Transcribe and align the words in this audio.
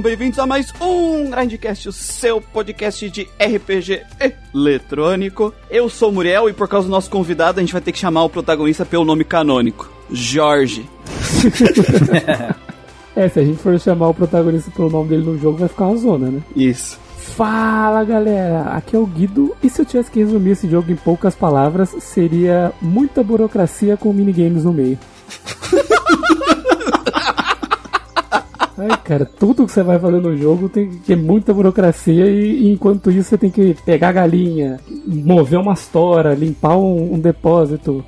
Sejam 0.00 0.16
bem-vindos 0.16 0.38
a 0.38 0.46
mais 0.46 0.72
um 0.80 1.30
Grindcast, 1.30 1.88
o 1.90 1.92
seu 1.92 2.40
podcast 2.40 3.10
de 3.10 3.28
RPG 3.38 4.02
eletrônico. 4.54 5.52
Eu 5.70 5.90
sou 5.90 6.08
o 6.08 6.12
Muriel 6.12 6.48
e 6.48 6.54
por 6.54 6.66
causa 6.68 6.86
do 6.86 6.90
nosso 6.90 7.10
convidado 7.10 7.60
a 7.60 7.62
gente 7.62 7.72
vai 7.74 7.82
ter 7.82 7.92
que 7.92 7.98
chamar 7.98 8.24
o 8.24 8.30
protagonista 8.30 8.86
pelo 8.86 9.04
nome 9.04 9.24
canônico, 9.24 9.90
Jorge. 10.10 10.88
é, 13.14 13.28
se 13.28 13.40
a 13.40 13.44
gente 13.44 13.58
for 13.58 13.78
chamar 13.78 14.08
o 14.08 14.14
protagonista 14.14 14.70
pelo 14.70 14.88
nome 14.88 15.10
dele 15.10 15.24
no 15.24 15.38
jogo 15.38 15.58
vai 15.58 15.68
ficar 15.68 15.88
uma 15.88 15.96
zona, 15.98 16.30
né? 16.30 16.40
Isso. 16.56 16.98
Fala 17.18 18.02
galera, 18.02 18.70
aqui 18.70 18.96
é 18.96 18.98
o 18.98 19.04
Guido 19.04 19.54
e 19.62 19.68
se 19.68 19.82
eu 19.82 19.84
tivesse 19.84 20.10
que 20.10 20.20
resumir 20.20 20.52
esse 20.52 20.68
jogo 20.68 20.90
em 20.90 20.96
poucas 20.96 21.34
palavras, 21.34 21.94
seria 22.00 22.72
muita 22.80 23.22
burocracia 23.22 23.98
com 23.98 24.14
minigames 24.14 24.64
no 24.64 24.72
meio. 24.72 24.98
Ai, 28.80 28.96
cara, 29.04 29.26
tudo 29.26 29.66
que 29.66 29.72
você 29.72 29.82
vai 29.82 29.98
fazer 29.98 30.20
no 30.20 30.34
jogo 30.34 30.66
tem 30.70 30.88
que 30.88 30.96
ter 31.00 31.16
muita 31.16 31.52
burocracia 31.52 32.26
e, 32.26 32.62
e 32.62 32.72
enquanto 32.72 33.10
isso 33.10 33.28
você 33.28 33.36
tem 33.36 33.50
que 33.50 33.76
pegar 33.84 34.08
a 34.08 34.12
galinha, 34.12 34.80
mover 35.06 35.58
uma 35.58 35.74
tora, 35.74 36.32
limpar 36.32 36.78
um, 36.78 37.14
um 37.14 37.18
depósito. 37.18 38.02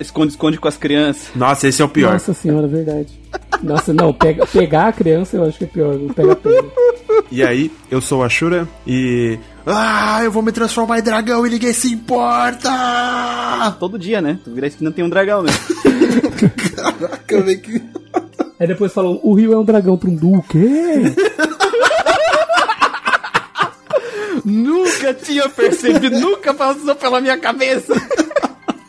Esconde-esconde 0.00 0.58
com 0.58 0.66
as 0.66 0.78
crianças. 0.78 1.28
Nossa, 1.36 1.68
esse 1.68 1.82
é 1.82 1.84
o 1.84 1.88
pior. 1.88 2.14
Nossa 2.14 2.32
senhora, 2.32 2.66
verdade. 2.66 3.20
Nossa, 3.62 3.92
não, 3.92 4.10
pega, 4.10 4.46
pegar 4.46 4.88
a 4.88 4.92
criança 4.92 5.36
eu 5.36 5.44
acho 5.44 5.58
que 5.58 5.64
é 5.64 5.66
pior, 5.66 5.94
não 5.98 6.08
pega 6.14 6.34
pega. 6.34 6.64
E 7.30 7.42
aí, 7.42 7.70
eu 7.90 8.00
sou 8.00 8.24
a 8.24 8.28
Shura 8.28 8.66
e. 8.86 9.38
Ah, 9.66 10.20
eu 10.24 10.32
vou 10.32 10.42
me 10.42 10.52
transformar 10.52 10.98
em 10.98 11.02
dragão 11.02 11.46
e 11.46 11.50
ninguém 11.50 11.74
se 11.74 11.92
importa! 11.92 12.70
Todo 13.78 13.98
dia, 13.98 14.22
né? 14.22 14.38
Tu 14.44 14.50
vira 14.50 14.70
que 14.70 14.82
não 14.82 14.92
tem 14.92 15.04
um 15.04 15.10
dragão, 15.10 15.42
né? 15.42 15.52
Caraca, 16.74 17.42
velho 17.42 17.60
que. 17.60 18.03
Aí 18.58 18.66
depois 18.66 18.92
falam, 18.92 19.20
o 19.22 19.34
rio 19.34 19.52
é 19.52 19.58
um 19.58 19.64
dragão 19.64 19.96
trundu, 19.96 20.34
o 20.34 20.42
quê? 20.42 20.60
nunca 24.44 25.14
tinha 25.14 25.48
percebido, 25.48 26.20
nunca 26.20 26.54
passou 26.54 26.94
pela 26.94 27.20
minha 27.20 27.38
cabeça. 27.38 27.94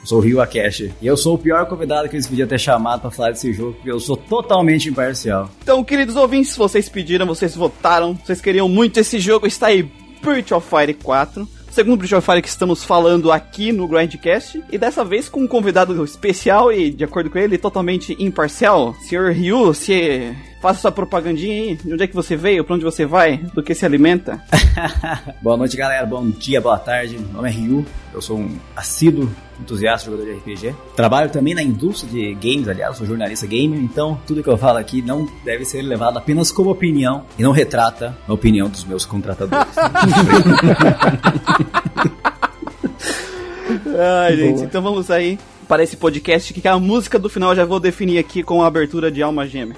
sou 0.04 0.20
o 0.20 0.22
Rio 0.22 0.40
Akeshi. 0.40 0.94
E 1.02 1.08
eu 1.08 1.18
sou 1.18 1.36
o 1.36 1.38
pior 1.38 1.66
convidado 1.66 2.08
que 2.08 2.16
eles 2.16 2.28
podiam 2.28 2.48
ter 2.48 2.60
chamado 2.60 3.02
para 3.02 3.12
falar 3.12 3.32
desse 3.32 3.52
jogo, 3.52 3.74
porque 3.74 3.92
eu 3.92 4.00
sou 4.00 4.16
totalmente 4.16 4.90
imparcial. 4.90 5.50
Então, 5.64 5.84
queridos 5.84 6.16
ouvintes, 6.16 6.56
vocês 6.56 6.88
pediram, 6.88 7.26
vocês 7.26 7.56
votaram, 7.56 8.18
vocês 8.24 8.40
queriam 8.40 8.70
muito 8.70 9.00
esse 9.00 9.20
jogo, 9.20 9.48
está 9.48 9.68
aí 9.68 9.90
Breath 10.22 10.52
of 10.52 10.68
Fire 10.68 10.94
4 10.94 11.48
segundo 11.76 12.02
of 12.02 12.22
Fire 12.22 12.42
que 12.42 12.48
estamos 12.48 12.86
falando 12.86 13.34
aqui 13.34 13.74
no 13.74 13.86
Grindcast. 13.86 14.64
E 14.72 14.78
dessa 14.78 15.04
vez 15.04 15.28
com 15.28 15.42
um 15.42 15.48
convidado 15.48 16.02
especial 16.06 16.72
e, 16.72 16.90
de 16.90 17.04
acordo 17.04 17.30
com 17.30 17.38
ele, 17.38 17.58
totalmente 17.58 18.16
imparcial. 18.18 18.96
Senhor 19.02 19.34
Ryu, 19.34 19.74
se 19.74 20.34
faça 20.66 20.80
sua 20.80 20.92
propagandinha 20.92 21.54
aí. 21.54 21.76
De 21.76 21.94
onde 21.94 22.04
é 22.04 22.08
que 22.08 22.16
você 22.16 22.36
veio? 22.36 22.64
Pra 22.64 22.74
onde 22.76 22.84
você 22.84 23.06
vai? 23.06 23.38
Do 23.38 23.62
que 23.62 23.76
se 23.76 23.86
alimenta? 23.86 24.42
boa 25.40 25.56
noite, 25.56 25.78
galera. 25.78 26.08
Bom 26.08 26.28
dia, 26.28 26.60
boa 26.60 26.80
tarde. 26.80 27.20
Meu 27.20 27.34
nome 27.34 27.50
é 27.50 27.52
Ryu. 27.52 27.86
Eu 28.12 28.20
sou 28.20 28.40
um 28.40 28.58
assíduo 28.76 29.30
entusiasta 29.62 30.10
jogador 30.10 30.26
de 30.26 30.32
RPG. 30.40 30.76
Trabalho 30.96 31.30
também 31.30 31.54
na 31.54 31.62
indústria 31.62 32.12
de 32.12 32.34
games, 32.34 32.68
aliás, 32.68 32.98
sou 32.98 33.06
jornalista 33.06 33.46
gamer, 33.46 33.80
então 33.80 34.20
tudo 34.26 34.42
que 34.44 34.50
eu 34.50 34.58
falo 34.58 34.80
aqui 34.80 35.02
não 35.02 35.30
deve 35.46 35.64
ser 35.64 35.82
levado 35.84 36.18
apenas 36.18 36.52
como 36.52 36.72
opinião 36.72 37.24
e 37.38 37.44
não 37.44 37.52
retrata 37.52 38.18
a 38.28 38.34
opinião 38.34 38.68
dos 38.68 38.84
meus 38.84 39.06
contratadores. 39.06 39.68
Ai, 44.26 44.36
gente, 44.36 44.64
então 44.64 44.82
vamos 44.82 45.10
aí 45.10 45.40
para 45.70 45.84
esse 45.84 45.96
podcast 45.96 46.54
que 46.54 46.68
a 46.68 46.78
música 46.78 47.18
do 47.18 47.30
final 47.30 47.52
eu 47.52 47.56
já 47.56 47.64
vou 47.66 47.80
definir 47.80 48.18
aqui 48.18 48.44
com 48.44 48.62
a 48.62 48.68
abertura 48.68 49.10
de 49.10 49.24
Alma 49.24 49.48
Gêmea. 49.48 49.78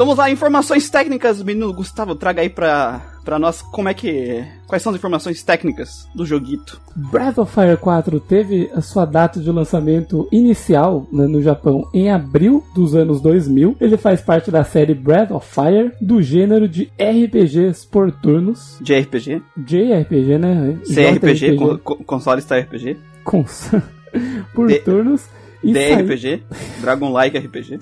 Vamos 0.00 0.16
lá, 0.16 0.30
informações 0.30 0.88
técnicas, 0.88 1.42
menino 1.42 1.70
Gustavo, 1.74 2.14
traga 2.14 2.40
aí 2.40 2.48
pra, 2.48 3.02
pra 3.22 3.38
nós 3.38 3.60
como 3.60 3.86
é 3.86 3.92
que. 3.92 4.42
Quais 4.66 4.82
são 4.82 4.92
as 4.92 4.96
informações 4.96 5.42
técnicas 5.42 6.08
do 6.14 6.24
joguito? 6.24 6.80
Breath 6.96 7.36
of 7.36 7.52
Fire 7.52 7.76
4 7.76 8.18
teve 8.18 8.70
a 8.74 8.80
sua 8.80 9.04
data 9.04 9.38
de 9.38 9.50
lançamento 9.50 10.26
inicial 10.32 11.06
né, 11.12 11.26
no 11.26 11.42
Japão 11.42 11.86
em 11.92 12.10
abril 12.10 12.64
dos 12.74 12.94
anos 12.94 13.20
2000. 13.20 13.76
Ele 13.78 13.98
faz 13.98 14.22
parte 14.22 14.50
da 14.50 14.64
série 14.64 14.94
Breath 14.94 15.32
of 15.32 15.46
Fire, 15.46 15.92
do 16.00 16.22
gênero 16.22 16.66
de 16.66 16.90
RPGs 16.98 17.86
por 17.86 18.10
turnos. 18.10 18.78
De 18.80 18.98
RPG? 18.98 19.42
JRPG, 19.58 20.38
né? 20.38 20.78
CRPG, 20.82 21.56
con 21.84 21.96
console 22.06 22.38
está 22.38 22.58
RPG. 22.58 22.96
Cons 23.22 23.70
por 24.54 24.66
de 24.66 24.78
turnos. 24.78 25.28
DRPG, 25.62 26.42
Dragon 26.80 27.12
Like 27.12 27.36
RPG. 27.36 27.78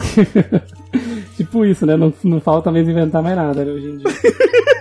tipo 1.37 1.65
isso, 1.65 1.87
né? 1.87 1.97
Não, 1.97 2.13
não 2.25 2.41
falta 2.41 2.71
mesmo 2.71 2.91
inventar 2.91 3.23
mais 3.23 3.37
nada 3.37 3.65
né, 3.65 3.73
hoje 3.73 3.89
em 3.89 3.97
dia. 3.99 4.09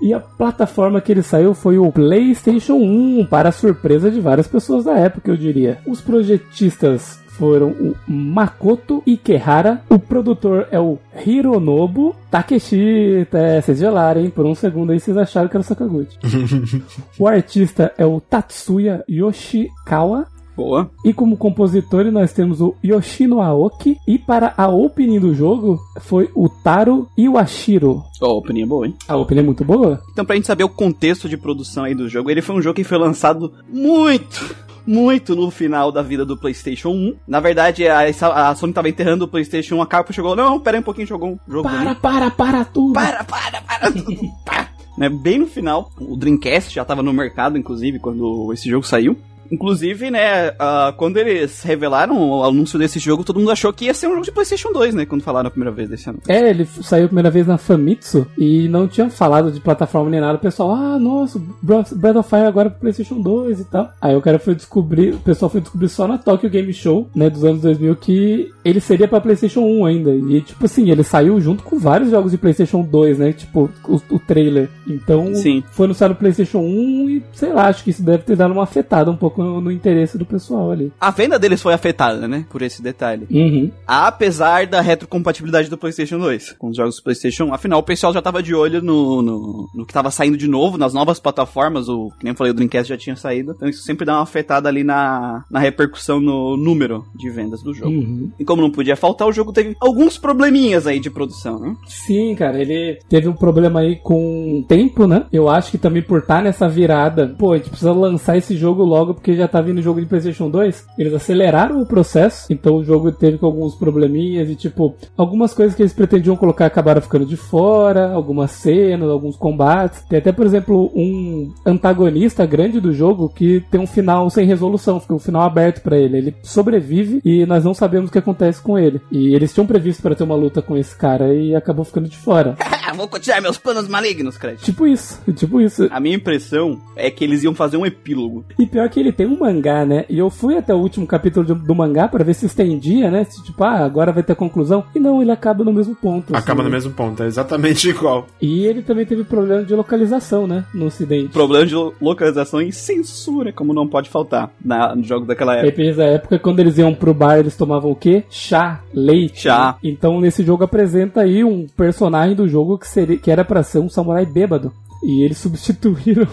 E 0.00 0.12
a 0.12 0.20
plataforma 0.20 1.00
que 1.00 1.10
ele 1.10 1.22
saiu 1.22 1.54
foi 1.54 1.78
o 1.78 1.90
PlayStation 1.90 2.74
1, 2.74 3.26
para 3.30 3.50
surpresa 3.50 4.10
de 4.10 4.20
várias 4.20 4.46
pessoas 4.46 4.84
da 4.84 4.92
época, 4.92 5.30
eu 5.30 5.36
diria. 5.36 5.78
Os 5.86 6.00
projetistas 6.00 7.18
foram 7.30 7.68
o 7.70 7.94
Makoto 8.06 9.02
Ikehara, 9.06 9.82
o 9.90 9.98
produtor 9.98 10.68
é 10.70 10.80
o 10.80 10.98
Hironobu 11.26 12.14
Takeshi. 12.30 13.26
É, 13.32 13.60
vocês 13.60 13.78
gelaram, 13.78 14.20
hein? 14.20 14.30
Por 14.30 14.46
um 14.46 14.54
segundo 14.54 14.92
aí 14.92 15.00
vocês 15.00 15.16
acharam 15.16 15.48
que 15.48 15.56
era 15.56 15.62
o 15.62 15.64
Sakaguchi. 15.64 16.18
o 17.18 17.26
artista 17.26 17.92
é 17.98 18.06
o 18.06 18.20
Tatsuya 18.20 19.04
Yoshikawa. 19.08 20.26
Boa. 20.56 20.90
E 21.04 21.12
como 21.12 21.36
compositor 21.36 22.10
nós 22.10 22.32
temos 22.32 22.60
o 22.60 22.74
Yoshino 22.82 23.40
Aoki. 23.40 23.98
E 24.06 24.18
para 24.18 24.54
a 24.56 24.68
opening 24.68 25.20
do 25.20 25.34
jogo 25.34 25.78
foi 26.00 26.30
o 26.34 26.48
Taro 26.48 27.08
Iwashiro. 27.16 28.02
Oh, 28.20 28.26
a 28.26 28.32
opening 28.32 28.62
é 28.62 28.66
boa, 28.66 28.86
hein? 28.86 28.94
A 29.06 29.16
opening 29.16 29.40
é 29.40 29.44
muito 29.44 29.64
boa. 29.64 30.00
Então 30.10 30.24
pra 30.24 30.36
gente 30.36 30.46
saber 30.46 30.64
o 30.64 30.68
contexto 30.68 31.28
de 31.28 31.36
produção 31.36 31.84
aí 31.84 31.94
do 31.94 32.08
jogo, 32.08 32.30
ele 32.30 32.40
foi 32.40 32.56
um 32.56 32.62
jogo 32.62 32.76
que 32.76 32.84
foi 32.84 32.98
lançado 32.98 33.52
muito 33.70 34.66
muito 34.86 35.34
no 35.34 35.50
final 35.50 35.90
da 35.90 36.00
vida 36.00 36.24
do 36.24 36.36
PlayStation 36.36 36.90
1. 36.90 37.16
Na 37.26 37.40
verdade, 37.40 37.88
a, 37.88 38.02
a 38.02 38.54
Sony 38.54 38.72
tava 38.72 38.88
enterrando 38.88 39.24
o 39.24 39.28
PlayStation 39.28 39.76
1, 39.76 39.82
a 39.82 39.86
Capcom 39.86 40.12
chegou, 40.12 40.36
não, 40.36 40.60
pera 40.60 40.76
aí 40.76 40.80
um 40.80 40.84
pouquinho, 40.84 41.08
jogou 41.08 41.30
um 41.30 41.38
jogo. 41.48 41.68
Para, 41.68 41.94
para, 41.96 42.30
para 42.30 42.64
tudo! 42.64 42.92
Para, 42.92 43.24
para, 43.24 43.60
para 43.62 43.90
tudo! 43.90 44.30
para. 44.46 44.68
Né, 44.96 45.10
bem 45.10 45.38
no 45.38 45.46
final, 45.46 45.90
o 46.00 46.16
Dreamcast 46.16 46.74
já 46.74 46.84
tava 46.84 47.02
no 47.02 47.12
mercado, 47.12 47.58
inclusive, 47.58 47.98
quando 47.98 48.50
esse 48.52 48.70
jogo 48.70 48.86
saiu. 48.86 49.16
Inclusive, 49.50 50.10
né, 50.10 50.50
uh, 50.50 50.92
quando 50.96 51.16
eles 51.16 51.62
revelaram 51.62 52.16
o 52.16 52.44
anúncio 52.44 52.78
desse 52.78 52.98
jogo, 52.98 53.24
todo 53.24 53.38
mundo 53.38 53.50
achou 53.50 53.72
que 53.72 53.86
ia 53.86 53.94
ser 53.94 54.06
um 54.06 54.12
jogo 54.12 54.24
de 54.24 54.32
PlayStation 54.32 54.72
2, 54.72 54.94
né? 54.94 55.06
Quando 55.06 55.22
falaram 55.22 55.48
a 55.48 55.50
primeira 55.50 55.74
vez 55.74 55.88
desse 55.88 56.08
ano. 56.08 56.18
É, 56.28 56.50
ele 56.50 56.66
saiu 56.82 57.04
a 57.04 57.08
primeira 57.08 57.30
vez 57.30 57.46
na 57.46 57.58
Famitsu 57.58 58.26
e 58.38 58.68
não 58.68 58.88
tinha 58.88 59.10
falado 59.10 59.50
de 59.50 59.60
plataforma 59.60 60.10
nem 60.10 60.20
nada. 60.20 60.36
O 60.36 60.40
pessoal, 60.40 60.72
ah, 60.72 60.98
nossa, 60.98 61.40
Breath 61.62 62.16
of 62.16 62.28
Fire 62.28 62.46
agora 62.46 62.70
pro 62.70 62.80
PlayStation 62.80 63.20
2 63.20 63.60
e 63.60 63.64
tal. 63.64 63.90
Aí 64.00 64.16
o 64.16 64.22
cara 64.22 64.38
foi 64.38 64.54
descobrir, 64.54 65.14
o 65.14 65.18
pessoal 65.18 65.50
foi 65.50 65.60
descobrir 65.60 65.88
só 65.88 66.06
na 66.06 66.18
Tokyo 66.18 66.50
Game 66.50 66.72
Show, 66.72 67.08
né, 67.14 67.30
dos 67.30 67.44
anos 67.44 67.62
2000, 67.62 67.96
que 67.96 68.50
ele 68.64 68.80
seria 68.80 69.06
pra 69.06 69.20
PlayStation 69.20 69.60
1 69.60 69.84
ainda. 69.84 70.14
E, 70.14 70.40
tipo 70.40 70.64
assim, 70.64 70.90
ele 70.90 71.02
saiu 71.02 71.40
junto 71.40 71.62
com 71.62 71.78
vários 71.78 72.10
jogos 72.10 72.32
de 72.32 72.38
PlayStation 72.38 72.82
2, 72.82 73.18
né? 73.18 73.32
Tipo, 73.32 73.70
o, 73.88 74.00
o 74.10 74.18
trailer. 74.18 74.68
Então, 74.86 75.34
Sim. 75.34 75.62
foi 75.70 75.86
anunciado 75.86 76.14
no 76.14 76.18
PlayStation 76.18 76.58
1 76.58 77.10
e, 77.10 77.24
sei 77.32 77.52
lá, 77.52 77.66
acho 77.68 77.84
que 77.84 77.90
isso 77.90 78.02
deve 78.02 78.24
ter 78.24 78.36
dado 78.36 78.52
uma 78.52 78.64
afetada 78.64 79.10
um 79.10 79.16
pouco 79.16 79.35
pouco 79.36 79.60
no, 79.60 79.70
interesse 79.70 80.16
do 80.16 80.24
pessoal 80.24 80.70
ali. 80.70 80.90
A 81.00 81.10
venda 81.10 81.38
deles 81.38 81.60
foi 81.60 81.74
afetada, 81.74 82.26
né? 82.26 82.46
Por 82.48 82.62
esse 82.62 82.82
detalhe. 82.82 83.26
Uhum. 83.30 83.70
Apesar 83.86 84.66
da 84.66 84.80
retrocompatibilidade 84.80 85.68
do 85.68 85.76
PlayStation 85.76 86.18
2 86.18 86.52
com 86.58 86.68
os 86.68 86.76
jogos 86.76 86.96
do 86.96 87.02
PlayStation 87.02 87.44
1. 87.44 87.54
Afinal, 87.54 87.78
o 87.80 87.82
pessoal 87.82 88.12
já 88.12 88.22
tava 88.22 88.42
de 88.42 88.54
olho 88.54 88.82
no, 88.82 89.22
no, 89.22 89.70
no 89.74 89.86
que 89.86 89.92
tava 89.92 90.10
saindo 90.10 90.36
de 90.36 90.48
novo, 90.48 90.78
nas 90.78 90.94
novas 90.94 91.20
plataformas. 91.20 91.88
O 91.88 92.10
que 92.18 92.24
nem 92.24 92.32
eu 92.32 92.36
falei, 92.36 92.52
o 92.52 92.54
Dreamcast 92.54 92.88
já 92.88 92.96
tinha 92.96 93.16
saído. 93.16 93.52
Então 93.54 93.68
isso 93.68 93.82
sempre 93.82 94.06
dá 94.06 94.14
uma 94.14 94.22
afetada 94.22 94.68
ali 94.68 94.82
na, 94.82 95.44
na 95.50 95.58
repercussão 95.58 96.20
no 96.20 96.56
número 96.56 97.04
de 97.14 97.28
vendas 97.28 97.62
do 97.62 97.74
jogo. 97.74 97.90
Uhum. 97.90 98.30
E 98.38 98.44
como 98.44 98.62
não 98.62 98.70
podia 98.70 98.96
faltar, 98.96 99.28
o 99.28 99.32
jogo 99.32 99.52
teve 99.52 99.76
alguns 99.80 100.16
probleminhas 100.16 100.86
aí 100.86 100.98
de 100.98 101.10
produção, 101.10 101.58
né? 101.58 101.76
Sim, 101.86 102.34
cara, 102.34 102.60
ele 102.60 102.98
teve 103.08 103.28
um 103.28 103.34
problema 103.34 103.80
aí 103.80 103.96
com 103.96 104.60
o 104.60 104.62
tempo, 104.62 105.06
né? 105.06 105.26
Eu 105.32 105.48
acho 105.48 105.70
que 105.70 105.78
também 105.78 106.02
por 106.02 106.20
estar 106.20 106.42
nessa 106.42 106.68
virada, 106.68 107.34
pô, 107.38 107.52
a 107.52 107.56
gente 107.56 107.70
precisa 107.70 107.92
lançar 107.92 108.36
esse 108.36 108.56
jogo 108.56 108.84
logo 108.84 109.14
porque 109.14 109.25
já 109.34 109.48
tá 109.48 109.60
vindo 109.60 109.82
jogo 109.82 110.00
de 110.00 110.06
PlayStation 110.06 110.50
2. 110.50 110.86
Eles 110.98 111.14
aceleraram 111.14 111.80
o 111.80 111.86
processo, 111.86 112.46
então 112.52 112.76
o 112.76 112.84
jogo 112.84 113.10
teve 113.10 113.38
com 113.38 113.46
alguns 113.46 113.74
probleminhas 113.74 114.48
e, 114.50 114.54
tipo, 114.54 114.94
algumas 115.16 115.54
coisas 115.54 115.74
que 115.74 115.82
eles 115.82 115.92
pretendiam 115.92 116.36
colocar 116.36 116.66
acabaram 116.66 117.00
ficando 117.00 117.24
de 117.24 117.36
fora, 117.36 118.12
algumas 118.12 118.50
cenas, 118.50 119.08
alguns 119.08 119.36
combates. 119.36 120.02
Tem 120.08 120.18
até, 120.18 120.32
por 120.32 120.46
exemplo, 120.46 120.90
um 120.94 121.52
antagonista 121.64 122.44
grande 122.46 122.80
do 122.80 122.92
jogo 122.92 123.28
que 123.28 123.62
tem 123.70 123.80
um 123.80 123.86
final 123.86 124.28
sem 124.30 124.46
resolução, 124.46 125.00
fica 125.00 125.14
um 125.14 125.18
final 125.18 125.42
aberto 125.42 125.80
pra 125.82 125.96
ele. 125.96 126.18
Ele 126.18 126.34
sobrevive 126.42 127.20
e 127.24 127.46
nós 127.46 127.64
não 127.64 127.74
sabemos 127.74 128.08
o 128.08 128.12
que 128.12 128.18
acontece 128.18 128.60
com 128.60 128.78
ele. 128.78 129.00
E 129.10 129.34
eles 129.34 129.52
tinham 129.52 129.66
previsto 129.66 130.02
pra 130.02 130.14
ter 130.14 130.24
uma 130.24 130.34
luta 130.34 130.60
com 130.60 130.76
esse 130.76 130.96
cara 130.96 131.34
e 131.34 131.54
acabou 131.54 131.84
ficando 131.84 132.08
de 132.08 132.16
fora. 132.16 132.56
Vou 132.96 133.08
continuar 133.08 133.42
meus 133.42 133.58
planos 133.58 133.86
malignos, 133.88 134.38
Cred. 134.38 134.62
tipo 134.62 134.86
isso, 134.86 135.20
tipo 135.34 135.60
isso. 135.60 135.86
A 135.90 136.00
minha 136.00 136.16
impressão 136.16 136.80
é 136.96 137.10
que 137.10 137.24
eles 137.24 137.42
iam 137.42 137.54
fazer 137.54 137.76
um 137.76 137.84
epílogo. 137.84 138.44
E 138.58 138.64
pior 138.66 138.88
que 138.88 138.98
ele 138.98 139.12
tem 139.16 139.26
um 139.26 139.38
mangá, 139.38 139.84
né? 139.84 140.04
E 140.08 140.18
eu 140.18 140.28
fui 140.30 140.56
até 140.56 140.74
o 140.74 140.78
último 140.78 141.06
capítulo 141.06 141.46
do, 141.46 141.54
do 141.54 141.74
mangá 141.74 142.06
pra 142.08 142.22
ver 142.24 142.34
se 142.34 142.46
estendia, 142.46 143.10
né? 143.10 143.24
Se, 143.24 143.42
tipo, 143.44 143.62
ah, 143.64 143.84
agora 143.84 144.12
vai 144.12 144.22
ter 144.22 144.34
conclusão. 144.34 144.84
E 144.94 145.00
não, 145.00 145.20
ele 145.22 145.30
acaba 145.30 145.64
no 145.64 145.72
mesmo 145.72 145.94
ponto. 145.94 146.34
Acaba 146.36 146.60
assim. 146.62 146.68
no 146.70 146.74
mesmo 146.74 146.92
ponto, 146.92 147.22
é 147.22 147.26
exatamente 147.26 147.88
igual. 147.90 148.26
E 148.40 148.64
ele 148.66 148.82
também 148.82 149.06
teve 149.06 149.24
problema 149.24 149.64
de 149.64 149.74
localização, 149.74 150.46
né? 150.46 150.64
No 150.74 150.86
ocidente. 150.86 151.28
Problema 151.30 151.64
de 151.66 151.74
lo- 151.74 151.94
localização 152.00 152.60
e 152.60 152.72
censura, 152.72 153.52
como 153.52 153.72
não 153.72 153.86
pode 153.88 154.08
faltar 154.08 154.50
na, 154.64 154.94
no 154.94 155.02
jogo 155.02 155.26
daquela 155.26 155.54
época. 155.56 155.70
RPGs 155.70 155.96
da 155.96 156.04
época, 156.06 156.38
quando 156.38 156.60
eles 156.60 156.78
iam 156.78 156.94
pro 156.94 157.14
bar, 157.14 157.38
eles 157.38 157.56
tomavam 157.56 157.90
o 157.90 157.96
quê? 157.96 158.24
Chá, 158.30 158.80
leite. 158.92 159.42
Chá. 159.42 159.76
Então, 159.82 160.20
nesse 160.20 160.42
jogo 160.44 160.64
apresenta 160.64 161.20
aí 161.22 161.42
um 161.44 161.66
personagem 161.76 162.36
do 162.36 162.48
jogo 162.48 162.78
que, 162.78 162.86
seria, 162.88 163.16
que 163.16 163.30
era 163.30 163.44
pra 163.44 163.62
ser 163.62 163.78
um 163.78 163.88
samurai 163.88 164.26
bêbado. 164.26 164.72
E 165.04 165.22
eles 165.24 165.38
substituíram 165.38 166.26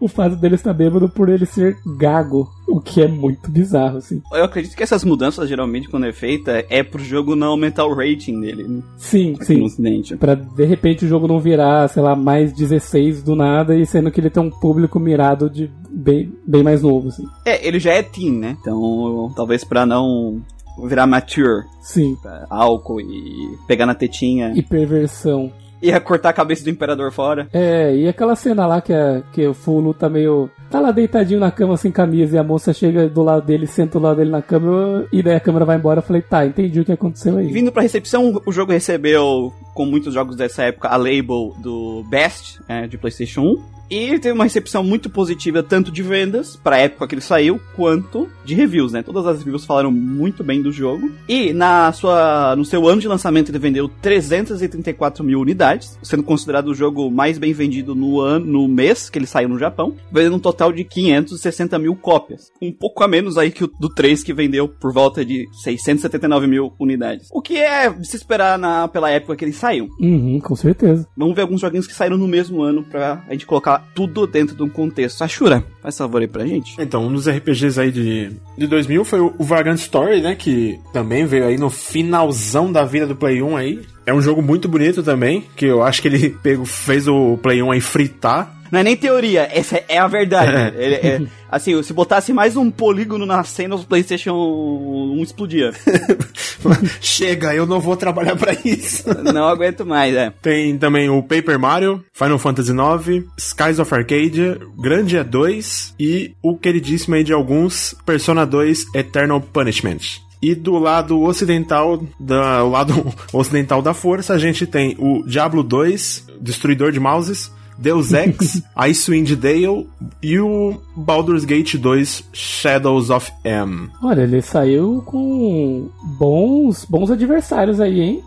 o 0.00 0.08
fato 0.08 0.36
dele 0.36 0.54
estar 0.56 0.72
bêbado 0.72 1.08
por 1.08 1.28
ele 1.28 1.46
ser 1.46 1.76
gago. 1.96 2.48
O 2.68 2.80
que 2.80 3.00
é 3.00 3.08
muito 3.08 3.50
bizarro, 3.50 3.98
assim. 3.98 4.20
Eu 4.32 4.44
acredito 4.44 4.76
que 4.76 4.82
essas 4.82 5.04
mudanças, 5.04 5.48
geralmente, 5.48 5.88
quando 5.88 6.04
é 6.06 6.12
feita, 6.12 6.64
é 6.68 6.82
pro 6.82 7.02
jogo 7.02 7.36
não 7.36 7.48
aumentar 7.48 7.86
o 7.86 7.94
rating 7.94 8.40
dele. 8.40 8.64
né? 8.64 8.82
Sim, 8.96 9.34
Aqui 9.34 9.44
sim. 9.44 9.56
no 9.58 9.66
ocidente. 9.66 10.16
Pra 10.16 10.34
de 10.34 10.64
repente 10.64 11.04
o 11.04 11.08
jogo 11.08 11.28
não 11.28 11.38
virar, 11.40 11.88
sei 11.88 12.02
lá, 12.02 12.14
mais 12.16 12.52
16 12.52 13.22
do 13.22 13.34
nada 13.36 13.74
e 13.76 13.86
sendo 13.86 14.10
que 14.10 14.20
ele 14.20 14.30
tem 14.30 14.42
um 14.42 14.50
público 14.50 14.98
mirado 14.98 15.48
de 15.48 15.70
bem, 15.90 16.32
bem 16.46 16.62
mais 16.62 16.82
novo, 16.82 17.08
assim. 17.08 17.24
É, 17.44 17.66
ele 17.66 17.78
já 17.78 17.92
é 17.92 18.02
teen, 18.02 18.32
né? 18.32 18.56
Então, 18.60 19.32
talvez 19.36 19.64
pra 19.64 19.86
não 19.86 20.42
virar 20.86 21.06
mature, 21.06 21.64
Sim. 21.80 22.16
álcool 22.50 23.00
e 23.00 23.56
pegar 23.66 23.86
na 23.86 23.94
tetinha. 23.94 24.52
E 24.54 24.62
perversão. 24.62 25.50
Ia 25.82 26.00
cortar 26.00 26.30
a 26.30 26.32
cabeça 26.32 26.64
do 26.64 26.70
imperador 26.70 27.12
fora. 27.12 27.48
É, 27.52 27.94
e 27.94 28.08
aquela 28.08 28.34
cena 28.34 28.66
lá 28.66 28.80
que, 28.80 28.92
a, 28.92 29.22
que 29.32 29.46
o 29.46 29.54
Fulu 29.54 29.92
tá 29.92 30.08
meio. 30.08 30.50
tá 30.70 30.80
lá 30.80 30.90
deitadinho 30.90 31.40
na 31.40 31.50
cama 31.50 31.76
sem 31.76 31.92
camisa 31.92 32.36
e 32.36 32.38
a 32.38 32.44
moça 32.44 32.72
chega 32.72 33.08
do 33.08 33.22
lado 33.22 33.44
dele, 33.46 33.66
senta 33.66 33.98
do 33.98 34.04
lado 34.04 34.16
dele 34.16 34.30
na 34.30 34.42
cama 34.42 35.06
e 35.12 35.22
daí 35.22 35.36
a 35.36 35.40
câmera 35.40 35.64
vai 35.64 35.76
embora. 35.76 35.98
Eu 36.00 36.04
falei, 36.04 36.22
tá, 36.22 36.46
entendi 36.46 36.80
o 36.80 36.84
que 36.84 36.92
aconteceu 36.92 37.36
aí. 37.36 37.46
Vindo 37.52 37.70
pra 37.70 37.82
recepção, 37.82 38.40
o 38.46 38.52
jogo 38.52 38.72
recebeu, 38.72 39.52
como 39.74 39.90
muitos 39.90 40.14
jogos 40.14 40.36
dessa 40.36 40.64
época, 40.64 40.88
a 40.88 40.96
label 40.96 41.54
do 41.58 42.04
Best 42.08 42.58
é, 42.68 42.86
de 42.86 42.96
PlayStation 42.96 43.42
1. 43.42 43.75
E 43.90 44.18
teve 44.18 44.32
uma 44.32 44.44
recepção 44.44 44.82
muito 44.82 45.08
positiva, 45.08 45.62
tanto 45.62 45.90
de 45.90 46.02
vendas, 46.02 46.56
pra 46.56 46.78
época 46.78 47.06
que 47.06 47.14
ele 47.14 47.22
saiu, 47.22 47.60
quanto 47.74 48.28
de 48.44 48.54
reviews, 48.54 48.92
né? 48.92 49.02
Todas 49.02 49.26
as 49.26 49.38
reviews 49.38 49.64
falaram 49.64 49.90
muito 49.90 50.42
bem 50.42 50.62
do 50.62 50.72
jogo. 50.72 51.10
E 51.28 51.52
na 51.52 51.92
sua, 51.92 52.54
no 52.56 52.64
seu 52.64 52.86
ano 52.88 53.00
de 53.00 53.08
lançamento 53.08 53.50
ele 53.50 53.58
vendeu 53.58 53.88
334 53.88 55.24
mil 55.24 55.40
unidades, 55.40 55.98
sendo 56.02 56.22
considerado 56.22 56.68
o 56.68 56.74
jogo 56.74 57.10
mais 57.10 57.38
bem 57.38 57.52
vendido 57.52 57.94
no 57.94 58.20
ano, 58.20 58.46
no 58.46 58.68
mês 58.68 59.08
que 59.08 59.18
ele 59.18 59.26
saiu 59.26 59.48
no 59.48 59.58
Japão, 59.58 59.94
vendendo 60.10 60.36
um 60.36 60.40
total 60.40 60.72
de 60.72 60.84
560 60.84 61.78
mil 61.78 61.94
cópias. 61.94 62.50
Um 62.60 62.72
pouco 62.72 63.04
a 63.04 63.08
menos 63.08 63.38
aí 63.38 63.50
que 63.50 63.64
o 63.64 63.70
do 63.80 63.88
3, 63.88 64.22
que 64.22 64.32
vendeu 64.32 64.68
por 64.68 64.92
volta 64.92 65.24
de 65.24 65.46
679 65.62 66.46
mil 66.46 66.72
unidades. 66.78 67.28
O 67.32 67.40
que 67.40 67.56
é 67.58 67.88
de 67.90 68.06
se 68.06 68.16
esperar 68.16 68.58
na, 68.58 68.88
pela 68.88 69.10
época 69.10 69.36
que 69.36 69.44
ele 69.44 69.52
saiu. 69.52 69.88
Uhum, 70.00 70.40
com 70.40 70.56
certeza. 70.56 71.06
Vamos 71.16 71.34
ver 71.34 71.42
alguns 71.42 71.60
joguinhos 71.60 71.86
que 71.86 71.94
saíram 71.94 72.16
no 72.16 72.28
mesmo 72.28 72.62
ano 72.62 72.82
pra 72.84 73.24
a 73.28 73.32
gente 73.32 73.46
colocar 73.46 73.75
tudo 73.78 74.26
dentro 74.26 74.54
de 74.54 74.62
um 74.62 74.68
contexto. 74.68 75.22
Ashura, 75.22 75.64
faz 75.82 75.96
favor 75.96 76.20
aí 76.20 76.28
pra 76.28 76.46
gente. 76.46 76.74
Então, 76.78 77.06
um 77.06 77.12
dos 77.12 77.28
RPGs 77.28 77.80
aí 77.80 77.90
de, 77.90 78.30
de 78.56 78.66
2000 78.66 79.04
foi 79.04 79.20
o, 79.20 79.34
Vagrant 79.38 79.78
Story, 79.78 80.20
né? 80.20 80.34
Que 80.34 80.78
também 80.92 81.24
veio 81.26 81.46
aí 81.46 81.56
no 81.56 81.70
finalzão 81.70 82.70
da 82.70 82.84
vida 82.84 83.06
do 83.06 83.16
Play 83.16 83.42
1 83.42 83.56
aí. 83.56 83.82
É 84.04 84.14
um 84.14 84.20
jogo 84.20 84.40
muito 84.40 84.68
bonito 84.68 85.02
também, 85.02 85.44
que 85.56 85.66
eu 85.66 85.82
acho 85.82 86.00
que 86.00 86.08
ele 86.08 86.30
pegou, 86.42 86.64
fez 86.64 87.08
o 87.08 87.36
Play 87.38 87.62
1 87.62 87.70
aí 87.72 87.80
fritar. 87.80 88.55
Não 88.70 88.80
é 88.80 88.82
nem 88.82 88.96
teoria, 88.96 89.48
essa 89.52 89.82
é 89.88 89.98
a 89.98 90.06
verdade. 90.06 90.76
Ele 90.76 90.94
é- 90.94 91.22
assim, 91.50 91.80
se 91.82 91.92
botasse 91.92 92.32
mais 92.32 92.56
um 92.56 92.70
polígono 92.70 93.24
na 93.24 93.42
cena, 93.44 93.76
o 93.76 93.84
PlayStation 93.84 94.34
1 94.34 95.22
explodia. 95.22 95.72
Chega, 97.00 97.54
eu 97.54 97.66
não 97.66 97.80
vou 97.80 97.96
trabalhar 97.96 98.36
pra 98.36 98.52
isso. 98.64 99.04
Não 99.22 99.46
aguento 99.48 99.84
mais, 99.84 100.14
é. 100.14 100.32
Tem 100.42 100.76
também 100.76 101.08
o 101.08 101.22
Paper 101.22 101.58
Mario, 101.58 102.04
Final 102.12 102.38
Fantasy 102.38 102.72
IX, 102.72 103.24
Skies 103.38 103.78
of 103.78 103.94
Arcadia, 103.94 104.58
Grandia 104.78 105.22
2 105.24 105.94
e 105.98 106.32
o 106.42 106.56
queridíssimo 106.56 107.14
aí 107.14 107.24
de 107.24 107.32
alguns, 107.32 107.94
Persona 108.04 108.44
2 108.44 108.86
Eternal 108.94 109.40
Punishment. 109.40 110.24
E 110.42 110.54
do 110.54 110.78
lado 110.78 111.22
ocidental, 111.22 112.02
da, 112.20 112.62
o 112.62 112.70
lado 112.70 113.14
ocidental 113.32 113.80
da 113.80 113.94
força, 113.94 114.34
a 114.34 114.38
gente 114.38 114.66
tem 114.66 114.94
o 114.98 115.22
Diablo 115.26 115.62
2, 115.62 116.26
Destruidor 116.40 116.92
de 116.92 117.00
Mouses, 117.00 117.50
Deus 117.78 118.12
Ex, 118.12 118.62
Icewind 118.88 119.34
Dale 119.36 119.86
e 120.22 120.38
o 120.38 120.80
Baldur's 120.96 121.44
Gate 121.44 121.76
2 121.76 122.24
Shadows 122.32 123.10
of 123.10 123.30
M. 123.44 123.90
Olha, 124.02 124.22
ele 124.22 124.42
saiu 124.42 125.02
com 125.04 125.88
bons, 126.18 126.84
bons 126.84 127.10
adversários 127.10 127.80
aí, 127.80 128.00
hein? 128.00 128.22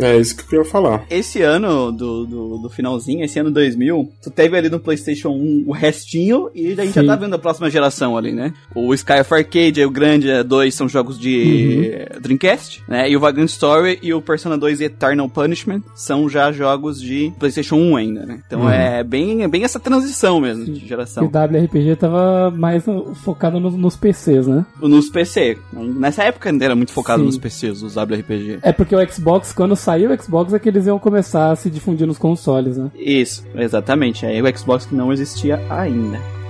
É 0.00 0.16
isso 0.16 0.36
que 0.36 0.54
eu 0.54 0.62
ia 0.62 0.68
falar. 0.68 1.04
Esse 1.08 1.40
ano 1.42 1.92
do, 1.92 2.26
do, 2.26 2.58
do 2.58 2.68
finalzinho, 2.70 3.24
esse 3.24 3.38
ano 3.38 3.50
2000, 3.50 4.10
tu 4.22 4.30
teve 4.30 4.56
ali 4.56 4.68
no 4.68 4.80
PlayStation 4.80 5.30
1 5.30 5.64
o 5.66 5.72
restinho 5.72 6.50
e 6.54 6.72
a 6.72 6.84
gente 6.84 6.94
já 6.94 7.00
Sim. 7.02 7.06
tá 7.06 7.16
vendo 7.16 7.34
a 7.34 7.38
próxima 7.38 7.70
geração 7.70 8.16
ali, 8.16 8.32
né? 8.32 8.52
O 8.74 8.92
Sky 8.94 9.20
of 9.20 9.32
Arcade 9.32 9.80
e 9.80 9.84
o 9.84 9.90
Grande 9.90 10.42
2 10.42 10.74
são 10.74 10.88
jogos 10.88 11.18
de 11.18 12.06
Dreamcast, 12.20 12.82
né? 12.88 13.08
E 13.08 13.16
o 13.16 13.20
Vagrant 13.20 13.48
Story 13.48 13.98
e 14.02 14.12
o 14.12 14.20
Persona 14.20 14.58
2 14.58 14.80
Eternal 14.80 15.28
Punishment 15.28 15.82
são 15.94 16.28
já 16.28 16.50
jogos 16.52 17.00
de 17.00 17.32
PlayStation 17.38 17.76
1 17.76 17.96
ainda, 17.96 18.26
né? 18.26 18.40
Então 18.46 18.68
é, 18.68 19.02
bem, 19.04 19.42
é 19.42 19.48
bem 19.48 19.64
essa 19.64 19.78
transição 19.78 20.40
mesmo 20.40 20.64
de 20.64 20.84
E 20.84 20.86
geração. 20.88 21.24
o 21.24 21.28
WRPG 21.28 21.96
tava 21.96 22.50
mais 22.50 22.84
focado 23.22 23.60
nos, 23.60 23.74
nos 23.74 23.96
PCs, 23.96 24.46
né? 24.46 24.66
Nos 24.80 25.08
PC. 25.08 25.56
Nessa 25.72 26.24
época 26.24 26.50
ainda 26.50 26.64
era 26.64 26.74
muito 26.74 26.92
focado 26.92 27.20
Sim. 27.20 27.26
nos 27.26 27.38
PCs, 27.38 27.82
os 27.82 27.96
WRPG. 27.96 28.58
É 28.62 28.72
porque 28.72 28.94
o 28.94 29.08
Xbox, 29.12 29.52
quando 29.54 29.76
saiu 29.76 30.10
o 30.10 30.22
Xbox, 30.22 30.52
é 30.52 30.58
que 30.58 30.68
eles 30.68 30.86
iam 30.86 30.98
começar 30.98 31.50
a 31.50 31.56
se 31.56 31.70
difundir 31.70 32.06
nos 32.06 32.18
consoles, 32.18 32.76
né? 32.76 32.90
Isso, 32.94 33.44
exatamente. 33.54 34.26
Aí 34.26 34.40
o 34.40 34.58
Xbox 34.58 34.86
que 34.86 34.94
não 34.94 35.12
existia 35.12 35.60
ainda. 35.70 36.43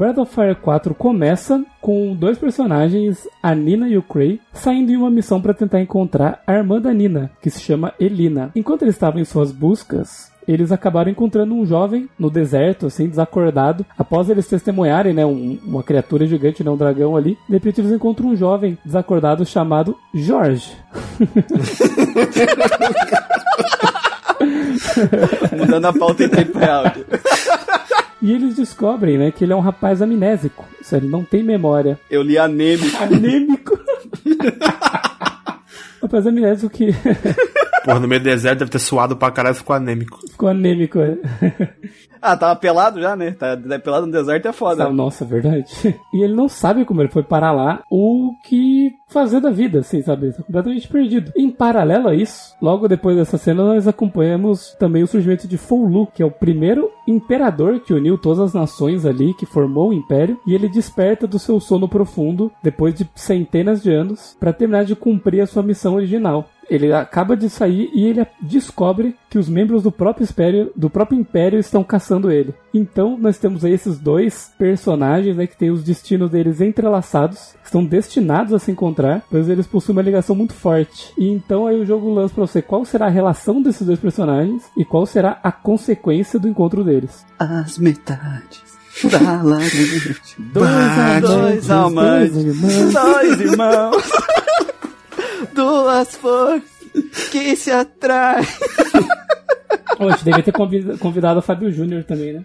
Breath 0.00 0.16
of 0.16 0.34
Fire 0.34 0.54
4 0.54 0.94
começa 0.94 1.62
com 1.78 2.16
dois 2.16 2.38
personagens, 2.38 3.28
a 3.42 3.54
Nina 3.54 3.86
e 3.86 3.98
o 3.98 4.02
Cray, 4.02 4.40
saindo 4.50 4.90
em 4.90 4.96
uma 4.96 5.10
missão 5.10 5.42
para 5.42 5.52
tentar 5.52 5.78
encontrar 5.78 6.42
a 6.46 6.54
irmã 6.54 6.80
da 6.80 6.90
Nina, 6.90 7.30
que 7.42 7.50
se 7.50 7.60
chama 7.60 7.92
Elina. 8.00 8.50
Enquanto 8.56 8.80
eles 8.80 8.94
estavam 8.94 9.20
em 9.20 9.26
suas 9.26 9.52
buscas, 9.52 10.32
eles 10.48 10.72
acabaram 10.72 11.10
encontrando 11.10 11.54
um 11.54 11.66
jovem 11.66 12.08
no 12.18 12.30
deserto, 12.30 12.86
assim, 12.86 13.10
desacordado. 13.10 13.84
Após 13.98 14.30
eles 14.30 14.48
testemunharem, 14.48 15.12
né, 15.12 15.26
um, 15.26 15.58
uma 15.62 15.82
criatura 15.82 16.26
gigante, 16.26 16.64
né, 16.64 16.70
um 16.70 16.78
dragão 16.78 17.14
ali, 17.14 17.36
de 17.46 17.52
repente 17.52 17.82
eles 17.82 17.92
encontram 17.92 18.30
um 18.30 18.36
jovem 18.36 18.78
desacordado 18.82 19.44
chamado 19.44 19.94
Jorge. 20.14 20.72
Mudando 25.58 25.84
a 25.84 25.92
pauta 25.92 26.24
em 26.24 26.28
tempo 26.30 26.58
real. 26.58 26.84
E 28.22 28.32
eles 28.32 28.56
descobrem, 28.56 29.16
né, 29.16 29.30
que 29.30 29.44
ele 29.44 29.52
é 29.52 29.56
um 29.56 29.60
rapaz 29.60 30.02
amnésico. 30.02 30.64
Isso, 30.80 30.94
ele 30.94 31.08
não 31.08 31.24
tem 31.24 31.42
memória. 31.42 31.98
Eu 32.10 32.22
li 32.22 32.36
anêmico. 32.36 32.96
Anêmico. 33.02 33.78
rapaz 36.02 36.26
amnésico 36.26 36.74
que 36.74 36.90
Porra, 37.84 38.00
no 38.00 38.08
meio 38.08 38.20
do 38.20 38.24
deserto 38.24 38.58
deve 38.58 38.70
ter 38.70 38.78
suado 38.78 39.16
pra 39.16 39.30
caralho 39.30 39.54
e 39.54 39.58
ficou 39.58 39.74
anêmico. 39.74 40.18
ficou 40.30 40.48
anêmico. 40.48 40.98
É. 41.00 41.16
Ah, 42.22 42.36
tava 42.36 42.54
pelado 42.54 43.00
já, 43.00 43.16
né? 43.16 43.30
Tá 43.30 43.56
pelado 43.82 44.04
no 44.04 44.12
deserto 44.12 44.46
é 44.46 44.52
foda. 44.52 44.90
Nossa, 44.90 45.24
verdade. 45.24 45.64
E 46.12 46.22
ele 46.22 46.34
não 46.34 46.50
sabe 46.50 46.84
como 46.84 47.00
ele 47.00 47.08
foi 47.08 47.22
parar 47.22 47.50
lá, 47.50 47.82
ou 47.90 48.26
o 48.26 48.36
que 48.42 48.92
fazer 49.10 49.40
da 49.40 49.50
vida, 49.50 49.80
assim, 49.80 50.02
sabe? 50.02 50.32
Tá 50.32 50.42
completamente 50.42 50.88
perdido. 50.88 51.32
Em 51.36 51.50
paralelo 51.50 52.08
a 52.08 52.14
isso, 52.14 52.54
logo 52.60 52.88
depois 52.88 53.16
dessa 53.16 53.36
cena, 53.36 53.64
nós 53.64 53.86
acompanhamos 53.86 54.74
também 54.78 55.02
o 55.02 55.06
surgimento 55.06 55.46
de 55.46 55.58
Foulu, 55.58 56.06
que 56.06 56.22
é 56.22 56.26
o 56.26 56.30
primeiro 56.30 56.90
imperador 57.06 57.80
que 57.80 57.92
uniu 57.92 58.16
todas 58.16 58.40
as 58.40 58.54
nações 58.54 59.04
ali, 59.04 59.34
que 59.34 59.46
formou 59.46 59.90
o 59.90 59.92
império, 59.92 60.38
e 60.46 60.54
ele 60.54 60.68
desperta 60.68 61.26
do 61.26 61.38
seu 61.38 61.60
sono 61.60 61.88
profundo, 61.88 62.50
depois 62.62 62.94
de 62.94 63.08
centenas 63.14 63.82
de 63.82 63.90
anos, 63.90 64.36
para 64.38 64.52
terminar 64.52 64.84
de 64.84 64.96
cumprir 64.96 65.40
a 65.40 65.46
sua 65.46 65.62
missão 65.62 65.94
original. 65.94 66.48
Ele 66.68 66.92
acaba 66.92 67.36
de 67.36 67.50
sair 67.50 67.90
e 67.92 68.06
ele 68.06 68.24
descobre 68.40 69.16
que 69.30 69.38
os 69.38 69.48
membros 69.48 69.84
do 69.84 69.92
próprio 69.92 70.24
império, 70.24 70.72
do 70.74 70.90
próprio 70.90 71.18
império 71.18 71.58
estão 71.58 71.84
caçando 71.84 72.32
ele. 72.32 72.52
Então 72.74 73.16
nós 73.16 73.38
temos 73.38 73.64
aí 73.64 73.72
esses 73.72 73.96
dois 73.98 74.50
personagens 74.58 75.36
né, 75.36 75.46
que 75.46 75.56
têm 75.56 75.70
os 75.70 75.84
destinos 75.84 76.30
deles 76.30 76.60
entrelaçados, 76.60 77.54
que 77.60 77.66
estão 77.66 77.84
destinados 77.84 78.52
a 78.52 78.58
se 78.58 78.72
encontrar, 78.72 79.22
pois 79.30 79.48
eles 79.48 79.68
possuem 79.68 79.96
uma 79.96 80.02
ligação 80.02 80.34
muito 80.34 80.52
forte. 80.52 81.12
E 81.16 81.28
então 81.28 81.66
aí 81.66 81.80
o 81.80 81.86
jogo 81.86 82.12
lança 82.12 82.34
pra 82.34 82.44
você 82.46 82.60
qual 82.60 82.84
será 82.84 83.06
a 83.06 83.10
relação 83.10 83.62
desses 83.62 83.86
dois 83.86 84.00
personagens 84.00 84.64
e 84.76 84.84
qual 84.84 85.06
será 85.06 85.38
a 85.44 85.52
consequência 85.52 86.38
do 86.38 86.48
encontro 86.48 86.82
deles. 86.82 87.24
As 87.38 87.78
metades 87.78 88.70
da 89.04 89.42
laranja. 89.42 90.16
Dois 90.52 91.20
Dois 91.22 91.70
amantes, 91.70 92.34
dois 92.34 92.44
irmãos. 92.44 92.92
dois 92.92 93.40
irmãos, 93.40 94.10
duas 95.54 96.16
forças 96.16 96.79
que 97.30 97.56
se 97.56 97.70
atraem. 97.70 98.46
Poxa, 99.96 100.24
devia 100.24 100.42
ter 100.42 100.52
convida- 100.52 100.96
convidado 100.98 101.40
o 101.40 101.42
Fábio 101.42 101.70
Júnior 101.70 102.04
também, 102.04 102.32
né? 102.34 102.44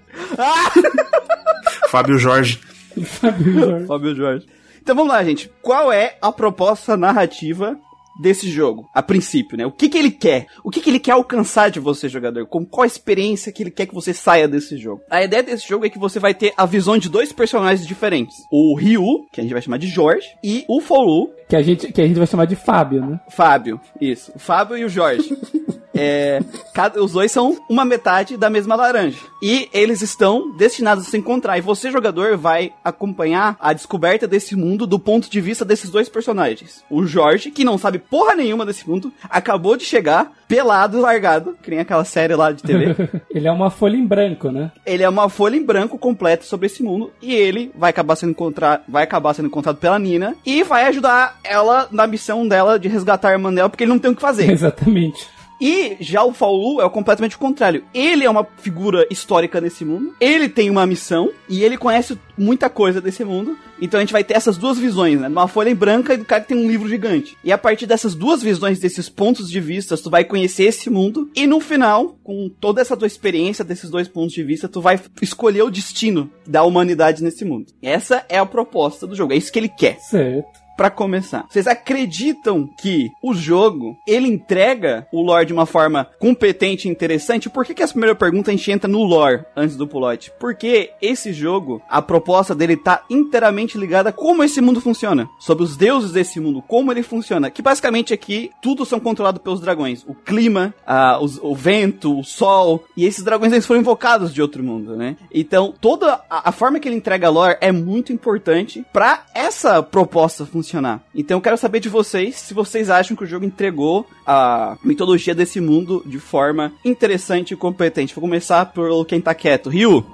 Fábio 1.90 2.18
Jorge. 2.18 2.60
Fábio 3.04 3.54
Júnior. 3.54 3.86
Fábio 3.86 4.16
Jorge. 4.16 4.46
Então 4.82 4.96
vamos 4.96 5.12
lá, 5.12 5.24
gente. 5.24 5.50
Qual 5.62 5.92
é 5.92 6.18
a 6.22 6.32
proposta 6.32 6.96
narrativa 6.98 7.78
desse 8.22 8.50
jogo, 8.50 8.90
a 8.94 9.04
princípio, 9.04 9.58
né? 9.58 9.66
O 9.66 9.72
que 9.72 9.90
que 9.90 9.98
ele 9.98 10.12
quer? 10.12 10.46
O 10.64 10.70
que 10.72 10.80
que 10.80 10.90
ele 10.90 11.00
quer 11.02 11.12
alcançar 11.12 11.70
de 11.70 11.82
você, 11.82 12.08
jogador? 12.08 12.46
Com 12.46 12.66
qual 12.66 12.84
a 12.84 12.88
experiência 12.88 13.52
que 13.52 13.62
ele 13.62 13.72
quer 13.72 13.86
que 13.88 13.94
você 13.94 14.14
saia 14.14 14.48
desse 14.48 14.78
jogo? 14.78 15.02
A 15.10 15.22
ideia 15.24 15.44
desse 15.44 15.68
jogo 15.68 15.86
é 15.86 15.90
que 15.90 16.00
você 16.00 16.18
vai 16.18 16.34
ter 16.34 16.54
a 16.56 16.66
visão 16.66 16.98
de 16.98 17.10
dois 17.10 17.34
personagens 17.34 17.86
diferentes. 17.86 18.36
O 18.50 18.74
Ryu, 18.78 19.26
que 19.34 19.42
a 19.42 19.44
gente 19.44 19.52
vai 19.52 19.62
chamar 19.62 19.80
de 19.80 19.88
Jorge, 19.88 20.28
e 20.42 20.64
o 20.70 20.80
Foulu, 20.80 21.30
Que 21.48 21.56
a, 21.56 21.62
gente, 21.62 21.92
que 21.92 22.02
a 22.02 22.08
gente 22.08 22.18
vai 22.18 22.28
chamar 22.28 22.46
de 22.46 22.56
Fábio, 22.56 23.06
né? 23.06 23.20
Fábio. 23.30 23.80
Isso. 24.02 24.32
O 24.36 24.40
Fábio 24.40 24.78
e 24.78 24.84
o 24.84 24.90
Jorge. 24.90 25.38
É, 25.96 26.42
cada- 26.74 27.02
os 27.02 27.14
dois 27.14 27.32
são 27.32 27.58
uma 27.70 27.86
metade 27.86 28.36
da 28.38 28.50
mesma 28.50 28.76
laranja. 28.76 29.18
E 29.42 29.70
eles 29.74 30.02
estão 30.02 30.52
destinados 30.58 31.08
a 31.08 31.10
se 31.10 31.18
encontrar. 31.18 31.58
E 31.58 31.62
você, 31.62 31.90
jogador, 31.92 32.36
vai 32.36 32.72
acompanhar 32.84 33.56
a 33.60 33.74
descoberta 33.74 34.28
desse 34.28 34.56
mundo 34.56 34.86
do 34.88 35.00
ponto 35.00 35.30
de 35.30 35.40
vista 35.40 35.64
desses 35.64 35.90
dois 35.90 36.10
personagens. 36.10 36.84
O 36.90 37.06
Jorge, 37.06 37.52
que 37.52 37.64
não 37.64 37.78
sabe 37.78 38.00
porra 38.00 38.36
nenhuma 38.36 38.66
desse 38.66 38.88
mundo, 38.90 39.12
acabou 39.30 39.78
de 39.78 39.86
chegar, 39.86 40.32
pelado, 40.48 41.00
largado, 41.00 41.56
que 41.62 41.70
nem 41.70 41.80
aquela 41.80 42.04
série 42.04 42.36
lá 42.36 42.52
de 42.52 42.64
TV. 42.64 42.96
Ele 43.30 43.48
é 43.48 43.52
uma 43.52 43.70
folha 43.70 43.96
em 43.98 44.06
branco, 44.06 44.50
né? 44.52 44.72
ele 44.86 45.04
é 45.04 45.10
uma 45.10 45.30
folha 45.30 45.56
em 45.56 45.64
branco 45.64 45.98
completa 45.98 46.44
sobre 46.46 46.68
esse 46.68 46.82
mundo 46.82 47.12
e 47.22 47.34
ele 47.36 47.72
vai 47.76 47.90
acabar 47.90 48.16
sendo 48.16 48.30
encontrar, 48.32 48.84
vai 48.88 49.04
acabar 49.04 49.34
sendo 49.34 49.48
encontrado 49.48 49.78
pela 49.78 50.00
Nina 50.00 50.36
e 50.46 50.64
vai 50.64 50.86
ajudar 50.86 51.38
ela 51.44 51.88
na 51.92 52.08
missão 52.08 52.48
dela 52.48 52.80
de 52.80 52.88
resgatar 52.88 53.30
a 53.30 53.34
irmã 53.34 53.54
dela 53.54 53.70
porque 53.70 53.84
ele 53.84 53.92
não 53.92 54.00
tem 54.00 54.12
o 54.12 54.16
que 54.16 54.22
fazer. 54.22 54.50
Exatamente. 54.52 55.28
E 55.66 55.98
já 56.00 56.24
o 56.24 56.32
Faulu 56.32 56.80
é 56.80 56.88
completamente 56.88 57.38
o 57.38 57.40
contrário. 57.40 57.84
Ele 57.92 58.24
é 58.24 58.30
uma 58.30 58.48
figura 58.58 59.08
histórica 59.10 59.60
nesse 59.60 59.84
mundo, 59.84 60.14
ele 60.22 60.48
tem 60.48 60.70
uma 60.70 60.86
missão 60.86 61.32
e 61.50 61.64
ele 61.64 61.76
conhece 61.76 62.20
muita 62.38 62.70
coisa 62.70 63.02
desse 63.02 63.26
mundo. 63.26 63.58
Então 63.82 64.00
a 64.00 64.04
gente 64.04 64.14
vai 64.14 64.24
ter 64.24 64.36
essas 64.36 64.58
duas 64.58 64.78
visões, 64.78 65.20
né? 65.20 65.28
Uma 65.28 65.48
folha 65.48 65.72
em 65.72 65.76
branca 65.76 66.14
e 66.14 66.18
do 66.18 66.24
cara 66.24 66.44
que 66.44 66.50
tem 66.50 66.58
um 66.58 66.70
livro 66.70 66.88
gigante. 66.88 67.36
E 67.44 67.52
a 67.52 67.58
partir 67.58 67.88
dessas 67.88 68.14
duas 68.14 68.44
visões, 68.44 68.78
desses 68.78 69.10
pontos 69.10 69.50
de 69.50 69.60
vista, 69.60 69.98
tu 69.98 70.12
vai 70.12 70.24
conhecer 70.24 70.66
esse 70.66 70.88
mundo. 70.88 71.32
E 71.36 71.48
no 71.48 71.60
final, 71.60 72.16
com 72.24 72.48
toda 72.48 72.80
essa 72.80 72.96
tua 72.96 73.08
experiência 73.08 73.66
desses 73.66 73.90
dois 73.90 74.08
pontos 74.08 74.36
de 74.36 74.44
vista, 74.44 74.68
tu 74.68 74.82
vai 74.82 75.00
escolher 75.20 75.64
o 75.64 75.72
destino 75.72 76.30
da 76.46 76.64
humanidade 76.64 77.24
nesse 77.24 77.44
mundo. 77.44 77.74
Essa 77.82 78.24
é 78.30 78.38
a 78.38 78.46
proposta 78.46 79.08
do 79.08 79.16
jogo. 79.16 79.34
É 79.34 79.36
isso 79.36 79.52
que 79.52 79.58
ele 79.58 79.70
quer. 79.70 79.98
Certo. 80.00 80.65
Pra 80.78 80.90
começar, 80.90 81.46
vocês 81.50 81.68
acreditam 81.68 82.68
que 82.68 83.10
o 83.24 83.34
jogo 83.34 83.98
ele 84.06 84.28
entrega 84.28 85.08
o 85.12 85.22
lore 85.22 85.46
de 85.46 85.54
uma 85.54 85.66
forma 85.66 86.08
competente 86.20 86.88
e 86.88 86.92
interessante? 86.92 87.50
Por 87.50 87.64
que, 87.66 87.74
que 87.74 87.82
essa 87.82 87.94
primeira 87.94 88.14
pergunta 88.14 88.52
a 88.52 88.54
gente 88.54 88.70
entra 88.72 88.88
no 88.90 89.02
lore 89.04 89.46
antes 89.56 89.78
do 89.78 89.88
plot? 89.88 90.34
Porque 90.38 90.92
esse 91.02 91.32
jogo, 91.32 91.82
a 91.90 92.02
proposta 92.02 92.54
dele 92.54 92.76
tá 92.76 93.04
inteiramente 93.10 93.78
ligada 93.78 94.10
a 94.10 94.12
como 94.14 94.44
esse 94.44 94.60
mundo 94.60 94.82
funciona, 94.82 95.30
sobre 95.40 95.64
os 95.64 95.78
deuses 95.78 96.12
desse 96.12 96.42
mundo, 96.42 96.62
como 96.62 96.92
ele 96.92 97.04
funciona. 97.04 97.50
Que 97.50 97.62
basicamente 97.62 98.14
aqui 98.14 98.52
tudo 98.62 98.86
são 98.86 99.00
controlados 99.00 99.42
pelos 99.42 99.62
dragões: 99.62 100.04
o 100.06 100.14
clima, 100.14 100.74
a- 100.86 101.20
os- 101.22 101.40
o 101.42 101.56
vento, 101.56 102.20
o 102.20 102.24
sol. 102.24 102.84
E 102.98 103.06
esses 103.06 103.24
dragões 103.24 103.54
eles 103.54 103.66
foram 103.66 103.80
invocados 103.80 104.34
de 104.34 104.42
outro 104.42 104.62
mundo, 104.62 104.98
né? 104.98 105.16
Então 105.34 105.74
toda 105.80 106.22
a, 106.30 106.50
a 106.50 106.52
forma 106.52 106.82
que 106.82 106.88
ele 106.90 106.98
entrega 106.98 107.30
lore 107.30 107.58
é 107.62 107.72
muito 107.72 108.12
importante 108.12 108.86
pra 108.92 109.24
essa 109.34 109.82
proposta 109.82 110.46
funcionar. 110.46 110.65
Então 111.14 111.38
eu 111.38 111.42
quero 111.42 111.58
saber 111.58 111.80
de 111.80 111.90
vocês 111.90 112.36
se 112.36 112.54
vocês 112.54 112.90
acham 112.90 113.16
que 113.16 113.24
o 113.24 113.28
jogo 113.28 113.46
entregou 113.46 114.08
a 114.26 114.78
mitologia 114.84 115.36
desse 115.36 115.60
mundo 115.60 116.04
de 116.06 116.20
forma 116.20 116.72
interessante 116.84 117.54
e 117.54 117.58
competente. 117.58 118.16
Vou 118.16 118.22
começar 118.22 118.66
por 118.68 119.06
quem 119.06 119.22
tá 119.22 119.34
quieto. 119.34 119.70
Ryu. 119.70 120.06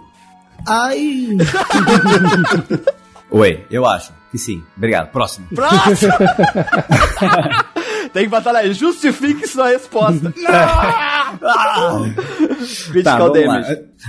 Ai! 0.68 1.30
Oi, 3.32 3.66
eu 3.72 3.86
acho 3.86 4.12
que 4.30 4.38
sim. 4.38 4.62
Obrigado. 4.76 5.10
Próximo. 5.12 5.48
Próximo! 5.56 6.12
Tem 8.14 8.24
que 8.24 8.30
batalhar. 8.30 8.70
Justifique 8.74 9.48
sua 9.48 9.70
resposta. 9.70 10.34
Não! 10.36 12.14
Critical 12.92 13.04
Tá, 13.04 13.18
vamos 13.40 13.46
lá. 13.46 13.62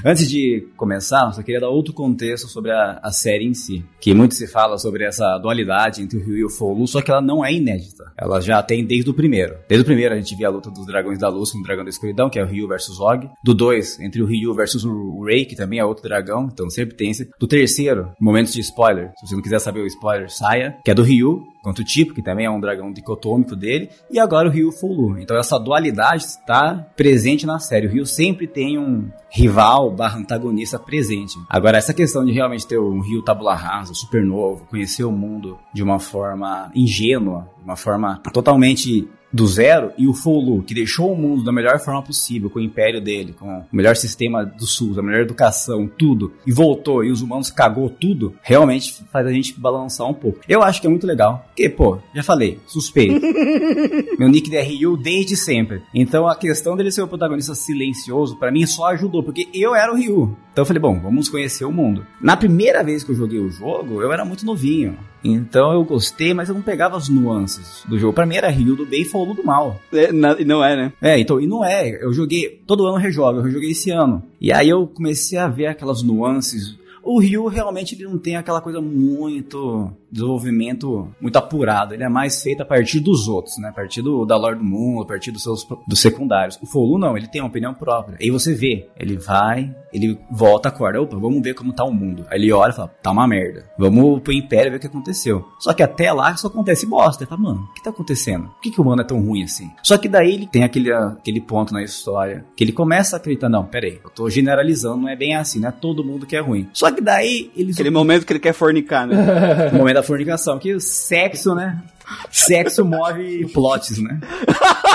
Antes 0.04 0.28
de 0.28 0.66
começar, 0.76 1.26
eu 1.26 1.32
só 1.32 1.42
queria 1.42 1.61
dar 1.61 1.68
outro 1.68 1.92
contexto 1.92 2.49
sobre 2.49 2.70
a, 2.70 3.00
a 3.02 3.12
série 3.12 3.46
em 3.46 3.54
si. 3.54 3.84
Que 4.00 4.14
muito 4.14 4.34
se 4.34 4.46
fala 4.46 4.78
sobre 4.78 5.04
essa 5.04 5.38
dualidade 5.38 6.02
entre 6.02 6.18
o 6.18 6.25
Ryu 6.25 6.37
e 6.37 6.44
o 6.44 6.50
Foulu, 6.50 6.87
só 6.87 7.00
que 7.00 7.11
ela 7.11 7.20
não 7.20 7.44
é 7.44 7.52
inédita. 7.52 8.12
Ela 8.16 8.40
já 8.40 8.62
tem 8.62 8.84
desde 8.84 9.11
o 9.11 9.14
primeiro. 9.14 9.56
Desde 9.68 9.82
o 9.82 9.87
primeiro 9.87 10.14
a 10.14 10.16
gente 10.16 10.34
vê 10.34 10.44
a 10.44 10.50
luta 10.50 10.70
dos 10.70 10.87
Dragões 10.87 11.18
da 11.18 11.28
Luz 11.28 11.50
com 11.52 11.58
o 11.58 11.62
Dragão 11.62 11.84
da 11.84 11.90
Escuridão, 11.90 12.30
que 12.30 12.38
é 12.38 12.42
o 12.42 12.46
Ryu 12.46 12.68
versus 12.68 13.00
Og. 13.00 13.28
Do 13.44 13.54
2, 13.54 14.00
entre 14.00 14.22
o 14.22 14.26
Ryu 14.26 14.54
versus 14.54 14.84
o 14.84 15.25
Rei, 15.25 15.44
que 15.44 15.56
também 15.56 15.78
é 15.78 15.84
outro 15.84 16.02
dragão, 16.02 16.49
então 16.52 16.68
sempre 16.70 16.96
tem 16.96 17.11
esse. 17.11 17.30
Do 17.38 17.46
terceiro, 17.46 18.12
momentos 18.20 18.52
de 18.52 18.61
spoiler, 18.61 19.12
se 19.18 19.26
você 19.26 19.34
não 19.34 19.42
quiser 19.42 19.58
saber 19.58 19.80
o 19.80 19.87
spoiler, 19.87 20.30
saia, 20.30 20.76
que 20.84 20.90
é 20.90 20.94
do 20.94 21.02
Ryu, 21.02 21.42
contra 21.62 21.82
o 21.82 21.87
Tipo, 21.87 22.12
que 22.12 22.22
também 22.22 22.46
é 22.46 22.50
um 22.50 22.61
dragão 22.61 22.92
dicotômico 22.92 23.54
dele, 23.54 23.88
e 24.11 24.18
agora 24.18 24.49
o 24.49 24.50
Ryu 24.50 24.72
Foulu. 24.72 25.18
Então 25.18 25.37
essa 25.38 25.58
dualidade 25.58 26.25
está 26.25 26.75
presente 26.96 27.46
na 27.46 27.58
série. 27.58 27.87
O 27.87 27.90
Ryu 27.90 28.04
sempre 28.04 28.46
tem 28.46 28.78
um 28.78 29.08
rival 29.30 29.81
barra 29.90 30.18
antagonista 30.18 30.78
presente. 30.78 31.38
Agora, 31.48 31.78
essa 31.78 31.94
questão 31.94 32.24
de 32.24 32.32
realmente 32.32 32.66
ter 32.66 32.78
um 32.78 33.00
Ryu 33.00 33.22
tabula 33.22 33.54
rasa, 33.54 33.94
super 33.94 34.24
novo, 34.24 34.66
conhecer 34.66 35.04
o 35.04 35.12
mundo 35.12 35.58
de 35.72 35.82
uma 35.82 35.98
forma 35.98 36.70
ingênua, 36.74 37.48
de 37.58 37.64
uma 37.64 37.76
forma 37.76 38.20
totalmente 38.32 39.08
do 39.32 39.46
zero, 39.46 39.92
e 39.96 40.06
o 40.06 40.14
Foulu, 40.14 40.62
que 40.62 40.74
deixou 40.74 41.12
o 41.12 41.16
mundo 41.16 41.42
da 41.42 41.52
melhor 41.52 41.78
forma 41.80 42.02
possível, 42.02 42.50
com 42.50 42.58
o 42.58 42.62
império 42.62 43.00
dele, 43.00 43.34
com 43.38 43.46
o 43.46 43.64
melhor 43.72 43.96
sistema 43.96 44.44
do 44.44 44.66
sul, 44.66 44.98
a 44.98 45.02
melhor 45.02 45.22
educação, 45.22 45.88
tudo, 45.98 46.32
e 46.46 46.52
voltou, 46.52 47.04
e 47.04 47.10
os 47.10 47.22
humanos 47.22 47.50
cagou 47.50 47.88
tudo, 47.88 48.34
realmente 48.42 49.02
faz 49.10 49.26
a 49.26 49.32
gente 49.32 49.58
balançar 49.58 50.06
um 50.06 50.14
pouco. 50.14 50.40
Eu 50.48 50.62
acho 50.62 50.80
que 50.80 50.86
é 50.86 50.90
muito 50.90 51.06
legal, 51.06 51.44
porque, 51.48 51.68
pô, 51.68 51.98
já 52.14 52.22
falei, 52.22 52.58
suspeito. 52.66 53.20
Meu 54.18 54.28
nick 54.28 54.50
Ryu 54.50 54.96
desde 54.96 55.36
sempre. 55.36 55.82
Então 55.94 56.26
a 56.26 56.36
questão 56.36 56.76
dele 56.76 56.90
ser 56.90 57.02
o 57.02 57.08
protagonista 57.08 57.54
silencioso, 57.54 58.36
pra 58.36 58.52
mim 58.52 58.66
só 58.66 58.86
ajudou, 58.88 59.22
porque 59.22 59.48
eu 59.54 59.74
era 59.74 59.92
o 59.92 59.96
Ryu. 59.96 60.36
Então 60.52 60.62
eu 60.62 60.66
falei, 60.66 60.80
bom, 60.80 61.00
vamos 61.00 61.28
conhecer 61.28 61.64
o 61.64 61.72
mundo. 61.72 62.06
Na 62.20 62.36
primeira 62.36 62.82
vez 62.82 63.02
que 63.02 63.10
eu 63.10 63.16
joguei 63.16 63.38
o 63.38 63.50
jogo, 63.50 64.02
eu 64.02 64.12
era 64.12 64.24
muito 64.24 64.44
novinho. 64.44 64.96
Então 65.24 65.72
eu 65.72 65.84
gostei, 65.84 66.34
mas 66.34 66.48
eu 66.48 66.54
não 66.54 66.62
pegava 66.62 66.96
as 66.96 67.08
nuances 67.08 67.82
do 67.88 67.98
jogo. 67.98 68.12
Pra 68.12 68.26
mim 68.26 68.36
era 68.36 68.48
Ryu 68.48 68.74
do 68.76 68.84
bem 68.86 69.02
e 69.02 69.04
Folu 69.04 69.34
do 69.34 69.44
mal. 69.44 69.80
É, 69.92 70.10
na- 70.12 70.36
não 70.44 70.64
é, 70.64 70.76
né? 70.76 70.92
É, 71.00 71.18
então, 71.18 71.40
e 71.40 71.46
não 71.46 71.64
é. 71.64 72.02
Eu 72.02 72.12
joguei, 72.12 72.60
todo 72.66 72.86
ano 72.86 72.96
eu 72.96 73.00
rejogo, 73.00 73.40
eu 73.40 73.50
joguei 73.50 73.70
esse 73.70 73.90
ano. 73.90 74.22
E 74.40 74.52
aí 74.52 74.68
eu 74.68 74.86
comecei 74.86 75.38
a 75.38 75.46
ver 75.48 75.66
aquelas 75.66 76.02
nuances. 76.02 76.74
O 77.02 77.21
Ryu 77.21 77.47
realmente 77.47 77.94
ele 77.94 78.04
não 78.04 78.18
tem 78.18 78.37
aquela 78.37 78.61
coisa 78.61 78.80
muito 78.80 79.92
desenvolvimento 80.12 81.09
muito 81.18 81.37
apurado. 81.37 81.94
Ele 81.94 82.04
é 82.04 82.09
mais 82.09 82.42
feito 82.42 82.62
a 82.62 82.66
partir 82.66 83.00
dos 83.00 83.26
outros, 83.28 83.56
né? 83.59 83.71
A 83.71 83.73
partir 83.73 84.02
do, 84.02 84.26
da 84.26 84.37
lore 84.37 84.56
do 84.56 84.64
mundo, 84.64 85.02
a 85.02 85.06
partir 85.06 85.30
dos 85.30 85.42
seus 85.42 85.66
dos 85.88 85.99
secundários. 85.99 86.59
O 86.62 86.66
Folu 86.66 86.99
não, 86.99 87.16
ele 87.16 87.26
tem 87.26 87.40
uma 87.40 87.49
opinião 87.49 87.73
própria. 87.73 88.18
Aí 88.21 88.30
você 88.30 88.54
vê, 88.54 88.88
ele 88.99 89.16
vai, 89.16 89.75
ele 89.92 90.18
volta, 90.30 90.68
acorda, 90.68 91.00
opa, 91.00 91.16
vamos 91.16 91.42
ver 91.42 91.54
como 91.54 91.73
tá 91.73 91.85
o 91.85 91.92
mundo. 91.92 92.26
Aí 92.30 92.38
ele 92.38 92.52
olha 92.52 92.71
e 92.71 92.76
fala, 92.76 92.88
tá 92.88 93.11
uma 93.11 93.26
merda. 93.26 93.64
Vamos 93.78 94.21
pro 94.21 94.32
Império 94.32 94.71
ver 94.71 94.76
o 94.76 94.80
que 94.80 94.87
aconteceu. 94.87 95.44
Só 95.59 95.73
que 95.73 95.82
até 95.82 96.12
lá 96.12 96.37
só 96.37 96.49
acontece 96.49 96.87
bosta. 96.87 97.25
Ele 97.25 97.30
fala, 97.30 97.40
mano, 97.40 97.68
o 97.71 97.75
que 97.75 97.82
tá 97.82 97.90
acontecendo? 97.90 98.49
Por 98.49 98.61
que, 98.61 98.71
que 98.71 98.80
o 98.80 98.85
mundo 98.85 99.00
é 99.00 99.04
tão 99.04 99.21
ruim 99.21 99.44
assim? 99.44 99.71
Só 99.82 99.97
que 99.97 100.09
daí 100.09 100.35
ele 100.35 100.47
tem 100.47 100.64
aquele, 100.64 100.92
aquele 100.92 101.40
ponto 101.40 101.73
na 101.73 101.82
história 101.82 102.44
que 102.54 102.62
ele 102.62 102.73
começa 102.73 103.16
a 103.16 103.18
acreditar, 103.18 103.49
não, 103.49 103.64
peraí, 103.64 104.00
eu 104.04 104.11
tô 104.11 104.28
generalizando, 104.28 105.02
não 105.02 105.09
é 105.09 105.16
bem 105.16 105.35
assim, 105.35 105.61
não 105.61 105.68
é 105.68 105.73
todo 105.73 106.04
mundo 106.04 106.26
que 106.26 106.37
é 106.37 106.40
ruim. 106.40 106.68
Só 106.73 106.91
que 106.94 107.00
daí 107.00 107.50
eles 107.56 107.75
Aquele 107.75 107.90
momento 107.90 108.26
que 108.26 108.32
ele 108.32 108.40
quer 108.40 108.52
fornicar, 108.52 109.06
né? 109.06 109.70
o 109.72 109.76
momento 109.76 109.94
da 109.94 110.02
fornicação, 110.02 110.58
que 110.58 110.72
o 110.75 110.80
sexo, 110.80 111.54
né? 111.54 111.82
Sexo 112.30 112.84
move 112.84 113.46
plots, 113.52 113.99
né? 113.99 114.20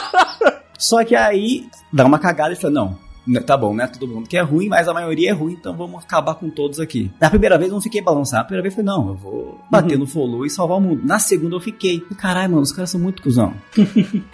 Só 0.77 1.03
que 1.03 1.15
aí 1.15 1.65
dá 1.91 2.05
uma 2.05 2.19
cagada 2.19 2.53
e 2.53 2.55
fala, 2.55 2.73
não, 2.73 2.99
tá 3.45 3.57
bom, 3.57 3.73
não 3.73 3.83
é 3.83 3.87
todo 3.87 4.07
mundo 4.07 4.27
que 4.27 4.37
é 4.37 4.41
ruim, 4.41 4.67
mas 4.67 4.87
a 4.87 4.93
maioria 4.93 5.31
é 5.31 5.33
ruim, 5.33 5.53
então 5.53 5.75
vamos 5.75 6.03
acabar 6.03 6.35
com 6.35 6.49
todos 6.49 6.79
aqui. 6.79 7.11
Na 7.19 7.29
primeira 7.29 7.57
vez 7.57 7.69
eu 7.69 7.75
não 7.75 7.81
fiquei 7.81 8.01
balançado, 8.01 8.43
na 8.43 8.45
primeira 8.45 8.63
vez 8.63 8.77
eu 8.77 8.83
falei, 8.83 8.99
não, 8.99 9.09
eu 9.09 9.15
vou 9.15 9.61
bater 9.69 9.97
no 9.97 10.07
Folu 10.07 10.45
e 10.45 10.49
salvar 10.49 10.77
o 10.77 10.81
mundo. 10.81 11.01
Na 11.05 11.19
segunda 11.19 11.55
eu 11.55 11.59
fiquei, 11.59 11.99
caralho, 12.17 12.51
mano, 12.51 12.63
os 12.63 12.71
caras 12.71 12.89
são 12.89 12.99
muito 12.99 13.21
cuzão. 13.21 13.53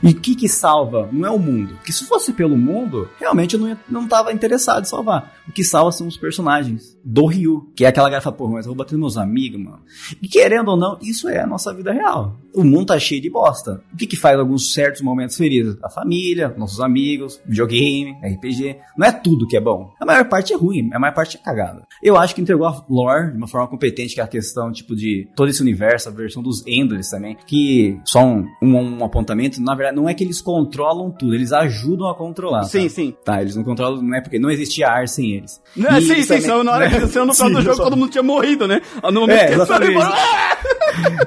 e 0.03 0.09
o 0.09 0.15
que 0.15 0.35
que 0.35 0.47
salva? 0.47 1.09
Não 1.11 1.27
é 1.27 1.31
o 1.31 1.39
mundo. 1.39 1.75
Porque 1.75 1.91
se 1.91 2.05
fosse 2.05 2.33
pelo 2.33 2.57
mundo, 2.57 3.09
realmente 3.19 3.55
eu 3.55 3.59
não, 3.59 3.69
ia, 3.69 3.77
não 3.89 4.07
tava 4.07 4.31
interessado 4.31 4.83
em 4.83 4.87
salvar. 4.87 5.33
O 5.47 5.51
que 5.51 5.63
salva 5.63 5.91
são 5.91 6.07
os 6.07 6.17
personagens 6.17 6.97
do 7.03 7.25
Ryu, 7.25 7.71
que 7.75 7.85
é 7.85 7.87
aquela 7.87 8.07
galera 8.07 8.21
que 8.21 8.23
fala, 8.23 8.35
porra, 8.35 8.53
mas 8.53 8.65
eu 8.65 8.71
vou 8.71 8.77
bater 8.77 8.93
nos 8.93 9.15
meus 9.15 9.17
amigos, 9.17 9.59
mano. 9.59 9.81
E 10.21 10.27
querendo 10.27 10.69
ou 10.69 10.77
não, 10.77 10.97
isso 11.01 11.27
é 11.27 11.41
a 11.41 11.47
nossa 11.47 11.73
vida 11.73 11.91
real. 11.91 12.37
O 12.53 12.63
mundo 12.63 12.87
tá 12.87 12.99
cheio 12.99 13.21
de 13.21 13.29
bosta. 13.29 13.83
O 13.93 13.97
que 13.97 14.07
que 14.07 14.15
faz 14.15 14.39
alguns 14.39 14.73
certos 14.73 15.01
momentos 15.01 15.35
felizes? 15.35 15.77
A 15.83 15.89
família, 15.89 16.53
nossos 16.57 16.79
amigos, 16.79 17.41
videogame, 17.45 18.15
RPG. 18.23 18.77
Não 18.97 19.07
é 19.07 19.11
tudo 19.11 19.47
que 19.47 19.57
é 19.57 19.61
bom. 19.61 19.91
A 19.99 20.05
maior 20.05 20.25
parte 20.29 20.53
é 20.53 20.55
ruim, 20.57 20.89
a 20.93 20.99
maior 20.99 21.13
parte 21.13 21.37
é 21.37 21.39
cagada. 21.39 21.83
Eu 22.01 22.17
acho 22.17 22.35
que 22.35 22.41
entregou 22.41 22.67
a 22.67 22.83
lore 22.89 23.31
de 23.31 23.37
uma 23.37 23.47
forma 23.47 23.67
competente, 23.67 24.13
que 24.15 24.21
é 24.21 24.23
a 24.23 24.27
questão, 24.27 24.71
tipo, 24.71 24.95
de 24.95 25.27
todo 25.35 25.49
esse 25.49 25.61
universo, 25.61 26.09
a 26.09 26.11
versão 26.11 26.41
dos 26.43 26.65
Endless 26.67 27.09
também, 27.11 27.37
que 27.47 27.99
só 28.05 28.23
um, 28.23 28.45
um, 28.61 28.99
um 28.99 29.03
apontamento, 29.05 29.61
na 29.61 29.75
verdade, 29.75 29.95
não 29.95 30.07
é 30.07 30.13
que 30.13 30.23
eles 30.23 30.41
controlam 30.41 31.11
tudo, 31.11 31.33
eles 31.33 31.51
ajudam 31.51 32.07
a 32.09 32.15
controlar. 32.15 32.63
Sim, 32.63 32.83
tá? 32.83 32.89
sim. 32.89 33.15
Tá, 33.25 33.41
eles 33.41 33.55
não 33.55 33.63
controlam, 33.63 34.01
não 34.01 34.15
é 34.15 34.21
porque 34.21 34.37
não 34.39 34.49
existia 34.51 34.87
ar 34.89 35.07
sem 35.07 35.31
eles. 35.33 35.61
Não, 35.75 35.97
E 35.97 36.01
sim, 36.01 36.11
eles 36.11 36.23
sim, 36.27 36.33
também- 36.35 36.49
só 36.49 36.63
na 36.63 36.71
hora 36.73 36.89
que 36.89 36.99
você 37.01 37.19
no 37.23 37.33
final 37.33 37.49
do 37.51 37.61
jogo 37.61 37.75
só- 37.77 37.83
todo 37.85 37.97
mundo 37.97 38.11
tinha 38.11 38.23
morrido, 38.23 38.67
né? 38.67 38.81
No 39.11 39.21
momento 39.21 39.39
É, 39.39 39.47
que 39.47 39.53
ele 39.53 39.65
saiu, 39.65 39.83
ele 39.83 39.97
exatamente. 39.97 40.17
falou, 40.17 40.53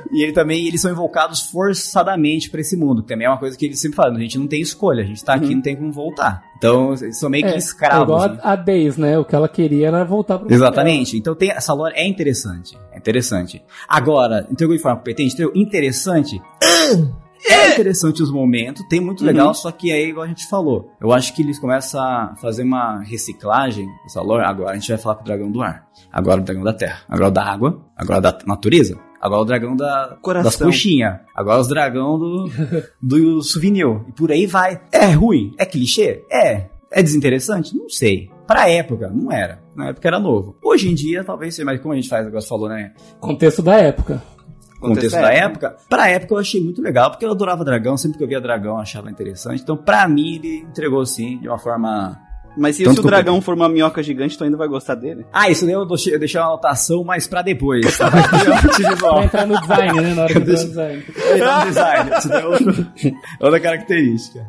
E 0.12 0.22
ele 0.22 0.32
também, 0.32 0.66
eles 0.66 0.80
são 0.80 0.90
invocados 0.90 1.42
forçadamente 1.50 2.48
pra 2.50 2.60
esse 2.60 2.76
mundo, 2.76 3.02
que 3.02 3.08
também 3.08 3.26
é 3.26 3.30
uma 3.30 3.38
coisa 3.38 3.56
que 3.56 3.66
eles 3.66 3.78
sempre 3.80 3.96
falam, 3.96 4.16
a 4.16 4.20
gente 4.20 4.38
não 4.38 4.46
tem 4.46 4.60
escolha, 4.62 5.02
a 5.02 5.06
gente 5.06 5.22
tá 5.24 5.34
aqui, 5.34 5.54
não 5.54 5.60
tem 5.62 5.76
como 5.76 5.92
voltar. 5.92 6.42
Então, 6.56 6.96
são 7.12 7.28
meio 7.28 7.44
que 7.44 7.52
É, 7.52 7.56
escravos. 7.56 8.02
igual 8.04 8.28
né? 8.28 8.38
a, 8.42 8.52
a 8.52 8.56
Days, 8.56 8.96
né? 8.96 9.18
O 9.18 9.24
que 9.24 9.34
ela 9.34 9.48
queria 9.48 9.88
era 9.88 10.04
voltar 10.04 10.38
pro 10.38 10.52
Exatamente. 10.52 11.16
Então 11.16 11.34
tem 11.34 11.50
essa 11.50 11.72
lore 11.74 11.94
é 11.94 12.06
interessante. 12.06 12.78
É 12.92 12.98
interessante. 12.98 13.62
Agora, 13.88 14.46
entregou 14.50 14.74
de 14.74 14.82
forma 14.82 14.96
competente, 14.98 15.34
entregou 15.34 15.52
interessante. 15.54 16.40
É 17.48 17.74
interessante 17.74 18.22
os 18.22 18.32
momentos, 18.32 18.84
tem 18.88 18.98
muito 18.98 19.24
legal, 19.24 19.54
só 19.54 19.70
que 19.70 19.92
aí, 19.92 20.08
igual 20.08 20.24
a 20.24 20.28
gente 20.28 20.48
falou, 20.48 20.90
eu 21.00 21.12
acho 21.12 21.32
que 21.32 21.42
eles 21.42 21.60
começam 21.60 22.00
a 22.00 22.34
fazer 22.40 22.64
uma 22.64 23.00
reciclagem 23.02 23.86
dessa 24.02 24.20
lore. 24.20 24.42
Agora 24.44 24.72
a 24.72 24.74
gente 24.74 24.88
vai 24.88 24.98
falar 24.98 25.14
com 25.16 25.22
o 25.22 25.24
dragão 25.24 25.50
do 25.52 25.62
ar, 25.62 25.86
agora 26.12 26.40
o 26.40 26.44
dragão 26.44 26.64
da 26.64 26.72
terra, 26.72 27.00
agora 27.08 27.28
o 27.28 27.30
da 27.30 27.44
água, 27.44 27.80
agora 27.96 28.18
o 28.18 28.22
da 28.22 28.38
natureza, 28.46 28.98
agora 29.20 29.42
o 29.42 29.44
dragão 29.44 29.76
da, 29.76 30.16
Coração. 30.20 30.50
das 30.50 30.56
coxinhas, 30.56 31.20
agora 31.34 31.60
os 31.60 31.68
dragão 31.68 32.18
do, 32.18 32.50
do 33.00 33.42
souvenir, 33.42 33.86
e 34.08 34.12
por 34.12 34.30
aí 34.30 34.46
vai. 34.46 34.80
É 34.92 35.06
ruim? 35.10 35.54
É 35.58 35.64
clichê? 35.64 36.24
É. 36.30 36.66
É 36.90 37.02
desinteressante? 37.02 37.76
Não 37.76 37.88
sei. 37.88 38.30
Pra 38.46 38.70
época, 38.70 39.10
não 39.12 39.30
era. 39.30 39.60
Na 39.74 39.88
época 39.88 40.06
era 40.08 40.20
novo. 40.20 40.56
Hoje 40.62 40.88
em 40.88 40.94
dia, 40.94 41.24
talvez 41.24 41.54
seja, 41.54 41.66
mas 41.66 41.80
como 41.80 41.92
a 41.92 41.96
gente 41.96 42.08
faz, 42.08 42.26
agora 42.26 42.40
você 42.40 42.48
falou, 42.48 42.68
né? 42.68 42.92
Contexto 43.20 43.60
da 43.60 43.74
época. 43.74 44.22
contexto 44.80 45.16
da 45.16 45.32
época, 45.32 45.76
pra 45.88 46.08
época 46.08 46.34
eu 46.34 46.38
achei 46.38 46.62
muito 46.62 46.80
legal, 46.80 47.10
porque 47.10 47.24
eu 47.24 47.30
adorava 47.30 47.64
dragão, 47.64 47.96
sempre 47.96 48.18
que 48.18 48.24
eu 48.24 48.28
via 48.28 48.40
dragão 48.40 48.74
eu 48.74 48.80
achava 48.80 49.10
interessante. 49.10 49.62
Então, 49.62 49.76
pra 49.76 50.06
mim, 50.08 50.36
ele 50.36 50.58
entregou 50.58 51.00
assim, 51.00 51.38
de 51.38 51.48
uma 51.48 51.58
forma. 51.58 52.16
Mas 52.56 52.80
e 52.80 52.84
Tanto 52.84 53.00
se 53.02 53.06
o 53.06 53.10
dragão 53.10 53.40
for 53.42 53.54
uma 53.54 53.68
minhoca 53.68 54.02
gigante, 54.02 54.36
tu 54.38 54.44
ainda 54.44 54.56
vai 54.56 54.66
gostar 54.66 54.94
dele? 54.94 55.26
Ah, 55.32 55.50
isso 55.50 55.64
daí 55.66 55.74
eu 55.74 55.84
deixei, 55.84 56.14
eu 56.14 56.18
deixei 56.18 56.40
uma 56.40 56.46
anotação, 56.48 57.04
mas 57.04 57.26
pra 57.26 57.42
depois. 57.42 57.98
tá? 57.98 58.10
Uma- 59.10 59.24
entrar 59.24 59.46
no 59.46 59.60
design, 59.60 60.00
né? 60.00 60.14
Na 60.14 60.22
hora 60.22 60.32
que 60.32 60.38
entrar 60.38 60.52
no 60.52 60.64
design. 60.68 61.04
dar 61.38 61.60
um 61.62 61.68
design, 61.68 62.10
isso 62.18 62.28
daí 62.28 62.42
é 62.42 62.46
outra- 62.46 62.86
outra 63.40 63.60
característica. 63.60 64.46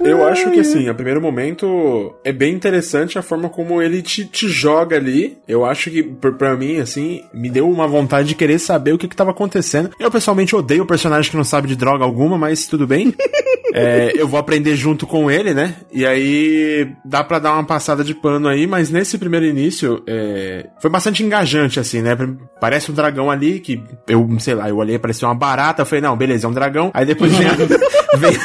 Eu 0.00 0.26
acho 0.26 0.50
que, 0.50 0.60
assim, 0.60 0.88
a 0.88 0.94
primeiro 0.94 1.20
momento 1.20 2.14
é 2.24 2.32
bem 2.32 2.54
interessante 2.54 3.18
a 3.18 3.22
forma 3.22 3.48
como 3.48 3.80
ele 3.80 4.02
te, 4.02 4.24
te 4.24 4.48
joga 4.48 4.96
ali. 4.96 5.38
Eu 5.46 5.64
acho 5.64 5.90
que, 5.90 6.02
pra 6.02 6.56
mim, 6.56 6.78
assim, 6.78 7.22
me 7.32 7.50
deu 7.50 7.68
uma 7.68 7.86
vontade 7.86 8.28
de 8.28 8.34
querer 8.34 8.58
saber 8.58 8.92
o 8.92 8.98
que 8.98 9.08
que 9.08 9.16
tava 9.16 9.30
acontecendo. 9.30 9.90
Eu, 9.98 10.10
pessoalmente, 10.10 10.56
odeio 10.56 10.82
o 10.82 10.86
personagem 10.86 11.30
que 11.30 11.36
não 11.36 11.44
sabe 11.44 11.68
de 11.68 11.76
droga 11.76 12.04
alguma, 12.04 12.38
mas 12.38 12.66
tudo 12.66 12.86
bem. 12.86 13.14
É, 13.72 14.12
eu 14.16 14.26
vou 14.26 14.40
aprender 14.40 14.74
junto 14.74 15.06
com 15.06 15.30
ele, 15.30 15.54
né? 15.54 15.76
E 15.92 16.04
aí 16.04 16.90
dá 17.04 17.22
pra 17.22 17.38
dar 17.38 17.52
uma 17.52 17.64
passada 17.64 18.02
de 18.02 18.14
pano 18.14 18.48
aí, 18.48 18.66
mas 18.66 18.90
nesse 18.90 19.16
primeiro 19.16 19.46
início 19.46 20.02
é, 20.06 20.66
foi 20.80 20.90
bastante 20.90 21.22
engajante, 21.22 21.78
assim, 21.78 22.02
né? 22.02 22.16
Parece 22.60 22.90
um 22.90 22.94
dragão 22.94 23.30
ali 23.30 23.60
que 23.60 23.80
eu, 24.08 24.28
sei 24.40 24.54
lá, 24.54 24.68
eu 24.68 24.76
olhei, 24.76 24.98
parecia 24.98 25.28
uma 25.28 25.34
barata. 25.34 25.82
Eu 25.82 25.86
falei, 25.86 26.02
não, 26.02 26.16
beleza, 26.16 26.46
é 26.46 26.50
um 26.50 26.52
dragão. 26.52 26.90
Aí 26.92 27.06
depois 27.06 27.32
vem. 27.32 27.48
vem 28.18 28.36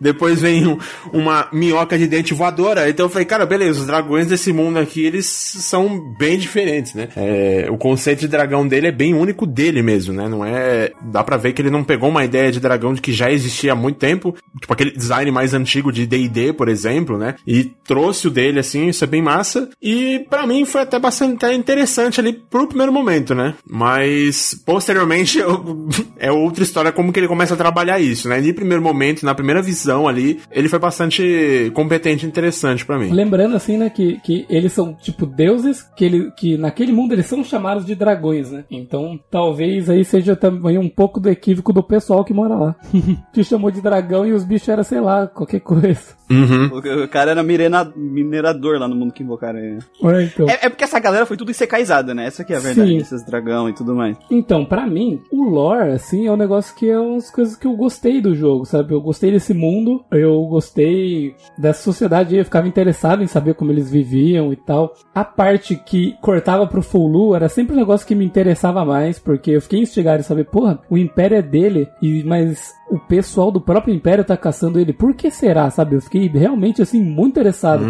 depois 0.00 0.40
vem 0.40 0.66
um- 0.66 0.78
uma 1.12 1.48
minhoca 1.52 1.96
de 1.98 2.06
dente 2.06 2.34
voadora. 2.34 2.88
Então 2.88 3.06
eu 3.06 3.10
falei, 3.10 3.24
cara, 3.26 3.46
beleza, 3.46 3.80
os 3.80 3.86
dragões 3.86 4.26
desse 4.26 4.52
mundo 4.52 4.78
aqui, 4.78 5.04
eles 5.04 5.26
são 5.26 6.14
bem 6.18 6.38
diferentes, 6.38 6.94
né? 6.94 7.08
É, 7.16 7.66
o 7.70 7.76
conceito 7.76 8.20
de 8.20 8.28
dragão 8.28 8.66
dele 8.66 8.88
é 8.88 8.92
bem 8.92 9.14
único 9.14 9.46
dele 9.46 9.82
mesmo, 9.82 10.12
né? 10.12 10.28
Não 10.28 10.44
é. 10.44 10.90
Dá 11.02 11.22
pra 11.24 11.36
ver 11.36 11.52
que 11.52 11.62
ele 11.62 11.70
não 11.70 11.84
pegou 11.84 12.08
uma 12.08 12.24
ideia 12.24 12.50
de 12.52 12.60
dragão 12.60 12.92
de 12.94 13.00
que 13.00 13.12
já 13.12 13.30
existia 13.30 13.72
há 13.72 13.76
muito 13.76 13.96
tempo, 13.98 14.34
tipo 14.60 14.72
aquele 14.72 14.90
design 14.92 15.30
mais 15.30 15.54
antigo 15.54 15.92
de 15.92 16.06
DD, 16.06 16.52
por 16.52 16.68
exemplo, 16.68 17.16
né? 17.18 17.34
E 17.46 17.64
trouxe 17.86 18.26
o 18.28 18.30
dele, 18.30 18.58
assim, 18.60 18.88
isso 18.88 19.04
é 19.04 19.06
bem 19.06 19.22
massa. 19.22 19.68
E 19.82 20.24
pra 20.30 20.46
mim 20.46 20.64
foi 20.64 20.82
até 20.82 20.98
bastante 20.98 21.46
interessante 21.54 22.20
ali 22.20 22.32
pro 22.32 22.66
primeiro 22.66 22.92
momento, 22.92 23.34
né? 23.34 23.54
Mas 23.68 24.54
posteriormente 24.64 25.38
eu- 25.38 25.88
é 26.18 26.30
outra 26.32 26.62
história 26.64 26.92
como 26.92 27.12
que 27.12 27.20
ele 27.20 27.28
começa 27.28 27.54
a 27.54 27.56
trabalhar 27.56 28.00
isso, 28.00 28.28
né? 28.28 28.40
E 28.40 28.48
no 28.48 28.54
primeiro 28.54 28.82
momento, 28.82 29.24
na 29.24 29.34
primeira 29.34 29.62
visão 29.62 29.85
ali, 30.08 30.40
ele 30.50 30.68
foi 30.68 30.78
bastante 30.78 31.70
competente 31.74 32.24
e 32.24 32.28
interessante 32.28 32.84
pra 32.84 32.98
mim. 32.98 33.10
Lembrando 33.10 33.56
assim, 33.56 33.76
né, 33.76 33.90
que, 33.90 34.18
que 34.20 34.46
eles 34.48 34.72
são 34.72 34.94
tipo 34.94 35.26
deuses, 35.26 35.82
que, 35.96 36.04
ele, 36.04 36.30
que 36.32 36.56
naquele 36.56 36.92
mundo 36.92 37.12
eles 37.12 37.26
são 37.26 37.44
chamados 37.44 37.84
de 37.84 37.94
dragões, 37.94 38.50
né? 38.50 38.64
Então 38.70 39.18
talvez 39.30 39.88
aí 39.90 40.04
seja 40.04 40.34
também 40.34 40.78
um 40.78 40.88
pouco 40.88 41.20
do 41.20 41.28
equívoco 41.28 41.72
do 41.72 41.82
pessoal 41.82 42.24
que 42.24 42.34
mora 42.34 42.54
lá. 42.54 42.76
que 43.32 43.44
chamou 43.44 43.70
de 43.70 43.80
dragão 43.80 44.26
e 44.26 44.32
os 44.32 44.44
bichos 44.44 44.68
eram, 44.68 44.82
sei 44.82 45.00
lá, 45.00 45.26
qualquer 45.26 45.60
coisa. 45.60 46.16
Uhum. 46.30 46.70
O 46.72 47.04
o 47.04 47.08
cara 47.08 47.30
era 47.30 47.42
mirena- 47.42 47.92
minerador 47.94 48.78
lá 48.78 48.88
no 48.88 48.96
mundo 48.96 49.12
que 49.12 49.22
invocaram 49.22 49.58
ele. 49.58 49.78
É, 50.02 50.22
então. 50.22 50.48
É, 50.48 50.66
é 50.66 50.68
porque 50.68 50.84
essa 50.84 50.98
galera 50.98 51.26
foi 51.26 51.36
tudo 51.36 51.50
ensecaizada, 51.50 52.14
né? 52.14 52.26
Essa 52.26 52.44
que 52.44 52.52
é 52.52 52.56
a 52.56 52.60
verdade, 52.60 52.90
Sim. 52.90 52.98
desses 52.98 53.24
dragão 53.24 53.68
e 53.68 53.72
tudo 53.74 53.94
mais. 53.94 54.16
Então, 54.30 54.64
pra 54.64 54.86
mim, 54.86 55.20
o 55.30 55.44
lore, 55.44 55.90
assim, 55.90 56.26
é 56.26 56.32
um 56.32 56.36
negócio 56.36 56.74
que 56.74 56.88
é 56.88 56.98
umas 56.98 57.30
coisas 57.30 57.56
que 57.56 57.66
eu 57.66 57.76
gostei 57.76 58.20
do 58.20 58.34
jogo, 58.34 58.64
sabe? 58.64 58.92
Eu 58.92 59.00
gostei 59.00 59.30
desse 59.30 59.54
mundo, 59.54 59.75
eu 60.10 60.46
gostei 60.46 61.34
dessa 61.58 61.82
sociedade, 61.82 62.36
eu 62.36 62.44
ficava 62.44 62.68
interessado 62.68 63.22
em 63.22 63.26
saber 63.26 63.54
como 63.54 63.72
eles 63.72 63.90
viviam 63.90 64.52
e 64.52 64.56
tal. 64.56 64.94
A 65.14 65.24
parte 65.24 65.76
que 65.76 66.16
cortava 66.20 66.66
pro 66.66 66.82
Fulu 66.82 67.34
era 67.34 67.48
sempre 67.48 67.74
um 67.74 67.78
negócio 67.78 68.06
que 68.06 68.14
me 68.14 68.24
interessava 68.24 68.84
mais, 68.84 69.18
porque 69.18 69.52
eu 69.52 69.60
fiquei 69.60 69.80
instigado 69.80 70.20
em 70.20 70.24
saber, 70.24 70.44
porra, 70.44 70.80
o 70.90 70.96
Império 70.96 71.36
é 71.36 71.42
dele, 71.42 71.88
e 72.00 72.22
mas 72.24 72.74
o 72.90 72.98
pessoal 72.98 73.50
do 73.50 73.60
próprio 73.60 73.94
Império 73.94 74.24
tá 74.24 74.36
caçando 74.36 74.78
ele. 74.78 74.92
Por 74.92 75.14
que 75.14 75.30
será, 75.30 75.70
sabe? 75.70 75.96
Eu 75.96 76.00
fiquei 76.00 76.28
realmente, 76.28 76.82
assim, 76.82 77.02
muito 77.02 77.32
interessado. 77.32 77.84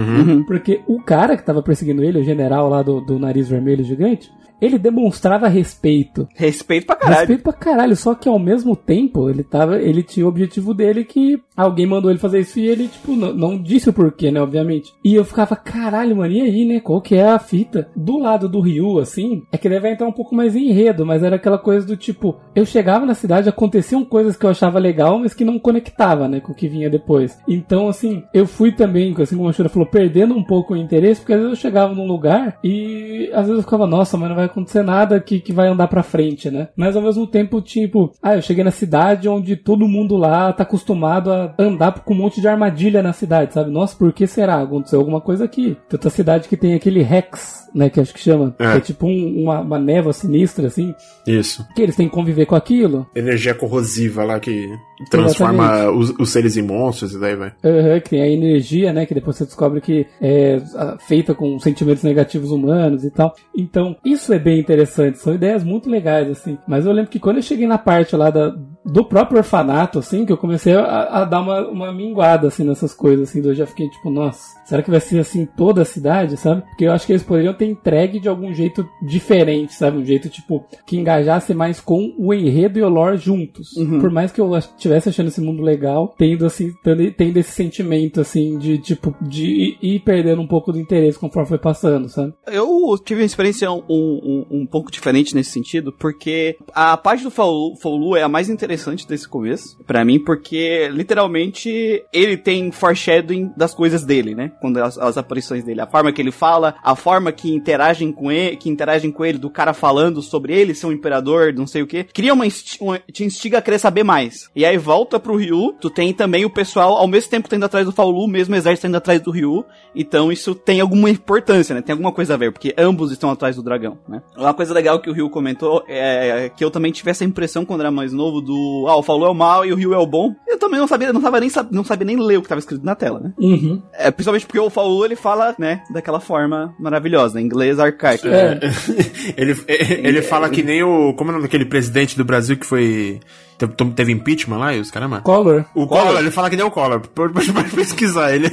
Porque 0.46 0.82
o 0.86 1.02
cara 1.02 1.36
que 1.36 1.44
tava 1.44 1.62
perseguindo 1.62 2.02
ele, 2.02 2.18
o 2.18 2.24
general 2.24 2.68
lá 2.68 2.82
do, 2.82 3.00
do 3.00 3.18
nariz 3.18 3.48
vermelho 3.48 3.84
gigante, 3.84 4.30
ele 4.60 4.78
demonstrava 4.78 5.48
respeito. 5.48 6.28
Respeito 6.34 6.86
pra 6.86 6.96
caralho. 6.96 7.18
Respeito 7.18 7.42
pra 7.42 7.52
caralho, 7.52 7.96
só 7.96 8.14
que 8.14 8.28
ao 8.28 8.38
mesmo 8.38 8.74
tempo 8.74 9.28
ele 9.28 9.42
tava, 9.42 9.80
ele 9.80 10.02
tinha 10.02 10.26
o 10.26 10.28
objetivo 10.28 10.74
dele 10.74 11.04
que 11.04 11.40
alguém 11.56 11.86
mandou 11.86 12.10
ele 12.10 12.18
fazer 12.18 12.40
isso 12.40 12.58
e 12.58 12.66
ele, 12.66 12.88
tipo, 12.88 13.14
não, 13.14 13.32
não 13.32 13.58
disse 13.58 13.90
o 13.90 13.92
porquê, 13.92 14.30
né, 14.30 14.40
obviamente. 14.40 14.92
E 15.04 15.14
eu 15.14 15.24
ficava, 15.24 15.56
caralho, 15.56 16.16
mano, 16.16 16.32
e 16.32 16.40
aí, 16.40 16.64
né, 16.64 16.80
qual 16.80 17.00
que 17.00 17.14
é 17.14 17.26
a 17.26 17.38
fita? 17.38 17.88
Do 17.94 18.18
lado 18.18 18.48
do 18.48 18.60
Ryu, 18.60 18.98
assim, 18.98 19.42
é 19.52 19.58
que 19.58 19.68
vai 19.80 19.92
entrar 19.92 20.06
um 20.06 20.12
pouco 20.12 20.34
mais 20.34 20.54
em 20.56 20.70
enredo, 20.70 21.04
mas 21.04 21.22
era 21.22 21.36
aquela 21.36 21.58
coisa 21.58 21.86
do 21.86 21.96
tipo, 21.96 22.36
eu 22.54 22.64
chegava 22.64 23.04
na 23.04 23.14
cidade, 23.14 23.48
aconteciam 23.48 24.04
coisas 24.04 24.36
que 24.36 24.46
eu 24.46 24.50
achava 24.50 24.78
legal, 24.78 25.18
mas 25.18 25.34
que 25.34 25.44
não 25.44 25.58
conectava, 25.58 26.28
né, 26.28 26.40
com 26.40 26.52
o 26.52 26.54
que 26.54 26.68
vinha 26.68 26.88
depois. 26.88 27.38
Então, 27.46 27.88
assim, 27.88 28.22
eu 28.32 28.46
fui 28.46 28.72
também, 28.72 29.14
assim 29.18 29.36
como 29.36 29.48
a 29.48 29.52
Shura 29.52 29.68
falou, 29.68 29.88
perdendo 29.88 30.34
um 30.34 30.42
pouco 30.42 30.74
o 30.74 30.76
interesse, 30.76 31.20
porque 31.20 31.32
às 31.32 31.40
vezes 31.40 31.56
eu 31.56 31.60
chegava 31.60 31.94
num 31.94 32.06
lugar 32.06 32.58
e 32.62 33.30
às 33.32 33.46
vezes 33.46 33.58
eu 33.58 33.62
ficava, 33.62 33.86
nossa, 33.86 34.16
mas 34.16 34.28
não 34.28 34.36
vai 34.46 34.52
acontecer 34.52 34.82
nada 34.82 35.20
que, 35.20 35.40
que 35.40 35.52
vai 35.52 35.68
andar 35.68 35.88
pra 35.88 36.02
frente, 36.02 36.50
né? 36.50 36.68
Mas 36.76 36.96
ao 36.96 37.02
mesmo 37.02 37.26
tempo, 37.26 37.60
tipo, 37.60 38.12
ah, 38.22 38.36
eu 38.36 38.42
cheguei 38.42 38.64
na 38.64 38.70
cidade 38.70 39.28
onde 39.28 39.56
todo 39.56 39.88
mundo 39.88 40.16
lá 40.16 40.52
tá 40.52 40.62
acostumado 40.62 41.32
a 41.32 41.54
andar 41.58 41.92
com 42.00 42.14
um 42.14 42.16
monte 42.16 42.40
de 42.40 42.48
armadilha 42.48 43.02
na 43.02 43.12
cidade, 43.12 43.52
sabe? 43.54 43.70
Nossa, 43.70 43.96
por 43.96 44.12
que 44.12 44.26
será? 44.26 44.62
Aconteceu 44.62 44.98
alguma 44.98 45.20
coisa 45.20 45.44
aqui. 45.44 45.76
Tanta 45.88 46.10
cidade 46.10 46.48
que 46.48 46.56
tem 46.56 46.74
aquele 46.74 47.02
Rex, 47.02 47.68
né? 47.74 47.90
Que 47.90 48.00
acho 48.00 48.14
que 48.14 48.20
chama. 48.20 48.54
É. 48.58 48.72
Que 48.72 48.76
é 48.78 48.80
tipo 48.80 49.06
um- 49.06 49.42
uma, 49.42 49.60
uma 49.60 49.78
névoa 49.78 50.12
sinistra, 50.12 50.66
assim. 50.66 50.94
Isso. 51.26 51.66
Que 51.74 51.82
eles 51.82 51.96
têm 51.96 52.08
que 52.08 52.14
conviver 52.14 52.46
com 52.46 52.54
aquilo. 52.54 53.06
Energia 53.14 53.54
corrosiva 53.54 54.24
lá 54.24 54.38
que 54.40 54.68
transforma 55.10 55.90
os, 55.90 56.10
os 56.18 56.30
seres 56.30 56.56
em 56.56 56.62
monstros 56.62 57.14
e 57.14 57.20
daí 57.20 57.36
vai. 57.36 57.52
Aham, 57.64 58.00
que 58.00 58.10
tem 58.10 58.22
a 58.22 58.28
energia, 58.28 58.92
né? 58.92 59.06
Que 59.06 59.14
depois 59.14 59.36
você 59.36 59.44
descobre 59.44 59.80
que 59.80 60.06
é 60.20 60.60
feita 61.06 61.34
com 61.34 61.58
sentimentos 61.58 62.02
negativos 62.02 62.50
humanos 62.50 63.04
e 63.04 63.10
tal. 63.10 63.34
Então, 63.56 63.96
isso 64.04 64.32
é 64.32 64.38
bem 64.38 64.58
interessante. 64.58 65.18
São 65.18 65.34
ideias 65.34 65.62
muito 65.62 65.90
legais, 65.90 66.30
assim. 66.30 66.58
Mas 66.66 66.86
eu 66.86 66.92
lembro 66.92 67.10
que 67.10 67.18
quando 67.20 67.36
eu 67.36 67.42
cheguei 67.42 67.66
na 67.66 67.78
parte 67.78 68.16
lá 68.16 68.30
da, 68.30 68.54
do 68.86 69.04
próprio 69.04 69.38
orfanato, 69.38 69.98
assim, 69.98 70.24
que 70.24 70.32
eu 70.32 70.36
comecei 70.36 70.74
a, 70.74 71.02
a 71.20 71.24
dar 71.24 71.40
uma, 71.40 71.66
uma 71.68 71.92
minguada, 71.92 72.48
assim, 72.48 72.64
nessas 72.64 72.94
coisas, 72.94 73.28
assim. 73.28 73.44
Eu 73.44 73.54
já 73.54 73.66
fiquei 73.66 73.88
tipo, 73.88 74.08
nossa, 74.10 74.56
será 74.64 74.82
que 74.82 74.90
vai 74.90 75.00
ser 75.00 75.18
assim 75.18 75.44
toda 75.56 75.82
a 75.82 75.84
cidade, 75.84 76.36
sabe? 76.36 76.62
Porque 76.62 76.84
eu 76.84 76.92
acho 76.92 77.04
que 77.06 77.12
eles 77.12 77.22
poderiam 77.22 77.52
ter 77.52 77.66
entregue 77.66 78.20
de 78.20 78.28
algum 78.28 78.52
jeito 78.54 78.88
diferente, 79.02 79.74
sabe? 79.74 79.98
Um 79.98 80.04
jeito, 80.04 80.28
tipo, 80.28 80.64
que 80.86 80.96
engajasse 80.96 81.52
mais 81.52 81.80
com 81.80 82.14
o 82.16 82.32
enredo 82.32 82.78
e 82.78 82.82
o 82.82 82.88
lore 82.88 83.16
juntos. 83.16 83.70
Por 84.00 84.10
mais 84.10 84.30
que 84.30 84.40
eu 84.40 84.56
estivesse 84.56 85.08
achando 85.08 85.28
esse 85.28 85.40
mundo 85.40 85.62
legal, 85.62 86.14
tendo, 86.16 86.46
assim, 86.46 86.72
tendo, 86.84 87.10
tendo 87.12 87.36
esse 87.38 87.50
sentimento, 87.50 88.20
assim, 88.20 88.56
de, 88.58 88.78
tipo, 88.78 89.14
de 89.20 89.76
ir- 89.82 90.00
perdendo 90.00 90.40
um 90.42 90.46
pouco 90.46 90.72
do 90.72 90.78
interesse 90.78 91.18
conforme 91.18 91.48
foi 91.48 91.58
passando, 91.58 92.08
sabe? 92.08 92.32
Eu 92.46 92.96
tive 93.04 93.22
uma 93.22 93.26
experiência 93.26 93.70
um, 93.70 93.82
um, 93.88 94.46
um 94.50 94.66
pouco 94.66 94.92
diferente 94.92 95.34
nesse 95.34 95.50
sentido, 95.50 95.92
porque 95.92 96.56
a 96.72 96.96
parte 96.96 97.24
do 97.24 97.30
Faulu 97.30 98.14
é 98.16 98.22
a 98.22 98.28
mais 98.28 98.48
interessante 98.48 98.75
desse 99.06 99.28
começo, 99.28 99.78
pra 99.86 100.04
mim, 100.04 100.18
porque 100.18 100.88
literalmente 100.92 102.04
ele 102.12 102.36
tem 102.36 102.70
foreshadowing 102.70 103.52
das 103.56 103.74
coisas 103.74 104.04
dele, 104.04 104.34
né? 104.34 104.52
Quando 104.60 104.78
as, 104.78 104.98
as 104.98 105.16
aparições 105.16 105.64
dele, 105.64 105.80
a 105.80 105.86
forma 105.86 106.12
que 106.12 106.20
ele 106.20 106.30
fala, 106.30 106.76
a 106.82 106.94
forma 106.94 107.32
que 107.32 107.52
interagem 107.52 108.12
com 108.12 108.30
ele, 108.30 108.56
que 108.56 108.68
interagem 108.68 109.10
com 109.10 109.24
ele, 109.24 109.38
do 109.38 109.50
cara 109.50 109.72
falando 109.72 110.22
sobre 110.22 110.54
ele 110.54 110.74
ser 110.74 110.86
um 110.86 110.92
imperador, 110.92 111.52
não 111.52 111.66
sei 111.66 111.82
o 111.82 111.86
que, 111.86 112.04
cria 112.04 112.32
uma, 112.32 112.44
uma 112.80 112.98
te 112.98 113.24
instiga 113.24 113.58
a 113.58 113.62
querer 113.62 113.78
saber 113.78 114.04
mais. 114.04 114.50
E 114.54 114.64
aí 114.64 114.76
volta 114.76 115.18
pro 115.18 115.36
Ryu, 115.36 115.74
tu 115.80 115.90
tem 115.90 116.12
também 116.12 116.44
o 116.44 116.50
pessoal, 116.50 116.96
ao 116.96 117.06
mesmo 117.06 117.30
tempo 117.30 117.54
indo 117.54 117.64
atrás 117.64 117.86
do 117.86 117.92
Faulu, 117.92 118.24
o 118.24 118.28
mesmo 118.28 118.54
exército 118.54 118.86
indo 118.86 118.96
atrás 118.96 119.20
do 119.20 119.30
Ryu, 119.30 119.64
então 119.94 120.30
isso 120.30 120.54
tem 120.54 120.80
alguma 120.80 121.10
importância, 121.10 121.74
né? 121.74 121.82
Tem 121.82 121.92
alguma 121.92 122.12
coisa 122.12 122.34
a 122.34 122.36
ver, 122.36 122.52
porque 122.52 122.74
ambos 122.76 123.12
estão 123.12 123.30
atrás 123.30 123.56
do 123.56 123.62
dragão, 123.62 123.98
né? 124.08 124.22
Uma 124.36 124.54
coisa 124.54 124.74
legal 124.74 125.00
que 125.00 125.08
o 125.08 125.12
Ryu 125.12 125.30
comentou 125.30 125.84
é 125.88 126.50
que 126.54 126.64
eu 126.64 126.70
também 126.70 126.92
tive 126.92 127.10
essa 127.10 127.24
impressão 127.24 127.64
quando 127.64 127.80
era 127.80 127.90
mais 127.90 128.12
novo 128.12 128.40
do, 128.40 128.46
ah, 128.88 128.96
o 128.96 129.02
Faulu 129.02 129.26
é 129.26 129.30
o 129.30 129.34
mal 129.34 129.64
e 129.64 129.72
o 129.72 129.76
Ryu 129.76 129.94
é 129.94 129.98
o 129.98 130.06
bom. 130.06 130.34
Eu 130.46 130.58
também 130.58 130.78
não 130.80 130.86
sabia, 130.86 131.12
não 131.12 131.20
sabia 131.20 131.40
nem, 131.40 131.50
não 131.70 131.84
sabia 131.84 132.04
nem 132.06 132.16
ler 132.16 132.38
o 132.38 132.42
que 132.42 132.48
tava 132.48 132.58
escrito 132.58 132.84
na 132.84 132.94
tela, 132.94 133.20
né? 133.20 133.32
Uhum. 133.38 133.82
É, 133.94 134.10
principalmente 134.10 134.46
porque 134.46 134.58
o 134.60 134.70
Faulu, 134.70 135.04
ele 135.04 135.16
fala, 135.16 135.54
né, 135.58 135.82
daquela 135.90 136.20
forma 136.20 136.74
maravilhosa, 136.78 137.40
em 137.40 137.44
inglês 137.44 137.78
arcaico. 137.78 138.26
É. 138.28 138.58
ele, 139.36 139.56
ele 139.68 140.22
fala 140.22 140.48
que 140.48 140.62
nem 140.62 140.82
o. 140.82 141.12
Como 141.14 141.30
é 141.30 141.32
o 141.32 141.36
nome 141.36 141.46
daquele 141.46 141.64
presidente 141.64 142.16
do 142.16 142.24
Brasil 142.24 142.56
que 142.56 142.66
foi. 142.66 143.20
te- 143.58 143.66
Teve 143.94 144.12
impeachment 144.12 144.58
lá 144.58 144.74
e 144.74 144.80
os 144.80 144.90
caramba? 144.90 145.20
Color. 145.20 145.64
O 145.74 145.86
Collor, 145.86 146.18
ele 146.18 146.30
fala 146.30 146.50
que 146.50 146.56
nem 146.56 146.64
o 146.64 146.70
Collor. 146.70 147.00
Pode 147.14 147.32
pesquisar 147.74 148.34
ele. 148.34 148.50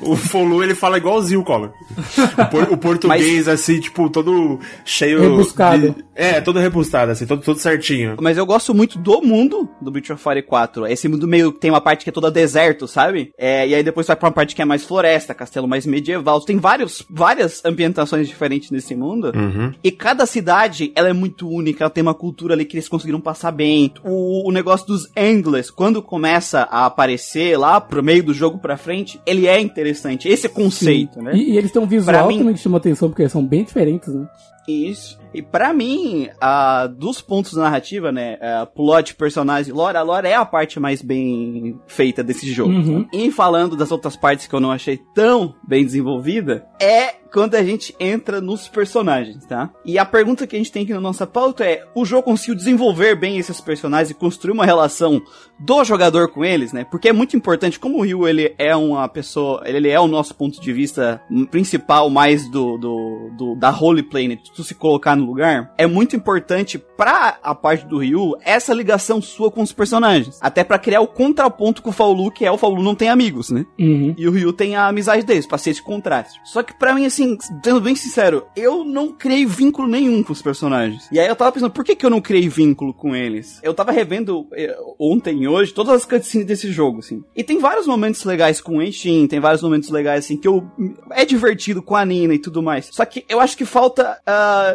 O 0.00 0.16
Folu, 0.16 0.62
ele 0.62 0.74
fala 0.74 0.96
igualzinho 0.98 1.40
o 1.40 1.44
Collor. 1.44 1.70
O, 2.38 2.44
por- 2.50 2.72
o 2.72 2.76
português, 2.76 3.48
assim, 3.48 3.80
tipo, 3.80 4.08
todo 4.10 4.58
cheio. 4.84 5.20
Rebuscado. 5.20 5.90
de- 5.90 6.04
é, 6.14 6.40
todo 6.40 6.58
rebuscado, 6.58 7.12
assim, 7.12 7.26
todo, 7.26 7.42
todo 7.42 7.58
certinho. 7.58 8.16
Mas 8.20 8.36
eu 8.36 8.44
gosto 8.44 8.74
muito 8.74 8.98
do 8.98 9.22
mundo 9.22 9.68
do 9.80 9.90
Breath 9.90 10.10
of 10.10 10.22
Fire 10.22 10.42
4. 10.42 10.86
Esse 10.86 11.08
mundo 11.08 11.28
meio 11.28 11.52
tem 11.52 11.70
uma 11.70 11.80
parte 11.80 12.02
que 12.04 12.10
é 12.10 12.12
toda 12.12 12.30
deserto, 12.30 12.88
sabe? 12.88 13.30
É, 13.38 13.66
e 13.68 13.74
aí 13.74 13.82
depois 13.82 14.06
vai 14.06 14.16
pra 14.16 14.26
uma 14.28 14.34
parte 14.34 14.54
que 14.54 14.62
é 14.62 14.64
mais 14.64 14.84
floresta, 14.84 15.32
castelo 15.34 15.68
mais 15.68 15.86
medieval. 15.86 16.40
Tem 16.40 16.58
vários, 16.58 17.04
várias 17.08 17.64
ambientações 17.64 18.26
diferentes 18.26 18.70
nesse 18.70 18.94
mundo. 18.96 19.32
Uhum. 19.34 19.72
E 19.82 19.90
cada 19.92 20.26
cidade, 20.26 20.92
ela 20.96 21.08
é 21.08 21.12
muito 21.12 21.48
única, 21.48 21.84
ela 21.84 21.90
tem 21.90 22.02
uma 22.02 22.14
cultura 22.14 22.54
ali 22.54 22.64
que 22.64 22.76
eles 22.76 22.88
conseguiram 22.88 23.20
passar 23.20 23.52
bem. 23.52 23.92
O, 24.04 24.48
o 24.48 24.52
negócio 24.52 24.86
dos 24.86 25.08
Endless, 25.16 25.72
quando 25.72 26.02
começa 26.02 26.62
a 26.70 26.86
aparecer 26.86 27.56
lá 27.56 27.80
pro 27.80 28.02
meio 28.02 28.22
do 28.24 28.34
jogo 28.34 28.58
pra 28.58 28.76
frente, 28.76 29.20
ele 29.24 29.46
é 29.46 29.60
interessante. 29.80 30.28
Esse 30.28 30.48
conceito, 30.48 31.22
né? 31.22 31.32
E, 31.34 31.52
e 31.52 31.56
eles 31.58 31.70
têm 31.70 31.80
um 31.80 31.86
visual 31.86 32.28
mim- 32.28 32.38
também 32.38 32.54
que 32.54 32.60
chama 32.60 32.78
atenção, 32.78 33.08
porque 33.08 33.28
são 33.28 33.44
bem 33.44 33.64
diferentes, 33.64 34.12
né? 34.12 34.26
Isso. 34.66 35.18
E 35.32 35.42
pra 35.42 35.72
mim, 35.72 36.28
a, 36.40 36.86
dos 36.86 37.20
pontos 37.20 37.54
da 37.54 37.62
narrativa, 37.62 38.10
né, 38.10 38.38
a 38.40 38.66
plot, 38.66 39.14
personagem, 39.14 39.72
lore, 39.72 39.96
a 39.96 40.02
lore 40.02 40.26
é 40.26 40.34
a 40.34 40.44
parte 40.44 40.80
mais 40.80 41.02
bem 41.02 41.78
feita 41.86 42.22
desse 42.22 42.50
jogo. 42.52 42.72
Uhum. 42.72 43.06
E 43.12 43.30
falando 43.30 43.76
das 43.76 43.90
outras 43.90 44.16
partes 44.16 44.46
que 44.46 44.54
eu 44.54 44.60
não 44.60 44.70
achei 44.70 44.98
tão 45.14 45.54
bem 45.66 45.84
desenvolvida, 45.84 46.66
é 46.80 47.18
quando 47.32 47.54
a 47.54 47.62
gente 47.62 47.94
entra 48.00 48.40
nos 48.40 48.68
personagens, 48.68 49.44
tá? 49.44 49.70
E 49.84 49.98
a 49.98 50.04
pergunta 50.04 50.46
que 50.46 50.56
a 50.56 50.58
gente 50.58 50.72
tem 50.72 50.82
aqui 50.82 50.92
na 50.92 51.00
nossa 51.00 51.26
pauta 51.26 51.64
é: 51.64 51.84
o 51.94 52.04
jogo 52.04 52.24
conseguiu 52.24 52.54
desenvolver 52.54 53.14
bem 53.14 53.38
esses 53.38 53.60
personagens 53.60 54.10
e 54.10 54.14
construir 54.14 54.52
uma 54.52 54.64
relação 54.64 55.22
do 55.58 55.84
jogador 55.84 56.28
com 56.30 56.44
eles, 56.44 56.72
né? 56.72 56.84
Porque 56.84 57.08
é 57.08 57.12
muito 57.12 57.36
importante, 57.36 57.78
como 57.78 57.98
o 57.98 58.02
Ryu 58.02 58.26
ele 58.26 58.54
é 58.58 58.74
uma 58.74 59.08
pessoa, 59.08 59.62
ele 59.64 59.88
é 59.88 59.98
o 60.00 60.06
nosso 60.06 60.34
ponto 60.34 60.60
de 60.60 60.72
vista 60.72 61.20
principal 61.50 62.08
mais 62.08 62.48
do, 62.48 62.78
do, 62.78 63.30
do 63.36 63.54
da 63.56 63.70
roleplay, 63.70 64.28
né? 64.28 64.38
Tu 64.54 64.64
se 64.64 64.74
colocar 64.74 65.16
no 65.18 65.26
lugar, 65.26 65.72
é 65.76 65.86
muito 65.86 66.16
importante 66.16 66.78
pra 66.78 67.38
a 67.42 67.54
parte 67.54 67.86
do 67.86 67.98
Ryu 67.98 68.36
essa 68.44 68.72
ligação 68.72 69.20
sua 69.20 69.50
com 69.50 69.62
os 69.62 69.72
personagens. 69.72 70.38
Até 70.40 70.64
pra 70.64 70.78
criar 70.78 71.00
o 71.00 71.06
contraponto 71.06 71.82
com 71.82 71.90
o 71.90 71.92
Faulu, 71.92 72.30
que 72.30 72.44
é 72.44 72.50
o 72.50 72.58
Faulu 72.58 72.82
não 72.82 72.94
tem 72.94 73.08
amigos, 73.08 73.50
né? 73.50 73.66
Uhum. 73.78 74.14
E 74.16 74.26
o 74.26 74.30
Ryu 74.30 74.52
tem 74.52 74.76
a 74.76 74.86
amizade 74.86 75.24
deles, 75.24 75.46
pra 75.46 75.58
ser 75.58 75.70
esse 75.70 75.82
contraste. 75.82 76.40
Só 76.44 76.62
que 76.62 76.72
pra 76.72 76.94
mim, 76.94 77.06
assim, 77.06 77.36
sendo 77.64 77.80
bem 77.80 77.94
sincero, 77.94 78.46
eu 78.56 78.84
não 78.84 79.12
criei 79.12 79.44
vínculo 79.44 79.88
nenhum 79.88 80.22
com 80.22 80.32
os 80.32 80.42
personagens. 80.42 81.08
E 81.12 81.18
aí 81.18 81.26
eu 81.26 81.36
tava 81.36 81.52
pensando, 81.52 81.70
por 81.70 81.84
que, 81.84 81.96
que 81.96 82.06
eu 82.06 82.10
não 82.10 82.20
criei 82.20 82.48
vínculo 82.48 82.94
com 82.94 83.14
eles? 83.14 83.60
Eu 83.62 83.74
tava 83.74 83.92
revendo 83.92 84.46
eh, 84.54 84.76
ontem 84.98 85.42
e 85.42 85.48
hoje 85.48 85.72
todas 85.72 85.94
as 85.94 86.04
cutscenes 86.04 86.46
desse 86.46 86.70
jogo, 86.72 87.00
assim. 87.00 87.22
E 87.34 87.44
tem 87.44 87.58
vários 87.58 87.86
momentos 87.86 88.24
legais 88.24 88.60
com 88.60 88.78
o 88.78 88.82
Enshin, 88.82 89.26
tem 89.26 89.40
vários 89.40 89.62
momentos 89.62 89.90
legais, 89.90 90.24
assim, 90.24 90.36
que 90.36 90.48
eu. 90.48 90.66
É 91.10 91.24
divertido 91.24 91.82
com 91.82 91.96
a 91.96 92.04
Nina 92.04 92.34
e 92.34 92.38
tudo 92.38 92.62
mais. 92.62 92.88
Só 92.92 93.04
que 93.04 93.24
eu 93.28 93.40
acho 93.40 93.56
que 93.56 93.64
falta 93.64 94.18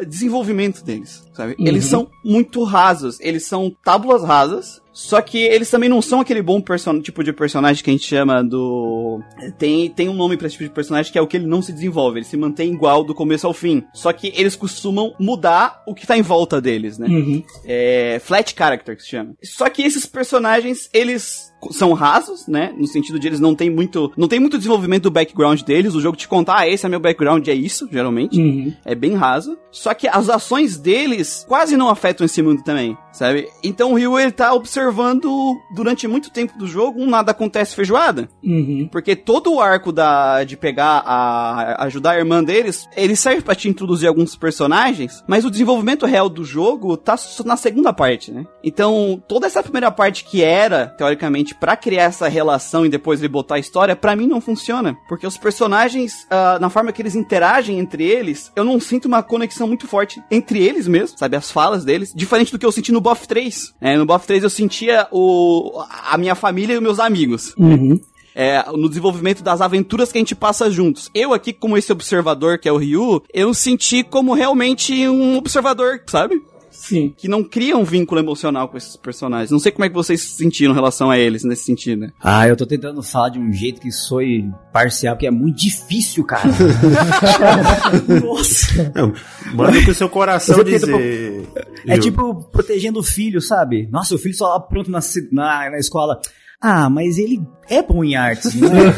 desenvolvimento 0.08 0.33
deles, 0.82 1.24
sabe? 1.34 1.56
Eles 1.60 1.86
são 1.86 2.10
muito 2.24 2.64
rasos, 2.64 3.20
eles 3.20 3.46
são 3.46 3.76
tábulas 3.84 4.24
rasas. 4.24 4.82
Só 4.94 5.22
que 5.22 5.40
eles 5.40 5.70
também 5.70 5.90
não 5.90 6.02
são 6.02 6.22
aquele 6.22 6.42
bom 6.42 6.62
tipo 7.02 7.24
de 7.24 7.34
personagem 7.34 7.84
que 7.84 7.90
a 7.90 7.94
gente 7.94 8.06
chama 8.06 8.44
do. 8.44 9.20
Tem, 9.58 9.90
tem 9.90 10.08
um 10.08 10.14
nome 10.14 10.38
pra 10.38 10.48
esse 10.48 10.54
tipo 10.54 10.70
de 10.70 10.74
personagem 10.74 11.12
que 11.12 11.18
é 11.18 11.22
o 11.22 11.28
que 11.28 11.38
ele 11.38 11.48
não 11.48 11.62
se 11.62 11.74
desenvolve, 11.74 12.20
ele 12.20 12.26
se 12.26 12.38
mantém 12.38 12.72
igual 12.72 13.04
do 13.04 13.16
começo 13.16 13.48
ao 13.48 13.54
fim. 13.54 13.84
Só 13.94 14.14
que 14.14 14.32
eles 14.36 14.56
costumam 14.56 15.14
mudar 15.20 15.82
o 15.88 15.96
que 15.96 16.06
tá 16.06 16.16
em 16.16 16.22
volta 16.22 16.62
deles, 16.62 16.98
né? 16.98 17.08
Uhum. 17.08 17.44
É, 17.66 18.22
flat 18.24 18.54
character 18.56 18.96
que 18.96 19.04
se 19.04 19.10
chama. 19.10 19.34
Só 19.44 19.68
que 19.70 19.82
esses 19.82 20.06
personagens, 20.06 20.90
eles 20.94 21.52
são 21.72 21.94
rasos, 21.94 22.48
né? 22.48 22.74
No 22.78 22.86
sentido 22.86 23.18
de 23.18 23.28
eles 23.28 23.40
não 23.40 23.56
tem 23.56 23.70
muito, 23.70 24.12
não 24.18 24.28
tem 24.28 24.40
muito 24.40 24.58
desenvolvimento 24.58 25.04
do 25.04 25.12
background 25.12 25.62
deles. 25.62 25.96
O 25.96 26.02
jogo 26.02 26.18
te 26.18 26.28
conta, 26.28 26.54
ah, 26.56 26.68
esse 26.68 26.86
é 26.86 26.90
meu 26.90 27.00
background, 27.00 27.48
é 27.48 27.54
isso, 27.54 27.88
geralmente. 27.92 28.40
Uhum. 28.40 28.74
É 28.86 28.94
bem 28.94 29.16
raso. 29.16 29.58
Só 29.72 29.94
que 29.94 30.08
as 30.08 30.30
ações 30.30 30.78
deles 30.78 31.46
quase 31.48 31.76
não 31.76 31.90
afetam 31.90 32.26
esse 32.26 32.42
mundo 32.42 32.64
também, 32.64 32.98
sabe? 33.12 33.48
Então 33.64 33.94
o 33.94 33.96
Ryu, 33.96 34.20
ele 34.20 34.32
tá 34.32 34.54
observando 34.54 34.83
observando 34.84 35.62
durante 35.72 36.08
muito 36.08 36.30
tempo 36.30 36.58
do 36.58 36.68
jogo 36.68 37.02
um 37.02 37.10
nada 37.10 37.32
acontece 37.32 37.76
feijoada. 37.76 38.30
Uhum. 38.44 38.88
Porque 38.92 39.16
todo 39.16 39.54
o 39.54 39.62
arco 39.62 39.92
da, 39.92 40.44
de 40.44 40.58
pegar 40.58 41.04
a 41.06 41.84
ajudar 41.86 42.12
a 42.12 42.18
irmã 42.18 42.44
deles, 42.44 42.88
ele 42.96 43.16
serve 43.16 43.42
pra 43.42 43.56
te 43.56 43.70
introduzir 43.70 44.08
alguns 44.08 44.36
personagens, 44.36 45.24
mas 45.28 45.46
o 45.46 45.52
desenvolvimento 45.52 46.06
real 46.06 46.30
do 46.30 46.44
jogo 46.44 46.98
tá 46.98 47.16
na 47.46 47.56
segunda 47.56 47.94
parte, 47.94 48.32
né? 48.32 48.46
Então, 48.64 49.22
toda 49.28 49.48
essa 49.48 49.64
primeira 49.64 49.92
parte 49.92 50.24
que 50.26 50.44
era, 50.44 50.88
teoricamente, 50.88 51.56
pra 51.56 51.76
criar 51.76 52.04
essa 52.04 52.28
relação 52.28 52.86
e 52.86 52.90
depois 52.90 53.20
ele 53.20 53.30
botar 53.30 53.56
a 53.56 53.60
história, 53.60 53.96
pra 53.96 54.16
mim 54.16 54.28
não 54.28 54.42
funciona. 54.42 54.98
Porque 55.08 55.28
os 55.28 55.38
personagens, 55.38 56.28
ah, 56.30 56.58
na 56.60 56.70
forma 56.70 56.92
que 56.92 57.02
eles 57.02 57.16
interagem 57.16 57.80
entre 57.80 58.04
eles, 58.04 58.52
eu 58.56 58.64
não 58.64 58.80
sinto 58.80 59.06
uma 59.06 59.24
conexão 59.24 59.68
muito 59.68 59.88
forte 59.88 60.22
entre 60.30 60.60
eles 60.60 60.88
mesmo, 60.88 61.18
sabe? 61.18 61.38
As 61.38 61.52
falas 61.52 61.86
deles. 61.86 62.14
Diferente 62.16 62.52
do 62.52 62.60
que 62.60 62.66
eu 62.66 62.72
senti 62.72 62.92
no 62.92 63.02
BoF 63.02 63.28
3. 63.28 63.76
É, 63.80 63.98
no 63.98 64.06
BoF 64.06 64.26
3 64.28 64.44
eu 64.44 64.50
sentia 64.74 65.08
o, 65.12 65.84
a 66.10 66.18
minha 66.18 66.34
família 66.34 66.74
e 66.74 66.78
os 66.78 66.84
meus 66.84 67.00
amigos. 67.00 67.54
Uhum. 67.58 68.00
É, 68.36 68.66
no 68.72 68.90
desenvolvimento 68.90 69.44
das 69.44 69.62
aventuras 69.62 70.12
que 70.12 70.18
a 70.18 70.22
gente 70.22 70.34
passa 70.34 70.70
juntos. 70.72 71.12
Eu 71.14 71.36
aqui, 71.36 71.54
como 71.54 71.78
esse 71.78 71.92
observador 71.92 72.58
que 72.58 72.68
é 72.68 72.72
o 72.72 72.78
Ryu, 72.78 73.22
eu 73.32 73.54
senti 73.54 74.04
como 74.04 74.34
realmente 74.34 75.08
um 75.08 75.38
observador, 75.38 76.02
sabe? 76.08 76.42
Sim. 76.74 77.14
Que 77.16 77.28
não 77.28 77.44
cria 77.44 77.78
um 77.78 77.84
vínculo 77.84 78.20
emocional 78.20 78.68
com 78.68 78.76
esses 78.76 78.98
personagens. 78.98 79.52
Não 79.52 79.60
sei 79.60 79.72
como 79.72 79.86
é 79.86 79.90
que 79.90 79.96
vocês 79.96 80.20
se 80.22 80.36
sentiram 80.36 80.72
em 80.72 80.76
relação 80.76 81.10
a 81.12 81.18
eles 81.18 81.44
nesse 81.44 81.64
sentido, 81.64 82.02
né? 82.02 82.12
Ah, 82.22 82.48
eu 82.48 82.58
tô 82.58 82.66
tentando 82.66 83.02
falar 83.04 83.30
de 83.30 83.40
um 83.40 83.54
jeito 83.54 83.80
que 83.80 83.92
soe 83.92 84.50
parcial, 84.74 85.16
porque 85.16 85.28
é 85.28 85.32
muito 85.32 85.60
difícil, 85.60 86.26
cara. 86.26 86.50
Nossa. 88.22 88.92
Não, 88.96 89.14
manda 89.54 89.78
o 89.78 89.84
que 89.84 89.92
o 89.92 89.96
seu 89.96 90.10
coração 90.10 90.62
dizer. 90.66 91.48
É 91.88 91.96
Ju. 91.96 92.02
tipo 92.02 92.44
protegendo 92.52 93.00
o 93.00 93.04
filho, 93.04 93.40
sabe? 93.40 93.88
Nossa, 93.92 94.16
o 94.16 94.18
filho 94.18 94.36
só 94.36 94.50
lá 94.50 94.60
pronto 94.60 94.90
na, 94.90 95.00
na, 95.32 95.70
na 95.70 95.78
escola. 95.78 96.20
Ah, 96.60 96.90
mas 96.90 97.18
ele 97.18 97.42
é 97.70 97.84
bom 97.84 98.04
em 98.04 98.16
artes, 98.16 98.56
né? 98.56 98.70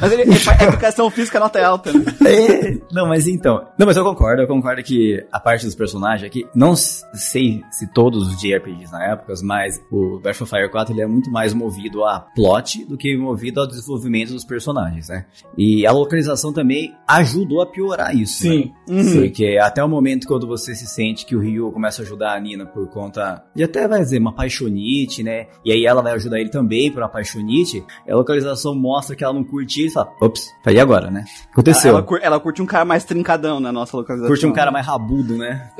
Mas 0.00 0.12
ele, 0.12 0.22
é, 0.22 0.64
é 0.64 0.68
educação 0.68 1.10
física 1.10 1.38
nota 1.40 1.64
alta, 1.64 1.92
né? 1.92 2.04
É, 2.26 2.78
não, 2.92 3.06
mas 3.06 3.26
então. 3.28 3.66
Não, 3.78 3.86
mas 3.86 3.96
eu 3.96 4.04
concordo, 4.04 4.42
eu 4.42 4.46
concordo 4.46 4.82
que 4.82 5.24
a 5.30 5.38
parte 5.38 5.64
dos 5.64 5.74
personagens 5.74 6.26
aqui, 6.26 6.46
não 6.54 6.74
sei 6.76 7.62
se 7.70 7.86
todos 7.92 8.28
os 8.28 8.40
JRPGs 8.40 8.90
na 8.92 9.04
época, 9.12 9.32
mas 9.42 9.80
o 9.90 10.18
Breath 10.18 10.40
of 10.42 10.50
Fire 10.50 10.70
4 10.70 10.94
ele 10.94 11.02
é 11.02 11.06
muito 11.06 11.30
mais 11.30 11.54
movido 11.54 12.04
a 12.04 12.20
plot 12.20 12.84
do 12.86 12.96
que 12.96 13.16
movido 13.16 13.60
ao 13.60 13.66
desenvolvimento 13.66 14.32
dos 14.32 14.44
personagens, 14.44 15.08
né? 15.08 15.26
E 15.56 15.86
a 15.86 15.92
localização 15.92 16.52
também 16.52 16.94
ajudou 17.06 17.62
a 17.62 17.66
piorar 17.66 18.14
isso. 18.14 18.46
né? 18.46 18.50
Sim. 18.54 18.72
Uhum. 18.88 19.20
Porque 19.22 19.58
até 19.60 19.82
o 19.82 19.88
momento 19.88 20.26
quando 20.26 20.46
você 20.46 20.74
se 20.74 20.86
sente 20.86 21.24
que 21.24 21.36
o 21.36 21.40
Ryu 21.40 21.70
começa 21.72 22.02
a 22.02 22.04
ajudar 22.04 22.34
a 22.34 22.40
Nina 22.40 22.66
por 22.66 22.88
conta 22.88 23.44
de 23.54 23.62
até 23.62 23.86
vai 23.86 24.00
dizer 24.00 24.18
uma 24.18 24.34
paixonite, 24.34 25.22
né? 25.22 25.46
E 25.64 25.72
aí 25.72 25.86
ela 25.86 26.02
vai 26.02 26.12
ajudar 26.12 26.40
ele 26.40 26.50
também 26.50 26.90
por 26.90 27.02
uma 27.02 27.08
paixonite, 27.08 27.84
a 28.08 28.14
localização 28.14 28.74
mostra 28.74 29.14
que 29.14 29.24
ela 29.24 29.34
não 29.34 29.44
curte 29.44 29.85
e 29.86 29.92
fala, 29.92 30.12
ops, 30.20 30.52
e 30.66 30.78
agora, 30.80 31.10
né? 31.10 31.24
Aconteceu. 31.52 31.90
Ela, 31.92 32.02
cur- 32.02 32.20
ela 32.22 32.38
curte 32.40 32.60
um 32.62 32.66
cara 32.66 32.84
mais 32.84 33.04
trincadão 33.04 33.60
na 33.60 33.72
nossa 33.72 33.96
localização. 33.96 34.28
Curte 34.28 34.46
um 34.46 34.52
cara 34.52 34.70
mais 34.70 34.86
rabudo, 34.86 35.36
né? 35.38 35.70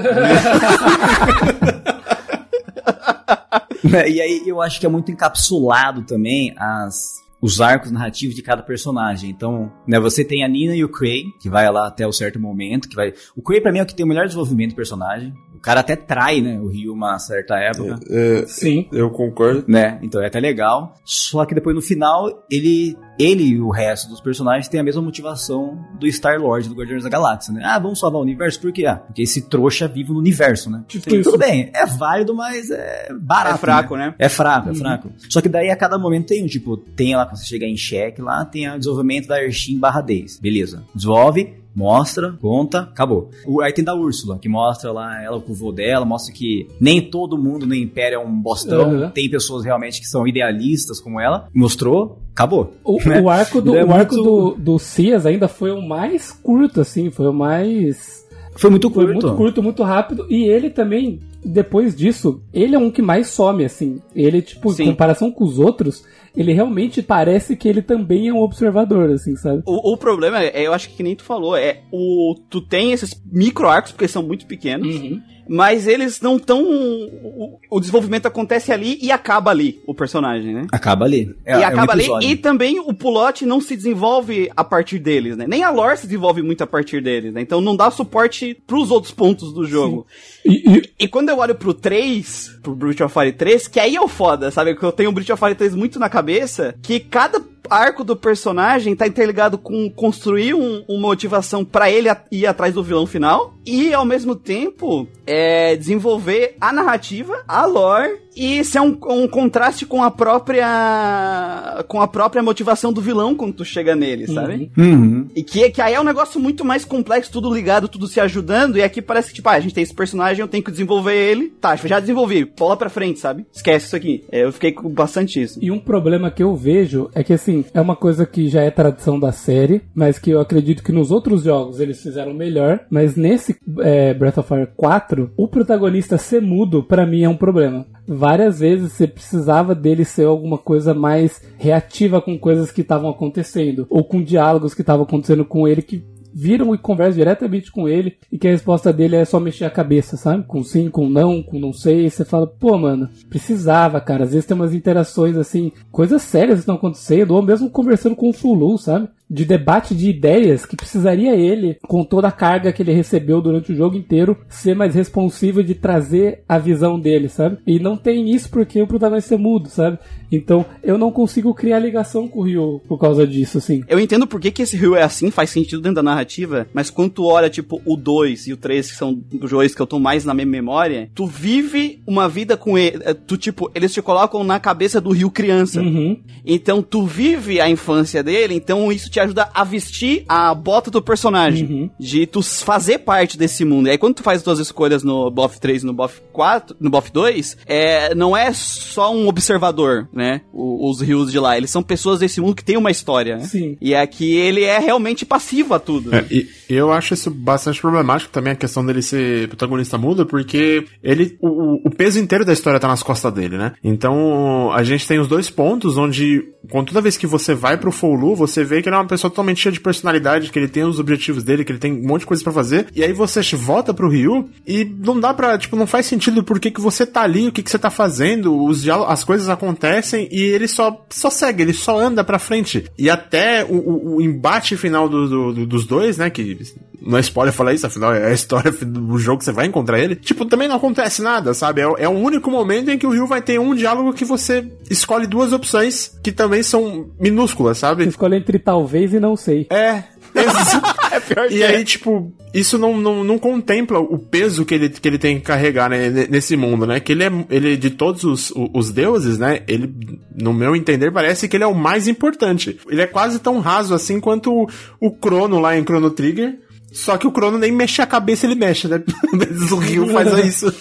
e 4.08 4.20
aí 4.20 4.42
eu 4.46 4.60
acho 4.60 4.80
que 4.80 4.86
é 4.86 4.88
muito 4.88 5.10
encapsulado 5.10 6.02
também 6.02 6.54
as 6.56 7.24
os 7.40 7.60
arcos 7.60 7.90
narrativos 7.92 8.34
de 8.34 8.42
cada 8.42 8.62
personagem. 8.62 9.28
Então, 9.30 9.70
né, 9.86 10.00
você 10.00 10.24
tem 10.24 10.42
a 10.42 10.48
Nina 10.48 10.74
e 10.74 10.82
o 10.82 10.88
Cray, 10.88 11.24
que 11.38 11.50
vai 11.50 11.70
lá 11.70 11.86
até 11.86 12.06
o 12.06 12.10
certo 12.10 12.40
momento, 12.40 12.88
que 12.88 12.96
vai... 12.96 13.12
O 13.36 13.42
Cray 13.42 13.60
pra 13.60 13.70
mim 13.70 13.78
é 13.78 13.82
o 13.82 13.86
que 13.86 13.94
tem 13.94 14.04
o 14.06 14.08
melhor 14.08 14.24
desenvolvimento 14.24 14.70
do 14.70 14.74
personagem. 14.74 15.34
O 15.54 15.60
cara 15.60 15.80
até 15.80 15.94
trai, 15.94 16.40
né, 16.40 16.58
o 16.58 16.66
Ryu 16.68 16.94
uma 16.94 17.18
certa 17.18 17.56
época. 17.58 18.00
É, 18.10 18.46
Sim. 18.46 18.88
eu 18.90 19.10
concordo. 19.10 19.64
Né? 19.68 19.98
Então 20.02 20.20
é 20.22 20.26
até 20.26 20.40
legal. 20.40 20.94
Só 21.04 21.44
que 21.44 21.54
depois 21.54 21.76
no 21.76 21.82
final, 21.82 22.42
ele, 22.50 22.96
ele 23.18 23.42
e 23.44 23.60
o 23.60 23.70
resto 23.70 24.08
dos 24.08 24.20
personagens 24.20 24.68
têm 24.68 24.80
a 24.80 24.82
mesma 24.82 25.02
motivação 25.02 25.78
do 25.98 26.06
Star-Lord 26.06 26.68
do 26.68 26.74
Guardiões 26.74 27.02
da 27.04 27.08
Galáxia, 27.10 27.52
né? 27.52 27.62
Ah, 27.64 27.78
vamos 27.78 27.98
salvar 27.98 28.20
o 28.20 28.22
universo? 28.24 28.60
Por 28.60 28.72
quê? 28.72 28.86
Ah, 28.86 28.96
porque 28.96 29.22
esse 29.22 29.42
trouxa 29.48 29.88
vive 29.88 30.12
no 30.12 30.18
universo, 30.18 30.70
né? 30.70 30.84
Tipo 30.88 31.10
Sim. 31.10 31.22
Tudo 31.22 31.38
bem, 31.38 31.70
é 31.74 31.86
válido, 31.86 32.34
mas 32.34 32.70
é 32.70 33.08
barato. 33.18 33.56
É 33.56 33.58
fraco, 33.58 33.96
né? 33.96 34.14
É 34.18 34.28
fraco, 34.28 34.70
é 34.70 34.74
fraco. 34.74 35.10
Só 35.30 35.40
que 35.40 35.48
daí 35.48 35.70
a 35.70 35.76
cada 35.76 35.98
momento 35.98 36.26
tem 36.28 36.44
um, 36.44 36.46
tipo, 36.46 36.76
tem 36.76 37.14
lá, 37.16 37.24
quando 37.26 37.38
você 37.38 37.46
chegar 37.46 37.66
em 37.66 37.76
cheque, 37.76 38.20
lá 38.20 38.44
tem 38.44 38.68
o 38.70 38.78
desenvolvimento 38.78 39.28
da 39.28 39.42
Ershin 39.42 39.78
barra 39.78 40.00
Days. 40.00 40.38
Beleza. 40.38 40.84
Desenvolve, 40.94 41.54
mostra, 41.74 42.32
conta, 42.40 42.80
acabou. 42.80 43.30
O- 43.46 43.60
Aí 43.60 43.72
tem 43.72 43.84
da 43.84 43.94
Úrsula, 43.94 44.38
que 44.38 44.48
mostra 44.48 44.92
lá 44.92 45.22
ela 45.22 45.40
com 45.40 45.52
o 45.52 45.54
vô 45.54 45.72
dela, 45.72 46.04
mostra 46.04 46.32
que 46.34 46.68
nem 46.80 47.00
todo 47.02 47.36
mundo 47.36 47.66
no 47.66 47.74
Império 47.74 48.16
é 48.16 48.18
um 48.18 48.32
bostão, 48.40 48.90
Uhum. 49.04 49.10
tem 49.10 49.28
pessoas 49.30 49.64
realmente 49.64 50.00
que 50.00 50.06
são 50.06 50.26
idealistas 50.26 51.00
como 51.00 51.20
ela. 51.20 51.48
Mostrou, 51.54 52.22
acabou. 52.36 52.74
O, 52.84 52.98
Né? 53.08 53.20
o 53.24 53.30
arco, 53.30 53.62
do, 53.62 53.74
é 53.74 53.82
o 53.84 53.92
arco 53.92 54.14
muito- 54.14 54.54
do, 54.54 54.54
do 54.74 54.78
Cias 54.78 55.24
ainda 55.24 55.48
foi 55.48 55.70
o 55.70 55.80
mais 55.80 56.30
curto, 56.30 56.82
assim, 56.82 57.10
foi 57.10 57.26
o 57.28 57.32
mais. 57.32 58.24
Foi 58.58 58.70
muito 58.70 58.90
Foi 58.90 59.04
curto. 59.06 59.20
muito 59.26 59.36
curto, 59.36 59.62
muito 59.62 59.82
rápido. 59.82 60.26
E 60.30 60.44
ele 60.44 60.70
também, 60.70 61.20
depois 61.46 61.94
disso, 61.94 62.42
ele 62.52 62.74
é 62.74 62.78
um 62.78 62.90
que 62.90 63.00
mais 63.02 63.28
some, 63.28 63.64
assim. 63.64 64.00
Ele, 64.14 64.42
tipo, 64.42 64.72
Sim. 64.72 64.84
em 64.84 64.86
comparação 64.90 65.30
com 65.30 65.44
os 65.44 65.58
outros, 65.58 66.04
ele 66.36 66.52
realmente 66.52 67.02
parece 67.02 67.56
que 67.56 67.68
ele 67.68 67.80
também 67.82 68.28
é 68.28 68.32
um 68.32 68.40
observador, 68.42 69.10
assim, 69.10 69.36
sabe? 69.36 69.62
O, 69.64 69.92
o 69.92 69.96
problema 69.96 70.42
é, 70.42 70.66
eu 70.66 70.72
acho 70.74 70.88
que, 70.90 70.96
que 70.96 71.02
nem 71.02 71.14
tu 71.16 71.24
falou, 71.24 71.56
é 71.56 71.82
o 71.92 72.34
tu 72.50 72.60
tem 72.60 72.92
esses 72.92 73.14
micro 73.30 73.68
arcos 73.68 73.92
porque 73.92 74.08
são 74.08 74.22
muito 74.22 74.46
pequenos, 74.46 74.94
Uhum. 74.96 75.20
mas 75.48 75.86
eles 75.86 76.20
não 76.20 76.38
tão 76.38 76.62
o, 76.62 77.58
o 77.70 77.80
desenvolvimento 77.80 78.26
acontece 78.26 78.72
ali 78.72 78.98
e 79.00 79.10
acaba 79.10 79.50
ali 79.50 79.80
o 79.86 79.94
personagem, 79.94 80.52
né? 80.52 80.66
Acaba 80.72 81.04
ali. 81.06 81.34
É, 81.44 81.52
e 81.58 81.62
é 81.62 81.66
um 81.66 81.68
acaba 81.68 81.92
ali 81.92 82.02
episódio. 82.02 82.28
e 82.30 82.36
também 82.36 82.80
o 82.80 82.92
plot 82.92 83.46
não 83.46 83.60
se 83.60 83.74
desenvolve 83.76 84.50
a 84.56 84.64
partir 84.64 84.98
deles, 84.98 85.36
né? 85.36 85.46
Nem 85.48 85.62
a 85.62 85.70
lore 85.70 85.96
se 85.96 86.06
desenvolve 86.06 86.42
muito 86.42 86.62
a 86.62 86.66
partir 86.66 87.00
deles, 87.02 87.32
né? 87.32 87.40
Então 87.40 87.60
não 87.60 87.76
dá 87.76 87.90
suporte 87.90 88.54
pros 88.66 88.90
outros 88.90 89.12
pontos 89.12 89.52
do 89.54 89.64
jogo. 89.64 90.06
E, 90.44 90.76
e- 90.78 90.82
E 90.98 91.08
quando 91.08 91.28
eu 91.28 91.35
olho 91.38 91.54
pro 91.54 91.74
3, 91.74 92.58
pro 92.62 92.74
Breath 92.74 93.00
of 93.00 93.12
Fire 93.12 93.32
3, 93.32 93.68
que 93.68 93.80
aí 93.80 93.96
é 93.96 94.00
o 94.00 94.08
foda, 94.08 94.50
sabe? 94.50 94.74
Que 94.74 94.82
eu 94.84 94.92
tenho 94.92 95.10
o 95.10 95.12
Breath 95.12 95.30
of 95.30 95.40
Fire 95.40 95.54
3 95.54 95.74
muito 95.74 95.98
na 95.98 96.08
cabeça, 96.08 96.74
que 96.82 97.00
cada 97.00 97.40
arco 97.68 98.04
do 98.04 98.14
personagem 98.16 98.94
tá 98.94 99.08
interligado 99.08 99.58
com 99.58 99.90
construir 99.90 100.54
um- 100.54 100.84
uma 100.88 101.08
motivação 101.08 101.64
pra 101.64 101.90
ele 101.90 102.08
ir 102.30 102.46
atrás 102.46 102.72
do 102.74 102.82
vilão 102.82 103.06
final 103.06 103.54
e 103.66 103.92
ao 103.92 104.04
mesmo 104.04 104.36
tempo 104.36 105.08
é, 105.26 105.74
desenvolver 105.74 106.56
a 106.60 106.72
narrativa, 106.72 107.42
a 107.48 107.66
lore 107.66 108.20
e 108.36 108.62
ser 108.62 108.80
um, 108.80 108.96
um 109.08 109.26
contraste 109.26 109.86
com 109.86 110.02
a 110.02 110.10
própria 110.10 111.84
com 111.88 112.00
a 112.00 112.06
própria 112.06 112.42
motivação 112.42 112.92
do 112.92 113.00
vilão 113.00 113.34
quando 113.34 113.54
tu 113.54 113.64
chega 113.64 113.96
nele, 113.96 114.26
sabe? 114.26 114.70
Uhum. 114.76 115.26
E 115.34 115.42
que, 115.42 115.70
que 115.70 115.80
aí 115.80 115.94
é 115.94 116.00
um 116.00 116.04
negócio 116.04 116.38
muito 116.38 116.64
mais 116.64 116.84
complexo, 116.84 117.32
tudo 117.32 117.52
ligado, 117.52 117.88
tudo 117.88 118.06
se 118.06 118.20
ajudando. 118.20 118.76
E 118.76 118.82
aqui 118.82 119.00
parece 119.00 119.28
que, 119.28 119.36
tipo, 119.36 119.48
ah, 119.48 119.52
a 119.52 119.60
gente 119.60 119.74
tem 119.74 119.82
esse 119.82 119.94
personagem, 119.94 120.40
eu 120.40 120.48
tenho 120.48 120.62
que 120.62 120.70
desenvolver 120.70 121.14
ele. 121.14 121.48
Tá, 121.60 121.74
já 121.76 122.00
desenvolvi, 122.00 122.44
bola 122.44 122.76
pra 122.76 122.90
frente, 122.90 123.18
sabe? 123.18 123.46
Esquece 123.52 123.86
isso 123.86 123.96
aqui. 123.96 124.24
É, 124.30 124.44
eu 124.44 124.52
fiquei 124.52 124.72
com 124.72 124.88
bastante 124.88 125.40
isso. 125.40 125.58
E 125.62 125.70
um 125.70 125.78
problema 125.78 126.30
que 126.30 126.42
eu 126.42 126.54
vejo 126.54 127.08
é 127.14 127.22
que, 127.22 127.32
assim, 127.32 127.64
é 127.72 127.80
uma 127.80 127.96
coisa 127.96 128.26
que 128.26 128.48
já 128.48 128.62
é 128.62 128.70
tradição 128.70 129.18
da 129.18 129.32
série, 129.32 129.82
mas 129.94 130.18
que 130.18 130.30
eu 130.30 130.40
acredito 130.40 130.82
que 130.82 130.92
nos 130.92 131.10
outros 131.10 131.44
jogos 131.44 131.80
eles 131.80 132.02
fizeram 132.02 132.34
melhor. 132.34 132.80
Mas 132.90 133.16
nesse 133.16 133.56
é, 133.80 134.12
Breath 134.12 134.38
of 134.38 134.48
Fire 134.48 134.68
4, 134.76 135.30
o 135.36 135.48
protagonista 135.48 136.18
ser 136.18 136.42
mudo, 136.42 136.82
pra 136.82 137.06
mim, 137.06 137.22
é 137.22 137.28
um 137.28 137.36
problema. 137.36 137.86
Várias 138.26 138.58
vezes 138.58 138.92
você 138.92 139.06
precisava 139.06 139.72
dele 139.72 140.04
ser 140.04 140.24
alguma 140.24 140.58
coisa 140.58 140.92
mais 140.92 141.40
reativa 141.56 142.20
com 142.20 142.36
coisas 142.36 142.72
que 142.72 142.80
estavam 142.80 143.08
acontecendo, 143.08 143.86
ou 143.88 144.02
com 144.02 144.20
diálogos 144.20 144.74
que 144.74 144.80
estavam 144.80 145.04
acontecendo 145.04 145.44
com 145.44 145.68
ele 145.68 145.80
que 145.80 146.04
viram 146.34 146.74
e 146.74 146.78
conversam 146.78 147.18
diretamente 147.18 147.70
com 147.70 147.88
ele 147.88 148.18
e 148.30 148.36
que 148.36 148.48
a 148.48 148.50
resposta 148.50 148.92
dele 148.92 149.14
é 149.14 149.24
só 149.24 149.38
mexer 149.38 149.64
a 149.64 149.70
cabeça, 149.70 150.16
sabe? 150.16 150.44
Com 150.44 150.64
sim, 150.64 150.90
com 150.90 151.08
não, 151.08 151.40
com 151.40 151.60
não 151.60 151.72
sei. 151.72 152.10
Você 152.10 152.24
fala, 152.24 152.48
pô, 152.48 152.76
mano, 152.76 153.08
precisava, 153.30 154.00
cara. 154.00 154.24
Às 154.24 154.32
vezes 154.32 154.44
tem 154.44 154.56
umas 154.56 154.74
interações 154.74 155.36
assim, 155.36 155.70
coisas 155.92 156.20
sérias 156.20 156.58
estão 156.58 156.74
acontecendo, 156.74 157.30
ou 157.30 157.40
mesmo 157.40 157.70
conversando 157.70 158.16
com 158.16 158.28
o 158.28 158.32
Fulu, 158.32 158.76
sabe? 158.76 159.08
De 159.28 159.44
debate 159.44 159.94
de 159.94 160.08
ideias 160.08 160.64
que 160.64 160.76
precisaria 160.76 161.34
ele, 161.34 161.76
com 161.82 162.04
toda 162.04 162.28
a 162.28 162.32
carga 162.32 162.72
que 162.72 162.82
ele 162.82 162.92
recebeu 162.92 163.40
durante 163.40 163.72
o 163.72 163.76
jogo 163.76 163.96
inteiro, 163.96 164.36
ser 164.48 164.74
mais 164.74 164.94
responsivo 164.94 165.64
de 165.64 165.74
trazer 165.74 166.42
a 166.48 166.58
visão 166.58 166.98
dele, 166.98 167.28
sabe? 167.28 167.58
E 167.66 167.78
não 167.78 167.96
tem 167.96 168.30
isso 168.30 168.48
porque 168.50 168.80
o 168.80 168.86
protagonista 168.86 169.34
é 169.34 169.38
mudo, 169.38 169.68
sabe? 169.68 169.98
Então 170.30 170.64
eu 170.82 170.96
não 170.98 171.10
consigo 171.10 171.54
criar 171.54 171.78
ligação 171.78 172.28
com 172.28 172.40
o 172.40 172.42
Ryu 172.42 172.80
por 172.86 172.98
causa 172.98 173.26
disso, 173.26 173.58
assim. 173.58 173.82
Eu 173.88 173.98
entendo 173.98 174.26
por 174.26 174.40
que, 174.40 174.50
que 174.50 174.62
esse 174.62 174.76
Rio 174.76 174.94
é 174.94 175.02
assim, 175.02 175.30
faz 175.30 175.50
sentido 175.50 175.80
dentro 175.82 175.96
da 175.96 176.02
narrativa, 176.02 176.66
mas 176.72 176.90
quando 176.90 177.10
tu 177.10 177.24
olha, 177.24 177.50
tipo, 177.50 177.80
o 177.84 177.96
2 177.96 178.48
e 178.48 178.52
o 178.52 178.56
3, 178.56 178.90
que 178.90 178.96
são 178.96 179.20
os 179.40 179.50
dois 179.50 179.74
que 179.74 179.80
eu 179.82 179.86
tô 179.86 179.98
mais 179.98 180.24
na 180.24 180.34
minha 180.34 180.46
memória, 180.46 181.08
tu 181.14 181.26
vive 181.26 182.00
uma 182.06 182.28
vida 182.28 182.56
com 182.56 182.76
ele. 182.78 183.00
eh, 183.04 183.14
Tu, 183.14 183.36
tipo, 183.36 183.70
eles 183.74 183.92
te 183.92 184.00
colocam 184.02 184.44
na 184.44 184.60
cabeça 184.60 185.00
do 185.00 185.10
Rio 185.10 185.30
criança. 185.30 185.80
Uhum. 185.80 186.20
Então 186.44 186.82
tu 186.82 187.04
vive 187.04 187.60
a 187.60 187.68
infância 187.68 188.22
dele, 188.22 188.54
então 188.54 188.92
isso 188.92 189.10
te 189.10 189.15
te 189.16 189.20
ajuda 189.20 189.48
a 189.54 189.64
vestir 189.64 190.24
a 190.28 190.54
bota 190.54 190.90
do 190.90 191.00
personagem. 191.00 191.66
Uhum. 191.66 191.90
De 191.98 192.26
tu 192.26 192.42
fazer 192.42 192.98
parte 192.98 193.38
desse 193.38 193.64
mundo. 193.64 193.86
E 193.88 193.90
aí 193.90 193.98
quando 193.98 194.14
tu 194.16 194.22
faz 194.22 194.38
as 194.38 194.44
tuas 194.44 194.58
escolhas 194.58 195.02
no 195.02 195.30
BoF 195.30 195.58
3 195.60 195.82
e 195.82 195.86
no 195.86 195.92
BoF 195.94 196.20
4, 196.32 196.76
no 196.78 196.90
BoF 196.90 197.10
2, 197.10 197.56
é, 197.66 198.14
não 198.14 198.36
é 198.36 198.52
só 198.52 199.14
um 199.14 199.26
observador, 199.28 200.08
né? 200.12 200.42
O- 200.52 200.90
os 200.90 201.00
rios 201.00 201.32
de 201.32 201.38
lá. 201.38 201.56
Eles 201.56 201.70
são 201.70 201.82
pessoas 201.82 202.20
desse 202.20 202.40
mundo 202.40 202.54
que 202.54 202.64
tem 202.64 202.76
uma 202.76 202.90
história, 202.90 203.36
né? 203.36 203.44
Sim. 203.44 203.76
E 203.80 203.94
aqui 203.94 204.34
ele 204.36 204.62
é 204.64 204.78
realmente 204.78 205.24
passivo 205.24 205.72
a 205.74 205.78
tudo. 205.78 206.14
É, 206.14 206.24
e 206.30 206.46
eu 206.68 206.92
acho 206.92 207.14
isso 207.14 207.30
bastante 207.30 207.80
problemático 207.80 208.30
também, 208.32 208.52
a 208.52 208.56
questão 208.56 208.84
dele 208.84 209.00
ser 209.02 209.48
protagonista 209.48 209.96
mudo, 209.96 210.26
porque 210.26 210.84
ele. 211.02 211.36
O, 211.40 211.48
o- 211.48 211.80
o 211.86 211.90
peso 211.90 212.18
inteiro 212.18 212.44
da 212.44 212.52
história 212.52 212.78
tá 212.80 212.88
nas 212.88 213.02
costas 213.02 213.32
dele, 213.32 213.56
né? 213.56 213.72
Então, 213.82 214.70
a 214.72 214.82
gente 214.82 215.06
tem 215.06 215.18
os 215.18 215.28
dois 215.28 215.48
pontos 215.48 215.96
onde, 215.96 216.42
quando 216.70 216.88
toda 216.88 217.00
vez 217.00 217.16
que 217.16 217.26
você 217.26 217.54
vai 217.54 217.76
pro 217.76 217.92
Foulu, 217.92 218.34
você 218.34 218.64
vê 218.64 218.82
que 218.82 218.88
ele 218.88 218.96
é 218.96 218.98
uma 218.98 219.05
pessoa 219.06 219.30
totalmente 219.30 219.60
cheia 219.60 219.72
de 219.72 219.80
personalidade, 219.80 220.50
que 220.50 220.58
ele 220.58 220.68
tem 220.68 220.84
os 220.84 220.98
objetivos 220.98 221.42
dele, 221.42 221.64
que 221.64 221.72
ele 221.72 221.78
tem 221.78 221.92
um 221.92 222.06
monte 222.06 222.20
de 222.20 222.26
coisa 222.26 222.42
pra 222.42 222.52
fazer, 222.52 222.86
e 222.94 223.02
aí 223.02 223.12
você 223.12 223.40
volta 223.56 223.92
pro 223.94 224.08
Ryu 224.08 224.48
e 224.66 224.84
não 224.84 225.18
dá 225.20 225.32
pra, 225.34 225.56
tipo, 225.58 225.76
não 225.76 225.86
faz 225.86 226.06
sentido 226.06 226.42
por 226.42 226.58
que 226.60 226.70
que 226.70 226.80
você 226.80 227.04
tá 227.06 227.22
ali, 227.22 227.48
o 227.48 227.52
que 227.52 227.62
que 227.62 227.70
você 227.70 227.78
tá 227.78 227.90
fazendo, 227.90 228.56
os 228.64 228.86
as 228.88 229.24
coisas 229.24 229.48
acontecem 229.48 230.28
e 230.32 230.40
ele 230.40 230.66
só, 230.68 231.04
só 231.10 231.30
segue, 231.30 231.62
ele 231.62 231.72
só 231.72 231.98
anda 231.98 232.22
pra 232.24 232.38
frente. 232.38 232.84
E 232.98 233.08
até 233.10 233.64
o, 233.64 233.74
o- 233.76 234.16
o 234.16 234.20
embate 234.22 234.76
final 234.76 235.08
do- 235.08 235.28
do- 235.28 235.52
do- 235.52 235.66
dos 235.66 235.86
dois, 235.86 236.16
né, 236.18 236.30
que 236.30 236.58
não 237.00 237.18
é 237.18 237.20
spoiler 237.20 237.52
falar 237.52 237.72
isso, 237.74 237.86
afinal 237.86 238.12
é 238.14 238.26
a 238.26 238.32
história 238.32 238.70
do 238.84 239.18
jogo 239.18 239.38
que 239.38 239.44
você 239.44 239.52
vai 239.52 239.66
encontrar 239.66 239.98
ele. 239.98 240.16
Tipo, 240.16 240.44
também 240.44 240.68
não 240.68 240.76
acontece 240.76 241.22
nada, 241.22 241.52
sabe? 241.54 241.80
É, 241.80 241.86
o- 241.88 241.96
é 241.98 242.08
o 242.08 242.12
único 242.12 242.50
momento 242.50 242.90
em 242.90 242.98
que 242.98 243.06
o 243.06 243.10
Ryu 243.10 243.26
vai 243.26 243.42
ter 243.42 243.58
um 243.60 243.74
diálogo 243.74 244.12
que 244.12 244.24
você 244.24 244.66
escolhe 244.90 245.26
duas 245.26 245.52
opções 245.52 246.18
que 246.22 246.32
também 246.32 246.62
são 246.62 247.10
minúsculas, 247.20 247.78
Você 247.78 247.80
sabe? 247.80 248.04
escolhe 248.06 248.36
entre 248.36 248.58
talvez 248.58 249.12
e 249.12 249.20
não 249.20 249.36
sei. 249.36 249.66
É. 249.70 250.04
É 251.16 251.52
E 251.52 251.62
aí, 251.64 251.82
tipo, 251.84 252.32
isso 252.52 252.76
não, 252.76 252.96
não, 252.98 253.24
não 253.24 253.38
contempla 253.38 253.98
o 253.98 254.18
peso 254.18 254.64
que 254.66 254.74
ele, 254.74 254.88
que 254.90 255.08
ele 255.08 255.18
tem 255.18 255.36
que 255.38 255.42
carregar 255.46 255.88
né, 255.88 256.10
ne- 256.10 256.26
nesse 256.28 256.56
mundo, 256.56 256.86
né? 256.86 257.00
Que 257.00 257.12
ele 257.12 257.24
é, 257.24 257.30
ele, 257.48 257.76
de 257.76 257.90
todos 257.90 258.22
os, 258.24 258.52
os 258.74 258.90
deuses, 258.90 259.38
né? 259.38 259.60
Ele, 259.66 259.92
no 260.38 260.52
meu 260.52 260.76
entender, 260.76 261.10
parece 261.10 261.48
que 261.48 261.56
ele 261.56 261.64
é 261.64 261.66
o 261.66 261.74
mais 261.74 262.06
importante. 262.06 262.78
Ele 262.88 263.00
é 263.00 263.06
quase 263.06 263.38
tão 263.38 263.60
raso 263.60 263.94
assim 263.94 264.20
quanto 264.20 264.52
o, 264.52 264.68
o 265.00 265.10
Crono 265.10 265.58
lá 265.58 265.76
em 265.76 265.82
Chrono 265.84 266.10
Trigger. 266.10 266.58
Só 266.92 267.16
que 267.16 267.26
o 267.26 267.32
Crono 267.32 267.58
nem 267.58 267.72
mexe 267.72 268.00
a 268.00 268.06
cabeça, 268.06 268.46
ele 268.46 268.54
mexe, 268.54 268.88
né? 268.88 269.02
O 269.72 269.76
Rio 269.76 270.08
faz 270.12 270.44
isso. 270.44 270.72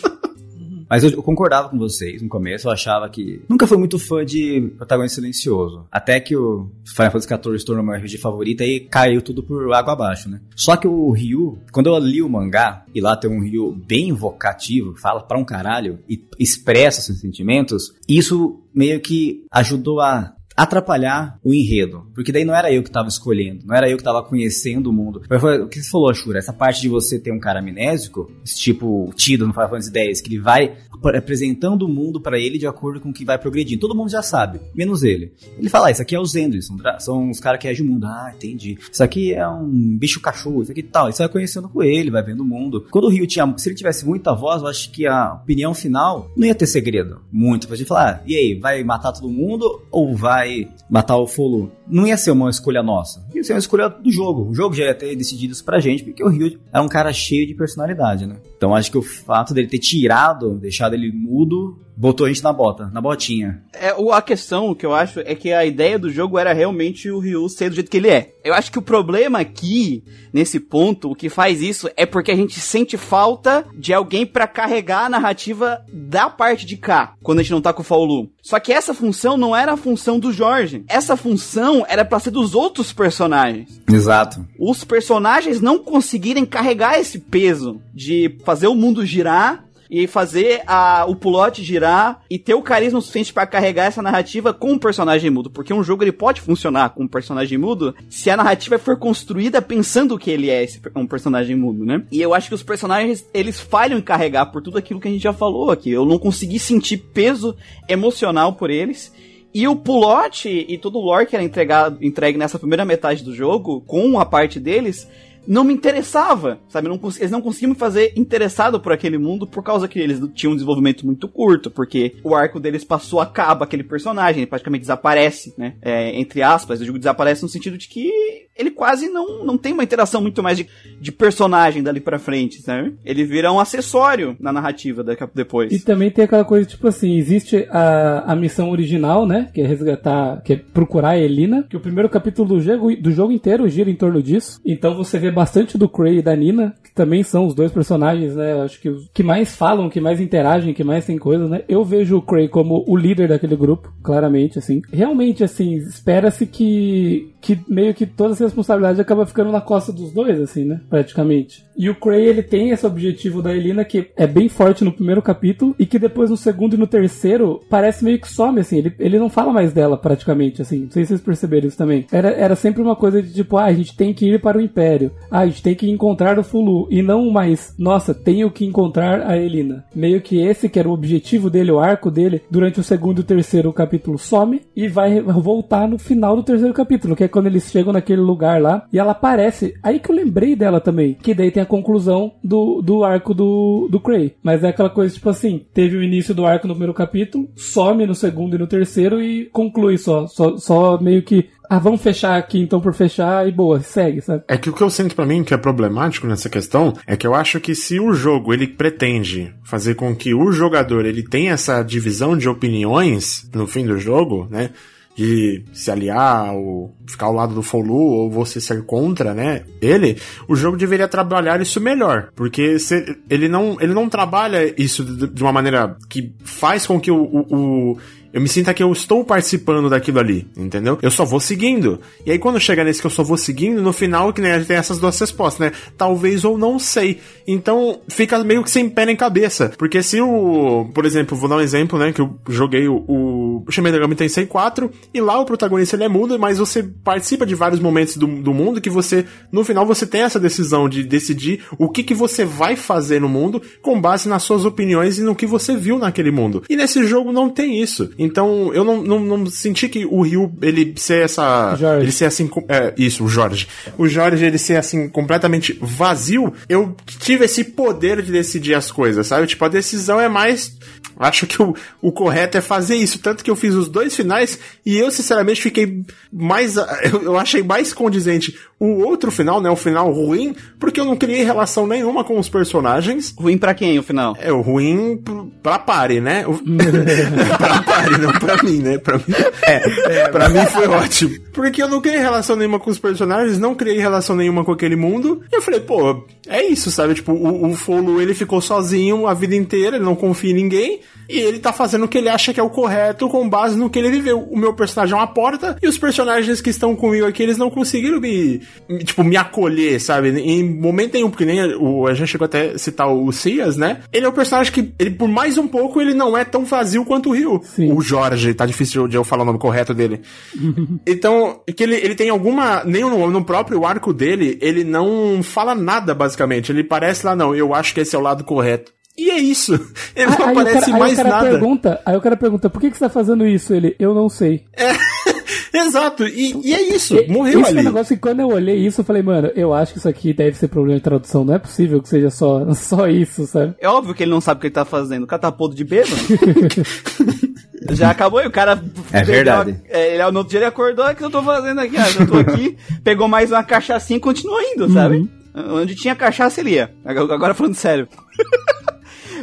Mas 0.89 1.03
eu, 1.03 1.09
eu 1.11 1.23
concordava 1.23 1.69
com 1.69 1.77
vocês 1.77 2.21
no 2.21 2.29
começo, 2.29 2.67
eu 2.67 2.71
achava 2.71 3.09
que. 3.09 3.41
Nunca 3.49 3.67
fui 3.67 3.77
muito 3.77 3.97
fã 3.97 4.23
de 4.23 4.71
protagonista 4.77 5.15
silencioso. 5.15 5.85
Até 5.91 6.19
que 6.19 6.35
o 6.35 6.69
Final 6.85 7.11
Fantasy 7.11 7.27
XIV 7.27 7.59
se 7.59 7.65
tornou 7.65 7.83
meu 7.83 7.95
RPG 7.95 8.17
favorito 8.17 8.63
e 8.63 8.81
caiu 8.81 9.21
tudo 9.21 9.43
por 9.43 9.73
água 9.73 9.93
abaixo, 9.93 10.29
né? 10.29 10.39
Só 10.55 10.75
que 10.75 10.87
o 10.87 11.11
Ryu, 11.11 11.59
quando 11.71 11.87
eu 11.87 11.97
li 11.97 12.21
o 12.21 12.29
mangá, 12.29 12.85
e 12.93 13.01
lá 13.01 13.15
tem 13.15 13.29
um 13.29 13.41
Ryu 13.41 13.71
bem 13.71 14.09
invocativo, 14.09 14.95
fala 14.95 15.21
pra 15.21 15.37
um 15.37 15.45
caralho 15.45 15.99
e 16.07 16.23
expressa 16.39 17.01
seus 17.01 17.19
sentimentos, 17.19 17.93
isso 18.07 18.61
meio 18.73 18.99
que 18.99 19.43
ajudou 19.51 20.01
a 20.01 20.34
atrapalhar 20.55 21.39
o 21.43 21.53
enredo. 21.53 22.05
Porque 22.13 22.31
daí 22.31 22.45
não 22.45 22.55
era 22.55 22.71
eu 22.71 22.83
que 22.83 22.91
tava 22.91 23.09
escolhendo, 23.09 23.65
não 23.65 23.75
era 23.75 23.89
eu 23.89 23.97
que 23.97 24.03
tava 24.03 24.23
conhecendo 24.23 24.89
o 24.89 24.93
mundo. 24.93 25.21
O 25.63 25.67
que 25.67 25.81
você 25.81 25.89
falou, 25.89 26.13
Shura, 26.13 26.39
essa 26.39 26.53
parte 26.53 26.81
de 26.81 26.89
você 26.89 27.19
ter 27.19 27.31
um 27.31 27.39
cara 27.39 27.59
amnésico, 27.59 28.31
esse 28.43 28.57
tipo 28.57 29.11
Tido 29.15 29.45
no 29.45 29.53
Final 29.53 29.69
Fantasy 29.69 29.91
X, 29.97 30.21
que 30.21 30.29
ele 30.29 30.39
vai 30.39 30.75
ap- 30.91 31.15
apresentando 31.15 31.83
o 31.83 31.89
mundo 31.89 32.21
pra 32.21 32.39
ele 32.39 32.57
de 32.57 32.67
acordo 32.67 32.99
com 33.01 33.09
o 33.09 33.13
que 33.13 33.25
vai 33.25 33.37
progredindo. 33.37 33.81
Todo 33.81 33.95
mundo 33.95 34.09
já 34.09 34.21
sabe, 34.21 34.59
menos 34.73 35.03
ele. 35.03 35.33
Ele 35.57 35.69
fala, 35.69 35.87
ah, 35.87 35.91
isso 35.91 36.01
aqui 36.01 36.15
é 36.15 36.19
os 36.19 36.31
Zendris, 36.31 36.67
são, 36.67 36.77
são 36.99 37.29
os 37.29 37.39
caras 37.39 37.59
que 37.59 37.67
regem 37.67 37.85
o 37.85 37.89
mundo. 37.89 38.05
Ah, 38.05 38.31
entendi. 38.33 38.77
Isso 38.91 39.03
aqui 39.03 39.33
é 39.33 39.47
um 39.47 39.97
bicho 39.97 40.21
cachorro, 40.21 40.61
isso 40.63 40.71
aqui 40.71 40.83
tal. 40.83 41.09
Isso 41.09 41.19
vai 41.19 41.29
conhecendo 41.29 41.67
com 41.67 41.83
ele, 41.83 42.11
vai 42.11 42.23
vendo 42.23 42.41
o 42.41 42.45
mundo. 42.45 42.85
Quando 42.89 43.05
o 43.05 43.09
Rio 43.09 43.27
tinha, 43.27 43.53
se 43.57 43.67
ele 43.67 43.75
tivesse 43.75 44.05
muita 44.05 44.33
voz, 44.33 44.61
eu 44.61 44.67
acho 44.67 44.89
que 44.91 45.05
a 45.05 45.33
opinião 45.33 45.73
final 45.73 46.31
não 46.35 46.47
ia 46.47 46.55
ter 46.55 46.67
segredo. 46.67 47.21
Muito. 47.31 47.67
Pra 47.67 47.75
gente 47.75 47.87
falar, 47.87 48.09
ah, 48.09 48.23
e 48.25 48.35
aí, 48.35 48.59
vai 48.59 48.83
matar 48.83 49.11
todo 49.11 49.29
mundo 49.29 49.81
ou 49.91 50.15
vai 50.15 50.44
matar 50.89 51.17
o 51.17 51.27
Folu? 51.27 51.71
Não 51.87 52.07
ia 52.07 52.17
ser 52.17 52.31
uma 52.31 52.49
escolha 52.49 52.81
nossa. 52.81 53.25
Ia 53.33 53.43
ser 53.43 53.53
uma 53.53 53.59
escolha 53.59 53.89
do 53.89 54.11
jogo. 54.11 54.49
O 54.49 54.55
jogo 54.55 54.75
já 54.75 54.85
ia 54.85 54.95
ter 54.95 55.15
decidido 55.15 55.53
isso 55.53 55.63
pra 55.63 55.79
gente, 55.79 56.03
porque 56.03 56.23
o 56.23 56.29
Rio 56.29 56.59
era 56.71 56.83
um 56.83 56.87
cara 56.87 57.13
cheio 57.13 57.47
de 57.47 57.53
personalidade, 57.53 58.25
né? 58.25 58.37
Então 58.57 58.73
acho 58.73 58.91
que 58.91 58.97
o 58.97 59.03
fato 59.03 59.53
dele 59.53 59.67
ter 59.67 59.79
tirado, 59.79 60.57
deixado 60.57 60.93
ele 60.93 61.11
mudo, 61.11 61.77
botou 61.95 62.25
a 62.25 62.29
gente 62.29 62.43
na 62.43 62.51
bota, 62.51 62.87
na 62.87 62.99
botinha. 62.99 63.61
É, 63.73 63.93
a 64.11 64.21
questão 64.21 64.75
que 64.75 64.85
eu 64.85 64.93
acho 64.93 65.19
é 65.21 65.33
que 65.35 65.51
a 65.51 65.65
ideia 65.65 65.97
do 65.97 66.09
jogo 66.09 66.37
era 66.37 66.53
realmente 66.53 67.09
o 67.09 67.19
Ryu 67.19 67.47
ser 67.49 67.69
do 67.69 67.75
jeito 67.75 67.89
que 67.89 67.97
ele 67.97 68.09
é. 68.09 68.33
Eu 68.43 68.53
acho 68.53 68.71
que 68.71 68.77
o 68.77 68.81
problema 68.81 69.39
aqui, 69.39 70.03
nesse 70.31 70.59
ponto, 70.59 71.09
o 71.11 71.15
que 71.15 71.29
faz 71.29 71.61
isso 71.61 71.89
é 71.95 72.05
porque 72.05 72.31
a 72.31 72.35
gente 72.35 72.59
sente 72.59 72.97
falta 72.97 73.65
de 73.75 73.93
alguém 73.93 74.25
pra 74.25 74.47
carregar 74.47 75.05
a 75.05 75.09
narrativa 75.09 75.83
da 75.91 76.29
parte 76.29 76.65
de 76.65 76.77
cá, 76.77 77.15
quando 77.23 77.39
a 77.39 77.41
gente 77.41 77.51
não 77.51 77.61
tá 77.61 77.73
com 77.73 77.81
o 77.81 77.85
Faulu. 77.85 78.29
Só 78.41 78.59
que 78.59 78.71
essa 78.71 78.93
função 78.93 79.37
não 79.37 79.55
era 79.55 79.73
a 79.73 79.77
função 79.77 80.19
do 80.19 80.31
Jorge. 80.31 80.83
Essa 80.87 81.17
função 81.17 81.74
era 81.87 82.05
pra 82.05 82.19
ser 82.19 82.31
dos 82.31 82.53
outros 82.53 82.93
personagens 82.93 83.81
Exato. 83.91 84.45
os 84.59 84.83
personagens 84.83 85.59
não 85.59 85.79
conseguirem 85.79 86.45
carregar 86.45 86.99
esse 86.99 87.19
peso 87.19 87.81
de 87.93 88.37
fazer 88.45 88.67
o 88.67 88.75
mundo 88.75 89.05
girar 89.05 89.65
e 89.89 90.07
fazer 90.07 90.61
a, 90.67 91.05
o 91.07 91.15
plot 91.15 91.63
girar 91.63 92.21
e 92.29 92.37
ter 92.37 92.53
o 92.53 92.61
carisma 92.61 92.99
suficiente 93.01 93.33
pra 93.33 93.45
carregar 93.45 93.85
essa 93.85 94.01
narrativa 94.01 94.53
com 94.53 94.73
um 94.73 94.77
personagem 94.77 95.29
mudo. 95.29 95.49
Porque 95.49 95.73
um 95.73 95.83
jogo 95.83 96.03
ele 96.03 96.11
pode 96.11 96.41
funcionar 96.41 96.89
com 96.89 97.03
um 97.03 97.07
personagem 97.07 97.57
mudo 97.57 97.95
se 98.09 98.29
a 98.29 98.37
narrativa 98.37 98.77
for 98.77 98.97
construída 98.97 99.61
pensando 99.61 100.17
que 100.17 100.29
ele 100.29 100.49
é 100.49 100.63
esse, 100.63 100.81
um 100.95 101.07
personagem 101.07 101.55
mudo, 101.55 101.85
né? 101.85 102.03
E 102.11 102.21
eu 102.21 102.33
acho 102.33 102.49
que 102.49 102.55
os 102.55 102.63
personagens 102.63 103.25
eles 103.33 103.59
falham 103.59 103.97
em 103.97 104.01
carregar 104.01 104.47
por 104.47 104.61
tudo 104.61 104.77
aquilo 104.77 104.99
que 104.99 105.07
a 105.07 105.11
gente 105.11 105.23
já 105.23 105.33
falou 105.33 105.71
aqui. 105.71 105.91
Eu 105.91 106.05
não 106.05 106.17
consegui 106.17 106.59
sentir 106.59 106.97
peso 106.97 107.55
emocional 107.87 108.53
por 108.53 108.69
eles. 108.69 109.11
E 109.55 109.69
o 109.69 109.75
plot 109.77 110.49
e 110.49 110.77
todo 110.77 110.99
o 110.99 111.01
lore 111.01 111.25
que 111.25 111.33
era 111.33 111.41
entregado, 111.41 112.03
entregue 112.03 112.37
nessa 112.37 112.59
primeira 112.59 112.83
metade 112.83 113.23
do 113.23 113.33
jogo, 113.33 113.79
com 113.87 114.19
a 114.19 114.25
parte 114.25 114.59
deles, 114.59 115.07
não 115.47 115.63
me 115.63 115.73
interessava, 115.73 116.59
sabe? 116.67 116.89
Não, 116.89 116.99
eles 117.17 117.31
não 117.31 117.41
conseguiam 117.41 117.69
me 117.69 117.75
fazer 117.77 118.11
interessado 118.17 118.81
por 118.81 118.91
aquele 118.91 119.17
mundo 119.17 119.47
por 119.47 119.63
causa 119.63 119.87
que 119.87 119.97
eles 119.97 120.19
tinham 120.33 120.51
um 120.51 120.55
desenvolvimento 120.55 121.05
muito 121.05 121.29
curto, 121.29 121.71
porque 121.71 122.17
o 122.21 122.35
arco 122.35 122.59
deles 122.59 122.83
passou, 122.83 123.21
acaba 123.21 123.63
aquele 123.63 123.85
personagem, 123.85 124.41
ele 124.41 124.49
praticamente 124.49 124.81
desaparece, 124.81 125.53
né? 125.57 125.77
É, 125.81 126.19
entre 126.19 126.41
aspas, 126.41 126.81
o 126.81 126.85
jogo 126.85 126.99
desaparece 126.99 127.41
no 127.41 127.47
sentido 127.47 127.77
de 127.77 127.87
que 127.87 128.11
ele 128.57 128.71
quase 128.71 129.09
não, 129.09 129.43
não 129.43 129.57
tem 129.57 129.73
uma 129.73 129.83
interação 129.83 130.21
muito 130.21 130.41
mais 130.41 130.57
de, 130.57 130.67
de 130.99 131.11
personagem 131.11 131.83
dali 131.83 131.99
pra 131.99 132.17
frente, 132.19 132.61
sabe? 132.61 132.95
Ele 133.03 133.23
vira 133.23 133.51
um 133.51 133.59
acessório 133.59 134.35
na 134.39 134.51
narrativa 134.53 135.03
daqui 135.03 135.23
a- 135.23 135.29
depois. 135.33 135.71
E 135.71 135.79
também 135.79 136.09
tem 136.09 136.25
aquela 136.25 136.45
coisa, 136.45 136.65
tipo 136.67 136.87
assim, 136.87 137.17
existe 137.17 137.67
a, 137.69 138.31
a 138.31 138.35
missão 138.35 138.69
original, 138.69 139.25
né? 139.25 139.49
Que 139.53 139.61
é 139.61 139.65
resgatar, 139.67 140.41
que 140.43 140.53
é 140.53 140.55
procurar 140.55 141.09
a 141.11 141.17
Elina, 141.19 141.63
que 141.69 141.75
o 141.77 141.79
primeiro 141.81 142.09
capítulo 142.09 142.47
do 142.47 142.59
jogo, 142.61 142.95
do 142.95 143.11
jogo 143.11 143.31
inteiro 143.31 143.67
gira 143.67 143.89
em 143.89 143.95
torno 143.95 144.21
disso. 144.21 144.59
Então 144.65 144.95
você 144.95 145.19
vê 145.19 145.31
bastante 145.31 145.77
do 145.77 145.89
Cray 145.89 146.19
e 146.19 146.21
da 146.21 146.35
Nina, 146.35 146.73
que 146.83 146.93
também 146.93 147.23
são 147.23 147.45
os 147.47 147.53
dois 147.53 147.71
personagens, 147.71 148.35
né? 148.35 148.61
Acho 148.61 148.79
que 148.79 148.89
os 148.89 149.09
que 149.13 149.23
mais 149.23 149.55
falam, 149.55 149.89
que 149.89 149.99
mais 149.99 150.19
interagem, 150.21 150.73
que 150.73 150.83
mais 150.83 151.05
tem 151.05 151.17
coisas, 151.17 151.49
né? 151.49 151.63
Eu 151.67 151.83
vejo 151.83 152.17
o 152.17 152.21
Cray 152.21 152.47
como 152.47 152.83
o 152.87 152.95
líder 152.95 153.27
daquele 153.27 153.55
grupo, 153.55 153.93
claramente, 154.01 154.57
assim. 154.59 154.81
Realmente, 154.91 155.43
assim, 155.43 155.75
espera-se 155.75 156.45
que, 156.45 157.33
que 157.41 157.59
meio 157.67 157.93
que 157.93 158.05
toda 158.05 158.33
essa 158.33 158.44
responsabilidade 158.45 159.01
acaba 159.01 159.25
ficando 159.25 159.51
na 159.51 159.61
costa 159.61 159.91
dos 159.91 160.11
dois, 160.11 160.39
assim, 160.39 160.65
né? 160.65 160.81
Praticamente. 160.89 161.65
E 161.77 161.89
o 161.89 161.95
Cray, 161.95 162.25
ele 162.25 162.41
tem 162.41 162.69
esse 162.69 162.85
objetivo 162.85 163.41
da 163.41 163.53
Elina 163.53 163.83
que 163.83 164.07
é 164.15 164.25
bem 164.25 164.47
forte 164.47 164.83
no 164.83 164.91
primeiro 164.91 165.21
capítulo 165.21 165.75
e 165.77 165.85
que 165.85 165.99
depois 165.99 166.29
no 166.29 166.37
segundo 166.37 166.75
e 166.75 166.77
no 166.77 166.87
terceiro 166.87 167.61
parece 167.69 168.03
meio 168.03 168.19
que 168.19 168.29
some, 168.29 168.59
assim. 168.59 168.77
Ele, 168.77 168.93
ele 168.99 169.19
não 169.19 169.29
fala 169.29 169.51
mais 169.51 169.73
dela, 169.73 169.97
praticamente, 169.97 170.61
assim. 170.61 170.83
Não 170.83 170.91
sei 170.91 171.03
se 171.03 171.09
vocês 171.09 171.21
perceberam 171.21 171.67
isso 171.67 171.77
também. 171.77 172.05
Era, 172.11 172.29
era 172.29 172.55
sempre 172.55 172.81
uma 172.81 172.95
coisa 172.95 173.21
de 173.21 173.33
tipo, 173.33 173.57
ah, 173.57 173.65
a 173.65 173.73
gente 173.73 173.95
tem 173.95 174.13
que 174.13 174.25
ir 174.25 174.41
para 174.41 174.57
o 174.57 174.61
Império. 174.61 175.11
Ah, 175.29 175.39
a 175.39 175.45
gente 175.47 175.61
tem 175.61 175.75
que 175.75 175.89
encontrar 175.89 176.39
o 176.39 176.43
Fulu. 176.43 176.87
E 176.89 177.01
não 177.01 177.29
mais, 177.29 177.73
nossa, 177.77 178.13
tenho 178.13 178.49
que 178.49 178.65
encontrar 178.65 179.21
a 179.21 179.37
Elina. 179.37 179.83
Meio 179.93 180.21
que 180.21 180.39
esse 180.39 180.69
que 180.69 180.79
era 180.79 180.89
o 180.89 180.93
objetivo 180.93 181.49
dele, 181.49 181.71
o 181.71 181.79
arco 181.79 182.09
dele, 182.09 182.41
durante 182.49 182.79
o 182.79 182.83
segundo 182.83 183.19
e 183.19 183.21
o 183.21 183.25
terceiro 183.25 183.71
capítulo 183.73 184.17
some 184.17 184.61
e 184.75 184.87
vai 184.87 185.21
voltar 185.21 185.87
no 185.87 185.97
final 185.97 186.35
do 186.35 186.43
terceiro 186.43 186.73
capítulo, 186.73 187.15
que 187.15 187.23
é 187.23 187.27
quando 187.27 187.47
eles 187.47 187.69
chegam 187.69 187.93
naquele 187.93 188.21
lugar 188.21 188.34
lá 188.35 188.85
e 188.91 188.99
ela 188.99 189.11
aparece. 189.11 189.73
Aí 189.81 189.99
que 189.99 190.09
eu 190.09 190.15
lembrei 190.15 190.55
dela 190.55 190.79
também, 190.79 191.13
que 191.13 191.33
daí 191.33 191.51
tem 191.51 191.63
a 191.63 191.65
conclusão 191.65 192.33
do, 192.43 192.81
do 192.81 193.03
arco 193.03 193.33
do, 193.33 193.87
do 193.89 193.99
Cray. 193.99 194.35
Mas 194.43 194.63
é 194.63 194.69
aquela 194.69 194.89
coisa 194.89 195.13
tipo 195.13 195.29
assim: 195.29 195.65
teve 195.73 195.97
o 195.97 196.03
início 196.03 196.33
do 196.33 196.45
arco 196.45 196.67
no 196.67 196.73
primeiro 196.73 196.93
capítulo, 196.93 197.47
some 197.55 198.05
no 198.05 198.15
segundo 198.15 198.55
e 198.55 198.59
no 198.59 198.67
terceiro 198.67 199.21
e 199.21 199.45
conclui 199.45 199.97
só. 199.97 200.27
Só, 200.27 200.57
só 200.57 200.99
meio 200.99 201.23
que. 201.23 201.49
Ah, 201.67 201.79
vamos 201.79 202.01
fechar 202.01 202.37
aqui 202.37 202.59
então 202.59 202.79
por 202.79 202.93
fechar 202.93 203.47
e 203.47 203.51
boa, 203.51 203.79
segue, 203.79 204.21
sabe? 204.21 204.43
É 204.47 204.55
que 204.55 204.69
o 204.69 204.73
que 204.73 204.83
eu 204.83 204.89
sinto 204.89 205.15
pra 205.15 205.25
mim 205.25 205.43
que 205.43 205.51
é 205.51 205.57
problemático 205.57 206.27
nessa 206.27 206.47
questão 206.47 206.93
é 207.07 207.17
que 207.17 207.25
eu 207.25 207.33
acho 207.33 207.59
que 207.59 207.73
se 207.73 207.99
o 207.99 208.13
jogo 208.13 208.53
ele 208.53 208.67
pretende 208.67 209.51
fazer 209.63 209.95
com 209.95 210.15
que 210.15 210.31
o 210.31 210.51
jogador 210.51 211.07
ele 211.07 211.23
tenha 211.23 211.53
essa 211.53 211.81
divisão 211.81 212.37
de 212.37 212.47
opiniões 212.47 213.49
no 213.51 213.65
fim 213.65 213.83
do 213.83 213.97
jogo, 213.97 214.47
né? 214.51 214.69
De 215.15 215.63
se 215.71 215.89
aliar 215.89 216.53
ou 216.53 216.93
ficar 217.07 217.27
ao 217.27 217.33
lado 217.33 217.55
do 217.55 217.63
Folu 217.63 217.95
ou 217.95 218.29
você 218.29 218.59
ser 218.59 218.83
contra, 218.85 219.33
né? 219.33 219.63
Ele, 219.81 220.17
o 220.47 220.55
jogo 220.55 220.75
deveria 220.75 221.07
trabalhar 221.07 221.61
isso 221.61 221.79
melhor, 221.79 222.29
porque 222.35 222.77
se, 222.77 223.17
ele 223.29 223.47
não 223.47 223.77
ele 223.79 223.93
não 223.93 224.09
trabalha 224.09 224.73
isso 224.77 225.05
de, 225.05 225.27
de 225.27 225.41
uma 225.41 225.53
maneira 225.53 225.95
que 226.09 226.33
faz 226.43 226.85
com 226.85 226.99
que 226.99 227.09
o, 227.09 227.23
o, 227.23 227.91
o 227.91 227.97
eu 228.35 228.41
me 228.41 228.49
sinto 228.49 228.73
que 228.73 228.83
eu 228.83 228.91
estou 228.91 229.23
participando 229.23 229.89
daquilo 229.89 230.19
ali, 230.19 230.45
entendeu? 230.57 230.99
Eu 231.01 231.09
só 231.09 231.23
vou 231.23 231.39
seguindo. 231.39 232.01
E 232.25 232.31
aí 232.31 232.37
quando 232.37 232.59
chega 232.59 232.83
nesse 232.83 232.99
que 232.99 233.07
eu 233.07 233.11
só 233.11 233.23
vou 233.23 233.37
seguindo, 233.37 233.81
no 233.81 233.93
final 233.93 234.33
que 234.33 234.41
né, 234.41 234.55
a 234.55 234.57
gente 234.57 234.67
tem 234.67 234.75
essas 234.75 234.99
duas 234.99 235.17
respostas, 235.17 235.71
né? 235.71 235.71
Talvez 235.97 236.43
ou 236.43 236.57
não 236.57 236.77
sei. 236.77 237.21
Então 237.47 238.01
fica 238.09 238.43
meio 238.43 238.61
que 238.61 238.69
sem 238.69 238.89
pé 238.89 239.05
nem 239.05 239.15
cabeça. 239.15 239.71
Porque 239.77 240.03
se 240.03 240.19
o, 240.19 240.91
por 240.93 241.05
exemplo, 241.05 241.37
vou 241.37 241.47
dar 241.47 241.55
um 241.55 241.61
exemplo, 241.61 241.97
né, 241.97 242.11
que 242.11 242.19
eu 242.19 242.37
joguei 242.49 242.89
o, 242.89 243.05
o 243.07 243.65
Shin 243.71 243.79
Megami 243.79 244.15
Tensei 244.15 244.45
4 244.45 244.91
e 245.13 245.21
lá 245.21 245.39
o 245.39 245.45
protagonista 245.45 245.95
ele 245.95 246.03
é 246.03 246.09
mudo, 246.09 246.37
mas 246.37 246.57
você 246.57 246.83
participa 246.83 247.45
de 247.45 247.55
vários 247.55 247.79
momentos 247.79 248.17
do, 248.17 248.27
do 248.27 248.53
mundo 248.53 248.81
que 248.81 248.89
você, 248.89 249.25
no 249.49 249.63
final 249.63 249.85
você 249.85 250.05
tem 250.05 250.23
essa 250.23 250.41
decisão 250.41 250.89
de 250.89 251.03
decidir 251.03 251.63
o 251.79 251.87
que 251.87 252.03
que 252.03 252.13
você 252.13 252.43
vai 252.43 252.75
fazer 252.75 253.21
no 253.21 253.29
mundo 253.29 253.61
com 253.81 254.01
base 254.01 254.27
nas 254.27 254.43
suas 254.43 254.65
opiniões 254.65 255.19
e 255.19 255.23
no 255.23 255.33
que 255.33 255.45
você 255.45 255.73
viu 255.77 255.97
naquele 255.97 256.31
mundo. 256.31 256.63
E 256.69 256.75
nesse 256.75 257.05
jogo 257.07 257.31
não 257.31 257.49
tem 257.49 257.81
isso. 257.81 258.09
Então, 258.25 258.73
eu 258.73 258.83
não, 258.83 259.01
não, 259.01 259.19
não 259.19 259.45
senti 259.45 259.87
que 259.87 260.05
o 260.05 260.21
Ryu, 260.21 260.53
ele 260.61 260.93
ser 260.97 261.23
essa... 261.23 261.75
Jorge. 261.75 262.03
Ele 262.03 262.11
ser 262.11 262.25
assim... 262.25 262.49
É, 262.67 262.93
isso, 262.97 263.23
o 263.23 263.29
Jorge. 263.29 263.67
O 263.97 264.07
Jorge, 264.07 264.43
ele 264.43 264.57
ser 264.57 264.77
assim, 264.77 265.07
completamente 265.07 265.77
vazio, 265.81 266.53
eu 266.67 266.95
tive 267.19 267.45
esse 267.45 267.63
poder 267.63 268.21
de 268.21 268.31
decidir 268.31 268.73
as 268.73 268.91
coisas, 268.91 269.27
sabe? 269.27 269.47
Tipo, 269.47 269.65
a 269.65 269.69
decisão 269.69 270.19
é 270.19 270.27
mais... 270.27 270.75
Acho 271.17 271.47
que 271.47 271.61
o, 271.61 271.73
o 272.01 272.11
correto 272.11 272.57
é 272.57 272.61
fazer 272.61 272.97
isso. 272.97 273.19
Tanto 273.19 273.41
que 273.41 273.49
eu 273.49 273.55
fiz 273.55 273.73
os 273.73 273.87
dois 273.87 274.13
finais 274.13 274.59
e 274.85 274.97
eu, 274.97 275.09
sinceramente, 275.09 275.61
fiquei 275.61 276.03
mais. 276.29 276.75
Eu, 276.75 277.23
eu 277.23 277.37
achei 277.37 277.63
mais 277.63 277.93
condizente 277.93 278.59
o 278.79 278.99
outro 279.05 279.31
final, 279.31 279.61
né? 279.61 279.69
O 279.69 279.75
final 279.75 280.11
ruim, 280.11 280.53
porque 280.79 280.99
eu 280.99 281.05
não 281.05 281.15
criei 281.15 281.43
relação 281.43 281.87
nenhuma 281.87 282.23
com 282.23 282.37
os 282.37 282.49
personagens. 282.49 283.33
Ruim 283.37 283.57
pra 283.57 283.73
quem, 283.73 283.97
o 283.97 284.03
final? 284.03 284.35
É, 284.39 284.51
o 284.51 284.61
ruim 284.61 285.17
pr- 285.23 285.45
pra 285.63 285.79
pare, 285.79 286.19
né? 286.19 286.45
O... 286.45 286.53
pra 287.57 287.81
pare, 287.83 288.17
não 288.17 288.31
pra 288.33 288.61
mim, 288.63 288.79
né? 288.79 288.97
Pra 288.97 289.17
mim, 289.17 289.23
é, 289.63 290.27
pra 290.29 290.49
mim 290.49 290.65
foi 290.65 290.87
ótimo. 290.87 291.35
Porque 291.53 291.81
eu 291.81 291.87
não 291.87 292.01
criei 292.01 292.17
relação 292.19 292.55
nenhuma 292.55 292.79
com 292.79 292.89
os 292.89 292.99
personagens, 292.99 293.57
não 293.57 293.73
criei 293.75 293.97
relação 293.99 294.35
nenhuma 294.35 294.63
com 294.65 294.71
aquele 294.71 294.95
mundo. 294.95 295.41
E 295.51 295.55
eu 295.55 295.61
falei, 295.61 295.79
pô, 295.79 296.25
é 296.47 296.63
isso, 296.63 296.91
sabe? 296.91 297.13
Tipo, 297.15 297.31
o, 297.31 297.69
o 297.69 297.75
Folo, 297.75 298.21
ele 298.21 298.33
ficou 298.33 298.59
sozinho 298.61 299.27
a 299.27 299.33
vida 299.33 299.55
inteira, 299.55 299.95
ele 299.95 300.05
não 300.05 300.15
confia 300.15 300.51
em 300.51 300.55
ninguém. 300.55 300.99
E 301.27 301.39
ele 301.39 301.57
tá 301.57 301.73
fazendo 301.73 302.05
o 302.05 302.07
que 302.07 302.19
ele 302.19 302.29
acha 302.29 302.53
que 302.53 302.59
é 302.59 302.63
o 302.63 302.69
correto 302.69 303.27
com 303.29 303.49
base 303.49 303.75
no 303.75 303.89
que 303.89 303.97
ele 303.97 304.11
viveu. 304.11 304.41
O 304.51 304.55
meu 304.57 304.73
personagem 304.73 305.13
é 305.15 305.17
uma 305.17 305.25
porta 305.25 305.75
e 305.81 305.87
os 305.87 305.97
personagens 305.97 306.61
que 306.61 306.69
estão 306.69 306.95
comigo 306.95 307.25
aqui, 307.25 307.41
eles 307.41 307.57
não 307.57 307.69
conseguiram 307.71 308.19
me, 308.19 308.61
tipo, 309.03 309.23
me 309.23 309.35
acolher, 309.37 309.99
sabe? 309.99 310.29
Em 310.29 310.63
momento 310.63 311.13
nenhum, 311.13 311.29
porque 311.29 311.45
nem 311.45 311.75
o, 311.75 312.07
a 312.07 312.13
gente 312.13 312.29
chegou 312.29 312.45
até 312.45 312.71
a 312.71 312.77
citar 312.77 313.07
o 313.11 313.31
Cias, 313.31 313.77
né? 313.77 314.01
Ele 314.11 314.25
é 314.25 314.29
um 314.29 314.33
personagem 314.33 314.71
que, 314.71 314.93
ele 314.99 315.11
por 315.11 315.27
mais 315.27 315.57
um 315.57 315.67
pouco, 315.67 316.01
ele 316.01 316.13
não 316.13 316.37
é 316.37 316.43
tão 316.43 316.65
vazio 316.65 317.05
quanto 317.05 317.29
o 317.29 317.33
Rio. 317.33 317.61
Sim. 317.63 317.91
O 317.91 318.01
Jorge, 318.01 318.53
tá 318.53 318.65
difícil 318.65 319.07
de 319.07 319.17
eu 319.17 319.23
falar 319.23 319.43
o 319.43 319.45
nome 319.45 319.59
correto 319.59 319.93
dele. 319.93 320.21
então, 321.05 321.61
que 321.75 321.83
ele, 321.83 321.95
ele 321.95 322.15
tem 322.15 322.29
alguma. 322.29 322.83
Nem 322.83 323.01
no, 323.01 323.29
no 323.29 323.43
próprio 323.43 323.85
arco 323.85 324.13
dele, 324.13 324.57
ele 324.61 324.83
não 324.83 325.41
fala 325.43 325.73
nada, 325.75 326.13
basicamente. 326.13 326.71
Ele 326.71 326.83
parece 326.83 327.25
lá, 327.25 327.35
não, 327.35 327.55
eu 327.55 327.73
acho 327.73 327.93
que 327.93 328.01
esse 328.01 328.15
é 328.15 328.19
o 328.19 328.21
lado 328.21 328.43
correto. 328.43 328.93
E 329.17 329.31
é 329.31 329.37
isso. 329.37 329.73
Ele 330.15 330.25
não 330.25 330.47
Aí, 330.47 330.49
aí 330.49 330.55
o 330.55 330.59
aparece 330.59 330.85
cara, 330.85 330.93
aí 330.93 330.99
mais 330.99 331.15
cara 331.15 331.29
nada. 331.29 331.49
pergunta, 331.49 332.01
aí 332.05 332.17
o 332.17 332.21
cara 332.21 332.35
pergunta, 332.37 332.69
por 332.69 332.81
que, 332.81 332.91
que 332.91 332.97
você 332.97 333.05
tá 333.05 333.09
fazendo 333.09 333.47
isso? 333.47 333.73
Ele, 333.73 333.95
eu 333.97 334.13
não 334.13 334.27
sei. 334.27 334.65
Exato, 335.77 336.25
e, 336.27 336.53
e 336.63 336.73
é 336.73 336.81
isso. 336.95 337.15
E- 337.15 337.27
Morreu 337.27 337.59
Esse 337.61 337.71
é 337.71 337.75
um 337.75 337.77
ali. 337.79 337.85
negócio 337.87 338.15
que 338.15 338.21
quando 338.21 338.39
eu 338.39 338.47
olhei 338.47 338.77
isso, 338.77 339.01
eu 339.01 339.05
falei, 339.05 339.21
mano, 339.21 339.51
eu 339.55 339.73
acho 339.73 339.93
que 339.93 339.99
isso 339.99 340.07
aqui 340.09 340.33
deve 340.33 340.55
ser 340.57 340.67
problema 340.67 340.97
de 340.97 341.03
tradução. 341.03 341.43
Não 341.43 341.53
é 341.53 341.59
possível 341.59 342.01
que 342.01 342.07
seja 342.09 342.29
só, 342.29 342.65
só 342.73 343.07
isso, 343.07 343.45
sabe? 343.45 343.73
É 343.79 343.87
óbvio 343.87 344.13
que 344.13 344.23
ele 344.23 344.31
não 344.31 344.39
sabe 344.41 344.57
o 344.57 344.61
que 344.61 344.67
ele 344.67 344.73
tá 344.73 344.85
fazendo. 344.85 345.23
O 345.23 345.27
cara 345.27 345.41
tá 345.41 345.51
podre 345.51 345.75
de 345.77 345.83
bêbado. 345.83 346.15
Já 347.91 348.09
acabou 348.09 348.41
e 348.41 348.47
o 348.47 348.51
cara. 348.51 348.81
É 349.11 349.23
verdade. 349.23 349.79
É, 349.89 350.15
ele, 350.15 350.31
no 350.31 350.39
outro 350.39 350.49
dia 350.51 350.59
ele 350.59 350.65
acordou, 350.65 351.05
o 351.05 351.15
que 351.15 351.23
eu 351.23 351.29
tô 351.29 351.43
fazendo 351.43 351.79
aqui? 351.79 351.95
Ah, 351.97 352.09
eu 352.19 352.27
tô 352.27 352.37
aqui, 352.37 352.77
pegou 353.03 353.27
mais 353.27 353.51
uma 353.51 353.63
cachaçinha 353.63 354.17
e 354.17 354.21
continuou 354.21 354.59
indo, 354.61 354.91
sabe? 354.91 355.29
Onde 355.53 355.95
tinha 355.95 356.15
cachaça 356.15 356.59
ele 356.61 356.71
ia. 356.71 356.91
Agora 357.05 357.53
falando 357.53 357.75
sério. 357.75 358.07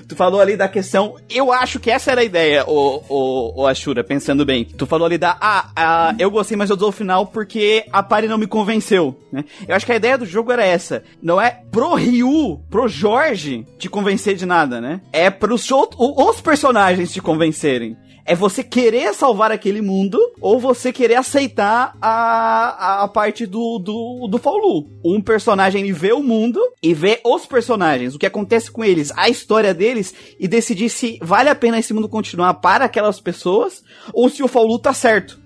Tu 0.09 0.15
falou 0.17 0.41
ali 0.41 0.57
da 0.57 0.69
questão. 0.69 1.17
Eu 1.31 1.53
acho 1.53 1.79
que 1.81 1.91
essa 1.91 2.11
era 2.13 2.21
a 2.21 2.25
ideia, 2.25 2.65
o, 2.69 3.03
o, 3.09 3.63
o 3.63 3.67
Ashura, 3.67 4.03
pensando 4.05 4.45
bem. 4.45 4.65
Tu 4.65 4.87
falou 4.87 5.07
ali 5.07 5.19
da. 5.19 5.37
Ah, 5.41 5.71
ah, 5.75 6.15
eu 6.19 6.31
gostei, 6.31 6.57
mas 6.57 6.71
eu 6.71 6.77
dou 6.77 6.89
o 6.91 6.93
final 6.93 7.27
porque 7.27 7.85
a 7.93 8.03
Pari 8.03 8.29
não 8.29 8.39
me 8.39 8.47
convenceu, 8.47 9.19
né? 9.33 9.45
Eu 9.67 9.75
acho 9.75 9.87
que 9.87 9.93
a 9.93 9.97
ideia 9.97 10.17
do 10.19 10.27
jogo 10.27 10.53
era 10.53 10.65
essa. 10.65 11.03
Não 11.23 11.41
é 11.41 11.51
pro 11.71 11.95
Ryu, 11.95 12.61
pro 12.71 12.89
Jorge 12.89 13.67
te 13.79 13.89
convencer 13.89 14.35
de 14.37 14.47
nada, 14.47 14.81
né? 14.81 15.01
É 15.13 15.31
pros 15.31 15.71
out- 15.73 15.97
o- 15.99 16.29
os 16.31 16.41
personagens 16.41 17.13
te 17.13 17.21
convencerem. 17.21 17.97
É 18.25 18.35
você 18.35 18.63
querer 18.63 19.13
salvar 19.15 19.51
aquele 19.51 19.81
mundo 19.81 20.19
ou 20.41 20.59
você 20.59 20.93
querer 20.93 21.17
aceitar 21.17 21.97
a, 22.01 23.03
a, 23.03 23.09
parte 23.09 23.47
do, 23.47 23.79
do, 23.79 24.29
do 24.29 24.39
Faulu. 24.39 24.89
Um 25.05 25.21
personagem 25.21 25.83
ele 25.83 25.93
vê 25.93 26.13
o 26.13 26.23
mundo 26.23 26.61
e 26.83 26.95
vê 26.95 27.21
os 27.25 27.47
personagens, 27.47 28.15
o 28.15 28.19
que 28.19 28.27
acontece 28.27 28.71
com 28.71 28.85
eles, 28.85 29.13
a 29.17 29.29
história 29.29 29.75
deles 29.75 30.15
e 30.39 30.47
decidir 30.47 30.89
se 30.89 31.19
vale 31.21 31.49
a 31.49 31.55
pena 31.55 31.79
esse 31.79 31.93
mundo 31.93 32.09
continuar 32.09 32.55
para 32.55 32.85
aquelas 32.85 33.21
pessoas 33.21 33.83
ou 34.13 34.29
se 34.29 34.43
o 34.43 34.49
Faulu 34.49 34.79
tá 34.79 34.93
certo. 34.93 35.41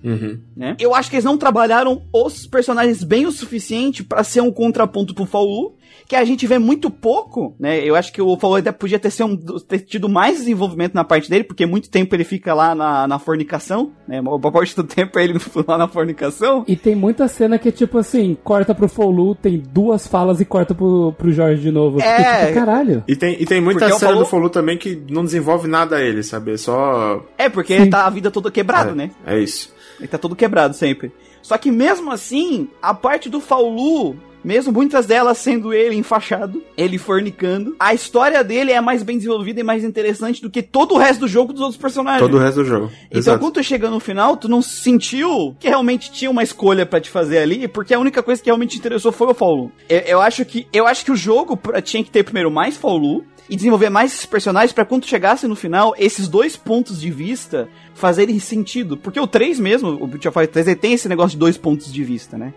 Né? 0.57 0.77
Eu 0.79 0.95
acho 0.95 1.09
que 1.11 1.17
eles 1.17 1.25
não 1.25 1.39
trabalharam 1.39 2.03
os 2.13 2.47
personagens 2.47 3.03
bem 3.03 3.27
o 3.27 3.33
suficiente 3.33 4.05
para 4.05 4.25
ser 4.25 4.41
um 4.41 4.53
contraponto 4.53 5.15
pro 5.15 5.27
Faulu 5.27 5.77
que 6.07 6.15
a 6.17 6.25
gente 6.25 6.47
vê 6.47 6.59
muito 6.59 6.91
pouco, 6.91 7.55
né? 7.59 7.79
Eu 7.81 7.97
acho 7.97 8.13
que 8.13 8.23
o 8.23 8.37
Fallout 8.39 8.61
até 8.61 8.73
podia 8.73 8.99
ter, 8.99 9.11
ser 9.11 9.25
um, 9.25 9.37
ter 9.37 9.81
tido 9.81 10.09
mais 10.09 10.39
desenvolvimento 10.39 10.95
na 10.95 11.05
parte 11.05 11.29
dele, 11.29 11.45
porque 11.45 11.67
muito 11.67 11.91
tempo 11.91 12.15
ele 12.15 12.25
fica 12.25 12.55
lá 12.55 12.75
na, 12.75 13.09
na 13.09 13.19
fornicação, 13.19 13.93
né? 14.07 14.21
Uma 14.21 14.39
boa 14.39 14.53
parte 14.53 14.75
do 14.77 14.85
tempo 14.85 15.19
é 15.19 15.25
ele 15.25 15.39
lá 15.67 15.77
na 15.77 15.89
fornicação. 15.89 16.65
E 16.69 16.77
tem 16.77 16.95
muita 16.95 17.27
cena 17.29 17.59
que 17.59 17.69
é 17.69 17.73
tipo 17.73 17.99
assim, 17.99 18.37
corta 18.45 18.75
pro 18.75 18.89
Folu, 18.89 19.35
tem 19.35 19.59
duas 19.59 20.07
falas 20.07 20.41
e 20.41 20.45
corta 20.45 20.75
pro, 20.75 21.13
pro 21.13 21.33
Jorge 21.33 21.63
de 21.63 21.71
novo. 21.71 22.01
É. 22.01 22.17
Porque, 22.17 22.47
tipo, 22.47 22.55
caralho. 22.55 23.05
E 23.09 23.17
tem, 23.17 23.37
e 23.41 23.45
tem 23.45 23.61
muita 23.61 23.81
Porque 23.81 23.99
cena 23.99 24.13
falo- 24.13 24.25
do 24.25 24.29
Folu 24.31 24.49
também 24.49 24.79
que 24.79 25.03
não 25.11 25.25
desenvolve 25.25 25.67
nada 25.69 25.97
a 25.97 26.03
ele, 26.03 26.23
sabe? 26.23 26.53
É 26.53 26.57
só. 26.57 27.25
É, 27.37 27.49
porque 27.49 27.73
ele 27.73 27.91
tá 27.91 28.07
a 28.07 28.11
vida 28.11 28.31
toda 28.31 28.51
quebrado, 28.51 28.91
é, 28.91 28.95
né? 28.95 29.11
É 29.27 29.39
isso. 29.39 29.75
Ele 29.99 30.09
tá 30.09 30.19
todo 30.19 30.37
quebrado 30.37 30.75
sempre. 30.75 31.11
Só 31.43 31.57
que 31.57 31.71
mesmo 31.71 32.11
assim, 32.11 32.69
a 32.83 32.93
parte 32.93 33.29
do 33.29 33.41
Faulu, 33.41 34.17
mesmo 34.47 34.73
muitas 34.73 35.07
delas 35.07 35.39
sendo 35.39 35.75
ele 35.75 35.97
enfaixado, 35.97 36.63
ele 36.77 36.99
fornicando, 36.99 37.75
a 37.81 37.93
história 37.93 38.45
dele 38.45 38.71
é 38.71 38.81
mais 38.81 39.03
bem 39.03 39.17
desenvolvida 39.17 39.59
e 39.59 39.65
mais 39.65 39.83
interessante 39.83 40.41
do 40.41 40.49
que 40.49 40.63
todo 40.63 40.95
o 40.95 40.99
resto 40.99 41.21
do 41.21 41.29
jogo 41.29 41.53
dos 41.53 41.61
outros 41.61 41.81
personagens. 41.81 42.23
Todo 42.23 42.37
o 42.37 42.41
resto 42.41 42.63
do 42.63 42.65
jogo. 42.65 42.91
Então, 43.07 43.19
Exato. 43.19 43.41
quando 43.41 43.55
tu 43.55 43.65
chega 43.65 43.91
no 43.91 43.99
final, 43.99 44.37
tu 44.37 44.49
não 44.49 44.63
sentiu 44.63 45.57
que 45.59 45.69
realmente 45.69 46.13
tinha 46.13 46.31
uma 46.31 46.45
escolha 46.45 46.87
pra 46.87 47.01
te 47.01 47.11
fazer 47.11 47.39
ali, 47.39 47.67
porque 47.67 47.93
a 47.93 47.99
única 47.99 48.23
coisa 48.23 48.41
que 48.41 48.49
realmente 48.49 48.71
te 48.71 48.79
interessou 48.79 49.11
foi 49.11 49.27
o 49.27 49.35
Faulu. 49.35 49.73
Eu, 49.89 49.99
eu 49.99 50.21
acho 50.21 50.45
que 50.45 50.69
eu 50.73 50.87
acho 50.87 51.05
que 51.05 51.11
o 51.11 51.17
jogo 51.17 51.59
tinha 51.83 52.05
que 52.05 52.11
ter 52.11 52.23
primeiro 52.23 52.51
mais 52.51 52.77
Faulu 52.77 53.25
e 53.51 53.57
desenvolver 53.57 53.91
mais 53.91 54.13
esses 54.13 54.27
personagens 54.27 54.73
pra 54.73 54.85
quando 54.85 55.03
tu 55.03 55.09
chegasse 55.09 55.47
no 55.49 55.57
final, 55.57 55.93
esses 55.99 56.29
dois 56.29 56.57
pontos 56.57 57.01
de 57.01 57.11
vista 57.11 57.69
fazerem 57.95 58.39
sentido, 58.39 58.97
porque 58.97 59.19
o 59.19 59.27
3 59.27 59.59
mesmo, 59.59 59.89
o 59.89 60.07
Beauty 60.07 60.29
of 60.29 60.39
Fire 60.39 60.47
3, 60.47 60.69
ele 60.69 60.77
tem 60.77 60.93
esse 60.93 61.09
negócio 61.09 61.31
de 61.31 61.39
dois 61.39 61.57
pontos 61.57 61.93
de 61.93 62.05
vista, 62.05 62.37
né? 62.37 62.53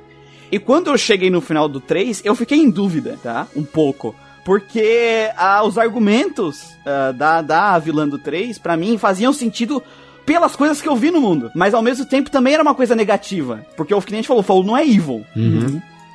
E 0.51 0.59
quando 0.59 0.89
eu 0.89 0.97
cheguei 0.97 1.29
no 1.29 1.41
final 1.41 1.67
do 1.67 1.79
3, 1.79 2.21
eu 2.25 2.35
fiquei 2.35 2.57
em 2.57 2.69
dúvida, 2.69 3.17
tá? 3.21 3.47
Um 3.55 3.63
pouco. 3.63 4.15
Porque 4.43 5.29
ah, 5.37 5.63
os 5.63 5.77
argumentos 5.77 6.75
ah, 6.85 7.11
da, 7.11 7.41
da 7.41 7.79
vilã 7.79 8.07
do 8.07 8.17
3, 8.17 8.57
pra 8.57 8.75
mim, 8.75 8.97
faziam 8.97 9.31
sentido 9.31 9.81
pelas 10.25 10.55
coisas 10.55 10.81
que 10.81 10.87
eu 10.87 10.95
vi 10.95 11.11
no 11.11 11.21
mundo. 11.21 11.51
Mas 11.55 11.73
ao 11.73 11.81
mesmo 11.81 12.05
tempo 12.05 12.29
também 12.29 12.53
era 12.53 12.63
uma 12.63 12.75
coisa 12.75 12.95
negativa. 12.95 13.65
Porque 13.75 13.93
o 13.93 14.01
que 14.01 14.13
a 14.13 14.17
gente 14.17 14.27
falou, 14.27 14.43
falou, 14.43 14.63
não 14.63 14.77
é 14.77 14.87
evil. 14.87 15.25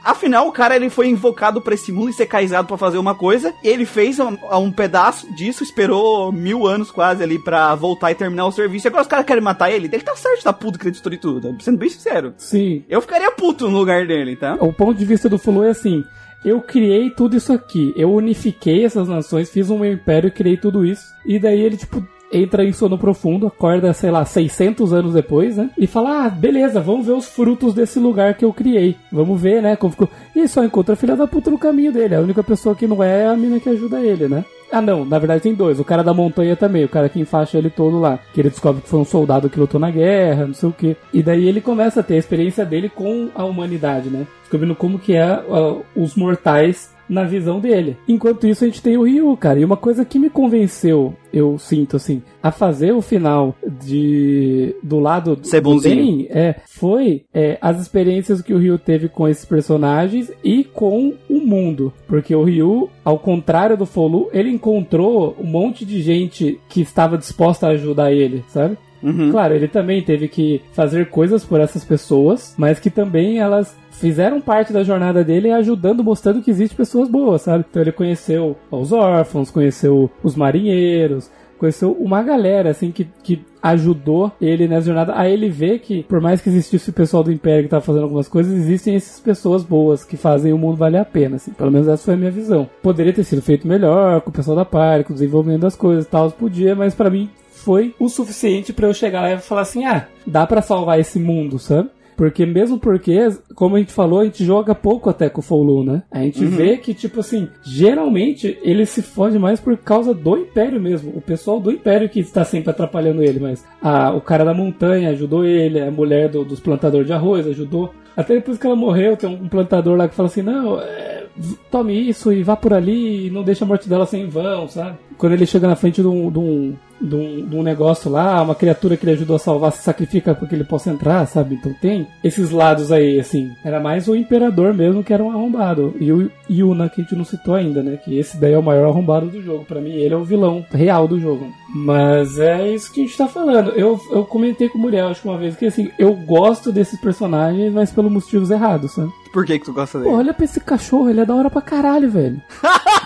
Afinal, 0.04 0.46
o 0.46 0.52
cara 0.52 0.76
ele 0.76 0.90
foi 0.90 1.08
invocado 1.08 1.60
pra 1.60 1.74
esse 1.74 1.90
mundo 1.90 2.10
e 2.10 2.12
ser 2.12 2.26
caizado 2.26 2.68
pra 2.68 2.76
fazer 2.76 2.98
uma 2.98 3.14
coisa. 3.14 3.54
E 3.62 3.68
ele 3.68 3.86
fez 3.86 4.20
um, 4.20 4.36
um 4.52 4.70
pedaço 4.70 5.32
disso, 5.34 5.62
esperou 5.62 6.30
mil 6.30 6.66
anos 6.66 6.90
quase 6.90 7.22
ali 7.22 7.38
pra 7.38 7.74
voltar 7.74 8.10
e 8.10 8.14
terminar 8.14 8.46
o 8.46 8.52
serviço. 8.52 8.86
E 8.86 8.88
agora 8.88 9.02
os 9.02 9.08
caras 9.08 9.24
querem 9.24 9.42
matar 9.42 9.70
ele. 9.70 9.88
Ele 9.90 10.02
tá 10.02 10.14
certo, 10.14 10.44
tá 10.44 10.52
puto 10.52 10.78
que 10.78 10.84
ele 10.84 10.92
destruiu 10.92 11.18
tudo. 11.18 11.56
Sendo 11.60 11.78
bem 11.78 11.88
sincero. 11.88 12.34
Sim. 12.36 12.84
Eu 12.88 13.00
ficaria 13.00 13.30
puto 13.30 13.70
no 13.70 13.78
lugar 13.78 14.06
dele, 14.06 14.36
tá? 14.36 14.56
O 14.60 14.72
ponto 14.72 14.98
de 14.98 15.04
vista 15.04 15.28
do 15.28 15.38
Fulu 15.38 15.64
é 15.64 15.70
assim: 15.70 16.04
eu 16.44 16.60
criei 16.60 17.08
tudo 17.08 17.36
isso 17.36 17.52
aqui, 17.54 17.94
eu 17.96 18.12
unifiquei 18.12 18.84
essas 18.84 19.08
nações, 19.08 19.50
fiz 19.50 19.70
um 19.70 19.82
império, 19.82 20.30
criei 20.30 20.58
tudo 20.58 20.84
isso. 20.84 21.02
E 21.24 21.38
daí 21.38 21.58
ele, 21.58 21.78
tipo, 21.78 22.06
entra 22.34 22.64
em 22.64 22.72
sono 22.72 22.98
profundo, 22.98 23.46
acorda, 23.46 23.92
sei 23.92 24.10
lá, 24.10 24.24
600 24.24 24.92
anos 24.92 25.14
depois, 25.14 25.56
né? 25.56 25.70
E 25.78 25.86
fala: 25.86 26.26
ah, 26.26 26.30
beleza, 26.30 26.80
vamos 26.80 27.06
ver 27.06 27.12
os 27.12 27.26
frutos 27.26 27.72
desse 27.72 27.98
lugar 27.98 28.34
que 28.34 28.44
eu 28.44 28.52
criei. 28.52 28.96
Vamos 29.10 29.40
ver, 29.40 29.62
né? 29.62 29.76
Como 29.76 29.92
ficou. 29.92 30.08
E 30.34 30.46
só 30.46 30.64
encontra 30.64 30.94
a 30.94 30.96
filha 30.96 31.16
da 31.16 31.26
puta 31.26 31.50
no 31.50 31.58
caminho 31.58 31.92
dele. 31.92 32.14
A 32.14 32.20
única 32.20 32.42
pessoa 32.42 32.74
que 32.74 32.86
não 32.86 33.02
é 33.02 33.14
é 33.14 33.26
a 33.26 33.36
mina 33.36 33.60
que 33.60 33.68
ajuda 33.68 34.00
ele, 34.00 34.28
né? 34.28 34.44
Ah, 34.72 34.82
não, 34.82 35.04
na 35.04 35.18
verdade 35.18 35.42
tem 35.42 35.54
dois. 35.54 35.78
O 35.78 35.84
cara 35.84 36.02
da 36.02 36.12
montanha 36.12 36.56
também, 36.56 36.84
o 36.84 36.88
cara 36.88 37.08
que 37.08 37.20
enfaixa 37.20 37.56
ele 37.56 37.70
todo 37.70 38.00
lá. 38.00 38.18
Que 38.32 38.40
ele 38.40 38.50
descobre 38.50 38.82
que 38.82 38.88
foi 38.88 38.98
um 38.98 39.04
soldado 39.04 39.48
que 39.48 39.58
lutou 39.58 39.80
na 39.80 39.90
guerra, 39.90 40.46
não 40.46 40.54
sei 40.54 40.68
o 40.68 40.72
quê. 40.72 40.96
E 41.12 41.22
daí 41.22 41.46
ele 41.46 41.60
começa 41.60 42.00
a 42.00 42.02
ter 42.02 42.14
a 42.14 42.18
experiência 42.18 42.64
dele 42.64 42.88
com 42.88 43.28
a 43.34 43.44
humanidade, 43.44 44.10
né? 44.10 44.26
Descobrindo 44.40 44.74
como 44.74 44.98
que 44.98 45.14
é 45.14 45.32
uh, 45.32 45.84
os 45.94 46.16
mortais 46.16 46.93
na 47.08 47.24
visão 47.24 47.60
dele. 47.60 47.96
Enquanto 48.08 48.46
isso, 48.46 48.64
a 48.64 48.66
gente 48.66 48.82
tem 48.82 48.96
o 48.96 49.04
Ryu, 49.04 49.36
cara. 49.36 49.58
E 49.58 49.64
uma 49.64 49.76
coisa 49.76 50.04
que 50.04 50.18
me 50.18 50.30
convenceu, 50.30 51.14
eu 51.32 51.58
sinto 51.58 51.96
assim, 51.96 52.22
a 52.42 52.50
fazer 52.50 52.92
o 52.92 53.02
final 53.02 53.54
de 53.80 54.74
do 54.82 54.98
lado 54.98 55.38
Ser 55.42 55.60
do 55.60 55.80
bem, 55.80 56.26
é, 56.30 56.56
foi 56.66 57.24
é, 57.32 57.58
as 57.60 57.80
experiências 57.80 58.40
que 58.40 58.54
o 58.54 58.58
Ryu 58.58 58.78
teve 58.78 59.08
com 59.08 59.28
esses 59.28 59.44
personagens 59.44 60.32
e 60.42 60.64
com 60.64 61.14
o 61.28 61.40
mundo. 61.40 61.92
Porque 62.06 62.34
o 62.34 62.44
Ryu, 62.44 62.88
ao 63.04 63.18
contrário 63.18 63.76
do 63.76 63.86
Folu, 63.86 64.28
ele 64.32 64.50
encontrou 64.50 65.36
um 65.38 65.46
monte 65.46 65.84
de 65.84 66.00
gente 66.02 66.60
que 66.68 66.80
estava 66.80 67.18
disposta 67.18 67.66
a 67.66 67.70
ajudar 67.70 68.12
ele, 68.12 68.44
sabe? 68.48 68.76
Uhum. 69.04 69.30
Claro, 69.30 69.54
ele 69.54 69.68
também 69.68 70.02
teve 70.02 70.28
que 70.28 70.62
fazer 70.72 71.10
coisas 71.10 71.44
por 71.44 71.60
essas 71.60 71.84
pessoas, 71.84 72.54
mas 72.56 72.80
que 72.80 72.88
também 72.88 73.38
elas 73.38 73.76
fizeram 73.90 74.40
parte 74.40 74.72
da 74.72 74.82
jornada 74.82 75.22
dele 75.22 75.50
ajudando, 75.50 76.02
mostrando 76.02 76.42
que 76.42 76.50
existe 76.50 76.74
pessoas 76.74 77.08
boas, 77.08 77.42
sabe? 77.42 77.64
Então 77.68 77.82
ele 77.82 77.92
conheceu 77.92 78.56
os 78.70 78.92
órfãos, 78.92 79.50
conheceu 79.50 80.10
os 80.22 80.34
marinheiros, 80.34 81.30
conheceu 81.58 81.92
uma 81.92 82.22
galera, 82.22 82.70
assim, 82.70 82.90
que, 82.90 83.06
que 83.22 83.42
ajudou 83.62 84.32
ele 84.40 84.68
nessa 84.68 84.86
jornada. 84.86 85.14
Aí 85.16 85.32
ele 85.32 85.48
vê 85.48 85.78
que, 85.78 86.02
por 86.02 86.20
mais 86.20 86.40
que 86.40 86.48
existisse 86.48 86.90
o 86.90 86.92
pessoal 86.92 87.22
do 87.22 87.32
Império 87.32 87.64
que 87.64 87.70
tava 87.70 87.84
fazendo 87.84 88.02
algumas 88.02 88.28
coisas, 88.28 88.52
existem 88.52 88.94
essas 88.94 89.20
pessoas 89.20 89.62
boas 89.62 90.04
que 90.04 90.16
fazem 90.16 90.52
o 90.52 90.58
mundo 90.58 90.76
valer 90.76 90.98
a 90.98 91.04
pena, 91.04 91.36
assim. 91.36 91.52
Pelo 91.52 91.70
menos 91.70 91.88
essa 91.88 92.04
foi 92.04 92.14
a 92.14 92.16
minha 92.18 92.30
visão. 92.30 92.68
Poderia 92.82 93.12
ter 93.12 93.24
sido 93.24 93.40
feito 93.40 93.66
melhor 93.66 94.20
com 94.20 94.30
o 94.30 94.32
pessoal 94.32 94.56
da 94.56 94.64
Pare, 94.64 95.04
com 95.04 95.12
o 95.12 95.16
desenvolvimento 95.16 95.62
das 95.62 95.76
coisas 95.76 96.04
e 96.04 96.08
tal, 96.08 96.30
podia, 96.30 96.74
mas 96.74 96.94
pra 96.94 97.08
mim 97.08 97.30
foi 97.64 97.94
o 97.98 98.08
suficiente 98.08 98.72
pra 98.72 98.86
eu 98.88 98.94
chegar 98.94 99.22
lá 99.22 99.32
e 99.32 99.38
falar 99.38 99.62
assim: 99.62 99.84
ah, 99.84 100.06
dá 100.26 100.46
pra 100.46 100.62
salvar 100.62 100.98
esse 101.00 101.18
mundo, 101.18 101.58
sabe? 101.58 101.88
Porque 102.16 102.46
mesmo 102.46 102.78
porque, 102.78 103.28
como 103.56 103.74
a 103.74 103.80
gente 103.80 103.90
falou, 103.92 104.20
a 104.20 104.24
gente 104.24 104.44
joga 104.44 104.72
pouco 104.72 105.10
até 105.10 105.28
com 105.28 105.40
o 105.40 105.42
Folu, 105.42 105.82
né? 105.82 106.04
A 106.12 106.20
gente 106.22 106.44
vê 106.44 106.76
que, 106.76 106.94
tipo 106.94 107.18
assim, 107.18 107.48
geralmente 107.64 108.56
ele 108.62 108.86
se 108.86 109.02
fode 109.02 109.36
mais 109.38 109.58
por 109.60 109.76
causa 109.76 110.14
do 110.14 110.36
Império 110.38 110.80
mesmo. 110.80 111.12
O 111.16 111.20
pessoal 111.20 111.58
do 111.58 111.72
Império 111.72 112.08
que 112.08 112.20
está 112.20 112.44
sempre 112.44 112.70
atrapalhando 112.70 113.20
ele, 113.22 113.40
mas 113.40 113.64
a, 113.82 114.12
o 114.14 114.20
cara 114.20 114.44
da 114.44 114.54
montanha 114.54 115.10
ajudou 115.10 115.44
ele, 115.44 115.80
a 115.80 115.90
mulher 115.90 116.28
do- 116.28 116.44
dos 116.44 116.60
plantadores 116.60 117.06
de 117.08 117.12
arroz 117.12 117.46
ajudou. 117.48 117.92
Até 118.16 118.34
depois 118.34 118.58
que 118.58 118.66
ela 118.66 118.76
morreu, 118.76 119.16
tem 119.16 119.28
um 119.28 119.48
plantador 119.48 119.96
lá 119.96 120.06
que 120.08 120.14
fala 120.14 120.28
assim, 120.28 120.42
não, 120.42 120.80
é, 120.80 121.24
tome 121.68 121.92
isso 122.08 122.32
e 122.32 122.44
vá 122.44 122.54
por 122.54 122.72
ali 122.72 123.26
e 123.26 123.30
não 123.30 123.42
deixa 123.42 123.64
a 123.64 123.68
morte 123.68 123.88
dela 123.88 124.06
sem 124.06 124.28
vão, 124.28 124.68
sabe? 124.68 124.96
Quando 125.18 125.32
ele 125.32 125.46
chega 125.46 125.66
na 125.66 125.74
frente 125.74 126.00
de 126.00 126.06
um, 126.06 126.30
de 126.30 126.38
um, 126.38 126.74
de 127.04 127.14
um, 127.14 127.46
de 127.46 127.56
um 127.56 127.62
negócio 127.62 128.10
lá, 128.10 128.40
uma 128.42 128.54
criatura 128.54 128.96
que 128.96 129.04
ele 129.04 129.12
ajudou 129.12 129.36
a 129.36 129.38
salvar 129.38 129.72
se 129.72 129.82
sacrifica 129.82 130.34
porque 130.34 130.54
ele 130.54 130.64
possa 130.64 130.90
entrar, 130.90 131.26
sabe? 131.26 131.54
Então 131.56 131.72
tem 131.80 132.06
esses 132.22 132.50
lados 132.50 132.90
aí, 132.90 133.18
assim. 133.20 133.52
Era 133.64 133.78
mais 133.80 134.08
o 134.08 134.16
imperador 134.16 134.72
mesmo 134.74 135.04
que 135.04 135.12
era 135.12 135.22
um 135.22 135.30
arrombado. 135.30 135.94
E 136.00 136.10
o 136.12 136.30
Yuna, 136.50 136.88
que 136.88 137.00
a 137.00 137.04
gente 137.04 137.14
não 137.16 137.24
citou 137.24 137.54
ainda, 137.54 137.82
né? 137.82 137.96
Que 138.04 138.18
esse 138.18 138.36
daí 138.38 138.52
é 138.52 138.58
o 138.58 138.62
maior 138.62 138.88
arrombado 138.88 139.26
do 139.26 139.42
jogo. 139.42 139.64
Pra 139.64 139.80
mim, 139.80 139.92
ele 139.92 140.14
é 140.14 140.16
o 140.16 140.24
vilão 140.24 140.64
real 140.72 141.06
do 141.06 141.18
jogo. 141.20 141.46
Mas 141.74 142.38
é 142.38 142.68
isso 142.72 142.92
que 142.92 143.00
a 143.02 143.04
gente 143.04 143.16
tá 143.16 143.26
falando. 143.28 143.70
Eu, 143.70 144.00
eu 144.10 144.24
comentei 144.24 144.68
com 144.68 144.78
o 144.78 144.80
Muriel, 144.80 145.08
acho 145.08 145.22
que 145.22 145.28
uma 145.28 145.38
vez, 145.38 145.56
que 145.56 145.66
assim, 145.66 145.90
eu 145.98 146.14
gosto 146.14 146.70
desses 146.72 147.00
personagens, 147.00 147.72
mas 147.72 147.90
pelos 147.90 148.10
motivos 148.12 148.50
errados, 148.50 148.92
sabe? 148.92 149.10
Por 149.32 149.44
que 149.44 149.58
que 149.58 149.64
tu 149.64 149.72
gosta 149.72 149.98
Pô, 149.98 150.04
dele? 150.04 150.14
olha 150.16 150.32
pra 150.34 150.44
esse 150.44 150.60
cachorro, 150.60 151.10
ele 151.10 151.20
é 151.20 151.24
da 151.26 151.34
hora 151.34 151.50
pra 151.50 151.60
caralho, 151.60 152.08
velho. 152.08 152.40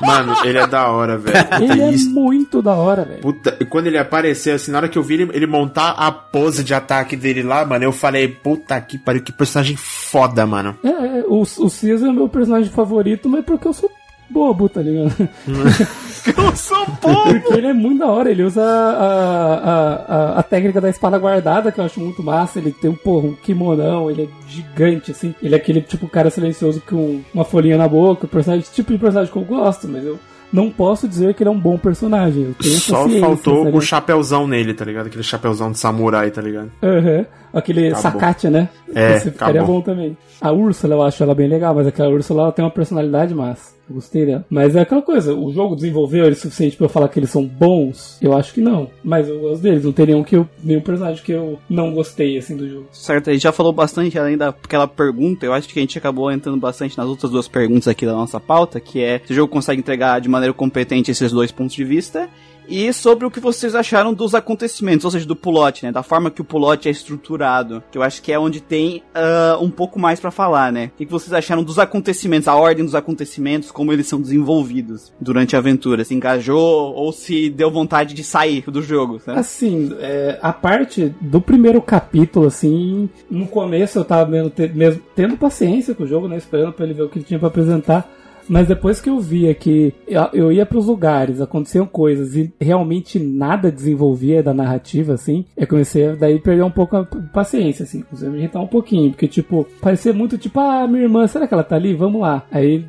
Mano, 0.03 0.35
ele 0.45 0.59
é 0.59 0.67
da 0.67 0.91
hora, 0.91 1.17
velho. 1.17 1.45
Puta, 1.49 1.65
Ele 1.65 1.83
é 1.83 1.91
isso- 1.91 2.11
muito 2.11 2.61
da 2.63 2.75
hora, 2.75 3.05
velho. 3.05 3.21
Puta, 3.23 3.53
quando 3.69 3.87
ele 3.89 3.99
apareceu, 3.99 4.55
assim, 4.55 4.70
na 4.70 4.78
hora 4.78 4.89
que 4.89 4.99
eu 4.99 5.03
vi 5.03 5.14
ele, 5.14 5.30
ele 5.32 5.47
montar 5.47 5.91
a 5.91 6.11
pose 6.11 6.62
de 6.62 6.74
ataque 6.74 7.16
dele 7.16 7.43
lá, 7.43 7.64
mano, 7.64 7.84
eu 7.84 7.93
falei, 7.93 8.28
puta 8.28 8.80
que 8.80 8.99
pariu, 8.99 9.22
que 9.22 9.32
personagem 9.32 9.76
foda, 9.76 10.47
mano. 10.47 10.76
É, 10.84 10.89
é, 10.89 11.24
o, 11.26 11.43
o 11.43 11.70
Caesar 11.70 12.11
é 12.11 12.12
meu 12.12 12.28
personagem 12.28 12.70
favorito, 12.70 13.28
mas 13.28 13.45
porque 13.45 13.66
eu 13.66 13.72
sou 13.72 13.91
bobo, 14.30 14.68
tá 14.68 14.82
ligado? 14.82 15.28
Eu 16.36 16.55
sou 16.57 16.84
povo! 17.01 17.41
Porque 17.41 17.55
ele 17.55 17.68
é 17.68 17.72
muito 17.72 18.01
da 18.01 18.07
hora, 18.07 18.30
ele 18.30 18.43
usa 18.43 18.62
a, 18.62 19.55
a, 19.55 19.95
a, 19.95 20.39
a 20.41 20.43
técnica 20.43 20.80
da 20.80 20.91
espada 20.91 21.18
guardada, 21.18 21.72
que 21.72 21.80
eu 21.80 21.84
acho 21.84 22.01
muito 22.01 22.22
massa. 22.22 22.59
Ele 22.59 22.72
tem 22.72 22.91
um, 22.91 22.95
porra, 22.95 23.28
um 23.28 23.34
kimonão, 23.34 24.11
ele 24.11 24.24
é 24.24 24.28
gigante, 24.47 25.12
assim. 25.12 25.34
Ele 25.43 25.55
é 25.55 25.59
aquele 25.59 25.80
tipo 25.80 26.09
cara 26.09 26.28
silencioso 26.28 26.82
com 26.86 27.22
uma 27.32 27.45
folhinha 27.45 27.78
na 27.78 27.89
boca, 27.89 28.26
personagem, 28.26 28.66
tipo 28.72 28.93
de 28.93 28.99
personagem 28.99 29.32
que 29.32 29.39
eu 29.39 29.45
gosto, 29.45 29.89
mas 29.89 30.05
eu 30.05 30.18
não 30.53 30.71
posso 30.71 31.07
dizer 31.07 31.35
que 31.35 31.43
ele 31.43 31.49
é 31.49 31.53
um 31.53 31.59
bom 31.59 31.77
personagem. 31.79 32.55
Só 32.61 33.05
ciência, 33.05 33.21
faltou 33.21 33.63
o 33.63 33.65
ligado? 33.67 33.81
chapeuzão 33.83 34.47
nele, 34.47 34.75
tá 34.75 34.85
ligado? 34.85 35.07
Aquele 35.07 35.23
chapeuzão 35.23 35.71
de 35.71 35.79
samurai, 35.79 36.31
tá 36.31 36.41
ligado? 36.41 36.71
Aham. 36.83 37.27
Aquele 37.53 37.89
Acabou. 37.89 38.03
sacate, 38.03 38.49
né? 38.49 38.69
É, 38.95 39.17
Esse 39.17 39.31
ficaria 39.31 39.61
acabou. 39.61 39.77
bom 39.77 39.83
também. 39.83 40.17
A 40.41 40.53
Úrsula 40.53 40.95
eu 40.95 41.03
acho 41.03 41.23
ela 41.23 41.35
bem 41.35 41.49
legal, 41.49 41.75
mas 41.75 41.87
aquela 41.87 42.09
Úrsula 42.11 42.43
ela 42.43 42.53
tem 42.53 42.65
uma 42.65 42.71
personalidade 42.71 43.35
massa. 43.35 43.77
Eu 43.89 43.95
gostei 43.95 44.27
dela. 44.27 44.45
Mas 44.51 44.77
é 44.77 44.81
aquela 44.81 45.01
coisa, 45.01 45.35
o 45.35 45.51
jogo 45.51 45.75
desenvolveu 45.75 46.25
ele 46.25 46.35
o 46.35 46.37
suficiente 46.37 46.77
pra 46.77 46.85
eu 46.85 46.91
falar 46.91 47.09
que 47.09 47.19
eles 47.19 47.31
são 47.31 47.45
bons? 47.45 48.19
Eu 48.21 48.37
acho 48.37 48.53
que 48.53 48.61
não. 48.61 48.89
Mas 49.03 49.29
eu 49.29 49.41
gosto 49.41 49.63
deles. 49.63 49.83
Não 49.85 49.93
tem 49.93 50.07
nenhum, 50.07 50.23
que 50.23 50.37
eu, 50.37 50.47
nenhum 50.63 50.81
personagem 50.83 51.25
que 51.25 51.33
eu 51.33 51.59
não 51.71 51.93
gostei, 51.95 52.37
assim, 52.37 52.55
do 52.57 52.69
jogo. 52.69 52.87
Certo, 52.93 53.31
a 53.31 53.33
gente 53.33 53.43
já 53.43 53.53
falou 53.53 53.73
bastante 53.73 54.19
além 54.19 54.37
daquela 54.37 54.87
pergunta. 54.87 55.47
Eu 55.47 55.55
acho 55.55 55.67
que 55.69 55.79
a 55.79 55.83
gente 55.83 55.97
acabou 55.97 56.31
entrando 56.31 56.59
bastante 56.59 56.99
nas 56.99 57.09
outras 57.09 57.33
duas 57.33 57.49
perguntas 57.49 57.89
aqui 57.89 58.05
da 58.05 58.13
nossa 58.13 58.39
pauta, 58.39 58.79
que 58.79 59.03
é 59.03 59.23
se 59.25 59.33
o 59.33 59.37
jogo 59.37 59.51
consegue 59.51 59.81
entregar 59.81 60.21
de 60.21 60.29
maneira 60.29 60.53
competente 60.53 61.11
esses 61.11 61.33
dois 61.33 61.51
pontos 61.51 61.75
de 61.75 61.85
vista. 61.85 62.29
E 62.69 62.93
sobre 62.93 63.25
o 63.25 63.31
que 63.31 63.41
vocês 63.41 63.75
acharam 63.75 64.12
dos 64.12 64.35
acontecimentos, 64.35 65.05
ou 65.05 65.11
seja, 65.11 65.25
do 65.27 65.35
pulote, 65.35 65.85
né? 65.87 65.91
Da 65.93 66.03
forma 66.03 66.31
que 66.31 66.41
o 66.41 66.45
pulote 66.45 66.87
é 66.89 66.91
estruturado. 66.91 67.83
Que 67.91 67.97
eu 67.99 68.03
acho 68.03 68.21
que 68.23 68.31
é 68.33 68.39
onde 68.39 68.61
tem 68.61 69.03
ah, 69.14 69.57
um 69.61 69.71
pouco 69.71 69.99
mais 69.99 70.21
pra 70.21 70.31
falar, 70.31 70.71
né? 70.73 70.91
O 70.95 70.99
que 70.99 71.07
vocês 71.07 71.33
acharam 71.33 71.62
dos 71.62 71.79
acontecimentos, 71.79 72.47
a 72.49 72.55
ordem 72.55 72.85
dos 72.85 72.95
acontecimentos, 72.95 73.71
como 73.71 73.93
eles 73.93 74.07
são 74.07 74.21
desenvolvidos 74.21 75.12
durante 75.21 75.57
a 75.57 75.59
aventura? 75.61 76.05
Se 76.05 76.14
engajou 76.14 76.95
ou 76.95 77.12
se 77.12 77.49
deu 77.51 77.71
vontade 77.71 78.14
de 78.14 78.23
sair 78.23 78.62
do 78.71 78.83
jogo, 78.83 79.21
né? 79.27 79.35
Assim, 79.39 79.95
é, 80.01 80.39
a 80.43 80.53
parte 80.53 81.14
do 81.21 81.41
primeiro 81.41 81.81
capítulo, 81.81 82.47
assim, 82.47 83.09
no 83.31 83.47
começo 83.47 83.99
eu 83.99 84.05
tava 84.05 84.31
mesmo, 84.31 84.51
te- 84.51 84.69
mesmo 84.69 85.01
tendo 85.14 85.37
paciência 85.37 85.95
com 85.95 86.05
o 86.05 86.07
jogo, 86.07 86.29
né? 86.29 86.37
Esperando 86.37 86.73
pra 86.73 86.85
ele 86.85 86.95
ver 86.95 87.03
o 87.05 87.09
que 87.09 87.19
ele 87.19 87.25
tinha 87.25 87.39
pra 87.39 87.49
apresentar. 87.49 88.09
Mas 88.49 88.69
depois 88.69 89.01
que 89.01 89.11
eu 89.11 89.21
via 89.21 89.55
que 89.55 89.93
eu, 90.33 90.51
ia 90.51 90.65
pros 90.65 90.87
lugares, 90.87 91.41
aconteciam 91.41 91.87
coisas 91.87 92.35
e 92.35 92.53
realmente 92.61 93.19
nada 93.19 93.71
desenvolvia 93.71 94.43
da 94.43 94.55
narrativa, 94.55 95.15
assim, 95.15 95.45
eu 95.57 95.67
comecei 95.67 96.09
a 96.09 96.15
daí 96.15 96.39
perder 96.39 96.63
um 96.63 96.71
pouco 96.71 96.97
a 96.97 97.05
paciência, 97.05 97.83
assim, 97.83 98.01
comecei 98.03 98.29
a 98.29 98.31
me 98.31 98.39
irritar 98.39 98.61
um 98.61 98.67
pouquinho, 98.67 99.11
porque, 99.11 99.29
tipo, 99.29 99.67
parecia 99.81 100.13
muito 100.13 100.39
tipo, 100.39 100.59
ah, 100.61 100.87
minha 100.87 101.03
irmã, 101.03 101.27
será 101.27 101.47
que 101.47 101.53
ela 101.53 101.65
tá 101.65 101.77
ali? 101.77 101.95
Vamos 101.95 102.21
lá. 102.21 102.45
Aí 102.51 102.85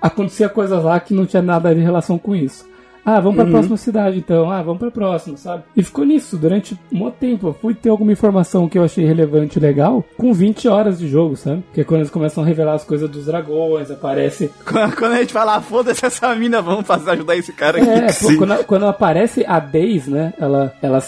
acontecia 0.00 0.48
coisas 0.48 0.82
lá 0.82 0.98
que 1.00 1.14
não 1.14 1.26
tinha 1.26 1.42
nada 1.42 1.74
de 1.74 1.80
relação 1.80 2.18
com 2.18 2.34
isso. 2.34 2.67
Ah, 3.08 3.20
vamos 3.20 3.36
pra 3.36 3.46
próxima 3.46 3.76
cidade 3.78 4.18
então. 4.18 4.50
Ah, 4.50 4.62
vamos 4.62 4.78
pra 4.78 4.90
próxima, 4.90 5.36
sabe? 5.38 5.62
E 5.74 5.82
ficou 5.82 6.04
nisso 6.04 6.36
durante 6.36 6.78
um 6.92 7.10
tempo. 7.10 7.48
Eu 7.48 7.54
fui 7.54 7.74
ter 7.74 7.88
alguma 7.88 8.12
informação 8.12 8.68
que 8.68 8.78
eu 8.78 8.84
achei 8.84 9.06
relevante 9.06 9.58
e 9.58 9.62
legal 9.62 10.04
com 10.16 10.32
20 10.32 10.68
horas 10.68 10.98
de 10.98 11.08
jogo, 11.08 11.34
sabe? 11.34 11.64
Que 11.72 11.80
é 11.80 11.84
quando 11.84 12.00
eles 12.00 12.10
começam 12.10 12.44
a 12.44 12.46
revelar 12.46 12.74
as 12.74 12.84
coisas 12.84 13.08
dos 13.08 13.24
dragões, 13.24 13.90
aparece. 13.90 14.50
Quando 14.64 14.94
quando 14.96 15.12
a 15.12 15.20
gente 15.20 15.32
fala, 15.32 15.56
ah, 15.56 15.60
foda-se 15.60 16.04
essa 16.04 16.34
mina, 16.34 16.60
vamos 16.60 16.86
fazer 16.86 17.12
ajudar 17.12 17.36
esse 17.36 17.52
cara 17.52 17.78
aqui. 17.78 17.88
É, 17.88 18.06
pô, 18.06 18.12
Sim. 18.12 18.36
quando, 18.36 18.64
quando 18.64 18.86
aparece 18.86 19.44
a 19.46 19.58
Days, 19.58 20.06
né? 20.06 20.34
Ela, 20.38 20.74
ela 20.82 21.02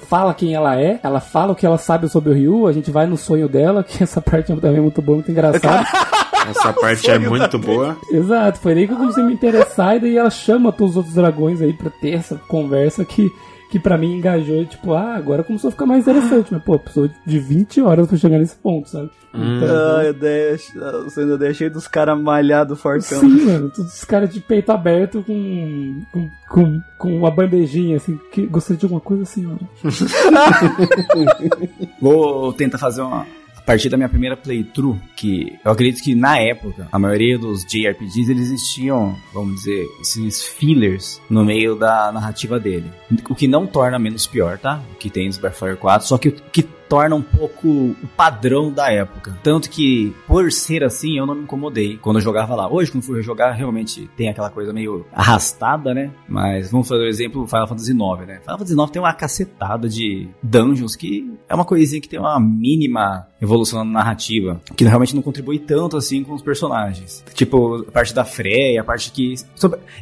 fala 0.00 0.34
quem 0.34 0.54
ela 0.54 0.80
é, 0.80 0.98
ela 1.02 1.20
fala 1.20 1.52
o 1.52 1.54
que 1.54 1.64
ela 1.66 1.78
sabe 1.78 2.08
sobre 2.08 2.30
o 2.30 2.34
Ryu, 2.34 2.66
a 2.66 2.72
gente 2.72 2.90
vai 2.90 3.06
no 3.06 3.16
sonho 3.16 3.48
dela, 3.48 3.84
que 3.84 4.02
essa 4.02 4.20
parte 4.20 4.46
também 4.46 4.78
é 4.78 4.80
muito 4.80 5.00
boa, 5.00 5.16
muito 5.16 5.30
engraçada. 5.30 5.86
Essa 6.48 6.72
parte 6.80 7.10
é 7.10 7.18
muito 7.18 7.58
boa. 7.58 7.96
Exato, 8.10 8.58
foi 8.60 8.72
aí 8.72 8.86
que 8.86 8.92
eu 8.92 8.96
comecei 8.96 9.22
a 9.22 9.26
me 9.26 9.34
interessar 9.34 9.96
e 9.96 10.00
daí 10.00 10.16
ela 10.16 10.30
chama 10.30 10.72
todos 10.72 10.92
os 10.92 10.96
outros 10.98 11.14
dragões 11.14 11.60
aí 11.60 11.72
pra 11.72 11.90
ter 11.90 12.14
essa 12.14 12.36
conversa 12.48 13.04
que, 13.04 13.30
que 13.70 13.78
pra 13.78 13.98
mim 13.98 14.16
engajou 14.16 14.62
e 14.62 14.66
tipo, 14.66 14.94
ah, 14.94 15.14
agora 15.14 15.44
começou 15.44 15.68
a 15.68 15.72
ficar 15.72 15.86
mais 15.86 16.02
interessante, 16.02 16.48
mas 16.52 16.62
pô, 16.62 16.78
precisou 16.78 17.10
de 17.26 17.38
20 17.38 17.80
horas 17.82 18.08
pra 18.08 18.16
chegar 18.16 18.38
nesse 18.38 18.56
ponto, 18.56 18.88
sabe? 18.88 19.10
Hum. 19.32 19.58
Então, 19.58 19.96
Ah, 19.98 20.04
eu 20.04 20.12
dei, 20.14 20.56
você 21.04 21.20
ainda 21.20 21.38
deixei 21.38 21.70
dos 21.70 21.86
caras 21.86 22.20
malhados 22.20 22.80
fortão. 22.80 23.20
Sim, 23.20 23.44
mano, 23.46 23.70
todos 23.70 23.94
os 23.94 24.04
caras 24.04 24.30
de 24.30 24.40
peito 24.40 24.72
aberto 24.72 25.22
com, 25.24 26.02
com, 26.12 26.28
com, 26.48 26.80
com 26.98 27.16
uma 27.16 27.30
bandejinha, 27.30 27.96
assim, 27.96 28.18
que 28.32 28.44
gostaria 28.46 28.78
de 28.78 28.86
alguma 28.86 29.00
coisa 29.00 29.22
assim, 29.22 29.46
mano. 29.46 29.60
Vou 32.00 32.52
tentar 32.52 32.78
fazer 32.78 33.02
uma 33.02 33.24
partir 33.70 33.88
da 33.88 33.96
minha 33.96 34.08
primeira 34.08 34.36
playthrough, 34.36 34.98
que 35.14 35.56
eu 35.64 35.70
acredito 35.70 36.02
que 36.02 36.12
na 36.12 36.38
época, 36.38 36.88
a 36.90 36.98
maioria 36.98 37.38
dos 37.38 37.64
JRPGs, 37.64 38.30
eles 38.30 38.50
existiam, 38.50 39.16
vamos 39.32 39.56
dizer, 39.60 39.86
esses 40.00 40.42
fillers 40.42 41.20
no 41.30 41.44
meio 41.44 41.76
da 41.76 42.10
narrativa 42.10 42.58
dele. 42.58 42.90
O 43.28 43.34
que 43.34 43.46
não 43.46 43.68
torna 43.68 43.96
menos 43.96 44.26
pior, 44.26 44.58
tá? 44.58 44.82
O 44.92 44.96
que 44.96 45.08
tem 45.08 45.28
no 45.28 45.34
Battlefire 45.34 45.76
4, 45.76 46.08
só 46.08 46.18
que 46.18 46.30
o 46.30 46.32
que 46.32 46.66
torna 46.90 47.14
um 47.14 47.22
pouco 47.22 47.68
o 47.68 48.08
padrão 48.16 48.72
da 48.72 48.90
época. 48.90 49.38
Tanto 49.44 49.70
que, 49.70 50.12
por 50.26 50.50
ser 50.50 50.82
assim, 50.82 51.16
eu 51.16 51.24
não 51.24 51.36
me 51.36 51.44
incomodei 51.44 51.96
quando 51.96 52.16
eu 52.16 52.20
jogava 52.20 52.56
lá. 52.56 52.68
Hoje, 52.68 52.90
quando 52.90 53.04
fui 53.04 53.22
jogar, 53.22 53.52
realmente 53.52 54.10
tem 54.16 54.28
aquela 54.28 54.50
coisa 54.50 54.72
meio 54.72 55.06
arrastada, 55.12 55.94
né? 55.94 56.10
Mas 56.28 56.72
vamos 56.72 56.88
fazer 56.88 57.02
o 57.02 57.06
um 57.06 57.08
exemplo 57.08 57.46
Final 57.46 57.68
Fantasy 57.68 57.92
IX, 57.92 58.26
né? 58.26 58.40
Final 58.40 58.58
Fantasy 58.58 58.74
IX 58.74 58.90
tem 58.90 59.00
uma 59.00 59.14
cacetada 59.14 59.88
de 59.88 60.28
dungeons 60.42 60.96
que 60.96 61.32
é 61.48 61.54
uma 61.54 61.64
coisinha 61.64 62.00
que 62.00 62.08
tem 62.08 62.18
uma 62.18 62.40
mínima 62.40 63.28
evolução 63.40 63.84
na 63.84 63.90
narrativa, 63.92 64.60
que 64.76 64.84
realmente 64.84 65.14
não 65.14 65.22
contribui 65.22 65.58
tanto 65.58 65.96
assim 65.96 66.22
com 66.22 66.34
os 66.34 66.42
personagens. 66.42 67.24
Tipo, 67.34 67.84
a 67.88 67.92
parte 67.92 68.14
da 68.14 68.24
Freya, 68.24 68.80
a 68.80 68.84
parte 68.84 69.10
que. 69.12 69.34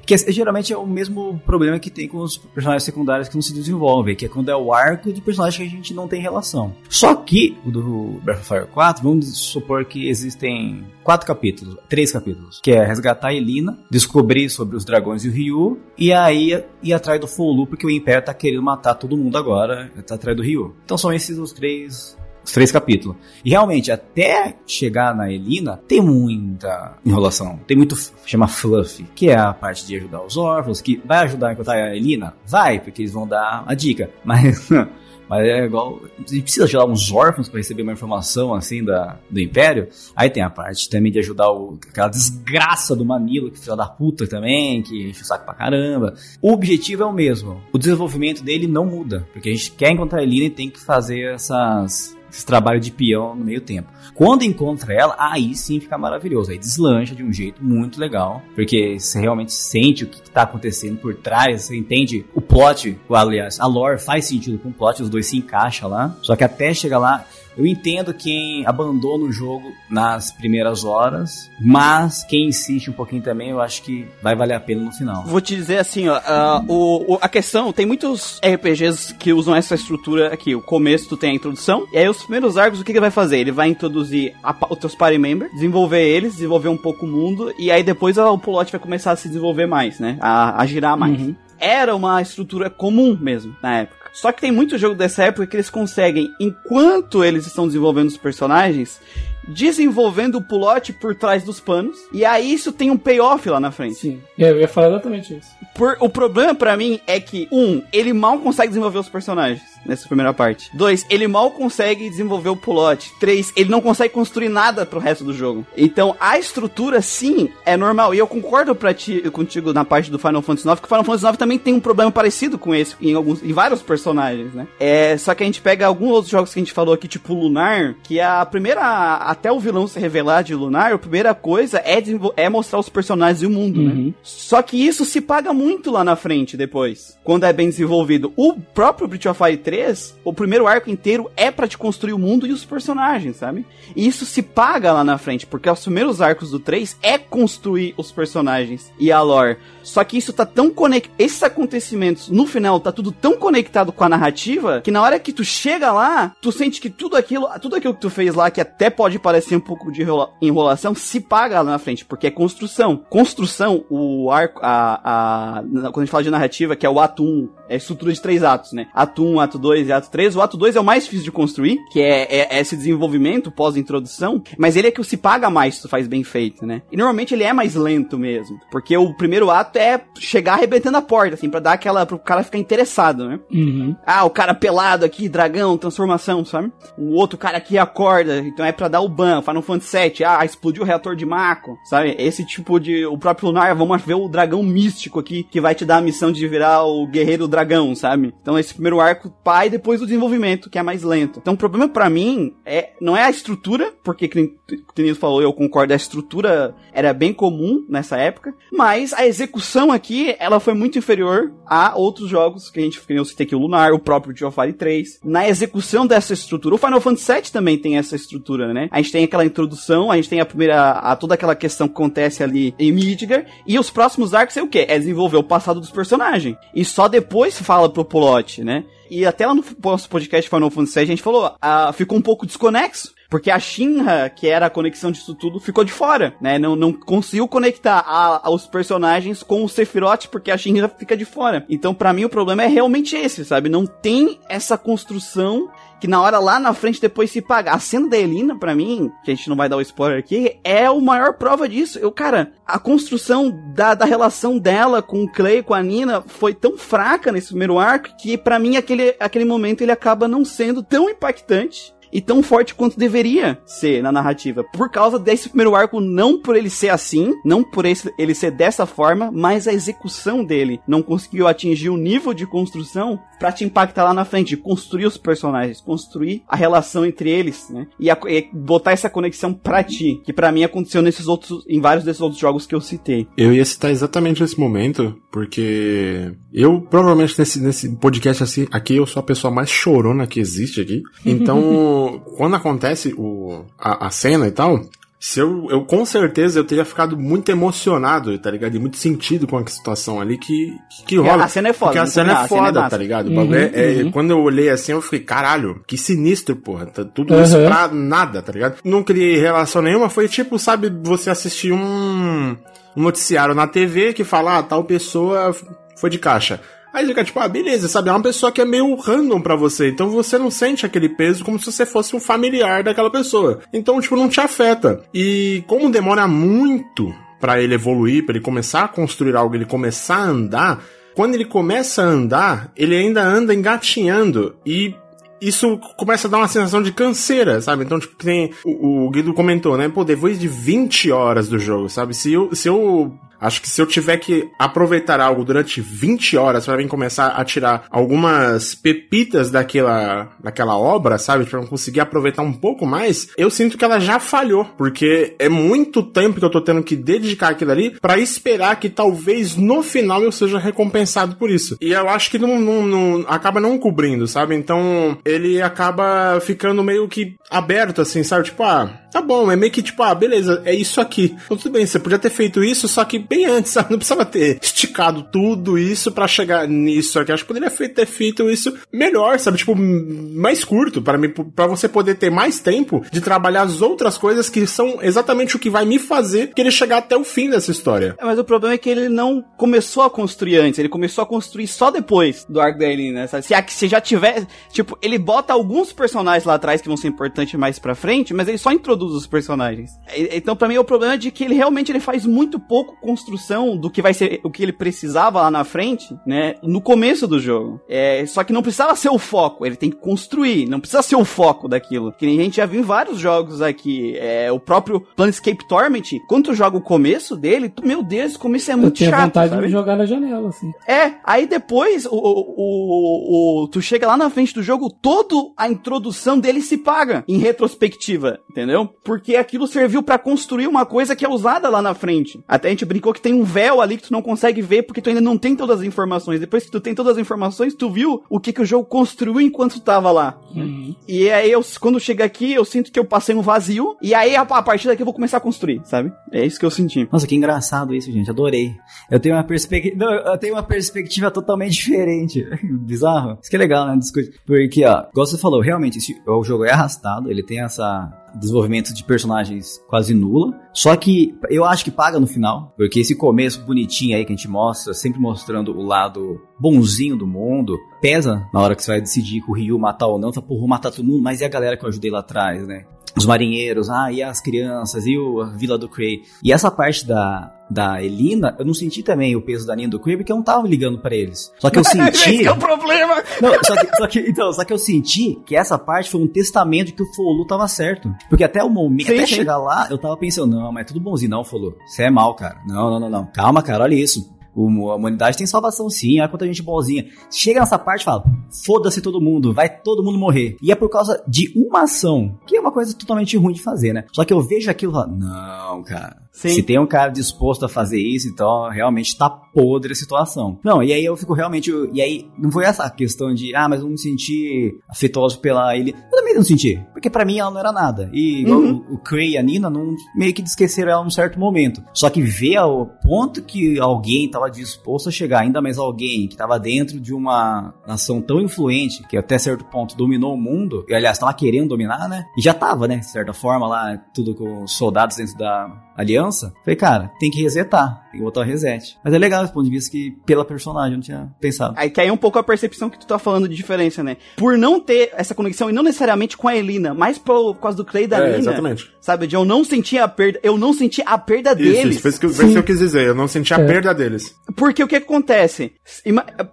que 0.04 0.14
é, 0.14 0.18
geralmente 0.32 0.72
é 0.72 0.76
o 0.76 0.86
mesmo 0.86 1.40
problema 1.44 1.78
que 1.78 1.90
tem 1.90 2.08
com 2.08 2.18
os 2.18 2.36
personagens 2.36 2.82
secundários 2.82 3.28
que 3.28 3.34
não 3.34 3.42
se 3.42 3.54
desenvolvem, 3.54 4.16
que 4.16 4.26
é 4.26 4.28
quando 4.28 4.50
é 4.50 4.56
o 4.56 4.72
arco 4.72 5.12
de 5.12 5.20
personagem 5.20 5.68
que 5.68 5.74
a 5.74 5.76
gente 5.76 5.94
não 5.94 6.08
tem 6.08 6.20
relação. 6.20 6.74
Só 6.88 7.14
que 7.14 7.56
o 7.64 7.70
do 7.70 8.20
Breath 8.22 8.40
of 8.40 8.48
Fire 8.48 8.66
4, 8.66 9.02
vamos 9.02 9.36
supor 9.36 9.84
que 9.84 10.08
existem 10.08 10.84
quatro 11.02 11.26
capítulos, 11.26 11.76
três 11.88 12.12
capítulos, 12.12 12.60
que 12.62 12.72
é 12.72 12.84
resgatar 12.84 13.28
a 13.28 13.34
Elina, 13.34 13.78
descobrir 13.90 14.48
sobre 14.48 14.76
os 14.76 14.84
dragões 14.84 15.24
e 15.24 15.28
o 15.28 15.32
Ryu, 15.32 15.78
e 15.96 16.12
aí 16.12 16.64
ir 16.82 16.92
atrás 16.92 17.20
do 17.20 17.26
Folu, 17.26 17.66
porque 17.66 17.86
o 17.86 17.90
Império 17.90 18.24
tá 18.24 18.32
querendo 18.32 18.62
matar 18.62 18.94
todo 18.94 19.16
mundo 19.16 19.36
agora, 19.36 19.90
tá 20.06 20.14
atrás 20.14 20.36
do 20.36 20.42
Ryu. 20.42 20.74
Então 20.84 20.96
são 20.96 21.12
esses 21.12 21.38
os 21.38 21.52
três 21.52 22.16
os 22.48 22.52
três 22.52 22.72
capítulos. 22.72 23.16
E 23.44 23.50
realmente, 23.50 23.92
até 23.92 24.56
chegar 24.66 25.14
na 25.14 25.30
Elina, 25.30 25.78
tem 25.86 26.00
muita 26.00 26.96
enrolação. 27.04 27.60
Tem 27.66 27.76
muito, 27.76 27.94
chama 28.24 28.48
fluff, 28.48 29.04
que 29.14 29.28
é 29.28 29.36
a 29.36 29.52
parte 29.52 29.86
de 29.86 29.96
ajudar 29.96 30.22
os 30.22 30.36
órfãos, 30.36 30.80
que 30.80 31.00
vai 31.04 31.18
ajudar 31.24 31.48
a 31.48 31.52
encontrar 31.52 31.74
a 31.74 31.94
Elina? 31.94 32.34
Vai, 32.46 32.80
porque 32.80 33.02
eles 33.02 33.12
vão 33.12 33.28
dar 33.28 33.64
a 33.66 33.74
dica. 33.74 34.10
Mas 34.24 34.68
Mas 35.28 35.46
é 35.46 35.64
igual. 35.64 36.00
Você 36.24 36.40
precisa 36.40 36.64
ajudar 36.64 36.86
uns 36.86 37.12
órfãos 37.12 37.48
para 37.48 37.58
receber 37.58 37.82
uma 37.82 37.92
informação 37.92 38.54
assim 38.54 38.82
da, 38.82 39.18
do 39.30 39.40
Império. 39.40 39.88
Aí 40.16 40.30
tem 40.30 40.42
a 40.42 40.50
parte 40.50 40.88
também 40.88 41.12
de 41.12 41.18
ajudar 41.18 41.50
o, 41.50 41.78
aquela 41.88 42.08
desgraça 42.08 42.96
do 42.96 43.04
Manilo, 43.04 43.50
que 43.50 43.58
filha 43.58 43.76
da 43.76 43.86
puta 43.86 44.26
também, 44.26 44.82
que 44.82 45.10
enche 45.10 45.22
o 45.22 45.24
saco 45.24 45.44
pra 45.44 45.54
caramba. 45.54 46.14
O 46.40 46.52
objetivo 46.52 47.02
é 47.02 47.06
o 47.06 47.12
mesmo. 47.12 47.60
O 47.72 47.78
desenvolvimento 47.78 48.42
dele 48.42 48.66
não 48.66 48.86
muda. 48.86 49.26
Porque 49.32 49.50
a 49.50 49.52
gente 49.52 49.72
quer 49.72 49.90
encontrar 49.90 50.20
a 50.20 50.22
Elina 50.22 50.46
e 50.46 50.50
tem 50.50 50.70
que 50.70 50.80
fazer 50.80 51.34
essas 51.34 52.17
esse 52.30 52.44
trabalho 52.44 52.80
de 52.80 52.90
peão 52.90 53.34
no 53.34 53.44
meio 53.44 53.60
tempo. 53.60 53.88
Quando 54.14 54.42
encontra 54.42 54.92
ela, 54.92 55.16
aí 55.18 55.54
sim 55.54 55.80
fica 55.80 55.96
maravilhoso. 55.96 56.50
Aí 56.50 56.58
deslancha 56.58 57.14
de 57.14 57.22
um 57.22 57.32
jeito 57.32 57.62
muito 57.62 58.00
legal, 58.00 58.42
porque 58.54 58.98
você 58.98 59.20
realmente 59.20 59.52
sente 59.52 60.04
o 60.04 60.06
que 60.06 60.20
está 60.20 60.42
acontecendo 60.42 60.98
por 60.98 61.14
trás, 61.14 61.62
você 61.62 61.76
entende 61.76 62.24
o 62.34 62.40
plot, 62.40 62.98
aliás, 63.10 63.60
a 63.60 63.66
lore 63.66 63.98
faz 63.98 64.26
sentido 64.26 64.58
com 64.58 64.68
o 64.68 64.72
plot, 64.72 65.02
os 65.02 65.10
dois 65.10 65.26
se 65.26 65.36
encaixam 65.36 65.88
lá. 65.88 66.16
Só 66.22 66.36
que 66.36 66.44
até 66.44 66.72
chegar 66.74 66.98
lá, 66.98 67.24
eu 67.58 67.66
entendo 67.66 68.14
quem 68.14 68.64
abandona 68.64 69.24
o 69.24 69.32
jogo 69.32 69.72
nas 69.90 70.30
primeiras 70.30 70.84
horas, 70.84 71.50
mas 71.60 72.22
quem 72.22 72.46
insiste 72.46 72.88
um 72.88 72.92
pouquinho 72.92 73.20
também, 73.20 73.50
eu 73.50 73.60
acho 73.60 73.82
que 73.82 74.06
vai 74.22 74.36
valer 74.36 74.54
a 74.54 74.60
pena 74.60 74.84
no 74.84 74.92
final. 74.92 75.24
Vou 75.24 75.40
te 75.40 75.56
dizer 75.56 75.78
assim, 75.78 76.08
ó, 76.08 76.18
uh, 76.18 76.64
o, 76.68 77.18
a 77.20 77.28
questão, 77.28 77.72
tem 77.72 77.84
muitos 77.84 78.40
RPGs 78.44 79.14
que 79.14 79.32
usam 79.32 79.56
essa 79.56 79.74
estrutura 79.74 80.32
aqui. 80.32 80.54
O 80.54 80.62
começo 80.62 81.08
tu 81.08 81.16
tem 81.16 81.32
a 81.32 81.34
introdução, 81.34 81.84
e 81.92 81.98
aí 81.98 82.08
os 82.08 82.22
primeiros 82.22 82.56
arcos, 82.56 82.80
o 82.80 82.84
que, 82.84 82.92
que 82.92 82.98
ele 82.98 83.00
vai 83.00 83.10
fazer? 83.10 83.38
Ele 83.38 83.50
vai 83.50 83.68
introduzir 83.68 84.36
a, 84.40 84.54
os 84.70 84.78
teus 84.78 84.94
party 84.94 85.18
members, 85.18 85.50
desenvolver 85.52 86.02
eles, 86.02 86.34
desenvolver 86.34 86.68
um 86.68 86.78
pouco 86.78 87.06
o 87.06 87.08
mundo, 87.08 87.52
e 87.58 87.72
aí 87.72 87.82
depois 87.82 88.16
o 88.18 88.38
plot 88.38 88.70
vai 88.70 88.80
começar 88.80 89.10
a 89.10 89.16
se 89.16 89.26
desenvolver 89.26 89.66
mais, 89.66 89.98
né? 89.98 90.16
A, 90.20 90.62
a 90.62 90.64
girar 90.64 90.96
mais. 90.96 91.20
Uhum. 91.20 91.34
Era 91.58 91.96
uma 91.96 92.22
estrutura 92.22 92.70
comum 92.70 93.18
mesmo 93.20 93.56
na 93.60 93.78
época. 93.78 94.07
Só 94.20 94.32
que 94.32 94.40
tem 94.40 94.50
muito 94.50 94.76
jogo 94.76 94.96
dessa 94.96 95.24
época 95.24 95.46
que 95.46 95.54
eles 95.54 95.70
conseguem, 95.70 96.34
enquanto 96.40 97.24
eles 97.24 97.46
estão 97.46 97.68
desenvolvendo 97.68 98.08
os 98.08 98.16
personagens, 98.16 99.00
desenvolvendo 99.46 100.38
o 100.38 100.42
plot 100.42 100.92
por 100.94 101.14
trás 101.14 101.44
dos 101.44 101.60
panos. 101.60 101.96
E 102.12 102.24
aí 102.24 102.52
isso 102.52 102.72
tem 102.72 102.90
um 102.90 102.96
payoff 102.96 103.48
lá 103.48 103.60
na 103.60 103.70
frente. 103.70 103.94
Sim. 103.94 104.20
É, 104.36 104.50
eu 104.50 104.58
ia 104.58 104.66
falar 104.66 104.88
exatamente 104.88 105.36
isso. 105.36 105.48
Por, 105.72 105.96
o 106.00 106.08
problema 106.08 106.52
para 106.52 106.76
mim 106.76 106.98
é 107.06 107.20
que, 107.20 107.46
um, 107.52 107.80
ele 107.92 108.12
mal 108.12 108.38
consegue 108.40 108.68
desenvolver 108.68 108.98
os 108.98 109.08
personagens 109.08 109.77
nessa 109.84 110.06
primeira 110.06 110.32
parte. 110.32 110.70
Dois, 110.74 111.06
ele 111.08 111.26
mal 111.26 111.50
consegue 111.50 112.08
desenvolver 112.08 112.50
o 112.50 112.56
plot. 112.56 113.12
Três, 113.18 113.52
ele 113.56 113.70
não 113.70 113.80
consegue 113.80 114.12
construir 114.12 114.48
nada 114.48 114.84
pro 114.84 115.00
resto 115.00 115.24
do 115.24 115.32
jogo. 115.32 115.66
Então, 115.76 116.16
a 116.20 116.38
estrutura, 116.38 117.00
sim, 117.00 117.50
é 117.64 117.76
normal. 117.76 118.14
E 118.14 118.18
eu 118.18 118.26
concordo 118.26 118.74
pra 118.74 118.94
ti, 118.94 119.22
contigo 119.30 119.72
na 119.72 119.84
parte 119.84 120.10
do 120.10 120.18
Final 120.18 120.42
Fantasy 120.42 120.68
IX, 120.68 120.80
que 120.80 120.86
o 120.86 120.88
Final 120.88 121.04
Fantasy 121.04 121.26
IX 121.26 121.36
também 121.36 121.58
tem 121.58 121.74
um 121.74 121.80
problema 121.80 122.10
parecido 122.10 122.58
com 122.58 122.74
esse 122.74 122.96
em, 123.00 123.14
alguns, 123.14 123.42
em 123.42 123.52
vários 123.52 123.82
personagens, 123.82 124.52
né? 124.54 124.66
É, 124.78 125.16
só 125.16 125.34
que 125.34 125.42
a 125.42 125.46
gente 125.46 125.60
pega 125.60 125.86
alguns 125.86 126.10
outros 126.10 126.30
jogos 126.30 126.52
que 126.52 126.58
a 126.58 126.62
gente 126.62 126.72
falou 126.72 126.94
aqui, 126.94 127.08
tipo 127.08 127.34
Lunar, 127.34 127.94
que 128.02 128.20
a 128.20 128.44
primeira, 128.44 129.14
até 129.14 129.50
o 129.50 129.60
vilão 129.60 129.86
se 129.86 129.98
revelar 129.98 130.42
de 130.42 130.54
Lunar, 130.54 130.92
a 130.92 130.98
primeira 130.98 131.34
coisa 131.34 131.78
é, 131.78 132.02
é 132.36 132.48
mostrar 132.48 132.78
os 132.78 132.88
personagens 132.88 133.42
e 133.42 133.46
o 133.46 133.50
mundo, 133.50 133.82
né? 133.82 133.92
uhum. 133.92 134.06
né? 134.06 134.14
Só 134.22 134.62
que 134.62 134.76
isso 134.76 135.04
se 135.04 135.20
paga 135.20 135.52
muito 135.52 135.90
lá 135.90 136.04
na 136.04 136.16
frente 136.16 136.56
depois, 136.56 137.18
quando 137.24 137.44
é 137.44 137.52
bem 137.52 137.68
desenvolvido. 137.68 138.32
O 138.36 138.54
próprio 138.54 139.08
Breath 139.08 139.26
of 139.26 139.42
Fire 139.42 139.56
3 139.68 139.78
3, 139.78 140.18
o 140.24 140.32
primeiro 140.32 140.66
arco 140.66 140.90
inteiro 140.90 141.30
é 141.36 141.50
para 141.50 141.68
te 141.68 141.78
construir 141.78 142.12
o 142.12 142.18
mundo 142.18 142.46
e 142.46 142.52
os 142.52 142.64
personagens, 142.64 143.36
sabe? 143.36 143.66
E 143.94 144.06
isso 144.06 144.24
se 144.24 144.42
paga 144.42 144.92
lá 144.92 145.04
na 145.04 145.18
frente, 145.18 145.46
porque 145.46 145.68
os 145.68 145.82
primeiros 145.82 146.20
arcos 146.20 146.50
do 146.50 146.58
3 146.58 146.96
é 147.02 147.18
construir 147.18 147.94
os 147.96 148.10
personagens 148.10 148.92
e 148.98 149.12
a 149.12 149.20
lore. 149.20 149.58
Só 149.82 150.04
que 150.04 150.18
isso 150.18 150.32
tá 150.32 150.44
tão 150.44 150.70
conectado. 150.70 151.14
Esses 151.18 151.42
acontecimentos, 151.42 152.28
no 152.28 152.46
final, 152.46 152.78
tá 152.80 152.92
tudo 152.92 153.12
tão 153.12 153.36
conectado 153.36 153.92
com 153.92 154.04
a 154.04 154.08
narrativa 154.08 154.80
que 154.82 154.90
na 154.90 155.02
hora 155.02 155.18
que 155.18 155.32
tu 155.32 155.44
chega 155.44 155.92
lá, 155.92 156.34
tu 156.42 156.52
sente 156.52 156.80
que 156.80 156.90
tudo 156.90 157.16
aquilo, 157.16 157.48
tudo 157.60 157.76
aquilo 157.76 157.94
que 157.94 158.00
tu 158.00 158.10
fez 158.10 158.34
lá, 158.34 158.50
que 158.50 158.60
até 158.60 158.90
pode 158.90 159.18
parecer 159.18 159.56
um 159.56 159.60
pouco 159.60 159.90
de 159.90 160.04
enrolação, 160.42 160.94
se 160.94 161.20
paga 161.20 161.62
lá 161.62 161.72
na 161.72 161.78
frente, 161.78 162.04
porque 162.04 162.26
é 162.26 162.30
construção. 162.30 162.96
Construção, 163.08 163.84
o 163.88 164.30
arco, 164.30 164.60
a, 164.62 165.58
a, 165.58 165.62
quando 165.62 165.98
a 165.98 166.00
gente 166.00 166.10
fala 166.10 166.24
de 166.24 166.30
narrativa, 166.30 166.76
que 166.76 166.84
é 166.84 166.90
o 166.90 167.00
ato 167.00 167.22
1, 167.22 167.48
é 167.68 167.76
estrutura 167.76 168.12
de 168.12 168.20
três 168.20 168.42
atos, 168.42 168.72
né? 168.72 168.88
Ato 168.94 169.24
1, 169.24 169.40
ato 169.40 169.58
2 169.58 169.88
e 169.88 169.92
ato 169.92 170.10
3. 170.10 170.36
O 170.36 170.42
ato 170.42 170.56
2 170.56 170.76
é 170.76 170.80
o 170.80 170.84
mais 170.84 171.04
difícil 171.04 171.24
de 171.24 171.32
construir, 171.32 171.78
que 171.92 172.00
é, 172.00 172.22
é, 172.22 172.56
é 172.56 172.60
esse 172.60 172.76
desenvolvimento 172.76 173.50
pós-introdução, 173.50 174.42
mas 174.56 174.76
ele 174.76 174.88
é 174.88 174.90
que 174.90 175.02
se 175.04 175.16
paga 175.16 175.50
mais 175.50 175.76
se 175.76 175.82
tu 175.82 175.88
faz 175.88 176.06
bem 176.06 176.24
feito, 176.24 176.66
né? 176.66 176.82
E 176.90 176.96
normalmente 176.96 177.34
ele 177.34 177.44
é 177.44 177.52
mais 177.52 177.74
lento 177.74 178.18
mesmo, 178.18 178.58
porque 178.70 178.96
o 178.96 179.14
primeiro 179.14 179.50
ato 179.50 179.78
é 179.78 180.00
chegar 180.18 180.54
arrebentando 180.54 180.96
a 180.96 181.02
porta, 181.02 181.34
assim, 181.34 181.50
pra 181.50 181.60
dar 181.60 181.72
aquela. 181.72 182.04
pro 182.06 182.18
cara 182.18 182.42
ficar 182.42 182.58
interessado, 182.58 183.28
né? 183.28 183.40
Uhum. 183.50 183.96
Ah, 184.06 184.24
o 184.24 184.30
cara 184.30 184.54
pelado 184.54 185.04
aqui, 185.04 185.28
dragão, 185.28 185.76
transformação, 185.76 186.44
sabe? 186.44 186.72
O 186.96 187.14
outro 187.14 187.38
cara 187.38 187.58
aqui 187.58 187.78
acorda, 187.78 188.38
então 188.40 188.64
é 188.64 188.72
pra 188.72 188.88
dar 188.88 189.00
o 189.00 189.08
ban. 189.08 189.42
Final 189.42 189.62
Fantasy 189.62 189.90
7, 189.90 190.24
ah, 190.24 190.44
explodiu 190.44 190.82
o 190.82 190.86
reator 190.86 191.14
de 191.14 191.24
Mako, 191.24 191.78
sabe? 191.84 192.14
Esse 192.18 192.44
tipo 192.44 192.78
de. 192.78 193.06
O 193.06 193.18
próprio 193.18 193.48
Lunar, 193.48 193.74
vamos 193.74 194.02
ver 194.02 194.14
o 194.14 194.28
dragão 194.28 194.62
místico 194.62 195.18
aqui, 195.18 195.42
que 195.44 195.60
vai 195.60 195.74
te 195.74 195.84
dar 195.84 195.98
a 195.98 196.02
missão 196.02 196.32
de 196.32 196.46
virar 196.46 196.84
o 196.84 197.06
guerreiro 197.06 197.48
dragão, 197.48 197.57
sabe? 197.94 198.34
Então 198.40 198.58
esse 198.58 198.74
primeiro 198.74 199.00
arco, 199.00 199.30
pai, 199.42 199.70
depois 199.70 200.00
o 200.00 200.06
desenvolvimento, 200.06 200.70
que 200.70 200.78
é 200.78 200.82
mais 200.82 201.02
lento. 201.02 201.38
Então 201.40 201.54
o 201.54 201.58
problema 201.58 201.88
para 201.88 202.10
mim 202.10 202.54
é 202.64 202.90
não 203.00 203.16
é 203.16 203.24
a 203.24 203.30
estrutura, 203.30 203.92
porque 204.02 204.28
que 204.28 204.40
o 204.40 204.92
Tenito 204.94 205.18
falou, 205.18 205.42
eu 205.42 205.52
concordo, 205.52 205.92
a 205.92 205.96
estrutura 205.96 206.74
era 206.92 207.12
bem 207.12 207.32
comum 207.32 207.84
nessa 207.88 208.16
época, 208.16 208.54
mas 208.72 209.12
a 209.12 209.26
execução 209.26 209.90
aqui 209.90 210.34
ela 210.38 210.60
foi 210.60 210.74
muito 210.74 210.98
inferior 210.98 211.52
a 211.66 211.96
outros 211.96 212.28
jogos 212.28 212.70
que 212.70 212.80
a 212.80 212.82
gente, 212.82 213.00
que 213.00 213.12
eu 213.12 213.24
citei 213.24 213.46
aqui, 213.46 213.54
o 213.54 213.58
Lunar, 213.58 213.92
o 213.92 213.98
próprio 213.98 214.36
Geofire 214.36 214.72
3. 214.72 215.20
Na 215.24 215.48
execução 215.48 216.06
dessa 216.06 216.32
estrutura, 216.32 216.74
o 216.74 216.78
Final 216.78 217.00
Fantasy 217.00 217.32
VII 217.32 217.52
também 217.52 217.78
tem 217.78 217.96
essa 217.96 218.16
estrutura, 218.16 218.72
né? 218.72 218.88
A 218.90 218.98
gente 218.98 219.12
tem 219.12 219.24
aquela 219.24 219.44
introdução, 219.44 220.10
a 220.10 220.16
gente 220.16 220.28
tem 220.28 220.40
a 220.40 220.46
primeira, 220.46 220.90
a, 220.92 221.16
toda 221.16 221.34
aquela 221.34 221.54
questão 221.54 221.86
que 221.86 221.94
acontece 221.94 222.42
ali 222.42 222.74
em 222.78 222.92
Midgar, 222.92 223.44
e 223.66 223.78
os 223.78 223.90
próximos 223.90 224.34
arcos 224.34 224.56
é 224.56 224.62
o 224.62 224.68
quê? 224.68 224.86
É 224.88 224.98
desenvolver 224.98 225.36
o 225.36 225.44
passado 225.44 225.80
dos 225.80 225.90
personagens. 225.90 226.56
E 226.74 226.84
só 226.84 227.08
depois 227.08 227.47
fala 227.50 227.88
pro 227.88 228.04
plot, 228.04 228.62
né? 228.62 228.84
E 229.10 229.24
até 229.24 229.46
lá 229.46 229.54
no 229.54 229.64
nosso 229.82 230.08
podcast 230.08 230.48
Final 230.48 230.70
Fantasy 230.70 230.94
VII 230.94 231.02
a 231.02 231.06
gente 231.06 231.22
falou, 231.22 231.54
ah, 231.60 231.92
ficou 231.92 232.18
um 232.18 232.22
pouco 232.22 232.46
desconexo 232.46 233.14
porque 233.28 233.50
a 233.50 233.58
Shinra, 233.58 234.30
que 234.30 234.46
era 234.46 234.66
a 234.66 234.70
conexão 234.70 235.10
disso 235.10 235.34
tudo, 235.34 235.60
ficou 235.60 235.84
de 235.84 235.92
fora, 235.92 236.34
né? 236.40 236.58
Não, 236.58 236.74
não 236.74 236.92
conseguiu 236.92 237.46
conectar 237.46 238.02
a, 238.06 238.50
os 238.50 238.66
personagens 238.66 239.42
com 239.42 239.62
o 239.62 239.68
Sephiroth, 239.68 240.28
porque 240.28 240.50
a 240.50 240.56
Shinra 240.56 240.88
fica 240.88 241.16
de 241.16 241.26
fora. 241.26 241.64
Então, 241.68 241.92
para 241.92 242.12
mim, 242.12 242.24
o 242.24 242.30
problema 242.30 242.64
é 242.64 242.66
realmente 242.66 243.14
esse, 243.16 243.44
sabe? 243.44 243.68
Não 243.68 243.86
tem 243.86 244.38
essa 244.48 244.78
construção 244.78 245.68
que 246.00 246.06
na 246.06 246.20
hora 246.20 246.38
lá 246.38 246.58
na 246.58 246.72
frente 246.72 247.00
depois 247.00 247.30
se 247.30 247.40
paga. 247.40 247.72
A 247.72 247.78
cena 247.78 248.08
da 248.08 248.16
Elina, 248.16 248.56
para 248.56 248.74
mim, 248.74 249.10
que 249.24 249.30
a 249.30 249.34
gente 249.34 249.48
não 249.48 249.56
vai 249.56 249.68
dar 249.68 249.76
o 249.76 249.80
spoiler 249.80 250.18
aqui, 250.18 250.58
é 250.62 250.90
o 250.90 251.00
maior 251.00 251.34
prova 251.34 251.68
disso. 251.68 251.98
Eu, 251.98 252.12
cara, 252.12 252.52
a 252.66 252.78
construção 252.78 253.50
da, 253.74 253.94
da 253.94 254.04
relação 254.04 254.58
dela 254.58 255.02
com 255.02 255.24
o 255.24 255.30
Clay, 255.30 255.62
com 255.62 255.74
a 255.74 255.82
Nina, 255.82 256.22
foi 256.26 256.54
tão 256.54 256.76
fraca 256.76 257.32
nesse 257.32 257.48
primeiro 257.48 257.78
arco 257.78 258.16
que 258.18 258.36
para 258.36 258.58
mim 258.58 258.76
aquele, 258.76 259.14
aquele 259.18 259.44
momento 259.44 259.82
ele 259.82 259.92
acaba 259.92 260.28
não 260.28 260.44
sendo 260.44 260.82
tão 260.82 261.08
impactante 261.10 261.94
e 262.12 262.20
tão 262.20 262.42
forte 262.42 262.74
quanto 262.74 262.98
deveria 262.98 263.58
ser 263.66 264.02
na 264.02 264.12
narrativa. 264.12 264.64
Por 264.64 264.90
causa 264.90 265.18
desse 265.18 265.48
primeiro 265.48 265.74
arco, 265.74 266.00
não 266.00 266.40
por 266.40 266.56
ele 266.56 266.70
ser 266.70 266.88
assim, 266.88 267.34
não 267.44 267.62
por 267.62 267.84
ele 267.84 268.34
ser 268.34 268.50
dessa 268.50 268.86
forma, 268.86 269.30
mas 269.32 269.68
a 269.68 269.72
execução 269.72 270.44
dele 270.44 270.80
não 270.86 271.02
conseguiu 271.02 271.46
atingir 271.46 271.90
o 271.90 271.96
nível 271.96 272.32
de 272.32 272.46
construção 272.46 273.20
para 273.38 273.52
te 273.52 273.64
impactar 273.64 274.04
lá 274.04 274.14
na 274.14 274.24
frente, 274.24 274.56
construir 274.56 275.06
os 275.06 275.16
personagens, 275.16 275.80
construir 275.80 276.42
a 276.48 276.56
relação 276.56 277.04
entre 277.04 277.30
eles, 277.30 277.68
né? 277.70 277.86
E, 277.98 278.10
a, 278.10 278.18
e 278.26 278.48
botar 278.52 278.92
essa 278.92 279.08
conexão 279.08 279.52
pra 279.52 279.82
ti, 279.82 280.20
que 280.24 280.32
para 280.32 280.52
mim 280.52 280.64
aconteceu 280.64 281.02
nesses 281.02 281.28
outros, 281.28 281.64
em 281.68 281.80
vários 281.80 282.04
desses 282.04 282.20
outros 282.20 282.40
jogos 282.40 282.66
que 282.66 282.74
eu 282.74 282.80
citei. 282.80 283.26
Eu 283.36 283.52
ia 283.52 283.64
citar 283.64 283.90
exatamente 283.90 284.42
esse 284.42 284.58
momento, 284.58 285.16
porque 285.30 286.32
eu 286.52 286.80
provavelmente 286.80 287.38
nesse, 287.38 287.60
nesse 287.60 287.96
podcast 287.96 288.42
assim, 288.42 288.66
aqui 288.70 288.96
eu 288.96 289.06
sou 289.06 289.20
a 289.20 289.26
pessoa 289.26 289.52
mais 289.52 289.70
chorona 289.70 290.26
que 290.26 290.40
existe 290.40 290.80
aqui. 290.80 291.02
Então, 291.24 292.22
quando 292.36 292.56
acontece 292.56 293.14
o, 293.16 293.64
a, 293.78 294.06
a 294.06 294.10
cena 294.10 294.46
e 294.46 294.50
tal, 294.50 294.80
se 295.20 295.40
eu, 295.40 295.66
eu 295.68 295.84
com 295.84 296.04
certeza 296.04 296.60
eu 296.60 296.64
teria 296.64 296.84
ficado 296.84 297.16
muito 297.16 297.50
emocionado, 297.50 298.36
tá 298.38 298.50
ligado? 298.50 298.76
E 298.76 298.78
muito 298.78 298.96
sentido 298.98 299.48
com 299.48 299.58
a 299.58 299.66
situação 299.66 300.20
ali 300.20 300.38
que, 300.38 300.72
que, 300.88 301.04
que 301.04 301.16
rola. 301.16 301.44
A 301.44 301.48
cena 301.48 301.70
é 301.70 301.72
foda. 301.72 301.92
Porque 301.92 301.98
a 301.98 302.06
cena 302.06 302.32
é 302.44 302.48
foda, 302.48 302.66
cena 302.66 302.86
é 302.86 302.88
tá 302.88 302.96
ligado? 302.96 303.28
Uhum, 303.28 303.52
é, 303.52 303.70
é, 303.74 304.02
uhum. 304.04 304.12
Quando 304.12 304.30
eu 304.30 304.38
olhei 304.38 304.70
assim, 304.70 304.92
eu 304.92 305.02
fiquei, 305.02 305.20
caralho, 305.20 305.82
que 305.88 305.98
sinistro, 305.98 306.54
porra. 306.54 306.86
Tá 306.86 307.04
tudo 307.04 307.34
uhum. 307.34 307.42
isso 307.42 307.56
pra 307.56 307.88
nada, 307.88 308.40
tá 308.40 308.52
ligado? 308.52 308.76
Não 308.84 309.02
criei 309.02 309.38
relação 309.38 309.82
nenhuma, 309.82 310.08
foi 310.08 310.28
tipo, 310.28 310.56
sabe, 310.56 310.88
você 311.02 311.30
assistir 311.30 311.72
um, 311.72 312.56
um 312.96 313.02
noticiário 313.02 313.56
na 313.56 313.66
TV 313.66 314.12
que 314.12 314.22
fala, 314.22 314.58
ah, 314.58 314.62
tal 314.62 314.84
pessoa 314.84 315.52
foi 315.96 316.10
de 316.10 316.18
caixa. 316.18 316.60
Aí 316.92 317.06
fica 317.06 317.24
tipo, 317.24 317.38
ah, 317.38 317.48
beleza, 317.48 317.88
sabe? 317.88 318.08
É 318.08 318.12
uma 318.12 318.22
pessoa 318.22 318.50
que 318.50 318.60
é 318.60 318.64
meio 318.64 318.94
random 318.96 319.40
para 319.40 319.54
você. 319.54 319.88
Então 319.88 320.10
você 320.10 320.38
não 320.38 320.50
sente 320.50 320.86
aquele 320.86 321.08
peso 321.08 321.44
como 321.44 321.58
se 321.58 321.70
você 321.70 321.84
fosse 321.84 322.16
um 322.16 322.20
familiar 322.20 322.82
daquela 322.82 323.10
pessoa. 323.10 323.60
Então, 323.72 324.00
tipo, 324.00 324.16
não 324.16 324.28
te 324.28 324.40
afeta. 324.40 325.02
E 325.12 325.62
como 325.66 325.90
demora 325.90 326.26
muito 326.26 327.14
para 327.40 327.60
ele 327.60 327.74
evoluir, 327.74 328.24
para 328.24 328.34
ele 328.34 328.44
começar 328.44 328.84
a 328.84 328.88
construir 328.88 329.36
algo, 329.36 329.54
ele 329.54 329.64
começar 329.64 330.16
a 330.16 330.24
andar, 330.24 330.82
quando 331.14 331.34
ele 331.34 331.44
começa 331.44 332.02
a 332.02 332.06
andar, 332.06 332.72
ele 332.76 332.96
ainda 332.96 333.22
anda 333.22 333.54
engatinhando 333.54 334.56
e 334.64 334.94
isso 335.40 335.78
começa 335.96 336.26
a 336.26 336.30
dar 336.30 336.38
uma 336.38 336.48
sensação 336.48 336.82
de 336.82 336.92
canseira, 336.92 337.60
sabe? 337.60 337.84
Então, 337.84 337.98
tipo, 338.00 338.16
tem. 338.16 338.52
O, 338.64 339.06
o 339.06 339.10
Guido 339.10 339.32
comentou, 339.32 339.76
né? 339.76 339.88
Pô, 339.88 340.04
depois 340.04 340.38
de 340.38 340.48
20 340.48 341.12
horas 341.12 341.48
do 341.48 341.58
jogo, 341.58 341.88
sabe? 341.88 342.14
Se 342.14 342.32
eu, 342.32 342.54
se 342.54 342.68
eu 342.68 343.16
Acho 343.40 343.62
que 343.62 343.68
se 343.68 343.80
eu 343.80 343.86
tiver 343.86 344.16
que 344.18 344.48
aproveitar 344.58 345.20
algo 345.20 345.44
durante 345.44 345.80
20 345.80 346.36
horas 346.36 346.64
para 346.64 346.76
mim 346.76 346.88
começar 346.88 347.28
a 347.28 347.44
tirar 347.44 347.84
algumas 347.90 348.74
pepitas 348.74 349.50
daquela, 349.50 350.28
daquela 350.42 350.76
obra, 350.76 351.18
sabe? 351.18 351.44
Pra 351.44 351.60
eu 351.60 351.66
conseguir 351.66 352.00
aproveitar 352.00 352.42
um 352.42 352.52
pouco 352.52 352.86
mais, 352.86 353.28
eu 353.36 353.50
sinto 353.50 353.78
que 353.78 353.84
ela 353.84 354.00
já 354.00 354.18
falhou. 354.18 354.64
Porque 354.76 355.34
é 355.38 355.48
muito 355.48 356.02
tempo 356.02 356.38
que 356.38 356.44
eu 356.44 356.50
tô 356.50 356.60
tendo 356.60 356.82
que 356.82 356.96
dedicar 356.96 357.50
aquilo 357.50 357.70
ali 357.70 357.90
para 358.00 358.18
esperar 358.18 358.78
que 358.80 358.88
talvez 358.88 359.56
no 359.56 359.82
final 359.82 360.22
eu 360.22 360.32
seja 360.32 360.58
recompensado 360.58 361.36
por 361.36 361.50
isso. 361.50 361.76
E 361.80 361.92
eu 361.92 362.08
acho 362.08 362.30
que 362.30 362.38
não, 362.38 362.58
não, 362.60 362.86
não 362.86 363.24
acaba 363.28 363.60
não 363.60 363.78
cobrindo, 363.78 364.26
sabe? 364.26 364.54
Então 364.54 365.18
ele 365.24 365.62
acaba 365.62 366.40
ficando 366.40 366.82
meio 366.82 367.08
que 367.08 367.36
aberto, 367.50 368.00
assim, 368.00 368.22
sabe? 368.22 368.44
Tipo, 368.44 368.62
ah, 368.62 368.90
tá 369.10 369.22
bom, 369.22 369.50
é 369.50 369.56
meio 369.56 369.72
que 369.72 369.82
tipo, 369.82 370.02
ah, 370.02 370.14
beleza, 370.14 370.62
é 370.64 370.74
isso 370.74 371.00
aqui. 371.00 371.36
Então 371.44 371.56
tudo 371.56 371.72
bem, 371.72 371.86
você 371.86 371.98
podia 371.98 372.18
ter 372.18 372.30
feito 372.30 372.62
isso, 372.62 372.88
só 372.88 373.04
que 373.04 373.18
bem 373.28 373.44
antes, 373.46 373.72
sabe? 373.72 373.90
Não 373.90 373.98
precisava 373.98 374.24
ter 374.24 374.58
esticado 374.62 375.22
tudo 375.22 375.78
isso 375.78 376.10
para 376.12 376.26
chegar 376.26 376.66
nisso 376.66 377.18
aqui. 377.18 377.32
Acho 377.32 377.44
que 377.44 377.48
poderia 377.48 377.70
ter 377.70 378.06
feito 378.06 378.48
isso 378.50 378.76
melhor, 378.92 379.38
sabe? 379.38 379.58
Tipo, 379.58 379.74
mais 379.76 380.64
curto, 380.64 381.02
para 381.02 381.18
mim, 381.18 381.30
para 381.30 381.66
você 381.66 381.88
poder 381.88 382.16
ter 382.16 382.30
mais 382.30 382.60
tempo 382.60 383.04
de 383.10 383.20
trabalhar 383.20 383.62
as 383.62 383.82
outras 383.82 384.16
coisas 384.16 384.48
que 384.48 384.66
são 384.66 384.98
exatamente 385.02 385.56
o 385.56 385.58
que 385.58 385.70
vai 385.70 385.84
me 385.84 385.98
fazer 385.98 386.48
querer 386.54 386.70
chegar 386.70 386.98
até 386.98 387.16
o 387.16 387.24
fim 387.24 387.50
dessa 387.50 387.70
história. 387.70 388.16
É, 388.18 388.24
mas 388.24 388.38
o 388.38 388.44
problema 388.44 388.74
é 388.74 388.78
que 388.78 388.88
ele 388.88 389.08
não 389.08 389.42
começou 389.56 390.02
a 390.02 390.10
construir 390.10 390.56
antes, 390.56 390.78
ele 390.78 390.88
começou 390.88 391.22
a 391.22 391.26
construir 391.26 391.66
só 391.66 391.90
depois 391.90 392.44
do 392.48 392.60
arco 392.60 392.78
da 392.78 392.86
Eileen, 392.86 393.12
né? 393.12 393.26
Se, 393.26 393.42
se 393.68 393.88
já 393.88 394.00
tiver, 394.00 394.46
tipo, 394.72 394.98
ele 395.02 395.18
bota 395.18 395.52
alguns 395.52 395.92
personagens 395.92 396.44
lá 396.44 396.54
atrás 396.54 396.80
que 396.80 396.88
vão 396.88 396.96
ser 396.96 397.08
importantes 397.08 397.58
mais 397.58 397.78
pra 397.78 397.94
frente, 397.94 398.32
mas 398.32 398.48
ele 398.48 398.58
só 398.58 398.72
introduz 398.72 399.12
os 399.12 399.26
personagens. 399.26 399.90
Então, 400.32 400.56
para 400.56 400.68
mim, 400.68 400.78
o 400.78 400.84
problema 400.84 401.14
é 401.14 401.16
de 401.18 401.30
que 401.30 401.44
ele 401.44 401.54
realmente 401.54 401.90
ele 401.92 402.00
faz 402.00 402.24
muito 402.24 402.58
pouco 402.58 402.96
construção 403.18 403.76
do 403.76 403.90
que 403.90 404.00
vai 404.00 404.14
ser 404.14 404.40
o 404.44 404.50
que 404.50 404.62
ele 404.62 404.72
precisava 404.72 405.42
lá 405.42 405.50
na 405.50 405.64
frente, 405.64 406.16
né? 406.24 406.54
No 406.62 406.80
começo 406.80 407.26
do 407.26 407.40
jogo. 407.40 407.80
É, 407.88 408.24
só 408.26 408.44
que 408.44 408.52
não 408.52 408.62
precisava 408.62 408.94
ser 408.94 409.08
o 409.08 409.18
foco, 409.18 409.66
ele 409.66 409.76
tem 409.76 409.90
que 409.90 409.96
construir, 409.96 410.68
não 410.68 410.78
precisa 410.80 411.02
ser 411.02 411.16
o 411.16 411.24
foco 411.24 411.68
daquilo. 411.68 412.12
Que 412.12 412.26
a 412.26 412.42
gente 412.42 412.56
já 412.58 412.66
viu 412.66 412.80
em 412.80 412.84
vários 412.84 413.18
jogos 413.18 413.60
aqui. 413.60 414.16
É, 414.16 414.50
o 414.52 414.60
próprio 414.60 415.00
Planescape 415.16 415.66
Torment, 415.66 416.02
quando 416.28 416.46
tu 416.46 416.54
joga 416.54 416.76
o 416.76 416.80
começo 416.80 417.36
dele, 417.36 417.68
tu, 417.68 417.84
meu 417.86 418.02
Deus, 418.02 418.36
o 418.36 418.38
começo 418.38 418.70
é 418.70 418.76
muito 418.76 419.02
Eu 419.02 419.10
chato. 419.10 419.24
vontade 419.24 419.50
sabe? 419.50 419.66
de 419.66 419.72
jogar 419.72 419.96
na 419.96 420.06
janela, 420.06 420.48
assim. 420.48 420.70
É, 420.86 421.14
aí 421.24 421.46
depois 421.46 422.06
o, 422.06 422.10
o, 422.12 423.62
o, 423.64 423.68
tu 423.68 423.82
chega 423.82 424.06
lá 424.06 424.16
na 424.16 424.30
frente 424.30 424.54
do 424.54 424.62
jogo, 424.62 424.90
toda 424.90 425.34
a 425.56 425.68
introdução 425.68 426.38
dele 426.38 426.60
se 426.60 426.78
paga 426.78 427.24
em 427.26 427.38
retrospectiva, 427.38 428.38
entendeu? 428.50 428.88
Porque 429.04 429.36
aquilo 429.36 429.66
serviu 429.66 430.02
para 430.02 430.18
construir 430.18 430.66
uma 430.66 430.86
coisa 430.86 431.16
que 431.16 431.24
é 431.24 431.28
usada 431.28 431.68
lá 431.68 431.82
na 431.82 431.94
frente. 431.94 432.40
Até 432.46 432.68
a 432.68 432.70
gente 432.70 432.84
brincou 432.84 433.07
que 433.12 433.20
tem 433.20 433.34
um 433.34 433.44
véu 433.44 433.80
ali 433.80 433.96
que 433.96 434.04
tu 434.04 434.12
não 434.12 434.22
consegue 434.22 434.62
ver 434.62 434.82
porque 434.82 435.00
tu 435.00 435.08
ainda 435.08 435.20
não 435.20 435.36
tem 435.36 435.54
todas 435.54 435.80
as 435.80 435.86
informações. 435.86 436.40
Depois 436.40 436.64
que 436.64 436.70
tu 436.70 436.80
tem 436.80 436.94
todas 436.94 437.12
as 437.12 437.18
informações, 437.18 437.74
tu 437.74 437.90
viu 437.90 438.22
o 438.28 438.40
que, 438.40 438.52
que 438.52 438.62
o 438.62 438.64
jogo 438.64 438.84
construiu 438.84 439.40
enquanto 439.40 439.74
tu 439.74 439.80
tava 439.80 440.10
lá. 440.10 440.38
Uhum. 440.54 440.94
E 441.06 441.30
aí, 441.30 441.50
eu, 441.50 441.62
quando 441.80 442.00
chega 442.00 442.24
aqui, 442.24 442.52
eu 442.52 442.64
sinto 442.64 442.90
que 442.90 442.98
eu 442.98 443.04
passei 443.04 443.34
um 443.34 443.42
vazio. 443.42 443.96
E 444.02 444.14
aí, 444.14 444.36
a, 444.36 444.42
a 444.42 444.62
partir 444.62 444.86
daqui, 444.86 445.02
eu 445.02 445.06
vou 445.06 445.14
começar 445.14 445.36
a 445.36 445.40
construir, 445.40 445.80
sabe? 445.84 446.12
É 446.32 446.44
isso 446.44 446.58
que 446.58 446.66
eu 446.66 446.70
senti. 446.70 447.08
Nossa, 447.10 447.26
que 447.26 447.34
engraçado 447.34 447.94
isso, 447.94 448.10
gente. 448.10 448.30
Adorei. 448.30 448.74
Eu 449.10 449.20
tenho 449.20 449.34
uma 449.34 449.44
perspectiva. 449.44 450.04
Eu 450.04 450.38
tenho 450.38 450.54
uma 450.54 450.62
perspectiva 450.62 451.30
totalmente 451.30 451.72
diferente. 451.78 452.46
Bizarro. 452.62 453.38
Isso 453.40 453.50
que 453.50 453.56
é 453.56 453.58
legal, 453.58 453.86
né? 453.86 453.98
Porque, 454.46 454.84
ó, 454.84 455.06
igual 455.10 455.26
você 455.26 455.38
falou, 455.38 455.60
realmente, 455.60 455.98
esse, 455.98 456.20
o 456.26 456.44
jogo 456.44 456.64
é 456.64 456.70
arrastado, 456.70 457.30
ele 457.30 457.42
tem 457.42 457.60
essa 457.60 458.10
desenvolvimento 458.34 458.94
de 458.94 459.04
personagens 459.04 459.82
quase 459.88 460.14
nula. 460.14 460.58
Só 460.72 460.94
que 460.96 461.34
eu 461.50 461.64
acho 461.64 461.84
que 461.84 461.90
paga 461.90 462.20
no 462.20 462.26
final, 462.26 462.72
porque 462.76 463.00
esse 463.00 463.16
começo 463.16 463.64
bonitinho 463.64 464.16
aí 464.16 464.24
que 464.24 464.32
a 464.32 464.36
gente 464.36 464.48
mostra, 464.48 464.94
sempre 464.94 465.20
mostrando 465.20 465.72
o 465.72 465.82
lado 465.82 466.40
bonzinho 466.58 467.16
do 467.16 467.26
mundo, 467.26 467.78
pesa 468.00 468.46
na 468.52 468.60
hora 468.60 468.74
que 468.74 468.82
você 468.82 468.92
vai 468.92 469.00
decidir 469.00 469.42
que 469.42 469.50
o 469.50 469.54
Ryu 469.54 469.78
matar 469.78 470.06
ou 470.06 470.18
não, 470.18 470.32
tá, 470.32 470.40
porra, 470.40 470.60
vou 470.60 470.68
matar 470.68 470.90
todo 470.90 471.04
mundo, 471.04 471.22
mas 471.22 471.40
e 471.40 471.44
a 471.44 471.48
galera 471.48 471.76
que 471.76 471.84
eu 471.84 471.88
ajudei 471.88 472.10
lá 472.10 472.20
atrás, 472.20 472.66
né? 472.66 472.84
Os 473.16 473.26
marinheiros, 473.26 473.90
ah, 473.90 474.12
e 474.12 474.22
as 474.22 474.40
crianças, 474.40 475.06
e 475.06 475.18
o, 475.18 475.40
a 475.40 475.50
vila 475.50 475.76
do 475.76 475.88
Cray. 475.88 476.22
E 476.42 476.52
essa 476.52 476.70
parte 476.70 477.06
da, 477.06 477.52
da 477.70 478.02
Elina, 478.02 478.54
eu 478.58 478.64
não 478.64 478.74
senti 478.74 479.02
também 479.02 479.36
o 479.36 479.42
peso 479.42 479.66
da 479.66 479.76
Nina 479.76 479.90
do 479.90 480.00
Cray, 480.00 480.16
porque 480.16 480.32
eu 480.32 480.36
não 480.36 480.42
tava 480.42 480.66
ligando 480.66 480.98
para 480.98 481.14
eles. 481.14 481.52
Só 481.58 481.70
que 481.70 481.78
eu 481.78 481.84
senti. 481.84 482.30
Esse 482.30 482.46
é 482.46 482.52
o 482.52 482.56
problema! 482.56 483.22
Não, 483.40 483.52
só 483.64 483.76
que, 483.76 483.96
só 483.96 484.06
que, 484.06 484.20
então, 484.20 484.52
só 484.52 484.64
que 484.64 484.72
eu 484.72 484.78
senti 484.78 485.38
que 485.46 485.56
essa 485.56 485.78
parte 485.78 486.10
foi 486.10 486.20
um 486.20 486.28
testamento 486.28 486.94
que 486.94 487.02
o 487.02 487.14
Folu 487.14 487.46
tava 487.46 487.68
certo. 487.68 488.12
Porque 488.28 488.44
até 488.44 488.62
o 488.62 488.70
momento, 488.70 489.12
até 489.12 489.26
chegar 489.26 489.58
lá, 489.58 489.88
eu 489.90 489.98
tava 489.98 490.16
pensando, 490.16 490.56
não, 490.56 490.72
mas 490.72 490.82
é 490.82 490.88
tudo 490.88 491.00
bonzinho. 491.00 491.30
Não, 491.30 491.44
Folu, 491.44 491.76
você 491.86 492.04
é 492.04 492.10
mal, 492.10 492.34
cara. 492.34 492.60
Não, 492.66 492.90
não, 492.90 493.00
não, 493.00 493.10
não. 493.10 493.26
Calma, 493.26 493.62
cara, 493.62 493.84
olha 493.84 493.94
isso 493.94 494.38
a 494.66 494.94
humanidade 494.96 495.36
tem 495.36 495.46
salvação 495.46 495.88
sim, 495.88 496.20
olha 496.20 496.28
quanta 496.28 496.46
gente 496.46 496.62
boazinha. 496.62 497.06
Chega 497.30 497.60
nessa 497.60 497.78
parte 497.78 498.02
e 498.02 498.04
fala, 498.04 498.24
foda-se 498.64 499.00
todo 499.00 499.20
mundo, 499.20 499.52
vai 499.52 499.68
todo 499.68 500.02
mundo 500.02 500.18
morrer. 500.18 500.56
E 500.62 500.72
é 500.72 500.74
por 500.74 500.88
causa 500.88 501.22
de 501.28 501.52
uma 501.54 501.82
ação, 501.82 502.38
que 502.46 502.56
é 502.56 502.60
uma 502.60 502.72
coisa 502.72 502.94
totalmente 502.96 503.36
ruim 503.36 503.52
de 503.52 503.62
fazer, 503.62 503.92
né? 503.92 504.04
Só 504.12 504.24
que 504.24 504.32
eu 504.32 504.40
vejo 504.40 504.70
aquilo 504.70 504.92
e 504.92 504.94
falo, 504.94 505.16
não, 505.16 505.82
cara, 505.84 506.16
Sim. 506.32 506.50
Se 506.50 506.62
tem 506.62 506.78
um 506.78 506.86
cara 506.86 507.10
disposto 507.10 507.64
a 507.64 507.68
fazer 507.68 508.00
isso, 508.00 508.28
então 508.28 508.68
realmente 508.70 509.16
tá 509.16 509.28
podre 509.28 509.92
a 509.92 509.96
situação. 509.96 510.58
Não, 510.62 510.82
e 510.82 510.92
aí 510.92 511.04
eu 511.04 511.16
fico 511.16 511.34
realmente. 511.34 511.70
E 511.92 512.00
aí 512.00 512.28
não 512.38 512.50
foi 512.50 512.64
essa 512.64 512.88
questão 512.90 513.34
de, 513.34 513.54
ah, 513.54 513.68
mas 513.68 513.80
eu 513.80 513.86
não 513.86 513.92
me 513.92 513.98
senti 513.98 514.78
afetuoso 514.88 515.40
pela 515.40 515.76
ele. 515.76 515.90
Eu 515.90 516.18
também 516.18 516.34
não 516.34 516.44
senti, 516.44 516.80
porque 516.92 517.10
para 517.10 517.24
mim 517.24 517.38
ela 517.38 517.50
não 517.50 517.58
era 517.58 517.72
nada. 517.72 518.08
E 518.12 518.44
uhum. 518.44 518.84
o, 518.88 518.94
o 518.94 518.98
Cray 518.98 519.30
e 519.30 519.38
a 519.38 519.42
Nina 519.42 519.68
não, 519.68 519.94
meio 520.14 520.32
que 520.32 520.42
esqueceram 520.42 520.92
ela 520.92 521.04
num 521.04 521.10
certo 521.10 521.38
momento. 521.38 521.82
Só 521.92 522.08
que 522.08 522.22
ver 522.22 522.58
o 522.60 522.86
ponto 522.86 523.42
que 523.42 523.78
alguém 523.78 524.30
tava 524.30 524.50
disposto 524.50 525.08
a 525.08 525.12
chegar, 525.12 525.40
ainda 525.40 525.60
mais 525.60 525.78
alguém 525.78 526.28
que 526.28 526.36
tava 526.36 526.58
dentro 526.58 527.00
de 527.00 527.12
uma 527.12 527.74
nação 527.86 528.20
tão 528.20 528.40
influente, 528.40 529.02
que 529.08 529.16
até 529.16 529.38
certo 529.38 529.64
ponto 529.64 529.96
dominou 529.96 530.34
o 530.34 530.40
mundo, 530.40 530.84
e 530.88 530.94
aliás, 530.94 531.18
tava 531.18 531.34
querendo 531.34 531.68
dominar, 531.68 532.08
né? 532.08 532.24
E 532.36 532.42
já 532.42 532.54
tava, 532.54 532.86
né, 532.86 532.98
de 532.98 533.10
certa 533.10 533.32
forma 533.32 533.66
lá, 533.66 533.96
tudo 534.14 534.34
com 534.34 534.66
soldados 534.66 535.16
dentro 535.16 535.36
da 535.36 535.87
aliança, 535.98 536.54
falei, 536.64 536.76
cara, 536.76 537.10
tem 537.18 537.30
que 537.30 537.42
resetar, 537.42 538.07
tem 538.18 538.24
que 538.24 538.24
botar 538.24 538.40
o 538.40 538.44
reset. 538.44 538.96
Mas 539.04 539.14
é 539.14 539.18
legal 539.18 539.44
esse 539.44 539.52
ponto 539.52 539.64
de 539.64 539.70
vista 539.70 539.90
que, 539.90 540.10
pela 540.26 540.44
personagem, 540.44 540.92
eu 540.92 540.96
não 540.96 541.02
tinha 541.02 541.28
pensado. 541.40 541.74
Aí 541.76 541.90
que 541.90 542.00
aí 542.00 542.08
é 542.08 542.12
um 542.12 542.16
pouco 542.16 542.38
a 542.38 542.42
percepção 542.42 542.90
que 542.90 542.98
tu 542.98 543.06
tá 543.06 543.18
falando 543.18 543.48
de 543.48 543.54
diferença, 543.54 544.02
né? 544.02 544.16
Por 544.36 544.56
não 544.58 544.80
ter 544.80 545.10
essa 545.14 545.34
conexão, 545.34 545.70
e 545.70 545.72
não 545.72 545.82
necessariamente 545.82 546.36
com 546.36 546.48
a 546.48 546.56
Elina, 546.56 546.94
mas 546.94 547.18
por, 547.18 547.54
por 547.54 547.60
causa 547.62 547.76
do 547.76 547.84
Clay 547.84 548.04
e 548.04 548.06
da 548.06 548.18
É, 548.18 548.26
Lina. 548.26 548.38
exatamente. 548.38 548.90
Sabe, 549.00 549.26
de 549.26 549.34
eu 549.36 549.44
não 549.44 549.64
sentir 549.64 549.98
a 549.98 550.08
perda, 550.08 550.38
eu 550.42 550.58
não 550.58 550.72
senti 550.72 551.02
a 551.06 551.16
perda 551.16 551.50
Isso, 551.52 551.58
deles. 551.72 551.94
isso 551.94 552.02
foi 552.02 552.10
isso 552.10 552.20
que, 552.20 552.28
foi 552.28 552.44
isso 552.44 552.52
que 552.54 552.58
eu 552.58 552.62
quis 552.64 552.78
dizer. 552.78 553.06
Eu 553.06 553.14
não 553.14 553.26
senti 553.28 553.54
a 553.54 553.58
É. 553.58 553.64
perda 553.66 553.94
deles. 553.94 554.34
Porque 554.56 554.82
o 554.82 554.88
que 554.88 554.96
acontece? 554.96 555.72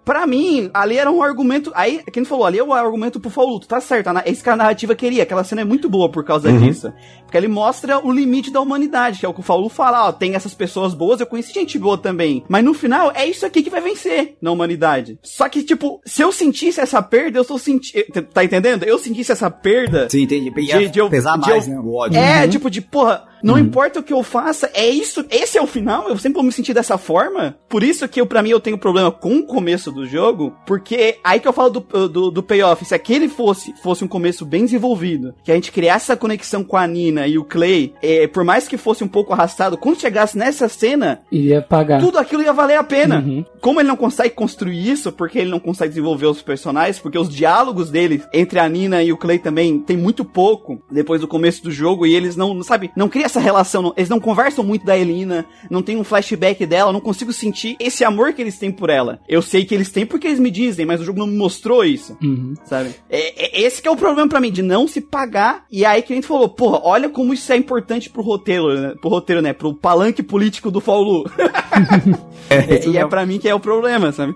Pra 0.03 0.25
mim, 0.27 0.69
ali 0.73 0.97
era 0.97 1.11
um 1.11 1.21
argumento. 1.21 1.71
Aí, 1.75 2.01
quem 2.11 2.23
falou, 2.25 2.45
ali 2.45 2.57
é 2.59 2.63
o 2.63 2.73
argumento 2.73 3.19
pro 3.19 3.29
Fauluto, 3.29 3.67
tá 3.67 3.79
certo. 3.81 4.07
a 4.07 4.13
na- 4.13 4.21
É 4.25 4.31
isso 4.31 4.43
que 4.43 4.49
a 4.49 4.55
narrativa 4.55 4.95
queria. 4.95 5.23
Aquela 5.23 5.43
cena 5.43 5.61
é 5.61 5.65
muito 5.65 5.89
boa 5.89 6.09
por 6.09 6.23
causa 6.23 6.51
disso. 6.51 6.91
Porque 7.23 7.37
ele 7.37 7.47
mostra 7.47 7.99
o 8.05 8.11
limite 8.11 8.51
da 8.51 8.61
humanidade, 8.61 9.19
que 9.19 9.25
é 9.25 9.29
o 9.29 9.33
que 9.33 9.39
o 9.39 9.43
Faulu 9.43 9.69
fala, 9.69 10.07
ó, 10.07 10.11
tem 10.11 10.35
essas 10.35 10.53
pessoas 10.53 10.93
boas, 10.93 11.19
eu 11.19 11.25
conheci 11.27 11.54
gente 11.59 11.77
boa 11.79 11.97
também. 11.97 12.43
Mas 12.47 12.63
no 12.63 12.73
final, 12.73 13.11
é 13.15 13.25
isso 13.27 13.45
aqui 13.45 13.61
que 13.63 13.69
vai 13.69 13.81
vencer 13.81 14.35
na 14.41 14.51
humanidade. 14.51 15.17
Só 15.23 15.47
que, 15.49 15.63
tipo, 15.63 16.01
se 16.05 16.21
eu 16.21 16.31
sentisse 16.31 16.79
essa 16.79 17.01
perda, 17.01 17.39
eu 17.39 17.43
sou 17.43 17.57
senti... 17.57 18.05
Tá 18.33 18.43
entendendo? 18.43 18.83
Eu 18.83 18.97
sentisse 18.99 19.31
essa 19.31 19.49
perda. 19.49 20.07
Sim, 20.09 20.23
entendi. 20.23 20.49
De- 20.51 20.89
de 20.89 20.99
eu- 20.99 21.09
pesar 21.09 21.37
de 21.37 21.49
mais, 21.49 21.67
eu- 21.67 21.73
né? 21.73 21.79
O 21.79 21.93
ódio. 21.95 22.19
É, 22.19 22.47
tipo 22.47 22.69
de, 22.69 22.81
porra, 22.81 23.25
não 23.43 23.57
importa 23.57 23.99
o 23.99 24.03
que 24.03 24.13
eu 24.13 24.23
faça, 24.23 24.69
é 24.73 24.87
isso, 24.87 25.25
esse 25.29 25.57
é 25.57 25.61
o 25.61 25.67
final, 25.67 26.09
eu 26.09 26.17
sempre 26.17 26.35
vou 26.35 26.43
me 26.43 26.51
sentir 26.51 26.73
dessa 26.73 26.97
forma. 26.97 27.57
Por 27.69 27.83
isso 27.83 28.07
que 28.07 28.19
eu, 28.19 28.25
pra 28.25 28.41
mim, 28.41 28.49
eu 28.49 28.59
tenho 28.59 28.77
problema 28.77 29.11
com 29.11 29.37
o 29.37 29.45
começo 29.45 29.91
do 29.91 30.05
jogo, 30.05 30.53
porque 30.65 31.17
aí 31.23 31.39
que 31.39 31.47
eu 31.47 31.53
falo 31.53 31.69
do, 31.69 32.07
do, 32.07 32.31
do 32.31 32.43
payoff, 32.43 32.83
se 32.85 32.95
aquele 32.95 33.27
fosse, 33.27 33.73
fosse 33.81 34.03
um 34.03 34.07
começo 34.07 34.45
bem 34.45 34.63
desenvolvido, 34.65 35.33
que 35.43 35.51
a 35.51 35.55
gente 35.55 35.71
criasse 35.71 36.05
essa 36.05 36.17
conexão 36.17 36.63
com 36.63 36.77
a 36.77 36.87
Nina 36.87 37.27
e 37.27 37.37
o 37.37 37.43
Clay, 37.43 37.93
é, 38.01 38.27
por 38.27 38.43
mais 38.43 38.67
que 38.67 38.77
fosse 38.77 39.03
um 39.03 39.07
pouco 39.07 39.33
arrastado, 39.33 39.77
quando 39.77 39.99
chegasse 39.99 40.37
nessa 40.37 40.67
cena, 40.67 41.21
Iria 41.31 41.61
pagar. 41.61 41.99
tudo 41.99 42.17
aquilo 42.17 42.43
ia 42.43 42.53
valer 42.53 42.77
a 42.77 42.83
pena. 42.83 43.19
Uhum. 43.19 43.45
Como 43.61 43.79
ele 43.79 43.87
não 43.87 43.95
consegue 43.95 44.33
construir 44.33 44.89
isso, 44.89 45.11
porque 45.11 45.39
ele 45.39 45.49
não 45.49 45.59
consegue 45.59 45.89
desenvolver 45.89 46.27
os 46.27 46.41
personagens, 46.41 46.99
porque 46.99 47.17
os 47.17 47.29
diálogos 47.29 47.89
dele 47.89 48.21
entre 48.33 48.59
a 48.59 48.67
Nina 48.69 49.03
e 49.03 49.11
o 49.11 49.17
Clay 49.17 49.39
também 49.39 49.79
tem 49.79 49.97
muito 49.97 50.23
pouco 50.23 50.81
depois 50.91 51.21
do 51.21 51.27
começo 51.27 51.63
do 51.63 51.71
jogo, 51.71 52.05
e 52.05 52.15
eles 52.15 52.35
não, 52.35 52.61
sabe, 52.63 52.91
não 52.95 53.09
cria 53.09 53.24
essa 53.25 53.39
relação, 53.39 53.93
eles 53.97 54.09
não 54.09 54.19
conversam 54.19 54.63
muito 54.63 54.85
da 54.85 54.97
Elina, 54.97 55.45
não 55.69 55.81
tem 55.81 55.97
um 55.97 56.03
flashback 56.03 56.65
dela, 56.65 56.93
não 56.93 57.01
consigo 57.01 57.33
sentir 57.33 57.75
esse 57.79 58.03
amor 58.03 58.33
que 58.33 58.41
eles 58.41 58.57
têm 58.57 58.71
por 58.71 58.89
ela. 58.89 59.19
Eu 59.27 59.41
sei 59.41 59.65
que 59.65 59.73
eles 59.75 59.89
têm 59.91 60.05
porque 60.05 60.27
eles 60.27 60.39
me 60.39 60.49
dizem, 60.51 60.85
mas 60.85 61.01
o 61.01 61.03
jogo 61.03 61.19
não 61.19 61.27
me 61.27 61.35
mostrou 61.37 61.83
isso. 61.83 62.17
Uhum. 62.23 62.53
Sabe? 62.63 62.95
É, 63.09 63.59
é- 63.59 63.61
esse 63.65 63.81
que 63.81 63.87
é 63.87 63.91
o 63.91 63.97
problema 63.97 64.29
pra 64.29 64.39
mim, 64.39 64.51
de 64.51 64.61
não 64.61 64.87
se 64.87 65.01
pagar. 65.01 65.65
E 65.71 65.83
aí 65.85 66.01
que 66.01 66.13
a 66.13 66.15
gente 66.15 66.27
falou, 66.27 66.47
porra, 66.49 66.79
olha 66.83 67.09
como 67.09 67.33
isso 67.33 67.51
é 67.51 67.57
importante 67.57 68.09
pro 68.09 68.21
roteiro, 68.21 68.73
né? 68.79 68.93
Pro 69.01 69.09
roteiro, 69.09 69.41
né? 69.41 69.53
Pro 69.53 69.73
palanque 69.73 70.21
político 70.23 70.69
do 70.71 70.79
Faulu. 70.79 71.25
É, 72.47 72.85
E, 72.85 72.91
e 72.91 72.97
é 72.97 73.07
pra 73.07 73.25
mim 73.25 73.39
que 73.39 73.49
é 73.49 73.55
o 73.55 73.59
problema, 73.59 74.11
sabe? 74.11 74.35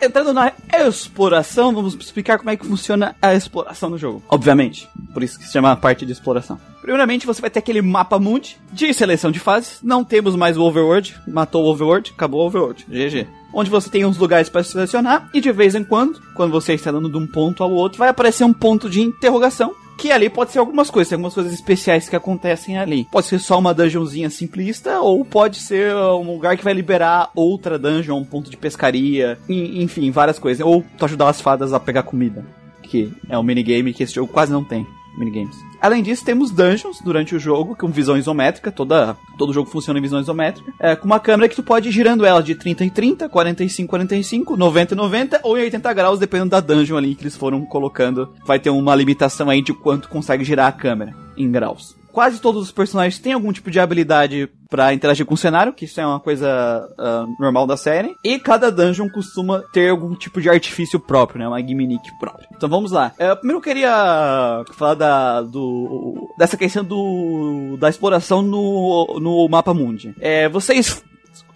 Entrando 0.00 0.32
na 0.32 0.52
exploração, 0.72 1.74
vamos 1.74 1.94
explicar 1.94 2.38
como 2.38 2.50
é 2.50 2.56
que 2.56 2.66
funciona 2.66 3.16
a 3.20 3.34
exploração 3.34 3.90
no 3.90 3.98
jogo. 3.98 4.22
Obviamente. 4.28 4.88
Por 5.12 5.22
isso 5.22 5.38
que 5.38 5.46
se 5.46 5.52
chama 5.52 5.72
a 5.72 5.76
parte 5.76 6.04
de 6.04 6.12
exploração. 6.12 6.60
Primeiramente, 6.80 7.26
você 7.26 7.40
vai 7.40 7.50
ter 7.50 7.58
aquele 7.58 7.80
mapa 7.80 8.18
mundi 8.18 8.58
de 8.72 8.92
seleção 8.92 9.30
de 9.30 9.38
fases. 9.38 9.78
Não 9.82 10.04
temos 10.04 10.36
mais 10.36 10.56
o 10.56 10.62
Overworld. 10.62 11.16
Matou 11.26 11.64
o 11.64 11.70
Overworld, 11.70 12.12
acabou 12.14 12.42
o 12.42 12.46
Overworld. 12.46 12.86
GG. 12.88 13.26
Onde 13.52 13.70
você 13.70 13.88
tem 13.88 14.04
uns 14.04 14.18
lugares 14.18 14.48
para 14.50 14.62
selecionar 14.62 15.30
e 15.32 15.40
de 15.40 15.50
vez 15.50 15.74
em 15.74 15.82
quando, 15.82 16.20
quando 16.34 16.52
você 16.52 16.74
está 16.74 16.92
dando 16.92 17.08
de 17.08 17.16
um 17.16 17.26
ponto 17.26 17.62
ao 17.62 17.70
outro, 17.70 17.98
vai 17.98 18.08
aparecer 18.08 18.44
um 18.44 18.52
ponto 18.52 18.90
de 18.90 19.00
interrogação 19.00 19.74
que 19.98 20.10
ali 20.12 20.28
pode 20.28 20.52
ser 20.52 20.58
algumas 20.58 20.90
coisas, 20.90 21.12
algumas 21.12 21.32
coisas 21.34 21.52
especiais 21.52 22.08
que 22.08 22.16
acontecem 22.16 22.76
ali. 22.78 23.06
Pode 23.10 23.26
ser 23.26 23.38
só 23.38 23.58
uma 23.58 23.72
dungeonzinha 23.72 24.28
simplista, 24.30 25.00
ou 25.00 25.24
pode 25.24 25.56
ser 25.56 25.94
um 25.94 26.32
lugar 26.34 26.56
que 26.56 26.64
vai 26.64 26.74
liberar 26.74 27.30
outra 27.34 27.78
dungeon, 27.78 28.18
um 28.18 28.24
ponto 28.24 28.50
de 28.50 28.56
pescaria, 28.56 29.38
en- 29.48 29.82
enfim, 29.82 30.10
várias 30.10 30.38
coisas. 30.38 30.64
Ou 30.64 30.84
tu 30.98 31.04
ajudar 31.04 31.28
as 31.28 31.40
fadas 31.40 31.72
a 31.72 31.80
pegar 31.80 32.02
comida, 32.02 32.44
que 32.82 33.12
é 33.28 33.38
um 33.38 33.42
minigame 33.42 33.92
que 33.94 34.02
esse 34.02 34.14
jogo 34.14 34.32
quase 34.32 34.52
não 34.52 34.62
tem. 34.64 34.86
Minigames. 35.18 35.56
Além 35.80 36.02
disso, 36.02 36.24
temos 36.24 36.50
dungeons 36.50 37.00
durante 37.00 37.34
o 37.34 37.38
jogo, 37.38 37.76
com 37.76 37.88
visão 37.88 38.16
isométrica, 38.16 38.72
toda, 38.72 39.16
todo 39.36 39.52
jogo 39.52 39.70
funciona 39.70 39.98
em 39.98 40.02
visão 40.02 40.20
isométrica, 40.20 40.72
é, 40.78 40.96
com 40.96 41.06
uma 41.06 41.20
câmera 41.20 41.48
que 41.48 41.56
tu 41.56 41.62
pode 41.62 41.88
ir 41.88 41.92
girando 41.92 42.24
ela 42.24 42.42
de 42.42 42.54
30 42.54 42.84
em 42.84 42.88
30, 42.88 43.28
45 43.28 43.82
em 43.82 43.86
45, 43.86 44.56
90 44.56 44.94
em 44.94 44.96
90 44.96 45.40
ou 45.42 45.58
em 45.58 45.62
80 45.62 45.92
graus, 45.92 46.18
dependendo 46.18 46.50
da 46.50 46.60
dungeon 46.60 46.96
ali 46.96 47.14
que 47.14 47.22
eles 47.22 47.36
foram 47.36 47.64
colocando. 47.64 48.32
Vai 48.44 48.58
ter 48.58 48.70
uma 48.70 48.94
limitação 48.94 49.50
aí 49.50 49.62
de 49.62 49.72
quanto 49.72 50.08
consegue 50.08 50.44
girar 50.44 50.68
a 50.68 50.72
câmera 50.72 51.14
em 51.36 51.50
graus. 51.50 51.96
Quase 52.16 52.40
todos 52.40 52.62
os 52.62 52.72
personagens 52.72 53.18
têm 53.18 53.34
algum 53.34 53.52
tipo 53.52 53.70
de 53.70 53.78
habilidade 53.78 54.48
pra 54.70 54.94
interagir 54.94 55.26
com 55.26 55.34
o 55.34 55.36
cenário, 55.36 55.74
que 55.74 55.84
isso 55.84 56.00
é 56.00 56.06
uma 56.06 56.18
coisa 56.18 56.48
ah, 56.96 57.26
normal 57.38 57.66
da 57.66 57.76
série. 57.76 58.16
E 58.24 58.38
cada 58.38 58.72
dungeon 58.72 59.06
costuma 59.10 59.60
ter 59.70 59.90
algum 59.90 60.14
tipo 60.14 60.40
de 60.40 60.48
artifício 60.48 60.98
próprio, 60.98 61.40
né? 61.40 61.46
Uma 61.46 61.60
gimmick 61.60 62.10
própria. 62.18 62.48
Então 62.56 62.70
vamos 62.70 62.90
lá. 62.90 63.12
É, 63.18 63.34
primeiro 63.34 63.58
eu 63.58 63.62
queria 63.62 64.64
falar 64.72 64.94
da, 64.94 65.42
do, 65.42 66.34
dessa 66.38 66.56
questão 66.56 66.82
do, 66.82 67.76
da 67.78 67.90
exploração 67.90 68.40
no, 68.40 69.18
no 69.20 69.46
mapa 69.46 69.74
mundi. 69.74 70.14
É, 70.18 70.48
vocês 70.48 71.04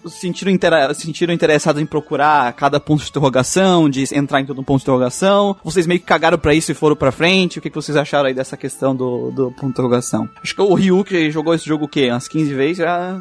sentiram, 0.06 0.50
intera 0.52 0.92
se 0.94 1.02
sentiram 1.02 1.32
interessados 1.34 1.80
em 1.80 1.86
procurar 1.86 2.52
cada 2.54 2.78
ponto 2.80 3.02
de 3.02 3.10
interrogação, 3.10 3.88
de 3.88 4.04
entrar 4.14 4.40
em 4.40 4.46
todo 4.46 4.60
um 4.60 4.64
ponto 4.64 4.78
de 4.78 4.84
interrogação? 4.84 5.56
Vocês 5.62 5.86
meio 5.86 6.00
que 6.00 6.06
cagaram 6.06 6.38
pra 6.38 6.54
isso 6.54 6.70
e 6.72 6.74
foram 6.74 6.96
pra 6.96 7.12
frente? 7.12 7.58
O 7.58 7.62
que, 7.62 7.70
que 7.70 7.76
vocês 7.76 7.96
acharam 7.96 8.26
aí 8.28 8.34
dessa 8.34 8.56
questão 8.56 8.94
do, 8.94 9.30
do 9.30 9.50
ponto 9.52 9.64
de 9.66 9.70
interrogação? 9.70 10.28
Acho 10.42 10.54
que 10.54 10.62
o 10.62 10.74
Ryu, 10.74 11.04
que 11.04 11.30
jogou 11.30 11.54
esse 11.54 11.66
jogo 11.66 11.84
o 11.84 11.88
quê? 11.88 12.10
Umas 12.10 12.28
15 12.28 12.54
vezes, 12.54 12.78
já... 12.78 13.20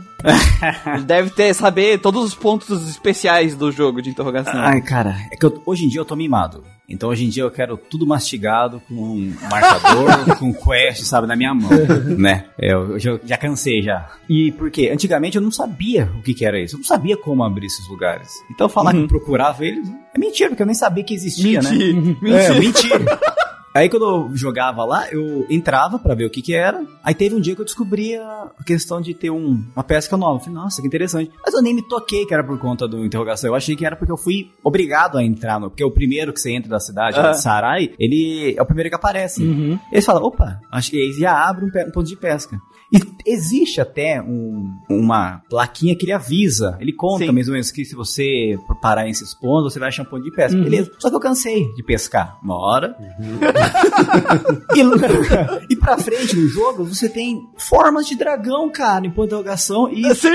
Ele 0.93 1.03
deve 1.05 1.29
ter, 1.29 1.53
saber 1.53 1.99
todos 1.99 2.23
os 2.23 2.35
pontos 2.35 2.89
especiais 2.89 3.55
do 3.55 3.71
jogo 3.71 4.01
de 4.01 4.09
interrogação. 4.09 4.53
Ai, 4.59 4.81
cara, 4.81 5.15
é 5.31 5.35
que 5.37 5.45
eu- 5.45 5.61
hoje 5.65 5.85
em 5.85 5.87
dia 5.87 6.01
eu 6.01 6.05
tô 6.05 6.15
mimado. 6.15 6.63
Então 6.89 7.09
hoje 7.09 7.25
em 7.25 7.29
dia 7.29 7.43
eu 7.43 7.51
quero 7.51 7.77
tudo 7.77 8.05
mastigado 8.05 8.81
com 8.87 8.95
um 8.95 9.35
marcador, 9.49 10.37
com 10.39 10.53
quest, 10.53 11.03
sabe, 11.03 11.27
na 11.27 11.35
minha 11.35 11.53
mão, 11.53 11.69
né? 12.17 12.45
É, 12.57 12.73
Eu, 12.73 12.97
eu 12.97 12.99
já, 13.23 13.37
cansei 13.37 13.81
já. 13.81 14.09
E 14.27 14.51
por 14.53 14.71
quê? 14.71 14.89
Antigamente 14.91 15.37
eu 15.37 15.41
não 15.41 15.51
sabia 15.51 16.11
o 16.17 16.21
que, 16.21 16.33
que 16.33 16.45
era 16.45 16.59
isso. 16.59 16.75
Eu 16.75 16.79
não 16.79 16.85
sabia 16.85 17.15
como 17.15 17.43
abrir 17.43 17.67
esses 17.67 17.87
lugares. 17.87 18.29
Então 18.51 18.67
falar 18.67 18.91
que 18.93 18.99
eu 18.99 19.07
procurava 19.07 19.63
eles 19.63 19.87
é 20.13 20.19
mentira, 20.19 20.49
porque 20.49 20.63
eu 20.63 20.67
nem 20.67 20.75
sabia 20.75 21.03
que 21.03 21.13
existia, 21.13 21.61
né? 21.61 21.71
Mentira. 21.71 22.43
É, 22.43 22.59
mentira. 22.59 23.19
Aí 23.73 23.87
quando 23.89 24.03
eu 24.05 24.35
jogava 24.35 24.83
lá, 24.83 25.09
eu 25.11 25.45
entrava 25.49 25.99
pra 25.99 26.15
ver 26.15 26.25
o 26.25 26.29
que 26.29 26.41
que 26.41 26.53
era. 26.55 26.83
Aí 27.03 27.13
teve 27.13 27.35
um 27.35 27.39
dia 27.39 27.53
que 27.55 27.61
eu 27.61 27.65
descobri 27.65 28.15
a 28.15 28.47
questão 28.65 28.99
de 28.99 29.13
ter 29.13 29.29
um- 29.29 29.63
uma 29.75 29.83
pesca 29.83 30.17
nova. 30.17 30.35
Eu 30.35 30.39
falei, 30.39 30.55
nossa, 30.55 30.81
que 30.81 30.87
interessante. 30.87 31.31
Mas 31.45 31.53
eu 31.53 31.61
nem 31.61 31.73
me 31.75 31.87
toquei 31.87 32.25
que 32.25 32.33
era 32.33 32.43
por 32.43 32.57
conta 32.59 32.87
do 32.87 33.05
interrogação. 33.05 33.49
Eu 33.49 33.55
achei 33.55 33.75
que 33.75 33.85
era 33.85 33.95
porque 33.95 34.11
eu 34.11 34.17
fui 34.17 34.51
obrigado 34.63 35.17
a 35.17 35.23
entrar 35.23 35.59
no. 35.59 35.69
Porque 35.69 35.83
o 35.83 35.91
primeiro 35.91 36.33
que 36.33 36.39
você 36.41 36.51
entra 36.51 36.69
da 36.69 36.79
cidade, 36.79 37.15
de 37.31 37.41
Sarai, 37.41 37.91
ele 37.99 38.55
é 38.57 38.61
o 38.61 38.65
primeiro 38.65 38.89
que 38.89 38.95
aparece. 38.95 39.43
Uhum. 39.43 39.79
Eles 39.91 40.05
falam, 40.05 40.23
opa, 40.23 40.59
acho 40.71 40.89
que 40.91 40.97
eles 40.97 41.17
já 41.17 41.31
abrem 41.47 41.65
um, 41.69 41.87
um 41.87 41.91
ponto 41.91 42.07
de 42.07 42.15
pesca. 42.17 42.59
E 42.91 42.99
existe 43.25 43.79
até 43.79 44.19
um- 44.21 44.73
uma 44.89 45.41
plaquinha 45.49 45.95
que 45.95 46.05
ele 46.05 46.11
avisa. 46.11 46.75
Ele 46.81 46.91
conta 46.91 47.25
Sim. 47.25 47.31
mais 47.31 47.47
ou 47.47 47.53
menos 47.53 47.69
que 47.71 47.85
se 47.85 47.93
você 47.95 48.57
parar 48.81 49.03
nesses 49.03 49.33
pontos, 49.35 49.71
você 49.73 49.79
vai 49.79 49.89
achar 49.89 50.01
um 50.01 50.05
ponto 50.05 50.23
de 50.23 50.31
pesca. 50.31 50.57
Uhum. 50.57 50.63
Beleza. 50.63 50.91
Só 50.97 51.09
que 51.09 51.15
eu 51.15 51.19
cansei 51.19 51.71
de 51.75 51.83
pescar. 51.83 52.39
Uma 52.43 52.55
hora. 52.57 52.95
e, 54.75 55.73
e 55.73 55.75
pra 55.75 55.97
frente 55.97 56.35
no 56.35 56.47
jogo, 56.47 56.83
você 56.83 57.07
tem 57.09 57.47
formas 57.57 58.07
de 58.07 58.15
dragão, 58.15 58.69
cara, 58.71 59.05
em 59.05 59.09
ponto 59.09 59.21
de 59.29 59.35
interrogação. 59.35 59.89
E 59.91 60.03
Sim. 60.15 60.29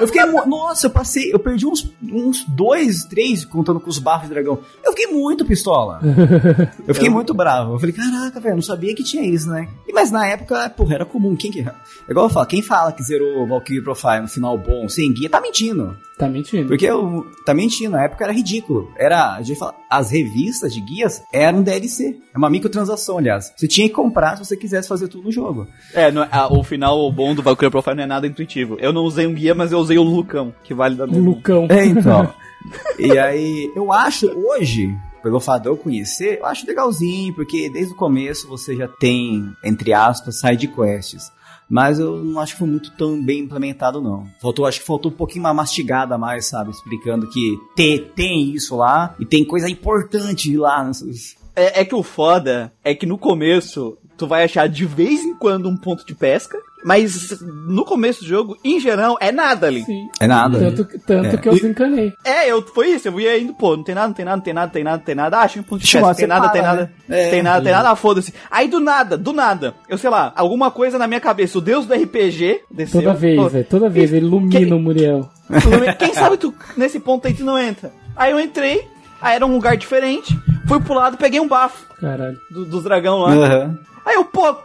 eu 0.00 0.06
fiquei, 0.06 0.24
nossa, 0.24 0.86
eu 0.86 0.90
passei, 0.90 1.32
eu 1.32 1.38
perdi 1.38 1.66
uns, 1.66 1.92
uns 2.02 2.44
dois, 2.44 3.04
três 3.04 3.44
contando 3.44 3.80
com 3.80 3.90
os 3.90 3.98
bafos 3.98 4.28
de 4.28 4.34
dragão. 4.34 4.58
Eu 4.84 4.92
fiquei 4.92 5.08
muito 5.12 5.44
pistola. 5.44 6.00
Eu 6.86 6.94
fiquei 6.94 7.10
muito 7.10 7.34
bravo. 7.34 7.74
Eu 7.74 7.78
falei, 7.78 7.94
caraca, 7.94 8.40
velho, 8.40 8.54
não 8.56 8.62
sabia 8.62 8.94
que 8.94 9.02
tinha 9.04 9.22
isso, 9.22 9.48
né? 9.50 9.68
E, 9.86 9.92
mas 9.92 10.10
na 10.10 10.26
época, 10.26 10.70
porra, 10.70 10.94
era 10.94 11.04
comum. 11.04 11.36
Quem 11.36 11.50
que. 11.50 11.64
É 12.06 12.10
igual 12.10 12.26
eu 12.26 12.30
falo, 12.30 12.46
quem 12.46 12.62
fala 12.62 12.92
que 12.92 13.02
zerou 13.02 13.46
Valkyrie 13.46 13.82
Profile 13.82 14.20
no 14.22 14.28
final 14.28 14.56
bom, 14.56 14.88
sem 14.88 15.12
guia, 15.12 15.28
tá 15.28 15.40
mentindo. 15.40 15.96
Tá 16.16 16.28
mentindo. 16.28 16.66
Porque 16.68 16.84
eu 16.86 17.26
tá 17.46 17.54
mentindo, 17.54 17.92
na 17.92 18.02
época 18.04 18.24
era 18.24 18.32
ridículo. 18.32 18.90
Era, 18.96 19.34
a 19.36 19.42
gente 19.42 19.58
fala, 19.58 19.74
as 19.88 20.10
revistas 20.10 20.72
de 20.74 20.80
guias 20.80 21.22
eram 21.32 21.62
DLC. 21.62 22.18
É 22.34 22.38
uma 22.38 22.50
microtransação, 22.50 23.18
aliás. 23.18 23.52
Você 23.56 23.68
tinha 23.68 23.88
que 23.88 23.94
comprar 23.94 24.36
se 24.36 24.44
você 24.44 24.56
quisesse 24.56 24.88
fazer 24.88 25.06
tudo 25.08 25.24
no 25.24 25.32
jogo. 25.32 25.68
É, 25.94 26.10
no- 26.10 26.26
a- 26.30 26.52
o 26.52 26.64
final 26.64 27.10
bom 27.12 27.34
do 27.34 27.42
Valkyrie 27.42 27.70
Profile 27.70 27.94
não 27.96 28.02
é 28.02 28.06
nada 28.06 28.26
intuitivo. 28.26 28.76
Eu 28.80 28.92
não 28.92 29.02
usei 29.02 29.26
um 29.26 29.34
guia, 29.34 29.54
mas 29.54 29.70
eu 29.70 29.78
usei 29.78 29.96
o 29.98 30.02
Lucão, 30.02 30.52
que 30.64 30.74
vale 30.74 30.96
da 30.96 31.04
O 31.04 31.08
mesma. 31.10 31.24
Lucão. 31.30 31.66
É, 31.70 31.84
então. 31.86 32.32
e 32.98 33.16
aí, 33.16 33.70
eu 33.76 33.92
acho, 33.92 34.26
hoje, 34.28 34.92
pelo 35.22 35.38
fato 35.38 35.62
de 35.62 35.68
eu 35.68 35.76
conhecer, 35.76 36.38
eu 36.40 36.46
acho 36.46 36.66
legalzinho, 36.66 37.32
porque 37.34 37.70
desde 37.70 37.92
o 37.92 37.96
começo 37.96 38.48
você 38.48 38.74
já 38.74 38.88
tem, 38.88 39.52
entre 39.62 39.92
aspas, 39.92 40.40
side 40.40 40.66
quests. 40.66 41.30
Mas 41.68 41.98
eu 41.98 42.16
não 42.24 42.40
acho 42.40 42.52
que 42.54 42.58
foi 42.60 42.68
muito 42.68 42.90
tão 42.92 43.22
bem 43.22 43.40
implementado, 43.40 44.00
não. 44.00 44.26
Faltou, 44.40 44.64
acho 44.66 44.80
que 44.80 44.86
faltou 44.86 45.10
um 45.10 45.14
pouquinho 45.14 45.44
uma 45.44 45.52
mastigada 45.52 46.16
mais, 46.16 46.46
sabe? 46.46 46.70
Explicando 46.70 47.28
que 47.28 47.58
te- 47.76 47.98
tem 48.16 48.50
isso 48.54 48.74
lá 48.76 49.14
e 49.20 49.26
tem 49.26 49.44
coisa 49.44 49.68
importante 49.68 50.56
lá. 50.56 50.82
nessas- 50.84 51.36
É, 51.54 51.80
é 51.80 51.84
que 51.84 51.94
o 51.94 52.02
foda 52.02 52.72
é 52.82 52.94
que 52.94 53.04
no 53.04 53.18
começo 53.18 53.98
tu 54.18 54.26
vai 54.26 54.44
achar 54.44 54.68
de 54.68 54.84
vez 54.84 55.24
em 55.24 55.34
quando 55.34 55.68
um 55.68 55.76
ponto 55.76 56.04
de 56.04 56.14
pesca, 56.14 56.58
mas 56.84 57.40
no 57.40 57.84
começo 57.84 58.20
do 58.22 58.26
jogo, 58.28 58.56
em 58.64 58.78
geral, 58.78 59.16
é 59.20 59.32
nada 59.32 59.66
ali. 59.66 59.82
Sim. 59.84 60.08
É 60.20 60.26
nada. 60.26 60.58
Tanto, 60.58 60.84
que- 60.84 60.98
tanto 60.98 61.34
É. 61.34 61.36
que 61.38 61.48
eu 61.48 61.52
desencanei. 61.54 62.12
É, 62.24 62.50
eu, 62.50 62.62
foi 62.62 62.88
isso, 62.90 63.08
eu 63.08 63.20
ia 63.20 63.38
indo, 63.38 63.54
pô, 63.54 63.76
não 63.76 63.82
tem 63.82 63.94
nada, 63.94 64.08
não 64.08 64.14
tem 64.14 64.24
nada, 64.24 64.36
não 64.36 64.42
tem 64.42 64.52
nada, 64.54 64.66
não 64.66 64.72
tem 64.74 64.84
nada, 64.84 64.96
não 64.98 65.04
tem 65.04 65.14
nada. 65.14 65.36
Ah, 65.38 65.42
achei 65.42 65.60
um 65.60 65.64
ponto 65.64 65.80
de 65.84 65.90
pesca, 65.92 66.14
tem 66.14 66.26
nada, 66.26 66.46
separa, 66.48 66.52
tem 66.52 66.62
nada, 66.62 66.92
né? 67.08 67.26
É. 67.26 67.30
tem 67.30 67.42
nada, 67.42 67.62
tem 67.64 67.72
nada, 67.72 67.90
ah, 67.90 67.96
foda-se. 67.96 68.32
Aí 68.50 68.68
do 68.68 68.78
nada, 68.80 69.16
do 69.16 69.32
nada, 69.32 69.74
eu 69.88 69.96
sei 69.98 70.10
lá, 70.10 70.32
alguma 70.36 70.70
coisa 70.70 70.98
na 70.98 71.06
minha 71.06 71.20
cabeça, 71.20 71.58
o 71.58 71.60
deus 71.60 71.86
do 71.86 71.94
RPG 71.94 72.60
desceu. 72.70 73.02
Toda 73.02 73.14
vez, 73.14 73.36
pô, 73.40 73.48
velho. 73.48 73.66
Toda 73.68 73.88
vez 73.88 74.12
ele 74.12 74.26
ilumina 74.26 74.50
Quem- 74.60 74.72
o 74.72 74.78
Muriel. 74.78 75.30
Quem 75.98 76.12
sabe 76.14 76.36
tu, 76.36 76.54
nesse 76.76 77.00
ponto 77.00 77.26
aí 77.26 77.34
tu 77.34 77.44
não 77.44 77.58
entra. 77.58 77.90
Aí 78.16 78.32
eu 78.32 78.40
entrei, 78.40 78.82
aí 79.20 79.34
era 79.36 79.46
um 79.46 79.52
lugar 79.52 79.76
diferente, 79.76 80.36
fui 80.66 80.80
pro 80.80 80.94
lado, 80.94 81.16
peguei 81.16 81.40
um 81.40 81.48
bafo 81.48 81.86
Caralho. 82.00 82.36
do- 82.50 82.64
dos 82.64 82.84
dragão 82.84 83.18
lá. 83.20 83.32
Aham. 83.32 83.78
Aí 84.08 84.14
eu, 84.14 84.24
pô, 84.24 84.56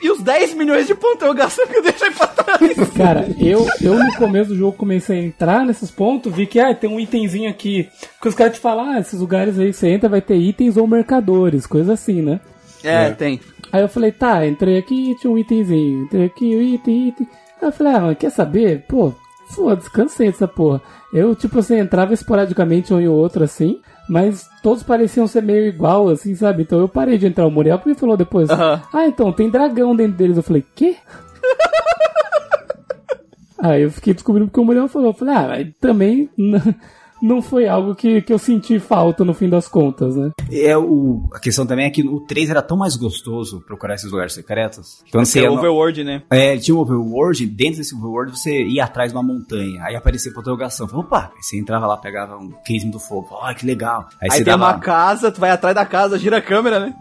e 0.00 0.08
os 0.08 0.22
10 0.22 0.54
milhões 0.54 0.86
de 0.86 0.94
pontos 0.94 1.26
eu 1.26 1.34
gasto 1.34 1.66
que 1.66 1.74
eu 1.74 1.82
deixei 1.82 2.08
pra 2.12 2.28
trás. 2.28 2.90
Cara, 2.96 3.26
eu, 3.36 3.66
eu 3.82 3.98
no 3.98 4.14
começo 4.14 4.50
do 4.50 4.56
jogo 4.56 4.76
comecei 4.76 5.18
a 5.18 5.24
entrar 5.24 5.66
nesses 5.66 5.90
pontos, 5.90 6.32
vi 6.32 6.46
que 6.46 6.60
ah, 6.60 6.72
tem 6.72 6.88
um 6.88 7.00
itemzinho 7.00 7.50
aqui. 7.50 7.88
Porque 8.14 8.28
os 8.28 8.34
caras 8.36 8.54
te 8.54 8.60
falam, 8.60 8.92
ah, 8.92 9.00
esses 9.00 9.18
lugares 9.18 9.58
aí 9.58 9.72
você 9.72 9.88
entra 9.88 10.08
vai 10.08 10.20
ter 10.20 10.36
itens 10.36 10.76
ou 10.76 10.86
mercadores, 10.86 11.66
coisa 11.66 11.94
assim, 11.94 12.22
né? 12.22 12.38
É, 12.84 13.10
tem. 13.10 13.40
Aí 13.72 13.82
eu 13.82 13.88
falei, 13.88 14.12
tá, 14.12 14.46
entrei 14.46 14.78
aqui 14.78 15.16
tinha 15.20 15.32
um 15.32 15.38
itemzinho, 15.38 16.04
entrei 16.04 16.26
aqui, 16.26 16.44
um 16.44 16.62
item, 16.62 17.08
item. 17.08 17.28
Aí 17.60 17.68
eu 17.68 17.72
falei, 17.72 17.92
ah, 17.92 18.00
mas 18.02 18.18
quer 18.18 18.30
saber? 18.30 18.84
Pô, 18.86 19.12
foda-se, 19.48 19.90
cansei 19.90 20.30
dessa 20.30 20.46
porra. 20.46 20.80
Eu, 21.12 21.34
tipo 21.34 21.58
assim, 21.58 21.76
entrava 21.76 22.14
esporadicamente 22.14 22.94
um 22.94 23.00
e 23.00 23.08
outro 23.08 23.42
assim, 23.42 23.80
mas 24.08 24.48
todos 24.62 24.82
pareciam 24.82 25.26
ser 25.26 25.42
meio 25.42 25.66
igual, 25.66 26.08
assim, 26.08 26.34
sabe? 26.34 26.62
Então 26.62 26.78
eu 26.78 26.88
parei 26.88 27.18
de 27.18 27.26
entrar. 27.26 27.46
O 27.46 27.50
Muriel 27.50 27.80
me 27.84 27.94
falou 27.94 28.16
depois, 28.16 28.48
ah, 28.50 28.82
então 29.06 29.32
tem 29.32 29.50
dragão 29.50 29.96
dentro 29.96 30.16
deles. 30.16 30.36
Eu 30.36 30.42
falei, 30.42 30.64
quê? 30.74 30.96
Aí 33.58 33.82
eu 33.82 33.90
fiquei 33.90 34.14
descobrindo 34.14 34.48
porque 34.48 34.60
o 34.60 34.64
Muriel 34.64 34.88
falou. 34.88 35.08
Eu 35.08 35.14
falei, 35.14 35.34
ah, 35.34 35.46
mas 35.48 35.68
também 35.80 36.30
não 37.22 37.40
foi 37.40 37.66
algo 37.66 37.94
que, 37.94 38.20
que 38.22 38.32
eu 38.32 38.38
senti 38.38 38.78
falta 38.78 39.24
no 39.24 39.32
fim 39.34 39.48
das 39.48 39.66
contas, 39.68 40.14
né? 40.16 40.30
É 40.50 40.76
o, 40.76 41.28
a 41.32 41.40
questão 41.40 41.66
também 41.66 41.86
é 41.86 41.90
que 41.90 42.06
o 42.06 42.20
3 42.20 42.50
era 42.50 42.62
tão 42.62 42.76
mais 42.76 42.96
gostoso 42.96 43.60
procurar 43.66 43.94
esses 43.94 44.10
lugares 44.10 44.32
secretos. 44.34 45.02
Quando 45.10 45.24
você 45.26 45.40
o 45.42 45.52
no- 45.52 45.58
Overworld, 45.58 46.04
né? 46.04 46.22
É, 46.30 46.56
tinha 46.56 46.74
um 46.76 46.80
overworld, 46.80 47.46
dentro 47.46 47.78
desse 47.78 47.94
overworld 47.94 48.38
você 48.38 48.64
ia 48.64 48.84
atrás 48.84 49.12
de 49.12 49.16
uma 49.16 49.22
montanha, 49.22 49.82
aí 49.82 49.96
aparecia 49.96 50.30
pra 50.32 50.40
interrogação. 50.42 50.86
Falei, 50.86 51.04
opa, 51.04 51.32
aí 51.34 51.42
você 51.42 51.58
entrava 51.58 51.86
lá, 51.86 51.96
pegava 51.96 52.36
um 52.36 52.50
crisma 52.64 52.90
do 52.90 52.98
fogo, 53.00 53.28
ó, 53.30 53.52
que 53.54 53.66
legal. 53.66 54.06
Aí, 54.20 54.28
Aí 54.30 54.30
você 54.38 54.44
tem 54.44 54.44
dava... 54.44 54.64
uma 54.74 54.78
casa, 54.78 55.32
tu 55.32 55.40
vai 55.40 55.50
atrás 55.50 55.74
da 55.74 55.84
casa, 55.86 56.18
gira 56.18 56.36
a 56.38 56.42
câmera, 56.42 56.78
né? 56.80 56.94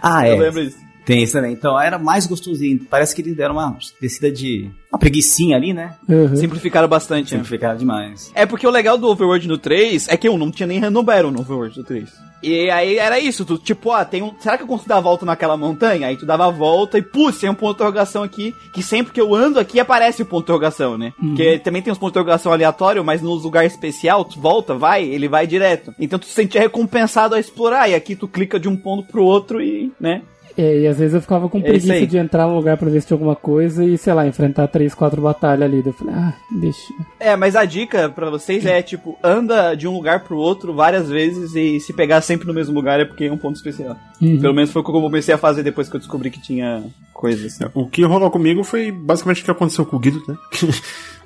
Ah, 0.00 0.26
Eu 0.28 0.34
é, 0.36 0.38
lembro 0.38 0.64
disso. 0.64 0.85
Tem 1.06 1.22
isso 1.22 1.32
também. 1.32 1.52
Então 1.52 1.80
era 1.80 1.98
mais 1.98 2.26
gostosinho, 2.26 2.80
parece 2.90 3.14
que 3.14 3.22
eles 3.22 3.36
deram 3.36 3.54
uma 3.54 3.78
descida 4.00 4.30
de... 4.30 4.68
uma 4.92 4.98
preguicinha 4.98 5.56
ali, 5.56 5.72
né? 5.72 5.94
Uhum. 6.08 6.34
Simplificaram 6.36 6.88
bastante, 6.88 7.32
né? 7.32 7.38
Simplificaram 7.38 7.78
demais. 7.78 8.32
É 8.34 8.44
porque 8.44 8.66
o 8.66 8.70
legal 8.70 8.98
do 8.98 9.08
Overworld 9.08 9.46
no 9.46 9.56
3 9.56 10.08
é 10.08 10.16
que 10.16 10.26
eu 10.26 10.36
não 10.36 10.50
tinha 10.50 10.66
nem 10.66 10.80
Random 10.80 11.04
Battle 11.04 11.30
no 11.30 11.40
Overworld 11.40 11.76
do 11.76 11.84
3. 11.84 12.26
E 12.42 12.70
aí 12.70 12.98
era 12.98 13.18
isso, 13.18 13.44
tu 13.44 13.56
tipo, 13.56 13.90
ah, 13.90 14.04
tem 14.04 14.22
um. 14.22 14.32
Será 14.40 14.56
que 14.56 14.62
eu 14.62 14.66
consigo 14.66 14.88
dar 14.88 14.98
a 14.98 15.00
volta 15.00 15.24
naquela 15.24 15.56
montanha? 15.56 16.08
Aí 16.08 16.16
tu 16.16 16.26
dava 16.26 16.46
a 16.46 16.50
volta 16.50 16.98
e, 16.98 17.02
putz, 17.02 17.38
tem 17.38 17.48
um 17.48 17.54
ponto 17.54 17.70
de 17.70 17.76
interrogação 17.76 18.22
aqui, 18.22 18.54
que 18.72 18.82
sempre 18.82 19.12
que 19.12 19.20
eu 19.20 19.34
ando 19.34 19.58
aqui 19.58 19.80
aparece 19.80 20.22
o 20.22 20.26
ponto 20.26 20.40
de 20.40 20.44
interrogação, 20.44 20.98
né? 20.98 21.12
Porque 21.18 21.58
também 21.58 21.82
tem 21.82 21.92
os 21.92 21.98
pontos 21.98 22.12
de 22.12 22.18
interrogação 22.18 22.52
aleatório, 22.52 23.04
mas 23.04 23.22
nos 23.22 23.44
lugares 23.44 23.72
especial, 23.72 24.24
tu 24.24 24.38
volta, 24.38 24.74
vai, 24.74 25.04
ele 25.04 25.28
vai 25.28 25.46
direto. 25.46 25.94
Então 25.98 26.18
tu 26.18 26.26
se 26.26 26.32
sentia 26.32 26.60
recompensado 26.60 27.34
a 27.34 27.40
explorar, 27.40 27.88
e 27.88 27.94
aqui 27.94 28.14
tu 28.14 28.28
clica 28.28 28.60
de 28.60 28.68
um 28.68 28.76
ponto 28.76 29.10
pro 29.10 29.24
outro 29.24 29.60
e, 29.60 29.90
né? 29.98 30.22
É, 30.56 30.80
e 30.80 30.86
às 30.86 30.98
vezes 30.98 31.14
eu 31.14 31.20
ficava 31.20 31.48
com 31.48 31.58
É 31.58 31.62
preguiça 31.62 32.06
de 32.06 32.16
entrar 32.16 32.46
num 32.46 32.56
lugar 32.56 32.76
pra 32.76 32.88
ver 32.88 33.00
se 33.00 33.06
tinha 33.06 33.14
alguma 33.14 33.36
coisa 33.36 33.84
e, 33.84 33.98
sei 33.98 34.14
lá, 34.14 34.26
enfrentar 34.26 34.66
três, 34.68 34.94
quatro 34.94 35.20
batalhas 35.20 35.62
ali. 35.62 35.82
Daí 35.82 35.90
Eu 35.90 35.92
falei, 35.92 36.14
ah, 36.14 36.34
deixa. 36.50 36.94
É, 37.20 37.36
mas 37.36 37.54
a 37.54 37.64
dica 37.64 38.08
pra 38.08 38.30
vocês 38.30 38.64
é, 38.64 38.80
tipo, 38.80 39.18
anda 39.22 39.74
de 39.74 39.86
um 39.86 39.92
lugar 39.92 40.20
pro 40.24 40.38
outro 40.38 40.74
várias 40.74 41.08
vezes 41.08 41.54
e 41.54 41.78
se 41.80 41.92
pegar 41.92 42.20
sempre 42.22 42.46
no 42.46 42.54
mesmo 42.54 42.74
lugar 42.74 43.00
é 43.00 43.04
porque 43.04 43.24
é 43.24 43.32
um 43.32 43.38
ponto 43.38 43.56
especial. 43.56 43.96
Uhum. 44.20 44.40
Pelo 44.40 44.54
menos 44.54 44.70
foi 44.70 44.80
o 44.80 44.84
que 44.84 44.90
eu 44.90 45.00
comecei 45.00 45.34
a 45.34 45.38
fazer 45.38 45.62
depois 45.62 45.88
que 45.88 45.96
eu 45.96 46.00
descobri 46.00 46.30
que 46.30 46.40
tinha 46.40 46.82
coisas 47.12 47.52
assim. 47.52 47.70
O 47.74 47.86
que 47.86 48.02
rolou 48.04 48.30
comigo 48.30 48.64
foi 48.64 48.90
basicamente 48.90 49.42
o 49.42 49.44
que 49.44 49.50
aconteceu 49.50 49.84
com 49.84 49.96
o 49.96 50.00
Guido, 50.00 50.22
né? 50.26 50.36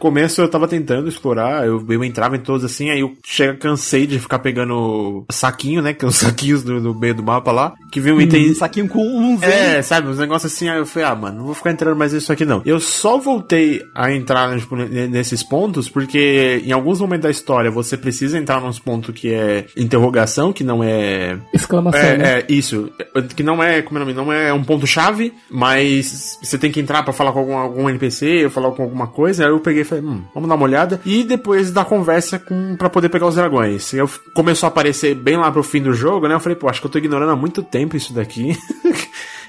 Começo 0.01 0.41
eu 0.41 0.49
tava 0.49 0.67
tentando 0.67 1.09
explorar, 1.09 1.67
eu, 1.67 1.85
eu 1.89 2.03
entrava 2.03 2.35
em 2.35 2.41
todos 2.41 2.65
assim, 2.65 2.91
aí 2.91 3.01
eu 3.01 3.13
chega, 3.25 3.55
cansei 3.55 4.07
de 4.07 4.19
ficar 4.19 4.39
pegando 4.39 5.25
saquinho, 5.31 5.83
né? 5.83 5.93
Que 5.93 6.05
é 6.05 6.09
os 6.09 6.17
saquinhos 6.19 6.65
do, 6.65 6.81
do 6.81 6.95
meio 6.95 7.15
do 7.15 7.23
mapa 7.23 7.53
lá, 7.53 7.75
que 7.93 8.01
vem 8.01 8.13
um 8.13 8.21
item. 8.21 8.51
Um 8.51 8.55
saquinho 8.55 8.89
com 8.89 9.07
um 9.07 9.39
Z. 9.39 9.47
É, 9.47 9.83
sabe, 9.83 10.09
uns 10.09 10.19
negócios 10.19 10.53
assim, 10.53 10.69
aí 10.69 10.79
eu 10.79 10.87
falei, 10.87 11.09
ah, 11.09 11.15
mano, 11.15 11.39
não 11.39 11.45
vou 11.45 11.55
ficar 11.55 11.71
entrando 11.71 11.97
mais 11.97 12.13
nisso 12.13 12.33
aqui 12.33 12.45
não. 12.45 12.63
Eu 12.65 12.81
só 12.81 13.19
voltei 13.19 13.83
a 13.95 14.13
entrar 14.13 14.59
tipo, 14.59 14.75
nesses 14.75 15.43
pontos 15.43 15.89
porque 15.89 16.63
em 16.65 16.73
alguns 16.73 17.01
momentos 17.01 17.25
da 17.25 17.31
história 17.31 17.71
você 17.71 17.97
precisa 17.97 18.39
entrar 18.39 18.61
nos 18.61 18.79
pontos 18.79 19.15
que 19.15 19.33
é 19.33 19.67
interrogação, 19.77 20.53
que 20.53 20.65
não 20.65 20.83
é 20.83 21.39
Exclamação, 21.53 22.01
é, 22.01 22.17
né? 22.17 22.39
é, 22.39 22.47
isso. 22.49 22.91
Que 23.37 23.43
não 23.43 23.63
é, 23.63 23.83
como 23.83 23.99
é 23.99 24.01
nome? 24.01 24.15
Não 24.15 24.33
é 24.33 24.53
um 24.53 24.65
ponto-chave, 24.65 25.33
mas 25.51 26.39
você 26.43 26.57
tem 26.57 26.73
que 26.73 26.81
entrar 26.81 27.03
pra 27.03 27.13
falar 27.13 27.33
com 27.33 27.41
algum, 27.41 27.57
algum 27.57 27.91
NPC 27.91 28.45
ou 28.45 28.51
falar 28.51 28.71
com 28.73 28.83
alguma 28.83 29.07
coisa. 29.07 29.45
Aí 29.45 29.51
eu 29.51 29.61
peguei 29.61 29.85
falei, 29.91 30.05
hum, 30.05 30.23
vamos 30.35 30.49
dar 30.49 30.55
uma 30.55 30.65
olhada. 30.65 31.01
E 31.05 31.25
depois 31.25 31.71
da 31.71 31.85
conversa 31.85 32.39
com 32.39 32.77
para 32.77 32.89
poder 32.89 33.09
pegar 33.09 33.27
os 33.27 33.35
dragões. 33.35 33.93
E 33.93 33.99
eu, 33.99 34.09
começou 34.35 34.67
a 34.67 34.71
aparecer 34.71 35.15
bem 35.15 35.37
lá 35.37 35.51
pro 35.51 35.63
fim 35.63 35.83
do 35.83 35.93
jogo, 35.93 36.27
né? 36.27 36.35
Eu 36.35 36.41
falei, 36.41 36.57
pô, 36.57 36.69
acho 36.69 36.81
que 36.81 36.87
eu 36.87 36.91
tô 36.91 36.99
ignorando 36.99 37.33
há 37.33 37.37
muito 37.37 37.63
tempo 37.63 37.97
isso 37.97 38.13
daqui. 38.13 38.57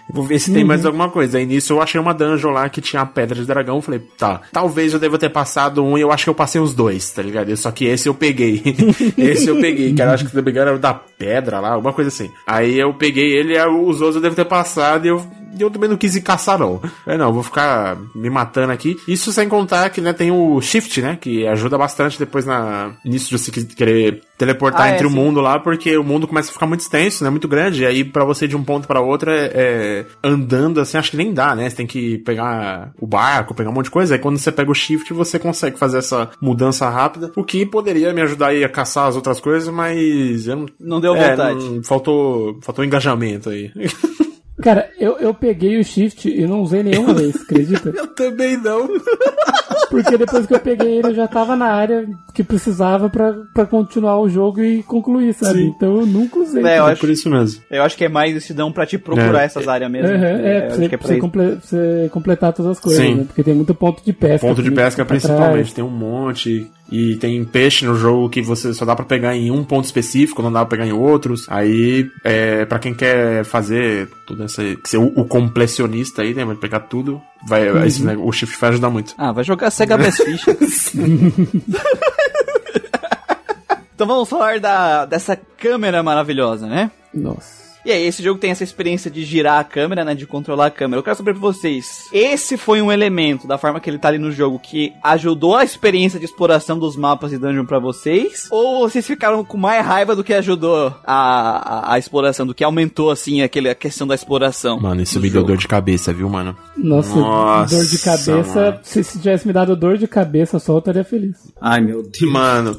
Vou 0.10 0.26
ver 0.26 0.40
se 0.40 0.52
tem 0.52 0.64
mais 0.64 0.86
alguma 0.86 1.10
coisa. 1.10 1.38
Aí 1.38 1.46
nisso 1.46 1.74
eu 1.74 1.82
achei 1.82 2.00
uma 2.00 2.14
dungeon 2.14 2.52
lá 2.52 2.68
que 2.68 2.82
tinha 2.82 3.02
a 3.02 3.06
pedra 3.06 3.40
de 3.40 3.46
dragão. 3.46 3.82
Falei, 3.82 4.02
tá, 4.18 4.42
talvez 4.52 4.94
eu 4.94 5.00
deva 5.00 5.18
ter 5.18 5.30
passado 5.30 5.84
um 5.84 5.98
e 5.98 6.02
eu 6.02 6.12
acho 6.12 6.26
que 6.26 6.30
eu 6.30 6.36
passei 6.36 6.60
os 6.60 6.74
dois, 6.74 7.12
tá 7.12 7.22
ligado? 7.22 7.56
Só 7.56 7.72
que 7.72 7.86
esse 7.86 8.10
eu 8.10 8.14
peguei. 8.14 8.62
esse 9.18 9.48
eu 9.48 9.60
peguei, 9.60 9.94
que 9.94 10.02
eu 10.02 10.10
acho 10.10 10.26
que 10.26 10.32
se 10.32 10.36
não 10.36 10.44
me 10.44 10.52
engano 10.52 10.70
era 10.70 10.78
o 10.78 10.80
da 10.80 10.94
pedra 10.94 11.60
lá, 11.60 11.74
alguma 11.74 11.94
coisa 11.94 12.10
assim. 12.10 12.30
Aí 12.46 12.78
eu 12.78 12.94
peguei 12.94 13.32
ele 13.38 13.58
e 13.58 13.66
os 13.68 14.02
outros 14.02 14.16
eu 14.16 14.22
devo 14.22 14.36
ter 14.36 14.46
passado 14.46 15.06
e 15.06 15.10
eu. 15.10 15.26
E 15.58 15.62
Eu 15.62 15.70
também 15.70 15.90
não 15.90 15.98
quis 15.98 16.16
ir 16.16 16.22
caçar, 16.22 16.58
não. 16.60 16.82
É, 17.06 17.18
não, 17.18 17.32
vou 17.34 17.44
ficar 17.44 17.98
me 18.16 18.30
matando 18.30 18.72
aqui. 18.72 18.98
Isso 19.08 19.32
sem 19.32 19.48
contar 19.50 19.90
que, 19.90 20.02
né, 20.02 20.14
tem 20.14 20.32
o 20.32 20.60
Shift, 20.62 21.02
né? 21.02 21.18
Que 21.20 21.46
ajuda 21.48 21.78
bastante 21.78 22.18
depois 22.20 22.46
na 22.46 22.92
início 23.06 23.30
de 23.30 23.38
você 23.44 23.52
querer 23.52 24.22
teleportar 24.38 24.82
Ah, 24.82 24.90
é, 24.90 24.94
entre 24.96 25.06
o 25.06 25.10
sim. 25.10 25.16
mundo 25.16 25.40
lá, 25.40 25.60
porque 25.60 25.96
o 25.98 26.04
mundo 26.04 26.28
começa 26.28 26.50
a 26.50 26.54
ficar 26.54 26.66
muito 26.66 26.80
extenso, 26.82 27.24
né? 27.24 27.30
Muito 27.30 27.48
grande. 27.48 27.84
E 27.84 27.86
aí, 27.86 28.04
pra 28.04 28.24
você 28.26 28.46
ir 28.46 28.48
de 28.48 28.56
um 28.58 28.64
ponto 28.64 28.88
pra 28.88 29.00
outro, 29.02 29.30
é, 29.30 29.52
é, 29.54 30.06
andando 30.24 30.80
assim, 30.80 30.98
acho 30.98 31.12
que 31.12 31.18
nem 31.18 31.34
dá, 31.34 31.56
né? 31.56 31.70
Você 31.70 31.76
tem 31.76 31.86
que 31.88 32.18
pegar 32.20 32.92
o 33.00 33.06
barco, 33.06 33.54
pegar 33.54 33.70
um 33.70 33.74
monte 33.74 33.86
de 33.86 33.92
coisa. 33.92 34.16
Aí 34.16 34.20
quando 34.20 34.38
você 34.38 34.52
pega 34.52 34.72
o 34.72 34.76
shift, 34.76 35.14
você 35.14 35.38
consegue 35.38 35.78
fazer 35.78 36.00
essa 36.00 36.30
mudança 36.42 36.90
rápida. 36.90 37.32
O 37.36 37.44
que 37.44 37.66
poderia 37.66 38.14
me 38.14 38.22
ajudar 38.22 38.48
aí 38.48 38.64
a 38.64 38.70
caçar 38.70 39.08
as 39.08 39.16
outras 39.16 39.40
coisas, 39.40 39.70
mas 39.74 40.48
eu 40.48 40.56
não. 40.56 40.66
Não 40.80 41.00
deu 41.02 41.16
é, 41.16 41.30
vontade. 41.32 41.60
não- 41.64 41.84
faltou, 41.84 42.58
faltou 42.62 42.84
engajamento 42.84 43.50
aí. 43.50 43.72
Cara, 44.62 44.92
eu, 45.00 45.18
eu 45.18 45.34
peguei 45.34 45.80
o 45.80 45.84
shift 45.84 46.30
e 46.30 46.46
não 46.46 46.62
usei 46.62 46.84
nenhuma 46.84 47.14
vez, 47.14 47.36
acredita? 47.42 47.90
eu 47.90 48.08
também 48.08 48.58
não. 48.58 48.88
Porque 49.90 50.18
depois 50.18 50.46
que 50.46 50.54
eu 50.54 50.60
peguei 50.60 50.98
ele, 51.00 51.08
eu 51.10 51.16
já 51.16 51.28
tava 51.28 51.56
na 51.56 51.68
área 51.68 52.08
que 52.34 52.44
precisava 52.44 53.10
pra, 53.10 53.34
pra 53.54 53.66
continuar 53.66 54.20
o 54.20 54.30
jogo 54.30 54.62
e 54.64 54.82
concluir, 54.84 55.34
sabe? 55.34 55.60
Sim. 55.60 55.74
Então 55.76 56.00
eu 56.02 56.06
nunca 56.06 56.40
usei. 56.40 56.64
É, 56.64 56.80
eu 56.80 56.88
É 56.88 56.92
acho, 56.92 57.02
por 57.02 57.10
isso 57.10 57.30
mesmo. 57.30 57.62
eu 57.70 57.84
acho 57.84 57.98
que 57.98 58.06
é 58.06 58.10
mais 58.10 58.36
esse 58.36 58.54
dão 58.54 58.72
pra 58.72 58.86
te 58.86 58.98
procurar 58.98 59.42
É. 59.42 59.46
essas 59.46 59.68
áreas 59.68 59.92
mesmo. 59.92 60.10
Uhum, 60.10 60.24
é, 60.24 60.28
eu 60.30 60.42
pra 60.62 60.68
acho 60.68 60.76
você, 60.78 60.90
que 60.90 60.96
é 60.96 60.98
pra 60.98 61.08
você 61.08 61.18
comple- 61.18 61.56
você 61.62 62.10
completar 62.12 62.54
todas 62.54 62.72
as 62.74 62.80
coisas, 62.80 63.02
Sim. 63.04 63.16
né? 63.16 63.24
Porque 63.26 63.44
tem 63.44 63.54
muito 63.54 63.74
ponto 63.76 64.04
de 64.04 64.14
pesca. 64.14 64.48
Ponto 64.48 64.64
de 64.64 64.72
pesca 64.72 65.04
principalmente, 65.06 65.52
trás. 65.54 65.74
tem 65.74 65.84
um 65.84 65.90
monte. 65.90 66.70
E 66.94 67.16
tem 67.16 67.42
peixe 67.46 67.86
no 67.86 67.96
jogo 67.96 68.28
que 68.30 68.42
você 68.42 68.74
só 68.74 68.84
dá 68.84 68.94
pra 68.94 69.06
pegar 69.06 69.34
em 69.34 69.50
um 69.50 69.64
ponto 69.64 69.86
específico, 69.86 70.42
não 70.42 70.52
dá 70.52 70.60
pra 70.66 70.78
pegar 70.78 70.86
em 70.86 70.92
outros. 70.92 71.46
Aí, 71.50 72.06
é, 72.22 72.66
para 72.66 72.80
quem 72.80 72.94
quer 72.94 73.46
fazer 73.46 74.10
tudo 74.28 74.44
essa. 74.44 74.62
ser 74.84 74.98
o, 74.98 75.06
o 75.16 75.24
completionista 75.24 76.22
aí, 76.22 76.34
né? 76.34 76.44
Vai 76.44 76.56
pegar 76.58 76.82
tudo. 76.82 77.22
Vai, 77.48 77.66
esse, 77.88 78.04
né, 78.04 78.16
o 78.20 78.32
shift 78.32 78.56
vai 78.60 78.70
ajudar 78.72 78.90
muito. 78.90 79.14
Ah, 79.18 79.32
vai 79.32 79.44
jogar 79.44 79.61
nunca 79.62 79.70
cega 79.70 79.98
minhas 79.98 80.18
fichas. 80.18 80.94
então 83.94 84.08
vamos 84.08 84.28
falar 84.28 84.60
da, 84.60 85.06
dessa 85.06 85.36
câmera 85.36 86.02
maravilhosa, 86.02 86.66
né? 86.66 86.90
Nossa. 87.14 87.61
E 87.86 87.92
aí, 87.92 88.06
esse 88.06 88.22
jogo 88.22 88.40
tem 88.40 88.52
essa 88.52 88.64
experiência 88.64 89.10
de 89.10 89.24
girar 89.24 89.60
a 89.60 89.64
câmera, 89.64 90.04
né? 90.06 90.14
De 90.14 90.28
controlar 90.28 90.68
a 90.68 90.72
câmera. 90.72 91.00
Eu 91.00 91.04
quero 91.04 91.16
saber 91.16 91.34
pra 91.34 91.42
vocês, 91.42 92.06
esse 92.14 92.58
foi 92.58 92.82
um 92.82 92.92
elemento 92.92 93.48
da 93.48 93.58
forma 93.58 93.80
que 93.80 93.90
ele 93.90 93.98
tá 93.98 94.08
ali 94.08 94.18
no 94.18 94.32
jogo 94.32 94.60
que 94.60 94.94
ajudou 95.04 95.56
a 95.56 95.64
experiência 95.64 96.20
de 96.20 96.26
exploração 96.26 96.78
dos 96.78 96.96
mapas 96.96 97.34
e 97.34 97.38
dungeon 97.38 97.66
pra 97.66 97.80
vocês? 97.80 98.48
Ou 98.52 98.88
vocês 98.88 99.06
ficaram 99.06 99.44
com 99.44 99.58
mais 99.58 99.86
raiva 99.86 100.16
do 100.16 100.24
que 100.24 100.34
ajudou 100.34 100.94
a, 101.04 101.92
a, 101.92 101.94
a 101.94 102.00
exploração, 102.00 102.46
do 102.46 102.54
que 102.54 102.64
aumentou, 102.64 103.10
assim, 103.10 103.42
aquele, 103.42 103.70
a 103.70 103.76
questão 103.76 104.06
da 104.06 104.16
exploração? 104.16 104.80
Mano, 104.80 105.02
isso 105.02 105.20
me 105.20 105.30
deu 105.30 105.42
jogo? 105.42 105.48
dor 105.48 105.58
de 105.58 105.68
cabeça, 105.68 106.14
viu, 106.14 106.30
mano? 106.30 106.56
Nossa, 106.78 107.16
Nossa, 107.16 107.76
dor 107.76 107.86
de 107.86 108.00
cabeça. 108.00 108.62
mano. 108.62 108.80
Se, 108.84 109.04
se 109.04 109.20
tivesse 109.20 109.48
me 109.48 109.54
dado 109.54 109.76
dor 109.76 109.98
de 109.98 110.08
cabeça 110.08 110.60
só, 110.60 110.74
eu 110.74 110.80
estaria 110.80 111.04
feliz. 111.04 111.38
Ai, 111.60 111.82
meu 111.82 112.04
Deus. 112.04 112.22
Mano, 112.32 112.78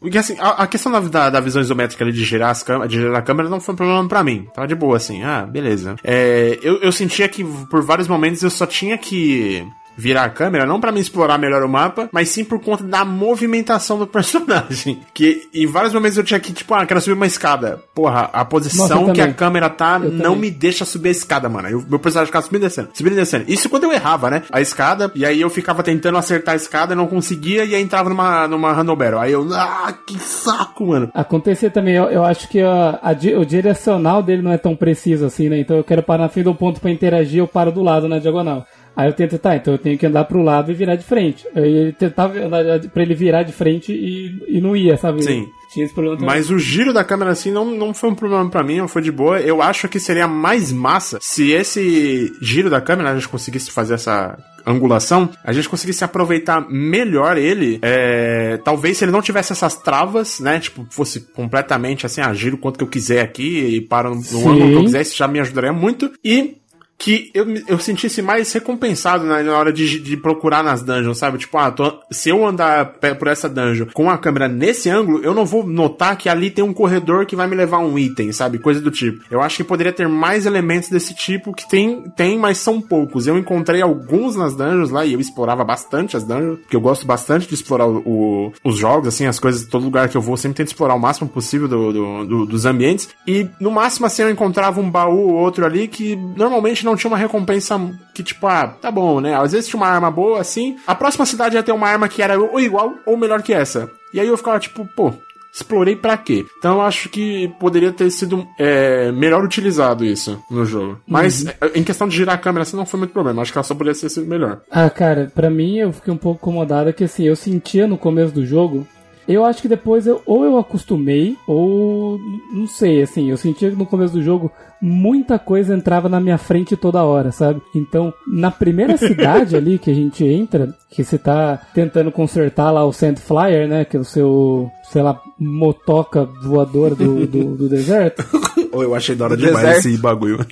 porque 0.00 0.18
assim, 0.18 0.36
a, 0.38 0.62
a 0.62 0.66
questão 0.66 0.90
da, 0.92 1.00
da, 1.00 1.30
da 1.30 1.40
visão 1.40 1.60
isométrica 1.60 2.04
ali 2.04 2.12
de 2.12 2.24
girar, 2.24 2.50
as 2.50 2.62
câmeras, 2.62 2.90
de 2.90 2.98
girar 2.98 3.16
a 3.16 3.22
câmera 3.22 3.48
não 3.48 3.60
foi 3.60 3.74
um 3.74 3.76
problema 3.76 4.08
pra 4.08 4.17
mim. 4.24 4.46
Tava 4.54 4.66
de 4.66 4.74
boa, 4.74 4.96
assim. 4.96 5.22
Ah, 5.22 5.46
beleza. 5.46 5.96
É, 6.04 6.58
eu, 6.62 6.78
eu 6.80 6.92
sentia 6.92 7.28
que 7.28 7.44
por 7.70 7.82
vários 7.82 8.08
momentos 8.08 8.42
eu 8.42 8.50
só 8.50 8.66
tinha 8.66 8.96
que 8.96 9.66
virar 9.98 10.24
a 10.24 10.30
câmera, 10.30 10.64
não 10.64 10.80
pra 10.80 10.92
me 10.92 11.00
explorar 11.00 11.36
melhor 11.38 11.62
o 11.64 11.68
mapa, 11.68 12.08
mas 12.12 12.28
sim 12.28 12.44
por 12.44 12.60
conta 12.60 12.84
da 12.84 13.04
movimentação 13.04 13.98
do 13.98 14.06
personagem. 14.08 15.00
Que 15.12 15.48
em 15.52 15.66
vários 15.66 15.92
momentos 15.92 16.16
eu 16.16 16.24
tinha 16.24 16.38
que, 16.38 16.52
tipo, 16.52 16.72
ah, 16.72 16.86
quero 16.86 17.00
subir 17.00 17.14
uma 17.14 17.26
escada. 17.26 17.82
Porra, 17.94 18.30
a 18.32 18.38
Nossa, 18.38 18.44
posição 18.44 19.08
eu 19.08 19.12
que 19.12 19.20
a 19.20 19.34
câmera 19.34 19.68
tá 19.68 20.00
Eu 20.02 20.12
não 20.12 20.34
também. 20.34 20.40
me 20.42 20.50
deixa 20.50 20.84
subir 20.84 21.08
a 21.08 21.12
escada, 21.12 21.48
mano. 21.48 21.68
Eu, 21.68 21.84
meu 21.88 21.98
personagem 21.98 22.26
ficava 22.26 22.44
subindo 22.44 22.62
e 22.62 22.66
descendo, 22.66 22.88
subindo 22.94 23.12
e 23.14 23.16
descendo. 23.16 23.44
Isso 23.48 23.68
quando 23.68 23.84
eu 23.84 23.92
errava, 23.92 24.30
né? 24.30 24.42
A 24.52 24.60
escada, 24.60 25.10
e 25.14 25.26
aí 25.26 25.40
eu 25.40 25.50
ficava 25.50 25.82
tentando 25.82 26.16
acertar 26.16 26.52
a 26.54 26.56
escada, 26.56 26.94
não 26.94 27.08
conseguia, 27.08 27.64
e 27.64 27.74
aí 27.74 27.82
entrava 27.82 28.08
numa, 28.08 28.46
numa 28.46 28.72
Handle 28.72 28.96
Battle. 28.96 29.18
Aí 29.20 29.32
eu, 29.32 29.46
ah, 29.52 29.92
que 30.06 30.18
saco, 30.18 30.86
mano. 30.86 31.10
Acontecer 31.12 31.70
também, 31.70 31.94
eu, 31.94 32.04
eu 32.04 32.24
acho 32.24 32.48
que 32.48 32.60
a, 32.60 33.00
a 33.02 33.12
o 33.38 33.44
direcional 33.44 34.22
dele 34.22 34.42
não 34.42 34.52
é 34.52 34.58
tão 34.58 34.76
preciso 34.76 35.26
assim, 35.26 35.48
né? 35.48 35.58
Então 35.58 35.76
eu 35.76 35.84
quero 35.84 36.02
parar 36.02 36.24
na 36.24 36.28
frente 36.28 36.44
do 36.44 36.54
ponto 36.54 36.80
pra 36.80 36.90
interagir, 36.90 37.40
eu 37.40 37.48
paro 37.48 37.72
do 37.72 37.82
lado 37.82 38.08
na 38.08 38.18
diagonal. 38.18 38.66
Aí 38.98 39.08
eu 39.08 39.12
tento, 39.12 39.38
tá, 39.38 39.54
então 39.54 39.74
eu 39.74 39.78
tenho 39.78 39.96
que 39.96 40.04
andar 40.04 40.24
pro 40.24 40.42
lado 40.42 40.72
e 40.72 40.74
virar 40.74 40.96
de 40.96 41.04
frente. 41.04 41.46
Aí 41.54 41.72
ele 41.72 41.92
tentava 41.92 42.36
andar 42.36 42.80
pra 42.92 43.00
ele 43.00 43.14
virar 43.14 43.44
de 43.44 43.52
frente 43.52 43.92
e, 43.92 44.42
e 44.48 44.60
não 44.60 44.74
ia, 44.74 44.96
sabe? 44.96 45.22
Sim. 45.22 45.46
Tinha 45.72 45.84
esse 45.84 45.94
problema 45.94 46.16
também. 46.18 46.34
Mas 46.34 46.50
o 46.50 46.58
giro 46.58 46.92
da 46.92 47.04
câmera, 47.04 47.30
assim, 47.30 47.52
não, 47.52 47.66
não 47.66 47.94
foi 47.94 48.10
um 48.10 48.14
problema 48.16 48.50
pra 48.50 48.64
mim, 48.64 48.78
não 48.78 48.88
foi 48.88 49.00
de 49.00 49.12
boa. 49.12 49.38
Eu 49.38 49.62
acho 49.62 49.88
que 49.88 50.00
seria 50.00 50.26
mais 50.26 50.72
massa 50.72 51.18
se 51.22 51.52
esse 51.52 52.32
giro 52.42 52.68
da 52.68 52.80
câmera, 52.80 53.12
a 53.12 53.14
gente 53.14 53.28
conseguisse 53.28 53.70
fazer 53.70 53.94
essa 53.94 54.36
angulação, 54.66 55.30
a 55.44 55.52
gente 55.52 55.68
conseguisse 55.68 56.02
aproveitar 56.02 56.68
melhor 56.68 57.38
ele. 57.38 57.78
é, 57.80 58.58
talvez 58.64 58.98
se 58.98 59.04
ele 59.04 59.12
não 59.12 59.22
tivesse 59.22 59.52
essas 59.52 59.76
travas, 59.76 60.40
né? 60.40 60.58
Tipo, 60.58 60.84
fosse 60.90 61.20
completamente 61.20 62.04
assim, 62.04 62.20
ah, 62.20 62.34
giro 62.34 62.58
quanto 62.58 62.78
que 62.78 62.84
eu 62.84 62.88
quiser 62.88 63.20
aqui 63.20 63.76
e 63.76 63.80
paro 63.80 64.10
no, 64.10 64.20
no 64.20 64.50
ângulo 64.50 64.70
que 64.70 64.74
eu 64.74 64.84
quiser, 64.84 65.02
isso 65.02 65.16
já 65.16 65.28
me 65.28 65.38
ajudaria 65.38 65.72
muito. 65.72 66.10
E 66.24 66.58
que 66.98 67.30
eu, 67.32 67.46
eu 67.68 67.78
sentisse 67.78 68.20
mais 68.20 68.52
recompensado 68.52 69.24
na, 69.24 69.40
na 69.42 69.56
hora 69.56 69.72
de, 69.72 70.00
de 70.00 70.16
procurar 70.16 70.64
nas 70.64 70.82
dungeons, 70.82 71.16
sabe? 71.18 71.38
Tipo, 71.38 71.56
ah, 71.58 71.70
tô- 71.70 72.00
se 72.10 72.28
eu 72.28 72.44
andar 72.46 72.94
por 73.18 73.28
essa 73.28 73.48
dungeon 73.48 73.86
com 73.94 74.10
a 74.10 74.18
câmera 74.18 74.48
nesse 74.48 74.90
ângulo, 74.90 75.20
eu 75.22 75.32
não 75.32 75.46
vou 75.46 75.64
notar 75.64 76.16
que 76.18 76.28
ali 76.28 76.50
tem 76.50 76.64
um 76.64 76.74
corredor 76.74 77.24
que 77.24 77.36
vai 77.36 77.46
me 77.46 77.54
levar 77.54 77.78
um 77.78 77.96
item, 77.98 78.32
sabe? 78.32 78.58
Coisa 78.58 78.80
do 78.80 78.90
tipo. 78.90 79.22
Eu 79.30 79.40
acho 79.40 79.56
que 79.58 79.64
poderia 79.64 79.92
ter 79.92 80.08
mais 80.08 80.44
elementos 80.44 80.88
desse 80.88 81.14
tipo 81.14 81.52
que 81.54 81.68
tem, 81.68 82.02
tem 82.16 82.36
mas 82.38 82.58
são 82.58 82.80
poucos. 82.80 83.26
Eu 83.28 83.38
encontrei 83.38 83.80
alguns 83.80 84.34
nas 84.34 84.56
dungeons 84.56 84.90
lá 84.90 85.04
e 85.06 85.12
eu 85.12 85.20
explorava 85.20 85.62
bastante 85.64 86.16
as 86.16 86.24
dungeons, 86.24 86.58
porque 86.60 86.74
eu 86.76 86.80
gosto 86.80 87.06
bastante 87.06 87.46
de 87.46 87.54
explorar 87.54 87.86
o, 87.86 87.98
o- 88.04 88.52
os 88.64 88.76
jogos, 88.76 89.06
assim, 89.08 89.26
as 89.26 89.38
coisas, 89.38 89.66
todo 89.68 89.84
lugar 89.84 90.08
que 90.08 90.16
eu 90.16 90.20
vou, 90.20 90.36
sempre 90.36 90.56
tento 90.56 90.68
explorar 90.68 90.94
o 90.94 90.98
máximo 91.00 91.28
possível 91.28 91.68
do- 91.68 91.92
do- 91.92 92.24
do- 92.26 92.46
dos 92.46 92.66
ambientes. 92.66 93.08
E 93.26 93.46
no 93.60 93.70
máximo, 93.70 94.06
assim, 94.06 94.22
eu 94.22 94.30
encontrava 94.30 94.80
um 94.80 94.90
baú 94.90 95.28
ou 95.28 95.34
outro 95.34 95.64
ali 95.64 95.86
que 95.86 96.16
normalmente 96.36 96.87
não 96.88 96.96
tinha 96.96 97.10
uma 97.10 97.18
recompensa 97.18 97.78
que, 98.14 98.22
tipo, 98.22 98.46
ah, 98.46 98.66
tá 98.66 98.90
bom, 98.90 99.20
né? 99.20 99.34
Às 99.34 99.52
vezes 99.52 99.68
tinha 99.68 99.78
uma 99.80 99.88
arma 99.88 100.10
boa, 100.10 100.40
assim. 100.40 100.76
A 100.86 100.94
próxima 100.94 101.26
cidade 101.26 101.56
ia 101.56 101.62
ter 101.62 101.72
uma 101.72 101.88
arma 101.88 102.08
que 102.08 102.22
era 102.22 102.38
ou 102.38 102.58
igual 102.58 102.94
ou 103.06 103.16
melhor 103.16 103.42
que 103.42 103.52
essa. 103.52 103.90
E 104.12 104.20
aí 104.20 104.26
eu 104.26 104.36
ficava, 104.36 104.58
tipo, 104.58 104.84
pô. 104.96 105.12
Explorei 105.50 105.96
pra 105.96 106.16
quê? 106.16 106.44
Então 106.58 106.74
eu 106.74 106.82
acho 106.82 107.08
que 107.08 107.48
poderia 107.58 107.90
ter 107.90 108.10
sido 108.10 108.46
é, 108.58 109.10
melhor 109.10 109.42
utilizado 109.42 110.04
isso 110.04 110.40
no 110.48 110.64
jogo. 110.64 111.00
Mas 111.06 111.46
é, 111.46 111.56
em 111.74 111.82
questão 111.82 112.06
de 112.06 112.16
girar 112.16 112.36
a 112.36 112.38
câmera, 112.38 112.62
assim, 112.62 112.76
não 112.76 112.86
foi 112.86 112.98
muito 112.98 113.12
problema. 113.12 113.42
Acho 113.42 113.50
que 113.50 113.58
ela 113.58 113.64
só 113.64 113.74
poderia 113.74 113.98
ter 113.98 114.08
sido 114.08 114.26
melhor. 114.26 114.60
Ah, 114.70 114.88
cara, 114.88 115.32
pra 115.34 115.50
mim 115.50 115.78
eu 115.78 115.92
fiquei 115.92 116.12
um 116.12 116.18
pouco 116.18 116.38
incomodado 116.38 116.92
que 116.92 117.04
assim, 117.04 117.24
eu 117.24 117.34
sentia 117.34 117.88
no 117.88 117.98
começo 117.98 118.32
do 118.32 118.46
jogo. 118.46 118.86
Eu 119.28 119.44
acho 119.44 119.60
que 119.60 119.68
depois 119.68 120.06
eu, 120.06 120.22
ou 120.24 120.42
eu 120.42 120.56
acostumei, 120.56 121.36
ou 121.46 122.18
não 122.50 122.66
sei, 122.66 123.02
assim, 123.02 123.30
eu 123.30 123.36
sentia 123.36 123.70
que 123.70 123.76
no 123.76 123.84
começo 123.84 124.14
do 124.14 124.22
jogo 124.22 124.50
muita 124.80 125.38
coisa 125.38 125.74
entrava 125.74 126.08
na 126.08 126.18
minha 126.18 126.38
frente 126.38 126.76
toda 126.76 127.04
hora, 127.04 127.30
sabe? 127.30 127.60
Então, 127.74 128.12
na 128.26 128.50
primeira 128.50 128.96
cidade 128.98 129.54
ali 129.54 129.78
que 129.78 129.90
a 129.90 129.94
gente 129.94 130.24
entra, 130.24 130.74
que 130.90 131.04
você 131.04 131.18
tá 131.18 131.60
tentando 131.74 132.10
consertar 132.10 132.70
lá 132.70 132.84
o 132.86 132.92
Sandflyer, 132.92 133.68
né? 133.68 133.84
Que 133.84 133.98
é 133.98 134.00
o 134.00 134.04
seu, 134.04 134.70
sei 134.90 135.02
lá, 135.02 135.20
motoca 135.38 136.24
voadora 136.24 136.94
do, 136.94 137.26
do, 137.26 137.56
do 137.56 137.68
deserto. 137.68 138.24
Ou 138.72 138.82
eu 138.82 138.94
achei 138.94 139.14
da 139.14 139.26
hora 139.26 139.36
Deserto. 139.36 139.58
demais 139.58 139.78
esse 139.84 139.98
bagulho. 139.98 140.46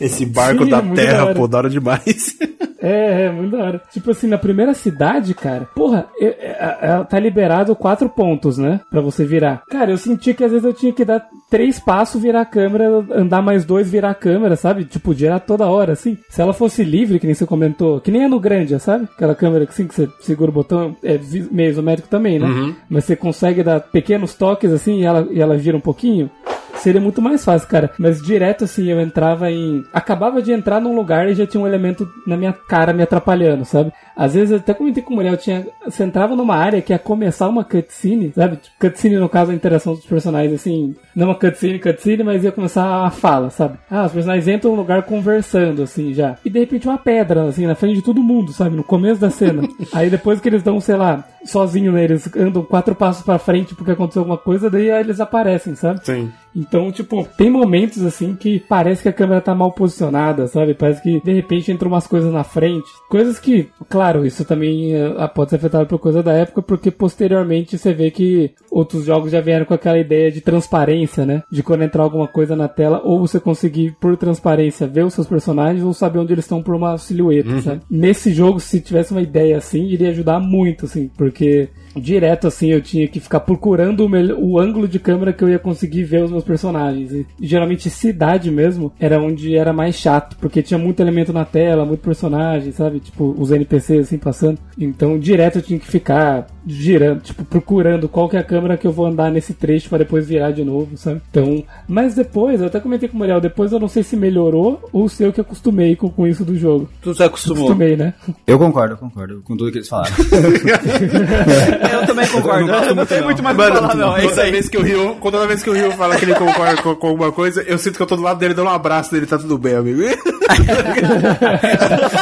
Esse 0.00 0.24
barco 0.26 0.64
Sim, 0.64 0.70
da 0.70 0.78
é 0.78 0.82
da 0.82 0.94
terra, 0.94 1.24
hora. 1.26 1.34
pô, 1.34 1.48
da 1.48 1.58
hora 1.58 1.70
demais. 1.70 2.36
É, 2.80 3.24
é, 3.24 3.32
muito 3.32 3.56
da 3.56 3.64
hora. 3.64 3.82
Tipo 3.92 4.12
assim, 4.12 4.28
na 4.28 4.38
primeira 4.38 4.72
cidade, 4.72 5.34
cara, 5.34 5.68
porra, 5.74 6.06
eu- 6.20 6.28
é- 6.38 6.78
é- 6.80 7.04
tá 7.10 7.18
liberado 7.18 7.74
quatro 7.74 8.08
pontos, 8.08 8.56
né? 8.56 8.78
Pra 8.88 9.00
você 9.00 9.24
virar. 9.24 9.64
Cara, 9.68 9.90
eu 9.90 9.98
senti 9.98 10.32
que 10.32 10.44
às 10.44 10.52
vezes 10.52 10.64
eu 10.64 10.72
tinha 10.72 10.92
que 10.92 11.04
dar 11.04 11.26
três 11.50 11.80
passos, 11.80 12.22
virar 12.22 12.42
a 12.42 12.46
câmera, 12.46 13.04
andar 13.10 13.42
mais 13.42 13.64
dois, 13.64 13.90
virar 13.90 14.10
a 14.10 14.14
câmera, 14.14 14.54
sabe? 14.54 14.84
Tipo, 14.84 15.12
girar 15.12 15.40
toda 15.40 15.66
hora, 15.66 15.92
assim. 15.94 16.16
Se 16.30 16.40
ela 16.40 16.52
fosse 16.52 16.84
livre, 16.84 17.18
que 17.18 17.26
nem 17.26 17.34
você 17.34 17.44
comentou, 17.44 18.00
que 18.00 18.12
nem 18.12 18.22
é 18.22 18.28
no 18.28 18.38
grande, 18.38 18.78
sabe? 18.78 19.08
Aquela 19.12 19.34
câmera 19.34 19.66
que 19.66 19.72
assim, 19.72 19.88
que 19.88 19.94
você 19.96 20.08
segura 20.20 20.48
o 20.50 20.54
botão, 20.54 20.96
é 21.02 21.18
meio 21.50 21.70
isométrico 21.70 22.08
também, 22.08 22.38
né? 22.38 22.74
Mas 22.88 23.04
você 23.06 23.16
consegue 23.16 23.64
dar 23.64 23.80
pequenos 23.80 24.34
toques, 24.34 24.70
assim, 24.70 25.00
e 25.00 25.04
ela, 25.04 25.26
e 25.32 25.40
ela 25.40 25.58
gira 25.58 25.76
um 25.76 25.80
pouquinho. 25.80 26.30
Seria 26.78 27.00
muito 27.00 27.20
mais 27.20 27.44
fácil, 27.44 27.68
cara. 27.68 27.90
Mas 27.98 28.22
direto 28.22 28.64
assim, 28.64 28.90
eu 28.90 29.00
entrava 29.00 29.50
em. 29.50 29.84
Acabava 29.92 30.40
de 30.40 30.52
entrar 30.52 30.80
num 30.80 30.94
lugar 30.94 31.28
e 31.28 31.34
já 31.34 31.46
tinha 31.46 31.62
um 31.62 31.66
elemento 31.66 32.08
na 32.26 32.36
minha 32.36 32.52
cara 32.52 32.92
me 32.92 33.02
atrapalhando, 33.02 33.64
sabe? 33.64 33.92
Às 34.16 34.34
vezes 34.34 34.50
eu 34.50 34.56
até 34.58 34.74
comentei 34.74 35.02
com 35.02 35.12
o 35.12 35.16
Muriel, 35.16 35.36
tinha. 35.36 35.66
Você 35.84 36.04
entrava 36.04 36.34
numa 36.34 36.56
área 36.56 36.82
que 36.82 36.92
ia 36.92 36.98
começar 36.98 37.48
uma 37.48 37.64
cutscene, 37.64 38.32
sabe? 38.34 38.56
Tipo, 38.56 38.76
cutscene 38.80 39.16
no 39.16 39.28
caso 39.28 39.50
a 39.50 39.54
interação 39.54 39.94
dos 39.94 40.04
personagens, 40.04 40.54
assim. 40.54 40.94
Não 41.14 41.28
uma 41.28 41.34
cutscene, 41.34 41.78
cutscene, 41.78 42.22
mas 42.22 42.44
ia 42.44 42.52
começar 42.52 43.06
a 43.06 43.10
fala, 43.10 43.50
sabe? 43.50 43.78
Ah, 43.90 44.06
os 44.06 44.12
personagens 44.12 44.48
entram 44.48 44.72
num 44.72 44.78
lugar 44.78 45.02
conversando, 45.02 45.82
assim, 45.82 46.12
já. 46.14 46.36
E 46.44 46.50
de 46.50 46.58
repente 46.58 46.88
uma 46.88 46.98
pedra, 46.98 47.44
assim, 47.44 47.66
na 47.66 47.74
frente 47.74 47.96
de 47.96 48.02
todo 48.02 48.22
mundo, 48.22 48.52
sabe? 48.52 48.76
No 48.76 48.84
começo 48.84 49.20
da 49.20 49.30
cena. 49.30 49.62
Aí 49.92 50.10
depois 50.10 50.40
que 50.40 50.48
eles 50.48 50.62
dão, 50.62 50.80
sei 50.80 50.96
lá, 50.96 51.24
sozinho, 51.50 51.92
né? 51.92 52.04
Eles 52.04 52.28
andam 52.36 52.62
quatro 52.62 52.94
passos 52.94 53.22
pra 53.22 53.38
frente 53.38 53.74
porque 53.74 53.92
aconteceu 53.92 54.20
alguma 54.20 54.38
coisa, 54.38 54.70
daí 54.70 54.90
aí 54.90 55.00
eles 55.00 55.20
aparecem, 55.20 55.74
sabe? 55.74 56.04
Sim. 56.04 56.30
Então, 56.54 56.90
tipo, 56.90 57.26
tem 57.36 57.50
momentos 57.50 58.04
assim 58.04 58.34
que 58.34 58.58
parece 58.58 59.02
que 59.02 59.08
a 59.08 59.12
câmera 59.12 59.40
tá 59.40 59.54
mal 59.54 59.70
posicionada, 59.72 60.46
sabe? 60.48 60.74
Parece 60.74 61.02
que 61.02 61.20
de 61.20 61.32
repente 61.32 61.70
entram 61.70 61.90
umas 61.90 62.06
coisas 62.06 62.32
na 62.32 62.42
frente. 62.42 62.88
Coisas 63.08 63.38
que, 63.38 63.68
claro, 63.88 64.26
isso 64.26 64.44
também 64.44 64.94
eh, 64.94 65.30
pode 65.34 65.50
ser 65.50 65.56
afetado 65.56 65.86
por 65.86 65.98
coisa 65.98 66.22
da 66.22 66.32
época, 66.32 66.60
porque 66.60 66.90
posteriormente 66.90 67.78
você 67.78 67.92
vê 67.92 68.10
que 68.10 68.52
outros 68.70 69.04
jogos 69.04 69.30
já 69.30 69.40
vieram 69.40 69.66
com 69.66 69.74
aquela 69.74 69.98
ideia 69.98 70.32
de 70.32 70.40
transparência, 70.40 71.24
né? 71.24 71.42
De 71.50 71.62
quando 71.62 71.82
entrar 71.82 72.02
alguma 72.02 72.26
coisa 72.26 72.56
na 72.56 72.66
tela, 72.66 73.02
ou 73.04 73.20
você 73.20 73.38
conseguir, 73.38 73.96
por 74.00 74.16
transparência, 74.16 74.86
ver 74.86 75.04
os 75.04 75.14
seus 75.14 75.28
personagens, 75.28 75.84
ou 75.84 75.94
saber 75.94 76.18
onde 76.18 76.32
eles 76.32 76.44
estão 76.44 76.62
por 76.62 76.74
uma 76.74 76.98
silhueta, 76.98 77.60
sabe? 77.62 77.82
Nesse 77.88 78.32
jogo, 78.32 78.58
se 78.58 78.80
tivesse 78.80 79.12
uma 79.12 79.22
ideia 79.22 79.58
assim, 79.58 79.84
iria 79.84 80.10
ajudar 80.10 80.40
muito, 80.40 80.86
assim, 80.86 81.08
porque 81.16 81.37
porque 81.38 81.68
direto 81.96 82.46
assim 82.46 82.70
eu 82.70 82.80
tinha 82.80 83.06
que 83.08 83.20
ficar 83.20 83.40
procurando 83.40 84.04
o, 84.04 84.08
melhor, 84.08 84.38
o 84.38 84.58
ângulo 84.58 84.88
de 84.88 84.98
câmera 84.98 85.32
que 85.32 85.42
eu 85.42 85.48
ia 85.48 85.58
conseguir 85.58 86.04
ver 86.04 86.24
os 86.24 86.30
meus 86.30 86.44
personagens. 86.44 87.12
E, 87.12 87.26
geralmente 87.40 87.90
cidade 87.90 88.50
mesmo 88.50 88.92
era 88.98 89.20
onde 89.20 89.56
era 89.56 89.72
mais 89.72 89.96
chato, 89.96 90.36
porque 90.40 90.62
tinha 90.62 90.78
muito 90.78 91.00
elemento 91.00 91.32
na 91.32 91.44
tela, 91.44 91.84
muito 91.84 92.00
personagem, 92.00 92.72
sabe? 92.72 93.00
Tipo, 93.00 93.34
os 93.38 93.50
NPCs 93.50 94.06
assim 94.06 94.18
passando. 94.18 94.58
Então 94.78 95.18
direto 95.18 95.58
eu 95.58 95.62
tinha 95.62 95.78
que 95.78 95.86
ficar 95.86 96.46
girando, 96.66 97.20
tipo, 97.22 97.44
procurando 97.44 98.08
qual 98.08 98.28
que 98.28 98.36
é 98.36 98.40
a 98.40 98.44
câmera 98.44 98.76
que 98.76 98.86
eu 98.86 98.92
vou 98.92 99.06
andar 99.06 99.30
nesse 99.30 99.54
trecho 99.54 99.88
para 99.88 99.98
depois 99.98 100.28
virar 100.28 100.50
de 100.50 100.62
novo, 100.62 100.96
sabe? 100.96 101.22
Então, 101.30 101.64
mas 101.88 102.14
depois, 102.14 102.60
eu 102.60 102.66
até 102.66 102.78
comentei 102.78 103.08
com 103.08 103.16
o 103.16 103.18
Muriel, 103.18 103.40
depois 103.40 103.72
eu 103.72 103.80
não 103.80 103.88
sei 103.88 104.02
se 104.02 104.16
melhorou 104.16 104.88
ou 104.92 105.08
se 105.08 105.22
eu 105.22 105.32
que 105.32 105.40
acostumei 105.40 105.96
com, 105.96 106.10
com 106.10 106.26
isso 106.26 106.44
do 106.44 106.56
jogo. 106.56 106.88
Tu 107.00 107.14
se 107.14 107.22
acostumou. 107.22 107.64
Acostumei, 107.64 107.96
né? 107.96 108.12
Eu 108.46 108.58
concordo, 108.58 108.94
eu 108.94 108.98
concordo 108.98 109.40
com 109.42 109.56
tudo 109.56 109.72
que 109.72 109.78
eles 109.78 109.88
falaram. 109.88 110.14
Eu 111.92 112.06
também 112.06 112.26
concordo. 112.28 112.70
Eu 112.70 112.94
não 112.94 113.06
tenho 113.06 113.24
muito 113.24 113.42
mais 113.42 113.56
pra 113.56 113.74
falar, 113.74 113.94
não. 113.94 114.16
É 114.16 114.20
isso 114.20 114.30
toda 114.30 114.42
aí. 114.42 114.50
vez 114.50 114.68
que 114.68 114.78
o 114.78 114.82
Rio, 114.82 115.16
toda 115.22 115.46
vez 115.46 115.62
que 115.62 115.70
o 115.70 115.72
Rio 115.72 115.92
fala 115.92 116.16
que 116.16 116.24
ele 116.24 116.34
concorda 116.34 116.82
com, 116.82 116.94
com 116.94 117.06
alguma 117.08 117.32
coisa, 117.32 117.62
eu 117.62 117.78
sinto 117.78 117.96
que 117.96 118.02
eu 118.02 118.06
tô 118.06 118.16
do 118.16 118.22
lado 118.22 118.38
dele 118.38 118.54
dando 118.54 118.68
um 118.68 118.72
abraço 118.72 119.10
dele, 119.10 119.26
tá 119.26 119.38
tudo 119.38 119.58
bem, 119.58 119.74
amigo. 119.74 120.02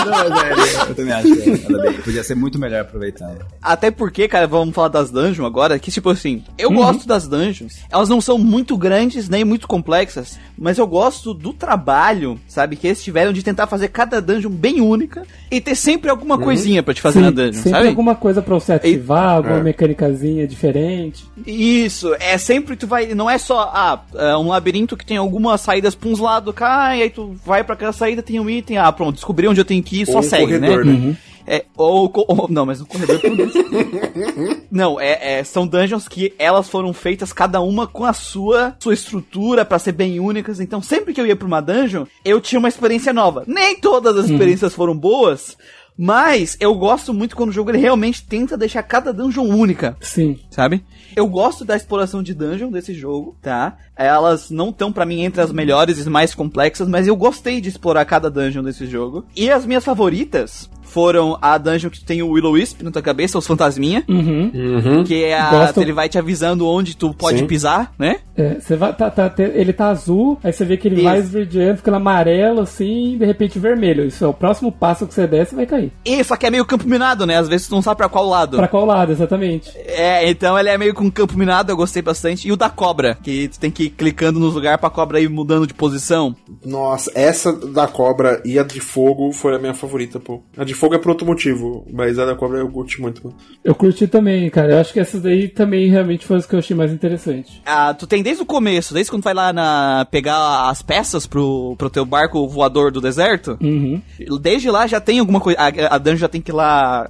Não, 0.06 0.40
é, 0.42 0.90
eu 0.90 0.94
também 0.94 1.12
acho 1.12 1.34
que 1.34 1.72
ela 1.72 1.82
bem, 1.82 1.92
podia 1.94 2.24
ser 2.24 2.34
muito 2.34 2.58
melhor 2.58 2.82
aproveitada. 2.82 3.46
Até 3.62 3.90
porque, 3.90 4.26
cara, 4.28 4.46
vamos 4.46 4.74
falar 4.74 4.88
das 4.88 5.10
dungeons 5.10 5.46
agora, 5.46 5.78
que 5.78 5.90
tipo 5.90 6.10
assim, 6.10 6.42
eu 6.58 6.70
gosto 6.70 7.06
das 7.06 7.28
dungeons. 7.28 7.76
Elas 7.90 8.08
não 8.08 8.20
são 8.20 8.38
muito 8.38 8.76
grandes, 8.76 9.28
nem 9.28 9.44
muito 9.44 9.68
complexas, 9.68 10.38
mas 10.58 10.78
eu 10.78 10.86
gosto 10.86 11.32
do 11.32 11.52
trabalho, 11.52 12.38
sabe, 12.48 12.76
que 12.76 12.86
eles 12.88 13.02
tiveram 13.02 13.32
de 13.32 13.42
tentar 13.42 13.66
fazer 13.66 13.88
cada 13.88 14.20
dungeon 14.20 14.50
bem 14.50 14.80
única 14.80 15.24
e 15.50 15.60
ter 15.60 15.74
sempre 15.74 16.10
alguma 16.10 16.38
coisinha 16.38 16.82
pra 16.82 16.94
te 16.94 17.00
fazer 17.00 17.20
na 17.20 17.30
dungeon, 17.30 17.62
sempre 17.62 17.70
sabe? 17.70 17.88
alguma 17.88 18.14
coisa 18.14 18.42
pra 18.42 18.54
você 18.54 18.72
ativar, 18.74 19.42
alguma 19.46 19.60
É. 19.60 19.64
mecânicazinha 19.64 20.46
diferente. 20.46 21.24
Isso, 21.46 22.14
é 22.18 22.36
sempre 22.38 22.76
tu 22.76 22.86
vai. 22.86 23.14
Não 23.14 23.28
é 23.30 23.38
só, 23.38 23.70
ah, 23.74 24.00
é 24.14 24.36
um 24.36 24.48
labirinto 24.48 24.96
que 24.96 25.06
tem 25.06 25.16
algumas 25.16 25.60
saídas 25.60 25.94
pra 25.94 26.08
uns 26.08 26.18
lados, 26.18 26.54
cá, 26.54 26.96
e 26.96 27.02
aí 27.02 27.10
tu 27.10 27.36
vai 27.44 27.62
pra 27.64 27.74
aquela 27.74 27.92
saída, 27.92 28.22
tem 28.22 28.38
um 28.40 28.48
item, 28.50 28.78
ah, 28.78 28.90
pronto, 28.92 29.14
descobri 29.16 29.46
onde 29.48 29.60
eu 29.60 29.64
tenho 29.64 29.82
que 29.82 30.00
ir, 30.02 30.06
só 30.06 30.14
Ou 30.14 30.18
um 30.18 30.22
segue, 30.22 30.44
corredor, 30.58 30.84
né? 30.84 30.92
né? 30.92 31.16
É, 31.48 31.64
ou, 31.76 32.10
ou- 32.12 32.48
Não, 32.50 32.66
mas 32.66 32.80
no 32.80 32.86
corredor 32.86 33.20
tudo 33.20 33.44
isso. 33.44 33.56
Não, 34.68 35.00
é, 35.00 35.38
é- 35.38 35.44
são 35.44 35.64
dungeons 35.64 36.08
que 36.08 36.34
elas 36.38 36.68
foram 36.68 36.92
feitas 36.92 37.32
cada 37.32 37.60
uma 37.60 37.86
com 37.86 38.04
a 38.04 38.12
sua, 38.12 38.74
sua 38.80 38.94
estrutura 38.94 39.64
pra 39.64 39.78
ser 39.78 39.92
bem 39.92 40.18
únicas. 40.18 40.58
Então, 40.58 40.82
sempre 40.82 41.14
que 41.14 41.20
eu 41.20 41.26
ia 41.26 41.36
pra 41.36 41.46
uma 41.46 41.60
dungeon, 41.62 42.04
eu 42.24 42.40
tinha 42.40 42.58
uma 42.58 42.68
experiência 42.68 43.12
nova. 43.12 43.44
Nem 43.46 43.76
todas 43.78 44.16
as 44.16 44.28
experiências 44.28 44.74
foram 44.74 44.96
boas, 44.96 45.56
mas 45.96 46.56
eu 46.60 46.74
gosto 46.74 47.14
muito 47.14 47.36
quando 47.36 47.50
o 47.50 47.52
jogo 47.52 47.70
ele 47.70 47.78
realmente 47.78 48.26
tenta 48.26 48.56
deixar 48.56 48.82
cada 48.82 49.12
dungeon 49.12 49.46
única 49.46 49.96
Sim. 50.00 50.38
sabe? 50.50 50.84
Eu 51.14 51.26
gosto 51.26 51.64
da 51.64 51.76
exploração 51.76 52.22
de 52.22 52.34
dungeon 52.34 52.70
desse 52.70 52.92
jogo, 52.92 53.36
tá? 53.40 53.78
Elas 53.96 54.50
não 54.50 54.68
estão 54.68 54.92
pra 54.92 55.06
mim 55.06 55.22
entre 55.22 55.40
as 55.40 55.50
melhores 55.50 56.04
e 56.04 56.10
mais 56.10 56.34
complexas, 56.34 56.86
mas 56.86 57.06
eu 57.06 57.16
gostei 57.16 57.60
de 57.60 57.68
explorar 57.68 58.04
cada 58.04 58.30
dungeon 58.30 58.62
desse 58.62 58.86
jogo. 58.86 59.24
E 59.34 59.50
as 59.50 59.64
minhas 59.64 59.84
favoritas 59.84 60.68
foram 60.96 61.36
a 61.42 61.58
dungeon 61.58 61.90
que 61.90 62.02
tem 62.02 62.22
o 62.22 62.30
Willow 62.30 62.52
Wisp 62.52 62.80
na 62.82 62.90
tua 62.90 63.02
cabeça, 63.02 63.36
os 63.36 63.46
fantasminha, 63.46 64.02
Uhum. 64.08 64.50
Uhum. 64.54 65.04
que 65.04 65.24
é 65.24 65.38
a, 65.38 65.50
Gosto. 65.50 65.82
ele 65.82 65.92
vai 65.92 66.08
te 66.08 66.16
avisando 66.18 66.66
onde 66.66 66.96
tu 66.96 67.12
pode 67.12 67.40
Sim. 67.40 67.46
pisar, 67.46 67.92
né? 67.98 68.16
É, 68.34 68.54
você 68.58 68.76
vai, 68.76 68.94
tá, 68.94 69.10
tá- 69.10 69.30
ele 69.38 69.74
tá 69.74 69.88
azul, 69.88 70.38
aí 70.42 70.52
você 70.54 70.64
vê 70.64 70.78
que 70.78 70.88
ele 70.88 70.94
Isso. 70.96 71.04
vai 71.04 71.18
esverdeando, 71.18 71.76
ficando 71.76 71.96
amarelo 71.98 72.60
assim, 72.62 73.12
e 73.14 73.18
de 73.18 73.26
repente 73.26 73.58
vermelho. 73.58 74.06
Isso 74.06 74.24
é 74.24 74.28
o 74.28 74.32
próximo 74.32 74.72
passo 74.72 75.06
que 75.06 75.12
você 75.12 75.26
der, 75.26 75.46
você 75.46 75.54
vai 75.54 75.66
cair. 75.66 75.92
E 76.02 76.24
só 76.24 76.34
que 76.34 76.46
é 76.46 76.50
meio 76.50 76.64
campo 76.64 76.88
minado, 76.88 77.26
né? 77.26 77.36
Às 77.36 77.46
vezes 77.48 77.68
tu 77.68 77.74
não 77.74 77.82
sabe 77.82 77.98
pra 77.98 78.08
qual 78.08 78.26
lado. 78.26 78.56
Pra 78.56 78.68
qual 78.68 78.86
lado, 78.86 79.12
exatamente? 79.12 79.70
É, 79.76 80.26
então 80.30 80.58
ele 80.58 80.70
é 80.70 80.78
meio 80.78 80.94
com 80.94 81.10
campo 81.10 81.36
minado, 81.36 81.70
eu 81.72 81.76
gostei 81.76 82.00
bastante. 82.00 82.48
E 82.48 82.52
o 82.52 82.56
da 82.56 82.70
cobra, 82.70 83.18
que 83.22 83.48
tu 83.48 83.58
tem 83.60 83.70
que 83.70 83.84
ir 83.84 83.90
clicando 83.90 84.40
nos 84.40 84.54
lugares 84.54 84.80
pra 84.80 84.88
cobra 84.88 85.20
ir 85.20 85.28
mudando 85.28 85.66
de 85.66 85.74
posição. 85.74 86.34
Nossa, 86.64 87.10
essa 87.14 87.52
da 87.52 87.86
cobra 87.86 88.40
e 88.46 88.58
a 88.58 88.62
de 88.62 88.80
fogo 88.80 89.32
foi 89.32 89.54
a 89.54 89.58
minha 89.58 89.74
favorita, 89.74 90.20
pô. 90.20 90.40
A 90.56 90.64
de 90.64 90.72
fogo 90.74 90.85
é 90.94 90.98
por 90.98 91.10
outro 91.10 91.26
motivo, 91.26 91.86
mas 91.92 92.18
a 92.18 92.24
da 92.24 92.34
cobra 92.34 92.58
eu 92.58 92.68
curti 92.68 93.00
muito. 93.00 93.34
Eu 93.64 93.74
curti 93.74 94.06
também, 94.06 94.48
cara. 94.50 94.72
Eu 94.72 94.78
acho 94.80 94.92
que 94.92 95.00
essas 95.00 95.20
daí 95.22 95.48
também 95.48 95.88
realmente 95.90 96.24
foram 96.26 96.38
as 96.38 96.46
que 96.46 96.54
eu 96.54 96.58
achei 96.58 96.76
mais 96.76 96.92
interessante. 96.92 97.60
Ah, 97.64 97.92
tu 97.94 98.06
tem 98.06 98.22
desde 98.22 98.42
o 98.42 98.46
começo, 98.46 98.94
desde 98.94 99.10
quando 99.10 99.22
tu 99.22 99.24
vai 99.24 99.34
lá 99.34 99.52
na, 99.52 100.06
pegar 100.10 100.68
as 100.68 100.82
peças 100.82 101.26
pro, 101.26 101.74
pro 101.76 101.90
teu 101.90 102.04
barco 102.04 102.46
voador 102.48 102.90
do 102.92 103.00
deserto. 103.00 103.58
Uhum. 103.60 104.00
Desde 104.40 104.70
lá 104.70 104.86
já 104.86 105.00
tem 105.00 105.18
alguma 105.18 105.40
coisa. 105.40 105.58
A, 105.58 105.94
a 105.94 105.98
dungeon 105.98 106.16
já 106.18 106.28
tem 106.28 106.40
que 106.40 106.50
ir 106.50 106.54
lá 106.54 107.08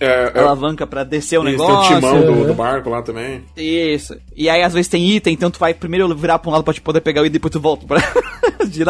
É, 0.00 0.32
é, 0.34 0.40
alavanca 0.40 0.86
pra 0.86 1.04
descer 1.04 1.38
o 1.38 1.42
tem 1.44 1.54
o 1.54 1.58
negócio. 1.58 1.94
timão 1.96 2.20
do, 2.20 2.42
é. 2.42 2.46
do 2.46 2.54
barco 2.54 2.90
lá 2.90 3.02
também. 3.02 3.42
Isso. 3.56 4.16
E 4.36 4.48
aí 4.48 4.62
às 4.62 4.72
vezes 4.72 4.88
tem 4.88 5.08
item, 5.10 5.34
então 5.34 5.50
tu 5.50 5.58
vai 5.58 5.74
primeiro 5.74 6.14
virar 6.14 6.38
pra 6.38 6.50
um 6.50 6.52
lado 6.52 6.64
pra 6.64 6.74
te 6.74 6.80
poder 6.80 7.00
pegar 7.00 7.22
o 7.22 7.26
item 7.26 7.30
e 7.30 7.38
depois 7.38 7.52
tu 7.52 7.60
volta 7.60 7.86
pra 7.86 7.98
de 8.66 8.84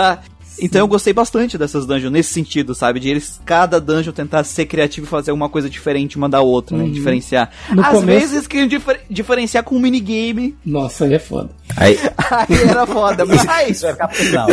lá. 0.58 0.64
Então 0.64 0.80
eu 0.80 0.88
gostei 0.88 1.12
bastante 1.12 1.56
dessas 1.58 1.86
dungeons 1.86 2.12
nesse 2.12 2.32
sentido, 2.32 2.74
sabe? 2.74 3.00
De 3.00 3.08
eles, 3.08 3.40
cada 3.44 3.80
dungeon 3.80 4.12
tentar 4.12 4.44
ser 4.44 4.66
criativo 4.66 5.06
e 5.06 5.10
fazer 5.10 5.32
uma 5.32 5.48
coisa 5.48 5.68
diferente 5.68 6.16
uma 6.16 6.28
da 6.28 6.40
outra, 6.40 6.76
né? 6.76 6.88
Diferenciar. 6.88 7.50
No 7.72 7.82
Às 7.82 7.88
começo- 7.88 8.28
vezes 8.28 8.46
queriam 8.46 8.68
difer- 8.68 9.00
diferenciar 9.10 9.64
com 9.64 9.76
um 9.76 9.80
minigame. 9.80 10.56
Nossa, 10.64 11.04
aí 11.04 11.14
é 11.14 11.18
foda. 11.18 11.50
Aí, 11.76 11.98
Aí 12.30 12.68
era 12.68 12.86
foda, 12.86 13.24
mas, 13.24 13.42
isso 13.70 13.82
vai 13.82 13.92
ficar 13.92 14.08
pro 14.08 14.16
final. 14.16 14.46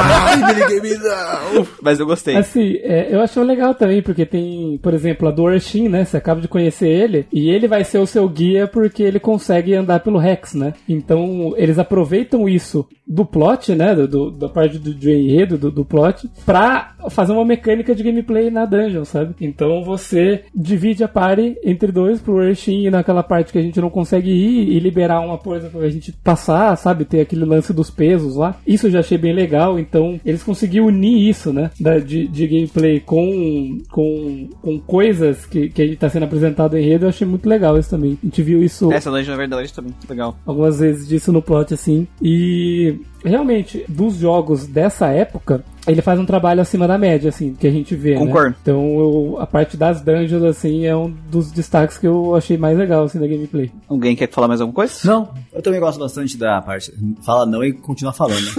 Ai, 0.00 0.36
minigame 0.36 0.98
não! 0.98 1.66
mas 1.82 1.98
eu 2.00 2.06
gostei. 2.06 2.36
Assim, 2.36 2.76
é, 2.82 3.08
eu 3.10 3.20
achei 3.20 3.42
legal 3.42 3.74
também, 3.74 4.02
porque 4.02 4.24
tem, 4.26 4.78
por 4.82 4.94
exemplo, 4.94 5.28
a 5.28 5.30
do 5.30 5.44
Urshin, 5.44 5.88
né? 5.88 6.04
Você 6.04 6.16
acaba 6.16 6.40
de 6.40 6.48
conhecer 6.48 6.88
ele, 6.88 7.26
e 7.32 7.48
ele 7.50 7.66
vai 7.68 7.84
ser 7.84 7.98
o 7.98 8.06
seu 8.06 8.28
guia 8.28 8.66
porque 8.66 9.02
ele 9.02 9.18
consegue 9.20 9.74
andar 9.74 10.00
pelo 10.00 10.18
Rex, 10.18 10.54
né? 10.54 10.74
Então, 10.88 11.54
eles 11.56 11.78
aproveitam 11.78 12.48
isso 12.48 12.86
do 13.06 13.24
plot, 13.24 13.74
né? 13.74 13.94
Do, 13.94 14.06
do- 14.06 14.30
da 14.30 14.48
parte 14.48 14.67
do, 14.76 14.92
do 14.92 15.08
enredo, 15.10 15.56
do, 15.56 15.70
do 15.70 15.84
plot, 15.84 16.28
pra 16.44 16.94
fazer 17.10 17.32
uma 17.32 17.44
mecânica 17.44 17.94
de 17.94 18.02
gameplay 18.02 18.50
na 18.50 18.66
dungeon, 18.66 19.04
sabe? 19.04 19.34
Então, 19.40 19.84
você 19.84 20.42
divide 20.52 21.04
a 21.04 21.08
party 21.08 21.56
entre 21.64 21.92
dois 21.92 22.20
pro 22.20 22.34
Urshin 22.38 22.86
ir 22.86 22.90
naquela 22.90 23.22
parte 23.22 23.52
que 23.52 23.58
a 23.58 23.62
gente 23.62 23.80
não 23.80 23.88
consegue 23.88 24.30
ir 24.30 24.70
e 24.76 24.80
liberar 24.80 25.20
uma 25.20 25.38
coisa 25.38 25.68
pra 25.70 25.88
gente 25.88 26.10
passar, 26.12 26.74
sabe? 26.76 27.04
Ter 27.04 27.20
aquele 27.20 27.44
lance 27.44 27.72
dos 27.72 27.88
pesos 27.90 28.34
lá. 28.34 28.56
Isso 28.66 28.88
eu 28.88 28.90
já 28.90 28.98
achei 28.98 29.16
bem 29.16 29.32
legal, 29.32 29.78
então 29.78 30.18
eles 30.24 30.42
conseguiram 30.42 30.86
unir 30.86 31.28
isso, 31.28 31.52
né? 31.52 31.70
da- 31.78 31.98
de, 32.00 32.26
de 32.26 32.46
gameplay 32.48 32.98
com, 33.00 33.78
com, 33.90 34.48
com 34.60 34.78
coisas 34.80 35.46
que, 35.46 35.68
que 35.68 35.94
tá 35.96 36.08
sendo 36.08 36.24
apresentado 36.24 36.76
em 36.76 36.82
enredo, 36.82 37.04
eu 37.04 37.08
achei 37.10 37.26
muito 37.26 37.48
legal 37.48 37.78
isso 37.78 37.90
também. 37.90 38.18
A 38.22 38.26
gente 38.26 38.42
viu 38.42 38.62
isso 38.62 38.92
Essa 38.92 39.10
dungeon, 39.10 39.30
na 39.32 39.36
verdade, 39.36 39.72
também. 39.72 39.92
Legal. 40.08 40.36
algumas 40.46 40.80
vezes 40.80 41.06
disso 41.06 41.32
no 41.32 41.42
plot 41.42 41.74
assim. 41.74 42.06
E 42.22 42.96
realmente, 43.24 43.84
dos 43.88 44.16
jogos 44.16 44.66
dessa 44.66 45.08
época, 45.08 45.64
ele 45.88 46.02
faz 46.02 46.20
um 46.20 46.24
trabalho 46.26 46.60
acima 46.60 46.86
da 46.86 46.96
média, 46.98 47.28
assim, 47.30 47.54
que 47.54 47.66
a 47.66 47.70
gente 47.70 47.94
vê. 47.96 48.14
né? 48.14 48.18
Concordo. 48.20 48.54
Então 48.62 48.80
eu- 48.98 49.36
a 49.40 49.46
parte 49.46 49.76
das 49.76 50.00
dungeons, 50.00 50.42
assim, 50.44 50.84
é 50.86 50.94
um 50.94 51.12
dos 51.30 51.50
destaques 51.50 51.98
que 51.98 52.06
eu 52.06 52.34
achei 52.34 52.56
mais 52.56 52.76
legal 52.78 53.04
assim, 53.04 53.18
da 53.18 53.26
gameplay. 53.26 53.70
Alguém 53.88 54.14
quer 54.14 54.30
falar 54.30 54.48
mais 54.48 54.60
alguma 54.60 54.74
coisa? 54.74 54.94
Não, 55.04 55.28
eu 55.52 55.62
também 55.62 55.80
gosto 55.80 55.98
bastante 55.98 56.36
da 56.36 56.60
parte. 56.62 56.92
Fala 57.24 57.46
não 57.46 57.64
e 57.64 57.72
continua 57.72 58.12
falando. 58.12 58.38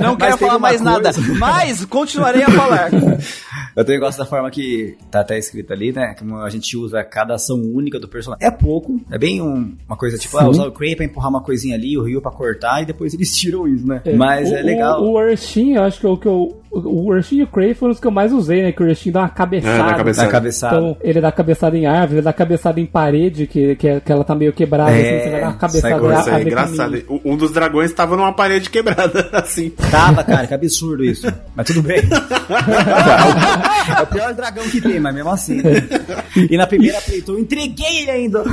Não, 0.00 0.10
não 0.10 0.16
quero 0.16 0.36
tem 0.36 0.46
falar 0.48 0.58
mais 0.58 0.80
nada, 0.80 1.12
coisa. 1.12 1.34
mas 1.38 1.84
continuarei 1.84 2.42
a 2.42 2.50
falar. 2.50 2.90
Eu 3.76 3.84
também 3.84 4.00
gosto 4.00 4.18
da 4.18 4.26
forma 4.26 4.50
que 4.50 4.96
tá 5.12 5.20
até 5.20 5.38
escrito 5.38 5.72
ali, 5.72 5.92
né? 5.92 6.14
Como 6.18 6.36
a 6.38 6.50
gente 6.50 6.76
usa 6.76 7.04
cada 7.04 7.34
ação 7.34 7.56
única 7.56 8.00
do 8.00 8.08
personagem. 8.08 8.44
É 8.44 8.50
pouco, 8.50 9.00
é 9.10 9.16
bem 9.16 9.40
um- 9.40 9.76
uma 9.86 9.96
coisa 9.96 10.18
tipo, 10.18 10.36
ah, 10.38 10.48
usar 10.48 10.66
o 10.66 10.72
Cray 10.72 10.96
pra 10.96 11.04
empurrar 11.04 11.30
uma 11.30 11.40
coisinha 11.42 11.76
ali, 11.76 11.96
o 11.96 12.02
Rio 12.02 12.20
pra 12.20 12.32
cortar, 12.32 12.82
e 12.82 12.86
depois 12.86 13.14
eles 13.14 13.34
tiram 13.36 13.68
isso, 13.68 13.86
né? 13.86 14.02
Mas 14.16 14.50
o, 14.50 14.54
é 14.56 14.62
legal. 14.62 15.00
O, 15.02 15.12
o 15.12 15.18
Urshin, 15.60 15.74
eu 15.74 15.82
acho 15.82 16.00
que 16.00 16.06
é 16.06 16.08
o 16.08 16.16
que 16.16 16.26
eu. 16.26 16.56
O 16.72 17.10
Urshin 17.10 17.38
e 17.38 17.42
o 17.42 17.46
Cray 17.48 17.74
foram 17.74 17.92
os 17.92 17.98
que 17.98 18.06
eu 18.06 18.12
mais 18.12 18.32
usei, 18.32 18.62
né? 18.62 18.72
Que 18.72 18.82
o 18.82 18.86
Urshin 18.86 19.10
dá 19.10 19.20
uma 19.20 19.28
cabeçada. 19.28 19.74
É, 19.74 19.78
dá 19.90 19.94
cabeçada. 19.94 20.26
Tá 20.28 20.32
cabeçada. 20.32 20.76
Então, 20.76 20.96
ele 21.02 21.20
dá 21.20 21.32
cabeçada 21.32 21.76
em 21.76 21.86
árvore, 21.86 22.18
ele 22.18 22.22
dá 22.24 22.32
cabeçada 22.32 22.80
em 22.80 22.86
parede, 22.86 23.46
que, 23.46 23.74
que, 23.76 23.88
é- 23.88 24.00
que 24.00 24.12
ela 24.12 24.22
tá 24.24 24.34
meio 24.34 24.52
quebrada, 24.52 24.92
É, 24.92 25.00
assim, 25.00 25.24
você 25.24 25.30
vai 25.30 25.40
dar 25.40 25.46
uma 25.48 25.50
sai 25.50 25.58
cabeçada. 25.90 26.20
Isso 26.20 26.30
é 26.30 26.42
engraçado. 26.42 27.20
Um 27.24 27.36
dos 27.36 27.50
dragões 27.50 27.92
tava 27.92 28.16
numa 28.16 28.32
parede 28.32 28.70
quebrada, 28.70 29.28
assim. 29.32 29.70
Tava, 29.90 30.22
cara, 30.22 30.46
que 30.46 30.54
absurdo 30.54 31.04
isso. 31.04 31.26
Mas 31.56 31.66
tudo 31.66 31.82
bem. 31.82 31.98
é 33.98 34.02
o 34.02 34.06
pior 34.06 34.34
dragão 34.34 34.64
que 34.64 34.80
tem, 34.80 35.00
mas 35.00 35.14
mesmo 35.14 35.30
assim. 35.30 35.56
né? 35.62 35.72
E 36.48 36.56
na 36.56 36.66
primeira 36.66 36.98
eu 37.26 37.38
entreguei 37.38 38.02
ele 38.02 38.10
ainda. 38.10 38.44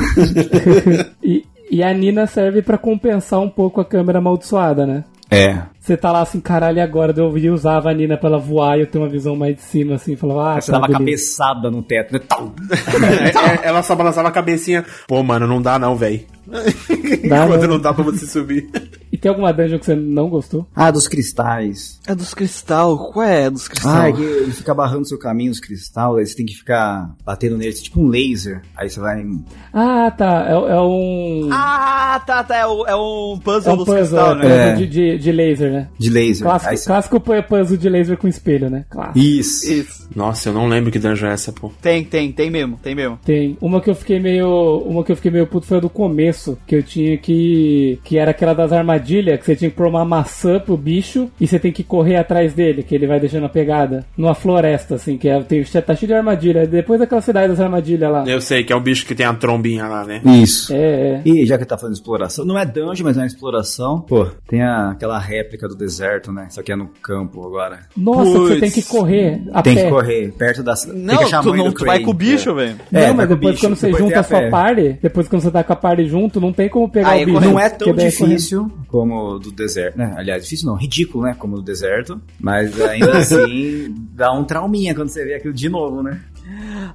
E, 1.23 1.43
e 1.69 1.83
a 1.83 1.93
Nina 1.93 2.25
serve 2.25 2.61
pra 2.61 2.77
compensar 2.77 3.39
um 3.41 3.49
pouco 3.49 3.81
a 3.81 3.85
câmera 3.85 4.19
amaldiçoada, 4.19 4.85
né? 4.85 5.03
É. 5.29 5.61
Você 5.79 5.95
tá 5.95 6.11
lá 6.11 6.21
assim, 6.21 6.39
caralho, 6.41 6.77
e 6.77 6.81
agora 6.81 7.13
eu 7.15 7.37
ia 7.37 7.53
usar 7.53 7.85
a 7.85 7.93
Nina 7.93 8.17
pra 8.17 8.29
ela 8.29 8.37
voar 8.37 8.77
e 8.77 8.81
eu 8.81 8.87
ter 8.87 8.97
uma 8.97 9.07
visão 9.07 9.35
mais 9.35 9.55
de 9.55 9.61
cima, 9.61 9.95
assim, 9.95 10.15
falava, 10.15 10.57
ah, 10.57 10.61
Você 10.61 10.71
tá, 10.71 10.79
dava 10.79 10.87
beleza. 10.87 10.99
cabeçada 10.99 11.71
no 11.71 11.81
teto, 11.81 12.13
né? 12.13 12.19
Tal. 12.27 12.53
É, 13.07 13.65
é, 13.65 13.67
ela 13.67 13.81
só 13.83 13.95
balançava 13.95 14.27
a 14.27 14.31
cabecinha. 14.31 14.83
Pô, 15.07 15.23
mano, 15.23 15.47
não 15.47 15.61
dá 15.61 15.79
não, 15.79 15.95
velho. 15.95 16.21
Quando 16.47 17.61
não. 17.61 17.67
não 17.67 17.79
dá 17.79 17.93
pra 17.93 18.03
você 18.03 18.25
subir. 18.25 18.69
E 19.17 19.19
tem 19.19 19.29
alguma 19.29 19.51
dungeon 19.51 19.79
que 19.79 19.85
você 19.85 19.95
não 19.95 20.29
gostou? 20.29 20.67
Ah, 20.75 20.91
dos 20.91 21.07
cristais. 21.07 21.99
É 22.07 22.13
dos 22.13 22.35
cristal, 22.35 23.11
qual 23.11 23.25
é 23.25 23.49
dos 23.49 23.67
cristal? 23.67 23.95
Ah, 23.95 24.09
é 24.09 24.13
que 24.13 24.21
ele 24.21 24.51
fica 24.51 24.75
barrando 24.75 25.07
seu 25.07 25.17
caminho, 25.17 25.51
os 25.51 25.59
cristais, 25.59 26.15
aí 26.17 26.25
você 26.27 26.35
tem 26.35 26.45
que 26.45 26.53
ficar 26.53 27.15
batendo 27.25 27.57
neles, 27.57 27.81
tipo 27.81 27.99
um 27.99 28.07
laser. 28.07 28.61
Aí 28.75 28.89
você 28.89 28.99
vai. 28.99 29.25
Ah, 29.73 30.11
tá, 30.15 30.45
é, 30.47 30.51
é 30.53 30.79
um... 30.81 31.49
Ah, 31.51 32.21
tá, 32.25 32.43
tá, 32.43 32.55
é 32.57 32.65
o, 32.67 32.85
é 32.85 32.95
o 32.95 33.39
puzzle 33.43 33.71
é 33.71 33.73
um 33.73 33.77
dos 33.77 33.85
puzzle, 33.85 33.97
cristal, 33.97 34.31
é, 34.31 34.35
né? 34.35 34.41
puzzle 34.41 34.59
É. 34.59 34.75
de, 34.75 34.87
de, 34.87 35.17
de 35.17 35.31
laser, 35.31 35.71
né? 35.71 35.87
De 35.97 36.09
laser. 36.11 36.45
Aí 36.47 36.51
Clássico, 36.51 36.77
você- 36.77 36.85
clássico 36.87 37.19
pu- 37.19 37.43
puzzle 37.43 37.77
de 37.77 37.89
laser 37.89 38.17
com 38.17 38.27
espelho, 38.27 38.69
né? 38.69 38.85
Clássico. 38.89 39.17
Isso. 39.17 39.71
Isso. 39.73 40.07
Nossa, 40.15 40.49
eu 40.49 40.53
não 40.53 40.67
lembro 40.67 40.91
que 40.91 40.99
dungeon 40.99 41.29
é 41.29 41.33
essa, 41.33 41.51
pô. 41.51 41.71
Tem, 41.81 42.03
tem, 42.03 42.31
tem 42.31 42.49
mesmo, 42.51 42.77
tem 42.81 42.93
mesmo. 42.93 43.19
Tem. 43.25 43.57
Uma 43.59 43.81
que 43.81 43.89
eu 43.89 43.95
fiquei 43.95 44.19
meio. 44.19 44.77
Uma 44.85 45.03
que 45.03 45.11
eu 45.11 45.15
fiquei 45.15 45.31
meio 45.31 45.47
puto 45.47 45.65
foi 45.67 45.77
a 45.77 45.81
do 45.81 45.89
começo, 45.89 46.57
que 46.67 46.75
eu 46.75 46.83
tinha 46.83 47.17
que. 47.17 47.99
Que 48.03 48.17
era 48.17 48.31
aquela 48.31 48.53
das 48.53 48.71
armadilhas 48.71 49.06
armadilha, 49.07 49.37
que 49.37 49.45
você 49.45 49.55
tinha 49.55 49.69
que 49.69 49.75
pôr 49.77 49.87
uma 49.87 50.03
maçã 50.03 50.59
pro 50.59 50.75
bicho 50.75 51.29
e 51.39 51.47
você 51.47 51.57
tem 51.57 51.71
que 51.71 51.83
correr 51.83 52.17
atrás 52.17 52.53
dele, 52.53 52.83
que 52.83 52.93
ele 52.93 53.07
vai 53.07 53.19
deixando 53.19 53.45
a 53.45 53.49
pegada. 53.49 54.05
Numa 54.17 54.33
floresta, 54.35 54.95
assim, 54.95 55.17
que 55.17 55.29
é, 55.29 55.41
tem, 55.41 55.63
tá 55.63 55.95
cheio 55.95 56.07
de 56.07 56.13
armadilha. 56.13 56.67
Depois 56.67 56.99
daquela 56.99 57.21
cidade 57.21 57.47
das 57.49 57.59
armadilhas 57.59 58.11
lá. 58.11 58.23
Eu 58.27 58.41
sei 58.41 58.63
que 58.63 58.73
é 58.73 58.75
o 58.75 58.79
bicho 58.81 59.05
que 59.05 59.15
tem 59.15 59.25
a 59.25 59.33
trombinha 59.33 59.85
lá, 59.87 60.03
né? 60.03 60.21
Isso. 60.25 60.73
É, 60.73 60.77
é. 60.77 61.21
E 61.25 61.45
já 61.45 61.57
que 61.57 61.65
tá 61.65 61.77
falando 61.77 61.93
de 61.93 61.99
exploração, 61.99 62.45
não 62.45 62.57
é 62.57 62.65
dungeon, 62.65 63.05
mas 63.05 63.17
é 63.17 63.21
uma 63.21 63.27
exploração. 63.27 64.01
Pô, 64.01 64.27
tem 64.47 64.61
a- 64.61 64.91
aquela 64.91 65.19
réplica 65.19 65.67
do 65.67 65.75
deserto, 65.75 66.31
né? 66.31 66.47
Só 66.49 66.61
que 66.61 66.71
é 66.71 66.75
no 66.75 66.87
campo 67.01 67.45
agora. 67.45 67.79
Nossa, 67.95 68.31
que 68.31 68.37
você 68.37 68.59
tem 68.59 68.71
que 68.71 68.81
correr 68.83 69.41
a 69.53 69.61
tem 69.61 69.75
pé. 69.75 69.83
que 69.83 69.89
correr 69.89 70.31
perto 70.37 70.63
da 70.63 70.73
Não, 70.93 71.17
tu 71.41 71.53
não 71.55 71.71
tu 71.71 71.85
vai 71.85 71.99
com 71.99 72.11
o 72.11 72.13
bicho, 72.13 72.49
É. 72.51 72.53
velho. 72.53 72.75
Não, 72.91 73.01
É, 73.01 73.07
mas 73.07 73.15
vai 73.17 73.27
com 73.27 73.33
o 73.33 73.35
depois 73.35 73.55
bicho, 73.55 73.65
quando 73.67 73.75
você 73.75 73.85
depois 73.87 74.03
junta 74.03 74.19
a 74.19 74.23
sua 74.23 74.39
pé. 74.39 74.49
party, 74.49 74.99
depois 75.01 75.27
quando 75.27 75.41
você 75.41 75.51
tá 75.51 75.63
com 75.63 75.73
a 75.73 75.75
party 75.75 76.05
junto, 76.07 76.41
não 76.41 76.51
tem 76.53 76.69
como 76.69 76.89
pegar 76.89 77.09
Aí 77.09 77.19
o 77.19 77.21
é 77.21 77.25
bicho. 77.25 77.41
Não 77.41 77.59
é 77.59 77.69
tão 77.69 77.93
correndo. 77.93 78.09
difícil 78.09 78.71
como 79.01 79.35
o 79.35 79.39
do 79.39 79.51
deserto, 79.51 79.97
né? 79.97 80.13
Aliás, 80.17 80.43
difícil 80.43 80.67
não, 80.67 80.75
ridículo, 80.75 81.23
né? 81.25 81.35
Como 81.37 81.53
o 81.55 81.59
do 81.59 81.63
deserto. 81.63 82.19
Mas 82.39 82.79
ainda 82.81 83.17
assim, 83.19 83.93
dá 84.13 84.31
um 84.31 84.43
trauminha 84.43 84.95
quando 84.95 85.09
você 85.09 85.23
vê 85.25 85.35
aquilo 85.35 85.53
de 85.53 85.69
novo, 85.69 86.01
né? 86.01 86.19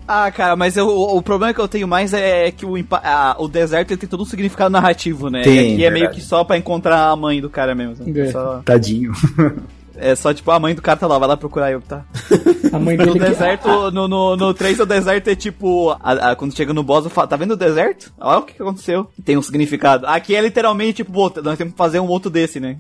Ah, 0.09 0.31
cara, 0.31 0.57
mas 0.57 0.77
eu- 0.79 0.87
o, 0.89 1.19
o 1.19 1.23
problema 1.23 1.53
que 1.53 1.61
eu 1.61 1.69
tenho 1.69 1.87
mais 1.87 2.15
é 2.15 2.51
que 2.51 2.65
o, 2.65 2.73
a- 2.91 3.37
o 3.39 3.47
deserto 3.49 3.97
tem 3.97 4.09
todo 4.09 4.23
um 4.23 4.27
significado 4.27 4.71
narrativo, 4.71 5.29
né? 5.29 5.43
Tem, 5.43 5.55
e 5.57 5.59
aqui 5.75 5.85
é 5.85 5.91
meio 5.91 6.05
verdade. 6.05 6.21
que 6.21 6.27
só 6.27 6.43
pra 6.43 6.57
encontrar 6.57 7.09
a 7.11 7.17
mãe 7.17 7.41
do 7.41 7.51
cara 7.51 7.75
mesmo. 7.75 8.19
É. 8.19 8.31
Só- 8.31 8.63
Tadinho. 8.65 9.13
é 10.11 10.15
só 10.17 10.33
tipo, 10.35 10.51
a 10.51 10.59
mãe 10.59 10.75
do 10.75 10.83
cara 10.83 10.99
tá 10.99 11.07
lá, 11.07 11.19
vai 11.19 11.29
lá 11.29 11.37
procurar 11.37 11.71
eu, 11.73 11.81
tá? 11.81 12.05
A 12.73 12.79
mãe 12.79 12.97
No 12.97 13.05
dele 13.05 13.19
que- 13.19 13.27
deserto, 13.27 13.91
no, 13.91 14.09
no, 14.09 14.35
no 14.35 14.55
3 14.55 14.81
o 14.81 14.87
deserto 14.87 15.29
é 15.29 15.35
tipo, 15.37 15.91
a- 16.01 16.31
a- 16.31 16.37
quando 16.37 16.57
chega 16.57 16.73
no 16.73 16.83
boss, 16.83 17.05
eu 17.05 17.11
falo, 17.11 17.29
tá 17.29 17.37
vendo 17.37 17.51
o 17.53 17.57
deserto? 17.57 18.11
Olha 18.19 18.39
o 18.39 18.43
que, 18.45 18.55
que 18.55 18.63
aconteceu. 18.63 19.09
Tem 19.23 19.37
um 19.37 19.43
significado. 19.43 20.07
Aqui 20.07 20.35
é 20.35 20.41
literalmente 20.41 20.95
tipo, 20.95 21.13
pô, 21.13 21.31
nós 21.43 21.59
temos 21.59 21.73
que 21.75 21.77
fazer 21.79 22.01
um 22.01 22.09
outro 22.09 22.31
desse, 22.31 22.59
né? 22.59 22.79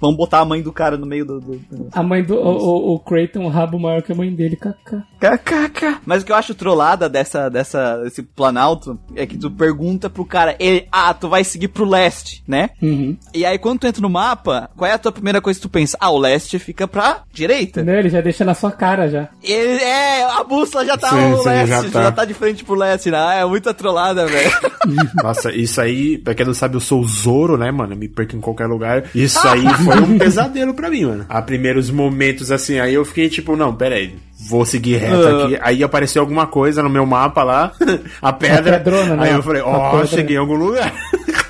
Vamos 0.00 0.16
botar 0.16 0.40
a 0.40 0.44
mãe 0.44 0.60
do 0.60 0.72
cara 0.72 0.96
no 0.96 1.06
meio 1.06 1.24
do. 1.24 1.40
do. 1.40 1.60
A 1.92 2.02
mãe 2.02 2.24
do. 2.24 2.34
O, 2.34 2.94
o, 2.96 2.96
o 2.96 3.02
um 3.40 3.48
rabo 3.48 3.78
maior 3.78 4.02
que 4.02 4.10
a 4.10 4.14
mãe 4.14 4.34
dele, 4.34 4.56
kaká. 4.56 5.04
KKK. 5.20 6.00
Mas 6.04 6.22
o 6.22 6.26
que 6.26 6.32
eu 6.32 6.36
acho 6.36 6.52
trollada 6.54 7.08
dessa, 7.08 7.48
dessa, 7.48 7.98
desse 7.98 8.24
planalto 8.24 8.98
é 9.14 9.24
que 9.24 9.38
tu 9.38 9.50
pergunta 9.52 10.10
pro 10.10 10.24
cara, 10.24 10.56
ele, 10.58 10.88
ah, 10.90 11.14
tu 11.14 11.28
vai 11.28 11.44
seguir 11.44 11.68
pro 11.68 11.84
leste, 11.84 12.42
né? 12.46 12.70
Uhum. 12.82 13.16
E 13.32 13.44
aí 13.44 13.56
quando 13.56 13.80
tu 13.80 13.86
entra 13.86 14.02
no 14.02 14.10
mapa, 14.10 14.68
qual 14.76 14.90
é 14.90 14.94
a 14.94 14.98
tua 14.98 15.12
primeira 15.12 15.40
coisa 15.40 15.60
que 15.60 15.66
tu 15.66 15.70
pensa? 15.70 15.96
Ah, 16.00 16.10
o 16.10 16.18
leste 16.18 16.41
fica 16.58 16.86
pra 16.88 17.22
direita. 17.32 17.82
Né, 17.82 17.98
Ele 17.98 18.08
já 18.08 18.20
deixa 18.20 18.44
na 18.44 18.54
sua 18.54 18.70
cara 18.72 19.08
já. 19.08 19.28
Ele, 19.42 19.82
é, 19.82 20.24
a 20.24 20.44
bússola 20.44 20.84
já 20.84 20.96
tá 20.96 21.08
Sim, 21.10 21.30
no 21.30 21.38
sim, 21.42 21.48
leste, 21.48 21.68
já 21.68 21.82
já 21.82 21.90
tá. 21.90 22.12
tá. 22.12 22.24
de 22.24 22.34
frente 22.34 22.64
pro 22.64 22.74
leste, 22.74 23.10
né? 23.10 23.18
Ah, 23.18 23.34
É 23.34 23.44
muita 23.44 23.72
trollada, 23.74 24.26
velho. 24.26 24.50
Nossa, 25.22 25.52
isso 25.52 25.80
aí, 25.80 26.18
pra 26.18 26.34
quem 26.34 26.46
não 26.46 26.54
sabe, 26.54 26.76
eu 26.76 26.80
sou 26.80 27.00
o 27.00 27.06
Zoro, 27.08 27.56
né, 27.56 27.70
mano? 27.70 27.92
Eu 27.92 27.96
me 27.96 28.08
perco 28.08 28.36
em 28.36 28.40
qualquer 28.40 28.66
lugar. 28.66 29.04
Isso 29.14 29.46
aí 29.46 29.62
foi 29.84 30.00
um 30.00 30.18
pesadelo 30.18 30.74
pra 30.74 30.90
mim, 30.90 31.04
mano. 31.06 31.26
Há 31.28 31.40
primeiros 31.42 31.90
momentos 31.90 32.50
assim, 32.50 32.78
aí 32.80 32.94
eu 32.94 33.04
fiquei 33.04 33.28
tipo, 33.28 33.56
não, 33.56 33.74
pera 33.74 33.94
aí. 33.96 34.14
Vou 34.48 34.64
seguir 34.64 34.96
reto 34.96 35.24
Ah. 35.28 35.44
aqui. 35.44 35.58
Aí 35.62 35.84
apareceu 35.84 36.20
alguma 36.20 36.46
coisa 36.48 36.82
no 36.82 36.90
meu 36.90 37.06
mapa 37.06 37.44
lá, 37.44 37.72
a 38.20 38.32
pedra. 38.32 38.76
A 38.76 38.80
pedrona, 38.80 39.16
né? 39.16 39.28
aí 39.28 39.32
eu 39.34 39.42
falei, 39.42 39.62
A 39.62 39.66
ó, 39.66 39.90
pedra. 39.92 40.06
cheguei 40.06 40.36
em 40.36 40.40
algum 40.40 40.54
lugar. 40.56 40.92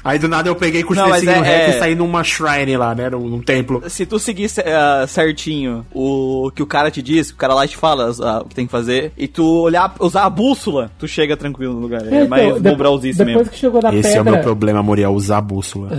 Aí 0.05 0.19
do 0.19 0.29
nada 0.29 0.49
eu 0.49 0.57
peguei, 0.57 0.83
continuei 0.83 1.11
mas 1.11 1.20
seguindo 1.20 1.45
é- 1.45 1.66
é- 1.66 1.70
e 1.70 1.79
saí 1.79 1.95
numa 1.95 2.24
shrine 2.24 2.77
lá, 2.77 2.95
né? 2.95 3.09
Num, 3.11 3.20
num 3.29 3.41
templo. 3.41 3.83
Se 3.89 4.05
tu 4.05 4.19
seguir 4.19 4.51
ah, 4.66 5.05
certinho 5.07 5.87
o 5.95 6.51
que 6.55 6.62
o 6.62 6.66
cara 6.66 6.91
te 6.91 7.01
diz, 7.03 7.31
o 7.31 7.37
cara 7.37 7.55
lá 7.55 7.66
te 7.66 7.77
fala 7.77 8.11
ah, 8.23 8.43
o 8.45 8.49
que 8.49 8.55
tem 8.55 8.66
que 8.66 8.73
fazer, 8.73 9.12
e 9.16 9.29
tu 9.29 9.45
olhar, 9.62 9.95
usar 10.01 10.24
a 10.24 10.31
bússola, 10.31 10.91
tu 10.99 11.07
chega 11.07 11.37
tranquilo 11.37 11.74
no 11.74 11.81
lugar. 11.81 12.03
É, 12.03 12.07
então, 12.16 12.29
mais 12.29 12.61
bobralzice 12.61 13.19
depois 13.19 13.37
mesmo. 13.37 13.53
que 13.53 13.59
chegou 13.59 13.81
na 13.83 13.95
Esse 13.95 14.09
é 14.16 14.20
o 14.20 14.24
pedra. 14.24 14.33
meu 14.33 14.43
problema, 14.43 14.83
Muriel, 14.83 15.12
usar 15.12 15.39
a 15.39 15.41
bússola. 15.43 15.91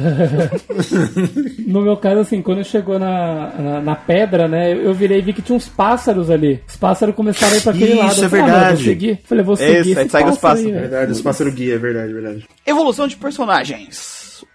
No 1.68 1.82
meu 1.82 1.98
caso, 1.98 2.20
assim, 2.20 2.42
quando 2.42 2.64
chegou 2.64 3.00
na, 3.00 3.52
na, 3.58 3.82
na 3.82 3.96
pedra, 3.96 4.48
né, 4.48 4.74
eu 4.74 4.94
virei 4.94 5.20
e 5.20 5.22
vi 5.22 5.34
que 5.34 5.42
tinha 5.42 5.56
uns 5.56 5.68
pássaros 5.68 6.30
ali. 6.30 6.62
Os 6.68 6.76
pássaros 6.76 7.16
começaram 7.16 7.54
a 7.54 7.58
ir 7.58 7.62
pra 7.62 7.72
aquele 7.72 7.94
Isso, 7.94 8.00
lado. 8.04 8.18
Eu 8.20 8.26
é 8.26 8.30
falei, 8.30 8.44
ah, 8.46 8.48
verdade. 8.48 8.76
vou 8.76 8.84
seguir. 8.84 9.20
Falei, 9.26 9.44
vou 9.44 9.54
É 9.56 9.58
seguir 9.58 9.80
isso, 9.80 9.90
esse 9.92 10.00
aí 10.00 10.10
segue 10.10 10.30
os 10.30 10.38
pássaro 10.38 10.38
aí, 10.38 10.40
pássaros. 10.40 10.64
velho. 10.72 10.80
verdade, 10.82 11.12
os 11.12 11.22
pássaros 11.22 11.54
guia, 11.54 11.74
é 11.74 11.78
verdade, 11.78 12.10
é 12.10 12.14
verdade. 12.14 12.46
Evolução 12.66 13.08
de 13.08 13.16
personagens. 13.16 13.93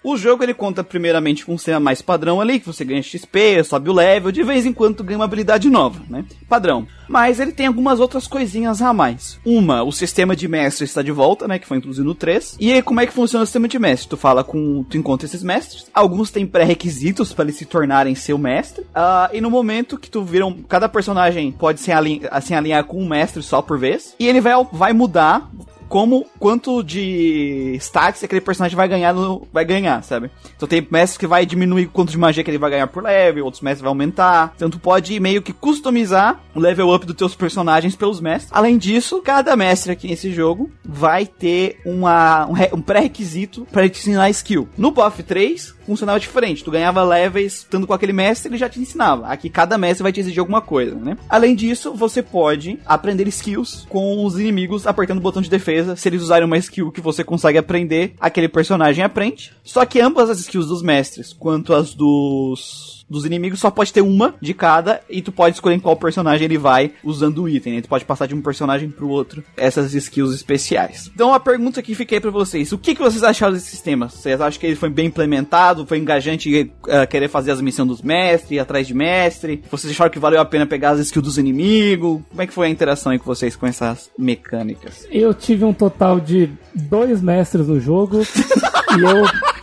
O 0.09 0.17
jogo 0.17 0.43
ele 0.43 0.55
conta 0.55 0.83
primeiramente 0.83 1.45
com 1.45 1.53
um 1.53 1.59
sistema 1.59 1.79
mais 1.79 2.01
padrão 2.01 2.41
ali, 2.41 2.59
que 2.59 2.67
você 2.67 2.83
ganha 2.83 3.03
XP, 3.03 3.63
sobe 3.63 3.91
o 3.91 3.93
level, 3.93 4.33
de 4.33 4.43
vez 4.43 4.65
em 4.65 4.73
quando 4.73 5.05
ganha 5.05 5.19
uma 5.19 5.27
habilidade 5.27 5.69
nova, 5.69 6.01
né? 6.09 6.25
Padrão. 6.49 6.89
Mas 7.07 7.39
ele 7.39 7.53
tem 7.53 7.67
algumas 7.67 8.01
outras 8.01 8.27
coisinhas 8.27 8.81
a 8.81 8.95
mais. 8.95 9.39
Uma, 9.45 9.83
o 9.83 9.93
sistema 9.93 10.35
de 10.35 10.49
mestre 10.49 10.87
está 10.87 11.03
de 11.03 11.13
volta, 11.13 11.47
né? 11.47 11.59
Que 11.59 11.67
foi 11.67 11.77
introduzido 11.77 12.07
no 12.07 12.15
3. 12.15 12.57
E 12.59 12.73
aí, 12.73 12.81
como 12.81 13.01
é 13.01 13.07
que 13.07 13.13
funciona 13.13 13.43
o 13.43 13.47
sistema 13.47 13.69
de 13.69 13.79
mestre? 13.79 14.09
Tu 14.09 14.17
fala 14.17 14.43
com. 14.43 14.83
Tu 14.85 14.97
encontra 14.97 15.27
esses 15.27 15.43
mestres. 15.43 15.85
Alguns 15.93 16.31
têm 16.31 16.47
pré-requisitos 16.47 17.35
para 17.35 17.45
eles 17.45 17.57
se 17.57 17.67
tornarem 17.67 18.15
seu 18.15 18.39
mestre. 18.39 18.87
Ah, 18.95 19.29
e 19.31 19.43
no 19.43 19.51
momento 19.51 19.99
que 19.99 20.11
tu 20.11 20.23
viram. 20.23 20.55
Cada 20.67 20.89
personagem 20.89 21.53
pode 21.53 21.81
se, 21.81 21.93
alin 21.93 22.23
se 22.41 22.55
alinhar 22.55 22.85
com 22.85 22.99
um 22.99 23.09
mestre 23.09 23.43
só 23.43 23.61
por 23.61 23.79
vez. 23.79 24.15
E 24.19 24.27
ele 24.27 24.41
vai, 24.41 24.55
vai 24.73 24.95
mudar 24.95 25.51
como 25.89 26.27
quanto 26.39 26.83
de 26.83 27.77
stats 27.81 28.23
aquele 28.23 28.41
personagem 28.41 28.77
vai 28.77 28.89
ganhar 28.89 29.13
no, 29.15 29.47
vai 29.53 29.65
ganhar, 29.65 30.03
sabe? 30.03 30.31
Então 30.57 30.69
tem 30.69 30.87
mestres 30.91 31.19
que 31.19 31.27
vai 31.27 31.47
diminuir 31.47 31.87
quanto 31.87 32.11
de 32.11 32.19
magia 32.19 32.45
que 32.45 32.51
ele 32.51 32.59
vai 32.59 32.71
ganhar 32.71 32.87
por 32.87 33.03
level, 33.03 33.45
outros 33.45 33.63
mestres 33.63 33.83
vai 33.83 33.89
aumentar. 33.89 34.53
Então 34.57 34.71
tu 34.71 34.79
pode 34.79 35.19
meio 35.21 35.43
que 35.43 35.53
customizar 35.53 36.41
o 36.55 36.61
level 36.61 36.95
up 36.95 37.07
dos 37.07 37.17
teus 37.17 37.35
personagens 37.35 37.97
pelos 37.97 38.21
mestres. 38.21 38.53
Além 38.53 38.77
disso, 38.77 39.23
cada 39.23 39.57
mestre 39.57 39.93
aqui 39.93 40.09
nesse 40.09 40.33
jogo 40.33 40.71
vai 40.85 41.27
ter 41.27 41.81
uma, 41.85 42.47
um, 42.47 42.77
um 42.77 42.83
pré-requisito 42.83 43.67
para 43.73 43.89
te 43.89 43.99
ensinar 43.99 44.31
skill. 44.31 44.69
No 44.77 44.91
BoF 44.91 45.23
3 45.23 45.78
funcionava 45.89 46.21
diferente. 46.21 46.63
Tu 46.63 46.71
ganhava 46.71 47.03
levels 47.03 47.59
estando 47.59 47.87
com 47.87 47.95
aquele 47.95 48.13
mestre, 48.13 48.51
ele 48.51 48.59
já 48.59 48.69
te 48.69 48.79
ensinava. 48.79 49.27
Aqui 49.27 49.49
cada 49.49 49.79
mestre 49.79 50.03
vai 50.03 50.13
te 50.13 50.21
exigir 50.21 50.41
alguma 50.41 50.61
coisa, 50.61 50.95
né? 50.95 51.17
Além 51.29 51.55
disso, 51.55 51.95
você 51.95 52.23
pode 52.23 52.79
aprender 52.85 53.27
skills 53.29 53.87
com 53.89 54.25
os 54.25 54.39
inimigos 54.39 54.87
apertando 54.87 55.19
o 55.19 55.23
botão 55.23 55.41
de 55.41 55.51
defesa. 55.51 55.97
Se 55.97 56.09
eles 56.09 56.23
usarem 56.23 56.47
uma 56.47 56.59
skill 56.59 56.93
que 56.93 57.01
você 57.01 57.25
consegue 57.25 57.59
aprender, 57.59 58.15
aquele 58.21 58.49
personagem 58.49 59.03
aprende. 59.03 59.53
Só 59.65 59.85
que 59.87 60.01
ambas 60.01 60.29
as 60.29 60.41
skills 60.41 60.67
dos 60.67 60.83
mestres, 60.83 61.33
quanto 61.33 61.73
as 61.73 61.95
dos 61.95 62.98
dos 63.09 63.25
inimigos 63.25 63.61
só 63.61 63.71
pode 63.71 63.93
ter 63.93 64.03
uma 64.03 64.35
de 64.41 64.55
cada 64.55 65.01
e 65.09 65.23
tu 65.23 65.33
pode 65.33 65.57
escolher 65.57 65.77
em 65.77 65.81
qual 65.81 65.97
personagem 65.97 66.45
ele 66.45 66.59
vai 66.59 66.93
usando 67.03 67.43
o 67.43 67.49
item, 67.49 67.75
né? 67.75 67.81
Tu 67.81 67.89
pode 67.89 68.05
passar 68.05 68.27
de 68.27 68.35
um 68.35 68.43
personagem 68.43 68.91
pro 68.91 69.09
outro 69.09 69.43
essas 69.57 69.95
skills 69.95 70.35
especiais. 70.35 71.11
Então 71.15 71.33
a 71.33 71.41
pergunta 71.41 71.83
que 71.83 71.95
fiquei 71.95 72.21
pra 72.21 72.31
vocês, 72.31 72.73
o 72.73 72.79
que, 72.79 72.95
que 72.95 73.01
vocês 73.01 73.23
acharam 73.23 73.53
desse 73.53 73.71
sistema? 73.71 74.09
Vocês 74.09 74.41
acham 74.41 74.61
que 74.61 74.67
ele 74.67 74.77
foi 74.77 74.91
bem 74.91 75.07
implementado, 75.07 75.87
foi 75.87 75.99
engajante 75.99 76.71
eh, 76.89 77.07
querer 77.07 77.29
fazer 77.29 77.53
as 77.53 77.61
missões 77.61 77.89
dos 77.89 78.03
mestres, 78.03 78.53
ir 78.53 78.59
atrás 78.59 78.87
de 78.87 78.95
mestre? 78.95 79.63
Vocês 79.71 79.93
acharam 79.93 80.11
que 80.11 80.19
valeu 80.19 80.41
a 80.41 80.45
pena 80.45 80.67
pegar 80.67 80.91
as 80.91 81.01
skills 81.01 81.25
dos 81.25 81.39
inimigos? 81.39 82.21
Como 82.29 82.43
é 82.43 82.47
que 82.47 82.53
foi 82.53 82.67
a 82.67 82.71
interação 82.71 83.13
aí 83.13 83.19
com 83.19 83.25
vocês 83.25 83.57
com 83.57 83.67
essas 83.67 84.11
mecânicas? 84.19 85.07
Eu 85.11 85.33
tive 85.33 85.65
um 85.65 85.73
total 85.73 86.21
de 86.21 86.51
dois 86.75 87.21
mestres 87.23 87.67
no 87.69 87.81
jogo 87.81 88.23
e 88.99 89.03
eu. 89.03 89.58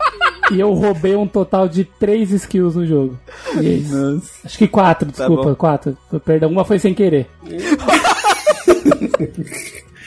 E 0.51 0.59
eu 0.59 0.71
roubei 0.73 1.15
um 1.15 1.27
total 1.27 1.67
de 1.67 1.83
três 1.83 2.31
skills 2.31 2.75
no 2.75 2.85
jogo. 2.85 3.17
E 3.61 3.67
é 3.67 3.69
isso. 3.73 4.31
Acho 4.45 4.57
que 4.57 4.67
quatro, 4.67 5.09
desculpa, 5.11 5.43
bom. 5.49 5.55
quatro. 5.55 5.97
Perdão, 6.23 6.49
uma 6.51 6.63
foi 6.65 6.77
sem 6.79 6.93
querer. 6.93 7.27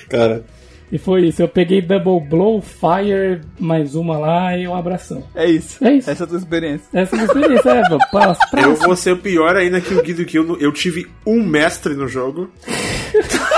Cara, 0.09 0.44
E 0.90 0.97
foi 0.98 1.27
isso. 1.27 1.43
Eu 1.43 1.48
peguei 1.48 1.82
Double 1.82 2.20
Blow, 2.28 2.62
Fire, 2.62 3.40
mais 3.59 3.94
uma 3.94 4.16
lá 4.16 4.56
e 4.56 4.66
um 4.66 4.74
abração. 4.74 5.23
É 5.35 5.44
isso. 5.47 5.85
É 5.85 5.93
isso. 5.93 6.09
Essa 6.10 6.23
é 6.23 6.24
a 6.24 6.28
tua 6.28 6.39
experiência. 6.39 6.86
Essa 6.94 7.15
é 7.15 7.19
a 7.19 7.23
minha 7.23 7.27
experiência, 7.27 7.70
é, 7.70 7.82
pra, 7.89 7.98
pra, 8.10 8.35
pra- 8.51 8.62
eu 8.62 8.74
vou 8.77 8.97
ser 8.97 9.12
o 9.12 9.19
pior 9.19 9.55
ainda 9.56 9.81
que 9.81 9.93
o 9.93 10.02
Guido 10.02 10.24
que 10.24 10.39
eu, 10.39 10.59
eu 10.59 10.73
tive 10.73 11.06
um 11.27 11.43
mestre 11.44 11.94
no 11.94 12.09
jogo. 12.09 12.48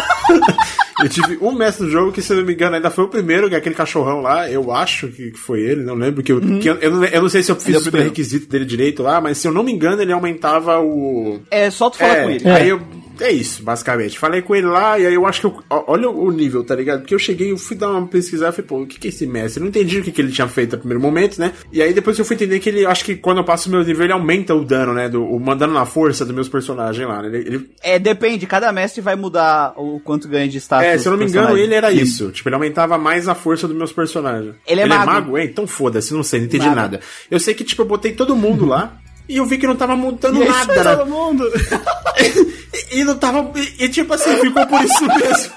Eu 1.03 1.09
tive 1.09 1.39
um 1.41 1.53
mestre 1.53 1.85
no 1.85 1.91
jogo 1.91 2.13
que, 2.13 2.23
se 2.23 2.33
eu 2.33 2.39
não 2.39 2.45
me 2.45 2.53
engano, 2.53 2.77
ainda 2.77 2.91
foi 2.91 3.05
o 3.05 3.09
primeiro, 3.09 3.49
que 3.49 3.55
é 3.55 3.59
aquele 3.59 3.75
cachorrão 3.75 4.21
lá. 4.21 4.51
Eu 4.51 4.73
acho 4.73 5.09
que 5.09 5.33
foi 5.33 5.61
ele, 5.61 5.83
não 5.83 5.95
lembro. 5.95 6.23
que, 6.23 6.33
eu, 6.33 6.41
que 6.41 6.69
eu, 6.69 6.77
eu, 6.77 6.91
não, 6.91 7.05
eu 7.05 7.23
não 7.23 7.29
sei 7.29 7.43
se 7.43 7.51
eu 7.51 7.57
fiz 7.57 7.75
é 7.75 7.89
o 7.89 8.03
requisito 8.03 8.49
dele 8.49 8.65
direito 8.65 9.03
lá, 9.03 9.21
mas 9.21 9.39
se 9.39 9.49
eu 9.49 9.53
não 9.53 9.63
me 9.63 9.73
engano, 9.73 10.01
ele 10.01 10.13
aumentava 10.13 10.79
o. 10.81 11.41
É 11.51 11.71
só 11.71 11.91
tu 11.91 11.99
falar 11.99 12.17
é, 12.17 12.23
com 12.25 12.31
ele. 12.31 12.49
Aí 12.49 12.69
eu. 12.69 12.81
É 13.21 13.31
isso, 13.31 13.63
basicamente. 13.63 14.19
Falei 14.19 14.43
com 14.43 14.55
ele 14.57 14.67
lá, 14.67 14.99
e 14.99 15.07
aí 15.07 15.15
eu 15.15 15.27
acho 15.27 15.41
que 15.41 15.47
eu. 15.47 15.63
Olha 15.69 16.09
o 16.09 16.31
nível, 16.31 16.65
tá 16.65 16.75
ligado? 16.75 17.01
Porque 17.01 17.15
eu 17.15 17.19
cheguei, 17.19 17.53
eu 17.53 17.57
fui 17.59 17.77
dar 17.77 17.91
uma 17.91 18.07
pesquisada 18.07 18.53
falei, 18.53 18.67
pô, 18.67 18.83
o 18.83 18.87
que, 18.87 18.99
que 18.99 19.09
é 19.09 19.11
esse 19.11 19.27
mestre? 19.27 19.61
Eu 19.61 19.65
não 19.65 19.69
entendi 19.69 19.99
o 19.99 20.03
que, 20.03 20.11
que 20.13 20.21
ele 20.21 20.33
tinha 20.33 20.49
feito 20.49 20.73
no 20.73 20.79
primeiro 20.79 21.01
momento, 21.01 21.39
né? 21.39 21.53
E 21.73 21.83
aí 21.83 21.93
depois 21.93 22.19
eu 22.19 22.25
fui 22.25 22.37
entender 22.37 22.59
que 22.61 22.69
ele, 22.69 22.87
acho 22.87 23.05
que 23.05 23.17
quando 23.17 23.39
eu 23.39 23.45
passo 23.45 23.69
o 23.69 23.73
meu 23.73 23.85
nível, 23.85 24.05
ele 24.05 24.13
aumenta 24.13 24.55
o 24.55 24.65
dano, 24.65 24.93
né? 24.95 25.09
Do, 25.09 25.25
o 25.25 25.39
mandando 25.39 25.75
na 25.75 25.85
força 25.85 26.25
dos 26.25 26.35
meus 26.35 26.49
personagens 26.49 27.07
lá, 27.07 27.23
né? 27.23 27.29
Ele, 27.29 27.39
ele- 27.39 27.71
É, 27.83 27.99
depende, 27.99 28.47
cada 28.47 28.73
mestre 28.73 29.01
vai 29.01 29.17
mudar 29.17 29.75
o 29.77 30.01
quanto 30.01 30.27
ganha 30.29 30.49
de 30.49 30.59
status. 30.59 30.87
é, 30.87 30.99
se 30.99 31.07
eu 31.07 31.13
não 31.13 31.19
me 31.19 31.27
engano, 31.27 31.57
ele 31.57 31.75
era 31.75 31.93
isso. 31.93 32.31
Tipo, 32.31 32.49
ele 32.49 32.57
aumentava 32.57 32.97
mais 32.99 33.29
a 33.29 33.35
força 33.35 33.69
dos 33.69 33.77
meus 33.77 33.93
personagens. 33.93 34.55
Ele 34.67 34.81
é 34.81 34.87
mago. 34.87 35.37
É, 35.37 35.45
então 35.45 35.67
foda-se, 35.67 36.15
não 36.15 36.23
sei, 36.23 36.41
não 36.41 36.47
entendi 36.47 36.65
Mago. 36.65 36.77
nada. 36.77 37.01
Eu 37.31 37.39
sei 37.39 37.55
que, 37.55 37.65
tipo, 37.65 37.83
eu 37.83 37.87
botei 37.87 38.13
todo 38.13 38.35
mundo 38.35 38.65
lá. 38.65 38.97
E 39.29 39.37
eu 39.37 39.47
vi 39.47 39.59
que 39.59 39.67
não 39.67 39.77
tava 39.77 39.95
mudando 39.95 40.43
aí 40.43 40.49
nada, 40.49 40.75
né? 40.83 40.97
todo 40.97 41.09
mundo. 41.09 41.45
e, 42.91 43.05
não 43.05 43.17
tava. 43.17 43.51
E, 43.59 43.85
e, 43.85 43.89
tipo 43.89 44.13
assim, 44.15 44.37
ficou 44.37 44.67
por 44.67 44.83
isso 44.83 45.07
mesmo. 45.07 45.53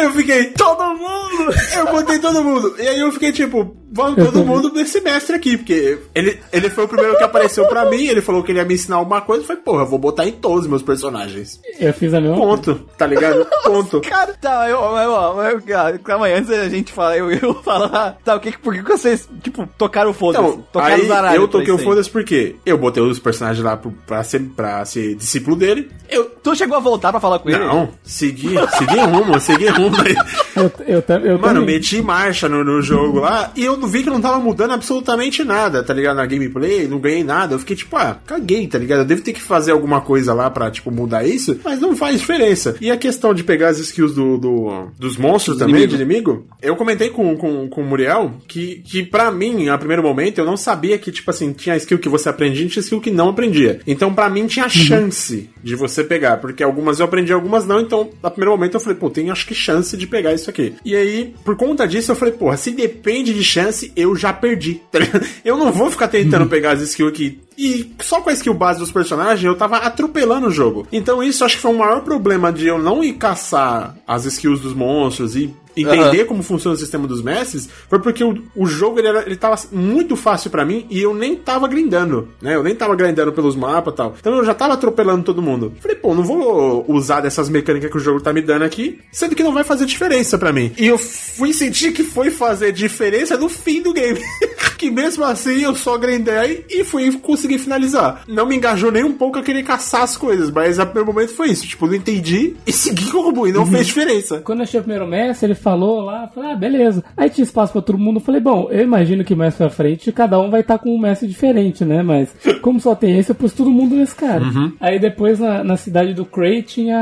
Eu 0.00 0.10
fiquei, 0.12 0.46
Todo 0.46 0.82
mundo! 0.94 1.54
eu 1.76 1.86
botei 1.92 2.18
todo 2.18 2.42
mundo. 2.44 2.74
E 2.78 2.86
aí 2.88 3.00
eu 3.00 3.12
fiquei 3.12 3.32
tipo, 3.32 3.76
vamos 3.92 4.16
todo 4.24 4.44
mundo 4.44 4.72
nesse 4.72 5.00
mestre 5.00 5.36
aqui, 5.36 5.56
porque 5.56 5.98
ele, 6.14 6.38
ele 6.52 6.70
foi 6.70 6.84
o 6.84 6.88
primeiro 6.88 7.16
que 7.16 7.22
apareceu 7.24 7.66
pra 7.66 7.84
mim, 7.88 8.06
ele 8.06 8.20
falou 8.20 8.42
que 8.42 8.52
ele 8.52 8.58
ia 8.58 8.64
me 8.64 8.74
ensinar 8.74 8.96
alguma 8.96 9.20
coisa, 9.20 9.42
eu 9.42 9.46
falei, 9.46 9.62
porra, 9.62 9.82
eu 9.82 9.86
vou 9.88 9.98
botar 9.98 10.26
em 10.26 10.32
todos 10.32 10.62
os 10.62 10.66
meus 10.66 10.82
personagens. 10.82 11.60
Eu 11.78 11.92
fiz 11.92 12.12
a 12.14 12.20
mesma 12.20 12.36
coisa. 12.36 12.56
Ponto, 12.56 12.74
tá 12.96 13.06
ligado? 13.06 13.46
Ponto. 13.64 14.00
Cara, 14.08 14.34
tá, 14.40 14.68
eu, 14.68 14.78
eu, 14.78 14.96
eu, 14.96 15.62
eu, 16.06 16.22
aí, 16.22 16.32
antes 16.34 16.48
da 16.50 16.68
gente 16.68 16.92
falar, 16.92 17.18
eu, 17.18 17.30
eu 17.30 17.54
falar, 17.62 18.16
tá, 18.24 18.34
o 18.36 18.40
que, 18.40 18.56
por 18.58 18.74
que 18.74 18.82
vocês, 18.82 19.28
tipo, 19.42 19.66
tocaram 19.78 20.10
o 20.10 20.14
foda-se? 20.14 20.44
Então, 20.44 20.64
tocaram 20.72 20.94
aí 21.28 21.36
eu 21.36 21.48
toquei 21.48 21.72
o 21.72 21.78
foda-se 21.78 22.10
porque 22.10 22.56
eu 22.64 22.78
botei 22.78 23.02
os 23.02 23.18
personagens 23.18 23.64
lá 23.64 23.76
pro- 23.76 23.92
pra 24.06 24.22
ser, 24.24 24.40
pra 24.56 24.84
ser 24.84 25.14
discípulo 25.14 25.56
dele. 25.56 25.90
Eu. 26.10 26.24
Tu 26.42 26.54
chegou 26.56 26.76
a 26.76 26.80
voltar 26.80 27.10
pra 27.12 27.20
falar 27.20 27.38
com 27.38 27.48
ele? 27.48 27.58
Não, 27.58 27.88
segui, 28.02 28.54
segui 28.78 28.98
rumo, 29.00 29.38
segui 29.40 29.68
rumo 29.68 29.81
aí. 29.88 30.14
Eu, 30.56 30.70
eu, 30.86 31.02
eu 31.24 31.38
Mano, 31.38 31.60
também. 31.60 31.76
meti 31.76 32.00
marcha 32.02 32.48
no, 32.48 32.62
no 32.64 32.82
jogo 32.82 33.20
lá 33.20 33.52
e 33.56 33.64
eu 33.64 33.76
não 33.76 33.88
vi 33.88 34.02
que 34.02 34.10
não 34.10 34.20
tava 34.20 34.38
mudando 34.38 34.72
absolutamente 34.72 35.42
nada, 35.44 35.82
tá 35.82 35.94
ligado? 35.94 36.16
Na 36.16 36.26
gameplay, 36.26 36.86
não 36.86 36.98
ganhei 37.00 37.24
nada. 37.24 37.54
Eu 37.54 37.58
fiquei 37.58 37.76
tipo, 37.76 37.96
ah, 37.96 38.18
caguei, 38.26 38.66
tá 38.66 38.78
ligado? 38.78 39.00
Eu 39.00 39.04
devo 39.04 39.22
ter 39.22 39.32
que 39.32 39.40
fazer 39.40 39.72
alguma 39.72 40.00
coisa 40.00 40.34
lá 40.34 40.50
pra, 40.50 40.70
tipo, 40.70 40.90
mudar 40.90 41.24
isso, 41.26 41.58
mas 41.64 41.80
não 41.80 41.96
faz 41.96 42.20
diferença. 42.20 42.76
E 42.80 42.90
a 42.90 42.96
questão 42.96 43.32
de 43.34 43.42
pegar 43.44 43.68
as 43.68 43.78
skills 43.78 44.14
do, 44.14 44.36
do- 44.38 44.86
dos 44.98 45.16
monstros 45.16 45.58
também, 45.58 45.76
inimigo. 45.84 45.96
de 45.96 46.02
inimigo, 46.02 46.46
eu 46.60 46.76
comentei 46.76 47.08
com, 47.10 47.36
com, 47.36 47.68
com 47.68 47.80
o 47.82 47.84
Muriel 47.84 48.32
que, 48.46 48.82
que 48.84 49.02
pra 49.02 49.30
mim, 49.30 49.68
a 49.68 49.78
primeiro 49.78 50.02
momento, 50.02 50.38
eu 50.38 50.44
não 50.44 50.56
sabia 50.56 50.98
que, 50.98 51.10
tipo 51.10 51.30
assim, 51.30 51.52
tinha 51.52 51.76
skill 51.76 51.98
que 51.98 52.08
você 52.08 52.28
aprendia 52.28 52.66
e 52.66 52.68
tinha 52.68 52.80
skill 52.82 53.00
que 53.00 53.10
não 53.10 53.30
aprendia. 53.30 53.80
Então, 53.86 54.12
pra 54.14 54.28
mim, 54.28 54.46
tinha 54.46 54.68
chance 54.68 55.48
de 55.62 55.74
você 55.76 56.04
pegar, 56.04 56.36
porque 56.38 56.62
algumas 56.62 56.98
eu 57.00 57.06
aprendi, 57.06 57.32
algumas 57.32 57.66
não. 57.66 57.80
Então, 57.80 58.10
no 58.22 58.30
primeiro 58.30 58.50
momento, 58.52 58.74
eu 58.74 58.80
falei, 58.80 58.98
pô, 58.98 59.08
tem 59.10 59.30
acho 59.30 59.46
que 59.46 59.54
chance 59.54 59.96
de 59.96 60.06
pegar 60.06 60.32
isso 60.34 60.41
aqui. 60.50 60.74
E 60.84 60.94
aí, 60.94 61.34
por 61.44 61.56
conta 61.56 61.86
disso, 61.86 62.12
eu 62.12 62.16
falei, 62.16 62.34
porra, 62.34 62.56
se 62.56 62.70
depende 62.70 63.32
de 63.32 63.44
chance, 63.44 63.92
eu 63.96 64.14
já 64.16 64.32
perdi. 64.32 64.80
tá? 64.90 64.98
Eu 65.44 65.56
não 65.56 65.72
vou 65.72 65.90
ficar 65.90 66.08
tentando 66.08 66.46
pegar 66.46 66.72
as 66.72 66.80
skills 66.80 67.12
aqui. 67.12 67.40
E 67.58 67.92
só 68.00 68.20
com 68.20 68.30
a 68.30 68.32
skill 68.32 68.54
base 68.54 68.78
dos 68.78 68.90
personagens, 68.90 69.44
eu 69.44 69.54
tava 69.54 69.76
atropelando 69.76 70.46
o 70.46 70.50
jogo. 70.50 70.86
Então, 70.90 71.22
isso 71.22 71.44
acho 71.44 71.56
que 71.56 71.62
foi 71.62 71.72
o 71.72 71.78
maior 71.78 72.00
problema 72.00 72.52
de 72.52 72.66
eu 72.66 72.78
não 72.78 73.04
ir 73.04 73.14
caçar 73.14 73.96
as 74.06 74.24
skills 74.24 74.60
dos 74.60 74.72
monstros 74.74 75.36
e 75.36 75.54
entender 75.76 76.24
como 76.24 76.42
funciona 76.42 76.74
o 76.74 76.78
sistema 76.78 77.06
dos 77.06 77.22
mestres 77.22 77.68
foi 77.88 77.98
porque 77.98 78.22
o, 78.24 78.42
o 78.54 78.66
jogo 78.66 78.98
ele, 78.98 79.08
era, 79.08 79.22
ele 79.22 79.36
tava 79.36 79.56
muito 79.72 80.16
fácil 80.16 80.50
pra 80.50 80.64
mim 80.64 80.86
e 80.90 81.00
eu 81.00 81.14
nem 81.14 81.36
tava 81.36 81.68
grindando, 81.68 82.28
né? 82.40 82.54
Eu 82.54 82.62
nem 82.62 82.74
tava 82.74 82.94
grindando 82.94 83.32
pelos 83.32 83.56
mapas 83.56 83.94
e 83.94 83.96
tal. 83.96 84.16
Então 84.18 84.34
eu 84.34 84.44
já 84.44 84.54
tava 84.54 84.74
atropelando 84.74 85.24
todo 85.24 85.42
mundo. 85.42 85.72
Falei, 85.80 85.96
pô, 85.96 86.14
não 86.14 86.22
vou 86.22 86.84
usar 86.88 87.20
dessas 87.20 87.48
mecânicas 87.48 87.90
que 87.90 87.96
o 87.96 88.00
jogo 88.00 88.20
tá 88.20 88.32
me 88.32 88.42
dando 88.42 88.62
aqui, 88.62 89.00
sendo 89.10 89.34
que 89.34 89.42
não 89.42 89.52
vai 89.52 89.64
fazer 89.64 89.86
diferença 89.86 90.38
pra 90.38 90.52
mim. 90.52 90.72
E 90.78 90.86
eu 90.86 90.98
fui 90.98 91.52
sentir 91.52 91.92
que 91.92 92.02
foi 92.02 92.30
fazer 92.30 92.72
diferença 92.72 93.36
no 93.36 93.48
fim 93.48 93.82
do 93.82 93.92
game. 93.92 94.20
que 94.82 94.90
mesmo 94.90 95.24
assim 95.24 95.62
eu 95.62 95.76
só 95.76 95.96
grindei 95.96 96.66
e 96.68 96.82
fui 96.82 97.12
conseguir 97.18 97.58
finalizar. 97.58 98.24
Não 98.26 98.46
me 98.46 98.56
engajou 98.56 98.90
nem 98.90 99.04
um 99.04 99.12
pouco 99.12 99.38
a 99.38 99.42
querer 99.42 99.62
caçar 99.62 100.02
as 100.02 100.16
coisas, 100.16 100.50
mas 100.50 100.78
a 100.78 100.84
primeiro 100.84 101.12
momento 101.12 101.34
foi 101.34 101.50
isso. 101.50 101.66
Tipo, 101.66 101.86
não 101.86 101.94
entendi 101.94 102.56
e 102.66 102.72
segui 102.72 103.10
com 103.10 103.18
o 103.18 103.22
robô 103.22 103.46
e 103.46 103.52
não 103.52 103.64
fez 103.64 103.86
diferença. 103.86 104.40
Quando 104.40 104.58
eu 104.58 104.64
achei 104.64 104.80
o 104.80 104.82
primeiro 104.82 105.06
mestre, 105.06 105.46
ele 105.46 105.54
falou 105.62 106.00
lá, 106.02 106.28
falei, 106.34 106.52
ah, 106.52 106.56
beleza. 106.56 107.04
Aí 107.16 107.30
tinha 107.30 107.44
espaço 107.44 107.72
pra 107.72 107.82
todo 107.82 107.98
mundo, 107.98 108.16
eu 108.16 108.20
falei, 108.24 108.40
bom, 108.40 108.68
eu 108.70 108.82
imagino 108.82 109.24
que 109.24 109.34
mais 109.34 109.54
pra 109.54 109.70
frente 109.70 110.10
cada 110.12 110.38
um 110.40 110.50
vai 110.50 110.60
estar 110.60 110.78
com 110.78 110.90
um 110.94 110.98
mestre 110.98 111.28
diferente, 111.28 111.84
né? 111.84 112.02
Mas 112.02 112.34
como 112.60 112.80
só 112.80 112.94
tem 112.94 113.18
esse, 113.18 113.30
eu 113.30 113.34
pus 113.34 113.52
todo 113.52 113.70
mundo 113.70 113.94
nesse 113.94 114.14
cara. 114.14 114.44
Aí 114.80 114.98
depois 114.98 115.38
na, 115.38 115.62
na 115.64 115.76
cidade 115.76 116.12
do 116.14 116.24
Cray 116.24 116.62
tinha 116.62 116.98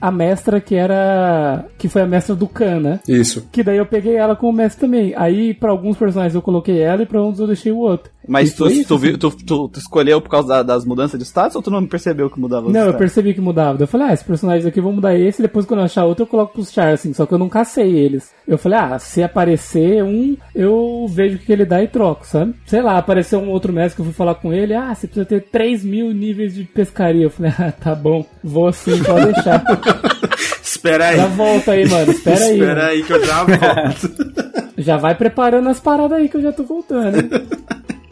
a, 0.00 0.08
a 0.08 0.10
mestra 0.10 0.60
que 0.60 0.74
era. 0.74 1.64
que 1.78 1.88
foi 1.88 2.02
a 2.02 2.06
mestra 2.06 2.34
do 2.34 2.46
Khan, 2.46 2.80
né? 2.80 3.00
Isso. 3.08 3.48
Que 3.50 3.62
daí 3.62 3.78
eu 3.78 3.86
peguei 3.86 4.16
ela 4.16 4.36
como 4.36 4.52
mestre 4.52 4.80
também. 4.82 5.12
Aí 5.16 5.54
pra 5.54 5.70
alguns 5.70 5.96
personagens 5.96 6.34
eu 6.34 6.42
coloquei 6.42 6.80
ela 6.80 7.02
e 7.02 7.06
pra 7.06 7.20
outros 7.20 7.40
eu 7.40 7.46
deixei 7.46 7.72
o 7.72 7.78
outro. 7.78 8.10
Mas 8.28 8.54
tu, 8.54 8.66
isso, 8.68 8.86
tu, 8.86 8.94
assim. 8.94 9.06
viu- 9.08 9.18
tu, 9.18 9.30
tu- 9.44 9.68
tu 9.68 9.78
escolheu 9.80 10.20
por 10.20 10.28
causa 10.30 10.46
da- 10.48 10.62
das 10.62 10.84
mudanças 10.84 11.18
de 11.18 11.24
status 11.26 11.56
ou 11.56 11.62
tu 11.62 11.70
não 11.72 11.84
percebeu 11.86 12.30
que 12.30 12.38
mudava 12.38 12.66
os 12.68 12.72
Não, 12.72 12.82
eu 12.86 12.94
percebi 12.94 13.34
que 13.34 13.40
mudava. 13.40 13.82
Eu 13.82 13.86
falei, 13.88 14.08
ah, 14.08 14.12
esse 14.14 14.24
personagem 14.24 14.68
aqui 14.68 14.78
eu 14.78 14.82
vou 14.84 14.92
mudar 14.92 15.16
esse, 15.18 15.42
depois 15.42 15.66
quando 15.66 15.80
eu 15.80 15.86
achar 15.86 16.04
outro 16.04 16.22
eu 16.22 16.26
coloco 16.28 16.52
pros 16.52 16.70
char, 16.72 16.92
assim, 16.92 17.12
só 17.12 17.26
que 17.26 17.34
eu 17.34 17.38
não 17.38 17.48
cacei 17.62 17.96
eles. 17.96 18.30
Eu 18.46 18.58
falei, 18.58 18.78
ah, 18.78 18.98
se 18.98 19.22
aparecer 19.22 20.02
um, 20.02 20.36
eu 20.54 21.06
vejo 21.08 21.36
o 21.36 21.38
que 21.38 21.52
ele 21.52 21.64
dá 21.64 21.82
e 21.82 21.88
troco, 21.88 22.26
sabe? 22.26 22.54
Sei 22.66 22.82
lá, 22.82 22.98
apareceu 22.98 23.38
um 23.38 23.50
outro 23.50 23.72
mestre 23.72 23.96
que 23.96 24.00
eu 24.02 24.06
fui 24.06 24.14
falar 24.14 24.34
com 24.34 24.52
ele, 24.52 24.74
ah, 24.74 24.94
você 24.94 25.06
precisa 25.06 25.24
ter 25.24 25.42
3 25.42 25.84
mil 25.84 26.12
níveis 26.12 26.54
de 26.54 26.64
pescaria. 26.64 27.24
Eu 27.24 27.30
falei, 27.30 27.52
ah, 27.58 27.72
tá 27.72 27.94
bom, 27.94 28.26
vou 28.42 28.72
sim, 28.72 29.02
pode 29.02 29.32
deixar. 29.32 29.64
Espera 30.60 31.08
aí. 31.08 31.16
Já 31.16 31.26
volta 31.26 31.72
aí, 31.72 31.88
mano, 31.88 32.10
espera 32.10 32.44
aí. 32.44 32.58
Espera 32.58 32.86
aí 32.86 33.02
que 33.04 33.12
eu 33.12 33.24
já 33.24 33.44
volto. 33.44 34.32
Já 34.82 34.96
vai 34.96 35.14
preparando 35.14 35.68
as 35.68 35.78
paradas 35.78 36.18
aí 36.18 36.28
que 36.28 36.36
eu 36.36 36.42
já 36.42 36.50
tô 36.50 36.64
voltando. 36.64 37.16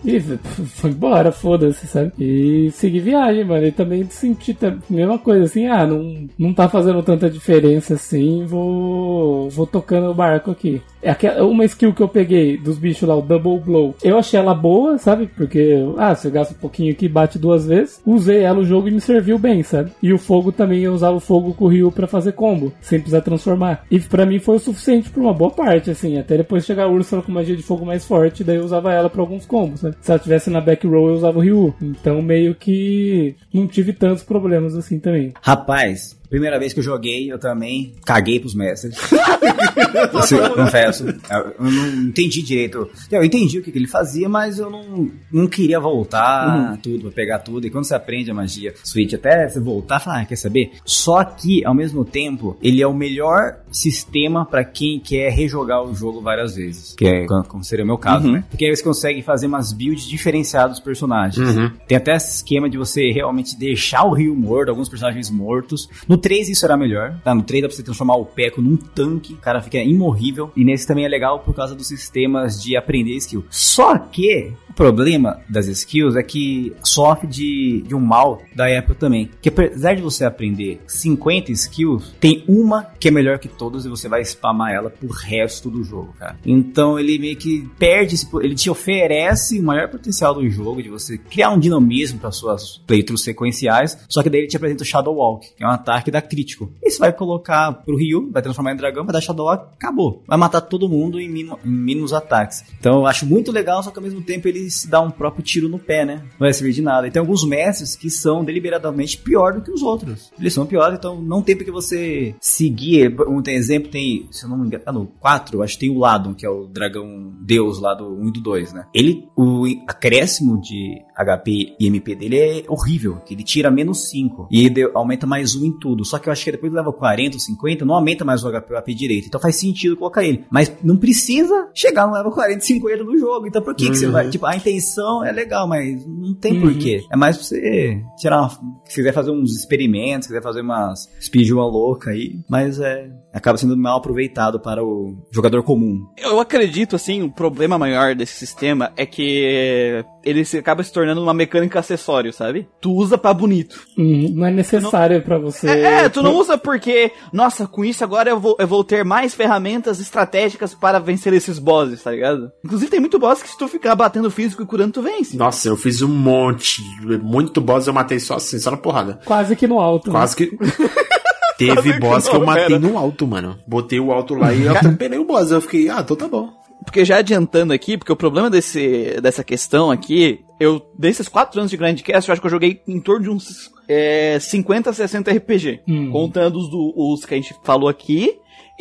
E 0.05 0.19
foi 0.21 0.91
embora, 0.91 1.31
foda-se, 1.31 1.87
sabe? 1.87 2.13
E 2.19 2.71
segui 2.73 3.01
viagem, 3.01 3.45
mano. 3.45 3.67
E 3.67 3.73
também 3.73 4.09
senti 4.09 4.57
a 4.63 4.77
mesma 4.89 5.19
coisa, 5.19 5.45
assim, 5.45 5.67
ah, 5.67 5.87
não, 5.87 6.29
não 6.39 6.55
tá 6.55 6.69
fazendo 6.69 7.03
tanta 7.03 7.29
diferença 7.29 7.95
assim, 7.95 8.45
vou, 8.47 9.51
vou 9.51 9.67
tocando 9.67 10.11
o 10.11 10.15
barco 10.15 10.51
aqui. 10.51 10.81
É 11.03 11.43
uma 11.43 11.65
skill 11.65 11.93
que 11.93 12.03
eu 12.03 12.09
peguei 12.09 12.57
dos 12.57 12.79
bichos 12.79 13.09
lá, 13.09 13.17
o 13.17 13.23
Double 13.23 13.59
Blow. 13.59 13.95
Eu 14.03 14.19
achei 14.19 14.39
ela 14.39 14.55
boa, 14.55 14.99
sabe? 14.99 15.27
Porque, 15.27 15.77
ah, 15.97 16.15
você 16.15 16.31
gasta 16.31 16.55
um 16.55 16.59
pouquinho 16.59 16.93
aqui 16.93 17.09
bate 17.09 17.39
duas 17.39 17.67
vezes. 17.67 18.01
Usei 18.05 18.43
ela 18.43 18.59
o 18.59 18.65
jogo 18.65 18.89
e 18.89 18.91
me 18.91 19.01
serviu 19.01 19.39
bem, 19.39 19.63
sabe? 19.63 19.93
E 20.03 20.13
o 20.13 20.19
fogo 20.19 20.53
também, 20.53 20.81
eu 20.81 20.93
usava 20.93 21.17
o 21.17 21.21
fogo 21.21 21.55
com 21.55 21.65
o 21.65 21.69
Ryu 21.69 21.91
pra 21.91 22.07
fazer 22.07 22.33
combo, 22.33 22.73
sem 22.81 22.99
precisar 22.99 23.23
transformar. 23.23 23.85
E 23.91 23.99
pra 23.99 24.27
mim 24.27 24.39
foi 24.39 24.57
o 24.57 24.61
suficiente 24.61 25.11
por 25.11 25.21
uma 25.23 25.35
boa 25.35 25.51
parte, 25.51 25.91
assim. 25.91 26.19
Até 26.19 26.37
depois 26.37 26.65
chegar 26.65 26.85
a 26.85 26.89
Ursula 26.89 27.23
com 27.23 27.33
magia 27.33 27.57
de 27.57 27.63
fogo 27.63 27.85
mais 27.85 28.05
forte, 28.05 28.45
daí 28.45 28.57
eu 28.57 28.65
usava 28.65 28.93
ela 28.93 29.09
pra 29.09 29.21
alguns 29.21 29.47
combos, 29.47 29.83
né? 29.83 29.93
Se 30.01 30.11
ela 30.11 30.21
tivesse 30.21 30.51
na 30.51 30.61
back 30.61 30.87
row, 30.87 31.09
eu 31.09 31.15
usava 31.15 31.39
o 31.39 31.43
Ryu. 31.43 31.75
Então 31.81 32.21
meio 32.23 32.55
que 32.55 33.35
não 33.53 33.67
tive 33.67 33.93
tantos 33.93 34.23
problemas 34.23 34.75
assim 34.77 34.99
também. 34.99 35.33
Rapaz, 35.41 36.20
primeira 36.31 36.59
vez 36.59 36.73
que 36.73 36.79
eu 36.79 36.85
joguei, 36.85 37.31
eu 37.31 37.39
também 37.39 37.93
caguei 38.05 38.39
pros 38.39 38.55
mestres. 38.55 38.97
Assim, 40.15 40.37
confesso. 40.55 41.05
Eu 41.09 41.71
não 41.71 41.89
entendi 42.05 42.41
direito. 42.43 42.89
Eu 43.11 43.25
entendi 43.25 43.59
o 43.59 43.63
que 43.63 43.73
que 43.73 43.79
ele 43.79 43.89
fazia, 43.89 44.29
mas 44.29 44.59
eu 44.59 44.71
não, 44.71 45.11
não 45.33 45.47
queria 45.49 45.81
voltar 45.81 46.79
tudo, 46.83 47.03
pra 47.03 47.11
pegar 47.11 47.41
tudo. 47.41 47.67
E 47.67 47.71
quando 47.71 47.85
você 47.85 47.95
aprende 47.95 48.31
a 48.31 48.35
magia 48.35 48.73
Switch, 48.85 49.13
até 49.13 49.49
você 49.49 49.59
voltar, 49.59 49.99
falar, 49.99 50.21
ah, 50.21 50.25
quer 50.25 50.37
saber? 50.37 50.71
Só 50.85 51.25
que, 51.25 51.65
ao 51.65 51.75
mesmo 51.75 52.05
tempo, 52.05 52.57
ele 52.63 52.81
é 52.81 52.87
o 52.87 52.95
melhor 52.95 53.57
sistema 53.73 54.47
pra 54.47 54.65
quem 54.65 55.01
quer 55.01 55.33
rejogar 55.33 55.83
o 55.83 55.95
jogo 55.95 56.21
várias 56.21 56.55
vezes. 56.55 56.95
Que 56.95 57.07
é 57.07 57.27
como 57.27 57.65
seria 57.65 57.85
o 57.85 57.87
meu 57.87 57.99
caso, 57.99 58.31
né? 58.31 58.45
Porque 58.49 58.65
aí 58.65 58.75
você 58.75 58.83
consegue 58.83 59.23
fazer 59.23 59.47
umas 59.47 59.73
builds 59.73 60.05
diferenciadas 60.05 60.77
dos 60.77 60.81
personagens. 60.81 61.57
Tem 61.89 61.97
até 61.97 62.15
esse 62.15 62.37
esquema 62.37 62.71
de 62.71 62.79
você 62.79 63.11
realmente 63.11 63.59
deixar 63.59 64.05
o 64.05 64.15
Rio 64.15 64.37
morto, 64.37 64.69
alguns 64.69 64.89
personagens 64.89 65.29
mortos. 65.31 65.89
No 66.07 66.20
3 66.21 66.49
isso 66.49 66.65
era 66.65 66.77
melhor, 66.77 67.19
tá? 67.25 67.35
No 67.35 67.43
3 67.43 67.63
dá 67.63 67.69
pra 67.69 67.77
você 67.77 67.83
transformar 67.83 68.17
o 68.17 68.25
Peco 68.25 68.63
num 68.63 68.77
tanque, 68.77 69.35
o 69.35 69.39
cara 69.39 69.61
fica 69.61 69.79
imorrível. 69.79 70.53
E 70.57 70.65
nesse 70.65 70.87
também 70.87 71.05
é 71.05 71.09
legal 71.09 71.41
por 71.41 71.55
causa 71.55 71.75
dos 71.75 71.89
sistemas 71.89 72.63
de 72.63 72.77
aprender 72.77 73.17
skill. 73.17 73.45
Só 73.51 73.99
que 73.99 74.53
o 74.71 74.73
problema 74.73 75.41
das 75.49 75.67
skills 75.67 76.15
é 76.17 76.23
que 76.23 76.73
sofre 76.83 77.27
de, 77.27 77.83
de 77.87 77.95
um 77.95 78.01
mal 78.01 78.41
da 78.55 78.69
época 78.69 78.95
também. 78.95 79.29
Que 79.43 79.49
apesar 79.49 79.95
de 79.95 80.03
você 80.03 80.25
aprender 80.25 80.81
50 80.87 81.51
skills, 81.53 82.15
tem 82.21 82.45
uma 82.47 82.85
que 82.99 83.09
é 83.09 83.11
melhor 83.11 83.39
que 83.39 83.49
todas 83.49 83.85
e 83.85 83.89
você 83.89 84.09
vai 84.09 84.25
spamar 84.25 84.73
ela 84.73 84.89
pro 84.89 85.09
resto 85.09 85.69
do 85.69 85.83
jogo, 85.83 86.15
cara. 86.19 86.39
Então 86.47 86.99
ele 86.99 87.19
meio 87.19 87.37
que 87.37 87.69
perde, 87.79 88.15
esse, 88.15 88.29
ele 88.41 88.55
te 88.55 88.71
oferece 88.71 89.59
o 89.59 89.63
maior 89.63 89.89
potencial 89.89 90.35
do 90.35 90.49
jogo 90.49 90.83
de 90.83 90.89
você 90.89 91.19
criar 91.19 91.51
um 91.51 91.59
dinamismo 91.59 92.21
para 92.21 92.31
suas 92.31 92.79
playthroughs 92.87 93.25
sequenciais, 93.25 93.99
só 94.09 94.23
que 94.23 94.31
daí 94.31 94.43
ele 94.43 94.49
te 94.49 94.57
apresenta 94.57 94.83
o 94.83 94.87
Shadow 94.87 95.15
Walk, 95.15 95.49
que 95.57 95.65
é 95.65 95.67
um 95.67 95.71
ataque 95.71 96.10
da 96.11 96.23
crítico. 96.23 96.71
E 96.83 96.91
você 96.91 96.99
vai 96.99 97.13
colocar 97.13 97.73
pro 97.73 97.97
Ryu, 97.97 98.31
vai 98.33 98.43
transformar 98.43 98.73
em 98.73 98.77
dragão, 98.77 99.05
vai 99.05 99.13
dar 99.13 99.21
Shadow 99.21 99.49
acabou. 99.49 100.23
Vai 100.27 100.39
matar 100.39 100.61
todo 100.61 100.89
mundo 100.89 101.21
em, 101.21 101.29
mínimo- 101.29 101.59
em 101.65 101.71
mínimos 101.71 102.13
ataques. 102.13 102.65
Então 102.79 103.01
eu 103.01 103.07
acho 103.07 103.27
muito 103.27 103.51
legal, 103.53 103.83
só 103.83 103.91
que 103.91 103.99
ao 103.99 104.03
mesmo 104.03 104.21
tempo 104.23 104.49
ele 104.49 104.71
se 104.71 104.89
dá 104.89 105.01
um 105.01 105.11
próprio 105.11 105.43
tiro 105.45 105.69
no 105.69 105.79
pé, 105.79 106.05
né? 106.05 106.17
Não 106.33 106.41
vai 106.41 106.53
servir 106.53 106.73
de 106.75 106.83
nada. 106.83 107.07
E 107.07 107.11
tem 107.11 107.21
alguns 107.21 107.45
mestres 107.45 107.95
que 107.97 108.11
são 108.11 108.45
deliberadamente 108.45 109.19
pior 109.19 109.55
do 109.55 109.63
que 109.63 109.71
os 109.71 109.83
outros. 109.83 110.31
Eles 110.39 110.53
são 110.55 110.67
piores, 110.67 110.99
então 110.99 111.21
não 111.21 111.43
tem 111.43 111.57
porque 111.57 111.71
você 111.71 112.35
seguir. 112.41 113.15
Um 113.29 113.43
tem 113.43 113.55
exemplo, 113.55 113.91
tem, 113.91 114.27
se 114.31 114.45
eu 114.45 114.51
não 114.51 114.59
me 114.59 114.67
engano, 114.67 114.85
tá 114.85 114.93
no 114.93 115.07
4, 115.07 115.59
eu 115.59 115.63
acho 115.63 115.75
que 115.75 115.81
tem 115.87 115.91
o 115.91 115.99
Ladon, 115.99 116.35
que 116.35 116.45
é 116.47 116.51
o 116.51 116.67
dragão 116.67 117.33
deus 117.41 117.81
lá 117.81 117.95
do 117.95 118.07
1 118.07 118.29
e 118.29 118.33
do 118.33 118.41
2, 118.41 118.73
né? 118.73 118.87
Ele, 118.95 119.25
o 119.37 119.65
acréscimo 119.87 120.61
de 120.61 121.01
HP 121.17 121.77
e 121.79 121.87
MP 121.87 122.15
dele 122.15 122.39
é 122.39 122.65
horrível, 122.69 123.17
que 123.27 123.35
ele 123.35 123.43
tira 123.45 123.71
menos 123.71 124.09
5 124.09 124.49
e 124.51 124.73
aumenta 124.95 125.27
mais 125.27 125.55
1 125.55 125.65
em 125.67 125.73
tudo. 125.79 126.00
Tudo. 126.01 126.07
Só 126.07 126.19
que 126.19 126.29
eu 126.29 126.33
acho 126.33 126.45
que 126.45 126.53
depois 126.53 126.73
do 126.73 126.77
level 126.77 126.93
40 126.93 127.37
ou 127.37 127.41
50, 127.41 127.85
não 127.85 127.95
aumenta 127.95 128.25
mais 128.25 128.43
o 128.45 128.51
HP, 128.51 128.73
o 128.75 128.77
AP 128.77 128.89
direito. 128.95 129.27
Então 129.27 129.41
faz 129.41 129.57
sentido 129.57 129.97
colocar 129.97 130.25
ele. 130.25 130.45
Mas 130.51 130.73
não 130.83 130.97
precisa 130.97 131.69
chegar 131.75 132.07
no 132.07 132.15
level 132.15 132.33
40 132.33 132.61
50 132.61 133.05
do 133.05 133.19
jogo. 133.19 133.47
Então 133.47 133.63
por 133.63 133.75
que, 133.75 133.85
Uhum. 133.87 133.91
que 133.93 133.99
você 133.99 134.07
vai? 134.07 134.29
Tipo, 134.29 134.47
a 134.47 134.57
intenção 134.57 135.25
é 135.25 135.33
legal, 135.33 135.67
mas 135.69 136.05
não 136.07 136.35
tem 136.35 136.55
Uhum. 136.55 136.61
porquê. 136.63 137.05
É 137.11 137.17
mais 137.17 137.37
pra 137.37 137.45
você 137.47 138.03
tirar 138.19 138.41
uma. 138.41 138.51
Se 138.85 138.95
quiser 138.95 139.13
fazer 139.13 139.31
uns 139.31 139.57
experimentos, 139.57 140.27
se 140.27 140.33
quiser 140.33 140.43
fazer 140.43 140.61
umas 140.63 141.09
speedrun 141.21 141.61
louca 141.61 142.11
aí. 142.11 142.41
Mas 142.49 142.79
é. 142.81 143.09
Acaba 143.33 143.57
sendo 143.59 143.77
mal 143.77 143.99
aproveitado 143.99 144.59
para 144.59 144.83
o 144.85 145.17
jogador 145.31 145.63
comum. 145.63 146.05
Eu 146.19 146.41
acredito, 146.41 146.97
assim, 146.97 147.23
o 147.23 147.31
problema 147.31 147.79
maior 147.79 148.15
desse 148.15 148.35
sistema 148.35 148.93
é 148.97 149.07
que 149.07 150.05
ele 150.25 150.45
se 150.45 150.59
acaba 150.59 150.83
se 150.83 150.93
tornando 150.93 151.23
uma 151.23 151.33
mecânica 151.33 151.79
acessório, 151.79 152.33
sabe? 152.33 152.69
Tu 152.81 152.93
usa 152.93 153.17
pra 153.17 153.33
bonito. 153.33 153.81
Hum, 153.97 154.31
Não 154.35 154.47
é 154.47 154.51
necessário 154.51 155.23
pra 155.23 155.39
você. 155.39 155.69
É, 155.69 156.05
é, 156.05 156.09
tu 156.09 156.23
não 156.23 156.35
usa 156.35 156.59
porque, 156.59 157.13
nossa, 157.33 157.67
com 157.67 157.85
isso 157.85 158.03
agora 158.05 158.31
eu 158.31 158.41
vou, 158.41 158.57
eu 158.59 158.67
vou 158.67 158.83
ter 158.85 159.05
mais 159.05 159.35
ferramentas 159.35 160.01
estratégicas 160.01 160.75
para 160.75 160.99
vencer 160.99 161.33
esses 161.33 161.59
bosses, 161.59 162.03
tá 162.03 162.11
ligado? 162.11 162.51
Inclusive 162.65 162.91
tem 162.91 163.01
muito 163.01 163.19
boss 163.19 163.43
que 163.43 163.49
se 163.49 163.57
tu 163.59 163.69
ficar 163.69 163.95
batendo 163.95 164.31
físico 164.31 164.63
e 164.63 164.67
curando, 164.67 164.93
tu 164.95 165.03
vence. 165.03 165.37
Nossa, 165.37 165.69
eu 165.69 165.77
fiz 165.77 166.03
um 166.03 166.09
monte. 166.09 166.83
Muito 167.23 167.61
boss 167.61 167.87
eu 167.87 167.93
matei 167.93 168.19
só 168.19 168.35
assim, 168.35 168.59
só 168.59 168.71
na 168.73 168.77
porrada. 168.77 169.21
Quase 169.25 169.55
que 169.55 169.67
no 169.67 169.79
alto. 169.81 170.09
né? 170.09 170.13
Quase 170.19 170.37
que. 170.37 170.51
Teve 171.67 171.93
que 171.95 171.99
boss 172.01 172.29
que 172.29 172.37
eu 172.37 172.45
matei 172.45 172.67
pera. 172.67 172.79
no 172.79 172.97
alto, 172.99 173.27
mano. 173.27 173.59
Botei 173.67 174.01
o 174.01 174.13
alto 174.13 174.35
lá 174.35 174.53
e 174.53 174.63
eu 174.65 174.73
atropelei 174.77 175.19
o 175.19 175.25
boss. 175.25 175.51
Eu 175.51 175.61
fiquei, 175.61 175.89
ah, 175.89 176.01
então 176.01 176.17
tá 176.17 176.27
bom. 176.29 176.49
Porque 176.85 177.05
já 177.05 177.19
adiantando 177.19 177.73
aqui, 177.75 177.99
porque 177.99 178.11
o 178.13 178.17
problema 178.17 178.49
desse, 178.49 179.19
dessa 179.23 179.45
questão 179.45 179.91
aqui, 179.91 180.41
eu, 180.59 180.81
desses 180.99 181.29
4 181.29 181.61
anos 181.61 181.71
de 181.71 181.77
Grandcast, 181.77 182.29
eu 182.29 182.33
acho 182.33 182.41
que 182.41 182.47
eu 182.47 182.51
joguei 182.51 182.81
em 182.89 182.99
torno 183.01 183.23
de 183.25 183.31
uns 183.31 183.71
é, 183.87 184.39
50, 184.41 184.91
60 184.93 185.31
RPG. 185.31 185.81
Hum. 185.87 186.11
Contando 186.11 186.57
os, 186.59 186.71
do- 186.71 186.95
os 186.97 187.25
que 187.27 187.35
a 187.35 187.37
gente 187.37 187.55
falou 187.65 187.89
aqui 187.89 188.33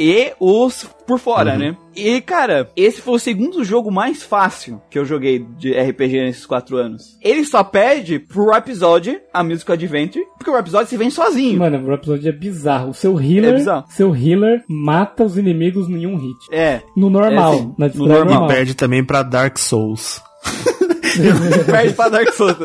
e 0.02 0.32
os 0.40 0.90
por 1.06 1.20
fora, 1.20 1.58
né? 1.58 1.76
E, 1.94 2.22
cara, 2.22 2.70
esse 2.76 3.02
foi 3.02 3.16
o 3.16 3.20
segundo 3.20 3.64
jogo 3.66 3.92
mais 3.92 4.24
fácil 4.24 4.82
que 4.90 4.98
eu 4.98 5.04
joguei 5.04 5.40
de 5.58 5.74
RPG 5.74 6.22
nesses 6.22 6.46
4 6.46 6.78
anos. 6.78 7.18
Ele 7.22 7.44
só 7.44 7.64
perde 7.64 8.18
pro 8.20 8.46
Rhapsody, 8.50 9.20
a 9.34 9.44
Musical 9.44 9.74
Adventure, 9.74 10.24
porque 10.38 10.50
o 10.50 10.54
Rhapsody 10.54 10.88
se 10.90 10.96
vem 10.96 11.10
sozinho. 11.10 11.60
Mano, 11.60 11.86
o 11.86 11.94
episódio 11.94 12.30
é 12.30 12.32
bizarro. 12.32 12.92
O 12.92 12.94
seu 12.94 13.20
É 13.20 13.24
healer, 13.26 13.56
bizarro. 13.56 13.86
seu 13.90 14.16
healer 14.16 14.64
mata 14.70 15.24
os 15.26 15.38
inimigos 15.38 15.90
em 15.90 16.06
um 16.08 16.16
hit. 16.18 16.38
É. 16.54 16.82
No 16.96 17.10
normal, 17.10 17.54
É, 17.54 17.58
sim. 17.58 17.76
na 17.78 17.88
No 17.90 18.08
normal. 18.08 18.26
normal. 18.26 18.48
Perde 18.48 18.74
também 18.76 19.04
pra 19.04 19.22
Dark 19.22 19.58
Souls. 19.58 20.22
Perde 21.66 21.94
pra 21.96 22.08
Dark 22.10 22.32
Souls. 22.34 22.56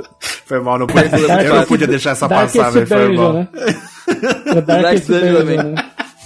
Foi 0.46 0.60
mal, 0.60 0.78
não 0.78 0.86
pude, 0.86 1.00
eu 1.44 1.54
não 1.56 1.64
podia 1.64 1.86
deixar 1.86 2.10
essa 2.10 2.28
Darkest 2.28 2.56
passar, 2.56 2.70
velho. 2.70 2.86
Foi 2.86 3.16
mal. 3.16 3.32
né? 3.32 3.48
É 4.46 4.60
Darkest 4.60 4.66
Darkest 4.66 5.06
Dungeon 5.08 5.20
Dungeon, 5.20 5.38
também. 5.38 5.56
né? 5.74 5.74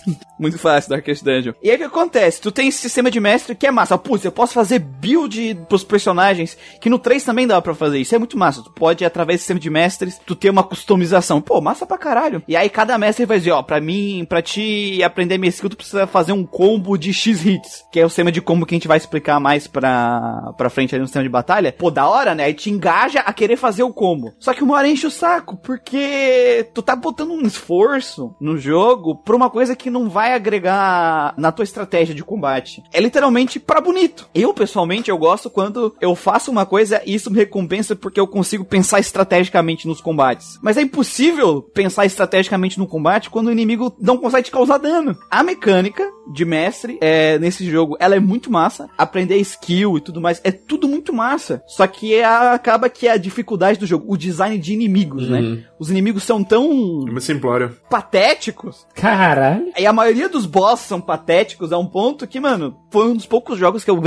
Muito 0.38 0.58
fácil, 0.58 0.90
Darkest 0.90 1.24
Dungeon. 1.24 1.52
E 1.62 1.70
aí 1.70 1.76
o 1.76 1.78
que 1.78 1.84
acontece? 1.84 2.40
Tu 2.40 2.52
tem 2.52 2.68
esse 2.68 2.78
sistema 2.78 3.10
de 3.10 3.20
mestre 3.20 3.54
que 3.54 3.66
é 3.66 3.70
massa. 3.70 3.98
Putz, 3.98 4.24
eu 4.24 4.32
posso 4.32 4.54
fazer 4.54 4.78
build 4.78 5.66
pros 5.68 5.84
personagens, 5.84 6.56
que 6.80 6.88
no 6.88 6.98
3 6.98 7.24
também 7.24 7.46
dá 7.46 7.60
pra 7.60 7.74
fazer. 7.74 7.98
Isso 7.98 8.14
é 8.14 8.18
muito 8.18 8.38
massa. 8.38 8.62
Tu 8.62 8.70
pode, 8.70 9.04
através 9.04 9.38
do 9.38 9.40
sistema 9.40 9.60
de 9.60 9.70
mestres, 9.70 10.20
tu 10.24 10.34
ter 10.34 10.50
uma 10.50 10.62
customização. 10.62 11.40
Pô, 11.40 11.60
massa 11.60 11.86
pra 11.86 11.98
caralho. 11.98 12.42
E 12.46 12.56
aí 12.56 12.68
cada 12.70 12.96
mestre 12.98 13.26
vai 13.26 13.38
dizer, 13.38 13.50
ó, 13.50 13.62
pra 13.62 13.80
mim, 13.80 14.24
pra 14.28 14.42
ti 14.42 15.02
aprender 15.02 15.38
minha 15.38 15.50
skill, 15.50 15.70
tu 15.70 15.76
precisa 15.76 16.06
fazer 16.06 16.32
um 16.32 16.44
combo 16.44 16.96
de 16.96 17.12
X 17.12 17.44
hits. 17.44 17.84
Que 17.90 18.00
é 18.00 18.06
o 18.06 18.08
sistema 18.08 18.30
de 18.30 18.40
combo 18.40 18.64
que 18.64 18.74
a 18.74 18.78
gente 18.78 18.88
vai 18.88 18.96
explicar 18.96 19.40
mais 19.40 19.66
pra, 19.66 20.52
pra 20.56 20.70
frente 20.70 20.94
ali 20.94 21.00
no 21.00 21.06
sistema 21.08 21.24
de 21.24 21.28
batalha. 21.28 21.72
Pô, 21.72 21.90
da 21.90 22.08
hora, 22.08 22.34
né? 22.34 22.44
Aí 22.44 22.54
te 22.54 22.70
engaja 22.70 23.20
a 23.20 23.32
querer 23.32 23.56
fazer 23.56 23.82
o 23.82 23.92
combo. 23.92 24.32
Só 24.38 24.54
que 24.54 24.62
uma 24.62 24.76
hora 24.76 24.88
enche 24.88 25.06
o 25.06 25.10
saco, 25.10 25.56
porque 25.56 26.68
tu 26.74 26.82
tá 26.82 26.94
botando 26.94 27.32
um 27.32 27.42
esforço 27.42 28.34
no 28.40 28.56
jogo 28.56 29.16
pra 29.16 29.36
uma 29.36 29.50
coisa 29.50 29.74
que 29.74 29.90
não 29.90 30.08
vai 30.08 30.27
agregar 30.34 31.34
na 31.36 31.52
tua 31.52 31.62
estratégia 31.64 32.14
de 32.14 32.24
combate. 32.24 32.82
É 32.92 33.00
literalmente 33.00 33.58
pra 33.58 33.80
bonito. 33.80 34.28
Eu, 34.34 34.52
pessoalmente, 34.54 35.10
eu 35.10 35.18
gosto 35.18 35.50
quando 35.50 35.94
eu 36.00 36.14
faço 36.14 36.50
uma 36.50 36.66
coisa 36.66 37.00
e 37.04 37.14
isso 37.14 37.30
me 37.30 37.38
recompensa 37.38 37.94
porque 37.96 38.20
eu 38.20 38.26
consigo 38.26 38.64
pensar 38.64 39.00
estrategicamente 39.00 39.86
nos 39.86 40.00
combates. 40.00 40.58
Mas 40.62 40.76
é 40.76 40.82
impossível 40.82 41.62
pensar 41.62 42.06
estrategicamente 42.06 42.78
no 42.78 42.86
combate 42.86 43.30
quando 43.30 43.48
o 43.48 43.52
inimigo 43.52 43.94
não 44.00 44.18
consegue 44.18 44.44
te 44.44 44.50
causar 44.50 44.78
dano. 44.78 45.16
A 45.30 45.42
mecânica 45.42 46.04
de 46.32 46.44
mestre 46.44 46.98
é, 47.00 47.38
nesse 47.38 47.64
jogo, 47.70 47.96
ela 47.98 48.14
é 48.14 48.20
muito 48.20 48.50
massa. 48.50 48.88
Aprender 48.98 49.36
skill 49.38 49.96
e 49.96 50.00
tudo 50.00 50.20
mais, 50.20 50.40
é 50.44 50.50
tudo 50.52 50.86
muito 50.88 51.12
massa. 51.12 51.62
Só 51.66 51.86
que 51.86 52.14
é 52.14 52.24
acaba 52.24 52.88
que 52.88 53.06
é 53.08 53.12
a 53.12 53.16
dificuldade 53.16 53.78
do 53.78 53.86
jogo, 53.86 54.04
o 54.12 54.16
design 54.16 54.58
de 54.58 54.72
inimigos, 54.72 55.28
né? 55.28 55.64
Os 55.78 55.90
inimigos 55.90 56.22
são 56.24 56.42
tão 56.42 56.68
Muito 56.68 57.20
simplório. 57.20 57.76
patéticos 57.88 58.86
Caralho. 58.94 59.66
e 59.78 59.86
a 59.86 59.92
maioria 59.92 60.17
dos 60.26 60.46
boss 60.46 60.80
são 60.80 61.00
patéticos 61.00 61.70
a 61.70 61.78
um 61.78 61.86
ponto 61.86 62.26
que, 62.26 62.40
mano, 62.40 62.76
foi 62.90 63.08
um 63.08 63.14
dos 63.14 63.26
poucos 63.26 63.58
jogos 63.58 63.84
que 63.84 63.90
eu, 63.90 64.00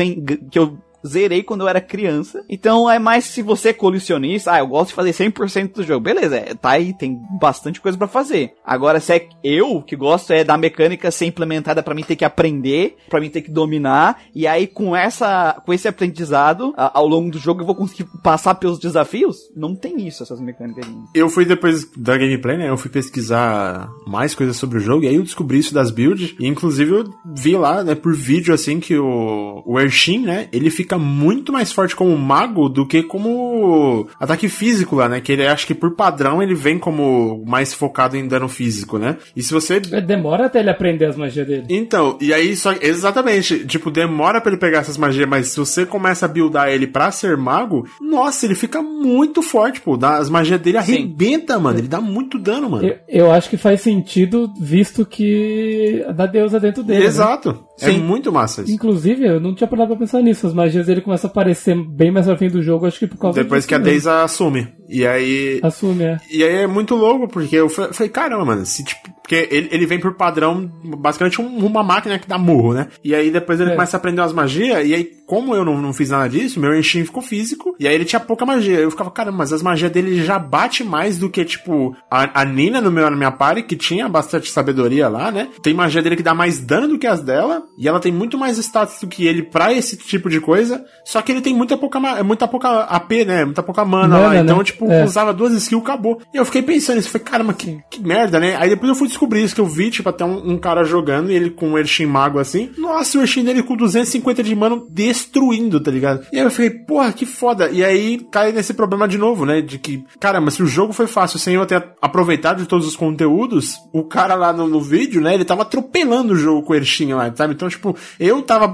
que 0.49 0.57
eu 0.57 0.77
zerei 1.05 1.43
quando 1.43 1.61
eu 1.61 1.67
era 1.67 1.81
criança. 1.81 2.43
Então 2.49 2.89
é 2.89 2.99
mais 2.99 3.25
se 3.25 3.41
você 3.41 3.69
é 3.69 3.73
colecionista, 3.73 4.53
ah, 4.53 4.59
eu 4.59 4.67
gosto 4.67 4.89
de 4.89 4.93
fazer 4.95 5.11
100% 5.11 5.73
do 5.73 5.83
jogo. 5.83 6.01
Beleza, 6.03 6.35
é, 6.37 6.53
tá 6.53 6.71
aí, 6.71 6.93
tem 6.93 7.19
bastante 7.39 7.79
coisa 7.81 7.97
pra 7.97 8.07
fazer. 8.07 8.53
Agora, 8.65 8.99
se 8.99 9.13
é 9.13 9.27
eu 9.43 9.81
que 9.81 9.95
gosto 9.95 10.31
é 10.31 10.43
da 10.43 10.57
mecânica 10.57 11.11
ser 11.11 11.25
implementada 11.25 11.81
pra 11.83 11.95
mim 11.95 12.03
ter 12.03 12.15
que 12.15 12.25
aprender, 12.25 12.97
pra 13.09 13.19
mim 13.19 13.29
ter 13.29 13.41
que 13.41 13.51
dominar, 13.51 14.21
e 14.33 14.45
aí 14.47 14.67
com 14.67 14.95
essa 14.95 15.61
com 15.65 15.73
esse 15.73 15.87
aprendizado, 15.87 16.73
a- 16.77 16.97
ao 16.99 17.07
longo 17.07 17.31
do 17.31 17.39
jogo 17.39 17.61
eu 17.61 17.65
vou 17.65 17.75
conseguir 17.75 18.05
passar 18.23 18.55
pelos 18.55 18.79
desafios? 18.79 19.37
Não 19.55 19.75
tem 19.75 20.07
isso, 20.07 20.23
essas 20.23 20.39
mecânicas. 20.39 20.85
Eu 21.13 21.29
fui 21.29 21.45
depois 21.45 21.89
da 21.95 22.17
gameplay, 22.17 22.57
né? 22.57 22.69
Eu 22.69 22.77
fui 22.77 22.89
pesquisar 22.89 23.89
mais 24.07 24.33
coisas 24.35 24.55
sobre 24.57 24.77
o 24.77 24.81
jogo 24.81 25.03
e 25.03 25.07
aí 25.07 25.15
eu 25.15 25.23
descobri 25.23 25.59
isso 25.59 25.73
das 25.73 25.91
builds. 25.91 26.35
E 26.39 26.47
inclusive 26.47 26.91
eu 26.91 27.03
vi 27.35 27.55
lá, 27.55 27.83
né, 27.83 27.95
por 27.95 28.13
vídeo 28.15 28.53
assim 28.53 28.79
que 28.79 28.97
o, 28.97 29.63
o 29.65 29.79
Ershin, 29.79 30.19
né, 30.25 30.47
ele 30.51 30.69
fica 30.69 30.90
muito 30.97 31.51
mais 31.51 31.71
forte 31.71 31.95
como 31.95 32.15
mago 32.17 32.69
do 32.69 32.85
que 32.87 33.03
como 33.03 34.07
ataque 34.19 34.47
físico 34.49 34.95
lá, 34.95 35.07
né? 35.09 35.21
Que 35.21 35.31
ele 35.33 35.47
acho 35.47 35.65
que 35.67 35.73
por 35.73 35.95
padrão 35.95 36.41
ele 36.41 36.53
vem 36.55 36.77
como 36.79 37.43
mais 37.45 37.73
focado 37.73 38.15
em 38.17 38.27
dano 38.27 38.47
físico, 38.47 38.97
né? 38.97 39.17
E 39.35 39.41
se 39.43 39.53
você 39.53 39.81
É, 39.91 40.01
Demora 40.01 40.45
até 40.47 40.59
ele 40.59 40.69
aprender 40.69 41.05
as 41.05 41.15
magias 41.15 41.45
dele. 41.47 41.65
então, 41.69 42.17
e 42.21 42.33
aí 42.33 42.55
só 42.55 42.73
exatamente, 42.81 43.65
tipo, 43.65 43.89
demora 43.91 44.39
pra 44.41 44.51
ele 44.51 44.59
pegar 44.59 44.79
essas 44.79 44.97
magias, 44.97 45.27
mas 45.27 45.47
se 45.47 45.57
você 45.59 45.85
começa 45.85 46.25
a 46.25 46.29
buildar 46.29 46.69
ele 46.69 46.87
pra 46.87 47.11
ser 47.11 47.35
mago, 47.37 47.87
nossa, 48.01 48.45
ele 48.45 48.55
fica 48.55 48.81
muito 48.81 49.41
forte, 49.41 49.81
pô. 49.81 49.97
Dá- 49.97 50.17
As 50.17 50.29
magias 50.29 50.59
dele 50.61 50.77
arrebenta, 50.77 51.57
mano. 51.59 51.79
Ele 51.79 51.87
dá 51.87 51.99
muito 52.01 52.37
dano, 52.37 52.69
mano. 52.69 52.87
Eu, 52.87 52.97
eu 53.07 53.31
acho 53.31 53.49
que 53.49 53.57
faz 53.57 53.81
sentido, 53.81 54.51
visto 54.59 55.05
que 55.05 56.03
a 56.07 56.11
da 56.11 56.25
deusa 56.25 56.59
dentro 56.59 56.83
dele. 56.83 56.99
né? 56.99 57.05
Exato. 57.05 57.63
É 57.81 57.85
Sim. 57.91 57.99
muito 57.99 58.31
massa 58.31 58.61
isso. 58.61 58.71
Inclusive, 58.71 59.25
eu 59.25 59.39
não 59.39 59.55
tinha 59.55 59.67
parado 59.67 59.89
pra 59.89 59.97
pensar 59.97 60.21
nisso. 60.21 60.45
As 60.45 60.53
magias 60.53 60.80
dele 60.87 61.01
começam 61.01 61.27
a 61.27 61.31
aparecer 61.31 61.75
bem 61.75 62.11
mais 62.11 62.25
pra 62.25 62.37
frente 62.37 62.53
do 62.53 62.61
jogo, 62.61 62.85
acho 62.85 62.99
que 62.99 63.07
por 63.07 63.17
causa 63.17 63.43
Depois 63.43 63.65
que 63.65 63.75
a. 63.75 63.77
Deisa 63.77 64.23
assume. 64.23 64.67
E 64.89 65.05
aí. 65.05 65.59
Assume, 65.63 66.03
é. 66.03 66.17
E 66.31 66.43
aí 66.43 66.55
é 66.63 66.67
muito 66.67 66.95
louco, 66.95 67.27
porque 67.27 67.55
eu 67.55 67.69
fa- 67.69 67.91
falei, 67.93 68.09
caramba, 68.09 68.45
mano, 68.45 68.65
se 68.65 68.83
tipo. 68.83 69.10
Porque 69.31 69.47
ele, 69.55 69.69
ele 69.71 69.85
vem 69.85 69.97
por 69.97 70.13
padrão, 70.15 70.69
basicamente 70.83 71.39
um- 71.41 71.65
uma 71.65 71.81
máquina 71.81 72.19
que 72.19 72.27
dá 72.27 72.37
murro, 72.37 72.73
né? 72.73 72.87
E 73.01 73.15
aí 73.15 73.31
depois 73.31 73.61
ele 73.61 73.69
É. 73.69 73.73
começa 73.75 73.95
a 73.95 73.97
aprender 73.97 74.19
umas 74.19 74.33
magias, 74.33 74.85
e 74.85 74.93
aí, 74.93 75.09
como 75.25 75.55
eu 75.55 75.63
não, 75.63 75.81
não 75.81 75.93
fiz 75.93 76.09
nada 76.09 76.27
disso, 76.27 76.59
meu 76.59 76.77
Enchin 76.77 77.05
ficou 77.05 77.23
físico, 77.23 77.73
e 77.79 77.87
aí 77.87 77.95
ele 77.95 78.03
tinha 78.03 78.19
pouca 78.19 78.45
magia. 78.45 78.77
Eu 78.77 78.91
ficava, 78.91 79.09
caramba, 79.09 79.37
mas 79.37 79.53
as 79.53 79.63
magias 79.63 79.89
dele 79.89 80.21
já 80.21 80.37
bate 80.37 80.83
mais 80.83 81.17
do 81.17 81.29
que, 81.29 81.45
tipo, 81.45 81.95
a, 82.11 82.41
a 82.41 82.43
Nina 82.43 82.81
no 82.81 82.91
meu, 82.91 83.09
na 83.09 83.15
minha 83.15 83.31
party, 83.31 83.63
que 83.63 83.77
tinha 83.77 84.09
bastante 84.09 84.51
sabedoria 84.51 85.07
lá, 85.07 85.31
né? 85.31 85.47
Tem 85.63 85.73
magia 85.73 86.01
dele 86.01 86.17
que 86.17 86.23
dá 86.23 86.33
mais 86.33 86.59
dano 86.59 86.89
do 86.89 86.99
que 86.99 87.07
as 87.07 87.21
dela, 87.21 87.63
e 87.77 87.87
ela 87.87 88.01
tem 88.01 88.11
muito 88.11 88.37
mais 88.37 88.57
status 88.57 88.99
do 88.99 89.07
que 89.07 89.25
ele 89.25 89.43
pra 89.43 89.71
esse 89.71 89.95
tipo 89.95 90.29
de 90.29 90.41
coisa, 90.41 90.83
só 91.05 91.21
que 91.21 91.31
ele 91.31 91.39
tem 91.39 91.53
muita 91.55 91.77
pouca, 91.77 92.01
muita 92.21 92.49
pouca 92.49 92.81
AP, 92.81 93.23
né? 93.25 93.45
Muita 93.45 93.63
pouca 93.63 93.85
mana, 93.85 94.17
lá. 94.17 94.27
Mana, 94.27 94.41
Então, 94.41 94.57
né? 94.57 94.63
tipo, 94.65 94.91
É. 94.91 95.05
usava 95.05 95.33
duas 95.33 95.53
skills, 95.53 95.83
acabou. 95.85 96.19
E 96.33 96.37
eu 96.37 96.43
fiquei 96.43 96.61
pensando 96.61 96.97
nisso, 96.97 97.09
falei, 97.09 97.23
caramba, 97.25 97.53
que, 97.53 97.79
que 97.89 98.01
merda, 98.01 98.37
né? 98.37 98.57
Aí 98.59 98.67
depois 98.69 98.89
eu 98.89 98.95
fui 98.95 99.07
descobrir 99.21 99.43
isso, 99.43 99.53
que 99.53 99.61
eu 99.61 99.65
vi, 99.65 99.91
tipo, 99.91 100.09
até 100.09 100.25
um, 100.25 100.51
um 100.51 100.57
cara 100.57 100.83
jogando, 100.83 101.31
e 101.31 101.35
ele 101.35 101.51
com 101.51 101.73
o 101.73 101.77
Ershin 101.77 102.07
mago 102.07 102.39
assim. 102.39 102.71
Nossa, 102.77 103.17
o 103.17 103.21
Ershin 103.21 103.43
dele 103.43 103.61
com 103.61 103.75
250 103.75 104.41
de 104.41 104.55
mano 104.55 104.87
destruindo, 104.89 105.79
tá 105.79 105.91
ligado? 105.91 106.25
E 106.33 106.37
aí 106.37 106.43
eu 106.43 106.49
fiquei, 106.49 106.71
porra, 106.71 107.13
que 107.13 107.25
foda. 107.25 107.69
E 107.69 107.83
aí 107.83 108.19
cai 108.31 108.51
nesse 108.51 108.73
problema 108.73 109.07
de 109.07 109.17
novo, 109.17 109.45
né? 109.45 109.61
De 109.61 109.77
que, 109.77 110.03
caramba, 110.19 110.49
se 110.49 110.63
o 110.63 110.67
jogo 110.67 110.93
foi 110.93 111.07
fácil 111.07 111.37
sem 111.37 111.55
eu 111.55 111.65
ter 111.65 111.83
aproveitado 112.01 112.61
de 112.61 112.67
todos 112.67 112.87
os 112.87 112.95
conteúdos, 112.95 113.75
o 113.93 114.03
cara 114.03 114.33
lá 114.33 114.51
no, 114.51 114.67
no 114.67 114.81
vídeo, 114.81 115.21
né, 115.21 115.33
ele 115.33 115.45
tava 115.45 115.61
atropelando 115.61 116.33
o 116.33 116.37
jogo 116.37 116.63
com 116.63 116.73
o 116.73 116.75
Ershin 116.75 117.13
lá, 117.13 117.31
sabe? 117.35 117.53
Então, 117.53 117.69
tipo, 117.69 117.95
eu 118.19 118.41
tava 118.41 118.69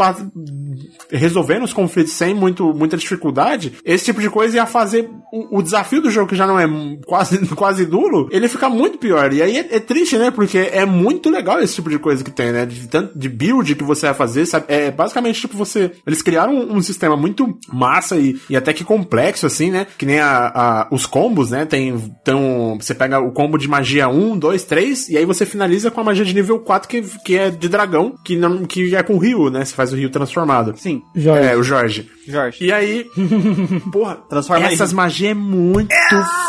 resolvendo 1.12 1.64
os 1.64 1.74
conflitos 1.74 2.14
sem 2.14 2.34
muito, 2.34 2.74
muita 2.74 2.98
dificuldade, 2.98 3.74
esse 3.84 4.06
tipo 4.06 4.22
de 4.22 4.30
coisa 4.30 4.56
ia 4.56 4.66
fazer 4.66 5.10
o, 5.32 5.60
o 5.60 5.62
desafio 5.62 6.02
do 6.02 6.10
jogo, 6.10 6.30
que 6.30 6.36
já 6.36 6.48
não 6.48 6.60
é 6.60 6.68
quase, 7.06 7.46
quase 7.56 7.86
nulo, 7.86 8.28
ele 8.32 8.48
fica 8.48 8.70
muito 8.70 8.98
pior. 8.98 9.34
E 9.34 9.42
aí 9.42 9.58
é, 9.58 9.76
é, 9.76 9.80
triste, 9.80 10.18
né? 10.18 10.32
Porque 10.38 10.60
é 10.60 10.86
muito 10.86 11.32
legal 11.32 11.60
esse 11.60 11.74
tipo 11.74 11.90
de 11.90 11.98
coisa 11.98 12.24
que 12.24 12.30
tem, 12.30 12.52
né? 12.52 12.64
De, 12.64 12.88
tanto, 12.88 13.18
de 13.18 13.28
build 13.28 13.74
que 13.74 13.84
você 13.84 14.06
vai 14.06 14.14
fazer, 14.14 14.46
sabe? 14.46 14.68
É 14.68 14.92
basicamente 14.92 15.42
tipo 15.42 15.58
você. 15.58 15.92
Eles 16.06 16.22
criaram 16.22 16.54
um, 16.54 16.76
um 16.76 16.82
sistema 16.84 17.18
muito 17.18 17.58
massa 17.74 18.18
e, 18.18 18.40
e 18.48 18.56
até 18.56 18.72
que 18.72 18.84
complexo, 18.84 19.48
assim, 19.48 19.72
né? 19.72 19.88
Que 19.98 20.06
nem 20.06 20.20
a, 20.20 20.52
a, 20.54 20.88
os 20.92 21.08
combos, 21.08 21.50
né? 21.50 21.66
Tem. 21.66 21.90
Então, 22.22 22.78
você 22.80 22.94
pega 22.94 23.20
o 23.20 23.32
combo 23.32 23.58
de 23.58 23.68
magia 23.68 24.08
1, 24.08 24.38
2, 24.38 24.64
3, 24.64 25.10
e 25.10 25.18
aí 25.18 25.26
você 25.26 25.44
finaliza 25.44 25.90
com 25.90 26.02
a 26.02 26.04
magia 26.04 26.24
de 26.24 26.36
nível 26.36 26.60
4, 26.60 26.88
que, 26.88 27.02
que 27.26 27.36
é 27.36 27.50
de 27.50 27.68
dragão, 27.68 28.14
que, 28.24 28.36
não, 28.36 28.64
que 28.64 28.96
é 28.96 29.02
com 29.02 29.16
o 29.16 29.18
Rio, 29.18 29.50
né? 29.50 29.66
Você 29.66 29.74
faz 29.74 29.92
o 29.92 29.96
Rio 29.96 30.12
transformado. 30.12 30.76
Sim. 30.78 31.02
Jorge. 31.16 31.48
É, 31.48 31.58
o 31.58 31.64
Jorge. 31.64 32.08
Jorge. 32.28 32.64
E 32.64 32.72
aí, 32.72 33.08
porra, 33.92 34.18
Transforma 34.30 34.68
essas 34.68 34.94
magias 34.94 35.32
é 35.32 35.34
muito 35.34 35.96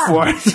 forte. 0.07 0.55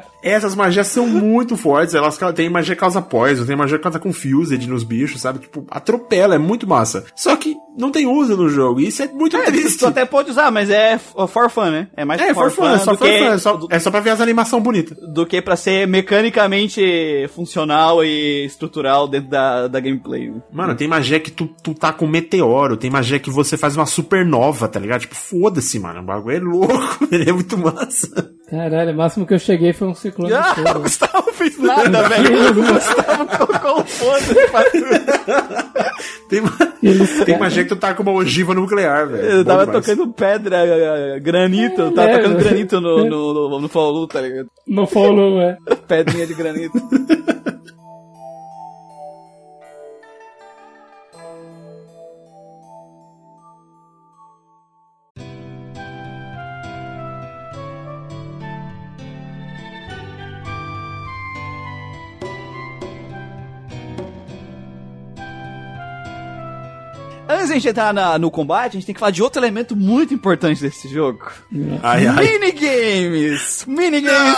Essas 0.22 0.54
magias 0.54 0.86
são 0.88 1.06
muito 1.08 1.56
fortes. 1.56 1.94
Elas 1.94 2.18
têm 2.34 2.48
magia 2.50 2.74
que 2.74 2.80
causa 2.80 3.00
poison, 3.02 3.44
tem 3.46 3.56
magia 3.56 3.78
que 3.78 3.82
causa 3.82 3.98
confused 3.98 4.66
nos 4.68 4.84
bichos, 4.84 5.20
sabe? 5.20 5.40
Tipo, 5.40 5.64
atropela, 5.70 6.34
é 6.34 6.38
muito 6.38 6.66
massa. 6.68 7.04
Só 7.16 7.34
que 7.36 7.54
não 7.78 7.90
tem 7.90 8.06
uso 8.06 8.36
no 8.36 8.48
jogo. 8.48 8.80
E 8.80 8.88
isso 8.88 9.02
é 9.02 9.08
muito 9.08 9.36
É, 9.36 9.44
triste. 9.46 9.78
tu 9.78 9.86
até 9.86 10.04
pode 10.04 10.30
usar, 10.30 10.50
mas 10.50 10.68
é 10.70 10.92
f- 10.94 11.14
for 11.28 11.48
fun, 11.50 11.70
né? 11.70 11.88
É 11.96 12.04
mais 12.04 12.20
É, 12.20 12.34
for 12.34 12.50
fun, 12.50 12.68
é 12.68 12.78
só 12.78 12.96
for 12.96 13.06
que, 13.06 13.18
fun, 13.18 13.24
é 13.26 13.38
só, 13.38 13.60
é 13.70 13.78
só 13.78 13.90
pra 13.90 14.00
ver 14.00 14.10
as 14.10 14.20
animações 14.20 14.62
bonitas. 14.62 14.96
do 15.14 15.24
que 15.24 15.40
pra 15.40 15.56
ser 15.56 15.86
mecanicamente 15.86 17.28
funcional 17.34 18.04
e 18.04 18.44
estrutural 18.44 19.06
dentro 19.08 19.30
da, 19.30 19.68
da 19.68 19.80
gameplay. 19.80 20.32
Mano, 20.52 20.74
tem 20.74 20.88
magia 20.88 21.20
que 21.20 21.30
tu, 21.30 21.48
tu 21.62 21.74
tá 21.74 21.92
com 21.92 22.06
meteoro, 22.06 22.76
tem 22.76 22.90
magia 22.90 23.18
que 23.18 23.30
você 23.30 23.56
faz 23.56 23.76
uma 23.76 23.86
supernova, 23.86 24.68
tá 24.68 24.78
ligado? 24.80 25.00
Tipo, 25.02 25.14
foda-se, 25.14 25.78
mano. 25.78 26.00
O 26.00 26.04
bagulho 26.04 26.36
é 26.36 26.40
louco, 26.40 27.08
ele 27.10 27.28
é 27.30 27.32
muito 27.32 27.56
massa. 27.56 28.30
Caralho, 28.50 28.92
o 28.92 28.96
máximo 28.96 29.26
que 29.26 29.34
eu 29.34 29.38
cheguei 29.38 29.72
foi 29.72 29.86
um 29.88 29.94
ciclone 29.94 30.32
Ah, 30.32 30.54
o. 30.76 30.80
Gustavo 30.82 31.32
fez 31.32 31.56
nada, 31.58 32.08
velho. 32.08 32.50
O 32.50 32.54
Gustavo 32.54 33.26
colocou 33.46 33.80
um 33.80 33.84
foda-se 33.84 34.48
pra 34.50 34.64
tudo. 34.70 35.80
Tem, 36.28 36.42
Eles, 36.82 37.10
tem 37.18 37.26
cara, 37.26 37.38
magia 37.38 37.62
que 37.62 37.68
tu 37.68 37.76
tá 37.76 37.94
com 37.94 38.02
uma 38.02 38.12
ogiva 38.12 38.52
nuclear, 38.54 39.06
velho. 39.08 39.22
Eu 39.24 39.38
Bom 39.44 39.50
tava 39.50 39.66
demais. 39.66 39.86
tocando 39.86 40.12
pedra, 40.12 40.56
eh, 40.66 41.20
granito, 41.20 41.80
eu 41.80 41.92
tava 41.94 42.08
É, 42.10 42.16
tocando 42.18 42.36
velho. 42.36 42.48
granito 42.48 42.80
no, 42.80 43.04
no, 43.04 43.34
no, 43.50 43.60
no 43.60 43.68
Follow, 43.68 44.06
tá 44.08 44.20
ligado? 44.20 44.48
no 44.66 44.86
follow, 44.86 45.40
é. 45.40 45.56
Pedrinha 45.86 46.26
de 46.26 46.34
granito. 46.34 46.72
Antes 67.40 67.48
de 67.48 67.52
a 67.52 67.54
gente 67.56 67.68
entrar 67.68 67.94
na- 67.94 68.18
no 68.18 68.30
combate, 68.30 68.70
a 68.70 68.72
gente 68.72 68.84
tem 68.86 68.94
que 68.94 68.98
falar 68.98 69.12
de 69.12 69.22
outro 69.22 69.40
elemento 69.40 69.74
muito 69.74 70.12
importante 70.12 70.60
desse 70.60 70.88
jogo. 70.88 71.30
Ai, 71.82 72.06
ai. 72.06 72.38
Minigames! 72.38 73.64
Minigames 73.66 74.36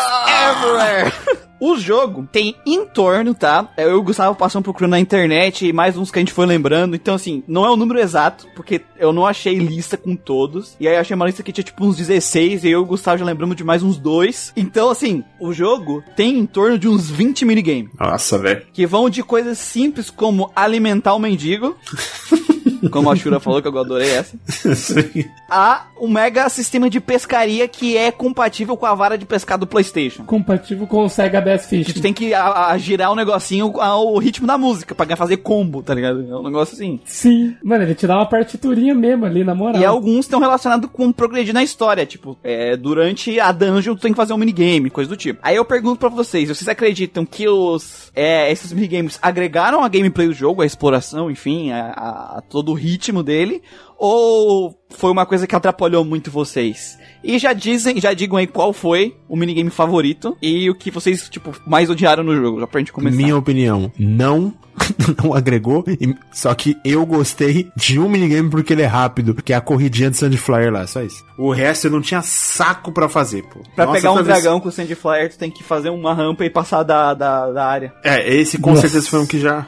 everywhere! 0.51 1.13
O 1.65 1.77
jogo 1.77 2.29
tem 2.33 2.57
em 2.67 2.85
torno, 2.85 3.37
tá? 3.37 3.69
Eu 3.77 3.93
e 3.93 3.95
o 3.95 4.03
Gustavo 4.03 4.35
passamos 4.35 4.65
procurando 4.65 4.91
na 4.91 4.99
internet 4.99 5.65
e 5.65 5.73
mais 5.73 5.97
uns 5.97 6.11
que 6.11 6.19
a 6.19 6.21
gente 6.21 6.33
foi 6.33 6.45
lembrando. 6.45 6.97
Então, 6.97 7.15
assim, 7.15 7.45
não 7.47 7.65
é 7.65 7.71
o 7.71 7.77
número 7.77 8.01
exato, 8.01 8.49
porque 8.57 8.81
eu 8.99 9.13
não 9.13 9.25
achei 9.25 9.59
lista 9.59 9.97
com 9.97 10.17
todos. 10.17 10.75
E 10.81 10.89
aí 10.89 10.97
eu 10.97 11.01
achei 11.01 11.15
uma 11.15 11.25
lista 11.25 11.41
que 11.41 11.53
tinha 11.53 11.63
tipo 11.63 11.87
uns 11.87 11.97
16 11.97 12.65
e 12.65 12.71
eu 12.71 12.81
e 12.81 12.83
o 12.83 12.85
Gustavo 12.85 13.19
já 13.19 13.25
lembramos 13.25 13.55
de 13.55 13.63
mais 13.63 13.81
uns 13.81 13.97
dois. 13.97 14.53
Então, 14.57 14.91
assim, 14.91 15.23
o 15.39 15.53
jogo 15.53 16.03
tem 16.17 16.37
em 16.37 16.47
torno 16.47 16.77
de 16.77 16.89
uns 16.89 17.09
20 17.09 17.45
minigames. 17.45 17.93
Nossa, 17.97 18.39
velho. 18.39 18.67
Que 18.73 18.85
vão 18.85 19.09
de 19.09 19.23
coisas 19.23 19.57
simples 19.57 20.11
como 20.11 20.51
alimentar 20.57 21.15
o 21.15 21.21
mendigo. 21.21 21.77
como 22.91 23.11
a 23.11 23.17
Shura 23.17 23.41
falou, 23.41 23.61
que 23.63 23.69
eu 23.69 23.79
adorei 23.79 24.11
essa 24.11 24.37
a 25.49 25.87
um 26.01 26.09
mega 26.09 26.49
sistema 26.49 26.89
de 26.91 27.01
pescaria 27.01 27.69
que 27.69 27.97
é 27.97 28.11
compatível 28.11 28.77
com 28.77 28.87
a 28.87 28.95
vara 28.95 29.17
de 29.17 29.25
pescar 29.25 29.59
do 29.59 29.67
PlayStation. 29.67 30.25
Compatível 30.25 30.87
com 30.87 31.05
o 31.05 31.09
Sega 31.09 31.41
Bass 31.53 31.67
Fish. 31.67 31.87
Que 31.87 31.93
tu 31.95 32.01
tem 32.03 32.13
que 32.13 32.33
a- 32.35 32.67
a 32.69 32.79
girar 32.79 33.11
o 33.13 33.15
negocinho 33.17 33.81
ao 33.81 34.17
ritmo 34.19 34.47
da 34.47 34.57
música 34.59 34.95
pra 34.95 35.17
fazer 35.17 35.39
combo, 35.39 35.83
tá 35.83 35.95
ligado? 35.95 36.21
É 36.31 36.37
um 36.37 36.43
negócio 36.43 36.75
assim. 36.75 37.01
Sim. 37.05 37.57
Mano, 37.63 37.85
ele 37.85 37.95
te 37.95 38.07
dá 38.07 38.17
uma 38.17 38.27
partiturinha 38.29 38.95
mesmo 38.95 39.25
ali, 39.25 39.45
na 39.45 39.55
moral. 39.55 39.81
E 39.81 39.85
alguns 39.85 40.21
estão 40.27 40.41
relacionados 40.41 40.89
com 40.93 41.11
progredir 41.13 41.55
na 41.55 41.63
história, 41.63 42.05
tipo, 42.07 42.37
é, 42.43 42.77
durante 42.77 43.39
a 43.41 43.53
dungeon 43.53 43.95
tu 43.95 44.03
tem 44.03 44.13
que 44.13 44.17
fazer 44.17 44.33
um 44.33 44.37
minigame, 44.39 44.91
coisa 44.91 45.09
do 45.09 45.17
tipo. 45.17 45.39
Aí 45.43 45.57
eu 45.57 45.65
pergunto 45.65 45.99
pra 45.99 46.09
vocês, 46.09 46.49
vocês 46.49 46.69
acreditam 46.69 47.25
que 47.25 47.49
os 47.49 48.11
é, 48.15 48.51
esses 48.53 48.73
minigames 48.73 49.19
agregaram 49.23 49.83
a 49.83 49.89
gameplay 49.89 50.27
do 50.27 50.35
jogo, 50.35 50.63
a 50.63 50.67
exploração, 50.67 51.31
enfim, 51.31 51.71
a, 51.71 51.93
a- 51.97 52.39
a 52.39 52.41
todo 52.43 52.71
o 52.71 52.75
ritmo 52.75 53.23
dele, 53.23 53.63
ou 54.07 54.75
foi 54.91 55.11
uma 55.13 55.25
coisa 55.25 55.47
que 55.47 55.55
atrapalhou 55.55 56.05
muito 56.05 56.29
vocês? 56.31 56.99
E 57.23 57.39
já 57.39 57.53
dizem, 57.53 58.01
já 58.01 58.13
digam 58.13 58.37
aí 58.37 58.49
qual 58.49 58.73
foi 58.73 59.17
o 59.29 59.37
minigame 59.37 59.71
favorito 59.71 60.37
e 60.43 60.69
o 60.69 60.75
que 60.75 60.91
vocês, 60.91 61.29
tipo, 61.31 61.53
mais 61.65 61.89
odiaram 61.89 62.25
no 62.25 62.35
jogo, 62.35 62.59
já 62.59 62.67
pra 62.67 62.81
gente 62.81 62.93
começar. 62.93 63.17
Minha 63.17 63.37
opinião, 63.37 63.93
não, 63.97 64.53
não 65.23 65.33
agregou, 65.33 65.85
e- 65.87 66.17
só 66.33 66.53
que 66.53 66.77
eu 66.85 67.07
gostei 67.07 67.71
de 67.77 67.97
um 68.01 68.09
minigame 68.09 68.51
porque 68.51 68.73
ele 68.73 68.83
é 68.83 68.87
rápido, 68.87 69.35
que 69.37 69.53
é 69.53 69.57
a 69.57 69.61
corridinha 69.61 70.11
de 70.11 70.17
Sandflyer 70.17 70.73
lá, 70.73 70.85
só 70.89 71.01
isso. 71.01 71.25
O 71.39 71.53
resto 71.53 71.87
eu 71.87 71.93
não 71.93 72.01
tinha 72.01 72.23
saco 72.23 72.91
pra 72.91 73.09
fazer, 73.09 73.45
pô. 73.45 73.61
Pra 73.77 73.87
Nossa, 73.87 73.99
pegar 73.99 74.11
um 74.11 74.17
toda 74.17 74.25
vez- 74.25 74.43
dragão 74.43 74.59
com 74.59 74.69
o 74.69 74.73
Sand 74.73 74.93
Flyer, 74.97 75.31
tu 75.31 75.39
tem 75.39 75.51
que 75.51 75.63
fazer 75.63 75.91
uma 75.91 76.13
rampa 76.13 76.45
e 76.45 76.51
passar 76.51 76.83
da, 76.83 77.15
da, 77.15 77.53
da 77.53 77.65
área. 77.65 77.95
É, 78.03 78.35
esse 78.35 78.59
com 78.59 78.71
Nossa. 78.71 78.83
certeza 78.83 79.09
foi 79.09 79.21
um 79.21 79.27
que 79.27 79.39
já 79.39 79.65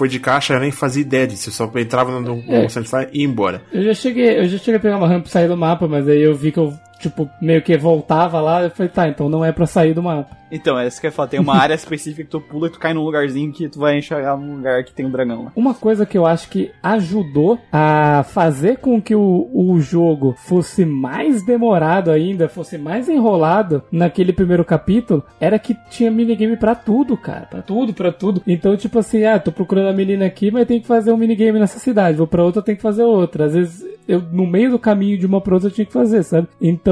foi 0.00 0.08
de 0.08 0.18
caixa, 0.18 0.54
eu 0.54 0.60
nem 0.60 0.70
fazia 0.70 1.02
ideia 1.02 1.26
disso, 1.26 1.50
eu 1.50 1.52
só 1.52 1.70
entrava 1.76 2.10
no, 2.10 2.36
no 2.36 2.42
É. 2.54 2.66
Sandflyer 2.70 3.10
e 3.12 3.20
ia 3.20 3.26
embora. 3.26 3.60
Eu 3.70 3.82
já 3.82 3.92
cheguei, 3.92 4.38
eu 4.38 4.48
já 4.48 4.56
cheguei 4.56 4.76
a 4.76 4.80
pegar 4.80 4.96
uma 4.96 5.06
rampa 5.06 5.28
e 5.28 5.30
sair 5.30 5.46
do 5.46 5.58
mapa, 5.58 5.86
mas 5.86 6.08
aí 6.08 6.22
eu 6.22 6.34
vi 6.34 6.50
que 6.50 6.58
eu, 6.58 6.72
tipo, 7.00 7.28
meio 7.40 7.62
que 7.62 7.76
voltava 7.76 8.40
lá, 8.40 8.62
eu 8.62 8.70
falei, 8.70 8.90
tá, 8.90 9.08
então 9.08 9.28
não 9.28 9.44
é 9.44 9.50
pra 9.50 9.66
sair 9.66 9.94
do 9.94 10.02
mapa. 10.02 10.40
Então, 10.50 10.78
é 10.78 10.86
isso 10.86 11.00
que 11.00 11.06
eu 11.06 11.10
ia 11.10 11.12
falar. 11.12 11.28
Tem 11.28 11.40
uma 11.40 11.54
área 11.60 11.74
específica 11.74 12.24
que 12.24 12.30
tu 12.30 12.40
pula 12.40 12.66
e 12.66 12.70
tu 12.70 12.78
cai 12.78 12.92
num 12.92 13.04
lugarzinho 13.04 13.52
que 13.52 13.68
tu 13.68 13.78
vai 13.78 13.98
enxergar 13.98 14.36
num 14.36 14.56
lugar 14.56 14.82
que 14.84 14.92
tem 14.92 15.06
um 15.06 15.10
dragão 15.10 15.44
lá. 15.44 15.52
Uma 15.54 15.74
coisa 15.74 16.04
que 16.04 16.18
eu 16.18 16.26
acho 16.26 16.48
que 16.50 16.72
ajudou 16.82 17.58
a 17.72 18.24
fazer 18.24 18.78
com 18.78 19.00
que 19.00 19.14
o, 19.14 19.48
o 19.52 19.80
jogo 19.80 20.34
fosse 20.36 20.84
mais 20.84 21.44
demorado 21.44 22.10
ainda, 22.10 22.48
fosse 22.48 22.76
mais 22.76 23.08
enrolado 23.08 23.82
naquele 23.92 24.32
primeiro 24.32 24.64
capítulo, 24.64 25.24
era 25.40 25.58
que 25.58 25.76
tinha 25.88 26.10
minigame 26.10 26.56
pra 26.56 26.74
tudo, 26.74 27.16
cara. 27.16 27.46
Pra 27.46 27.62
tudo, 27.62 27.94
pra 27.94 28.12
tudo. 28.12 28.42
Então, 28.46 28.76
tipo 28.76 28.98
assim, 28.98 29.24
ah, 29.24 29.38
tô 29.38 29.52
procurando 29.52 29.88
a 29.88 29.92
menina 29.92 30.26
aqui, 30.26 30.50
mas 30.50 30.66
tem 30.66 30.80
que 30.80 30.86
fazer 30.86 31.12
um 31.12 31.16
minigame 31.16 31.60
nessa 31.60 31.78
cidade. 31.78 32.18
Vou 32.18 32.26
pra 32.26 32.44
outra, 32.44 32.62
tenho 32.62 32.76
que 32.76 32.82
fazer 32.82 33.04
outra. 33.04 33.44
Às 33.44 33.54
vezes, 33.54 33.84
eu, 34.08 34.20
no 34.32 34.46
meio 34.46 34.72
do 34.72 34.78
caminho 34.78 35.16
de 35.16 35.26
uma 35.26 35.40
pra 35.40 35.54
outra, 35.54 35.68
eu 35.68 35.72
tinha 35.72 35.86
que 35.86 35.92
fazer, 35.92 36.24
sabe? 36.24 36.48
Então, 36.60 36.89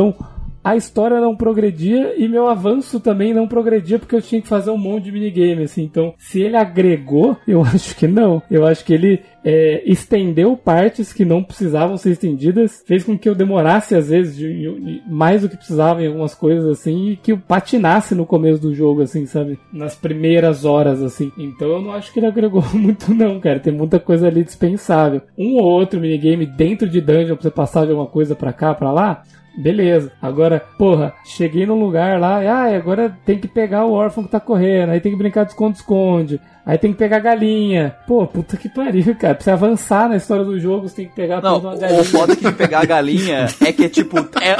a 0.63 0.77
história 0.77 1.21
não 1.21 1.35
progredia 1.37 2.15
e 2.19 2.29
meu 2.29 2.47
avanço 2.49 3.01
também 3.01 3.33
não 3.33 3.47
progredia 3.49 3.99
porque 3.99 4.15
eu 4.15 4.21
tinha 4.21 4.43
que 4.43 4.49
fazer 4.49 4.71
um 4.71 4.77
monte 4.77 5.05
de 5.05 5.13
minigame, 5.13 5.63
assim. 5.63 5.83
Então, 5.85 6.13
se 6.19 6.43
ele 6.43 6.57
agregou, 6.57 7.37
eu 7.49 7.63
acho 7.63 7.97
que 7.97 8.07
não. 8.07 8.43
Eu 8.51 8.67
acho 8.67 8.85
que 8.85 8.93
ele 8.93 9.21
é, 9.45 9.83
estendeu 9.87 10.57
partes 10.57 11.11
que 11.13 11.25
não 11.25 11.43
precisavam 11.43 11.97
ser 11.97 12.11
estendidas, 12.11 12.83
fez 12.87 13.03
com 13.05 13.17
que 13.17 13.29
eu 13.29 13.35
demorasse, 13.35 13.95
às 13.95 14.11
vezes, 14.11 14.37
de- 14.37 14.53
de- 14.81 15.03
mais 15.09 15.41
do 15.43 15.49
que 15.49 15.57
precisava 15.57 16.03
em 16.03 16.09
algumas 16.09 16.35
coisas, 16.35 16.67
assim, 16.69 17.11
e 17.13 17.17
que 17.17 17.33
eu 17.33 17.39
patinasse 17.39 18.15
no 18.15 18.27
começo 18.27 18.61
do 18.61 18.75
jogo, 18.75 19.01
assim, 19.01 19.25
sabe? 19.25 19.59
Nas 19.73 19.95
primeiras 19.95 20.67
horas, 20.67 21.01
assim. 21.01 21.33
Então, 21.39 21.69
eu 21.69 21.81
não 21.81 21.93
acho 21.93 22.13
que 22.13 22.19
ele 22.19 22.27
agregou 22.27 22.63
muito, 22.75 23.15
não, 23.15 23.41
cara. 23.41 23.61
Tem 23.61 23.73
muita 23.73 23.99
coisa 23.99 24.27
ali 24.27 24.45
dispensável. 24.45 25.23
Um 25.39 25.55
ou 25.55 25.65
outro 25.65 25.99
minigame 26.01 26.45
dentro 26.45 26.87
de 26.89 27.01
dungeon 27.01 27.37
pra 27.37 27.43
você 27.45 27.51
passar 27.51 27.85
de 27.87 27.93
alguma 27.93 28.09
coisa 28.09 28.35
pra 28.35 28.53
cá, 28.53 28.75
pra 28.75 28.93
lá, 28.93 29.23
Beleza. 29.57 30.13
Agora, 30.23 30.61
porra, 30.79 31.15
cheguei 31.25 31.67
num 31.67 31.81
lugar 31.81 32.21
lá, 32.21 32.43
e, 32.45 32.47
ah, 32.47 32.77
agora 32.77 33.17
tem 33.25 33.39
que 33.39 33.49
pegar 33.49 33.85
o 33.87 33.93
órfão 33.93 34.23
que 34.25 34.31
tá 34.31 34.39
correndo, 34.41 34.91
aí 34.91 35.01
tem 35.01 35.13
que 35.13 35.19
brincar 35.19 35.45
de 35.45 35.51
esconde-esconde, 35.51 36.41
aí 36.65 36.79
tem 36.79 36.93
que 36.93 36.99
pegar 36.99 37.17
a 37.17 37.21
galinha. 37.21 37.97
Pô, 38.07 38.27
puta 38.27 38.57
que 38.57 38.69
pariu, 38.69 39.15
cara. 39.17 39.35
Pra 39.35 39.43
você 39.45 39.51
avançar 39.51 40.09
na 40.09 40.17
história 40.17 40.45
do 40.45 40.59
jogo, 40.61 40.89
você 40.89 40.97
tem 40.97 41.09
que 41.09 41.15
pegar 41.15 41.41
Não, 41.43 41.55
toda 41.61 41.69
uma 41.69 41.75
o 41.77 41.81
galinha. 41.81 42.05
foda 42.05 42.37
que 42.37 42.45
de 42.45 42.53
pegar 42.53 42.81
a 42.81 42.85
galinha 42.85 43.47
é 43.65 43.73
que, 43.73 43.89
tipo, 43.89 44.19
é, 44.41 44.57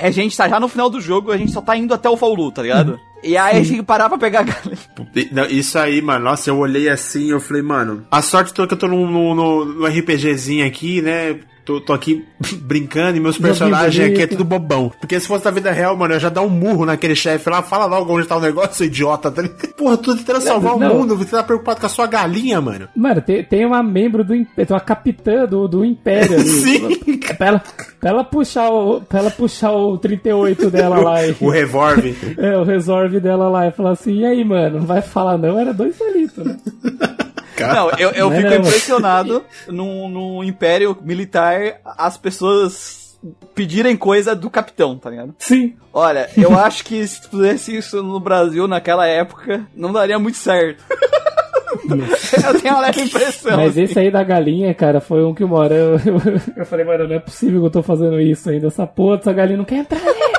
é, 0.00 0.06
a 0.06 0.10
gente 0.10 0.36
tá 0.36 0.48
já 0.48 0.58
no 0.58 0.68
final 0.68 0.90
do 0.90 1.00
jogo, 1.00 1.30
a 1.30 1.36
gente 1.36 1.52
só 1.52 1.60
tá 1.60 1.76
indo 1.76 1.94
até 1.94 2.08
o 2.08 2.16
Faulu, 2.16 2.50
tá 2.50 2.62
ligado? 2.62 2.98
E 3.22 3.36
aí 3.36 3.52
a 3.52 3.58
gente 3.58 3.68
tem 3.68 3.76
que 3.78 3.82
parar 3.84 4.08
pra 4.08 4.18
pegar 4.18 4.40
a 4.40 4.42
galinha. 4.42 5.46
Isso 5.48 5.78
aí, 5.78 6.02
mano, 6.02 6.24
nossa, 6.24 6.50
eu 6.50 6.58
olhei 6.58 6.88
assim 6.88 7.30
eu 7.30 7.38
falei, 7.40 7.62
mano, 7.62 8.04
a 8.10 8.20
sorte 8.20 8.52
toda 8.52 8.66
que 8.66 8.74
eu 8.74 8.78
tô 8.78 8.88
no, 8.88 9.08
no, 9.08 9.34
no- 9.34 9.64
no 9.64 9.86
RPGzinho 9.86 10.66
aqui, 10.66 11.00
né? 11.00 11.36
Tô, 11.64 11.80
tô 11.80 11.92
aqui 11.92 12.24
brincando 12.62 13.16
e 13.16 13.20
meus 13.20 13.38
personagens 13.38 14.10
aqui 14.10 14.22
é 14.22 14.26
tudo 14.26 14.44
bobão. 14.44 14.92
Porque 15.00 15.18
se 15.18 15.26
fosse 15.26 15.44
na 15.44 15.50
vida 15.50 15.70
real, 15.72 15.96
mano, 15.96 16.14
eu 16.14 16.20
já 16.20 16.28
dar 16.28 16.42
um 16.42 16.48
murro 16.48 16.84
naquele 16.84 17.14
chefe 17.14 17.48
lá, 17.48 17.62
fala 17.62 17.86
logo 17.86 18.14
onde 18.14 18.26
tá 18.26 18.36
o 18.36 18.40
negócio, 18.40 18.74
seu 18.74 18.86
idiota. 18.92 19.30
Tá? 19.30 19.42
Porra, 19.76 19.96
tu 19.96 20.16
tentando 20.16 20.40
salvar 20.40 20.76
Não. 20.78 20.92
o 20.92 20.98
mundo, 20.98 21.16
você 21.16 21.30
tá 21.30 21.42
preocupado 21.42 21.80
com 21.80 21.86
a 21.86 21.88
sua 21.88 22.06
galinha, 22.06 22.60
mano. 22.60 22.88
Mano, 22.94 23.20
tem, 23.20 23.44
tem 23.44 23.66
uma 23.66 23.82
membro 23.82 24.24
do 24.24 24.34
Império, 24.34 24.66
tem 24.66 24.74
uma 24.74 24.80
capitã 24.80 25.46
do, 25.46 25.66
do 25.68 25.84
Império 25.84 26.34
ali. 26.34 26.48
Sim. 26.48 26.98
Pra 27.36 27.46
ela, 27.46 27.62
pra 28.00 28.10
ela 28.10 28.24
puxar 28.24 28.70
o. 28.70 29.00
Pra 29.00 29.20
ela 29.20 29.30
puxar 29.30 29.72
o 29.72 29.98
38 29.98 30.70
dela 30.70 30.98
lá 31.00 31.26
e. 31.26 31.34
O 31.40 31.48
Revolve. 31.48 32.14
É, 32.38 32.56
o 32.56 32.64
resolve 32.64 33.20
dela 33.20 33.48
lá 33.48 33.66
e 33.66 33.72
falar 33.72 33.92
assim, 33.92 34.20
e 34.20 34.24
aí, 34.24 34.44
mano, 34.44 34.78
não 34.78 34.86
vai 34.86 35.02
falar 35.02 35.38
não, 35.38 35.58
era 35.58 35.72
dois 35.72 35.96
palitos, 35.96 36.44
né? 36.44 36.56
Não, 37.66 37.90
eu, 37.98 38.10
eu 38.10 38.30
Não, 38.30 38.36
fico 38.36 38.50
não. 38.50 38.56
impressionado 38.56 39.44
no, 39.68 40.08
no 40.08 40.44
Império 40.44 40.96
Militar 41.02 41.80
as 41.84 42.16
pessoas 42.16 43.18
pedirem 43.54 43.96
coisa 43.96 44.34
do 44.34 44.50
capitão, 44.50 44.98
tá 44.98 45.10
ligado? 45.10 45.34
Sim. 45.38 45.74
Olha, 45.92 46.28
eu 46.36 46.56
acho 46.58 46.84
que 46.84 47.06
se 47.06 47.28
fizesse 47.28 47.76
isso 47.76 48.02
no 48.02 48.18
Brasil 48.18 48.66
naquela 48.66 49.06
época, 49.06 49.66
não 49.74 49.92
daria 49.92 50.18
muito 50.18 50.38
certo. 50.38 50.82
eu 52.44 52.60
tenho 52.60 52.74
uma 52.74 52.82
leve 52.82 53.02
impressão. 53.02 53.56
Mas 53.56 53.70
assim. 53.70 53.82
esse 53.82 53.98
aí 53.98 54.10
da 54.10 54.22
galinha, 54.22 54.74
cara, 54.74 55.00
foi 55.00 55.24
um 55.24 55.34
que 55.34 55.44
uma 55.44 55.58
hora 55.58 55.74
eu, 55.74 56.00
eu, 56.04 56.40
eu 56.56 56.66
falei, 56.66 56.84
mano, 56.84 57.08
não 57.08 57.16
é 57.16 57.20
possível 57.20 57.60
que 57.60 57.66
eu 57.66 57.70
tô 57.70 57.82
fazendo 57.82 58.20
isso 58.20 58.48
ainda. 58.50 58.66
Essa 58.66 58.86
porra 58.86 59.18
dessa 59.18 59.32
galinha 59.32 59.58
não 59.58 59.64
quer 59.64 59.76
entrar 59.76 60.00
ali. 60.00 60.32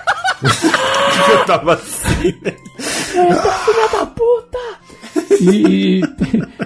eu 1.31 1.45
tava 1.45 1.73
assim, 1.73 2.37
né? 2.41 2.53
filha 3.65 3.87
da! 3.91 4.12
E, 5.41 5.99
e, 5.99 6.01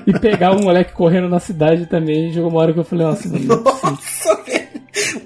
e 0.08 0.20
pegar 0.20 0.52
um 0.56 0.62
moleque 0.62 0.94
correndo 0.94 1.30
na 1.30 1.40
cidade 1.40 1.86
também. 1.86 2.32
Chegou 2.34 2.50
uma 2.50 2.60
hora 2.60 2.74
que 2.74 2.80
eu 2.80 2.84
falei, 2.84 3.06
nossa, 3.06 3.28
mano, 3.30 3.46
não 3.46 3.56
é 3.56 3.58
possível. 3.60 3.92
Nossa, 3.92 4.44
velho. 4.44 4.68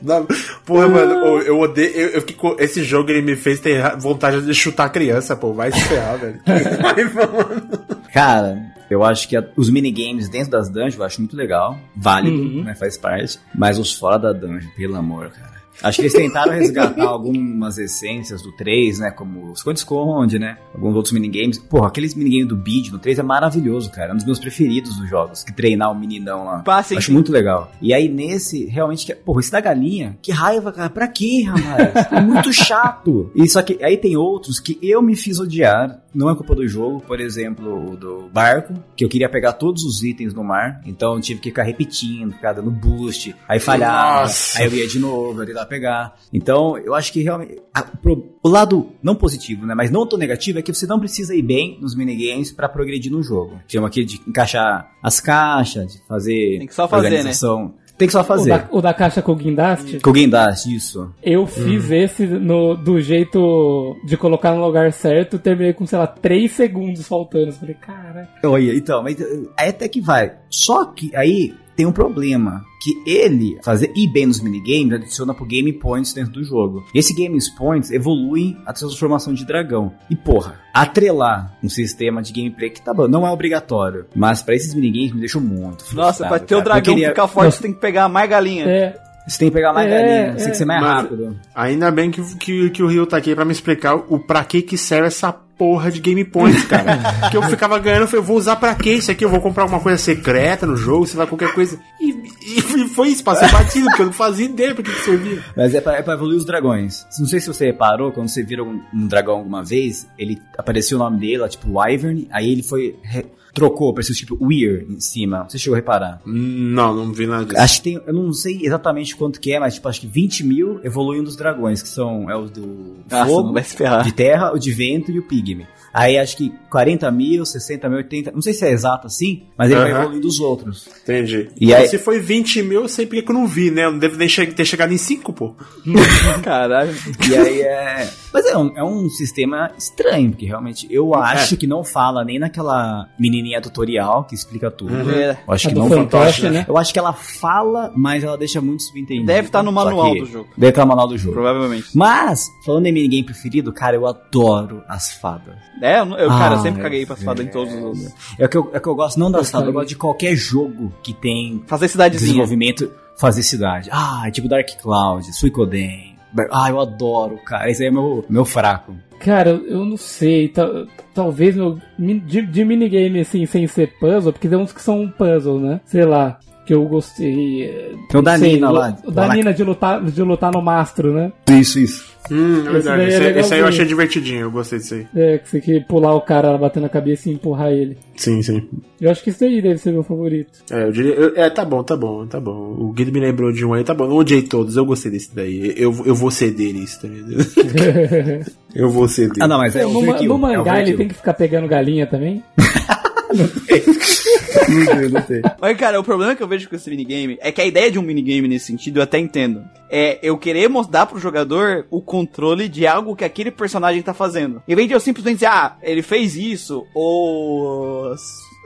Não, 0.04 0.28
Porra, 0.66 0.88
mano, 0.90 1.12
eu, 1.40 1.60
odeio. 1.60 1.92
Eu, 1.96 2.10
eu 2.40 2.56
esse 2.60 2.84
jogo 2.84 3.10
ele 3.10 3.22
me 3.22 3.36
fez 3.36 3.60
ter 3.60 3.82
vontade 3.98 4.42
de 4.42 4.54
chutar 4.54 4.86
a 4.86 4.90
criança, 4.90 5.36
pô. 5.36 5.54
Vai 5.54 5.72
se 5.72 5.80
ferrar, 5.82 6.18
velho. 6.18 6.40
Cara, 8.14 8.58
eu 8.90 9.04
acho 9.04 9.28
que 9.30 9.38
a- 9.38 9.48
os 9.56 9.70
minigames 9.70 10.28
dentro 10.30 10.52
das 10.52 10.70
dungeons 10.70 10.98
eu 10.98 11.04
acho 11.06 11.22
muito 11.22 11.36
legal. 11.38 11.78
Válido, 11.96 12.36
Uhum. 12.36 12.64
né? 12.64 12.76
Faz 12.76 12.98
parte. 12.98 13.40
Mas 13.56 13.80
os 13.80 13.94
fora 13.94 14.18
da 14.20 14.34
dungeon, 14.34 14.70
pelo 14.76 14.96
amor, 14.98 15.30
cara. 15.30 15.51
Acho 15.84 15.98
que 15.98 16.02
eles 16.04 16.14
tentaram 16.14 16.52
resgatar 16.54 17.04
algumas 17.08 17.78
essências 17.78 18.42
do 18.42 18.52
3, 18.52 19.00
né? 19.00 19.12
Como 19.12 19.52
esconde-esconde, 19.54 20.38
né? 20.40 20.58
Alguns 20.74 20.96
outros 20.96 21.14
minigames. 21.14 21.58
Porra, 21.58 21.88
aqueles 21.88 22.14
minigames 22.16 22.48
do 22.48 22.56
Bid 22.56 22.92
no 22.92 23.00
3 23.00 23.20
é 23.20 23.24
maravilhoso, 23.24 23.92
cara. 23.92 24.10
É 24.12 24.14
um 24.14 24.18
dos 24.18 24.26
meus 24.26 24.40
preferidos 24.40 24.96
dos 24.98 25.10
jogos. 25.10 25.44
Que 25.44 25.52
treinar 25.54 25.92
o 25.92 25.96
meninão 26.00 26.44
lá. 26.46 26.64
Sim, 26.84 26.98
Acho 26.98 27.08
sim. 27.08 27.14
muito 27.14 27.32
legal. 27.32 27.72
E 27.82 27.94
aí 27.94 28.08
nesse, 28.10 28.66
realmente, 28.66 29.06
que- 29.06 29.16
porra, 29.16 29.40
esse 29.40 29.52
da 29.52 29.60
galinha, 29.60 30.18
que 30.22 30.32
raiva, 30.32 30.72
cara. 30.72 30.90
Pra 30.90 31.08
quê, 31.08 31.44
rapaz? 31.44 32.12
É 32.12 32.22
muito 32.22 32.52
chato. 32.54 33.32
E 33.36 33.48
só 33.50 33.62
que 33.62 33.84
aí 33.84 33.98
tem 33.98 34.16
outros 34.16 34.60
que 34.60 34.78
eu 34.82 35.02
me 35.02 35.16
fiz 35.16 35.40
odiar. 35.40 36.00
Não 36.14 36.30
é 36.30 36.36
culpa 36.36 36.54
do 36.54 36.68
jogo, 36.68 37.00
por 37.08 37.22
exemplo, 37.22 37.94
o 37.94 37.96
do 37.96 38.30
barco, 38.34 38.74
que 38.98 39.06
eu 39.06 39.08
queria 39.08 39.30
pegar 39.30 39.54
todos 39.54 39.82
os 39.86 40.04
itens 40.04 40.34
no 40.34 40.44
mar, 40.44 40.82
então 40.86 41.14
eu 41.16 41.22
tive 41.22 41.40
que 41.40 41.48
ficar 41.52 41.64
repetindo, 41.64 42.34
ficar 42.34 42.52
dando 42.52 42.70
boost, 42.70 43.34
aí 43.48 43.62
falhava, 43.62 44.24
Nossa. 44.24 44.60
aí 44.60 44.66
eu 44.66 44.74
ia 44.74 44.88
de 44.88 45.00
novo, 45.00 45.42
eu 45.42 45.46
tentar 45.46 45.66
pegar. 45.72 46.16
Então, 46.34 46.78
eu 46.78 46.94
acho 46.94 47.12
que 47.14 47.22
realmente. 47.24 47.58
a- 47.74 47.84
pro- 47.84 48.36
o 48.44 48.50
lado 48.50 48.90
não 49.02 49.16
positivo, 49.16 49.66
né? 49.66 49.74
Mas 49.74 49.90
não 49.90 50.06
tão 50.06 50.20
negativo 50.20 50.60
é 50.60 50.62
que 50.62 50.74
você 50.74 50.86
não 50.86 51.00
precisa 51.00 51.34
ir 51.34 51.42
bem 51.42 51.78
nos 51.82 51.96
minigames 51.96 52.52
pra 52.52 52.68
progredir 52.68 53.12
no 53.12 53.24
jogo. 53.24 53.60
Tinha 53.68 53.86
aqui 53.86 54.04
de 54.04 54.20
encaixar 54.28 54.92
as 55.02 55.20
caixas, 55.20 55.94
de 55.94 56.08
fazer. 56.08 56.58
Tem 56.60 56.68
que 56.68 56.76
só 56.76 56.88
fazer, 56.88 57.10
né? 57.10 57.16
organização. 57.18 57.74
Tem 57.98 58.08
que 58.08 58.14
só 58.14 58.22
O 58.22 58.24
fazer. 58.24 58.50
da, 58.50 58.68
o 58.72 58.82
da 58.82 58.94
caixa 58.96 59.22
com 59.22 59.32
o 59.32 59.36
guindaste, 59.36 60.00
Com 60.00 60.10
alguém 60.10 60.28
dá 60.28 60.50
isso. 60.50 61.14
eu 61.22 61.46
fiz 61.46 61.92
esse 61.92 62.26
no, 62.26 62.76
do 62.76 63.00
jeito 63.00 63.96
de 64.06 64.18
colocar 64.18 64.56
no 64.56 64.66
lugar 64.66 64.92
certo, 64.92 65.38
terminei 65.38 65.72
com, 65.74 65.86
sei 65.86 66.00
lá, 66.00 66.08
3 66.08 66.52
segundos 66.52 67.08
faltando. 67.08 67.48
Eu 67.48 67.54
falei, 67.54 67.76
cara. 67.76 68.28
Olha, 68.44 68.74
então, 68.76 69.04
mas 69.04 69.22
aí 69.56 69.70
até 69.70 69.88
que 69.88 70.02
vai. 70.02 70.34
Só 70.50 70.86
que 70.86 71.16
aí 71.16 71.54
tem 71.82 71.88
um 71.88 71.92
problema. 71.92 72.64
Que 72.84 73.02
ele, 73.06 73.60
fazer 73.64 73.92
ir 73.96 74.08
bem 74.12 74.26
nos 74.26 74.40
minigames, 74.42 74.94
adiciona 74.94 75.34
pro 75.34 75.46
Game 75.46 75.72
Points 75.74 76.14
dentro 76.14 76.34
do 76.34 76.44
jogo. 76.44 76.84
E 76.96 77.00
esse 77.00 77.14
Game 77.14 77.38
Points 77.58 77.92
evolui 77.92 78.58
a 78.66 78.74
transformação 78.74 79.34
de 79.34 79.46
dragão. 79.46 79.94
E 80.10 80.16
porra, 80.16 80.60
atrelar 80.74 81.56
um 81.64 81.70
sistema 81.70 82.22
de 82.22 82.34
gameplay 82.34 82.70
que 82.70 82.82
tá 82.82 82.94
bom, 82.94 83.08
não 83.08 83.26
é 83.26 83.32
obrigatório. 83.32 84.06
Mas 84.16 84.42
pra 84.42 84.56
esses 84.56 84.74
minigames 84.74 85.12
me 85.14 85.20
deixou 85.20 85.42
muito 85.42 85.84
frustrado. 85.84 86.08
Nossa, 86.08 86.28
pra 86.28 86.40
ter 86.40 86.56
o 86.56 86.62
dragão 86.62 86.94
queria- 86.96 87.10
ficar 87.10 87.28
forte, 87.28 87.56
você 87.56 87.62
tem 87.64 87.74
que 87.74 87.80
pegar 87.80 88.08
mais 88.10 88.30
galinha. 88.30 88.66
É, 88.66 89.00
Você 89.28 89.38
tem 89.38 89.50
que 89.50 89.54
pegar 89.54 89.72
mais 89.74 89.88
É, 89.88 89.92
galinha, 90.02 90.32
você 90.34 90.38
tem 90.38 90.48
é. 90.48 90.50
que 90.50 90.58
ser 90.58 90.66
mais 90.66 90.82
Mas- 90.82 90.92
rápido. 91.04 91.40
Ainda 91.54 91.92
bem 91.92 92.10
que, 92.10 92.36
que, 92.38 92.70
que 92.72 92.82
o 92.84 92.88
Rio 92.88 93.06
tá 93.06 93.18
aqui 93.18 93.36
pra 93.36 93.46
me 93.46 93.52
explicar 93.52 93.94
o 93.96 94.18
pra 94.20 94.44
que 94.44 94.64
que 94.64 94.76
serve 94.78 95.08
essa 95.08 95.32
porra 95.62 95.92
de 95.92 96.00
Game 96.00 96.26
Points, 96.26 96.66
cara. 96.66 96.98
que 97.30 97.38
eu 97.38 97.44
ficava 97.44 97.78
ganhando, 97.78 98.02
eu 98.02 98.08
falei, 98.08 98.26
vou 98.26 98.36
usar 98.36 98.56
pra 98.56 98.74
quê 98.74 98.94
isso 98.94 99.12
aqui? 99.12 99.24
Eu 99.24 99.30
vou 99.30 99.40
comprar 99.40 99.62
alguma 99.62 99.80
coisa 99.80 99.96
secreta 100.00 100.66
no 100.66 100.76
jogo, 100.76 101.06
sei 101.06 101.20
lá, 101.20 101.28
qualquer 101.28 101.54
coisa. 101.54 101.80
E, 102.00 102.10
e 102.58 102.88
foi 102.90 103.10
isso, 103.10 103.24
passei 103.24 103.48
batido, 103.48 103.86
porque 103.86 104.02
eu 104.02 104.08
não 104.08 104.14
fazia 104.14 104.46
ideia 104.48 104.74
pra 104.74 104.84
que 104.84 104.92
que 104.92 105.02
servia. 105.02 105.44
Mas 105.56 105.76
é 105.76 105.80
pra, 105.80 105.98
é 105.98 106.02
pra 106.02 106.16
evoluir 106.16 106.36
os 106.38 106.46
dragões. 106.46 107.06
Não 107.20 107.28
sei 107.28 107.40
se 107.40 107.46
você 107.46 107.68
reparou, 107.68 108.12
quando 108.12 108.28
você 108.30 108.42
vira 108.42 108.64
um, 108.64 108.82
um 108.92 109.06
dragão 109.06 109.36
alguma 109.36 109.64
vez, 109.64 110.08
ele 110.18 110.42
apareceu 110.58 110.98
o 110.98 111.00
nome 111.00 111.20
dele, 111.20 111.38
lá, 111.38 111.48
tipo 111.48 111.78
Wyvern, 111.80 112.28
aí 112.32 112.52
ele 112.52 112.64
foi. 112.64 112.96
re- 113.04 113.28
trocou, 113.54 113.90
apareceu 113.90 114.16
tipo 114.16 114.38
Weir 114.42 114.86
em 114.90 115.00
cima. 115.00 115.46
Você 115.48 115.58
chegou 115.60 115.76
a 115.76 115.78
reparar? 115.78 116.22
Não, 116.26 116.96
não 116.96 117.12
vi 117.12 117.28
nada 117.28 117.46
disso. 117.46 117.60
Acho 117.60 117.78
que 117.78 117.84
tem. 117.84 118.02
Eu 118.06 118.14
não 118.14 118.34
sei 118.34 118.60
exatamente 118.64 119.16
quanto 119.16 119.40
que 119.40 119.52
é, 119.52 119.60
mas 119.60 119.76
tipo, 119.76 119.88
acho 119.88 120.02
que 120.02 120.08
20 120.08 120.44
mil 120.46 120.80
evolui 120.84 121.20
um 121.20 121.24
dos 121.24 121.36
dragões, 121.36 121.82
que 121.82 121.90
são. 121.90 122.30
É 122.30 122.36
o 122.36 122.46
do 122.46 122.98
Nossa, 123.10 123.26
fogo, 123.26 123.64
se 123.64 123.76
ferrar. 123.76 124.04
de 124.04 124.14
terra, 124.14 124.52
o 124.54 124.60
de 124.60 124.72
vento 124.72 125.12
e 125.12 125.20
o 125.20 125.24
pigme. 125.24 125.68
Aí 125.94 126.18
acho 126.18 126.38
que 126.38 126.54
40 126.70 127.12
mil, 127.12 127.46
60 127.46 127.90
mil, 127.90 127.98
80. 127.98 128.32
Não 128.32 128.42
sei 128.42 128.54
se 128.54 128.66
é 128.66 128.72
exato 128.72 129.08
assim, 129.08 129.44
mas 129.58 129.70
ele 129.70 129.80
vai 129.82 129.92
evoluindo 129.92 130.28
os 130.28 130.40
outros. 130.40 130.88
Entendi. 131.04 131.50
E 131.60 131.74
aí- 131.74 131.88
Se 131.88 131.98
foi 131.98 132.20
20 132.20 132.62
mil, 132.64 132.82
eu 132.84 132.88
sei 132.88 133.06
porque 133.06 133.22
que 133.22 133.30
eu 133.32 133.36
não 133.36 133.46
vi, 133.46 133.70
né? 133.72 133.86
Eu 133.86 133.92
não 133.92 134.00
devo 134.00 134.16
nem 134.18 134.30
che- 134.30 134.46
ter 134.48 134.64
chegado 134.66 134.94
em 134.94 134.98
5, 134.98 135.34
pô. 135.34 135.54
Caralho. 136.44 136.94
E 137.30 137.36
aí 137.36 137.62
é. 137.62 138.10
Mas 138.34 138.46
é 138.46 138.58
um, 138.58 138.78
é 138.78 138.84
um 138.84 139.10
sistema 139.10 139.72
estranho, 139.78 140.30
porque 140.32 140.46
realmente 140.46 140.88
eu 140.90 141.14
acho 141.14 141.58
que 141.58 141.68
não 141.68 141.84
fala 141.84 142.24
nem 142.24 142.40
naquela 142.40 143.10
menininha 143.20 143.60
tutorial 143.62 144.24
que 144.24 144.34
explica 144.36 144.72
tudo. 144.72 145.12
É. 145.12 145.38
Eu 145.46 145.54
acho 145.54 145.68
a 145.68 145.70
que 145.70 145.76
do 145.76 145.82
não 145.82 145.90
fantoche, 145.90 146.50
né? 146.50 146.66
Eu 146.68 146.78
acho 146.78 146.94
que 146.94 147.00
ela 147.00 147.12
fala, 147.14 147.92
mas 147.96 148.24
ela 148.24 148.38
deixa 148.38 148.62
muito 148.62 148.84
subentendido. 148.84 149.26
Deve 149.28 149.48
estar 149.48 149.62
no 149.62 149.72
Só 149.74 149.84
manual 149.86 150.14
do 150.16 150.26
jogo. 150.26 150.50
Deve 150.58 150.70
estar 150.70 150.84
no 150.84 150.88
manual 150.88 151.08
do 151.10 151.18
jogo. 151.18 151.34
Provavelmente. 151.34 151.88
Mas, 151.94 152.48
falando 152.66 152.86
em 152.86 152.94
minigame 152.94 153.24
preferido, 153.26 153.74
cara, 153.74 153.96
eu 153.98 154.08
adoro 154.08 154.82
as 154.88 155.12
fadas. 155.12 155.56
É, 155.82 156.00
eu, 156.00 156.06
eu, 156.12 156.28
cara, 156.30 156.56
eu 156.56 156.60
Ah, 156.60 156.62
sempre 156.62 156.80
é, 156.80 156.84
caguei 156.84 157.06
pra 157.06 157.16
fadas 157.16 157.46
em 157.46 157.50
todos 157.50 157.74
os. 157.74 158.14
É 158.38 158.46
o 158.46 158.50
que 158.50 158.58
eu, 158.58 158.70
é 158.74 158.80
que 158.80 158.88
eu 158.88 158.96
gosto, 158.96 159.20
não 159.20 159.28
Eu 159.36 159.44
fadas, 159.44 159.68
eu 159.68 159.74
gosto 159.74 159.90
de 159.90 159.96
qualquer 159.96 160.36
jogo 160.36 160.94
que 161.02 161.14
tem 161.14 161.64
Fazer 161.68 161.88
cidadezinha. 161.88 162.28
desenvolvimento, 162.30 162.92
fazer 163.18 163.42
cidade. 163.44 163.90
Ah, 163.92 164.30
tipo 164.32 164.48
Dark 164.48 164.70
Cloud, 164.82 165.26
Suicoden. 165.36 166.16
Ah, 166.52 166.70
eu 166.70 166.80
adoro, 166.80 167.38
cara. 167.46 167.70
Esse 167.70 167.82
aí 167.84 167.90
é 167.90 167.92
meu, 167.92 168.24
meu 168.30 168.46
fraco. 168.46 168.96
Cara, 169.20 169.50
eu 169.50 169.84
não 169.86 169.98
sei. 169.98 170.48
tal- 170.48 170.86
talvez 171.14 171.56
meu, 171.56 171.78
de, 172.00 172.42
de 172.42 172.64
minigame 172.66 173.20
assim, 173.20 173.46
sem 173.46 173.68
ser 173.68 173.94
puzzle, 174.00 174.32
porque 174.32 174.48
tem 174.48 174.58
uns 174.58 174.72
que 174.72 174.82
são 174.82 175.02
um 175.02 175.10
puzzle, 175.12 175.60
né? 175.60 175.82
Sei 175.86 176.06
lá. 176.06 176.40
Que 176.66 176.74
eu 176.76 176.86
gostei. 176.86 177.64
eh, 177.64 177.96
Tem 178.08 178.20
o 178.20 178.24
da 178.24 178.34
não 178.34 178.40
sei, 178.40 178.54
Nina 178.54 178.70
lu- 178.70 178.76
lá. 178.78 178.98
O 179.04 179.12
da 179.12 179.26
Lá- 179.26 179.34
Nina 179.36 179.52
de 179.54 179.64
lutar, 179.64 180.02
de 180.04 180.22
lutar 180.22 180.52
no 180.54 180.62
mastro, 180.62 181.12
né? 181.12 181.34
Isso, 181.50 181.80
isso. 181.80 182.11
Hum, 182.30 182.56
é 182.56 182.60
Esse 182.60 182.70
verdade. 182.72 182.98
daí 182.98 183.06
é 183.14 183.18
Esse, 183.32 183.40
esse 183.40 183.54
aí 183.54 183.60
eu 183.62 183.68
achei 183.68 183.86
divertidinho, 183.86 184.42
eu 184.42 184.52
gostei 184.52 184.80
disso 184.80 184.94
aí. 184.96 185.08
É, 185.16 185.38
que 185.38 185.50
você 185.50 185.60
tem 185.62 185.80
que 185.80 185.86
pular 185.88 186.14
o 186.16 186.22
cara 186.22 186.58
batendo 186.58 186.86
a 186.86 186.90
cabeça 186.90 187.30
e 187.30 187.34
empurrar 187.34 187.72
ele. 187.72 187.98
Sim, 188.16 188.42
sim. 188.42 188.68
Eu 189.00 189.10
acho 189.10 189.24
que 189.24 189.32
isso 189.32 189.44
aí 189.44 189.62
deve 189.62 189.78
ser 189.80 189.92
meu 189.92 190.04
favorito. 190.04 190.52
É, 190.72 190.84
eu 190.84 190.92
diria. 190.92 191.14
eu- 191.14 191.34
é, 191.36 191.50
tá 191.50 191.66
bom, 191.66 191.84
tá 191.84 191.98
bom, 191.98 192.26
tá 192.28 192.40
bom. 192.40 192.76
O 192.78 192.92
Guido 192.94 193.12
me 193.12 193.20
lembrou 193.20 193.52
de 193.52 193.66
um 193.66 193.74
aí, 193.74 193.84
tá 193.84 193.94
bom. 193.94 194.08
Não 194.08 194.16
odiei 194.18 194.44
todos, 194.44 194.78
eu 194.78 194.86
gostei 194.86 195.12
desse 195.12 195.36
daí. 195.36 195.74
Eu, 195.76 195.94
eu 196.06 196.14
vou 196.16 196.30
ceder 196.32 196.76
isso, 196.76 197.02
tá 197.02 197.08
ligado? 197.08 198.46
Eu 198.74 198.90
vou 198.90 199.06
ceder. 199.08 199.34
Ah, 199.42 199.48
não, 199.50 199.58
mas 199.58 199.76
é 199.76 199.84
no, 199.84 199.98
overkill. 200.00 200.30
no 200.30 200.36
é 200.36 200.38
mangá 200.58 200.72
ele 200.76 200.82
overkill. 200.94 200.98
tem 200.98 201.08
que 201.10 201.14
ficar 201.16 201.34
pegando 201.34 201.68
galinha 201.68 202.08
também? 202.08 202.42
Não 203.34 204.86
sei, 204.86 205.10
não 205.10 205.26
sei. 205.26 205.42
Mas, 205.60 205.78
cara, 205.78 206.00
o 206.00 206.04
problema 206.04 206.36
que 206.36 206.44
eu 206.44 206.48
vejo 206.48 206.70
com 206.70 206.76
esse 206.76 206.90
minigame 206.90 207.38
é 207.42 207.52
que 207.52 207.62
a 207.62 207.66
ideia 207.66 207.92
de 207.92 208.00
um 208.00 208.02
minigame 208.02 208.48
nesse 208.48 208.68
sentido 208.68 208.98
eu 209.00 209.04
até 209.04 209.18
entendo. 209.20 209.64
É 209.90 210.20
eu 210.22 210.38
querer 210.38 210.70
mostrar 210.70 211.06
pro 211.06 211.20
jogador 211.20 211.86
o 211.90 212.02
controle 212.02 212.68
de 212.70 212.88
algo 212.88 213.16
que 213.16 213.26
aquele 213.26 213.52
personagem 213.52 214.02
tá 214.02 214.14
fazendo. 214.14 214.62
Em 214.68 214.76
vez 214.76 214.88
de 214.88 214.94
eu 214.94 215.00
simplesmente 215.00 215.36
dizer, 215.36 215.48
ah, 215.48 215.78
ele 215.82 216.02
fez 216.02 216.36
isso, 216.36 216.86
ou. 216.94 218.14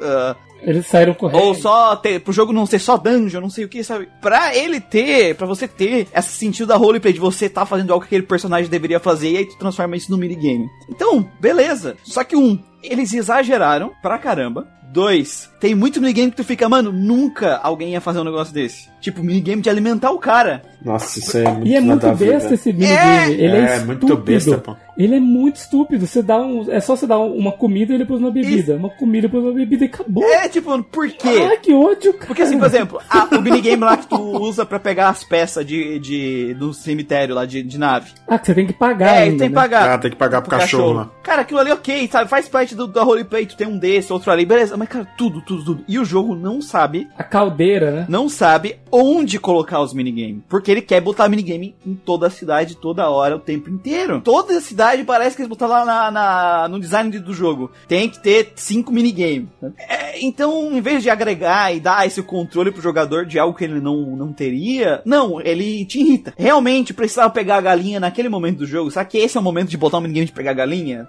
ah, 0.04 0.36
Eles 0.62 0.86
saíram 0.86 1.14
correndo. 1.16 1.42
ou 1.44 1.56
só 1.56 1.96
ter, 1.96 2.20
pro 2.22 2.32
jogo 2.34 2.54
não 2.54 2.66
ser 2.68 2.80
só 2.80 2.96
dungeon, 2.98 3.42
não 3.42 3.50
sei 3.50 3.66
o 3.66 3.70
que, 3.70 3.84
sabe? 3.84 4.08
Pra 4.22 4.56
ele 4.56 4.80
ter, 4.80 5.36
pra 5.36 5.48
você 5.48 5.68
ter 5.68 6.08
esse 6.16 6.30
sentido 6.30 6.68
da 6.68 6.76
roleplay 6.76 7.12
de 7.14 7.20
você 7.20 7.50
tá 7.50 7.66
fazendo 7.66 7.92
algo 7.92 8.04
que 8.06 8.10
aquele 8.16 8.28
personagem 8.28 8.70
deveria 8.70 9.00
fazer 9.00 9.32
e 9.32 9.38
aí 9.38 9.46
tu 9.46 9.58
transforma 9.58 9.96
isso 9.98 10.12
no 10.12 10.18
minigame. 10.18 10.68
Então, 10.90 11.28
beleza. 11.40 11.98
Só 12.04 12.24
que 12.24 12.36
um, 12.36 12.60
eles 12.86 13.14
exageraram 13.14 13.92
pra 14.02 14.18
caramba. 14.18 14.68
2, 14.84 15.50
tem 15.66 15.76
muito 15.76 16.00
minigame 16.00 16.30
que 16.32 16.38
tu 16.38 16.44
fica, 16.44 16.70
mano, 16.70 16.92
nunca 16.92 17.58
alguém 17.58 17.94
ia 17.94 18.02
fazer 18.02 18.20
um 18.20 18.24
negócio 18.24 18.54
desse. 18.54 18.88
Tipo, 19.02 19.24
minigame 19.24 19.62
de 19.62 19.70
alimentar 19.70 20.12
o 20.12 20.18
cara. 20.20 20.62
Nossa, 20.84 21.20
isso 21.20 21.38
é 21.38 21.44
muito 21.52 21.68
E 21.68 21.76
é 21.76 21.82
muito 21.82 22.08
besta 22.08 22.26
velho. 22.40 22.54
esse 22.54 22.74
minigame. 22.74 23.34
Ele 23.34 23.56
é, 23.58 23.76
É, 23.76 23.80
muito 23.84 24.04
estúpido. 24.06 24.24
besta, 24.24 24.58
pô. 24.58 24.76
Ele 24.98 25.16
é 25.16 25.20
muito 25.20 25.58
estúpido. 25.58 26.08
Você 26.08 26.24
dá 26.24 26.38
um. 26.42 26.72
É 26.72 26.80
só 26.80 26.96
você 26.96 27.06
dar 27.06 27.20
uma 27.20 27.52
comida 27.52 27.94
e 27.94 27.98
depois 27.98 28.20
uma 28.20 28.32
bebida. 28.32 28.76
Uma 28.78 28.90
comida 28.90 29.26
e 29.26 29.30
depois 29.30 29.44
uma 29.44 29.54
bebida 29.54 29.86
e 29.86 29.88
acabou. 29.88 30.24
É, 30.24 30.48
tipo, 30.48 30.82
por 30.84 31.08
quê? 31.10 31.48
Ah, 31.52 31.58
que 31.58 31.74
ódio, 31.74 32.14
cara. 32.14 32.26
Porque 32.28 32.42
assim, 32.42 32.58
por 32.58 32.66
exemplo, 32.66 33.00
a- 33.10 33.28
o 33.38 33.42
minigame 33.42 33.84
lá 33.84 33.98
que 33.98 34.08
tu 34.08 34.16
usa 34.42 34.66
pra 34.66 34.80
pegar 34.80 35.10
as 35.10 35.24
peças 35.24 35.66
de, 35.66 36.00
de, 36.00 36.54
do 36.56 36.74
cemitério 36.74 37.36
lá 37.36 37.46
de, 37.46 37.62
de 37.62 37.78
nave. 37.78 38.12
Ah, 38.28 38.40
que 38.40 38.46
você 38.48 38.56
tem 38.56 38.66
que 38.66 38.74
pagar. 38.74 39.16
é, 39.16 39.18
ainda, 39.24 39.38
tem 39.40 39.50
que 39.50 39.56
né? 39.56 39.62
pagar. 39.62 39.90
Ah, 39.92 39.98
tem 39.98 40.12
que 40.12 40.18
pagar 40.18 40.42
pro 40.42 40.50
cachorro 40.52 40.94
lá. 40.94 41.12
Cara, 41.22 41.42
aquilo 41.42 41.60
ali 41.60 41.72
ok, 41.72 42.08
sabe? 42.12 42.30
Faz 42.30 42.48
parte 42.48 42.74
do, 42.74 42.88
da 42.88 43.04
roleplay, 43.04 43.46
tu 43.46 43.56
tem 43.58 43.68
um 43.68 43.78
desse, 43.78 44.12
outro 44.14 44.32
ali, 44.32 44.46
beleza. 44.46 44.78
Mas, 44.78 44.88
cara, 44.88 45.06
tudo, 45.18 45.42
tudo, 45.42 45.55
tudo. 45.64 45.84
E 45.88 45.98
o 46.00 46.06
jogo 46.06 46.36
não 46.36 46.62
sabe, 46.62 47.08
A 47.18 47.24
caldeira, 47.24 47.92
né? 47.92 48.06
não 48.10 48.28
sabe 48.28 48.78
onde 48.92 49.40
colocar 49.40 49.82
os 49.82 49.94
minigames. 49.94 50.42
Porque 50.50 50.72
ele 50.72 50.82
quer 50.82 51.02
botar 51.02 51.30
minigame 51.30 51.76
em 51.86 51.94
toda 51.96 52.28
a 52.28 52.30
cidade, 52.30 52.76
toda 52.76 53.10
hora, 53.10 53.36
o 53.36 53.40
tempo 53.40 53.70
inteiro. 53.70 54.22
Toda 54.22 54.58
a 54.58 54.62
cidade 54.62 55.04
parece 55.04 55.36
que 55.36 55.42
eles 55.42 55.50
botaram 55.50 55.74
lá 55.74 55.86
na, 55.86 56.12
na- 56.12 56.68
no 56.68 56.80
design 56.80 57.10
de- 57.12 57.20
do 57.20 57.34
jogo. 57.34 57.72
Tem 57.88 58.10
que 58.10 58.20
ter 58.20 58.54
cinco 58.56 58.92
minigames. 58.92 59.48
É, 59.78 60.24
então, 60.24 60.72
em 60.76 60.82
vez 60.82 61.04
de 61.04 61.10
agregar 61.10 61.74
e 61.76 61.80
dar 61.80 62.06
esse 62.06 62.22
controle 62.22 62.72
pro 62.72 62.82
jogador 62.82 63.26
de 63.26 63.38
algo 63.38 63.58
que 63.58 63.64
ele 63.64 63.80
não, 63.80 64.16
não 64.16 64.32
teria, 64.34 65.02
não, 65.06 65.40
ele 65.42 65.86
te 65.86 66.00
irrita. 66.00 66.34
Realmente 66.38 66.94
precisava 66.94 67.30
pegar 67.30 67.58
a 67.58 67.62
galinha 67.62 68.00
naquele 68.00 68.30
momento 68.30 68.60
do 68.60 68.66
jogo. 68.66 68.90
Será 68.92 69.04
que 69.06 69.18
esse 69.18 69.38
é 69.38 69.40
o 69.40 69.44
momento 69.44 69.70
de 69.70 69.78
botar 69.78 69.98
um 69.98 70.02
minigame 70.02 70.26
de 70.28 70.32
pegar 70.32 70.52
a 70.52 70.56
galinha? 70.56 71.08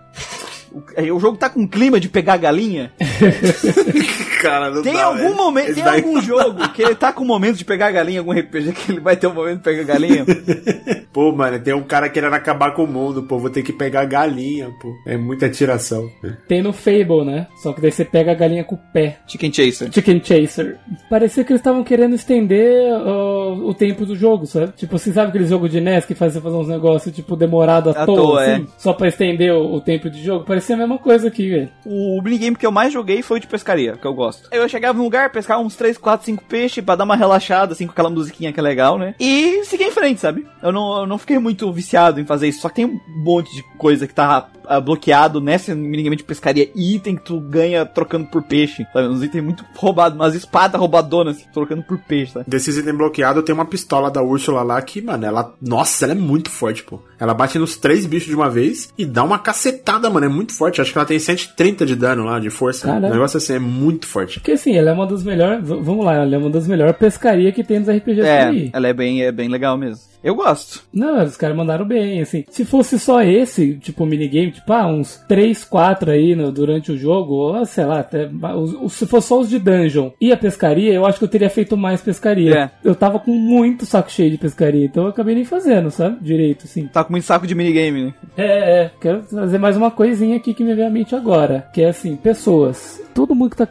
O, 0.72 1.14
o 1.16 1.20
jogo 1.20 1.36
tá 1.36 1.48
com 1.48 1.66
clima 1.66 1.98
de 2.00 2.08
pegar 2.08 2.36
galinha? 2.36 2.92
Cara, 4.42 4.70
não 4.70 4.82
Tem 4.82 4.92
dá, 4.92 5.04
algum 5.04 5.18
velho. 5.18 5.34
momento, 5.36 5.74
tem 5.74 5.82
daí- 5.84 6.00
algum 6.02 6.20
jogo 6.20 6.68
que 6.70 6.82
ele 6.82 6.94
tá 6.94 7.12
com 7.12 7.24
o 7.24 7.26
momento 7.26 7.56
de 7.56 7.64
pegar 7.64 7.90
galinha, 7.90 8.20
algum 8.20 8.32
RPG 8.32 8.72
que 8.72 8.92
ele 8.92 9.00
vai 9.00 9.16
ter 9.16 9.26
um 9.26 9.34
momento 9.34 9.56
de 9.58 9.62
pegar 9.62 9.82
galinha? 9.84 10.24
Pô, 11.12 11.32
mano, 11.32 11.58
tem 11.58 11.74
um 11.74 11.82
cara 11.82 12.08
querendo 12.10 12.34
acabar 12.34 12.72
com 12.72 12.84
o 12.84 12.86
mundo, 12.86 13.22
pô. 13.22 13.38
Vou 13.38 13.48
ter 13.48 13.62
que 13.62 13.72
pegar 13.72 14.04
galinha, 14.04 14.68
pô. 14.80 14.92
É 15.06 15.16
muita 15.16 15.48
tiração. 15.48 16.10
Tem 16.46 16.62
no 16.62 16.74
Fable, 16.74 17.24
né? 17.24 17.46
Só 17.62 17.72
que 17.72 17.80
daí 17.80 17.90
você 17.90 18.04
pega 18.04 18.32
a 18.32 18.34
galinha 18.34 18.62
com 18.64 18.74
o 18.74 18.78
pé. 18.92 19.16
Chicken 19.26 19.50
Chaser. 19.50 19.90
Chicken 19.90 20.22
Chaser. 20.22 20.76
Parecia 21.08 21.42
que 21.42 21.52
eles 21.52 21.60
estavam 21.60 21.82
querendo 21.82 22.14
estender 22.14 22.92
ó, 22.92 23.54
o 23.54 23.72
tempo 23.72 24.04
do 24.04 24.14
jogo, 24.14 24.44
sabe? 24.46 24.72
Tipo, 24.76 24.98
você 24.98 25.10
sabe 25.10 25.30
aquele 25.30 25.46
jogo 25.46 25.70
de 25.70 25.80
NES 25.80 26.04
que 26.04 26.14
faz 26.14 26.34
você 26.34 26.40
fazer 26.42 26.56
uns 26.56 26.68
negócios, 26.68 27.14
tipo, 27.16 27.34
demorado 27.34 27.88
à, 27.88 27.92
À 28.02 28.04
toa, 28.04 28.16
toa, 28.16 28.42
assim? 28.44 28.66
Só 28.76 28.92
pra 28.92 29.08
estender 29.08 29.54
o, 29.54 29.76
o 29.76 29.80
tempo 29.80 30.10
de 30.10 30.22
jogo? 30.22 30.44
Parecia 30.56 30.74
a 30.74 30.78
mesma 30.78 30.96
coisa 30.96 31.28
aqui, 31.28 31.50
velho. 31.50 31.68
O 31.84 32.18
minigame 32.22 32.56
que 32.56 32.66
eu 32.66 32.72
mais 32.72 32.90
joguei 32.90 33.20
foi 33.20 33.36
o 33.36 33.40
de 33.40 33.46
pescaria, 33.46 33.92
que 33.92 34.06
eu 34.06 34.14
gosto. 34.14 34.48
Eu 34.50 34.66
chegava 34.70 34.96
num 34.96 35.04
lugar, 35.04 35.30
pescava 35.30 35.60
uns 35.60 35.76
3, 35.76 35.98
4, 35.98 36.24
5 36.24 36.44
peixes 36.44 36.82
pra 36.82 36.96
dar 36.96 37.04
uma 37.04 37.14
relaxada, 37.14 37.74
assim, 37.74 37.84
com 37.84 37.92
aquela 37.92 38.08
musiquinha 38.08 38.50
que 38.54 38.58
é 38.58 38.62
legal, 38.62 38.98
né? 38.98 39.14
E 39.20 39.62
seguir 39.64 39.84
em 39.84 39.90
frente, 39.90 40.18
sabe? 40.18 40.46
Eu 40.62 40.72
não, 40.72 41.00
eu 41.00 41.06
não 41.06 41.18
fiquei 41.18 41.38
muito 41.38 41.70
viciado 41.70 42.18
em 42.18 42.24
fazer 42.24 42.48
isso, 42.48 42.62
só 42.62 42.70
que 42.70 42.76
tem 42.76 42.86
um 42.86 42.98
monte 43.22 43.54
de 43.54 43.62
coisa 43.76 44.06
que 44.06 44.14
tá 44.14 44.48
ah, 44.68 44.80
bloqueado 44.80 45.40
nesse 45.40 45.74
minigame 45.74 46.16
de 46.16 46.24
pescaria. 46.24 46.68
Item 46.74 47.16
que 47.16 47.22
tu 47.22 47.40
ganha 47.40 47.84
trocando 47.86 48.26
por 48.26 48.42
peixe, 48.42 48.86
sabe? 48.92 49.08
Uns 49.08 49.22
itens 49.22 49.42
muito 49.44 49.64
roubados, 49.76 50.18
umas 50.18 50.34
espadas 50.34 50.80
roubadonas 50.80 51.38
trocando 51.52 51.82
por 51.82 51.98
peixe, 51.98 52.32
sabe? 52.32 52.46
Desses 52.48 52.76
itens 52.76 52.96
bloqueados, 52.96 53.44
tem 53.44 53.54
uma 53.54 53.64
pistola 53.64 54.10
da 54.10 54.22
Úrsula 54.22 54.62
lá 54.62 54.80
que, 54.82 55.00
mano, 55.00 55.24
ela. 55.24 55.52
Nossa, 55.60 56.04
ela 56.04 56.12
é 56.12 56.16
muito 56.16 56.50
forte, 56.50 56.82
pô. 56.82 57.00
Ela 57.18 57.32
bate 57.34 57.58
nos 57.58 57.76
três 57.76 58.04
bichos 58.06 58.28
de 58.28 58.34
uma 58.34 58.50
vez 58.50 58.92
e 58.98 59.04
dá 59.06 59.24
uma 59.24 59.38
cacetada, 59.38 60.10
mano. 60.10 60.26
É 60.26 60.28
muito 60.28 60.52
forte. 60.54 60.80
Acho 60.80 60.92
que 60.92 60.98
ela 60.98 61.06
tem 61.06 61.18
130 61.18 61.86
de 61.86 61.96
dano 61.96 62.24
lá, 62.24 62.38
de 62.38 62.50
força. 62.50 62.86
Caramba. 62.86 63.08
Um 63.08 63.10
negócio 63.12 63.38
assim, 63.38 63.54
é 63.54 63.58
muito 63.58 64.06
forte. 64.06 64.38
Porque 64.40 64.52
assim, 64.52 64.76
ela 64.76 64.90
é 64.90 64.92
uma 64.92 65.06
das 65.06 65.22
melhores. 65.22 65.66
Vamos 65.66 66.04
lá, 66.04 66.14
ela 66.14 66.34
é 66.34 66.38
uma 66.38 66.50
das 66.50 66.66
melhores 66.68 66.96
pescarias 66.96 67.54
que 67.54 67.64
tem 67.64 67.78
nos 67.80 67.88
RPGs 67.88 68.26
É, 68.26 68.44
aí. 68.44 68.70
ela 68.72 68.88
é 68.88 68.92
bem, 68.92 69.22
é 69.22 69.32
bem 69.32 69.48
legal 69.48 69.76
mesmo. 69.78 70.04
Eu 70.22 70.34
gosto. 70.34 70.82
Não, 70.92 71.22
os 71.24 71.36
caras 71.36 71.56
mandaram 71.56 71.84
bem, 71.86 72.20
assim. 72.20 72.44
Se 72.50 72.64
fosse 72.64 72.98
só 72.98 73.22
esse, 73.22 73.74
tipo, 73.78 74.04
minigame, 74.06 74.50
tipo, 74.52 74.72
ah, 74.72 74.86
uns 74.86 75.16
3, 75.28 75.64
4 75.64 76.10
aí 76.10 76.34
no- 76.34 76.50
durante 76.52 76.90
o 76.92 76.98
jogo, 76.98 77.34
ou 77.34 77.64
sei 77.64 77.84
lá, 77.84 78.00
até, 78.00 78.28
os- 78.56 78.74
os- 78.74 78.92
se 78.92 79.06
fosse 79.06 79.28
só 79.28 79.40
os 79.40 79.48
de 79.48 79.58
dungeon 79.58 80.10
e 80.20 80.32
a 80.32 80.36
pescaria, 80.36 80.92
eu 80.92 81.06
acho 81.06 81.18
que 81.18 81.24
eu 81.24 81.28
teria 81.28 81.50
feito 81.50 81.76
mais 81.76 82.00
pescaria. 82.00 82.54
É. 82.54 82.70
Eu 82.84 82.94
tava 82.94 83.18
com 83.18 83.30
muito 83.32 83.86
saco 83.86 84.10
cheio 84.10 84.30
de 84.30 84.38
pescaria, 84.38 84.84
então 84.84 85.04
eu 85.04 85.10
acabei 85.10 85.34
nem 85.34 85.44
fazendo, 85.44 85.90
sabe? 85.90 86.18
Direito, 86.20 86.64
assim. 86.64 86.86
Tá 86.88 87.04
com 87.04 87.12
muito 87.12 87.24
saco 87.24 87.46
de 87.46 87.54
minigame, 87.54 88.04
né? 88.06 88.14
É, 88.36 88.82
é, 88.82 88.90
quero 89.00 89.22
trazer 89.22 89.58
mais 89.58 89.76
uma 89.76 89.90
coisinha 89.90 90.36
aqui 90.36 90.52
que 90.54 90.64
me 90.64 90.74
veio 90.74 90.86
à 90.88 90.90
mente 90.90 91.14
agora, 91.14 91.68
que 91.72 91.82
é 91.82 91.88
assim, 91.88 92.16
pessoas. 92.16 93.00
Todo 93.14 93.34
mundo 93.34 93.50
que 93.50 93.56
tá 93.56 93.66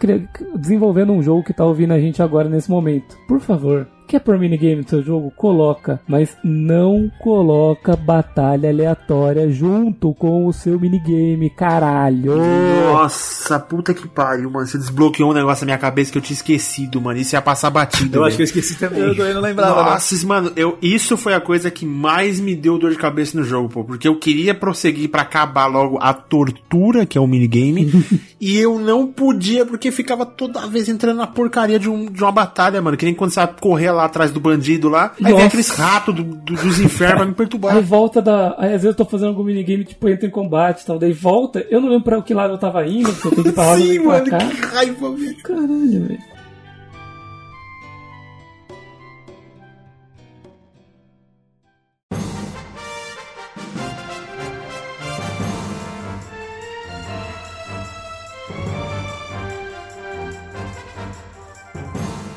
desenvolvendo 0.55 1.11
um 1.13 1.21
jogo 1.21 1.43
que 1.43 1.53
tá 1.53 1.65
ouvindo 1.65 1.93
a 1.93 1.99
gente 1.99 2.21
agora 2.21 2.49
nesse 2.49 2.69
momento, 2.69 3.17
por 3.27 3.39
favor, 3.39 3.87
quer 4.07 4.19
pôr 4.19 4.37
minigame 4.37 4.81
no 4.81 4.89
seu 4.89 5.03
jogo? 5.03 5.31
Coloca, 5.35 5.99
mas 6.07 6.35
não 6.43 7.11
coloca 7.19 7.95
batalha 7.95 8.69
aleatória 8.69 9.49
junto 9.49 10.13
com 10.13 10.45
o 10.45 10.53
seu 10.53 10.79
minigame, 10.79 11.49
caralho. 11.49 12.35
Nossa, 12.35 13.59
puta 13.59 13.93
que 13.93 14.07
pariu, 14.07 14.49
mano. 14.49 14.67
Você 14.67 14.77
desbloqueou 14.77 15.31
um 15.31 15.33
negócio 15.33 15.63
na 15.63 15.71
minha 15.71 15.77
cabeça 15.77 16.11
que 16.11 16.17
eu 16.17 16.21
tinha 16.21 16.35
esquecido, 16.35 17.01
mano. 17.01 17.19
Isso 17.19 17.35
ia 17.35 17.41
passar 17.41 17.69
batido. 17.69 18.17
Eu 18.17 18.23
acho 18.23 18.35
que 18.35 18.43
eu 18.43 18.45
esqueci 18.45 18.77
também. 18.77 19.01
Eu 19.01 19.15
também 19.15 19.33
não 19.33 19.41
lembrava, 19.41 19.83
não. 19.83 19.91
Nossa, 19.91 20.13
isso, 20.13 20.27
mano, 20.27 20.51
eu, 20.55 20.77
isso 20.81 21.17
foi 21.17 21.33
a 21.33 21.41
coisa 21.41 21.71
que 21.71 21.85
mais 21.85 22.39
me 22.39 22.55
deu 22.55 22.77
dor 22.77 22.91
de 22.91 22.97
cabeça 22.97 23.37
no 23.37 23.43
jogo, 23.43 23.69
pô. 23.69 23.83
Porque 23.83 24.07
eu 24.07 24.17
queria 24.17 24.53
prosseguir 24.53 25.09
pra 25.09 25.23
acabar 25.23 25.65
logo 25.65 25.97
a 26.01 26.13
tortura, 26.13 27.05
que 27.05 27.17
é 27.17 27.21
o 27.21 27.27
minigame, 27.27 27.91
e 28.39 28.57
eu 28.57 28.79
não 28.79 29.07
podia, 29.07 29.65
porque 29.65 29.91
ficava 29.91 30.25
toda 30.25 30.67
vez 30.67 30.89
entrando 30.89 31.17
na 31.17 31.27
porcaria 31.27 31.79
de, 31.79 31.89
um, 31.89 32.05
de 32.05 32.23
uma 32.23 32.31
batalha, 32.31 32.81
mano. 32.81 32.97
Que 32.97 33.05
nem 33.05 33.13
quando 33.13 33.31
você 33.31 33.45
correr 33.59 33.91
lá 33.95 34.05
atrás 34.05 34.31
do 34.31 34.39
bandido 34.39 34.89
lá, 34.89 35.13
aí 35.17 35.23
vem 35.23 35.33
Nossa. 35.33 35.45
aqueles 35.47 35.69
ratos 35.69 36.13
do- 36.13 36.23
do- 36.23 36.53
dos 36.55 36.79
infernos 36.79 37.17
pra 37.17 37.25
me 37.25 37.33
perturbar. 37.33 37.75
Aí 37.75 37.81
volta 37.81 38.21
da. 38.21 38.55
Aí 38.57 38.67
às 38.73 38.81
vezes 38.83 38.85
eu 38.85 38.95
tô 38.95 39.05
fazendo 39.05 39.29
algum 39.29 39.43
minigame, 39.43 39.83
tipo, 39.85 40.07
entra 40.07 40.27
em 40.27 40.31
combate 40.31 40.81
e 40.81 40.85
tal. 40.85 40.99
Daí 40.99 41.13
volta, 41.13 41.65
eu 41.69 41.81
não 41.81 41.89
lembro 41.89 42.03
pra 42.03 42.21
que 42.21 42.33
lado 42.33 42.53
eu 42.53 42.57
tava 42.57 42.85
indo, 42.85 43.11
porque 43.13 43.27
eu 43.27 43.31
tenho 43.31 43.43
que 43.45 43.51
que 43.53 43.55
Sim, 43.81 43.99
mano, 43.99 44.29
cá. 44.29 44.37
que 44.37 44.61
raiva, 44.65 45.11
velho. 45.11 45.37
Caralho, 45.43 46.05
velho. 46.07 46.34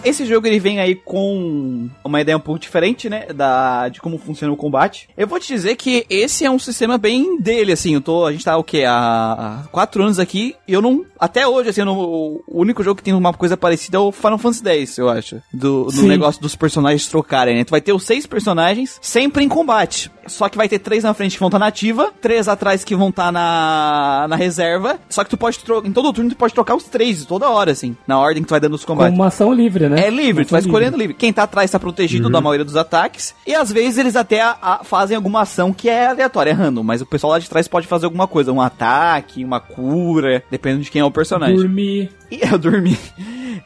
Esse 0.08 0.24
jogo 0.24 0.46
ele 0.46 0.58
vem 0.58 0.80
aí 0.80 0.94
com 0.94 1.88
uma 2.04 2.20
ideia 2.20 2.36
um 2.36 2.40
pouco 2.40 2.58
diferente, 2.60 3.08
né, 3.08 3.26
da 3.34 3.88
de 3.88 4.00
como 4.00 4.18
funciona 4.18 4.52
o 4.52 4.56
combate. 4.56 5.08
Eu 5.16 5.26
vou 5.26 5.38
te 5.38 5.48
dizer 5.48 5.76
que 5.76 6.06
esse 6.08 6.44
é 6.44 6.50
um 6.50 6.58
sistema 6.58 6.96
bem 6.98 7.38
dele, 7.40 7.72
assim. 7.72 7.94
Eu 7.94 8.00
tô, 8.00 8.24
a 8.26 8.32
gente 8.32 8.44
tá 8.44 8.56
o 8.56 8.64
quê? 8.64 8.84
Há, 8.86 9.64
quatro 9.70 10.02
anos 10.02 10.18
aqui. 10.18 10.54
E 10.66 10.72
eu 10.72 10.80
não, 10.82 11.04
até 11.18 11.46
hoje, 11.46 11.70
assim, 11.70 11.82
não- 11.84 11.98
o 11.98 12.42
único 12.48 12.82
jogo 12.82 12.96
que 12.98 13.02
tem 13.02 13.14
uma 13.14 13.32
coisa 13.32 13.56
parecida 13.56 13.96
é 13.98 14.00
o 14.00 14.12
Final 14.12 14.38
Fantasy 14.38 14.68
X, 14.68 14.98
eu 14.98 15.08
acho, 15.08 15.42
do, 15.52 15.84
do 15.86 16.02
negócio 16.02 16.40
dos 16.40 16.56
personagens 16.56 17.06
trocarem. 17.06 17.56
Né? 17.56 17.64
Tu 17.64 17.70
vai 17.70 17.80
ter 17.80 17.92
os 17.92 18.04
seis 18.04 18.26
personagens 18.26 18.98
sempre 19.02 19.44
em 19.44 19.48
combate. 19.48 20.10
Só 20.26 20.48
que 20.48 20.58
vai 20.58 20.68
ter 20.68 20.78
três 20.78 21.04
na 21.04 21.14
frente 21.14 21.32
que 21.34 21.38
vão 21.40 21.48
estar 21.48 21.58
na 21.58 21.66
ativa, 21.68 22.12
três 22.20 22.48
atrás 22.48 22.84
que 22.84 22.94
vão 22.94 23.08
estar 23.08 23.32
na, 23.32 24.26
na 24.28 24.36
reserva. 24.36 24.98
Só 25.08 25.24
que 25.24 25.30
tu 25.30 25.36
pode 25.38 25.58
trocar, 25.60 25.88
em 25.88 25.92
todo 25.92 26.12
turno 26.12 26.28
tu 26.30 26.36
pode 26.36 26.52
trocar 26.52 26.74
os 26.76 26.84
três 26.84 27.24
toda 27.24 27.48
hora, 27.48 27.70
assim, 27.72 27.96
na 28.06 28.18
ordem 28.18 28.42
que 28.42 28.46
tu 28.48 28.50
vai 28.50 28.60
dando 28.60 28.74
os 28.74 28.84
Com 28.84 28.92
combates. 28.92 29.18
uma 29.18 29.28
ação 29.28 29.52
livre, 29.52 29.88
né? 29.88 29.97
É 29.98 30.10
livre, 30.10 30.44
tu 30.44 30.50
vai 30.50 30.60
escolhendo 30.60 30.96
livre. 30.96 31.14
Quem 31.14 31.32
tá 31.32 31.42
atrás 31.44 31.70
tá 31.70 31.78
protegido 31.78 32.28
da 32.30 32.40
maioria 32.40 32.64
dos 32.64 32.76
ataques. 32.76 33.34
E 33.46 33.54
às 33.54 33.70
vezes 33.72 33.98
eles 33.98 34.16
até 34.16 34.40
a- 34.40 34.56
a- 34.60 34.84
fazem 34.84 35.16
alguma 35.16 35.42
ação 35.42 35.72
que 35.72 35.88
é 35.88 36.06
aleatória, 36.08 36.50
é 36.50 36.54
random. 36.54 36.82
Mas 36.82 37.00
o 37.00 37.06
pessoal 37.06 37.32
lá 37.32 37.38
de 37.38 37.48
trás 37.48 37.66
pode 37.68 37.86
fazer 37.86 38.06
alguma 38.06 38.26
coisa. 38.26 38.52
Um 38.52 38.60
ataque, 38.60 39.44
uma 39.44 39.60
cura, 39.60 40.42
dependendo 40.50 40.82
de 40.84 40.90
quem 40.90 41.00
é 41.00 41.04
o 41.04 41.10
personagem. 41.10 41.56
Dormir. 41.56 42.10
E 42.30 42.40
eu 42.46 42.58
dormi. 42.58 42.96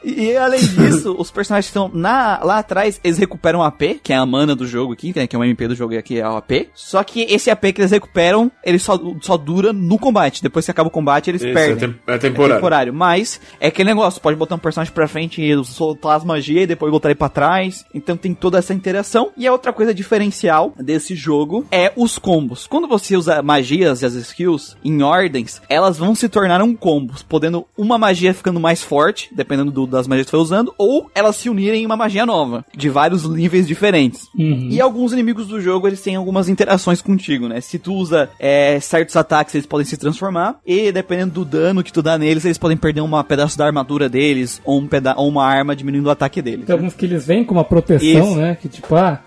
E 0.04 0.36
além 0.36 0.60
disso, 0.66 1.14
os 1.18 1.30
personagens 1.30 1.66
que 1.66 1.70
estão 1.78 1.90
na, 1.92 2.40
lá 2.42 2.58
atrás, 2.58 3.00
eles 3.02 3.18
recuperam 3.18 3.62
AP, 3.62 4.00
que 4.02 4.12
é 4.12 4.16
a 4.16 4.26
mana 4.26 4.54
do 4.54 4.66
jogo 4.66 4.92
aqui, 4.92 5.12
né, 5.14 5.26
que 5.26 5.34
é 5.36 5.38
o 5.38 5.44
MP 5.44 5.68
do 5.68 5.74
jogo 5.74 5.96
aqui, 5.96 6.18
é 6.20 6.28
o 6.28 6.36
AP. 6.36 6.68
Só 6.74 7.02
que 7.04 7.22
esse 7.22 7.50
AP 7.50 7.72
que 7.72 7.80
eles 7.80 7.90
recuperam, 7.90 8.50
ele 8.64 8.78
só, 8.78 8.98
só 9.20 9.36
dura 9.36 9.72
no 9.72 9.98
combate. 9.98 10.42
Depois 10.42 10.64
que 10.64 10.70
acaba 10.70 10.88
o 10.88 10.90
combate, 10.92 11.30
eles 11.30 11.42
Isso, 11.42 11.52
perdem. 11.52 11.74
é 11.74 11.78
tem- 11.78 12.14
é 12.14 12.18
temporário. 12.18 12.52
É 12.52 12.56
temporário. 12.56 12.94
Mas 12.94 13.40
é 13.60 13.68
aquele 13.68 13.88
negócio, 13.90 14.20
pode 14.20 14.36
botar 14.36 14.54
um 14.54 14.58
personagem 14.58 14.92
pra 14.92 15.08
frente 15.08 15.40
e 15.42 15.64
soltar 15.64 16.16
as 16.16 16.24
magias 16.24 16.64
e 16.64 16.66
depois 16.66 16.90
botar 16.92 17.08
ele 17.08 17.14
pra 17.16 17.28
trás. 17.28 17.84
Então 17.94 18.16
tem 18.16 18.34
toda 18.34 18.58
essa 18.58 18.74
interação. 18.74 19.30
E 19.36 19.46
a 19.46 19.52
outra 19.52 19.72
coisa 19.72 19.94
diferencial 19.94 20.72
desse 20.78 21.14
jogo 21.14 21.66
é 21.70 21.92
os 21.96 22.18
combos. 22.18 22.66
Quando 22.66 22.86
você 22.88 23.16
usa 23.16 23.42
magias 23.42 24.02
e 24.02 24.06
as 24.06 24.14
skills 24.14 24.76
em 24.84 25.02
ordens, 25.02 25.60
elas 25.68 25.98
vão 25.98 26.14
se 26.14 26.28
tornar 26.28 26.62
um 26.62 26.74
combo, 26.74 27.14
podendo 27.28 27.66
uma 27.76 27.98
magia 27.98 28.34
ficando 28.34 28.60
mais 28.60 28.82
forte, 28.82 29.28
dependendo 29.34 29.70
do 29.70 29.81
do- 29.86 29.92
das 29.92 30.06
magias 30.06 30.26
que 30.26 30.30
você 30.30 30.36
foi 30.36 30.40
usando, 30.42 30.74
ou 30.78 31.10
elas 31.14 31.36
se 31.36 31.48
unirem 31.48 31.82
em 31.82 31.86
uma 31.86 31.96
magia 31.96 32.24
nova, 32.26 32.64
de 32.76 32.88
vários 32.88 33.28
níveis 33.28 33.66
diferentes. 33.66 34.28
Uhum. 34.38 34.68
E 34.70 34.80
alguns 34.80 35.12
inimigos 35.12 35.46
do 35.46 35.60
jogo, 35.60 35.86
eles 35.86 36.00
têm 36.00 36.16
algumas 36.16 36.48
interações 36.48 37.00
contigo, 37.02 37.48
né? 37.48 37.60
Se 37.60 37.78
tu 37.78 37.94
usa 37.94 38.28
é, 38.38 38.78
certos 38.80 39.16
ataques, 39.16 39.54
eles 39.54 39.66
podem 39.66 39.86
se 39.86 39.96
transformar, 39.96 40.56
e 40.66 40.90
dependendo 40.92 41.32
do 41.32 41.44
dano 41.44 41.82
que 41.82 41.92
tu 41.92 42.02
dá 42.02 42.16
neles, 42.18 42.44
eles 42.44 42.58
podem 42.58 42.76
perder 42.76 43.00
um 43.00 43.22
pedaço 43.22 43.56
da 43.58 43.66
armadura 43.66 44.08
deles, 44.08 44.60
ou, 44.64 44.78
um 44.78 44.86
peda 44.86 45.14
ou 45.16 45.28
uma 45.28 45.44
arma 45.46 45.76
diminuindo 45.76 46.06
o 46.06 46.10
ataque 46.10 46.40
deles. 46.42 46.66
Tem 46.66 46.72
alguns 46.74 46.94
que 46.94 47.04
eles 47.06 47.26
vêm 47.26 47.44
com 47.44 47.54
uma 47.54 47.64
proteção, 47.64 48.06
Isso. 48.30 48.36
né? 48.36 48.56
Que 48.60 48.68
tipo, 48.68 48.94
ah, 48.94 49.20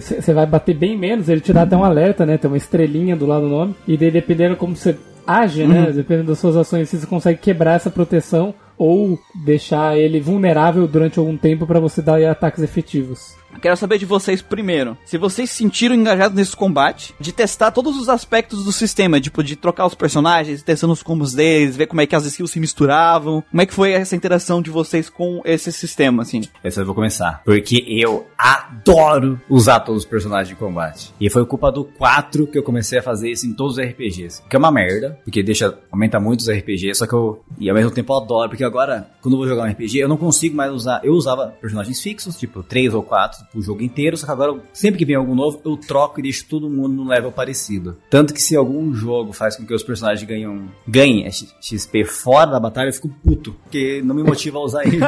você 0.00 0.32
vai 0.32 0.46
bater 0.46 0.76
bem 0.76 0.98
menos, 0.98 1.28
ele 1.28 1.40
te 1.40 1.52
dá 1.52 1.62
até 1.62 1.76
um 1.76 1.84
alerta, 1.84 2.26
né? 2.26 2.36
Tem 2.36 2.50
uma 2.50 2.56
estrelinha 2.56 3.16
do 3.16 3.26
lado 3.26 3.42
do 3.46 3.48
nome. 3.50 3.74
E 3.86 3.96
daí, 3.96 4.10
dependendo 4.10 4.56
como 4.56 4.76
você 4.76 4.96
age, 5.26 5.64
né? 5.66 5.86
Uhum. 5.86 5.92
Dependendo 5.92 6.28
das 6.28 6.38
suas 6.38 6.56
ações, 6.56 6.88
você 6.88 7.06
consegue 7.06 7.38
quebrar 7.40 7.74
essa 7.74 7.90
proteção 7.90 8.54
ou 8.76 9.18
deixar 9.34 9.96
ele 9.98 10.20
vulnerável 10.20 10.86
durante 10.86 11.18
algum 11.18 11.36
tempo 11.36 11.66
pra 11.66 11.80
você 11.80 12.02
dar 12.02 12.22
ataques 12.24 12.62
efetivos. 12.62 13.36
Quero 13.60 13.76
saber 13.76 13.98
de 13.98 14.06
vocês 14.06 14.42
primeiro, 14.42 14.96
se 15.04 15.18
vocês 15.18 15.50
se 15.50 15.56
sentiram 15.56 15.94
engajados 15.94 16.36
nesse 16.36 16.56
combate, 16.56 17.14
de 17.20 17.32
testar 17.32 17.70
todos 17.70 17.96
os 17.96 18.08
aspectos 18.08 18.64
do 18.64 18.72
sistema, 18.72 19.20
tipo, 19.20 19.42
de 19.42 19.56
trocar 19.56 19.86
os 19.86 19.94
personagens, 19.94 20.62
testando 20.62 20.92
os 20.92 21.02
combos 21.02 21.32
deles, 21.32 21.76
ver 21.76 21.86
como 21.86 22.00
é 22.00 22.06
que 22.06 22.16
as 22.16 22.24
skills 22.24 22.50
se 22.50 22.60
misturavam, 22.60 23.42
como 23.50 23.62
é 23.62 23.66
que 23.66 23.74
foi 23.74 23.92
essa 23.92 24.16
interação 24.16 24.60
de 24.60 24.70
vocês 24.70 25.08
com 25.08 25.40
esse 25.44 25.70
sistema, 25.72 26.22
assim. 26.22 26.42
Essa 26.62 26.80
eu 26.80 26.86
vou 26.86 26.94
começar. 26.94 27.42
Porque 27.44 27.84
eu 27.86 28.26
adoro 28.36 29.40
usar 29.48 29.80
todos 29.80 30.02
os 30.02 30.08
personagens 30.08 30.48
de 30.48 30.54
combate. 30.54 31.14
E 31.20 31.30
foi 31.30 31.44
culpa 31.46 31.70
do 31.70 31.84
4 31.84 32.46
que 32.46 32.58
eu 32.58 32.62
comecei 32.62 32.98
a 32.98 33.02
fazer 33.02 33.30
isso 33.30 33.46
em 33.46 33.52
todos 33.52 33.78
os 33.78 33.84
RPGs. 33.84 34.42
Que 34.48 34.56
é 34.56 34.58
uma 34.58 34.72
merda, 34.72 35.18
porque 35.24 35.42
deixa. 35.42 35.78
aumenta 35.90 36.18
muito 36.18 36.40
os 36.40 36.50
RPGs, 36.50 36.98
só 36.98 37.06
que 37.06 37.14
eu. 37.14 37.42
E 37.58 37.68
ao 37.68 37.76
mesmo 37.76 37.90
tempo 37.90 38.12
eu 38.12 38.16
adoro, 38.16 38.48
porque 38.48 38.64
agora, 38.64 39.08
quando 39.20 39.34
eu 39.34 39.38
vou 39.38 39.48
jogar 39.48 39.64
um 39.64 39.70
RPG, 39.70 39.98
eu 39.98 40.08
não 40.08 40.16
consigo 40.16 40.56
mais 40.56 40.72
usar. 40.72 41.00
Eu 41.04 41.12
usava 41.12 41.54
personagens 41.60 42.00
fixos, 42.00 42.36
tipo 42.36 42.62
3 42.62 42.94
ou 42.94 43.02
4 43.02 43.41
pro 43.50 43.62
jogo 43.62 43.82
inteiro, 43.82 44.16
só 44.16 44.26
que 44.26 44.32
agora, 44.32 44.60
sempre 44.72 44.98
que 44.98 45.04
vem 45.04 45.16
algum 45.16 45.34
novo, 45.34 45.60
eu 45.64 45.76
troco 45.76 46.20
e 46.20 46.22
deixo 46.22 46.46
todo 46.48 46.68
mundo 46.70 46.94
num 46.94 47.08
level 47.08 47.32
parecido. 47.32 47.96
Tanto 48.10 48.34
que 48.34 48.42
se 48.42 48.56
algum 48.56 48.92
jogo 48.94 49.32
faz 49.32 49.56
com 49.56 49.64
que 49.64 49.74
os 49.74 49.82
personagens 49.82 50.26
ganham, 50.26 50.68
ganhem 50.86 51.28
XP 51.30 52.04
fora 52.04 52.50
da 52.50 52.60
batalha, 52.60 52.88
eu 52.88 52.92
fico 52.92 53.08
puto, 53.08 53.52
porque 53.62 54.02
não 54.04 54.14
me 54.14 54.22
motiva 54.22 54.58
a 54.58 54.62
usar 54.62 54.86
eles. 54.86 55.00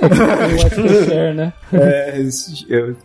Eu 0.00 0.66
acho 0.66 0.74
que 0.74 0.80
é 0.80 1.04
share, 1.04 1.34
né? 1.34 1.52
É, 1.72 2.20
eu. 2.68 2.96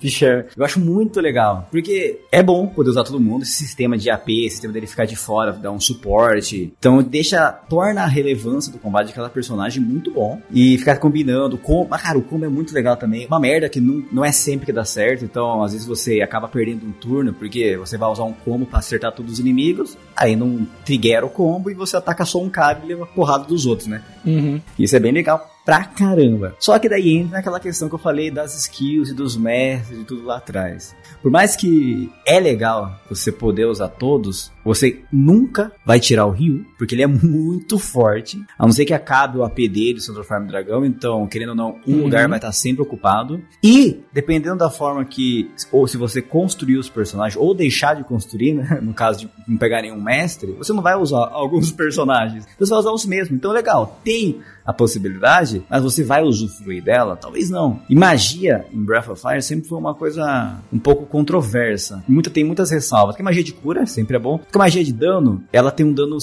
Eu 0.55 0.65
acho 0.65 0.79
muito 0.79 1.19
legal. 1.19 1.67
Porque 1.69 2.19
é 2.31 2.41
bom 2.41 2.67
poder 2.67 2.89
usar 2.89 3.03
todo 3.03 3.19
mundo. 3.19 3.43
Esse 3.43 3.53
sistema 3.53 3.97
de 3.97 4.09
AP, 4.09 4.29
esse 4.29 4.51
sistema 4.51 4.73
dele 4.73 4.87
ficar 4.87 5.05
de 5.05 5.15
fora, 5.15 5.51
dar 5.51 5.71
um 5.71 5.79
suporte. 5.79 6.73
Então 6.79 7.01
deixa, 7.03 7.51
torna 7.51 8.03
a 8.03 8.07
relevância 8.07 8.71
do 8.71 8.77
combate 8.77 9.07
daquela 9.07 9.29
personagem 9.29 9.83
muito 9.83 10.11
bom. 10.11 10.41
E 10.51 10.77
ficar 10.77 10.97
combinando. 10.97 11.57
Com, 11.57 11.85
mas, 11.89 12.01
cara, 12.01 12.17
o 12.17 12.21
combo 12.21 12.45
é 12.45 12.49
muito 12.49 12.73
legal 12.73 12.95
também. 12.95 13.27
Uma 13.27 13.39
merda 13.39 13.67
que 13.67 13.81
não, 13.81 14.03
não 14.11 14.25
é 14.25 14.31
sempre 14.35 14.65
que 14.65 14.73
dá 14.73 14.85
certo. 14.85 15.25
Então, 15.25 15.63
às 15.63 15.71
vezes 15.71 15.87
você 15.87 16.21
acaba 16.21 16.47
perdendo 16.47 16.85
um 16.85 16.91
turno, 16.91 17.33
porque 17.33 17.77
você 17.77 17.97
vai 17.97 18.09
usar 18.09 18.23
um 18.23 18.33
combo 18.33 18.65
pra 18.65 18.79
acertar 18.79 19.11
todos 19.11 19.33
os 19.33 19.39
inimigos. 19.39 19.97
Aí 20.15 20.35
não 20.35 20.67
triggera 20.83 21.25
o 21.25 21.29
combo 21.29 21.69
e 21.69 21.73
você 21.73 21.97
ataca 21.97 22.25
só 22.25 22.41
um 22.41 22.49
cara 22.49 22.81
e 22.83 22.87
leva 22.87 23.05
porrada 23.05 23.45
dos 23.45 23.65
outros, 23.65 23.87
né? 23.87 24.03
Uhum. 24.25 24.61
Isso 24.77 24.95
é 24.95 24.99
bem 24.99 25.11
legal 25.11 25.54
pra 25.65 25.83
caramba. 25.83 26.55
Só 26.59 26.77
que 26.77 26.87
daí 26.87 27.09
entra 27.17 27.37
naquela 27.37 27.59
questão 27.59 27.89
que 27.89 27.95
eu 27.95 27.99
falei 27.99 28.29
das 28.29 28.55
skills 28.55 29.09
e 29.09 29.13
dos 29.13 29.35
mestres 29.35 29.99
e 29.99 30.03
tudo 30.03 30.23
lá 30.23 30.37
atrás. 30.37 30.95
Por 31.21 31.31
mais 31.31 31.55
que 31.55 32.09
é 32.25 32.39
legal 32.39 32.99
você 33.09 33.31
poder 33.31 33.65
usar 33.65 33.87
todos, 33.87 34.51
você 34.63 35.01
nunca 35.11 35.71
vai 35.83 35.99
tirar 35.99 36.25
o 36.27 36.31
Ryu, 36.31 36.63
porque 36.77 36.93
ele 36.93 37.01
é 37.01 37.07
muito 37.07 37.79
forte. 37.79 38.39
A 38.59 38.65
não 38.65 38.71
ser 38.71 38.85
que 38.85 38.93
acabe 38.93 39.37
o 39.39 39.43
AP 39.43 39.57
dele, 39.67 39.95
o 39.97 40.01
Central 40.01 40.23
Farm 40.23 40.45
Dragão, 40.45 40.85
então, 40.85 41.25
querendo 41.27 41.49
ou 41.49 41.55
não, 41.55 41.79
um 41.87 41.95
Uhum. 41.95 42.03
lugar 42.03 42.27
vai 42.27 42.37
estar 42.37 42.51
sempre 42.51 42.83
ocupado. 42.83 43.41
E, 43.63 44.01
dependendo 44.13 44.57
da 44.57 44.69
forma 44.69 45.03
que, 45.03 45.49
ou 45.71 45.87
se 45.87 45.97
você 45.97 46.21
construir 46.21 46.77
os 46.77 46.89
personagens, 46.89 47.35
ou 47.41 47.53
deixar 47.55 47.95
de 47.95 48.03
construir, 48.03 48.53
né, 48.53 48.79
no 48.83 48.93
caso 48.93 49.19
de 49.21 49.29
não 49.47 49.57
pegar 49.57 49.81
nenhum 49.81 49.99
mestre, 50.01 50.51
você 50.51 50.73
não 50.73 50.83
vai 50.83 50.95
usar 50.95 51.27
alguns 51.33 51.71
personagens, 51.71 52.45
você 52.59 52.69
vai 52.69 52.79
usar 52.79 52.91
os 52.91 53.05
mesmos. 53.05 53.31
Então, 53.37 53.51
legal, 53.51 53.99
tem 54.03 54.39
a 54.65 54.73
possibilidade, 54.73 55.63
mas 55.69 55.83
você 55.83 56.03
vai 56.03 56.23
usufruir 56.23 56.83
dela? 56.83 57.15
Talvez 57.15 57.49
não. 57.49 57.79
E 57.89 57.95
magia 57.95 58.65
em 58.73 58.83
Breath 58.83 59.09
of 59.09 59.21
Fire 59.21 59.41
sempre 59.41 59.69
foi 59.69 59.77
uma 59.77 59.93
coisa 59.93 60.57
um 60.73 60.79
pouco 60.79 61.05
controversa. 61.05 62.03
Muita, 62.07 62.29
tem 62.29 62.43
muitas 62.43 62.71
ressalvas. 62.71 63.15
Porque 63.15 63.23
magia 63.23 63.43
de 63.43 63.53
cura 63.53 63.85
sempre 63.85 64.15
é 64.15 64.19
bom. 64.19 64.37
Porque 64.37 64.57
magia 64.57 64.83
de 64.83 64.91
dano, 64.91 65.43
ela 65.53 65.71
tem 65.71 65.85
um 65.85 65.93
dano 65.93 66.17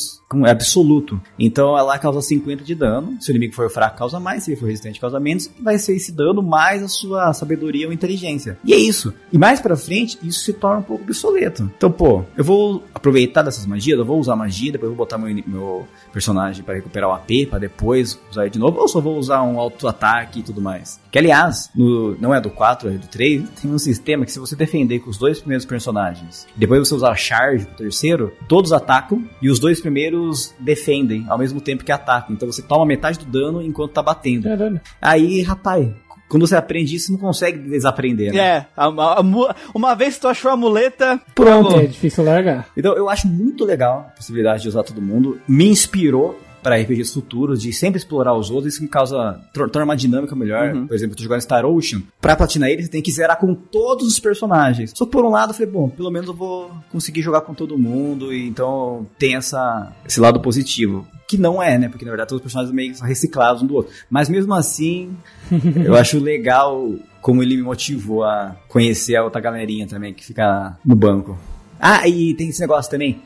é 0.47 0.51
absoluto. 0.51 1.21
Então 1.39 1.79
ela 1.79 1.99
causa 1.99 2.21
50 2.21 2.65
de 2.65 2.75
dano. 2.75 3.17
Se 3.21 3.31
o 3.31 3.33
inimigo 3.33 3.55
for 3.55 3.71
fraco, 3.71 3.99
causa 3.99 4.19
mais. 4.19 4.45
Se 4.45 4.53
ele 4.53 4.61
for 4.61 4.67
resistente, 4.67 5.01
causa 5.01 5.21
menos. 5.21 5.47
E 5.59 5.63
vai 5.63 5.79
ser 5.79 5.95
esse 5.95 6.11
dano 6.11 6.43
mais 6.43 6.83
a 6.83 6.89
sua 6.89 7.33
sabedoria 7.33 7.87
ou 7.87 7.93
inteligência. 7.93 8.59
E 8.65 8.73
é 8.73 8.77
isso. 8.77 9.13
E 9.33 9.39
mais 9.39 9.61
pra 9.61 9.77
frente, 9.77 10.19
isso 10.23 10.41
se 10.41 10.53
torna 10.53 10.79
um 10.79 10.83
pouco 10.83 11.05
obsoleto. 11.05 11.71
Então, 11.77 11.91
pô, 11.91 12.25
eu 12.37 12.45
vou 12.45 12.83
aproveitar 12.95 13.43
dessas 13.43 13.67
magias, 13.67 13.99
eu 13.99 14.05
vou 14.05 14.19
usar 14.19 14.35
magia, 14.35 14.73
depois 14.73 14.91
eu 14.91 14.97
vou 14.97 15.05
botar 15.05 15.19
meu, 15.19 15.43
meu 15.47 15.89
personagem 16.13 16.65
pra 16.65 16.75
recuperar 16.75 17.11
o 17.11 17.13
AP, 17.13 17.49
pra 17.49 17.59
depois 17.59 18.19
usar 18.33 18.49
de 18.49 18.59
novo, 18.59 18.81
ou 18.81 18.89
só 18.89 19.01
vou 19.01 19.17
usar 19.17 19.43
um 19.43 19.59
auto-ataque 19.59 20.41
e 20.41 20.43
tudo 20.43 20.61
mais. 20.61 21.01
Que 21.11 21.19
aliás, 21.19 21.71
no- 21.75 22.17
não 22.21 22.35
é 22.35 22.41
do 22.41 22.51
4, 22.51 22.89
é 22.89 22.93
do 22.93 23.07
3, 23.07 23.49
tem 23.61 23.71
um 23.71 23.79
sistema 23.79 24.25
que 24.25 24.33
se 24.33 24.39
você 24.39 24.57
defender 24.57 24.99
com 25.01 25.11
os 25.11 25.17
dois 25.19 25.39
primeiros 25.39 25.65
personagens, 25.65 26.47
depois 26.57 26.89
você 26.89 26.95
usar 26.95 27.11
a 27.13 27.17
charge 27.17 27.65
pro 27.67 27.77
terceiro, 27.77 28.33
todos 28.49 28.73
atacam 28.73 29.23
e 29.41 29.51
os 29.51 29.59
dois 29.59 29.81
primeiros 29.81 30.55
defendem 30.59 31.25
ao 31.29 31.39
mesmo 31.39 31.61
tempo 31.61 31.85
que 31.85 31.93
atacam. 31.93 32.35
Então 32.35 32.51
você 32.51 32.63
toma 32.63 32.85
metade 32.87 33.19
do 33.19 33.27
dano 33.27 33.63
enquanto 33.63 33.93
tá 33.93 34.03
batendo. 34.03 34.45
Caralho. 34.49 34.81
Aí, 35.01 35.43
rapaz, 35.43 35.89
quando 36.29 36.47
você 36.47 36.57
aprende 36.57 36.97
isso, 36.97 37.07
você 37.07 37.13
não 37.13 37.19
consegue 37.19 37.59
desaprender, 37.59 38.33
né? 38.33 38.39
É, 38.41 38.67
a- 38.77 38.87
a- 38.87 39.21
a 39.21 39.23
uma 39.75 39.95
vez 39.95 40.15
que 40.15 40.23
tu 40.23 40.29
achou 40.29 40.51
a 40.51 40.57
muleta, 40.57 41.21
Pronto, 41.35 41.77
é 41.77 41.85
difícil 41.87 42.25
largar. 42.25 42.69
Então 42.77 42.97
eu 42.97 43.09
acho 43.11 43.29
muito 43.29 43.65
legal 43.67 44.07
a 44.09 44.17
possibilidade 44.17 44.63
de 44.63 44.69
usar 44.69 44.83
todo 44.83 45.03
mundo. 45.03 45.39
Me 45.47 45.67
inspirou 45.69 46.41
para 46.63 46.77
RPGs 46.77 47.13
futuros, 47.13 47.61
de 47.61 47.73
sempre 47.73 47.99
explorar 47.99 48.35
os 48.35 48.51
outros, 48.51 48.75
isso 48.75 48.83
me 48.83 48.89
causa, 48.89 49.41
tor- 49.53 49.69
torna 49.71 49.85
uma 49.85 49.97
dinâmica 49.97 50.35
melhor. 50.37 50.75
Uhum. 50.75 50.87
Por 50.87 50.95
exemplo, 50.95 51.13
eu 51.15 51.17
tô 51.17 51.23
jogando 51.25 51.41
Star 51.41 51.65
Ocean, 51.67 52.03
pra 52.21 52.37
platinar 52.37 52.69
ele, 52.71 52.83
você 52.83 52.89
tem 52.89 53.03
que 53.03 53.11
zerar 53.11 53.39
com 53.39 53.55
todos 53.55 54.07
os 54.07 54.19
personagens. 54.21 54.93
Só 54.95 55.05
que 55.05 55.11
por 55.13 55.25
um 55.25 55.31
lado 55.31 55.51
eu 55.51 55.55
falei, 55.55 55.71
bom, 55.73 55.89
pelo 55.89 56.11
menos 56.11 56.29
eu 56.29 56.35
vou 56.35 56.71
conseguir 56.91 57.23
jogar 57.23 57.41
com 57.43 57.55
todo 57.55 57.77
mundo, 57.79 58.33
e 58.33 58.47
então 58.49 59.07
tem 59.19 59.35
essa, 59.37 59.93
esse 60.07 60.21
lado 60.21 60.41
positivo. 60.41 61.07
Que 61.29 61.39
não 61.39 61.63
é, 61.63 61.79
né? 61.79 61.89
Porque 61.89 62.05
na 62.05 62.11
verdade 62.11 62.29
todos 62.29 62.41
os 62.41 62.45
personagens 62.45 62.75
meio 62.75 62.91
que 62.91 62.99
são 62.99 63.07
reciclados 63.09 63.63
um 63.63 63.67
do 63.67 63.75
outro. 63.75 63.93
Mas 64.11 64.29
mesmo 64.29 64.53
assim, 64.55 65.17
eu 65.85 65.95
acho 65.95 66.19
legal 66.19 66.95
como 67.23 67.43
ele 67.43 67.57
me 67.57 67.63
motivou 67.63 68.23
a 68.25 68.55
conhecer 68.69 69.17
a 69.17 69.25
outra 69.25 69.41
galerinha 69.41 69.87
também 69.87 70.13
que 70.13 70.25
fica 70.25 70.77
no 70.85 70.95
banco. 70.95 71.39
Ah, 71.85 72.07
e 72.09 72.33
tem 72.35 72.49
esse 72.49 72.61
negócio 72.61 72.89
também 72.89 73.21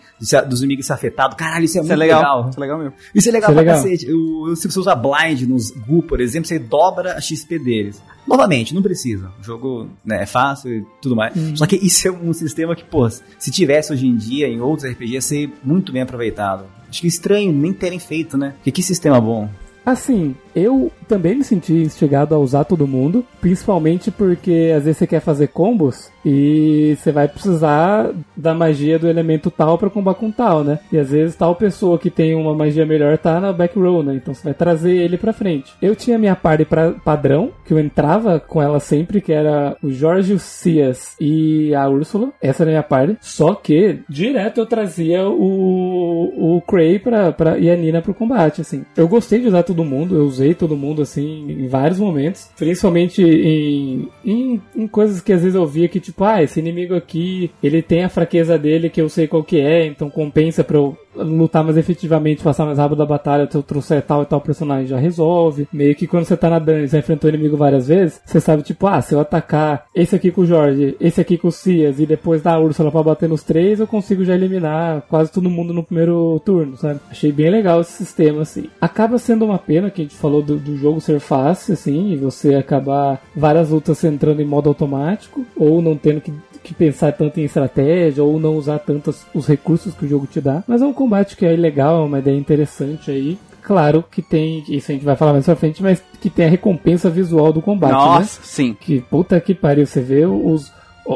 dos 0.49 0.61
inimigos 0.63 0.91
afetados. 0.91 1.37
Caralho, 1.37 1.67
isso 1.67 1.77
é 1.79 1.83
isso 1.83 1.93
é 1.93 1.95
muito 1.95 1.99
legal. 2.01 2.21
legal. 2.21 2.49
Isso 2.51 2.59
é 2.59 2.61
legal 2.63 2.79
mesmo. 2.79 2.95
Isso 3.15 3.29
é 3.29 3.33
legal 3.33 3.51
Isso 3.51 3.61
é 3.61 3.63
pra 3.65 3.73
legal. 3.75 3.83
cacete. 3.85 4.13
O- 4.13 4.57
se 4.57 4.71
você 4.71 4.79
usar 4.81 4.95
blind 4.95 5.43
nos 5.43 5.71
Gu, 5.73 6.03
por 6.05 6.21
exemplo, 6.23 6.49
você 6.49 6.59
dobra 6.59 7.13
a 7.13 7.21
XP 7.21 7.59
deles. 7.59 8.01
Novamente, 8.27 8.75
não 8.75 8.81
precisa. 8.83 9.31
O 9.39 9.45
jogo 9.45 9.91
né, 10.05 10.23
é 10.23 10.27
fácil 10.27 10.73
e 10.73 10.87
tudo 11.03 11.15
mais. 11.15 11.35
Só 11.55 11.67
que 11.67 11.77
isso 11.77 12.09
é 12.09 12.11
um 12.11 12.33
sistema 12.33 12.75
que, 12.75 12.83
pô, 12.83 13.09
se 13.11 13.51
tivesse 13.51 13.93
hoje 13.93 14.07
em 14.07 14.17
dia 14.17 14.49
em 14.49 14.59
outros 14.61 14.89
RPGs, 14.91 15.13
ia 15.15 15.21
ser 15.21 15.53
muito 15.63 15.93
bem 15.93 16.01
aproveitado. 16.01 16.65
Acho 16.89 17.01
que 17.03 17.07
é 17.07 17.09
estranho 17.09 17.53
nem 17.53 17.73
terem 17.75 17.99
feito, 17.99 18.39
né? 18.39 18.55
Porque 18.57 18.73
que 18.73 18.83
sistema 18.83 19.21
bom. 19.21 19.51
Assim, 19.87 20.35
eu 20.57 20.91
também 21.07 21.37
me 21.37 21.45
senti 21.45 21.75
instigado 21.75 22.35
a 22.35 22.39
usar 22.39 22.65
todo 22.65 22.89
mundo, 22.89 23.25
principalmente 23.41 24.11
porque 24.11 24.73
às 24.77 24.85
vezes 24.85 24.99
você 24.99 25.07
quer 25.07 25.21
fazer 25.21 25.49
combos 25.49 26.11
e 26.25 26.97
você 26.99 27.13
vai 27.13 27.29
precisar 27.29 28.11
da 28.37 28.53
magia 28.53 28.99
do 28.99 29.09
elemento 29.09 29.49
tal 29.49 29.79
pra 29.79 29.89
combar 29.89 30.15
com 30.15 30.31
tal, 30.31 30.65
né? 30.65 30.81
E 30.91 30.99
às 30.99 31.11
vezes 31.11 31.37
tal 31.37 31.55
pessoa 31.55 31.99
que 31.99 32.11
tem 32.11 32.35
uma 32.35 32.55
magia 32.55 32.85
melhor 32.85 33.17
tá 33.17 33.39
na 33.39 33.53
back 33.53 33.79
row, 33.79 34.03
né? 34.03 34.15
Então 34.15 34.35
você 34.35 34.43
vai 34.43 34.55
trazer 34.55 34.97
ele 34.97 35.17
pra 35.17 35.33
frente. 35.33 35.73
Eu 35.81 35.95
tinha 35.95 36.19
minha 36.19 36.35
party 36.35 36.65
pra, 36.65 36.93
padrão, 36.93 37.53
que 37.65 37.73
eu 37.73 37.79
entrava 37.79 38.41
com 38.41 38.61
ela 38.61 38.81
sempre, 38.81 39.21
que 39.21 39.33
era 39.33 39.77
o 39.83 39.91
Jorge, 39.91 40.33
o 40.33 40.39
Cias 40.39 41.15
e 41.21 41.73
a 41.75 41.89
Úrsula. 41.89 42.33
Essa 42.43 42.65
era 42.65 42.71
a 42.71 42.73
minha 42.73 42.83
party. 42.83 43.19
Só 43.21 43.55
que 43.55 44.01
direto 44.09 44.59
eu 44.59 44.67
trazia 44.67 45.29
o, 45.29 46.57
o 46.57 46.61
Cray 46.63 46.99
pra, 46.99 47.31
pra, 47.31 47.59
e 47.59 47.71
a 47.71 47.77
Nina 47.77 48.03
pro 48.03 48.15
combate, 48.15 48.63
assim. 48.63 48.85
Eu 48.97 49.07
gostei 49.07 49.41
de 49.41 49.49
usar 49.49 49.63
todo 49.77 49.85
mundo, 49.85 50.17
eu 50.17 50.25
usei 50.25 50.55
todo 50.55 50.77
mundo, 50.77 51.03
assim, 51.03 51.51
em 51.51 51.69
vários 51.69 51.99
momentos. 51.99 52.49
Principalmente 52.57 53.23
em, 53.23 54.09
em, 54.25 54.63
em 54.75 54.89
coisas 54.89 55.21
que 55.21 55.33
às 55.33 55.43
vezes 55.43 55.55
eu 55.55 55.67
via 55.67 55.89
que, 55.89 56.01
tipo, 56.01 56.25
ah, 56.25 56.43
esse 56.43 56.59
inimigo 56.59 56.95
aqui, 56.95 57.51
ele 57.63 57.83
tem 57.83 58.05
a 58.05 58.09
fraqueza 58.09 58.59
dele 58.59 58.89
que 58.89 59.01
eu 59.01 59.09
sei 59.09 59.29
qual 59.29 59.45
que 59.45 59.61
é, 59.61 59.87
então 59.87 60.09
compensa 60.09 60.65
pra 60.65 60.79
eu 60.79 60.97
lutar 61.15 61.65
mais 61.65 61.77
efetivamente, 61.77 62.43
passar 62.43 62.65
mais 62.65 62.79
rápido 62.79 63.03
a 63.03 63.07
batalha, 63.07 63.49
se 63.51 63.57
eu 63.57 63.63
trouxer 63.63 64.03
tal 64.03 64.23
e 64.23 64.27
tal 64.27 64.41
personagem 64.41 64.87
já 64.87 64.99
resolve. 64.99 65.69
Meio 65.73 65.95
que 65.95 66.07
quando 66.07 66.25
você 66.25 66.37
tá 66.37 66.51
na 66.51 66.59
dungeon, 66.59 66.89
você 66.89 66.99
enfrentou 66.99 67.31
o 67.31 67.35
inimigo 67.35 67.57
várias 67.57 67.89
vezes, 67.89 68.21
você 68.25 68.41
sabe, 68.41 68.63
tipo, 68.63 68.87
ah, 68.87 69.01
se 69.01 69.15
eu 69.15 69.21
atacar 69.21 69.87
esse 69.95 70.15
aqui 70.15 70.31
com 70.31 70.43
o 70.43 70.47
Jorge, 70.47 70.97
esse 71.01 71.21
aqui 71.21 71.39
com 71.39 71.49
o 71.49 71.53
Cias 71.53 72.01
e 72.01 72.07
depois 72.07 72.43
dar 72.43 72.55
a 72.55 72.61
Úrsula 72.61 72.91
pra 72.91 73.03
bater 73.03 73.29
nos 73.29 73.43
três, 73.43 73.81
eu 73.81 73.87
consigo 73.87 74.25
já 74.25 74.35
eliminar 74.35 75.03
quase 75.09 75.33
todo 75.33 75.51
mundo 75.51 75.73
no 75.73 75.83
primeiro 75.83 76.41
turno, 76.45 76.77
sabe? 76.77 77.01
Achei 77.11 77.33
bem 77.33 77.51
legal 77.51 77.81
esse 77.81 77.93
sistema, 77.93 78.43
assim. 78.43 78.69
Acaba 78.81 79.19
sendo 79.19 79.45
uma 79.45 79.59
pena 79.67 79.91
que 79.91 80.03
a 80.03 80.05
gente 80.05 80.17
falou 80.17 80.43
do, 80.43 80.57
do 80.57 80.77
jogo 80.77 81.01
ser 81.01 81.21
fácil, 81.21 81.75
assim, 81.75 82.13
e 82.13 82.17
você 82.17 82.55
acabar 82.55 83.23
várias 83.35 83.71
lutas 83.71 84.03
entrando 84.05 84.41
em 84.41 84.47
modo 84.47 84.69
automático, 84.69 85.45
ou 85.57 85.83
não 85.83 85.97
tendo 85.97 86.21
que 86.21 86.33
que 86.67 86.75
pensar 86.75 87.13
tanto 87.13 87.39
em 87.39 87.45
estratégia 87.45 88.25
ou 88.25 88.41
não 88.41 88.57
usar 88.57 88.81
tantos 88.81 89.25
os 89.33 89.47
recursos 89.47 89.95
que 89.95 90.05
o 90.05 90.09
jogo 90.09 90.27
te 90.27 90.41
dá. 90.41 90.65
Mas 90.67 90.83
é 90.83 90.85
um 90.85 90.93
combate 90.93 91.37
que 91.37 91.47
é 91.47 91.55
legal, 91.55 92.03
é 92.03 92.07
uma 92.07 92.19
ideia 92.19 92.37
interessante 92.37 93.09
aí. 93.09 93.39
Claro 93.63 94.05
que 94.09 94.23
tem, 94.23 94.65
isso 94.69 94.91
a 94.91 94.95
gente 94.95 95.05
vai 95.05 95.17
falar 95.17 95.33
mais 95.33 95.45
pra 95.45 95.57
frente, 95.57 95.83
mas 95.83 96.03
que 96.21 96.31
tem 96.31 96.47
a 96.47 96.49
recompensa 96.49 97.11
visual 97.11 97.53
do 97.53 97.63
combate, 97.63 97.93
Nossa, 97.93 98.41
né? 98.41 98.47
sim. 98.47 98.77
Que 98.81 99.01
puta 99.01 99.41
que 99.41 99.55
pariu, 99.55 99.87
você 99.87 100.01
vê 100.01 100.25
os, 100.25 100.73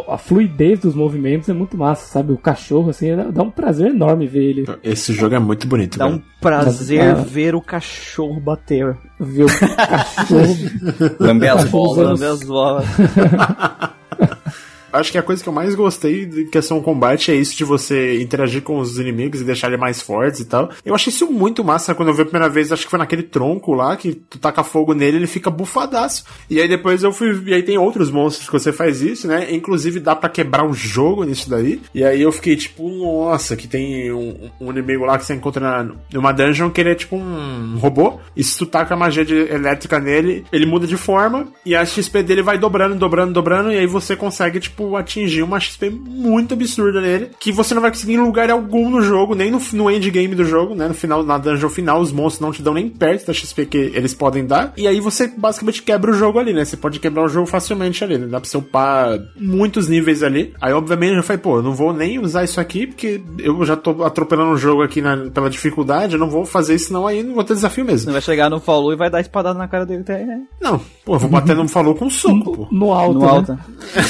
a 0.09 0.17
fluidez 0.19 0.79
dos 0.81 0.95
movimentos 0.95 1.49
é 1.49 1.53
muito 1.53 1.77
massa, 1.77 2.07
sabe? 2.07 2.33
O 2.33 2.39
cachorro, 2.39 2.91
assim, 2.91 3.09
dá 3.33 3.43
um 3.43 3.51
prazer 3.51 3.89
enorme 3.89 4.27
ver 4.27 4.43
ele. 4.51 4.65
Esse 4.83 5.13
jogo 5.13 5.35
é 5.35 5.39
muito 5.39 5.67
bonito, 5.67 5.99
Dá 5.99 6.07
velho. 6.07 6.19
um 6.19 6.23
prazer 6.41 7.13
Mas, 7.15 7.19
ah, 7.21 7.23
ver 7.23 7.55
o 7.55 7.61
cachorro 7.61 8.41
bater. 8.41 8.97
Ver 9.19 9.45
o 9.45 9.49
cachorro 9.49 10.57
Lamber 11.21 11.53
as 11.57 11.65
bolas. 11.71 12.21
Lamber 12.21 12.31
as 12.31 12.43
bolas. 12.43 12.85
Acho 14.93 15.13
que 15.13 15.19
a 15.19 15.23
coisa 15.23 15.43
que 15.43 15.49
eu 15.49 15.53
mais 15.53 15.75
gostei 15.75 16.27
de 16.27 16.45
questão 16.47 16.81
combate 16.83 17.31
é 17.31 17.35
isso 17.35 17.57
de 17.57 17.65
você 17.65 18.21
interagir 18.21 18.63
com 18.63 18.79
os 18.79 18.99
inimigos 18.99 19.41
e 19.41 19.45
deixar 19.45 19.69
ele 19.69 19.77
mais 19.77 20.03
fortes 20.03 20.41
e 20.41 20.45
tal. 20.45 20.71
Eu 20.85 20.95
achei 20.95 21.13
isso 21.13 21.31
muito 21.31 21.65
massa 21.65 21.95
quando 21.95 22.09
eu 22.09 22.15
vi 22.15 22.23
a 22.23 22.27
primeira 22.27 22.49
vez, 22.49 22.73
acho 22.73 22.85
que 22.85 22.91
foi 22.91 22.99
naquele 22.99 23.23
tronco 23.23 23.73
lá, 23.73 23.97
que 23.97 24.15
tu 24.15 24.39
taca 24.39 24.63
fogo 24.63 24.95
nele 24.95 25.19
ele 25.19 25.27
fica 25.27 25.51
bufadaço. 25.51 26.25
E 26.49 26.61
aí 26.61 26.69
depois 26.69 27.03
eu 27.03 27.13
fui. 27.13 27.43
E 27.47 27.55
aí 27.55 27.63
tem 27.63 27.79
outros 27.79 28.11
monstros 28.11 28.49
que 28.49 28.53
você 28.53 28.73
faz 28.73 29.01
isso, 29.01 29.29
né? 29.29 29.53
Inclusive 29.53 30.01
dá 30.01 30.17
pra 30.17 30.29
quebrar 30.29 30.65
o 30.65 30.73
jogo 30.73 31.25
nisso 31.25 31.49
daí. 31.49 31.81
E 31.95 32.05
aí 32.05 32.21
eu 32.21 32.33
fiquei 32.33 32.57
tipo, 32.57 32.89
nossa, 32.89 33.57
que 33.57 33.69
tem 33.69 34.13
um, 34.13 34.51
um 34.61 34.71
inimigo 34.71 35.05
lá 35.05 35.19
que 35.19 35.25
você 35.25 35.35
encontra 35.35 35.61
na, 35.61 35.93
numa 36.13 36.33
dungeon 36.33 36.71
que 36.71 36.81
ele 36.81 36.91
é 36.91 36.95
tipo 36.95 37.17
um 37.17 37.77
robô. 37.79 38.19
E 38.37 38.43
se 38.43 38.57
tu 38.57 38.67
taca 38.67 38.97
magia 38.97 39.25
de, 39.25 39.35
elétrica 39.35 39.99
nele, 39.99 40.45
ele 40.53 40.67
muda 40.67 40.87
de 40.87 40.97
forma 40.97 41.49
e 41.65 41.75
a 41.75 41.85
XP 41.85 42.23
dele 42.23 42.43
vai 42.43 42.59
dobrando, 42.59 42.95
dobrando, 42.95 43.33
dobrando. 43.33 43.73
E 43.73 43.79
aí 43.79 43.87
você 43.87 44.17
consegue, 44.17 44.61
tipo, 44.61 44.80
atingir 44.97 45.43
uma 45.43 45.59
XP 45.61 45.91
muito 45.91 46.55
absurda 46.55 47.01
nele. 47.01 47.31
Que 47.39 47.53
você 47.53 47.75
não 47.75 47.83
vai 47.83 47.91
conseguir 47.91 48.15
em 48.15 48.19
lugar 48.21 48.51
algum 48.51 48.91
no 48.91 49.03
jogo, 49.03 49.35
nem 49.35 49.51
no, 49.51 49.61
no 49.73 49.91
endgame 49.91 50.35
do 50.35 50.45
jogo, 50.45 50.75
né? 50.75 50.89
No 50.89 50.95
final, 50.95 51.23
na 51.23 51.39
dungeon 51.39 51.69
final, 51.69 52.01
os 52.01 52.13
monstros 52.13 52.41
não 52.41 52.53
te 52.53 52.63
dão 52.63 52.75
nem 52.75 52.89
perto 52.89 53.27
da 53.27 53.33
XP 53.33 53.67
que 53.67 53.79
eles 53.79 54.15
podem 54.15 54.47
dar. 54.47 54.73
E 54.77 54.87
aí 54.87 55.01
você 55.01 55.27
basicamente 55.27 55.83
quebra 55.83 56.11
o 56.11 56.15
jogo 56.15 56.39
ali, 56.39 56.53
né? 56.53 56.65
Você 56.65 56.77
pode 56.77 56.99
quebrar 56.99 57.25
o 57.25 57.29
jogo 57.29 57.47
facilmente 57.47 58.03
ali, 58.05 58.19
né? 58.19 58.27
Dá 58.27 58.41
pra 58.41 58.49
você 58.49 58.57
upar 58.57 59.19
muitos 59.37 59.89
níveis 59.89 60.23
ali. 60.23 60.55
Aí, 60.61 60.73
obviamente, 60.73 61.17
eu 61.17 61.23
falei, 61.23 61.43
pô, 61.43 61.57
eu 61.57 61.63
não 61.63 61.75
vou 61.75 61.93
nem 61.93 62.19
usar 62.19 62.45
isso 62.45 62.61
aqui, 62.61 62.87
porque 62.87 63.21
eu 63.39 63.65
já 63.65 63.77
tô 63.77 64.03
atropelando 64.05 64.53
o 64.53 64.59
jogo 64.59 64.83
aqui 64.83 65.01
na- 65.01 65.31
pela 65.31 65.51
dificuldade, 65.51 66.15
eu 66.15 66.19
não 66.21 66.31
vou 66.31 66.45
fazer 66.45 66.75
isso, 66.75 66.93
não, 66.93 67.07
aí 67.07 67.23
não 67.23 67.35
vou 67.35 67.45
ter 67.45 67.55
desafio 67.55 67.85
mesmo. 67.85 68.07
Você 68.07 68.13
vai 68.13 68.21
chegar 68.21 68.49
no 68.49 68.61
Fallu 68.61 68.93
e 68.93 68.97
vai 68.97 69.11
dar 69.11 69.21
espadada 69.21 69.59
na 69.59 69.69
cara 69.69 69.85
dele 69.85 70.01
até 70.01 70.25
né? 70.25 70.43
Não, 70.61 70.81
pô, 71.05 71.15
eu 71.15 71.19
vou 71.19 71.31
bater 71.31 71.57
no 71.57 71.69
falou 71.69 71.95
com 71.95 72.11
soco, 72.11 72.57
pô. 72.57 72.69
no 72.71 72.93
alto. 72.93 73.15
no 73.19 73.21
né? 73.25 73.31
alto. 73.31 73.59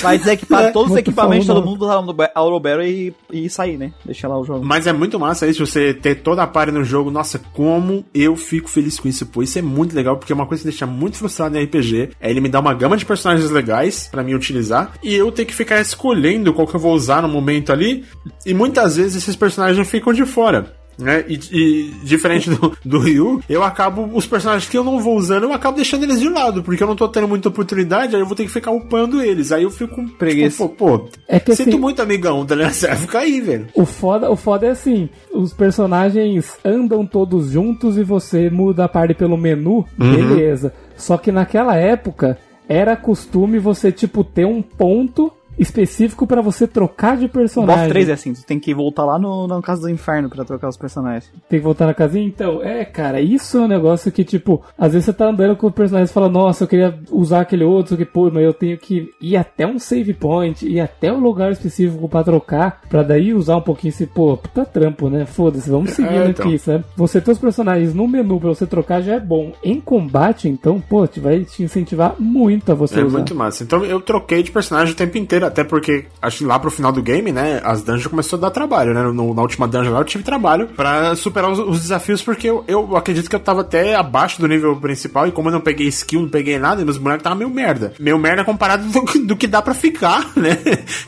Vai 0.02 0.18
desequipar 0.60 0.72
todos 0.72 0.92
os 0.92 0.98
equipamentos, 0.98 1.46
todo 1.46 1.64
mundo 1.64 1.84
lá 1.84 2.00
no 2.00 2.14
Aurobero 2.34 2.82
e, 2.82 3.14
e 3.32 3.48
sair, 3.48 3.76
né? 3.76 3.92
Deixar 4.04 4.28
lá 4.28 4.38
o 4.38 4.44
jogo. 4.44 4.64
Mas 4.64 4.86
é 4.86 4.92
muito 4.92 5.18
massa 5.18 5.46
isso, 5.46 5.64
você 5.64 5.94
ter 5.94 6.16
toda 6.16 6.42
a 6.42 6.46
party 6.46 6.72
no 6.72 6.84
jogo. 6.84 7.10
Nossa, 7.10 7.38
como 7.52 8.04
eu 8.14 8.36
fico 8.36 8.68
feliz 8.68 8.98
com 8.98 9.08
isso, 9.08 9.26
pô. 9.26 9.42
Isso 9.42 9.58
é 9.58 9.62
muito 9.62 9.94
legal, 9.94 10.16
porque 10.16 10.32
é 10.32 10.34
uma 10.34 10.46
coisa 10.46 10.62
que 10.62 10.68
deixa 10.70 10.86
muito 10.86 11.16
frustrado 11.16 11.56
em 11.56 11.64
RPG. 11.64 12.10
É 12.20 12.30
ele 12.30 12.40
me 12.40 12.48
dar 12.48 12.60
uma 12.60 12.74
gama 12.74 12.96
de 12.96 13.04
personagens 13.04 13.50
legais 13.50 14.08
pra 14.10 14.22
mim 14.22 14.34
utilizar. 14.34 14.92
E 15.02 15.14
eu 15.14 15.30
ter 15.32 15.44
que 15.44 15.54
ficar 15.54 15.80
escolhendo 15.80 16.52
qual 16.52 16.66
que 16.66 16.74
eu 16.74 16.80
vou 16.80 16.94
usar 16.94 17.22
no 17.22 17.28
momento 17.28 17.72
ali. 17.72 18.04
E 18.44 18.54
muitas 18.54 18.96
vezes 18.96 19.22
esses 19.22 19.36
personagens 19.36 19.88
ficam 19.88 20.12
de 20.12 20.24
fora. 20.24 20.79
Né? 21.00 21.24
E, 21.28 21.34
e 21.52 21.90
diferente 22.04 22.50
do, 22.50 22.76
do 22.84 22.98
Ryu, 22.98 23.42
eu 23.48 23.62
acabo. 23.62 24.08
Os 24.12 24.26
personagens 24.26 24.68
que 24.68 24.76
eu 24.76 24.84
não 24.84 25.00
vou 25.00 25.16
usando, 25.16 25.44
eu 25.44 25.52
acabo 25.52 25.76
deixando 25.76 26.02
eles 26.04 26.20
de 26.20 26.28
lado, 26.28 26.62
porque 26.62 26.82
eu 26.82 26.86
não 26.86 26.96
tô 26.96 27.08
tendo 27.08 27.28
muita 27.28 27.48
oportunidade, 27.48 28.14
aí 28.14 28.22
eu 28.22 28.26
vou 28.26 28.36
ter 28.36 28.44
que 28.44 28.50
ficar 28.52 28.70
upando 28.70 29.22
eles. 29.22 29.52
Aí 29.52 29.62
eu 29.62 29.70
fico 29.70 29.94
com 29.94 30.08
Preguiça. 30.08 30.62
Tipo, 30.64 30.68
pô, 30.76 30.98
pô, 31.00 31.08
É 31.28 31.38
que 31.40 31.54
sinto 31.54 31.70
assim- 31.70 31.78
muito 31.78 32.00
amigão, 32.02 32.44
tá 32.44 32.54
ligado? 32.54 32.72
Você 32.74 32.86
vai 32.88 32.96
ficar 32.96 33.18
aí, 33.20 33.40
velho. 33.40 33.66
O 33.74 33.84
foda, 33.84 34.30
o 34.30 34.36
foda 34.36 34.66
é 34.66 34.70
assim, 34.70 35.08
os 35.32 35.52
personagens 35.52 36.58
andam 36.64 37.04
todos 37.06 37.50
juntos 37.50 37.96
e 37.98 38.02
você 38.04 38.50
muda 38.50 38.84
a 38.84 38.88
parte 38.88 39.14
pelo 39.14 39.36
menu, 39.36 39.84
beleza. 39.96 40.72
Só 40.96 41.16
que 41.16 41.32
naquela 41.32 41.76
época 41.76 42.38
era 42.68 42.96
costume 42.96 43.58
você 43.58 43.90
tipo 43.90 44.22
ter 44.22 44.44
um 44.46 44.62
ponto 44.62 45.32
específico 45.58 46.26
pra 46.26 46.40
você 46.40 46.66
trocar 46.66 47.16
de 47.16 47.26
O 47.26 47.28
personagem. 47.28 47.76
Boss 47.84 47.88
3 47.88 48.08
é 48.08 48.12
assim, 48.12 48.32
tu 48.32 48.44
tem 48.44 48.58
que 48.58 48.74
voltar 48.74 49.04
lá 49.04 49.18
no, 49.18 49.46
no 49.46 49.60
Casa 49.62 49.82
do 49.82 49.90
Inferno 49.90 50.28
pra 50.28 50.44
trocar 50.44 50.68
os 50.68 50.76
personagens. 50.76 51.30
Tem 51.48 51.58
que 51.58 51.64
voltar 51.64 51.86
na 51.86 51.94
casinha? 51.94 52.26
Então, 52.26 52.62
é, 52.62 52.84
cara, 52.84 53.20
isso 53.20 53.58
é 53.58 53.60
um 53.62 53.68
negócio 53.68 54.10
que, 54.10 54.24
tipo, 54.24 54.62
às 54.78 54.92
vezes 54.92 55.06
você 55.06 55.12
tá 55.12 55.26
andando 55.28 55.56
com 55.56 55.66
o 55.66 55.72
personagem 55.72 56.10
e 56.10 56.14
fala, 56.14 56.28
nossa, 56.28 56.64
eu 56.64 56.68
queria 56.68 56.98
usar 57.10 57.40
aquele 57.42 57.64
outro, 57.64 57.96
que, 57.96 58.04
pô, 58.04 58.30
mas 58.30 58.42
eu 58.44 58.54
tenho 58.54 58.78
que 58.78 59.10
ir 59.20 59.36
até 59.36 59.66
um 59.66 59.78
save 59.78 60.14
point, 60.14 60.66
ir 60.66 60.80
até 60.80 61.12
um 61.12 61.20
lugar 61.20 61.52
específico 61.52 62.08
pra 62.08 62.24
trocar, 62.24 62.80
pra 62.88 63.02
daí 63.02 63.34
usar 63.34 63.56
um 63.56 63.60
pouquinho 63.62 63.90
esse, 63.90 64.06
pô, 64.06 64.36
puta 64.36 64.64
trampo, 64.64 65.08
né? 65.10 65.26
Foda-se, 65.26 65.68
vamos 65.70 65.90
seguindo 65.90 66.30
então. 66.30 66.46
aqui, 66.46 66.58
sabe? 66.58 66.84
Você 66.96 67.20
ter 67.20 67.30
os 67.32 67.38
personagens 67.38 67.92
no 67.94 68.08
menu 68.08 68.38
pra 68.40 68.48
você 68.48 68.66
trocar 68.66 69.00
já 69.02 69.14
é 69.14 69.20
bom. 69.20 69.52
Em 69.62 69.80
combate, 69.80 70.48
então, 70.48 70.80
pô, 70.80 71.06
te 71.06 71.20
vai 71.20 71.44
te 71.44 71.62
incentivar 71.62 72.14
muito 72.18 72.72
a 72.72 72.74
você 72.74 73.00
É 73.00 73.04
usar. 73.04 73.18
muito 73.18 73.34
massa. 73.34 73.62
Então 73.62 73.84
eu 73.84 74.00
troquei 74.00 74.42
de 74.42 74.50
personagem 74.50 74.92
o 74.94 74.96
tempo 74.96 75.18
inteiro, 75.18 75.39
até 75.46 75.64
porque 75.64 76.04
acho 76.20 76.38
que 76.38 76.44
lá 76.44 76.58
pro 76.58 76.70
final 76.70 76.92
do 76.92 77.02
game, 77.02 77.32
né, 77.32 77.60
as 77.64 77.82
dungeons 77.82 78.06
começou 78.06 78.36
a 78.38 78.40
dar 78.42 78.50
trabalho, 78.50 78.92
né? 78.94 79.02
No- 79.02 79.34
na 79.34 79.42
última 79.42 79.66
dungeon 79.68 79.92
lá 79.92 80.00
eu 80.00 80.04
tive 80.04 80.24
trabalho 80.24 80.66
pra 80.68 81.14
superar 81.16 81.50
os, 81.50 81.58
os 81.58 81.80
desafios, 81.80 82.22
porque 82.22 82.48
eu, 82.48 82.64
eu 82.68 82.96
acredito 82.96 83.28
que 83.28 83.36
eu 83.36 83.40
tava 83.40 83.60
até 83.62 83.94
abaixo 83.94 84.40
do 84.40 84.48
nível 84.48 84.74
principal, 84.76 85.26
e 85.26 85.32
como 85.32 85.48
eu 85.48 85.52
não 85.52 85.60
peguei 85.60 85.86
skill, 85.88 86.22
não 86.22 86.28
peguei 86.28 86.58
nada, 86.58 86.84
meus 86.84 86.98
bonecos 86.98 87.20
estavam 87.20 87.38
meio 87.38 87.50
merda. 87.50 87.92
Meio 87.98 88.18
merda 88.18 88.44
comparado 88.44 88.84
do, 88.90 89.04
que- 89.04 89.18
do 89.18 89.36
que 89.36 89.46
dá 89.46 89.60
pra 89.62 89.74
ficar, 89.74 90.30
né? 90.36 90.56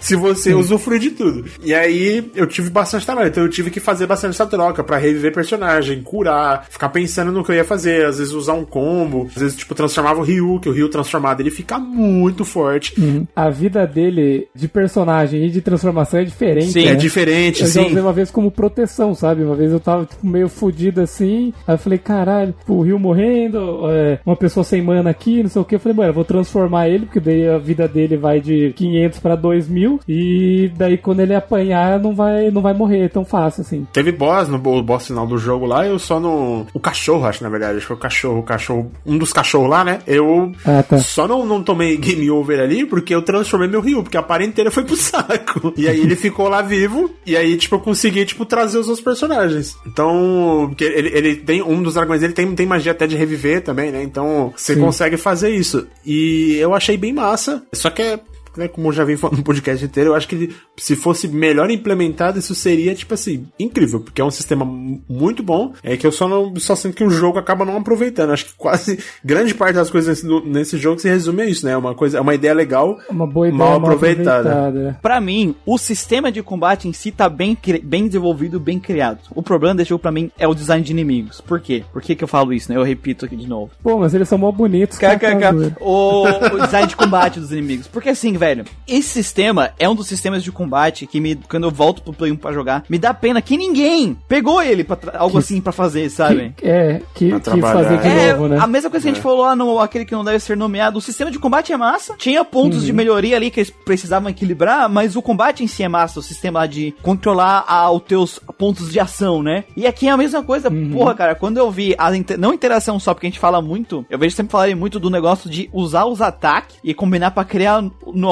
Se 0.01 0.15
você 0.17 0.55
usufruir 0.55 1.01
de 1.01 1.11
tudo. 1.11 1.45
E 1.63 1.75
aí 1.75 2.31
eu 2.35 2.47
tive 2.47 2.71
bastante 2.71 3.05
trabalho, 3.07 3.29
então 3.29 3.43
eu 3.43 3.49
tive 3.51 3.71
que 3.71 3.81
fazer 3.81 4.07
bastante 4.07 4.33
essa 4.35 4.47
troca 4.47 4.83
pra 4.85 4.97
reviver 4.99 5.33
personagem, 5.33 6.03
curar, 6.03 6.67
ficar 6.71 6.89
pensando 6.89 7.33
no 7.33 7.45
que 7.45 7.51
eu 7.51 7.57
ia 7.57 7.65
fazer, 7.65 8.07
às 8.07 8.19
vezes 8.19 8.33
usar 8.33 8.55
um 8.55 8.65
combo, 8.65 9.29
às 9.35 9.41
vezes, 9.43 9.57
tipo, 9.57 9.75
transformava 9.75 10.21
o 10.21 10.23
Ryu, 10.23 10.61
que 10.61 10.69
o 10.69 10.73
Ryu 10.73 10.89
transformado 10.89 11.41
ele 11.41 11.51
fica 11.51 11.79
muito 11.79 12.45
forte. 12.45 12.95
A 13.35 13.51
vida 13.51 13.87
dele 13.87 14.22
de 14.55 14.69
personagem 14.69 15.45
e 15.45 15.51
de 15.51 15.61
transformação 15.61 16.21
é 16.21 16.25
diferente. 16.25 16.73
Sim, 16.73 16.85
né? 16.85 16.93
É 16.93 16.95
diferente, 16.95 17.61
Eu 17.63 17.67
já 17.69 17.73
sim. 17.83 17.87
usei 17.91 18.01
uma 18.03 18.13
vez 18.13 18.31
como 18.31 18.51
proteção, 18.51 19.15
sabe? 19.15 19.43
Uma 19.43 19.55
vez 19.55 19.73
eu 19.73 19.81
tava 19.81 20.05
tipo, 20.05 20.27
meio 20.27 20.49
fudido 20.49 21.01
assim. 21.01 21.53
Aí 21.67 21.75
eu 21.75 21.79
falei, 21.79 21.99
caralho, 21.99 22.55
o 22.69 22.83
Rio 22.83 22.99
morrendo, 22.99 23.81
é, 23.91 24.19
uma 24.25 24.37
pessoa 24.37 24.65
sem 24.65 24.83
mana 24.83 25.11
aqui, 25.11 25.43
não 25.43 25.51
sei 25.51 25.63
o 25.63 25.65
que. 25.65 25.75
Eu 25.75 25.81
falei, 25.81 25.97
mano, 25.97 26.11
eu 26.11 26.15
vou 26.15 26.25
transformar 26.25 26.89
ele, 26.89 27.07
porque 27.07 27.21
daí 27.21 27.49
a 27.49 27.59
vida 27.59 27.87
dele 27.89 28.17
vai 28.17 28.41
de 28.41 28.73
500 28.77 29.19
pra 29.19 29.37
2000. 29.37 30.01
E 30.09 30.71
daí 30.77 30.99
quando 30.99 31.21
ele 31.21 31.35
apanhar, 31.35 31.99
não 32.01 32.15
vai, 32.15 32.51
não 32.51 32.63
vai 32.63 32.75
morrer 32.75 33.09
tão 33.09 33.25
fácil 33.25 33.63
assim. 33.63 33.87
Teve 33.93 34.13
boss 34.13 34.49
no 34.49 34.57
o 34.63 34.83
boss 34.83 35.07
final 35.07 35.27
do 35.27 35.37
jogo 35.39 35.67
lá, 35.67 35.87
eu 35.87 35.99
só 35.99 36.19
no. 36.21 36.67
O 36.73 36.81
cachorro, 36.81 37.27
acho, 37.27 37.43
na 37.43 37.49
verdade. 37.51 37.73
Acho 37.79 37.81
que 37.83 37.87
foi 37.89 37.97
o 37.97 38.01
cachorro, 38.01 38.39
o 38.39 38.43
cachorro. 38.43 38.91
Um 39.07 39.19
dos 39.19 39.33
cachorros 39.33 39.69
lá, 39.71 39.85
né? 39.85 39.99
Eu 40.07 40.53
Ah, 40.65 40.83
tá. 40.83 40.99
só 40.99 41.27
não, 41.29 41.45
não 41.45 41.63
tomei 41.63 41.97
game 41.97 42.31
over 42.31 42.61
ali 42.61 42.85
porque 42.87 43.15
eu 43.15 43.23
transformei 43.23 43.69
meu 43.69 43.81
Ryu, 43.81 44.03
porque 44.13 44.19
a 44.19 44.23
parede 44.23 44.51
inteira 44.51 44.71
foi 44.71 44.85
pro 44.85 44.95
saco. 44.97 45.73
E 45.75 45.89
aí 45.89 46.01
ele 46.01 46.15
ficou 46.15 46.47
lá 46.49 46.61
vivo, 46.61 47.11
e 47.25 47.35
aí, 47.35 47.57
tipo, 47.57 47.77
eu 47.77 47.81
consegui, 47.81 48.27
tipo, 48.27 48.45
trazer 48.45 48.79
os 48.79 48.89
outros 48.89 49.03
personagens. 49.03 49.77
Então, 49.87 50.67
porque 50.69 50.85
ele, 50.85 51.09
ele 51.15 51.37
tem. 51.37 51.63
Um 51.63 51.83
dos 51.83 51.95
dragões 51.95 52.21
dele 52.21 52.35
tem, 52.35 52.55
tem 52.55 52.67
magia 52.67 52.93
até 52.93 53.07
de 53.07 53.17
reviver 53.17 53.63
também, 53.63 53.91
né? 53.91 54.03
Então, 54.03 54.53
você 54.55 54.75
Sim. 54.75 54.81
consegue 54.81 55.17
fazer 55.17 55.51
isso. 55.51 55.87
E 56.05 56.57
eu 56.57 56.75
achei 56.75 56.97
bem 56.97 57.13
massa. 57.13 57.63
Só 57.73 57.89
que 57.89 58.03
é 58.03 58.21
né, 58.57 58.69
como 58.69 58.89
eu 58.89 58.93
já 58.93 59.05
vim 59.05 59.17
falando 59.17 59.39
no 59.39 59.43
podcast 59.45 59.85
inteiro, 59.85 60.11
eu 60.11 60.15
acho 60.15 60.29
que 60.29 60.55
se 60.77 60.95
fosse 60.97 61.29
melhor 61.29 61.71
implementado, 61.71 62.39
isso 62.39 62.55
seria, 62.55 62.95
tipo 62.95 63.15
assim, 63.15 63.47
incrível, 63.59 64.01
porque 64.01 64.21
é 64.21 64.25
um 64.25 64.31
sistema 64.31 64.65
mu- 64.65 65.03
muito 65.09 65.43
bom, 65.43 65.73
é 65.83 65.97
que 65.97 66.07
eu 66.07 66.13
só 66.13 66.29
não 66.29 66.55
só 66.57 66.75
sinto 66.75 66.95
que 66.97 67.05
o 67.05 67.11
jogo 67.11 67.39
acaba 67.39 67.65
não 67.65 67.77
aproveitando. 67.77 68.31
Acho 68.33 68.47
que 68.47 68.55
quase 68.57 68.99
grande 69.25 69.55
parte 69.55 69.75
das 69.75 69.91
coisas 69.91 70.23
nesse, 70.23 70.47
nesse 70.49 70.79
jogo 70.79 70.99
se 71.01 71.09
resume 71.09 71.43
a 71.43 71.47
isso, 71.47 71.65
né? 71.67 71.73
É 71.73 71.77
uma 71.77 71.95
coisa, 71.95 72.19
é 72.19 72.21
uma 72.21 72.35
ideia 72.35 72.55
legal, 72.55 72.99
Uma 73.09 73.27
boa 73.27 73.49
ideia 73.49 73.59
mal 73.59 73.81
mal 73.81 73.91
aproveitada. 73.91 74.51
aproveitada. 74.53 74.99
Pra 75.03 75.21
mim, 75.21 75.55
o 75.67 75.79
sistema 75.79 76.31
de 76.31 76.43
combate 76.43 76.89
em 76.89 76.93
si 76.93 77.11
tá 77.11 77.29
bem, 77.29 77.57
bem 77.83 78.07
desenvolvido, 78.07 78.59
bem 78.61 78.79
criado. 78.79 79.19
O 79.35 79.43
problema 79.43 79.75
desse 79.75 79.91
jogo 79.91 80.03
pra 80.03 80.13
mim 80.13 80.31
é 80.39 80.47
o 80.47 80.55
design 80.55 80.85
de 80.85 80.93
inimigos. 80.93 81.41
Por 81.41 81.61
quê? 81.61 81.83
Por 81.93 82.03
que, 82.03 82.15
que 82.15 82.25
eu 82.25 82.29
falo 82.29 82.53
isso, 82.53 82.71
né? 82.71 82.79
Eu 82.79 82.83
repito 82.83 83.25
aqui 83.25 83.37
de 83.37 83.49
novo. 83.49 83.71
Pô, 83.83 83.99
mas 83.99 84.15
eles 84.15 84.29
são 84.29 84.39
mó 84.39 84.51
bonitos. 84.53 84.99
cara, 84.99 85.19
tá. 85.19 85.35
KKK. 85.35 85.77
O, 85.81 86.23
o 86.27 86.61
design 86.65 86.89
de 86.89 86.97
combate 86.97 87.41
dos 87.41 87.53
inimigos. 87.53 87.87
Porque 87.87 88.09
assim, 88.11 88.37
velho, 88.43 88.65
esse 88.89 89.09
sistema 89.09 89.71
é 89.79 89.89
um 89.89 89.95
dos 89.95 90.09
sistemas 90.09 90.43
de 90.43 90.51
combate 90.51 91.07
que 91.07 91.21
me, 91.21 91.37
quando 91.37 91.63
eu 91.65 91.71
volto 91.71 92.03
pro 92.03 92.13
Play 92.13 92.33
1 92.33 92.37
pra 92.37 92.53
jogar, 92.53 92.83
me 92.89 92.99
dá 92.99 93.15
pena 93.15 93.41
que 93.41 93.57
ninguém 93.57 94.17
pegou 94.27 94.61
ele 94.61 94.83
pra 94.83 94.99
algo 95.17 95.33
Que- 95.35 95.39
assim 95.39 95.61
pra 95.61 95.71
fazer, 95.73 96.11
sabe? 96.11 96.53
Que- 96.57 96.67
é, 96.67 97.03
que 97.15 97.39
trabalhar. 97.39 97.73
fazer 97.85 97.99
de 98.01 98.09
É, 98.09 98.33
novo, 98.33 98.49
né? 98.49 98.59
a 98.61 98.67
mesma 98.67 98.91
coisa 98.91 99.05
que 99.05 99.11
a 99.11 99.15
gente 99.15 99.23
falou 99.23 99.43
lá 99.43 99.55
no 99.55 99.79
aquele 99.79 100.05
que 100.05 100.13
não 100.15 100.25
deve 100.25 100.41
ser 100.41 100.57
nomeado. 100.57 100.99
O 100.99 101.01
sistema 101.01 101.31
de 101.31 101.39
combate 101.39 101.73
é 101.73 101.77
massa. 101.77 102.15
Tinha 102.19 102.45
pontos 102.45 102.81
Uhum. 102.81 102.85
de 102.87 102.93
melhoria 102.93 103.37
ali 103.37 103.49
que 103.51 103.61
eles 103.61 103.71
precisavam 103.71 104.29
equilibrar, 104.29 104.89
mas 104.89 105.15
o 105.15 105.23
combate 105.23 105.63
em 105.63 105.67
si 105.69 105.85
é 105.85 105.89
massa. 105.89 106.19
O 106.19 106.23
sistema 106.23 106.61
lá 106.61 106.67
de 106.67 106.93
controlar 107.01 107.65
a, 107.69 107.91
os 107.93 108.03
teus 108.03 108.41
pontos 108.59 108.91
de 108.93 108.99
ação, 108.99 109.43
né? 109.43 109.65
E 109.77 109.87
aqui 109.87 110.09
é 110.09 110.11
a 110.11 110.17
mesma 110.17 110.43
coisa. 110.43 110.69
Uhum. 110.69 110.91
Porra, 110.91 111.15
cara, 111.15 111.35
quando 111.37 111.59
eu 111.59 111.71
vi 111.71 111.95
a 111.97 112.15
inter- 112.17 112.39
não 112.39 112.53
interação 112.53 112.99
só, 112.99 113.15
porque 113.15 113.27
a 113.27 113.31
gente 113.31 113.39
fala 113.39 113.63
muito, 113.63 114.05
eu 114.11 114.19
vejo 114.19 114.35
sempre 114.35 114.51
falarem 114.53 114.75
muito 114.75 114.99
do 114.99 115.09
negócio 115.11 115.49
de 115.49 115.71
usar 115.73 116.05
os 116.07 116.21
ataques 116.21 116.77
e 116.83 116.93
combinar 116.93 117.31
pra 117.31 117.45
criar 117.45 117.83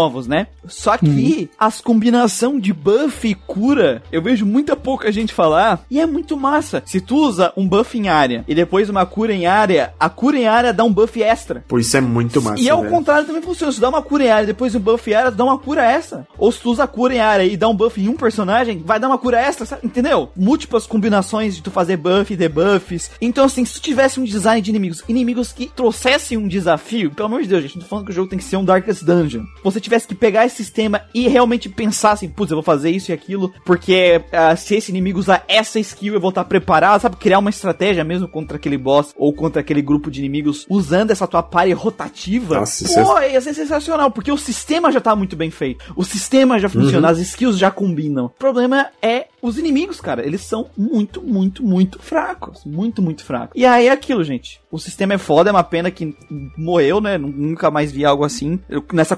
novos, 0.00 0.26
né? 0.26 0.46
Só 0.66 0.96
que 0.96 1.06
Uhum. 1.06 1.48
as 1.58 1.80
combinação 1.80 2.58
de 2.58 2.72
buff 2.72 3.28
e 3.28 3.34
cura, 3.34 4.02
eu 4.10 4.22
vejo 4.22 4.46
muita 4.46 4.74
pouca 4.74 5.12
gente 5.12 5.34
falar 5.34 5.84
e 5.90 6.00
é 6.00 6.06
muito 6.06 6.36
massa. 6.36 6.82
Se 6.86 7.00
tu 7.00 7.16
usa 7.16 7.52
um 7.56 7.68
buff 7.68 7.98
em 7.98 8.08
área 8.08 8.44
e 8.48 8.54
depois 8.54 8.88
uma 8.88 9.04
cura 9.04 9.34
em 9.34 9.46
área, 9.46 9.92
a 10.00 10.08
cura 10.08 10.38
em 10.38 10.46
área 10.46 10.72
dá 10.72 10.82
um 10.84 10.92
buff 10.92 11.22
extra. 11.22 11.64
Pô, 11.68 11.78
isso 11.78 11.96
é 11.96 12.00
muito 12.00 12.40
massa. 12.40 12.62
E 12.62 12.68
ao 12.70 12.80
velho. 12.80 12.90
contrário 12.94 13.26
também 13.26 13.42
funciona. 13.42 13.70
Se 13.72 13.78
tu 13.78 13.82
dá 13.82 13.88
uma 13.90 14.00
cura 14.02 14.24
em 14.24 14.30
área 14.30 14.44
e 14.44 14.46
depois 14.46 14.74
um 14.74 14.80
buff 14.80 15.10
em 15.10 15.14
área, 15.14 15.30
dá 15.30 15.44
uma 15.44 15.58
cura 15.58 15.84
extra. 15.84 16.26
Ou 16.38 16.50
se 16.50 16.60
tu 16.60 16.70
usa 16.70 16.84
a 16.84 16.86
cura 16.86 17.14
em 17.14 17.20
área 17.20 17.44
e 17.44 17.56
dá 17.56 17.68
um 17.68 17.74
buff 17.74 18.00
em 18.00 18.08
um 18.08 18.16
personagem, 18.16 18.82
vai 18.84 18.98
dar 18.98 19.08
uma 19.08 19.18
cura 19.18 19.38
extra, 19.40 19.66
sabe? 19.66 19.86
entendeu? 19.86 20.30
Múltiplas 20.36 20.86
combinações 20.86 21.56
de 21.56 21.62
tu 21.62 21.70
fazer 21.70 21.96
buff 21.96 22.32
e 22.32 22.36
debuffs. 22.36 23.10
Então, 23.20 23.44
assim, 23.44 23.64
se 23.64 23.74
tu 23.74 23.80
tivesse 23.82 24.18
um 24.20 24.24
design 24.24 24.60
de 24.62 24.70
inimigos, 24.70 25.02
inimigos 25.08 25.52
que 25.52 25.66
trouxessem 25.66 26.38
um 26.38 26.48
desafio, 26.48 27.10
pelo 27.10 27.26
amor 27.26 27.42
de 27.42 27.48
Deus, 27.48 27.62
gente, 27.62 27.76
não 27.76 27.82
tô 27.82 27.88
falando 27.88 28.04
que 28.06 28.12
o 28.12 28.14
jogo 28.14 28.28
tem 28.28 28.38
que 28.38 28.44
ser 28.44 28.56
um 28.56 28.64
Darkest 28.64 29.04
Dungeon. 29.04 29.44
Você 29.64 29.80
tivesse 29.90 30.06
que 30.06 30.14
pegar 30.14 30.46
esse 30.46 30.56
sistema 30.56 31.02
e 31.12 31.26
realmente 31.26 31.68
pensar 31.68 32.12
assim, 32.12 32.28
putz, 32.28 32.52
eu 32.52 32.56
vou 32.56 32.62
fazer 32.62 32.90
isso 32.90 33.10
e 33.10 33.12
aquilo, 33.12 33.52
porque 33.64 34.22
ah, 34.32 34.54
se 34.54 34.76
esse 34.76 34.92
inimigo 34.92 35.18
usar 35.18 35.44
essa 35.48 35.80
skill, 35.80 36.14
eu 36.14 36.20
vou 36.20 36.28
estar 36.28 36.44
preparado, 36.44 37.00
sabe? 37.00 37.16
Criar 37.16 37.40
uma 37.40 37.50
estratégia 37.50 38.04
mesmo 38.04 38.28
contra 38.28 38.56
aquele 38.56 38.78
boss 38.78 39.12
ou 39.16 39.32
contra 39.32 39.60
aquele 39.60 39.82
grupo 39.82 40.10
de 40.10 40.20
inimigos 40.20 40.64
usando 40.70 41.10
essa 41.10 41.26
tua 41.26 41.42
party 41.42 41.72
rotativa. 41.72 42.60
Nossa, 42.60 43.02
Pô, 43.02 43.18
ia 43.20 43.40
ser 43.40 43.54
sensacional, 43.54 44.10
porque 44.10 44.30
o 44.30 44.38
sistema 44.38 44.92
já 44.92 45.00
tá 45.00 45.16
muito 45.16 45.36
bem 45.36 45.50
feito. 45.50 45.92
O 45.96 46.04
sistema 46.04 46.58
já 46.58 46.68
funciona, 46.68 47.08
as 47.08 47.18
skills 47.18 47.58
já 47.58 47.70
combinam. 47.70 48.26
O 48.26 48.30
problema 48.30 48.86
é 49.02 49.26
os 49.42 49.58
inimigos, 49.58 50.00
cara. 50.00 50.24
Eles 50.26 50.42
são 50.42 50.66
muito, 50.76 51.22
muito, 51.22 51.62
muito 51.64 51.98
fracos. 51.98 52.64
Muito, 52.64 53.00
muito 53.02 53.24
fracos. 53.24 53.52
E 53.54 53.64
aí 53.64 53.86
é 53.88 53.90
aquilo, 53.92 54.22
gente. 54.24 54.60
O 54.70 54.78
sistema 54.78 55.14
é 55.14 55.18
foda, 55.18 55.50
é 55.50 55.52
uma 55.52 55.64
pena 55.64 55.90
que 55.90 56.14
morreu, 56.56 57.00
né? 57.00 57.18
Nunca 57.18 57.70
mais 57.70 57.90
vi 57.90 58.04
algo 58.04 58.24
assim. 58.24 58.58
Eu- 58.68 58.84
nessa 58.92 59.16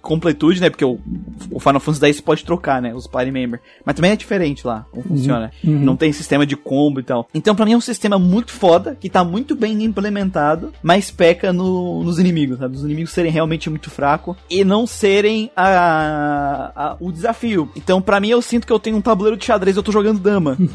completude, 0.00 0.60
né? 0.60 0.70
Porque 0.70 0.84
o, 0.84 0.98
o 1.50 1.60
Final 1.60 1.80
Fantasy 1.80 2.06
X 2.06 2.20
pode 2.20 2.44
trocar, 2.44 2.80
né? 2.80 2.94
Os 2.94 3.06
party 3.06 3.30
member. 3.30 3.60
Mas 3.84 3.94
também 3.94 4.10
é 4.12 4.16
diferente 4.16 4.66
lá, 4.66 4.86
como 4.90 5.04
funciona. 5.04 5.50
uhum. 5.62 5.78
Não 5.80 5.96
tem 5.96 6.12
sistema 6.12 6.46
de 6.46 6.56
combo 6.56 7.00
e 7.00 7.02
tal. 7.02 7.28
Então, 7.34 7.54
pra 7.54 7.64
mim, 7.66 7.72
é 7.72 7.76
um 7.76 7.80
sistema 7.80 8.18
muito 8.18 8.52
foda, 8.52 8.96
que 8.98 9.10
tá 9.10 9.22
muito 9.22 9.54
bem 9.54 9.82
implementado, 9.84 10.72
mas 10.82 11.10
peca 11.10 11.52
no- 11.52 12.02
nos 12.02 12.18
inimigos, 12.18 12.58
sabe? 12.58 12.76
Os 12.76 12.84
inimigos 12.84 13.10
serem 13.12 13.30
realmente 13.30 13.68
muito 13.68 13.90
fracos 13.90 14.36
e 14.48 14.64
não 14.64 14.86
serem 14.86 15.50
a, 15.54 16.72
a- 16.74 16.96
o 17.00 17.12
desafio. 17.12 17.70
Então, 17.76 18.00
pra 18.00 18.20
mim, 18.20 18.28
eu 18.28 18.40
sinto 18.42 18.66
que 18.66 18.72
eu 18.72 18.78
tenho 18.80 18.96
um 18.96 19.00
tabuleiro 19.02 19.36
de 19.36 19.44
xadrez 19.56 19.76
eu 19.76 19.82
tô 19.82 19.90
jogando 19.92 20.18
dama. 20.20 20.56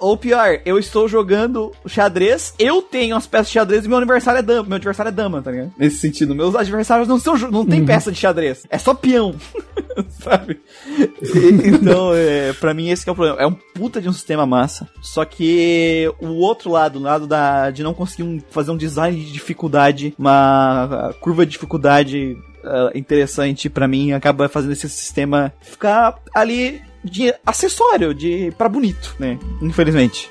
Ou 0.00 0.16
pior, 0.18 0.58
eu 0.66 0.76
estou 0.78 1.08
jogando 1.08 1.70
xadrez, 1.86 2.52
eu 2.58 2.82
tenho 2.82 3.16
as 3.16 3.26
peças 3.26 3.46
de 3.46 3.52
xadrez 3.54 3.84
e 3.84 3.88
meu 3.88 3.96
aniversário 3.96 4.38
é 4.40 4.42
dama. 4.42 4.64
Meu 4.68 4.76
adversário 4.76 5.08
é 5.08 5.12
dama, 5.12 5.40
tá 5.40 5.50
ligado? 5.52 5.72
Nesse 5.78 5.96
sentido, 5.98 6.34
meus 6.34 6.54
adversários 6.54 7.06
não 7.08 7.18
são, 7.18 7.38
não 7.50 7.64
tem 7.64 7.84
peça 7.86 8.10
de 8.10 8.18
xadrez, 8.18 8.66
é 8.68 8.76
só 8.76 8.92
peão. 8.92 9.34
Sabe? 10.20 10.60
E- 10.88 11.68
então, 11.68 12.10
é, 12.12 12.52
pra 12.54 12.74
mim 12.74 12.90
esse 12.90 13.04
que 13.04 13.08
é 13.08 13.12
o 13.12 13.14
problema. 13.14 13.40
É 13.40 13.46
um 13.46 13.54
puta 13.54 14.00
de 14.02 14.08
um 14.08 14.12
sistema 14.12 14.44
massa. 14.44 14.88
Só 15.00 15.24
que 15.24 16.12
o 16.20 16.26
outro 16.40 16.70
lado, 16.72 16.98
o 16.98 17.02
lado 17.02 17.26
da, 17.26 17.70
de 17.70 17.82
não 17.82 17.94
conseguir 17.94 18.24
um- 18.24 18.40
fazer 18.50 18.72
um 18.72 18.76
design 18.76 19.18
de 19.18 19.32
dificuldade, 19.32 20.12
uma 20.18 21.14
curva 21.20 21.46
de 21.46 21.52
dificuldade 21.52 22.36
uh, 22.64 22.98
interessante 22.98 23.70
pra 23.70 23.86
mim, 23.88 24.12
acaba 24.12 24.48
fazendo 24.48 24.72
esse 24.72 24.88
sistema 24.88 25.52
ficar 25.62 26.16
ali 26.34 26.82
de 27.04 27.34
acessório, 27.44 28.14
de 28.14 28.52
para 28.56 28.68
bonito, 28.68 29.14
né? 29.18 29.38
Infelizmente. 29.60 30.30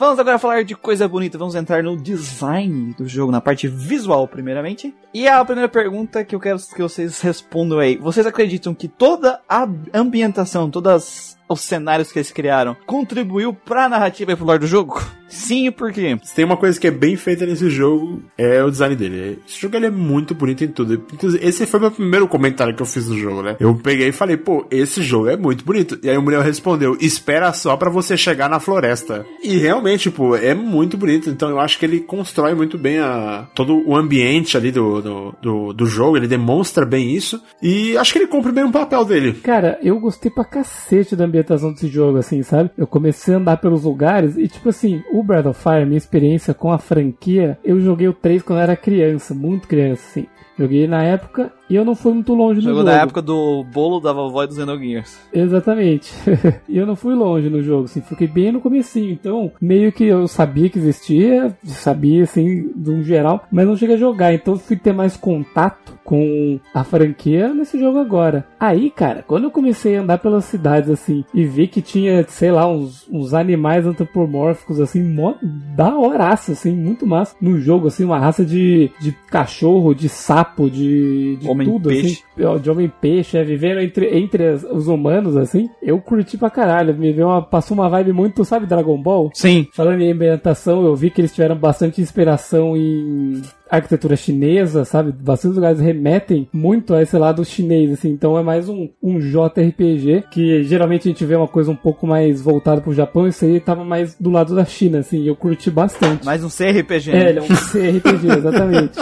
Vamos 0.00 0.18
agora 0.18 0.38
falar 0.38 0.64
de 0.64 0.74
coisa 0.74 1.06
bonita. 1.06 1.36
Vamos 1.36 1.54
entrar 1.54 1.82
no 1.82 1.94
design 1.94 2.94
do 2.94 3.06
jogo, 3.06 3.30
na 3.30 3.38
parte 3.38 3.68
visual, 3.68 4.26
primeiramente. 4.26 4.94
E 5.12 5.28
a 5.28 5.44
primeira 5.44 5.68
pergunta 5.68 6.24
que 6.24 6.34
eu 6.34 6.40
quero 6.40 6.58
que 6.58 6.80
vocês 6.80 7.20
respondam 7.20 7.78
aí: 7.78 7.98
vocês 7.98 8.26
acreditam 8.26 8.74
que 8.74 8.88
toda 8.88 9.42
a 9.46 9.68
ambientação, 9.92 10.70
todos 10.70 11.36
os 11.54 11.60
cenários 11.60 12.12
que 12.12 12.18
eles 12.18 12.32
criaram, 12.32 12.76
contribuiu 12.86 13.52
pra 13.52 13.88
narrativa 13.88 14.32
e 14.32 14.36
pro 14.36 14.44
lore 14.44 14.60
do 14.60 14.66
jogo? 14.66 15.00
Sim, 15.30 15.68
e 15.68 15.70
por 15.70 15.92
quê? 15.92 16.18
Se 16.24 16.34
tem 16.34 16.44
uma 16.44 16.56
coisa 16.56 16.78
que 16.78 16.88
é 16.88 16.90
bem 16.90 17.16
feita 17.16 17.46
nesse 17.46 17.70
jogo, 17.70 18.20
é 18.36 18.62
o 18.64 18.70
design 18.70 18.96
dele. 18.96 19.38
Esse 19.48 19.60
jogo 19.60 19.76
ele 19.76 19.86
é 19.86 19.90
muito 19.90 20.34
bonito 20.34 20.64
em 20.64 20.68
tudo. 20.68 20.94
Inclusive, 20.94 21.46
esse 21.46 21.66
foi 21.66 21.78
meu 21.78 21.90
primeiro 21.90 22.26
comentário 22.26 22.74
que 22.74 22.82
eu 22.82 22.86
fiz 22.86 23.08
no 23.08 23.16
jogo, 23.16 23.40
né? 23.40 23.56
Eu 23.60 23.74
peguei 23.76 24.08
e 24.08 24.12
falei, 24.12 24.36
pô, 24.36 24.66
esse 24.70 25.02
jogo 25.02 25.28
é 25.28 25.36
muito 25.36 25.64
bonito. 25.64 25.98
E 26.02 26.10
aí 26.10 26.18
o 26.18 26.22
Muriel 26.22 26.42
respondeu, 26.42 26.96
espera 27.00 27.52
só 27.52 27.76
pra 27.76 27.88
você 27.88 28.16
chegar 28.16 28.50
na 28.50 28.58
floresta. 28.58 29.24
E 29.42 29.56
realmente, 29.56 30.10
tipo, 30.10 30.34
é 30.34 30.52
muito 30.52 30.96
bonito. 30.96 31.30
Então 31.30 31.48
eu 31.48 31.60
acho 31.60 31.78
que 31.78 31.86
ele 31.86 32.00
constrói 32.00 32.54
muito 32.54 32.76
bem 32.76 32.98
a, 32.98 33.46
todo 33.54 33.80
o 33.86 33.96
ambiente 33.96 34.56
ali 34.56 34.72
do, 34.72 35.00
do, 35.00 35.34
do, 35.40 35.72
do 35.72 35.86
jogo. 35.86 36.16
Ele 36.16 36.26
demonstra 36.26 36.84
bem 36.84 37.14
isso. 37.14 37.40
E 37.62 37.96
acho 37.96 38.12
que 38.12 38.18
ele 38.18 38.26
cumpre 38.26 38.50
bem 38.50 38.64
o 38.64 38.72
papel 38.72 39.04
dele. 39.04 39.34
Cara, 39.34 39.78
eu 39.80 40.00
gostei 40.00 40.30
pra 40.30 40.44
cacete 40.44 41.14
da 41.14 41.24
ambientação 41.40 41.72
desse 41.72 41.88
jogo, 41.88 42.18
assim, 42.18 42.42
sabe? 42.42 42.70
Eu 42.76 42.86
comecei 42.86 43.34
a 43.34 43.38
andar 43.38 43.56
pelos 43.56 43.84
lugares 43.84 44.36
e, 44.36 44.46
tipo 44.48 44.68
assim, 44.68 45.02
o 45.12 45.22
Breath 45.22 45.46
of 45.46 45.62
Fire, 45.62 45.84
minha 45.84 45.98
experiência 45.98 46.54
com 46.54 46.72
a 46.72 46.78
franquia, 46.78 47.58
eu 47.64 47.80
joguei 47.80 48.08
o 48.08 48.12
3 48.12 48.42
quando 48.42 48.58
eu 48.58 48.62
era 48.62 48.76
criança, 48.76 49.34
muito 49.34 49.68
criança, 49.68 50.02
assim. 50.08 50.26
Joguei 50.58 50.86
na 50.86 51.02
época 51.02 51.52
e 51.70 51.76
eu 51.76 51.84
não 51.84 51.94
fui 51.94 52.12
muito 52.12 52.34
longe 52.34 52.56
no 52.56 52.62
Jogo 52.62 52.78
jogo. 52.78 52.90
da 52.90 52.96
época 52.96 53.22
do 53.22 53.64
bolo 53.72 54.00
da 54.00 54.12
vovó 54.12 54.42
e 54.42 54.48
do 54.48 54.54
Xenogears. 54.54 55.20
Exatamente. 55.32 56.12
e 56.68 56.76
eu 56.76 56.84
não 56.84 56.96
fui 56.96 57.14
longe 57.14 57.48
no 57.48 57.62
jogo, 57.62 57.84
assim, 57.84 58.00
fiquei 58.00 58.26
bem 58.26 58.50
no 58.50 58.60
comecinho. 58.60 59.12
Então, 59.12 59.52
meio 59.60 59.92
que 59.92 60.04
eu 60.04 60.26
sabia 60.26 60.68
que 60.68 60.78
existia, 60.78 61.56
sabia, 61.64 62.24
assim, 62.24 62.72
de 62.74 62.90
um 62.90 63.04
geral, 63.04 63.44
mas 63.52 63.66
não 63.66 63.76
cheguei 63.76 63.94
a 63.94 63.98
jogar. 63.98 64.34
Então, 64.34 64.56
fui 64.58 64.76
ter 64.76 64.92
mais 64.92 65.16
contato 65.16 66.00
com 66.04 66.58
a 66.74 66.82
franquia 66.82 67.54
nesse 67.54 67.78
jogo 67.78 68.00
agora. 68.00 68.44
Aí, 68.58 68.90
cara, 68.90 69.24
quando 69.24 69.44
eu 69.44 69.50
comecei 69.52 69.96
a 69.96 70.02
andar 70.02 70.18
pelas 70.18 70.44
cidades, 70.46 70.90
assim, 70.90 71.24
e 71.32 71.44
vi 71.44 71.68
que 71.68 71.80
tinha, 71.80 72.26
sei 72.26 72.50
lá, 72.50 72.66
uns, 72.66 73.08
uns 73.08 73.32
animais 73.32 73.86
antropomórficos, 73.86 74.80
assim, 74.80 75.02
mó 75.04 75.34
da 75.76 75.96
horaça, 75.96 76.50
assim, 76.50 76.74
muito 76.74 77.06
massa. 77.06 77.36
No 77.40 77.60
jogo, 77.60 77.86
assim, 77.86 78.04
uma 78.04 78.18
raça 78.18 78.44
de, 78.44 78.90
de 79.00 79.12
cachorro, 79.30 79.94
de 79.94 80.08
sapo, 80.08 80.68
de, 80.68 81.36
de 81.36 81.46
tudo, 81.64 81.88
Homem-peixe. 81.88 82.22
assim 82.36 82.44
ó, 82.44 82.58
de 82.58 82.70
homem-peixe, 82.70 83.36
é, 83.38 83.44
vivendo 83.44 83.80
entre, 83.80 84.18
entre 84.18 84.46
as- 84.46 84.64
os 84.64 84.88
humanos, 84.88 85.36
assim, 85.36 85.68
eu 85.82 85.98
curti 86.00 86.36
pra 86.38 86.50
caralho. 86.50 86.94
Me 86.96 87.12
veio 87.12 87.28
uma, 87.28 87.42
passou 87.42 87.76
uma 87.76 87.88
vibe 87.88 88.12
muito, 88.12 88.44
sabe, 88.44 88.66
Dragon 88.66 89.00
Ball? 89.00 89.30
Sim. 89.34 89.66
Falando 89.74 90.00
em 90.00 90.12
ambientação, 90.12 90.84
eu 90.84 90.94
vi 90.96 91.10
que 91.10 91.20
eles 91.20 91.32
tiveram 91.34 91.56
bastante 91.56 92.00
inspiração 92.00 92.76
em 92.76 93.40
arquitetura 93.70 94.16
chinesa, 94.16 94.84
sabe? 94.84 95.12
Bastante 95.12 95.54
lugares 95.54 95.78
remetem 95.80 96.48
muito 96.52 96.92
a 96.92 97.02
esse 97.02 97.16
lado 97.16 97.44
chinês, 97.44 97.92
assim. 97.92 98.10
Então 98.10 98.36
é 98.36 98.42
mais 98.42 98.68
um, 98.68 98.88
um 99.00 99.20
JRPG, 99.20 100.24
que 100.30 100.64
geralmente 100.64 101.08
a 101.08 101.10
gente 101.12 101.24
vê 101.24 101.36
uma 101.36 101.46
coisa 101.46 101.70
um 101.70 101.76
pouco 101.76 102.04
mais 102.06 102.40
voltada 102.42 102.80
pro 102.80 102.92
Japão, 102.92 103.28
isso 103.28 103.44
aí 103.44 103.60
tava 103.60 103.84
mais 103.84 104.16
do 104.18 104.28
lado 104.30 104.54
da 104.56 104.64
China, 104.64 104.98
assim, 104.98 105.24
eu 105.26 105.36
curti 105.36 105.70
bastante. 105.70 106.24
Mais 106.24 106.42
um 106.42 106.48
CRPG. 106.48 107.10
É, 107.10 107.14
né? 107.14 107.30
ele 107.30 107.38
é 107.38 107.42
um 107.42 107.46
CRPG, 107.46 108.26
exatamente. 108.38 108.98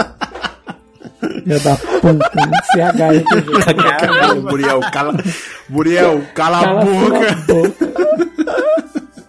Filha 1.21 1.59
da 1.61 1.77
puta, 1.77 2.09
um 2.15 2.19
CHRPG. 2.73 4.41
Muriel, 4.43 4.81
cala, 4.93 5.15
Muriel, 5.69 6.23
cala, 6.35 6.61
a 6.61 6.65
Cala 6.65 6.85
boca. 6.85 7.29
sua 7.45 7.55
boca. 7.55 7.89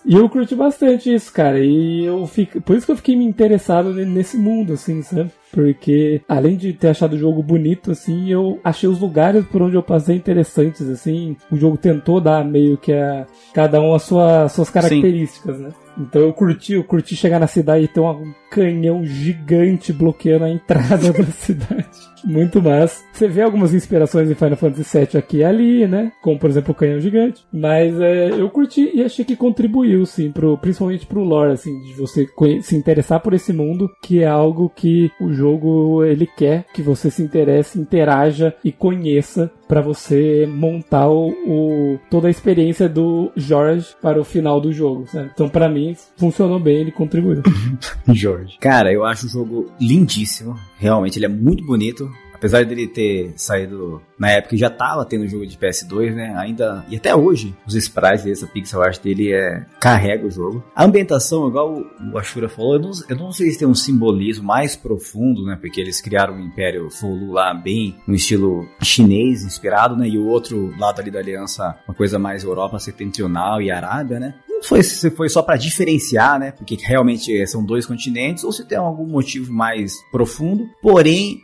E 0.05 0.15
eu 0.15 0.27
curti 0.27 0.55
bastante 0.55 1.13
isso, 1.13 1.31
cara. 1.31 1.59
E 1.59 2.03
eu 2.05 2.25
fico. 2.25 2.59
Por 2.61 2.75
isso 2.75 2.85
que 2.87 2.91
eu 2.91 2.95
fiquei 2.95 3.15
me 3.15 3.23
interessado 3.25 3.93
ne- 3.93 4.05
nesse 4.05 4.37
mundo, 4.37 4.73
assim, 4.73 5.03
sabe? 5.03 5.29
Porque, 5.51 6.21
além 6.27 6.55
de 6.57 6.73
ter 6.73 6.89
achado 6.89 7.13
o 7.15 7.19
jogo 7.19 7.43
bonito, 7.43 7.91
assim, 7.91 8.27
eu 8.31 8.59
achei 8.63 8.89
os 8.89 8.99
lugares 8.99 9.45
por 9.45 9.61
onde 9.61 9.75
eu 9.75 9.83
passei 9.83 10.15
interessantes, 10.15 10.87
assim. 10.89 11.37
O 11.51 11.57
jogo 11.57 11.77
tentou 11.77 12.19
dar 12.19 12.43
meio 12.43 12.75
que 12.77 12.91
a 12.91 13.27
cada 13.53 13.79
um 13.79 13.93
as 13.93 14.01
sua, 14.03 14.47
suas 14.49 14.69
características, 14.71 15.59
né? 15.59 15.69
Então 15.99 16.21
eu 16.21 16.33
curti, 16.33 16.73
eu 16.73 16.83
curti 16.83 17.15
chegar 17.15 17.39
na 17.39 17.47
cidade 17.47 17.85
e 17.85 17.87
ter 17.87 17.99
um 17.99 18.33
canhão 18.49 19.05
gigante 19.05 19.91
bloqueando 19.91 20.45
a 20.45 20.49
entrada 20.49 21.11
da 21.13 21.25
cidade. 21.25 22.08
Muito 22.23 22.61
massa. 22.61 23.03
Você 23.11 23.27
vê 23.27 23.41
algumas 23.41 23.73
inspirações 23.73 24.29
em 24.29 24.35
Final 24.35 24.57
Fantasy 24.57 24.97
VII 24.97 25.17
aqui 25.17 25.37
e 25.37 25.43
ali, 25.43 25.87
né? 25.87 26.11
Como, 26.21 26.39
por 26.39 26.49
exemplo, 26.49 26.71
o 26.71 26.75
Canhão 26.75 26.99
Gigante. 26.99 27.45
Mas 27.51 27.99
é, 27.99 28.29
eu 28.31 28.49
curti 28.49 28.91
e 28.93 29.03
achei 29.03 29.25
que 29.25 29.35
contribuiu, 29.35 30.05
sim, 30.05 30.31
pro, 30.31 30.57
principalmente 30.57 31.05
pro 31.05 31.23
lore, 31.23 31.53
assim, 31.53 31.79
de 31.81 31.93
você 31.93 32.27
se 32.61 32.75
interessar 32.75 33.19
por 33.19 33.33
esse 33.33 33.53
mundo, 33.53 33.89
que 34.01 34.23
é 34.23 34.27
algo 34.27 34.71
que 34.73 35.11
o 35.19 35.31
jogo, 35.31 36.03
ele 36.03 36.27
quer 36.27 36.65
que 36.73 36.81
você 36.81 37.09
se 37.11 37.21
interesse, 37.21 37.79
interaja 37.79 38.53
e 38.63 38.71
conheça 38.71 39.51
para 39.69 39.81
você 39.81 40.47
montar 40.51 41.07
o, 41.09 41.29
o, 41.29 41.99
toda 42.09 42.27
a 42.27 42.31
experiência 42.31 42.89
do 42.89 43.31
Jorge 43.35 43.89
para 44.01 44.19
o 44.19 44.23
final 44.23 44.59
do 44.59 44.73
jogo. 44.73 45.05
Sabe? 45.07 45.29
Então, 45.31 45.47
para 45.47 45.69
mim, 45.69 45.95
funcionou 46.17 46.59
bem, 46.59 46.77
ele 46.77 46.91
contribuiu. 46.91 47.43
Jorge. 48.11 48.57
Cara, 48.59 48.91
eu 48.91 49.05
acho 49.05 49.27
o 49.27 49.29
jogo 49.29 49.71
lindíssimo. 49.79 50.57
Realmente, 50.79 51.19
ele 51.19 51.25
é 51.25 51.29
muito 51.29 51.63
bonito. 51.63 52.09
Apesar 52.39 52.65
dele 52.65 52.87
ter 52.87 53.33
saído 53.35 54.01
na 54.17 54.31
época 54.31 54.55
já 54.55 54.69
tava 54.69 55.05
tendo 55.05 55.27
jogo 55.27 55.45
de 55.45 55.57
PS2, 55.57 56.15
né? 56.15 56.33
Ainda 56.37 56.85
e 56.89 56.95
até 56.95 57.13
hoje 57.13 57.53
os 57.67 57.75
sprites 57.75 58.23
dessa 58.23 58.47
pixel 58.47 58.81
art 58.81 59.01
dele 59.01 59.33
é 59.33 59.65
carrega 59.79 60.25
o 60.25 60.31
jogo. 60.31 60.63
A 60.73 60.85
ambientação, 60.85 61.47
igual 61.49 61.83
o 62.13 62.17
Ashura 62.17 62.47
falou, 62.47 62.75
eu 62.75 62.79
não, 62.79 62.91
eu 63.09 63.15
não 63.17 63.31
sei 63.33 63.51
se 63.51 63.59
tem 63.59 63.67
um 63.67 63.75
simbolismo 63.75 64.45
mais 64.45 64.75
profundo, 64.75 65.45
né? 65.45 65.57
Porque 65.59 65.81
eles 65.81 65.99
criaram 65.99 66.35
um 66.35 66.39
Império 66.39 66.89
Folu 66.89 67.33
lá 67.33 67.53
bem 67.53 67.95
no 68.07 68.15
estilo 68.15 68.67
chinês 68.81 69.43
inspirado, 69.43 69.97
né? 69.97 70.07
E 70.07 70.17
o 70.17 70.27
outro 70.27 70.73
lado 70.79 71.01
ali 71.01 71.11
da 71.11 71.19
aliança, 71.19 71.77
uma 71.85 71.93
coisa 71.93 72.17
mais 72.17 72.43
Europa 72.43 72.79
setentrional 72.79 73.61
e 73.61 73.69
Arábia, 73.69 74.17
né? 74.17 74.33
Não 74.59 74.63
foi 74.67 74.83
se 74.83 75.09
foi 75.11 75.29
só 75.29 75.41
para 75.41 75.55
diferenciar, 75.55 76.37
né? 76.37 76.51
Porque 76.51 76.75
realmente 76.75 77.47
são 77.47 77.63
dois 77.63 77.85
continentes, 77.85 78.43
ou 78.43 78.51
se 78.51 78.67
tem 78.67 78.77
algum 78.77 79.07
motivo 79.07 79.51
mais 79.51 79.93
profundo. 80.11 80.67
Porém, 80.81 81.39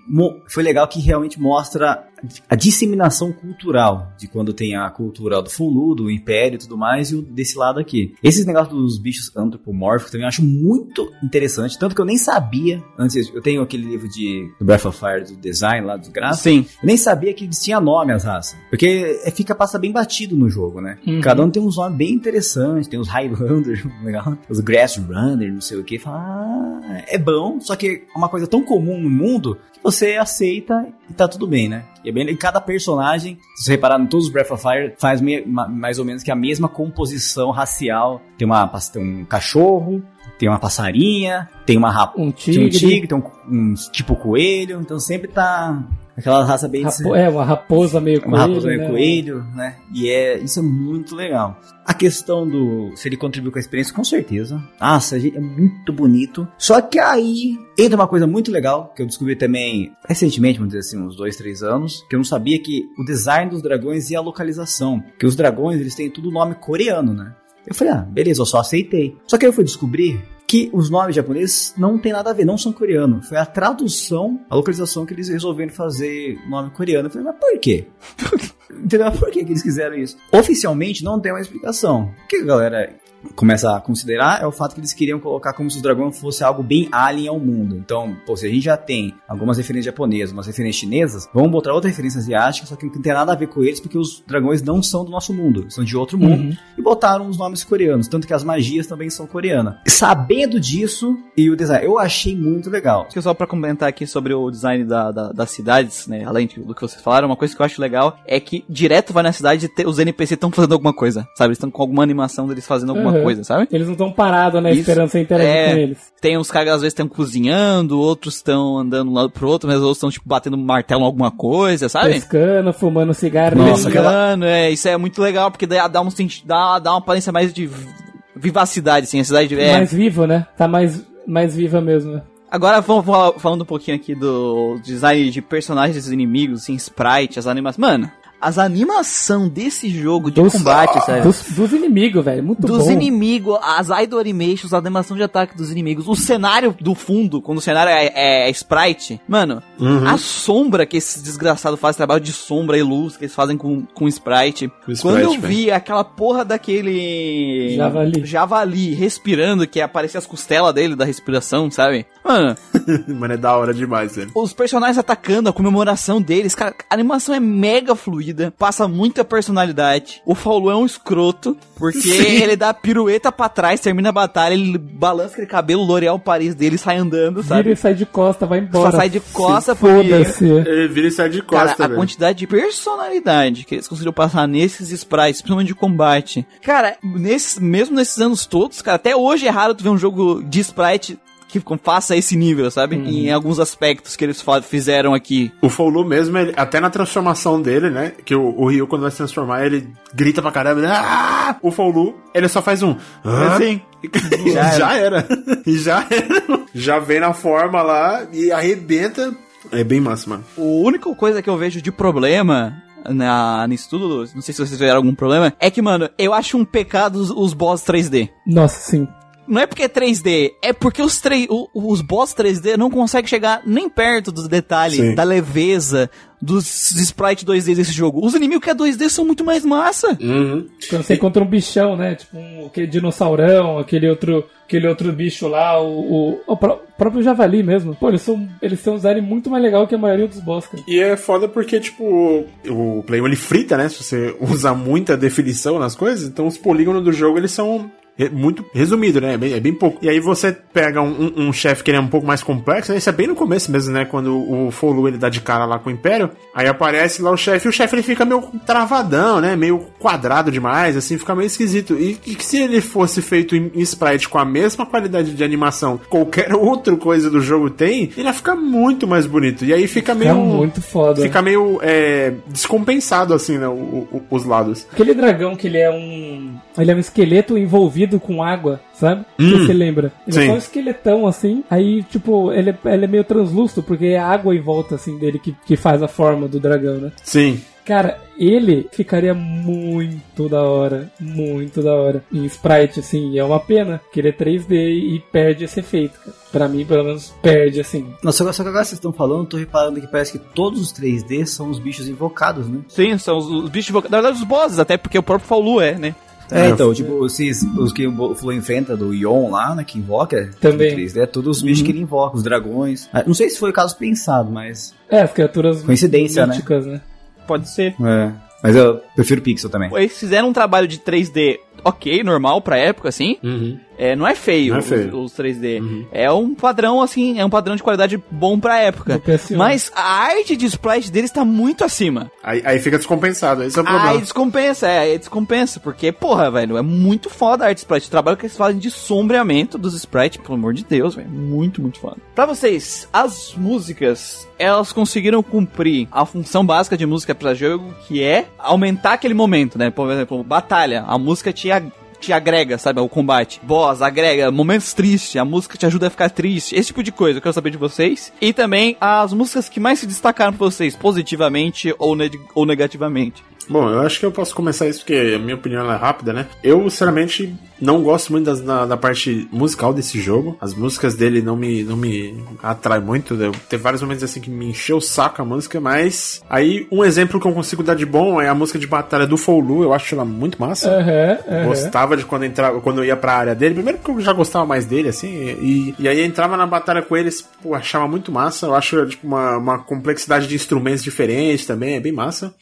foi 0.49 0.63
legal 0.63 0.87
que 0.87 0.99
realmente 0.99 1.39
mostra 1.39 2.05
a 2.49 2.55
disseminação 2.55 3.31
cultural 3.31 4.13
de 4.17 4.27
quando 4.27 4.53
tem 4.53 4.75
a 4.75 4.89
cultura 4.89 5.41
do 5.41 5.49
Fulu, 5.49 5.95
do 5.95 6.11
Império 6.11 6.55
e 6.55 6.59
tudo 6.59 6.77
mais, 6.77 7.11
e 7.11 7.15
o 7.15 7.21
desse 7.21 7.57
lado 7.57 7.79
aqui. 7.79 8.13
Esses 8.23 8.45
negócios 8.45 8.75
dos 8.75 8.97
bichos 8.97 9.35
antropomórficos 9.35 10.11
também 10.11 10.23
eu 10.23 10.29
acho 10.29 10.43
muito 10.43 11.11
interessante, 11.23 11.77
tanto 11.77 11.95
que 11.95 12.01
eu 12.01 12.05
nem 12.05 12.17
sabia, 12.17 12.83
antes, 12.97 13.31
eu 13.33 13.41
tenho 13.41 13.61
aquele 13.61 13.83
livro 13.83 14.07
de 14.09 14.49
do 14.59 14.65
Breath 14.65 14.85
of 14.85 14.97
Fire, 14.97 15.23
do 15.23 15.35
design 15.39 15.85
lá, 15.85 15.97
dos 15.97 16.09
gráficos. 16.09 16.41
Sim. 16.41 16.65
Eu 16.81 16.87
nem 16.87 16.97
sabia 16.97 17.33
que 17.33 17.43
eles 17.43 17.61
tinham 17.61 17.81
nome 17.81 18.13
as 18.13 18.23
raças. 18.23 18.57
Porque 18.69 19.19
é, 19.23 19.31
fica, 19.31 19.53
passa 19.53 19.77
bem 19.77 19.91
batido 19.91 20.35
no 20.35 20.49
jogo, 20.49 20.81
né? 20.81 20.97
Uhum. 21.05 21.21
Cada 21.21 21.43
um 21.43 21.49
tem 21.49 21.61
uns 21.61 21.77
nomes 21.77 21.97
bem 21.97 22.13
interessantes, 22.13 22.87
tem 22.87 22.99
os 22.99 23.07
Highlanders, 23.07 23.83
legal, 24.03 24.37
os 24.49 24.59
Grass 24.59 24.97
Runners, 24.97 25.53
não 25.53 25.61
sei 25.61 25.77
o 25.77 25.83
que. 25.83 25.99
Fala, 25.99 26.17
ah, 26.17 27.03
é 27.07 27.17
bom, 27.17 27.59
só 27.59 27.75
que 27.75 28.03
é 28.13 28.17
uma 28.17 28.29
coisa 28.29 28.47
tão 28.47 28.63
comum 28.63 28.99
no 28.99 29.09
mundo 29.09 29.57
que 29.73 29.79
você 29.81 30.15
aceita 30.15 30.87
e 31.09 31.13
tá 31.13 31.27
tudo 31.27 31.47
bem, 31.47 31.69
né? 31.69 31.85
E 32.05 32.09
é 32.09 32.11
bem, 32.11 32.29
e 32.29 32.37
cada 32.37 32.61
personagem, 32.61 33.39
se 33.55 33.65
você 33.65 33.71
reparar 33.71 33.99
em 33.99 34.05
todos 34.05 34.27
os 34.27 34.31
Breath 34.31 34.51
of 34.51 34.61
Fire, 34.61 34.93
faz 34.99 35.19
mais 35.47 35.97
ou 35.97 36.05
menos 36.05 36.21
que 36.21 36.29
a 36.29 36.35
mesma 36.35 36.69
composição 36.69 37.49
racial. 37.49 38.21
Tem, 38.37 38.45
uma, 38.45 38.67
tem 38.93 39.01
um 39.01 39.25
cachorro, 39.25 40.03
tem 40.37 40.47
uma 40.47 40.59
passarinha, 40.59 41.49
tem 41.65 41.75
uma 41.75 41.91
rap... 41.91 42.13
um 42.15 42.31
tigre, 42.31 42.59
tem 42.59 42.67
um, 42.67 42.69
tigre, 42.69 43.07
tem 43.07 43.17
um, 43.17 43.71
um 43.71 43.73
tipo 43.91 44.15
coelho, 44.15 44.79
então 44.79 44.99
sempre 44.99 45.29
tá 45.29 45.83
aquela 46.17 46.43
raça 46.43 46.67
bem 46.67 46.83
Rapo... 46.83 47.15
é 47.15 47.29
uma 47.29 47.43
raposa 47.43 47.99
meio 47.99 48.19
uma 48.25 48.37
coelho, 48.37 48.53
raposa 48.53 48.67
meio 48.67 48.79
né? 48.79 48.87
coelho, 48.87 49.43
né? 49.55 49.75
E 49.93 50.09
é 50.09 50.37
isso 50.39 50.59
é 50.59 50.63
muito 50.63 51.15
legal. 51.15 51.59
A 51.85 51.93
questão 51.93 52.47
do 52.47 52.95
se 52.95 53.07
ele 53.07 53.17
contribuiu 53.17 53.51
com 53.51 53.59
a 53.59 53.61
experiência, 53.61 53.93
com 53.93 54.03
certeza. 54.03 54.61
Nossa, 54.79 55.17
é 55.17 55.39
muito 55.39 55.93
bonito. 55.93 56.47
Só 56.57 56.81
que 56.81 56.99
aí 56.99 57.57
entra 57.77 57.95
uma 57.95 58.07
coisa 58.07 58.25
muito 58.25 58.51
legal 58.51 58.93
que 58.95 59.01
eu 59.01 59.05
descobri 59.05 59.35
também 59.35 59.91
recentemente, 60.07 60.57
vamos 60.57 60.73
dizer 60.73 60.79
assim, 60.79 61.05
uns 61.05 61.15
dois, 61.15 61.35
três 61.35 61.61
anos, 61.61 62.03
que 62.09 62.15
eu 62.15 62.19
não 62.19 62.23
sabia 62.23 62.59
que 62.59 62.83
o 62.97 63.03
design 63.03 63.51
dos 63.51 63.61
dragões 63.61 64.09
e 64.09 64.15
a 64.15 64.21
localização, 64.21 65.03
que 65.19 65.25
os 65.25 65.35
dragões 65.35 65.79
eles 65.79 65.95
têm 65.95 66.09
tudo 66.09 66.31
nome 66.31 66.55
coreano, 66.55 67.13
né? 67.13 67.35
Eu 67.67 67.75
falei, 67.75 67.93
ah, 67.93 68.01
beleza, 68.01 68.41
eu 68.41 68.45
só 68.45 68.59
aceitei. 68.59 69.17
Só 69.27 69.37
que 69.37 69.45
aí 69.45 69.49
eu 69.49 69.53
fui 69.53 69.63
descobrir 69.63 70.23
que 70.47 70.69
os 70.71 70.89
nomes 70.89 71.15
japoneses 71.15 71.73
não 71.77 71.97
tem 71.97 72.11
nada 72.11 72.29
a 72.29 72.33
ver, 72.33 72.45
não 72.45 72.57
são 72.57 72.71
coreanos. 72.71 73.27
Foi 73.27 73.37
a 73.37 73.45
tradução, 73.45 74.39
a 74.49 74.55
localização 74.55 75.05
que 75.05 75.13
eles 75.13 75.29
resolveram 75.29 75.71
fazer 75.71 76.39
nome 76.47 76.69
coreano. 76.69 77.07
Eu 77.07 77.11
falei, 77.11 77.27
mas 77.27 77.37
por 77.39 77.59
quê? 77.59 77.87
Entendeu? 78.69 79.11
Por 79.11 79.31
que, 79.31 79.43
que 79.43 79.51
eles 79.51 79.63
quiseram 79.63 79.95
isso? 79.95 80.17
Oficialmente 80.31 81.03
não 81.03 81.19
tem 81.19 81.31
uma 81.31 81.41
explicação. 81.41 82.13
O 82.23 82.27
que 82.27 82.37
a 82.37 82.45
galera 82.45 82.95
começa 83.35 83.75
a 83.75 83.79
considerar 83.81 84.41
é 84.41 84.45
o 84.47 84.51
fato 84.51 84.73
que 84.73 84.79
eles 84.79 84.93
queriam 84.93 85.19
colocar 85.19 85.53
como 85.53 85.69
se 85.69 85.77
os 85.77 85.81
dragões 85.81 86.19
fosse 86.19 86.43
algo 86.43 86.61
bem 86.63 86.87
alien 86.91 87.27
ao 87.29 87.39
mundo. 87.39 87.75
Então, 87.77 88.15
pô, 88.25 88.35
se 88.35 88.45
a 88.45 88.49
gente 88.49 88.63
já 88.63 88.77
tem 88.77 89.13
algumas 89.27 89.57
referências 89.57 89.85
japonesas, 89.85 90.31
umas 90.31 90.47
referências 90.47 90.79
chinesas, 90.79 91.27
vamos 91.33 91.51
botar 91.51 91.73
outra 91.73 91.89
referência 91.89 92.19
asiática, 92.19 92.67
só 92.67 92.75
que 92.75 92.85
não 92.85 92.91
tem 93.01 93.13
nada 93.13 93.31
a 93.31 93.35
ver 93.35 93.47
com 93.47 93.63
eles, 93.63 93.79
porque 93.79 93.97
os 93.97 94.23
dragões 94.27 94.61
não 94.61 94.81
são 94.83 95.03
do 95.05 95.11
nosso 95.11 95.33
mundo, 95.33 95.65
são 95.69 95.83
de 95.83 95.95
outro 95.97 96.17
mundo. 96.17 96.43
Uhum. 96.43 96.57
E 96.77 96.81
botaram 96.81 97.27
os 97.29 97.37
nomes 97.37 97.63
coreanos, 97.63 98.07
tanto 98.07 98.27
que 98.27 98.33
as 98.33 98.43
magias 98.43 98.87
também 98.87 99.09
são 99.09 99.25
coreanas. 99.27 99.75
Sabendo 99.87 100.59
disso, 100.59 101.17
e 101.37 101.49
o 101.49 101.55
design, 101.55 101.85
eu 101.85 101.97
achei 101.97 102.35
muito 102.35 102.69
legal. 102.69 103.07
Só 103.25 103.33
pra 103.33 103.47
comentar 103.47 103.89
aqui 103.89 104.05
sobre 104.05 104.33
o 104.33 104.51
design 104.51 104.83
da, 104.83 105.11
da- 105.11 105.31
das 105.31 105.49
cidades, 105.51 106.05
né? 106.07 106.23
Além 106.25 106.47
do 106.47 106.75
que 106.75 106.81
vocês 106.81 107.01
falaram, 107.01 107.27
uma 107.27 107.35
coisa 107.35 107.55
que 107.55 107.61
eu 107.61 107.65
acho 107.65 107.81
legal 107.81 108.17
é 108.27 108.39
que 108.39 108.63
direto 108.69 109.11
vai 109.13 109.23
na 109.23 109.31
cidade 109.31 109.69
e 109.77 109.85
os 109.85 109.97
NPC 109.99 110.35
estão 110.35 110.51
fazendo 110.51 110.73
alguma 110.73 110.93
coisa, 110.93 111.27
sabe? 111.35 111.49
Eles 111.49 111.57
estão 111.57 111.71
com 111.71 111.81
alguma 111.81 112.03
animação 112.03 112.47
deles 112.47 112.65
fazendo 112.67 112.89
alguma 112.91 113.11
Uhum. 113.11 113.14
Coisa, 113.23 113.43
sabe? 113.43 113.67
Eles 113.71 113.87
não 113.87 113.93
estão 113.93 114.11
parados, 114.11 114.61
né? 114.61 114.71
Isso. 114.71 114.81
Esperando 114.81 115.09
você 115.09 115.21
interagir 115.21 115.49
É. 115.53 115.71
com 115.71 115.77
eles. 115.79 115.97
Tem 116.21 116.37
uns 116.37 116.49
caras 116.51 116.67
que 116.69 116.75
às 116.75 116.81
vezes 116.81 116.91
estão 116.93 117.07
cozinhando, 117.07 117.99
outros 117.99 118.35
estão 118.35 118.77
andando 118.77 119.11
um 119.11 119.13
lado 119.13 119.29
pro 119.29 119.47
outro, 119.47 119.67
mas 119.67 119.77
outros 119.79 119.97
estão, 119.97 120.09
tipo, 120.09 120.27
batendo 120.27 120.57
martelo 120.57 121.01
em 121.01 121.05
alguma 121.05 121.31
coisa, 121.31 121.87
sabe? 121.89 122.13
Pescando, 122.13 122.73
fumando 122.73 123.13
cigarro. 123.13 123.55
Nossa, 123.57 123.83
né? 123.83 123.89
aquela- 123.89 124.11
Mano, 124.11 124.45
é, 124.45 124.71
isso 124.71 124.87
é 124.87 124.97
muito 124.97 125.21
legal, 125.21 125.51
porque 125.51 125.65
dá, 125.67 125.87
dá, 125.87 126.01
um, 126.01 126.09
dá, 126.45 126.79
dá 126.79 126.91
uma 126.91 126.99
aparência 126.99 127.31
mais 127.31 127.53
de 127.53 127.67
vi- 127.67 127.87
vivacidade, 128.35 129.05
assim, 129.05 129.19
a 129.19 129.23
cidade 129.23 129.59
é... 129.59 129.73
Mais 129.73 129.93
vivo, 129.93 130.25
né? 130.25 130.45
Tá 130.57 130.67
mais, 130.67 131.05
mais 131.27 131.55
viva 131.55 131.79
mesmo, 131.81 132.13
né? 132.13 132.21
Agora 132.51 132.79
vamos 132.79 133.05
falando 133.41 133.63
um 133.63 133.65
pouquinho 133.65 133.97
aqui 133.97 134.15
do 134.15 134.77
design 134.83 135.29
de 135.29 135.41
personagens 135.41 136.07
inimigos, 136.09 136.61
assim, 136.63 136.73
sprite, 136.75 137.37
as 137.39 137.47
animações. 137.47 137.79
Mano, 137.79 138.09
as 138.39 138.57
animação 138.57 139.47
desse 139.47 139.89
jogo 139.89 140.29
de 140.29 140.41
Dos- 140.41 140.53
combate, 140.53 141.03
sério. 141.05 141.23
Dos, 141.23 141.41
dos 141.51 141.73
inimigos, 141.73 142.23
velho. 142.23 142.43
Muito 142.43 142.67
Dos 142.67 142.85
bom. 142.85 142.91
inimigos, 142.91 143.57
as 143.63 143.89
idle 144.03 144.19
animations, 144.19 144.73
a 144.73 144.77
animação 144.77 145.17
de 145.17 145.23
ataque 145.23 145.55
dos 145.57 145.71
inimigos, 145.71 146.07
o 146.07 146.15
cenário 146.15 146.75
do 146.79 146.93
fundo, 146.93 147.41
quando 147.41 147.57
o 147.57 147.61
cenário 147.61 147.91
é, 147.91 148.05
é- 148.13 148.47
é 148.47 148.49
sprite, 148.51 149.19
mano, 149.27 149.61
Uhum. 149.79 150.07
a 150.07 150.17
sombra 150.17 150.85
que 150.85 150.97
esse 150.97 151.21
desgraçado 151.21 151.75
faz, 151.77 151.95
trabalho 151.95 152.21
de 152.21 152.31
sombra 152.31 152.77
e 152.77 152.83
luz 152.83 153.17
que 153.17 153.25
eles 153.25 153.35
fazem 153.35 153.57
com, 153.57 153.83
com 153.93 154.07
sprite. 154.07 154.67
Com 154.85 154.91
sprite, 154.91 155.01
Quando 155.01 155.19
eu 155.19 155.39
vi 155.39 155.69
aquela 155.71 156.03
porra 156.03 156.45
daquele. 156.45 157.75
Javali. 157.75 158.25
Javali 158.25 158.93
respirando, 158.93 159.67
que 159.67 159.81
aparecia 159.81 160.17
as 160.17 160.25
costelas 160.25 160.73
dele 160.73 160.95
da 160.95 161.05
respiração, 161.05 161.69
sabe? 161.69 162.05
Mano, 162.23 162.55
Mano, 163.07 163.33
é 163.33 163.37
da 163.37 163.55
hora 163.57 163.73
demais, 163.73 164.15
velho. 164.15 164.31
os 164.35 164.53
personagens 164.53 164.97
atacando, 164.97 165.49
a 165.49 165.53
comemoração 165.53 166.21
deles, 166.21 166.55
cara, 166.55 166.73
a 166.89 166.93
animação 166.93 167.35
é 167.35 167.39
mega 167.39 167.95
fluida, 167.95 168.53
passa 168.57 168.87
muita 168.87 169.23
personalidade. 169.23 170.21
O 170.25 170.33
Faulu 170.35 170.71
é 170.71 170.75
um 170.75 170.85
escroto, 170.85 171.55
porque 171.75 171.99
Sim. 172.01 172.41
ele 172.41 172.55
dá 172.55 172.73
pirueta 172.73 173.31
pra 173.31 173.49
trás, 173.49 173.79
termina 173.79 174.09
a 174.09 174.11
batalha, 174.11 174.53
ele 174.53 174.77
balança 174.77 175.33
aquele 175.33 175.47
cabelo 175.47 175.83
L'Oreal 175.83 176.17
Paris 176.19 176.55
dele 176.55 176.75
e 176.75 176.79
sai 176.79 176.97
andando, 176.97 177.41
Vira 177.41 177.55
sabe? 177.55 177.71
e 177.71 177.75
sai 177.75 177.93
de 177.93 178.05
costa, 178.05 178.45
vai 178.45 178.59
Só 178.61 178.65
embora. 178.65 178.91
sai 178.97 179.09
de 179.09 179.19
costa 179.19 179.64
porque... 179.73 180.09
Foda-se. 180.09 180.43
Ele 180.45 180.87
vira 180.89 181.07
e 181.07 181.11
sai 181.11 181.29
de 181.29 181.41
Cara, 181.41 181.69
costa, 181.69 181.85
a 181.85 181.87
velho. 181.87 181.99
quantidade 181.99 182.37
de 182.39 182.45
personalidade 182.45 183.63
que 183.63 183.75
eles 183.75 183.87
conseguiram 183.87 184.13
passar 184.13 184.47
nesses 184.47 184.91
sprites, 184.91 185.41
principalmente 185.41 185.67
de 185.67 185.75
combate. 185.75 186.45
Cara, 186.61 186.97
nesses, 187.01 187.57
mesmo 187.57 187.95
nesses 187.95 188.19
anos 188.19 188.45
todos, 188.45 188.81
cara, 188.81 188.95
até 188.97 189.15
hoje 189.15 189.47
é 189.47 189.49
raro 189.49 189.73
tu 189.73 189.83
ver 189.83 189.89
um 189.89 189.97
jogo 189.97 190.43
de 190.43 190.59
sprite 190.59 191.17
que 191.47 191.61
faça 191.81 192.17
esse 192.17 192.35
nível, 192.35 192.69
sabe? 192.69 192.97
Em 192.97 193.31
alguns 193.31 193.61
aspectos 193.61 194.17
que 194.17 194.25
eles 194.25 194.43
fizeram 194.63 195.13
aqui. 195.13 195.53
O 195.61 195.69
Foulu 195.69 196.03
mesmo, 196.03 196.37
ele- 196.37 196.53
até 196.57 196.81
na 196.81 196.89
transformação 196.89 197.61
dele, 197.61 197.89
né? 197.89 198.11
Que 198.25 198.35
o, 198.35 198.59
o 198.59 198.67
Ryu, 198.67 198.85
quando 198.87 199.03
vai 199.03 199.11
se 199.11 199.17
transformar, 199.17 199.65
ele 199.65 199.87
grita 200.13 200.41
pra 200.41 200.51
caramba. 200.51 200.81
né? 200.81 200.89
Ah! 200.91 201.55
O 201.61 201.71
Foulu, 201.71 202.13
ele 202.33 202.49
só 202.49 202.61
faz 202.61 202.83
um. 202.83 202.97
"Ah", 203.23 203.55
Assim. 203.55 203.79
e 204.45 204.51
já, 204.51 204.97
era. 204.97 205.25
E 205.65 205.77
já 205.77 206.05
era. 206.11 206.59
Já 206.73 206.99
vem 206.99 207.21
na 207.21 207.33
forma 207.33 207.81
lá 207.81 208.27
e 208.33 208.51
arrebenta. 208.51 209.33
É 209.71 209.83
bem 209.83 209.99
massa, 209.99 210.29
mano. 210.29 210.43
A 210.57 210.61
única 210.61 211.13
coisa 211.15 211.41
que 211.41 211.49
eu 211.49 211.57
vejo 211.57 211.81
de 211.81 211.91
problema 211.91 212.81
na, 213.09 213.67
nisso 213.67 213.89
tudo, 213.89 214.19
não 214.33 214.41
sei 214.41 214.53
se 214.53 214.57
vocês 214.57 214.71
tiveram 214.71 214.97
algum 214.97 215.13
problema, 215.13 215.53
é 215.59 215.69
que, 215.69 215.81
mano, 215.81 216.09
eu 216.17 216.33
acho 216.33 216.57
um 216.57 216.65
pecado 216.65 217.17
os, 217.17 217.29
os 217.29 217.53
boss 217.53 217.83
3D. 217.83 218.29
Nossa, 218.45 218.79
sim. 218.79 219.07
Não 219.47 219.61
é 219.61 219.67
porque 219.67 219.83
é 219.83 219.89
3D, 219.89 220.51
é 220.61 220.73
porque 220.73 221.01
os, 221.01 221.19
3, 221.21 221.47
o- 221.49 221.67
os 221.73 222.01
boss 222.01 222.33
3D 222.33 222.77
não 222.77 222.89
conseguem 222.89 223.27
chegar 223.27 223.61
nem 223.65 223.89
perto 223.89 224.31
dos 224.31 224.47
detalhes, 224.47 224.97
Sim. 224.97 225.15
da 225.15 225.23
leveza, 225.23 226.09
dos 226.41 226.91
sprite 226.99 227.45
2D 227.45 227.75
desse 227.75 227.91
jogo. 227.91 228.23
Os 228.25 228.33
inimigos 228.35 228.63
que 228.63 228.69
é 228.69 228.75
2D 228.75 229.09
são 229.09 229.25
muito 229.25 229.43
mais 229.43 229.63
massa. 229.65 230.17
Uhum. 230.21 230.67
Quando 230.89 231.03
você 231.03 231.15
encontra 231.15 231.43
um 231.43 231.47
bichão, 231.47 231.95
né? 231.95 232.15
Tipo 232.15 232.37
um, 232.37 232.65
aquele 232.67 232.87
dinossaurão, 232.87 233.79
aquele 233.79 234.07
outro, 234.09 234.45
aquele 234.65 234.87
outro 234.87 235.11
bicho 235.11 235.47
lá, 235.47 235.81
o, 235.81 236.33
o, 236.35 236.41
o 236.47 236.57
pró- 236.57 236.79
próprio 236.97 237.23
javali 237.23 237.63
mesmo. 237.63 237.95
Pô, 237.95 238.09
eles 238.09 238.21
são, 238.21 238.47
eles 238.61 238.79
são 238.79 238.93
um 238.93 238.97
design 238.97 239.21
muito 239.21 239.49
mais 239.49 239.63
legal 239.63 239.87
que 239.87 239.95
a 239.95 239.97
maioria 239.97 240.27
dos 240.27 240.39
boss, 240.39 240.67
cara. 240.67 240.83
E 240.87 240.99
é 240.99 241.17
foda 241.17 241.47
porque, 241.47 241.79
tipo, 241.79 242.45
o 242.69 243.03
Play 243.07 243.21
1 243.21 243.27
ele 243.27 243.35
frita, 243.35 243.75
né? 243.77 243.89
Se 243.89 244.03
você 244.03 244.35
usa 244.41 244.73
muita 244.73 245.17
definição 245.17 245.79
nas 245.79 245.95
coisas, 245.95 246.27
então 246.27 246.45
os 246.45 246.57
polígonos 246.57 247.03
do 247.03 247.11
jogo 247.11 247.37
eles 247.39 247.51
são 247.51 247.89
muito 248.31 248.63
resumido, 248.73 249.19
né? 249.19 249.33
É 249.33 249.37
bem, 249.37 249.53
é 249.53 249.59
bem 249.59 249.73
pouco. 249.73 249.97
E 250.01 250.07
aí 250.09 250.19
você 250.19 250.51
pega 250.51 251.01
um, 251.01 251.33
um- 251.37 251.47
um 251.47 251.53
chefe 251.53 251.83
que 251.83 251.91
ele 251.91 251.97
é 251.97 252.01
um 252.01 252.07
pouco 252.07 252.25
mais 252.25 252.41
complexo, 252.41 252.91
né? 252.91 252.97
Isso 252.97 253.09
é 253.09 253.11
bem 253.11 253.27
no 253.27 253.35
começo 253.35 253.71
mesmo, 253.71 253.91
né? 253.93 254.05
Quando 254.05 254.35
o 254.37 254.71
Folu 254.71 255.07
ele 255.07 255.17
dá 255.17 255.27
de 255.29 255.41
cara 255.41 255.65
lá 255.65 255.79
com 255.79 255.89
o 255.89 255.93
Império, 255.93 256.29
aí 256.53 256.67
aparece 256.67 257.21
lá 257.21 257.31
o 257.31 257.37
chefe 257.37 257.67
e 257.67 257.69
o 257.69 257.73
chefe 257.73 257.95
ele 257.95 258.03
fica 258.03 258.23
meio 258.23 258.41
travadão, 258.65 259.41
né? 259.41 259.55
Meio 259.55 259.79
quadrado 259.99 260.51
demais, 260.51 260.95
assim, 260.95 261.17
fica 261.17 261.35
meio 261.35 261.47
esquisito. 261.47 261.95
E, 261.95 262.17
e 262.25 262.35
que 262.35 262.45
se 262.45 262.57
ele 262.61 262.79
fosse 262.81 263.21
feito 263.21 263.55
em, 263.55 263.71
em 263.75 263.81
sprite 263.81 264.29
com 264.29 264.37
a 264.37 264.45
mesma 264.45 264.85
qualidade 264.85 265.33
de 265.33 265.43
animação 265.43 265.97
que 265.97 266.07
qualquer 266.07 266.53
outra 266.55 266.95
coisa 266.95 267.29
do 267.29 267.41
jogo 267.41 267.69
tem, 267.69 268.11
ele 268.15 268.27
ia 268.27 268.33
ficar 268.33 268.55
muito 268.55 269.07
mais 269.07 269.25
bonito. 269.25 269.65
E 269.65 269.73
aí 269.73 269.87
fica 269.87 270.13
meio. 270.15 270.31
É 270.31 270.33
muito 270.33 270.81
foda. 270.81 271.21
Fica 271.21 271.41
meio 271.41 271.79
é, 271.81 272.33
descompensado, 272.47 273.33
assim, 273.33 273.57
né? 273.57 273.67
o- 273.67 274.07
o- 274.11 274.21
os 274.29 274.45
lados. 274.45 274.85
Aquele 274.91 275.13
dragão 275.13 275.55
que 275.55 275.67
ele 275.67 275.77
é 275.79 275.89
um. 275.91 276.55
Ele 276.77 276.91
é 276.91 276.95
um 276.95 276.99
esqueleto 276.99 277.57
envolvido 277.57 278.04
com 278.19 278.43
água, 278.43 278.79
sabe? 278.93 279.25
Se 279.39 279.51
você 279.51 279.73
lembra. 279.73 280.11
Ele 280.27 280.37
é 280.37 280.41
sim. 280.41 280.47
só 280.47 280.53
um 280.53 280.57
esqueletão 280.57 281.27
assim. 281.27 281.63
Aí, 281.69 282.03
tipo, 282.03 282.51
ele, 282.51 282.71
é- 282.71 282.93
ele 282.93 283.05
é 283.05 283.07
meio 283.07 283.23
translúcido, 283.23 283.83
porque 283.83 284.05
é 284.05 284.17
a 284.19 284.27
água 284.27 284.55
em 284.55 284.61
volta, 284.61 284.95
assim, 284.95 285.17
dele 285.17 285.39
que, 285.39 285.55
que 285.65 285.75
faz 285.75 286.01
a 286.01 286.07
forma 286.07 286.47
do 286.47 286.59
dragão, 286.59 286.95
né? 286.95 287.11
Sim. 287.23 287.59
Cara, 287.85 288.17
ele 288.35 288.87
ficaria 288.91 289.35
muito 289.35 290.49
da 290.49 290.63
hora. 290.63 291.11
Muito 291.19 291.83
da 291.83 291.93
hora. 291.93 292.23
Em 292.33 292.43
sprite, 292.45 292.99
assim. 292.99 293.31
E 293.33 293.37
é 293.39 293.43
uma 293.43 293.59
pena 293.59 294.01
que 294.11 294.19
ele 294.19 294.29
é 294.29 294.31
3D 294.31 294.71
e 294.73 295.23
perde 295.31 295.65
esse 295.65 295.81
efeito, 295.81 296.17
cara. 296.19 296.35
Pra 296.51 296.67
mim, 296.67 296.83
pelo 296.83 297.03
menos, 297.03 297.31
perde, 297.43 297.79
assim. 297.79 298.07
Nossa, 298.23 298.51
só 298.53 298.63
que 298.63 298.69
agora 298.69 298.83
vocês 298.83 298.97
estão 298.97 299.13
falando, 299.13 299.41
eu 299.41 299.45
tô 299.45 299.57
reparando 299.57 300.01
que 300.01 300.07
parece 300.07 300.31
que 300.31 300.39
todos 300.39 300.81
os 300.81 300.91
3D 300.93 301.45
são 301.45 301.69
os 301.69 301.77
bichos 301.77 302.07
invocados, 302.07 302.67
né? 302.67 302.79
Sim, 302.87 303.17
são 303.19 303.37
os, 303.37 303.45
os 303.45 303.69
bichos 303.69 303.89
invocados. 303.91 304.11
Na 304.11 304.17
verdade, 304.21 304.41
os 304.41 304.47
bosses, 304.47 304.79
até 304.79 304.97
porque 304.97 305.19
o 305.19 305.23
próprio 305.23 305.47
Faulu 305.47 305.79
é, 305.79 305.93
né? 305.93 306.15
É, 306.51 306.67
É, 306.67 306.69
então, 306.69 306.93
tipo, 306.93 307.25
esses, 307.25 307.63
os 307.77 307.91
que 307.91 308.07
o 308.07 308.35
Flo 308.35 308.53
enfrenta 308.53 308.95
do 308.95 309.13
Ion 309.13 309.49
lá, 309.49 309.75
né, 309.75 309.83
que 309.83 309.97
invoca, 309.97 310.49
Também. 310.59 310.89
tudo 310.91 311.01
3D, 311.01 311.21
é 311.21 311.25
todos 311.25 311.57
os 311.57 311.63
bichos 311.63 311.83
que 311.83 311.91
ele 311.91 312.01
invoca, 312.01 312.37
os 312.37 312.43
dragões. 312.43 313.09
Ah, 313.11 313.23
Não 313.25 313.33
sei 313.33 313.49
se 313.49 313.57
foi 313.59 313.69
o 313.69 313.73
caso 313.73 313.97
pensado, 313.97 314.51
mas... 314.51 314.93
É, 315.09 315.21
as 315.21 315.31
criaturas 315.31 315.81
Coincidência, 315.81 316.45
né? 316.45 316.55
míticas, 316.55 316.85
né? 316.85 317.01
Pode 317.47 317.69
ser. 317.69 317.95
É. 318.01 318.31
Mas 318.63 318.75
eu 318.75 318.99
prefiro 319.15 319.41
pixel 319.41 319.69
também. 319.69 319.91
Eles 319.95 320.17
fizeram 320.17 320.49
um 320.49 320.53
trabalho 320.53 320.87
de 320.87 320.97
3D 320.97 321.59
ok, 321.83 322.23
normal 322.23 322.61
pra 322.61 322.77
época, 322.77 323.09
assim. 323.09 323.37
Uhum. 323.43 323.79
É, 323.97 324.15
não 324.15 324.27
é 324.27 324.35
feio, 324.35 324.69
Não 324.73 324.77
é 324.77 324.79
os- 324.79 324.87
feio. 324.87 325.17
Os, 325.21 325.33
3D. 325.33 326.05
É 326.11 326.31
um 326.31 326.53
padrão, 326.53 327.01
assim, 327.01 327.39
é 327.39 327.45
um 327.45 327.49
padrão 327.49 327.75
de 327.75 327.83
qualidade 327.83 328.21
bom 328.29 328.59
pra 328.59 328.79
época. 328.79 329.13
Do 329.13 329.19
PS1. 329.21 329.55
Mas 329.57 329.91
a 329.95 330.01
arte 330.03 330.55
de 330.57 330.65
sprite 330.65 331.11
deles 331.11 331.31
tá 331.31 331.45
muito 331.45 331.83
acima. 331.83 332.31
Aí, 332.43 332.61
aí 332.65 332.79
fica 332.79 332.97
descompensado, 332.97 333.63
esse 333.63 333.77
é 333.77 333.81
o 333.81 333.85
Aí 333.87 333.93
problema. 333.93 334.19
descompensa, 334.21 334.87
é, 334.87 334.99
aí 334.99 335.17
descompensa, 335.17 335.79
porque, 335.79 336.11
porra, 336.11 336.49
velho, 336.51 336.77
é 336.77 336.81
muito 336.81 337.29
foda 337.29 337.63
a 337.63 337.67
arte 337.67 337.77
de 337.77 337.81
sprite. 337.81 338.07
O 338.07 338.11
trabalho 338.11 338.37
que 338.37 338.45
eles 338.45 338.57
fazem 338.57 338.79
de 338.79 338.89
sombreamento 338.91 339.77
dos 339.77 339.93
sprites, 339.95 340.39
pelo 340.41 340.55
amor 340.55 340.73
de 340.73 340.83
Deus, 340.83 341.15
velho, 341.15 341.29
muito, 341.29 341.81
muito 341.81 341.99
foda. 341.99 342.17
Pra 342.33 342.45
vocês, 342.45 343.07
as 343.13 343.53
músicas, 343.57 344.47
elas 344.59 344.91
conseguiram 344.91 345.41
cumprir 345.43 346.07
a 346.11 346.25
função 346.25 346.65
básica 346.65 346.97
de 346.97 347.05
música 347.05 347.33
pra 347.35 347.53
jogo, 347.53 347.93
que 348.07 348.21
é 348.23 348.45
aumentar 348.57 349.13
aquele 349.13 349.33
momento, 349.33 349.77
né? 349.77 349.89
Por 349.89 350.09
exemplo, 350.11 350.43
batalha, 350.43 351.03
a 351.07 351.17
música 351.17 351.53
ag- 351.71 351.91
te 352.25 352.33
agrega, 352.33 352.77
sabe, 352.77 352.99
ao 352.99 353.07
combate. 353.09 353.59
Boss, 353.63 354.01
agrega 354.01 354.51
momentos 354.51 354.93
tristes, 354.93 355.35
a 355.35 355.45
música 355.45 355.77
te 355.77 355.85
ajuda 355.85 356.07
a 356.07 356.09
ficar 356.09 356.29
triste, 356.29 356.75
esse 356.75 356.87
tipo 356.87 357.03
de 357.03 357.11
coisa 357.11 357.37
eu 357.37 357.41
quero 357.41 357.53
saber 357.53 357.69
de 357.71 357.77
vocês. 357.77 358.31
E 358.41 358.51
também 358.53 358.97
as 358.99 359.33
músicas 359.33 359.69
que 359.69 359.79
mais 359.79 359.99
se 359.99 360.07
destacaram 360.07 360.53
pra 360.53 360.65
vocês, 360.65 360.95
positivamente 360.95 361.93
ou, 361.99 362.15
neg- 362.15 362.39
ou 362.53 362.65
negativamente. 362.65 363.43
Bom, 363.67 363.89
eu 363.89 364.01
acho 364.01 364.19
que 364.19 364.25
eu 364.25 364.31
posso 364.31 364.53
começar 364.55 364.87
isso 364.87 364.99
porque 364.99 365.33
a 365.35 365.39
minha 365.39 365.55
opinião 365.55 365.91
é 365.91 365.95
rápida, 365.95 366.31
né? 366.33 366.45
Eu, 366.63 366.87
sinceramente, 366.89 367.55
não 367.81 368.01
gosto 368.03 368.31
muito 368.31 368.45
das- 368.45 368.61
da, 368.61 368.85
da 368.85 368.95
parte 368.97 369.47
musical 369.51 369.93
desse 369.93 370.21
jogo. 370.21 370.57
As 370.61 370.73
músicas 370.73 371.15
dele 371.15 371.41
não 371.41 371.55
me, 371.55 371.83
não 371.83 371.97
me 371.97 372.43
atraem 372.61 373.01
muito. 373.03 373.33
Eu, 373.35 373.51
teve 373.69 373.81
vários 373.81 374.01
momentos 374.01 374.23
assim 374.23 374.39
que 374.39 374.49
me 374.49 374.67
encheu 374.69 374.97
o 374.97 375.01
saco 375.01 375.41
a 375.41 375.45
música, 375.45 375.79
mas 375.81 376.41
aí 376.49 376.87
um 376.91 377.03
exemplo 377.03 377.39
que 377.39 377.47
eu 377.47 377.51
consigo 377.53 377.81
dar 377.83 377.95
de 377.95 378.05
bom 378.05 378.39
é 378.41 378.47
a 378.47 378.53
música 378.53 378.77
de 378.77 378.85
batalha 378.87 379.25
do 379.25 379.35
Foulu. 379.37 379.83
Eu 379.83 379.93
acho 379.93 380.13
ela 380.13 380.25
muito 380.25 380.59
massa. 380.61 380.89
Aham, 380.89 381.37
aham. 381.47 381.65
Gostava 381.65 382.15
de 382.15 382.23
quando 382.25 382.45
entrava, 382.45 382.79
quando 382.81 382.99
eu 382.99 383.05
ia 383.05 383.15
pra 383.17 383.33
área 383.33 383.55
dele. 383.55 383.73
Primeiro 383.75 383.97
porque 383.99 384.11
eu 384.11 384.21
já 384.21 384.31
gostava 384.33 384.65
mais 384.65 384.85
dele, 384.85 385.09
assim. 385.09 385.27
E, 385.27 385.95
e 385.97 386.07
aí 386.07 386.21
entrava 386.21 386.55
na 386.55 386.67
batalha 386.67 387.01
com 387.01 387.17
eles, 387.17 387.41
pô, 387.63 387.73
achava 387.73 388.07
muito 388.07 388.31
massa. 388.31 388.67
Eu 388.67 388.75
acho, 388.75 389.05
tipo, 389.07 389.25
uma, 389.25 389.57
uma 389.57 389.79
complexidade 389.79 390.47
de 390.47 390.55
instrumentos 390.55 391.03
diferentes 391.03 391.65
também, 391.65 391.95
é 391.95 391.99
bem 391.99 392.11
massa. 392.11 392.53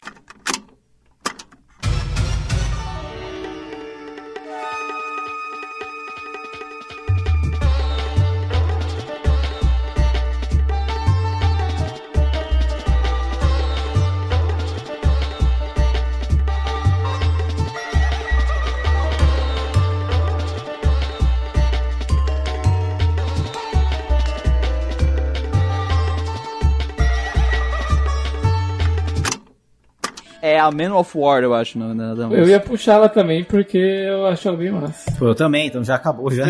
A 30.67 30.71
Man 30.71 30.95
of 30.95 31.17
War, 31.17 31.43
eu 31.43 31.53
acho, 31.53 31.77
na, 31.77 31.93
na, 31.93 32.35
Eu 32.35 32.47
ia 32.47 32.59
puxar 32.59 32.93
ela 32.93 33.09
também 33.09 33.43
porque 33.43 33.77
eu 33.77 34.25
acho 34.27 34.47
ela 34.47 34.57
bem 34.57 34.71
massa. 34.71 35.11
Pô, 35.17 35.27
eu 35.27 35.35
também, 35.35 35.67
então 35.67 35.83
já 35.83 35.95
acabou, 35.95 36.31
já. 36.31 36.45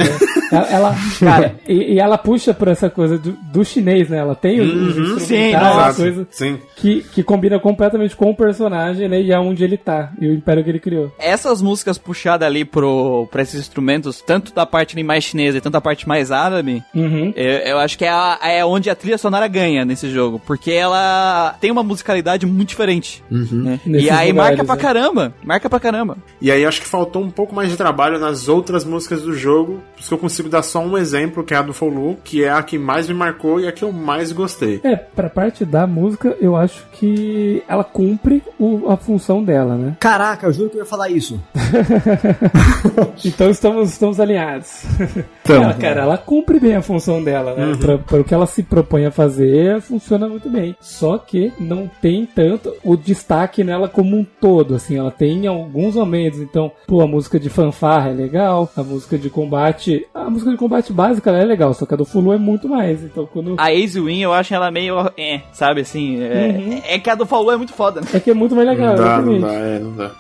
Ela, 0.52 0.68
ela- 0.72 0.96
cara, 1.20 1.56
e, 1.68 1.94
e 1.94 2.00
ela 2.00 2.18
puxa 2.18 2.54
por 2.54 2.68
essa 2.68 2.90
coisa 2.90 3.18
do, 3.18 3.32
do 3.52 3.64
chinês, 3.66 4.10
né? 4.10 4.18
Ela 4.18 4.36
tem 4.36 4.60
os, 4.62 4.96
os 4.98 5.24
sim, 5.24 5.36
instrumentais, 5.36 5.64
nossa, 5.64 5.78
uma 5.78 5.94
coisa 5.94 6.28
Sim. 6.32 6.60
que, 6.76 7.02
que 7.14 7.24
combina 7.24 7.60
completamente 7.60 8.16
com 8.16 8.30
o 8.30 8.36
personagem, 8.36 9.08
né? 9.08 9.22
E 9.22 9.34
aonde 9.34 9.64
ele 9.64 9.78
tá, 9.78 10.12
e 10.20 10.28
o 10.28 10.34
império 10.34 10.64
que 10.64 10.70
ele 10.70 10.80
criou. 10.80 11.12
Essas 11.20 11.62
músicas 11.62 11.98
puxadas 11.98 12.48
ali 12.48 12.64
pro, 12.66 13.28
pra 13.32 13.42
esses 13.42 13.60
instrumentos, 13.60 14.22
tanto 14.22 14.54
da 14.54 14.66
parte 14.66 15.02
mais 15.04 15.24
chinesa 15.24 15.58
e 15.58 15.62
tanto 15.62 15.74
da 15.74 15.82
parte 15.82 16.08
mais 16.08 16.32
árabe, 16.32 16.82
Uhum. 16.94 17.34
eu, 17.36 17.52
eu 17.60 17.78
acho 17.80 17.98
que 17.98 18.06
é, 18.06 18.10
a- 18.10 18.40
é 18.44 18.64
onde 18.66 18.90
a 18.90 18.96
trilha 18.96 19.18
sonora 19.18 19.48
ganha 19.48 19.84
nesse 19.86 20.10
jogo. 20.10 20.40
Porque 20.46 20.72
ela 20.72 21.56
tem 21.60 21.72
uma 21.72 21.84
musicalidade 21.84 22.46
muito 22.46 22.70
diferente. 22.70 23.24
né? 23.30 23.80
E 23.86 24.03
Nesses 24.06 24.18
aí 24.20 24.32
lugares, 24.32 24.58
marca 24.58 24.66
pra 24.66 24.76
né? 24.76 24.82
caramba. 24.82 25.34
Marca 25.44 25.70
pra 25.70 25.80
caramba. 25.80 26.18
E 26.42 26.52
aí 26.52 26.66
acho 26.66 26.82
que 26.82 26.88
faltou 26.88 27.22
um 27.24 27.30
pouco 27.32 27.54
mais 27.56 27.70
de 27.70 27.78
trabalho 27.78 28.20
nas 28.20 28.48
outras 28.48 28.84
músicas 28.84 29.22
do 29.22 29.34
jogo, 29.34 29.82
por 29.94 30.00
isso 30.00 30.08
que 30.10 30.14
eu 30.14 30.18
consigo 30.18 30.50
dar 30.50 30.62
só 30.64 30.80
um 30.80 30.98
exemplo, 30.98 31.44
que 31.44 31.54
é 31.54 31.58
a 31.58 31.62
do 31.62 31.74
Folu, 31.74 32.18
que 32.24 32.44
é 32.44 32.50
a 32.50 32.62
que 32.64 32.78
mais 32.78 33.08
me 33.08 33.14
marcou 33.14 33.60
e 33.60 33.68
a 33.68 33.72
que 33.72 33.84
eu 33.84 33.92
mais 33.92 34.32
gostei. 34.32 34.80
É, 34.84 34.96
pra 34.96 35.30
parte 35.30 35.64
da 35.66 35.86
música, 35.88 36.36
eu 36.42 36.56
acho 36.56 36.84
que 36.94 37.64
ela 37.68 37.84
cumpre 37.84 38.42
o- 38.60 38.90
a 38.90 38.98
função 38.98 39.44
dela, 39.44 39.76
né? 39.76 39.96
Caraca, 40.00 40.48
eu 40.48 40.54
juro 40.54 40.70
que 40.70 40.76
eu 40.78 40.82
ia 40.82 40.86
falar 40.86 41.10
isso. 41.10 41.40
Então 43.26 43.50
estamos, 43.50 43.90
estamos 43.92 44.20
alinhados. 44.20 44.84
Então, 45.44 45.64
ela, 45.64 45.74
cara, 45.74 46.02
ela 46.04 46.18
cumpre 46.18 46.58
bem 46.60 46.76
a 46.76 46.82
função 46.82 47.22
dela, 47.22 47.54
né? 47.54 47.66
Uhum. 47.66 47.78
Pra, 47.78 47.98
para 47.98 48.22
o 48.22 48.24
que 48.24 48.34
ela 48.34 48.46
se 48.46 48.64
propõe 48.64 49.06
a 49.06 49.12
fazer, 49.12 49.82
funciona 49.82 50.28
muito 50.30 50.50
bem. 50.50 50.74
Só 50.80 51.18
que 51.18 51.52
não 51.60 51.90
tem 52.02 52.26
tanto 52.26 52.74
o 52.84 52.96
destaque 52.96 53.64
nela 53.64 53.90
como 53.90 54.16
um 54.18 54.24
todo, 54.24 54.74
assim. 54.76 54.98
Ela 54.98 55.12
tem 55.12 55.46
alguns 55.46 55.96
momentos, 55.96 56.40
então, 56.40 56.72
pô, 56.88 57.02
a 57.02 57.08
música 57.08 57.38
de 57.40 57.50
fanfarra 57.50 58.10
é 58.12 58.14
legal, 58.14 58.72
a 58.76 58.84
música 58.84 59.18
de 59.18 59.30
combate... 59.30 60.06
A 60.14 60.30
música 60.30 60.50
de 60.52 60.58
combate 60.58 60.94
básica 60.94 61.30
ela 61.30 61.40
é 61.40 61.46
legal, 61.46 61.74
só 61.74 61.86
que 61.86 61.94
a 61.94 61.98
do 61.98 62.06
Fulu 62.06 62.32
é 62.34 62.38
muito 62.38 62.70
mais. 62.70 63.04
Então, 63.04 63.26
quando... 63.26 63.56
A 63.58 63.74
Ace 63.74 64.00
Win 64.00 64.22
eu 64.22 64.32
acho 64.32 64.54
ela 64.54 64.72
meio. 64.72 65.12
É, 65.18 65.42
sabe 65.52 65.82
assim? 65.82 66.22
É, 66.24 66.54
Uhum. 66.58 66.82
é 66.88 67.00
que 67.00 67.10
a 67.10 67.16
do 67.16 67.26
Falu 67.26 67.52
é 67.52 67.58
muito 67.58 67.74
foda, 67.74 68.00
né? 68.02 68.08
É 68.14 68.20
que 68.20 68.32
é 68.32 68.34
muito 68.34 68.56
mais 68.56 68.68
legal, 68.68 68.96
Não 68.96 69.04
dá, 69.04 69.22
não 69.22 69.36
exatamente. 69.36 69.42
dá, 69.42 69.54
é, 69.54 69.80
não 69.80 69.96
dá. 69.96 70.12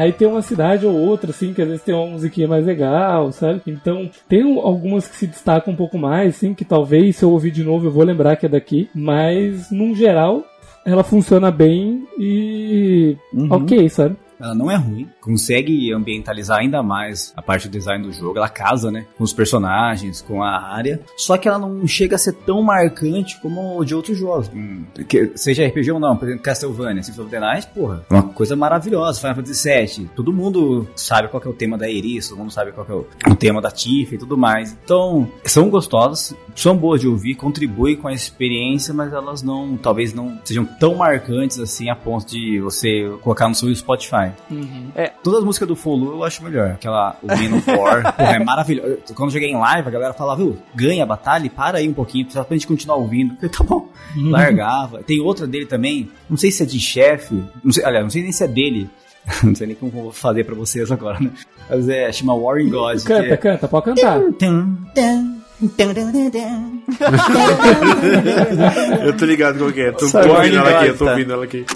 Aí 0.00 0.12
tem 0.12 0.26
uma 0.26 0.40
cidade 0.40 0.86
ou 0.86 0.94
outra, 0.94 1.30
assim, 1.30 1.52
que 1.52 1.60
às 1.60 1.68
vezes 1.68 1.82
tem 1.84 1.94
uma 1.94 2.06
musiquinha 2.06 2.48
mais 2.48 2.64
legal, 2.64 3.30
sabe? 3.32 3.60
Então, 3.66 4.08
tem 4.26 4.42
um- 4.42 4.58
algumas 4.60 5.06
que 5.06 5.14
se 5.14 5.26
destacam 5.26 5.74
um 5.74 5.76
pouco 5.76 5.98
mais, 5.98 6.36
assim, 6.36 6.54
que 6.54 6.64
talvez 6.64 7.16
se 7.16 7.22
eu 7.24 7.30
ouvir 7.30 7.50
de 7.50 7.62
novo 7.62 7.86
eu 7.86 7.90
vou 7.90 8.02
lembrar 8.02 8.36
que 8.36 8.46
é 8.46 8.48
daqui. 8.48 8.88
Mas, 8.94 9.70
num 9.70 9.94
geral, 9.94 10.42
ela 10.86 11.04
funciona 11.04 11.50
bem 11.50 12.04
e. 12.18 13.14
ok, 13.50 13.88
sabe? 13.90 14.16
Ela 14.40 14.54
não 14.54 14.70
é 14.70 14.76
ruim, 14.76 15.08
consegue 15.20 15.92
ambientalizar 15.92 16.58
ainda 16.58 16.82
mais 16.82 17.32
a 17.36 17.42
parte 17.42 17.68
do 17.68 17.72
design 17.72 18.04
do 18.04 18.12
jogo, 18.12 18.38
ela 18.38 18.48
casa, 18.48 18.90
né, 18.90 19.06
com 19.16 19.24
os 19.24 19.32
personagens, 19.32 20.22
com 20.22 20.42
a 20.42 20.60
área, 20.60 21.00
só 21.16 21.36
que 21.36 21.48
ela 21.48 21.58
não 21.58 21.86
chega 21.86 22.16
a 22.16 22.18
ser 22.18 22.32
tão 22.32 22.62
marcante 22.62 23.38
como 23.40 23.84
de 23.84 23.94
outros 23.94 24.16
jogos, 24.18 24.50
Hum, 24.54 24.84
que 25.08 25.32
seja 25.34 25.66
RPG 25.66 25.92
ou 25.92 26.00
não, 26.00 26.16
por 26.16 26.26
exemplo, 26.26 26.42
Castlevania, 26.42 27.02
Symphony 27.02 27.26
of 27.26 27.30
the 27.30 27.40
Night, 27.40 27.68
porra, 27.74 28.04
é 28.10 28.14
uma 28.14 28.22
coisa 28.22 28.56
maravilhosa, 28.56 29.20
Final 29.20 29.36
Fantasy 29.36 29.68
VII, 29.68 30.10
todo 30.16 30.32
mundo 30.32 30.88
sabe 30.96 31.28
qual 31.28 31.42
é 31.44 31.48
o 31.48 31.52
tema 31.52 31.76
da 31.76 31.90
Eris, 31.90 32.28
todo 32.28 32.38
mundo 32.38 32.50
sabe 32.50 32.72
qual 32.72 32.86
é 32.88 33.30
o 33.30 33.36
tema 33.36 33.60
da 33.60 33.70
Tifa 33.70 34.14
e 34.14 34.18
tudo 34.18 34.36
mais, 34.36 34.76
então, 34.84 35.30
são 35.44 35.68
gostosas, 35.68 36.34
são 36.54 36.76
boas 36.76 37.00
de 37.00 37.08
ouvir, 37.08 37.34
contribuem 37.34 37.96
com 37.96 38.08
a 38.08 38.12
experiência, 38.12 38.92
mas 38.94 39.12
elas 39.12 39.42
não, 39.42 39.76
talvez 39.76 40.12
não 40.14 40.38
sejam 40.44 40.64
tão 40.64 40.96
marcantes 40.96 41.58
assim 41.58 41.90
a 41.90 41.96
ponto 41.96 42.26
de 42.26 42.60
você 42.60 43.10
colocar 43.22 43.48
no 43.48 43.54
seu 43.54 43.74
Spotify. 43.74 44.29
Todas 45.22 45.40
as 45.40 45.44
músicas 45.44 45.68
do 45.68 45.76
Folu 45.76 46.12
eu 46.14 46.24
acho 46.24 46.42
melhor. 46.44 46.70
Aquela 46.72 47.16
o 47.22 47.26
Man 47.26 47.56
of 47.58 47.70
War, 47.70 48.02
porra, 48.16 48.32
é 48.32 48.38
maravilhoso. 48.44 48.98
Quando 49.14 49.28
eu 49.30 49.34
joguei 49.34 49.50
em 49.50 49.56
live, 49.58 49.88
a 49.88 49.90
galera 49.90 50.12
falava, 50.14 50.42
viu, 50.42 50.58
ganha 50.74 51.02
a 51.02 51.06
batalha 51.06 51.46
e 51.46 51.50
para 51.50 51.78
aí 51.78 51.88
um 51.88 51.92
pouquinho, 51.94 52.26
só 52.30 52.42
pra 52.44 52.56
gente 52.56 52.66
continuar 52.66 52.96
ouvindo. 52.96 53.32
Eu 53.34 53.36
falei, 53.36 53.50
tá 53.50 53.64
bom. 53.64 53.88
Largava. 54.16 55.02
Tem 55.02 55.20
outra 55.20 55.46
dele 55.46 55.66
também, 55.66 56.10
não 56.28 56.36
sei 56.36 56.50
se 56.50 56.62
é 56.62 56.66
de 56.66 56.78
chefe, 56.80 57.42
não 57.62 57.72
sei, 57.72 57.84
aliás, 57.84 58.04
não 58.04 58.10
sei 58.10 58.22
nem 58.22 58.32
se 58.32 58.42
é 58.44 58.48
dele. 58.48 58.88
não 59.44 59.54
sei 59.54 59.66
nem 59.66 59.76
como 59.76 59.92
vou 59.92 60.12
fazer 60.12 60.44
pra 60.44 60.54
vocês 60.54 60.90
agora, 60.90 61.20
né? 61.20 61.30
Mas 61.68 61.88
é, 61.88 62.10
chama 62.10 62.34
Warring 62.34 62.70
God. 62.70 62.98
que 62.98 63.04
Canta, 63.06 63.26
é- 63.26 63.36
canta, 63.36 63.68
pode 63.68 63.84
cantar. 63.84 64.18
Eu 69.04 69.16
tô 69.16 69.24
ligado 69.26 69.58
qual 69.58 69.72
que 69.72 69.80
é. 69.82 69.92
Tô, 69.92 69.98
tô 69.98 70.08
Sabe, 70.08 70.28
ouvindo 70.30 70.56
ela 70.58 70.70
aqui, 70.70 70.88
eu 70.88 70.96
tô 70.96 71.04
tá. 71.04 71.10
ouvindo 71.12 71.32
ela 71.32 71.44
aqui. 71.44 71.66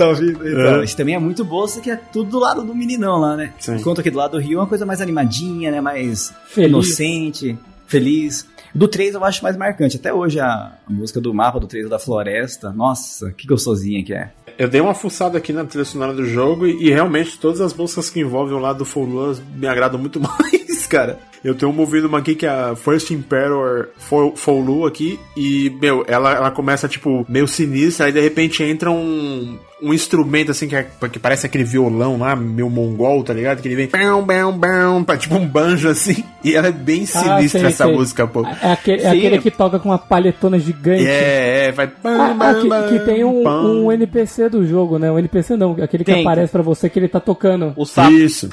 Tá 0.00 0.08
ouvindo? 0.08 0.48
Então, 0.48 0.80
É. 0.80 0.84
Isso 0.84 0.96
também 0.96 1.14
é 1.14 1.18
muito 1.18 1.44
bom, 1.44 1.66
só 1.68 1.78
que 1.78 1.90
é 1.90 1.96
tudo 1.96 2.30
do 2.30 2.38
lado 2.38 2.62
do 2.64 2.74
meninão 2.74 3.18
lá, 3.18 3.36
né? 3.36 3.52
Sim. 3.58 3.76
Enquanto 3.76 4.00
aqui 4.00 4.10
do 4.10 4.16
lado 4.16 4.30
do 4.32 4.38
Rio 4.38 4.56
é 4.58 4.60
uma 4.62 4.66
coisa 4.66 4.86
mais 4.86 4.98
animadinha, 5.02 5.70
né? 5.70 5.78
Mais 5.78 6.32
Feliz. 6.46 6.70
inocente, 6.70 7.58
feliz. 7.86 8.46
Do 8.74 8.88
3 8.88 9.14
eu 9.14 9.24
acho 9.24 9.42
mais 9.42 9.58
marcante. 9.58 9.96
Até 9.96 10.10
hoje 10.10 10.40
a, 10.40 10.46
a 10.46 10.90
música 10.90 11.20
do 11.20 11.34
mapa 11.34 11.60
do 11.60 11.66
3 11.66 11.86
da 11.88 11.98
floresta. 11.98 12.70
Nossa, 12.72 13.30
que 13.32 13.46
gostosinha 13.46 14.02
que 14.02 14.14
é. 14.14 14.30
Eu 14.56 14.68
dei 14.68 14.80
uma 14.80 14.94
fuçada 14.94 15.36
aqui 15.36 15.52
na 15.52 15.64
trilha 15.64 15.84
sonora 15.84 16.14
do 16.14 16.24
jogo 16.24 16.66
e, 16.66 16.86
e 16.86 16.90
realmente 16.90 17.38
todas 17.38 17.60
as 17.60 17.74
músicas 17.74 18.08
que 18.08 18.20
envolvem 18.20 18.54
o 18.56 18.58
lado 18.58 18.78
do 18.78 18.84
Foluas 18.86 19.42
me 19.54 19.66
agradam 19.66 19.98
muito 19.98 20.18
mais, 20.20 20.59
cara. 20.90 21.18
Eu 21.42 21.54
tenho 21.54 21.74
ouvido 21.74 22.06
uma 22.06 22.18
aqui 22.18 22.34
que 22.34 22.44
é 22.44 22.50
a 22.50 22.76
First 22.76 23.10
Emperor 23.12 23.88
Fo- 23.96 24.34
Folu 24.36 24.84
aqui 24.84 25.18
e, 25.34 25.74
meu, 25.80 26.04
ela, 26.06 26.32
ela 26.34 26.50
começa, 26.50 26.86
tipo, 26.86 27.24
meio 27.26 27.48
sinistra, 27.48 28.04
aí 28.04 28.12
de 28.12 28.20
repente 28.20 28.62
entra 28.62 28.90
um, 28.90 29.56
um 29.82 29.94
instrumento, 29.94 30.50
assim, 30.50 30.68
que, 30.68 30.76
é- 30.76 30.86
que 31.10 31.18
parece 31.18 31.46
aquele 31.46 31.64
violão 31.64 32.18
lá, 32.18 32.36
meio 32.36 32.68
mongol, 32.68 33.24
tá 33.24 33.32
ligado? 33.32 33.62
Que 33.62 33.68
ele 33.68 33.74
vem, 33.74 33.86
bam, 33.88 34.22
bam, 34.22 34.52
bam, 34.52 35.02
pra, 35.02 35.16
tipo 35.16 35.34
um 35.34 35.46
banjo, 35.46 35.88
assim, 35.88 36.22
e 36.44 36.54
ela 36.54 36.68
é 36.68 36.72
bem 36.72 37.06
sinistra 37.06 37.36
Ah, 37.36 37.48
sei, 37.48 37.64
essa 37.64 37.84
sei. 37.86 37.94
música, 37.94 38.26
pô. 38.26 38.44
É 38.46 38.72
aquele, 38.72 39.00
é 39.02 39.08
aquele 39.08 39.38
que 39.38 39.50
toca 39.50 39.78
com 39.78 39.88
uma 39.88 39.98
palhetona 39.98 40.58
gigante. 40.58 41.06
É, 41.06 41.68
é, 41.68 41.72
vai... 41.72 41.90
Ah, 42.04 42.36
ah, 42.38 42.54
que, 42.90 42.98
que 42.98 43.04
tem 43.06 43.24
um, 43.24 43.48
um 43.86 43.90
NPC 43.90 44.50
do 44.50 44.66
jogo, 44.66 44.98
né? 44.98 45.10
Um 45.10 45.18
NPC 45.18 45.56
não, 45.56 45.72
aquele 45.72 46.04
que 46.04 46.12
Tem. 46.12 46.20
aparece 46.20 46.52
pra 46.52 46.60
você 46.60 46.90
que 46.90 46.98
ele 46.98 47.08
tá 47.08 47.18
tocando. 47.18 47.72
O 47.78 47.86
sapo. 47.86 48.10
Isso. 48.12 48.50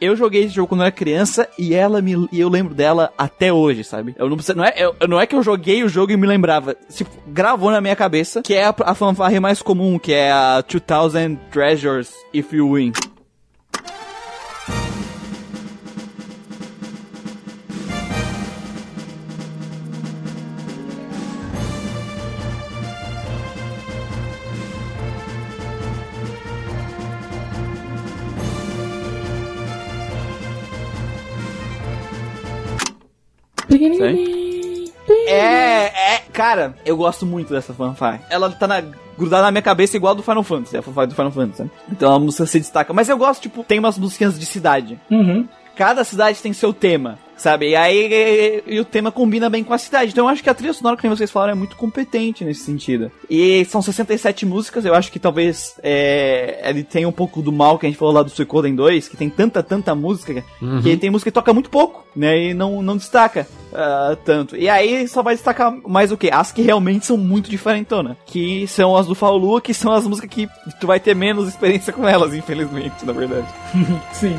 Eu 0.00 0.16
joguei 0.16 0.44
esse 0.44 0.54
jogo 0.54 0.68
quando 0.68 0.80
eu 0.80 0.86
era 0.86 0.92
criança 0.92 1.48
e 1.58 1.74
ela 1.74 2.00
me 2.00 2.28
e 2.32 2.40
eu 2.40 2.48
lembro 2.48 2.74
dela 2.74 3.12
até 3.18 3.52
hoje, 3.52 3.84
sabe? 3.84 4.14
Eu 4.18 4.28
não 4.30 4.36
não 4.56 4.64
é 4.64 4.74
eu- 4.76 5.08
não 5.08 5.20
é 5.20 5.26
que 5.26 5.34
eu 5.36 5.42
joguei 5.42 5.82
o 5.84 5.88
jogo 5.88 6.12
e 6.12 6.16
me 6.16 6.26
lembrava, 6.26 6.74
tipo, 6.92 7.10
gravou 7.26 7.70
na 7.70 7.80
minha 7.80 7.94
cabeça, 7.96 8.42
que 8.42 8.54
é 8.54 8.64
a, 8.64 8.74
a 8.84 8.94
fanfarra 8.94 9.38
mais 9.40 9.60
comum, 9.60 9.98
que 9.98 10.12
é 10.12 10.30
a 10.32 10.62
2000 10.62 11.38
Treasures 11.50 12.10
If 12.32 12.52
You 12.52 12.72
Win. 12.74 12.92
É, 35.26 36.14
é, 36.14 36.22
cara, 36.32 36.74
eu 36.84 36.96
gosto 36.96 37.26
muito 37.26 37.52
dessa 37.52 37.74
fanfare. 37.74 38.20
Ela 38.30 38.50
tá 38.50 38.66
na, 38.66 38.82
grudada 39.18 39.42
na 39.42 39.50
minha 39.50 39.62
cabeça 39.62 39.96
igual 39.96 40.14
do 40.14 40.22
Final 40.22 40.42
Fantasy, 40.42 40.76
a 40.76 40.82
fanfare 40.82 41.08
do 41.08 41.14
Final 41.14 41.30
Fantasy. 41.30 41.58
sabe? 41.58 41.70
Então 41.90 42.14
a 42.14 42.18
música 42.18 42.46
se 42.46 42.58
destaca. 42.58 42.92
Mas 42.92 43.08
eu 43.08 43.18
gosto, 43.18 43.42
tipo, 43.42 43.64
tem 43.64 43.78
umas 43.78 43.98
musiquinhas 43.98 44.38
de 44.38 44.46
cidade. 44.46 44.98
Uhum. 45.10 45.46
Cada 45.80 46.04
cidade 46.04 46.42
tem 46.42 46.52
seu 46.52 46.74
tema, 46.74 47.18
sabe? 47.38 47.70
E 47.70 47.74
aí 47.74 48.62
e, 48.66 48.74
e 48.74 48.80
o 48.80 48.84
tema 48.84 49.10
combina 49.10 49.48
bem 49.48 49.64
com 49.64 49.72
a 49.72 49.78
cidade. 49.78 50.12
Então 50.12 50.26
eu 50.26 50.28
acho 50.28 50.42
que 50.42 50.50
a 50.50 50.52
trilha 50.52 50.74
sonora, 50.74 50.94
que 50.94 51.08
vocês 51.08 51.30
falaram, 51.30 51.52
é 51.52 51.56
muito 51.56 51.74
competente 51.74 52.44
nesse 52.44 52.64
sentido. 52.64 53.10
E 53.30 53.64
são 53.64 53.80
67 53.80 54.44
músicas, 54.44 54.84
eu 54.84 54.94
acho 54.94 55.10
que 55.10 55.18
talvez 55.18 55.76
é, 55.82 56.60
ele 56.66 56.84
tenha 56.84 57.08
um 57.08 57.12
pouco 57.12 57.40
do 57.40 57.50
mal 57.50 57.78
que 57.78 57.86
a 57.86 57.88
gente 57.88 57.98
falou 57.98 58.12
lá 58.12 58.22
do 58.22 58.28
Suicoden 58.28 58.74
2, 58.74 59.08
que 59.08 59.16
tem 59.16 59.30
tanta, 59.30 59.62
tanta 59.62 59.94
música, 59.94 60.44
que 60.82 60.88
ele 60.90 60.98
tem 60.98 61.08
música 61.08 61.30
que 61.30 61.34
toca 61.34 61.54
muito 61.54 61.70
pouco, 61.70 62.04
né? 62.14 62.50
E 62.50 62.52
não, 62.52 62.82
não 62.82 62.98
destaca 62.98 63.48
ah, 63.72 64.14
tanto. 64.22 64.58
E 64.58 64.68
aí 64.68 65.08
só 65.08 65.22
vai 65.22 65.34
destacar 65.34 65.74
mais 65.88 66.12
o 66.12 66.16
que? 66.18 66.30
As 66.30 66.52
que 66.52 66.60
realmente 66.60 67.06
são 67.06 67.16
muito 67.16 67.48
diferentonas. 67.48 68.18
Que 68.26 68.66
são 68.66 68.94
as 68.94 69.06
do 69.06 69.14
Faulu, 69.14 69.62
que 69.62 69.72
são 69.72 69.94
as 69.94 70.06
músicas 70.06 70.28
que 70.28 70.46
tu 70.78 70.86
vai 70.86 71.00
ter 71.00 71.16
menos 71.16 71.48
experiência 71.48 71.90
com 71.90 72.06
elas, 72.06 72.34
infelizmente, 72.34 73.06
na 73.06 73.14
verdade. 73.14 73.48
Sim. 74.12 74.38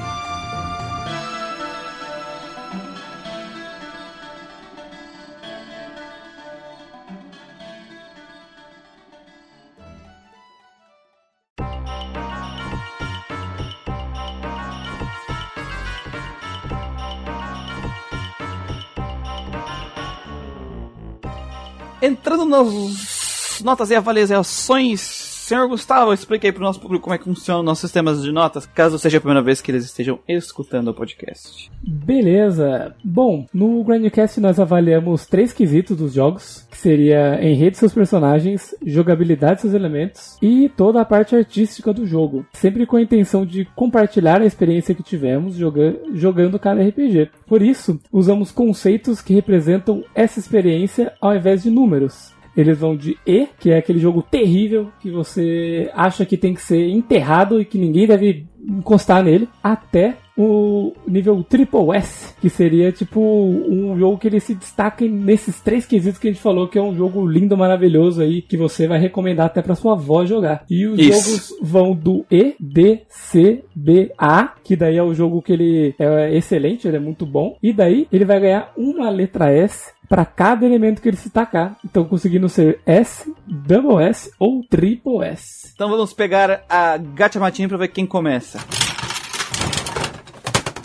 Entrando 22.01 22.45
nas 22.45 23.61
notas 23.61 23.91
e 23.91 23.95
avaliações 23.95 25.30
Senhor 25.41 25.68
Gustavo, 25.68 26.13
explique 26.13 26.45
aí 26.45 26.53
pro 26.53 26.63
nosso 26.63 26.80
público 26.80 27.03
como 27.03 27.15
é 27.15 27.18
que 27.18 27.23
funcionam 27.23 27.63
nossos 27.63 27.81
sistemas 27.81 28.22
de 28.22 28.31
notas, 28.31 28.68
caso 28.68 28.99
seja 28.99 29.18
a 29.18 29.19
primeira 29.19 29.41
vez 29.41 29.59
que 29.59 29.72
eles 29.72 29.84
estejam 29.84 30.19
escutando 30.27 30.89
o 30.89 30.93
podcast. 30.93 31.69
Beleza. 31.81 32.95
Bom, 33.03 33.47
no 33.51 33.84
Grandcast 33.84 34.39
nós 34.39 34.59
avaliamos 34.59 35.26
três 35.26 35.51
quesitos 35.51 35.97
dos 35.97 36.13
jogos, 36.13 36.68
que 36.69 36.77
seria 36.77 37.43
enredo 37.43 37.72
de 37.72 37.77
seus 37.80 37.91
personagens, 37.91 38.76
jogabilidade 38.85 39.55
de 39.55 39.61
seus 39.61 39.73
elementos 39.73 40.38
e 40.41 40.69
toda 40.69 41.01
a 41.01 41.05
parte 41.05 41.35
artística 41.35 41.91
do 41.91 42.05
jogo, 42.05 42.45
sempre 42.53 42.85
com 42.85 42.97
a 42.97 43.01
intenção 43.01 43.43
de 43.43 43.65
compartilhar 43.76 44.41
a 44.41 44.45
experiência 44.45 44.95
que 44.95 45.03
tivemos 45.03 45.55
joga 45.55 45.99
jogando 46.13 46.59
cada 46.59 46.84
RPG. 46.84 47.31
Por 47.47 47.63
isso, 47.63 47.99
usamos 48.11 48.51
conceitos 48.51 49.22
que 49.22 49.34
representam 49.34 50.03
essa 50.13 50.39
experiência 50.39 51.13
ao 51.19 51.35
invés 51.35 51.63
de 51.63 51.72
números. 51.72 52.31
Eles 52.55 52.77
vão 52.77 52.95
de 52.95 53.17
E, 53.25 53.47
que 53.59 53.71
é 53.71 53.77
aquele 53.77 53.99
jogo 53.99 54.21
terrível 54.21 54.91
que 55.01 55.09
você 55.09 55.89
acha 55.93 56.25
que 56.25 56.37
tem 56.37 56.53
que 56.53 56.61
ser 56.61 56.89
enterrado 56.89 57.59
e 57.61 57.65
que 57.65 57.77
ninguém 57.77 58.07
deve 58.07 58.45
encostar 58.67 59.23
nele, 59.23 59.49
até 59.63 60.15
o 60.37 60.93
nível 61.07 61.43
Triple 61.43 61.95
S, 61.95 62.33
que 62.39 62.49
seria 62.49 62.91
tipo 62.91 63.19
um 63.19 63.97
jogo 63.97 64.17
que 64.17 64.27
ele 64.27 64.39
se 64.39 64.55
destaca 64.55 65.05
nesses 65.05 65.61
três 65.61 65.85
quesitos 65.85 66.19
que 66.19 66.27
a 66.27 66.31
gente 66.31 66.41
falou, 66.41 66.67
que 66.67 66.79
é 66.79 66.81
um 66.81 66.95
jogo 66.95 67.25
lindo, 67.25 67.57
maravilhoso 67.57 68.21
aí, 68.21 68.41
que 68.41 68.57
você 68.57 68.87
vai 68.87 68.99
recomendar 68.99 69.47
até 69.47 69.61
pra 69.61 69.75
sua 69.75 69.93
avó 69.93 70.25
jogar. 70.25 70.63
E 70.69 70.87
os 70.87 70.99
Isso. 70.99 71.11
jogos 71.11 71.55
vão 71.61 71.93
do 71.93 72.25
E, 72.31 72.55
D, 72.59 73.01
C, 73.09 73.63
B, 73.75 74.11
A, 74.17 74.53
que 74.63 74.75
daí 74.75 74.97
é 74.97 75.03
o 75.03 75.13
jogo 75.13 75.41
que 75.41 75.53
ele 75.53 75.95
é 75.99 76.35
excelente, 76.35 76.87
ele 76.87 76.97
é 76.97 77.01
muito 77.01 77.25
bom, 77.25 77.57
e 77.61 77.73
daí 77.73 78.07
ele 78.11 78.25
vai 78.25 78.39
ganhar 78.39 78.71
uma 78.77 79.09
letra 79.09 79.51
S 79.51 79.91
para 80.11 80.25
cada 80.25 80.65
elemento 80.65 81.01
que 81.01 81.07
ele 81.07 81.15
se 81.15 81.29
tacar. 81.29 81.77
Então 81.85 82.03
conseguindo 82.03 82.49
ser 82.49 82.81
S, 82.85 83.33
Double 83.47 84.03
S 84.03 84.29
ou 84.38 84.61
Triple 84.69 85.23
S. 85.23 85.71
Então 85.73 85.89
vamos 85.89 86.11
pegar 86.11 86.65
a 86.69 86.97
Gacha 86.97 87.39
Matinha 87.39 87.69
pra 87.69 87.77
ver 87.77 87.88
quem 87.88 88.05
começa. 88.05 88.59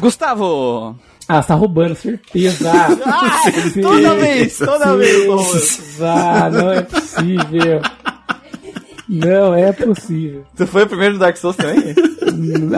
Gustavo! 0.01 0.97
Ah, 1.29 1.43
você 1.43 1.49
tá 1.49 1.55
roubando, 1.57 1.97
certeza. 1.97 2.71
Ah, 3.05 3.51
toda 3.83 4.15
vez, 4.15 4.59
toda 4.59 4.97
vez. 4.97 6.01
Ah, 6.01 6.49
não 6.49 6.71
é 6.71 6.83
possível. 6.83 7.83
Não 9.09 9.55
é 9.57 9.73
possível. 9.73 10.45
Você 10.55 10.67
foi 10.67 10.85
o 10.85 10.87
primeiro 10.87 11.15
do 11.15 11.21
Dark 11.21 11.37
Souls 11.37 11.57
também? 11.57 11.97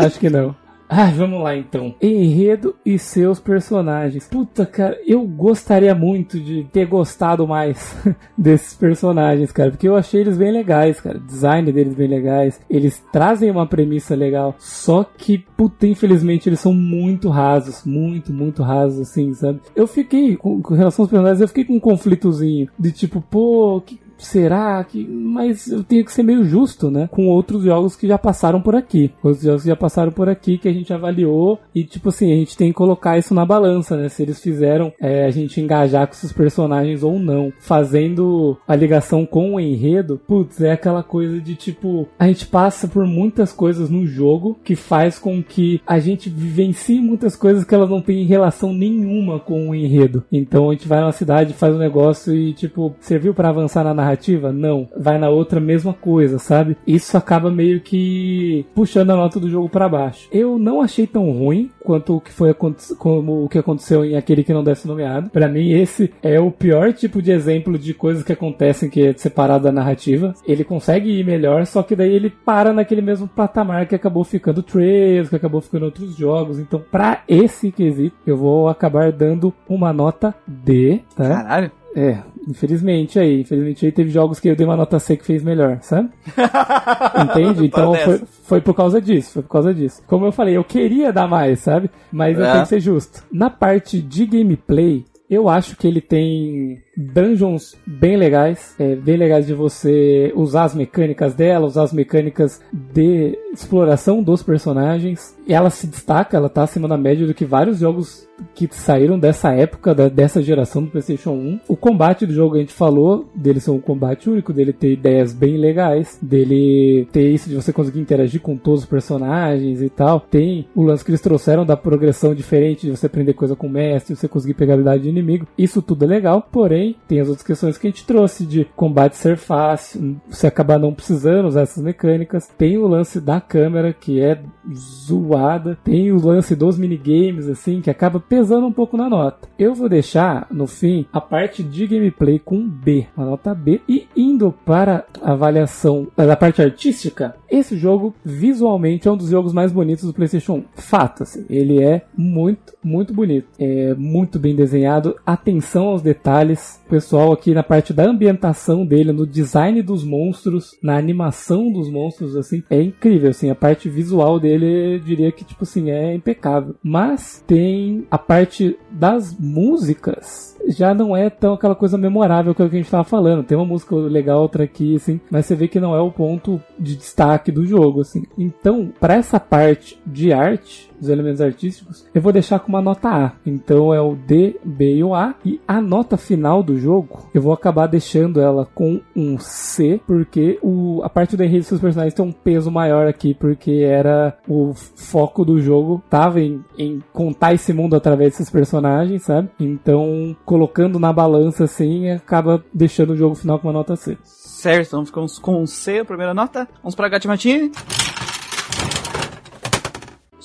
Acho 0.03 0.19
que 0.19 0.31
não. 0.31 0.57
Ah, 0.89 1.11
vamos 1.11 1.43
lá 1.43 1.55
então. 1.55 1.95
Enredo 2.01 2.75
e 2.85 2.99
seus 2.99 3.39
personagens. 3.39 4.27
Puta, 4.27 4.65
cara, 4.65 4.99
eu 5.07 5.23
gostaria 5.27 5.95
muito 5.95 6.41
de 6.41 6.65
ter 6.73 6.87
gostado 6.87 7.47
mais 7.47 7.95
desses 8.37 8.75
personagens, 8.75 9.53
cara, 9.53 9.71
porque 9.71 9.87
eu 9.87 9.97
achei 9.97 10.23
eles 10.23 10.39
bem 10.39 10.51
legais, 10.51 11.01
cara. 11.01 11.19
Design 11.19 11.71
deles 11.71 11.95
bem 11.95 12.09
legais. 12.09 12.61
Eles 12.71 13.05
trazem 13.13 13.51
uma 13.51 13.67
premissa 13.67 14.15
legal, 14.15 14.55
só 14.59 15.05
que, 15.05 15.39
puta, 15.57 15.87
infelizmente 15.87 16.49
eles 16.49 16.61
são 16.61 16.73
muito 16.73 17.29
rasos, 17.29 17.85
muito, 17.85 18.33
muito 18.33 18.63
rasos, 18.63 19.01
assim, 19.01 19.35
sabe? 19.35 19.61
Eu 19.77 19.87
fiquei, 19.87 20.37
com, 20.37 20.63
com 20.63 20.75
relação 20.75 21.03
aos 21.03 21.11
personagens, 21.11 21.41
eu 21.41 21.49
fiquei 21.49 21.65
com 21.65 21.75
um 21.75 21.81
conflitozinho 21.81 22.69
de 22.79 22.93
tipo, 22.93 23.21
pô, 23.21 23.83
que 23.85 24.01
será 24.19 24.83
que. 24.85 25.07
Mas 25.07 25.69
eu 25.69 25.83
tenho 25.83 26.05
que 26.05 26.13
ser 26.13 26.23
meio 26.23 26.45
justo, 26.45 26.91
né? 26.91 27.09
Com 27.11 27.29
outros 27.29 27.63
jogos 27.63 27.97
que 27.97 28.07
já 28.07 28.19
passaram 28.19 28.61
por 28.61 28.75
aqui. 28.75 29.13
Outros 29.23 29.45
jogos 29.45 29.63
que 29.63 29.69
já 29.69 29.77
passaram 29.77 30.13
por 30.13 30.29
aqui 30.29 30.59
que 30.59 30.69
a 30.69 30.73
gente 30.73 30.93
avaliou. 30.93 31.59
E, 31.75 31.85
tipo 31.85 32.09
assim, 32.09 32.33
a 32.33 32.37
gente 32.37 32.57
tem 32.57 32.69
que 32.69 32.75
colocar 32.75 33.19
isso 33.19 33.35
na 33.35 33.47
balança, 33.47 33.97
né? 33.97 34.09
Se 34.09 34.23
eles 34.23 34.41
fizeram 34.41 34.93
é, 35.01 35.25
a 35.25 35.31
gente 35.31 35.61
engajar 35.61 36.07
com 36.07 36.13
esses 36.13 36.33
personagens 36.33 37.03
ou 37.03 37.19
não. 37.19 37.53
Fazendo 37.61 38.59
a 38.67 38.75
ligação 38.75 39.25
com 39.25 39.55
o 39.55 39.61
enredo, 39.61 40.21
putz, 40.27 40.61
é 40.61 40.73
aquela 40.73 41.03
coisa 41.03 41.41
de 41.41 41.55
tipo. 41.55 42.09
A 42.19 42.27
gente 42.27 42.47
passa 42.47 42.89
por 42.89 43.07
muitas 43.07 43.53
coisas 43.53 43.89
no 43.89 44.07
jogo 44.07 44.59
que 44.65 44.75
faz 44.75 45.19
com 45.19 45.43
que 45.43 45.81
a 45.87 45.99
gente 45.99 46.29
vivencie 46.29 47.01
muitas 47.01 47.37
coisas 47.37 47.65
que 47.65 47.75
elas 47.75 47.91
não 47.91 48.01
têm 48.01 48.25
relação 48.25 48.73
nenhuma 48.73 49.39
com 49.39 49.71
o 49.71 49.75
enredo. 49.75 50.25
Então 50.33 50.71
a 50.71 50.73
gente 50.73 50.89
vai 50.89 51.01
numa 51.01 51.13
cidade, 51.13 51.55
faz 51.55 51.75
um 51.75 51.79
negócio 51.79 52.35
e, 52.35 52.53
tipo, 52.53 52.95
serviu 53.01 53.33
para 53.35 53.49
avançar 53.49 53.85
na 53.85 53.95
narrativa? 53.95 54.08
Não. 54.53 54.89
Vai 54.97 55.19
na 55.19 55.29
outra, 55.29 55.61
mesma 55.61 55.93
coisa, 55.93 56.39
sabe? 56.39 56.77
Isso 56.87 57.17
acaba 57.17 57.51
meio 57.51 57.81
que 57.81 58.65
puxando 58.75 59.11
a 59.11 59.17
nota 59.17 59.41
do 59.41 59.51
jogo 59.51 59.69
para 59.69 59.89
baixo. 59.89 60.29
Eu 60.33 60.59
não 60.59 60.81
achei 60.81 61.07
tão 61.07 61.31
ruim 61.31 61.71
quanto 61.83 62.17
o 62.17 62.21
que 62.21 62.33
foi 62.33 62.55
como 62.55 63.45
o 63.45 63.49
que 63.49 63.59
aconteceu 63.59 64.05
em 64.05 64.17
aquele 64.17 64.45
que 64.45 64.53
não 64.53 64.63
deve 64.63 64.81
ser 64.81 64.89
nomeado. 64.89 65.31
Para 65.31 65.49
mim, 65.49 65.71
esse 65.71 66.13
é 66.23 66.39
o 66.39 66.51
pior 66.51 66.93
tipo 66.93 67.23
de 67.23 67.31
exemplo 67.31 67.79
de 67.79 67.95
coisas 67.95 68.23
que 68.23 68.33
acontecem 68.33 68.91
que 68.91 69.07
é 69.07 69.13
separado 69.15 69.65
da 69.65 69.73
narrativa. 69.73 70.35
Ele 70.47 70.65
consegue 70.65 71.11
ir 71.11 71.25
melhor, 71.25 71.67
só 71.67 71.83
que 71.83 71.97
daí 71.97 72.13
ele 72.13 72.31
para 72.31 72.73
naquele 72.73 73.01
mesmo 73.01 73.27
patamar 73.27 73.87
que 73.87 73.95
acabou 73.95 74.25
ficando 74.25 74.63
Trails, 74.63 75.29
que 75.29 75.37
acabou 75.37 75.61
ficando 75.61 75.87
outros 75.87 76.17
jogos. 76.17 76.59
Então, 76.59 76.83
pra 76.91 77.23
esse 77.27 77.73
quesito, 77.73 78.17
eu 78.27 78.37
vou 78.37 78.69
acabar 78.69 79.13
dando 79.13 79.53
uma 79.69 79.93
nota 79.93 80.35
D, 80.47 81.01
tá? 81.17 81.43
Caralho. 81.43 81.71
É, 81.97 82.19
infelizmente 82.49 83.19
aí. 83.19 83.41
Infelizmente 83.43 83.85
aí 83.87 83.93
teve 83.93 84.11
jogos 84.11 84.41
que 84.41 84.49
eu 84.49 84.57
dei 84.57 84.67
uma 84.67 84.77
nota 84.77 84.99
C 84.99 85.17
que 85.17 85.25
fez 85.25 85.43
melhor, 85.43 85.79
sabe? 85.83 86.09
Entende? 87.23 87.67
Então 87.67 87.95
foi, 87.95 88.19
foi 88.45 88.61
por 88.61 88.75
causa 88.75 89.01
disso, 89.01 89.33
foi 89.35 89.43
por 89.43 89.51
causa 89.51 89.75
disso. 89.75 90.03
Como 90.07 90.25
eu 90.27 90.33
falei, 90.33 90.57
eu 90.57 90.65
queria 90.65 91.13
dar 91.13 91.29
mais, 91.29 91.61
sabe? 91.61 91.91
Mas 92.13 92.39
eu 92.39 92.45
É. 92.45 92.51
tenho 92.53 92.63
que 92.63 92.69
ser 92.69 92.81
justo. 92.81 93.25
Na 93.33 93.51
parte 93.51 94.01
de 94.01 94.27
gameplay, 94.27 95.05
eu 95.31 95.49
acho 95.49 95.77
que 95.77 95.87
ele 95.87 96.01
tem 96.01 96.79
dungeons 96.97 97.77
bem 97.87 98.17
legais, 98.17 98.75
é, 98.79 98.95
bem 98.97 99.17
legais 99.17 99.47
de 99.47 99.53
você 99.55 100.33
usar 100.35 100.65
as 100.65 100.75
mecânicas 100.75 101.35
dela, 101.35 101.67
usar 101.67 101.83
as 101.83 101.93
mecânicas 101.93 102.61
de 102.73 103.39
exploração 103.53 104.23
dos 104.23 104.43
personagens. 104.43 105.37
Ela 105.47 105.69
se 105.71 105.87
destaca, 105.87 106.37
ela 106.37 106.49
tá 106.49 106.63
acima 106.63 106.89
da 106.89 106.97
média 106.97 107.27
do 107.27 107.35
que 107.35 107.45
vários 107.45 107.79
jogos 107.81 108.27
que 108.55 108.69
saíram 108.73 109.19
dessa 109.19 109.53
época, 109.53 109.95
da- 109.95 110.09
dessa 110.09 110.43
geração 110.43 110.83
do 110.83 110.91
PlayStation 110.91 111.31
1. 111.33 111.61
O 111.69 111.77
combate 111.77 112.27
do 112.27 112.33
jogo 112.33 112.57
a 112.57 112.59
gente 112.59 112.73
falou, 112.73 113.29
dele 113.35 113.61
ser 113.61 113.71
um 113.71 113.81
combate 113.81 114.29
único, 114.29 114.53
dele 114.53 114.73
ter 114.73 114.93
ideias 114.93 115.33
bem 115.33 115.57
legais, 115.57 116.19
dele 116.21 117.07
ter 117.13 117.31
isso 117.31 117.49
de 117.49 117.55
você 117.55 117.73
conseguir 117.73 118.01
interagir 118.01 118.41
com 118.41 118.57
todos 118.57 118.81
os 118.81 118.87
personagens 118.87 119.83
e 119.83 119.89
tal. 119.89 120.21
Tem 120.21 120.67
o 120.75 120.83
lance 120.83 121.05
que 121.05 121.11
eles 121.11 121.21
trouxeram 121.21 121.65
da 121.65 121.77
progressão 121.77 122.35
diferente, 122.35 122.87
de 122.87 122.97
você 122.97 123.07
aprender 123.07 123.33
coisa 123.35 123.57
com 123.57 123.67
o 123.67 123.71
mestre, 123.71 124.15
você 124.17 124.29
conseguir 124.29 124.55
pegar 124.55 124.75
habilidade 124.75 125.03
de 125.03 125.09
inimigo. 125.09 125.47
Isso 125.57 125.83
tudo 125.83 126.05
é 126.05 126.09
legal, 126.09 126.47
porém, 126.51 126.97
tem 127.07 127.21
as 127.21 127.29
outras 127.29 127.47
questões 127.47 127.79
que 127.79 127.87
a 127.87 127.91
gente 127.91 128.07
trouxe 128.07 128.45
de 128.45 128.65
combate 128.77 129.17
ser 129.17 129.37
fácil, 129.37 130.17
você 130.29 130.47
acabar 130.47 130.79
não 130.79 130.93
precisando 130.95 131.47
usar 131.47 131.63
essas 131.63 131.83
mecânicas. 131.83 132.49
Tem 132.59 132.77
o 132.79 132.87
lance 132.87 133.21
da 133.21 133.41
câmera, 133.41 133.93
que 133.93 134.21
é 134.21 134.41
zoada. 134.75 135.79
Tem 135.85 136.13
o 136.13 136.25
lance 136.25 136.55
dos 136.55 136.79
minigames, 136.79 137.49
assim, 137.49 137.81
que 137.81 137.91
acaba 137.91 138.21
pesando 138.29 138.67
um 138.67 138.73
pouco 138.73 138.97
na 138.97 139.09
nota. 139.09 139.49
Eu 139.59 139.75
vou 139.75 139.89
deixar, 139.89 140.47
no 140.51 140.67
fim, 140.67 141.07
a 141.13 141.21
parte 141.21 141.63
de 141.63 141.87
gameplay 141.87 142.39
com 142.39 142.69
B, 142.69 143.07
uma 143.17 143.27
nota 143.27 143.55
B. 143.55 143.81
E 143.89 144.07
indo 144.17 144.53
para 144.65 145.05
a 145.23 145.33
avaliação 145.33 146.09
da 146.17 146.37
parte 146.37 146.61
artística, 146.61 147.37
esse 147.51 147.77
jogo, 147.77 148.15
visualmente, 148.25 149.09
é 149.09 149.11
um 149.11 149.17
dos 149.17 149.31
jogos 149.31 149.53
mais 149.53 149.73
bonitos 149.73 150.05
do 150.05 150.13
PlayStation 150.13 150.55
1. 150.55 150.65
Fato, 150.77 151.23
assim. 151.23 151.45
Ele 151.49 151.83
é 151.83 152.05
muito, 152.17 152.75
muito 152.83 153.15
bonito. 153.15 153.49
É 153.59 153.95
muito 153.95 154.39
bem 154.39 154.55
desenhado. 154.55 155.17
Atenção 155.25 155.87
aos 155.89 156.03
detalhes. 156.03 156.81
O 156.87 156.91
pessoal 156.91 157.33
aqui 157.33 157.55
na 157.55 157.63
parte 157.63 157.93
da 157.93 158.05
ambientação 158.05 158.85
dele, 158.85 159.13
no 159.13 159.27
design 159.27 159.83
dos 159.83 160.05
monstros, 160.05 160.77
na 160.83 160.97
animação 160.97 161.73
dos 161.73 161.91
monstros, 161.91 162.37
assim, 162.37 162.63
é 162.69 162.83
incrível, 162.83 163.31
assim. 163.31 163.51
A 163.51 163.55
parte 163.55 163.89
visual 163.89 164.39
dele, 164.39 164.97
eu 164.97 165.01
diria 165.01 165.33
que, 165.33 165.45
tipo 165.45 165.65
assim, 165.65 165.91
é 165.91 166.15
impecável. 166.15 166.75
Mas 166.83 167.43
tem 167.47 168.07
a 168.11 168.19
parte 168.19 168.77
das 168.91 169.37
músicas 169.39 170.58
já 170.67 170.95
não 170.95 171.17
é 171.17 171.31
tão 171.31 171.55
aquela 171.55 171.75
coisa 171.75 171.97
memorável 171.97 172.55
que 172.55 172.63
é 172.63 172.69
que 172.69 172.77
a 172.77 172.79
gente 172.79 172.91
tava 172.91 173.05
falando. 173.05 173.45
Tem 173.45 173.57
uma 173.57 173.67
música 173.67 173.95
legal, 173.95 174.43
outra 174.43 174.65
aqui, 174.65 174.97
assim, 174.97 175.21
mas 175.31 175.47
você 175.47 175.55
vê 175.55 175.69
que 175.69 175.81
não 175.81 175.95
é 175.95 176.01
o 176.01 176.11
ponto 176.11 176.61
de 176.79 176.97
destaque 176.97 177.51
do 177.51 177.67
jogo, 177.67 178.01
assim. 178.01 178.25
Então, 178.37 178.91
para 179.01 179.15
essa 179.15 179.41
parte 179.41 179.99
de 180.07 180.33
arte, 180.33 180.88
dos 181.01 181.09
elementos 181.09 181.41
artísticos, 181.41 182.07
eu 182.15 182.21
vou 182.21 182.33
deixar 182.33 182.59
com 182.59 182.69
uma 182.69 182.83
nota 182.83 183.09
A. 183.09 183.33
Então 183.47 183.93
é 183.93 184.01
o 184.01 184.15
D, 184.15 184.59
B 184.65 184.97
e 184.97 185.05
o 185.05 185.15
A. 185.15 185.35
E 185.45 185.61
a 185.67 185.81
nota 185.81 186.17
final 186.17 186.63
do 186.63 186.79
jogo, 186.79 187.29
eu 187.35 187.43
vou 187.43 187.53
acabar 187.53 187.87
deixando 187.87 188.41
ela 188.41 188.67
com 188.67 189.01
um 189.15 189.39
C, 189.39 190.01
porque 190.07 190.59
o, 190.63 191.01
a 191.03 191.09
parte 191.09 191.37
do 191.37 191.43
enredo 191.43 191.61
dos 191.61 191.69
seus 191.69 191.81
personagens 191.81 192.15
tem 192.15 192.25
um 192.25 192.33
peso 192.33 192.71
maior 192.71 193.07
aqui, 193.07 193.35
porque 193.35 193.83
era 193.85 194.37
o 194.49 194.73
foco 194.75 195.45
do 195.45 195.61
jogo, 195.61 196.03
tava 196.09 196.41
em, 196.41 196.65
em 196.79 197.03
contar 197.13 197.55
esse 197.55 197.73
mundo 197.73 197.97
através 197.97 198.33
desses 198.33 198.51
personagens, 198.51 199.23
sabe? 199.23 199.49
Então, 199.59 200.37
colocando 200.45 200.99
na 200.99 201.13
balança 201.13 201.65
assim, 201.65 202.11
acaba 202.11 202.65
deixando 202.73 203.13
o 203.13 203.17
jogo 203.17 203.35
final 203.35 203.59
com 203.59 203.69
uma 203.69 203.73
nota 203.73 203.97
C. 203.97 204.17
Certo, 204.25 204.89
então 204.89 205.07
ficamos 205.07 205.39
com 205.39 205.65
C, 205.67 206.01
a 206.01 206.05
primeira 206.05 206.35
nota. 206.35 206.69
Vamos 206.83 206.95
pra 206.95 207.09
Gacha 207.09 207.29
Matini. 207.29 207.71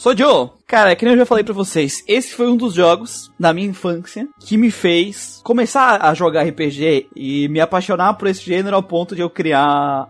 Sou 0.03 0.17
Joe. 0.17 0.49
Cara, 0.67 0.91
é 0.91 0.95
que 0.97 1.05
nem 1.05 1.13
eu 1.13 1.19
já 1.19 1.25
falei 1.25 1.45
pra 1.45 1.53
vocês, 1.53 2.03
esse 2.05 2.33
foi 2.33 2.49
um 2.49 2.57
dos 2.57 2.73
jogos 2.73 3.31
da 3.39 3.53
minha 3.53 3.69
infância 3.69 4.27
que 4.37 4.57
me 4.57 4.69
fez 4.69 5.39
começar 5.45 6.03
a 6.03 6.13
jogar 6.13 6.43
RPG 6.43 7.07
e 7.15 7.47
me 7.47 7.61
apaixonar 7.61 8.15
por 8.15 8.27
esse 8.27 8.43
gênero 8.43 8.75
ao 8.75 8.83
ponto 8.83 9.15
de 9.15 9.21
eu 9.21 9.29
criar 9.29 10.09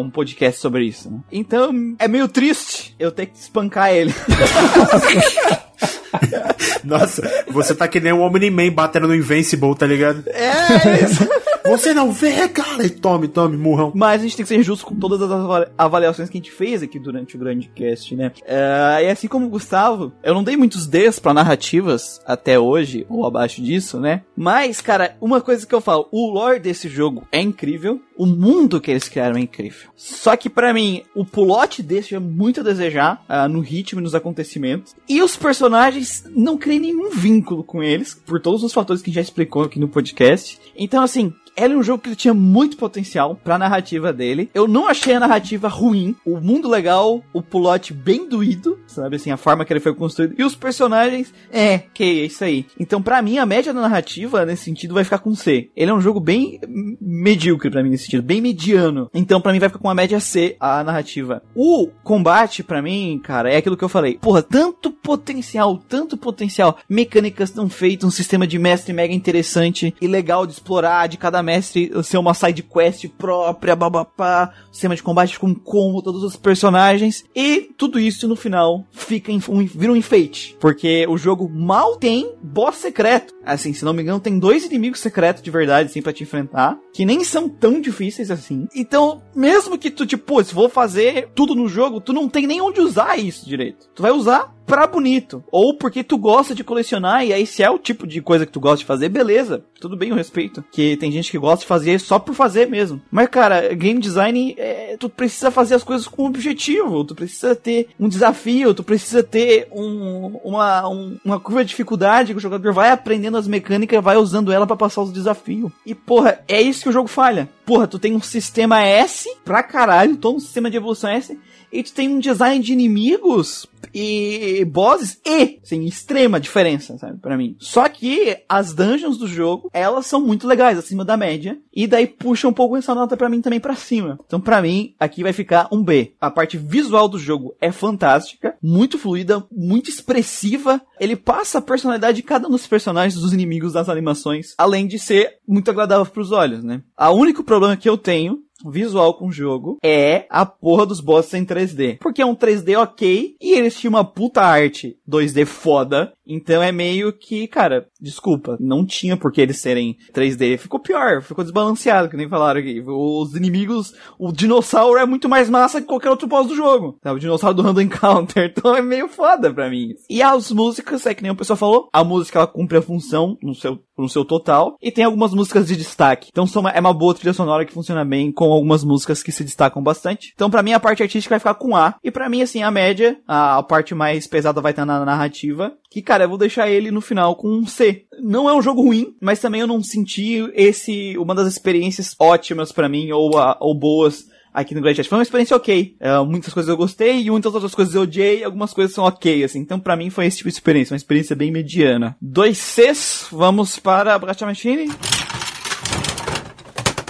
um 0.00 0.10
podcast 0.10 0.60
sobre 0.60 0.84
isso. 0.84 1.08
Né? 1.08 1.20
Então, 1.30 1.94
é 2.00 2.08
meio 2.08 2.26
triste 2.26 2.92
eu 2.98 3.12
ter 3.12 3.26
que 3.26 3.38
espancar 3.38 3.94
ele. 3.94 4.12
Nossa, 6.84 7.44
você 7.48 7.74
tá 7.74 7.86
que 7.88 8.00
nem 8.00 8.12
um 8.12 8.22
Omni-Man 8.22 8.72
batendo 8.72 9.08
no 9.08 9.14
Invincible, 9.14 9.74
tá 9.74 9.86
ligado? 9.86 10.24
É, 10.28 11.04
isso. 11.04 11.28
Você 11.64 11.92
não 11.92 12.10
vê, 12.10 12.48
cara! 12.48 12.84
E 12.84 12.90
tome, 12.90 13.28
tome, 13.28 13.56
murrão. 13.56 13.92
Mas 13.94 14.20
a 14.20 14.24
gente 14.24 14.36
tem 14.36 14.44
que 14.44 14.48
ser 14.48 14.62
justo 14.62 14.86
com 14.86 14.94
todas 14.94 15.20
as 15.22 15.68
avaliações 15.76 16.28
que 16.28 16.38
a 16.38 16.40
gente 16.40 16.50
fez 16.50 16.82
aqui 16.82 16.98
durante 16.98 17.36
o 17.36 17.38
grande 17.38 17.70
cast, 17.74 18.16
né? 18.16 18.32
Uh, 18.42 19.04
e 19.04 19.08
assim 19.08 19.28
como 19.28 19.46
o 19.46 19.50
Gustavo, 19.50 20.12
eu 20.22 20.34
não 20.34 20.42
dei 20.42 20.56
muitos 20.56 20.86
Ds 20.86 21.18
pra 21.18 21.34
narrativas 21.34 22.20
até 22.26 22.58
hoje, 22.58 23.06
ou 23.08 23.26
abaixo 23.26 23.62
disso, 23.62 24.00
né? 24.00 24.22
Mas, 24.36 24.80
cara, 24.80 25.16
uma 25.20 25.40
coisa 25.40 25.66
que 25.66 25.74
eu 25.74 25.80
falo, 25.80 26.08
o 26.10 26.32
lore 26.32 26.58
desse 26.58 26.88
jogo 26.88 27.26
é 27.30 27.40
incrível, 27.40 28.00
o 28.16 28.26
mundo 28.26 28.80
que 28.80 28.90
eles 28.90 29.08
criaram 29.08 29.36
é 29.36 29.40
incrível. 29.40 29.90
Só 29.96 30.36
que 30.36 30.50
para 30.50 30.72
mim, 30.72 31.02
o 31.14 31.24
plot 31.24 31.82
desse 31.82 32.14
é 32.14 32.18
muito 32.18 32.60
a 32.60 32.64
desejar 32.64 33.22
uh, 33.28 33.48
no 33.48 33.60
ritmo 33.60 34.00
e 34.00 34.02
nos 34.02 34.14
acontecimentos. 34.14 34.94
E 35.08 35.22
os 35.22 35.36
personagens 35.36 35.99
não 36.34 36.56
criei 36.58 36.78
nenhum 36.78 37.10
vínculo 37.10 37.64
com 37.64 37.82
eles, 37.82 38.14
por 38.14 38.40
todos 38.40 38.62
os 38.62 38.72
fatores 38.72 39.02
que 39.02 39.12
já 39.12 39.20
explicou 39.20 39.62
aqui 39.62 39.78
no 39.78 39.88
podcast. 39.88 40.58
Então, 40.76 41.02
assim, 41.02 41.32
era 41.56 41.76
um 41.76 41.82
jogo 41.82 42.02
que 42.02 42.16
tinha 42.16 42.34
muito 42.34 42.76
potencial 42.76 43.34
pra 43.42 43.58
narrativa 43.58 44.12
dele. 44.12 44.50
Eu 44.54 44.66
não 44.66 44.88
achei 44.88 45.14
a 45.14 45.20
narrativa 45.20 45.68
ruim. 45.68 46.14
O 46.24 46.40
mundo 46.40 46.68
legal, 46.68 47.22
o 47.32 47.42
plot 47.42 47.92
bem 47.92 48.28
doído, 48.28 48.78
sabe 48.86 49.16
assim, 49.16 49.30
a 49.30 49.36
forma 49.36 49.64
que 49.64 49.72
ele 49.72 49.80
foi 49.80 49.94
construído. 49.94 50.34
E 50.38 50.44
os 50.44 50.54
personagens, 50.54 51.32
é, 51.52 51.78
que 51.78 52.02
é 52.02 52.26
isso 52.26 52.44
aí. 52.44 52.66
Então, 52.78 53.02
pra 53.02 53.22
mim, 53.22 53.38
a 53.38 53.46
média 53.46 53.72
da 53.72 53.80
narrativa, 53.80 54.44
nesse 54.44 54.64
sentido, 54.64 54.94
vai 54.94 55.04
ficar 55.04 55.18
com 55.18 55.34
C. 55.34 55.70
Ele 55.76 55.90
é 55.90 55.94
um 55.94 56.00
jogo 56.00 56.20
bem 56.20 56.60
medíocre 57.00 57.70
pra 57.70 57.82
mim, 57.82 57.90
nesse 57.90 58.04
sentido, 58.04 58.22
bem 58.22 58.40
mediano. 58.40 59.10
Então, 59.14 59.40
pra 59.40 59.52
mim, 59.52 59.58
vai 59.58 59.68
ficar 59.68 59.80
com 59.80 59.88
uma 59.88 59.94
média 59.94 60.20
C 60.20 60.56
a 60.58 60.82
narrativa. 60.82 61.42
O 61.54 61.88
combate, 62.02 62.62
pra 62.62 62.82
mim, 62.82 63.20
cara, 63.22 63.52
é 63.52 63.56
aquilo 63.56 63.76
que 63.76 63.84
eu 63.84 63.88
falei. 63.88 64.18
Porra, 64.18 64.42
tanto 64.42 64.90
potencial, 64.90 65.76
tanto 65.88 66.16
potencial. 66.16 66.78
Mecânicas 66.88 67.50
tão 67.50 67.68
feitas, 67.68 68.06
um 68.06 68.10
sistema 68.10 68.46
de 68.46 68.58
mestre 68.58 68.92
mega 68.92 69.14
interessante 69.14 69.94
e 70.00 70.06
legal 70.06 70.46
de 70.46 70.52
explorar, 70.52 71.08
de 71.08 71.16
cada 71.16 71.39
mestre 71.42 71.90
ser 72.02 72.18
uma 72.18 72.34
side 72.34 72.62
quest 72.62 73.06
própria, 73.18 73.76
babapá, 73.76 74.52
sistema 74.70 74.94
de 74.94 75.02
combate 75.02 75.38
com 75.38 75.54
combo, 75.54 76.02
todos 76.02 76.22
os 76.22 76.36
personagens. 76.36 77.24
E 77.34 77.70
tudo 77.76 77.98
isso 77.98 78.28
no 78.28 78.36
final 78.36 78.84
fica 78.90 79.32
em, 79.32 79.40
um, 79.48 79.64
vira 79.64 79.92
um 79.92 79.96
enfeite. 79.96 80.56
Porque 80.60 81.06
o 81.08 81.16
jogo 81.16 81.48
mal 81.48 81.96
tem 81.96 82.34
boss 82.42 82.76
secreto. 82.76 83.34
Assim, 83.44 83.72
se 83.72 83.84
não 83.84 83.92
me 83.92 84.02
engano, 84.02 84.20
tem 84.20 84.38
dois 84.38 84.64
inimigos 84.64 85.00
secretos 85.00 85.42
de 85.42 85.50
verdade, 85.50 85.90
assim, 85.90 86.02
pra 86.02 86.12
te 86.12 86.22
enfrentar. 86.22 86.78
Que 86.92 87.04
nem 87.04 87.24
são 87.24 87.48
tão 87.48 87.80
difíceis 87.80 88.30
assim. 88.30 88.68
Então, 88.74 89.22
mesmo 89.34 89.78
que 89.78 89.90
tu, 89.90 90.06
tipo, 90.06 90.42
se 90.42 90.54
vou 90.54 90.68
fazer 90.68 91.30
tudo 91.34 91.54
no 91.54 91.68
jogo, 91.68 92.00
tu 92.00 92.12
não 92.12 92.28
tem 92.28 92.46
nem 92.46 92.60
onde 92.60 92.80
usar 92.80 93.18
isso 93.18 93.48
direito. 93.48 93.88
Tu 93.94 94.02
vai 94.02 94.12
usar 94.12 94.54
pra 94.70 94.86
bonito. 94.86 95.42
Ou 95.50 95.76
porque 95.76 96.04
tu 96.04 96.16
gosta 96.16 96.54
de 96.54 96.62
colecionar, 96.62 97.24
e 97.24 97.32
aí 97.32 97.46
se 97.46 97.62
é 97.62 97.68
o 97.68 97.78
tipo 97.78 98.06
de 98.06 98.22
coisa 98.22 98.46
que 98.46 98.52
tu 98.52 98.60
gosta 98.60 98.78
de 98.78 98.84
fazer, 98.84 99.08
beleza. 99.08 99.64
Tudo 99.80 99.96
bem, 99.96 100.10
eu 100.10 100.16
respeito. 100.16 100.64
Que 100.70 100.96
tem 100.96 101.10
gente 101.10 101.30
que 101.30 101.38
gosta 101.38 101.60
de 101.60 101.66
fazer 101.66 101.98
só 101.98 102.18
por 102.18 102.34
fazer 102.34 102.68
mesmo. 102.68 103.00
Mas, 103.10 103.28
cara, 103.28 103.74
game 103.74 103.98
design, 103.98 104.54
é, 104.56 104.96
tu 104.98 105.08
precisa 105.08 105.50
fazer 105.50 105.74
as 105.74 105.82
coisas 105.82 106.06
com 106.06 106.26
objetivo. 106.26 107.04
Tu 107.04 107.14
precisa 107.14 107.56
ter 107.56 107.88
um 107.98 108.08
desafio, 108.08 108.74
tu 108.74 108.84
precisa 108.84 109.22
ter 109.22 109.66
um, 109.72 110.38
uma, 110.44 110.88
um, 110.88 111.18
uma 111.24 111.40
curva 111.40 111.64
de 111.64 111.70
dificuldade 111.70 112.32
que 112.32 112.38
o 112.38 112.42
jogador 112.42 112.72
vai 112.72 112.90
aprendendo 112.90 113.36
as 113.36 113.48
mecânicas 113.48 114.02
vai 114.02 114.16
usando 114.16 114.52
ela 114.52 114.66
para 114.66 114.76
passar 114.76 115.02
os 115.02 115.12
desafios. 115.12 115.72
E, 115.84 115.94
porra, 115.94 116.40
é 116.46 116.60
isso 116.60 116.82
que 116.82 116.88
o 116.88 116.92
jogo 116.92 117.08
falha. 117.08 117.48
Porra, 117.66 117.86
tu 117.86 117.98
tem 117.98 118.14
um 118.14 118.20
sistema 118.20 118.82
S 118.82 119.28
pra 119.44 119.62
caralho, 119.62 120.16
todo 120.16 120.36
um 120.36 120.40
sistema 120.40 120.70
de 120.70 120.76
evolução 120.76 121.10
S 121.10 121.38
e 121.72 121.82
tu 121.82 121.92
tem 121.92 122.08
um 122.08 122.18
design 122.18 122.62
de 122.62 122.72
inimigos 122.72 123.66
e 123.94 124.64
bosses 124.66 125.20
e, 125.24 125.58
sem 125.62 125.84
extrema 125.86 126.40
diferença, 126.40 126.96
sabe, 126.98 127.18
para 127.18 127.36
mim. 127.36 127.56
Só 127.58 127.88
que 127.88 128.38
as 128.48 128.72
dungeons 128.72 129.18
do 129.18 129.26
jogo, 129.26 129.70
elas 129.72 130.06
são 130.06 130.20
muito 130.20 130.46
legais, 130.46 130.78
acima 130.78 131.04
da 131.04 131.16
média, 131.16 131.58
e 131.74 131.86
daí 131.86 132.06
puxa 132.06 132.48
um 132.48 132.52
pouco 132.52 132.76
essa 132.76 132.94
nota 132.94 133.16
para 133.16 133.28
mim 133.28 133.40
também 133.40 133.60
para 133.60 133.74
cima. 133.74 134.18
Então, 134.26 134.40
para 134.40 134.62
mim, 134.62 134.94
aqui 134.98 135.22
vai 135.22 135.32
ficar 135.32 135.68
um 135.72 135.82
B. 135.82 136.12
A 136.20 136.30
parte 136.30 136.56
visual 136.56 137.08
do 137.08 137.18
jogo 137.18 137.54
é 137.60 137.72
fantástica, 137.72 138.54
muito 138.62 138.98
fluida, 138.98 139.44
muito 139.50 139.90
expressiva. 139.90 140.80
Ele 140.98 141.16
passa 141.16 141.58
a 141.58 141.62
personalidade 141.62 142.16
de 142.16 142.22
cada 142.22 142.46
um 142.46 142.52
dos 142.52 142.66
personagens, 142.66 143.20
dos 143.20 143.32
inimigos, 143.32 143.72
das 143.72 143.88
animações, 143.88 144.54
além 144.58 144.86
de 144.86 144.98
ser 144.98 145.38
muito 145.46 145.70
agradável 145.70 146.06
para 146.06 146.22
os 146.22 146.32
olhos, 146.32 146.62
né? 146.62 146.82
O 146.98 147.10
único 147.12 147.42
problema 147.42 147.76
que 147.76 147.88
eu 147.88 147.96
tenho 147.96 148.38
visual 148.64 149.14
com 149.14 149.28
o 149.28 149.32
jogo 149.32 149.78
é 149.82 150.26
a 150.28 150.44
porra 150.44 150.86
dos 150.86 151.00
bosses 151.00 151.34
em 151.34 151.44
3D. 151.44 151.98
Porque 152.00 152.22
é 152.22 152.26
um 152.26 152.34
3D 152.34 152.78
ok 152.78 153.36
e 153.40 153.52
eles 153.52 153.78
tinham 153.78 153.94
uma 153.94 154.04
puta 154.04 154.42
arte 154.42 154.96
2D 155.08 155.46
foda. 155.46 156.12
Então 156.30 156.62
é 156.62 156.70
meio 156.70 157.12
que, 157.12 157.48
cara, 157.48 157.86
desculpa, 158.00 158.56
não 158.60 158.86
tinha 158.86 159.16
por 159.16 159.32
que 159.32 159.40
eles 159.40 159.60
serem 159.60 159.96
3D. 160.14 160.58
Ficou 160.58 160.78
pior, 160.78 161.22
ficou 161.22 161.44
desbalanceado, 161.44 162.08
que 162.08 162.16
nem 162.16 162.28
falaram 162.28 162.60
aqui. 162.60 162.80
Os 162.86 163.34
inimigos, 163.34 163.92
o 164.18 164.32
dinossauro 164.32 164.98
é 164.98 165.04
muito 165.04 165.28
mais 165.28 165.50
massa 165.50 165.80
que 165.80 165.88
qualquer 165.88 166.10
outro 166.10 166.28
boss 166.28 166.46
do 166.46 166.54
jogo. 166.54 166.96
Tá? 167.02 167.12
O 167.12 167.18
dinossauro 167.18 167.56
do 167.56 167.62
Random 167.62 167.80
Encounter. 167.82 168.54
Então 168.60 168.76
é 168.76 168.82
meio 168.82 169.08
foda 169.08 169.52
pra 169.52 169.70
mim. 169.70 169.94
E 170.08 170.22
as 170.22 170.50
músicas, 170.50 171.06
é 171.06 171.14
que 171.14 171.22
nem 171.22 171.32
o 171.32 171.36
pessoal 171.36 171.56
falou, 171.56 171.88
a 171.92 172.04
música 172.04 172.38
ela 172.38 172.46
cumpre 172.46 172.76
a 172.76 172.82
função 172.82 173.38
no 173.42 173.54
seu, 173.54 173.78
no 173.96 174.08
seu 174.08 174.24
total. 174.24 174.76
E 174.82 174.90
tem 174.90 175.04
algumas 175.04 175.32
músicas 175.32 175.68
de 175.68 175.76
destaque. 175.76 176.28
Então 176.30 176.46
são 176.46 176.68
é 176.68 176.78
uma 176.78 176.92
boa 176.92 177.14
trilha 177.14 177.32
sonora 177.32 177.64
que 177.64 177.72
funciona 177.72 178.04
bem 178.04 178.30
com 178.30 178.52
algumas 178.52 178.84
músicas 178.84 179.22
que 179.22 179.32
se 179.32 179.44
destacam 179.44 179.82
bastante. 179.82 180.32
Então, 180.34 180.50
para 180.50 180.62
mim, 180.62 180.72
a 180.72 180.80
parte 180.80 181.02
artística 181.02 181.32
vai 181.32 181.38
ficar 181.38 181.54
com 181.54 181.76
A. 181.76 181.94
E 182.02 182.10
para 182.10 182.28
mim, 182.28 182.42
assim, 182.42 182.62
a 182.62 182.70
média, 182.70 183.18
a, 183.26 183.58
a 183.58 183.62
parte 183.62 183.94
mais 183.94 184.26
pesada 184.26 184.60
vai 184.60 184.72
estar 184.72 184.84
na 184.84 185.04
narrativa. 185.04 185.72
Que, 185.90 186.02
cara, 186.02 186.19
eu 186.24 186.28
vou 186.28 186.38
deixar 186.38 186.70
ele 186.70 186.90
no 186.90 187.00
final 187.00 187.36
com 187.36 187.48
um 187.48 187.66
C. 187.66 188.04
Não 188.20 188.48
é 188.48 188.54
um 188.54 188.62
jogo 188.62 188.82
ruim, 188.82 189.14
mas 189.20 189.40
também 189.40 189.60
eu 189.60 189.66
não 189.66 189.82
senti 189.82 190.50
esse, 190.54 191.16
uma 191.18 191.34
das 191.34 191.48
experiências 191.48 192.14
ótimas 192.18 192.72
para 192.72 192.88
mim, 192.88 193.10
ou, 193.12 193.38
a, 193.38 193.56
ou 193.60 193.74
boas 193.74 194.28
aqui 194.52 194.74
no 194.74 194.80
Grand 194.80 194.94
Chat. 194.94 195.08
Foi 195.08 195.18
uma 195.18 195.22
experiência 195.22 195.56
ok. 195.56 195.96
Uh, 196.00 196.24
muitas 196.24 196.52
coisas 196.52 196.68
eu 196.68 196.76
gostei 196.76 197.22
e 197.22 197.30
muitas 197.30 197.54
outras 197.54 197.74
coisas 197.74 197.94
eu 197.94 198.02
odiei. 198.02 198.44
Algumas 198.44 198.72
coisas 198.72 198.94
são 198.94 199.04
ok, 199.04 199.44
assim. 199.44 199.60
Então, 199.60 199.78
para 199.78 199.96
mim, 199.96 200.10
foi 200.10 200.26
esse 200.26 200.38
tipo 200.38 200.48
de 200.48 200.54
experiência. 200.54 200.92
Uma 200.92 200.98
experiência 200.98 201.36
bem 201.36 201.50
mediana. 201.50 202.16
Dois 202.20 202.58
Cs. 202.58 203.28
Vamos 203.30 203.78
para 203.78 204.14
a 204.14 204.18
Bracha 204.18 204.44
Machine. 204.44 204.90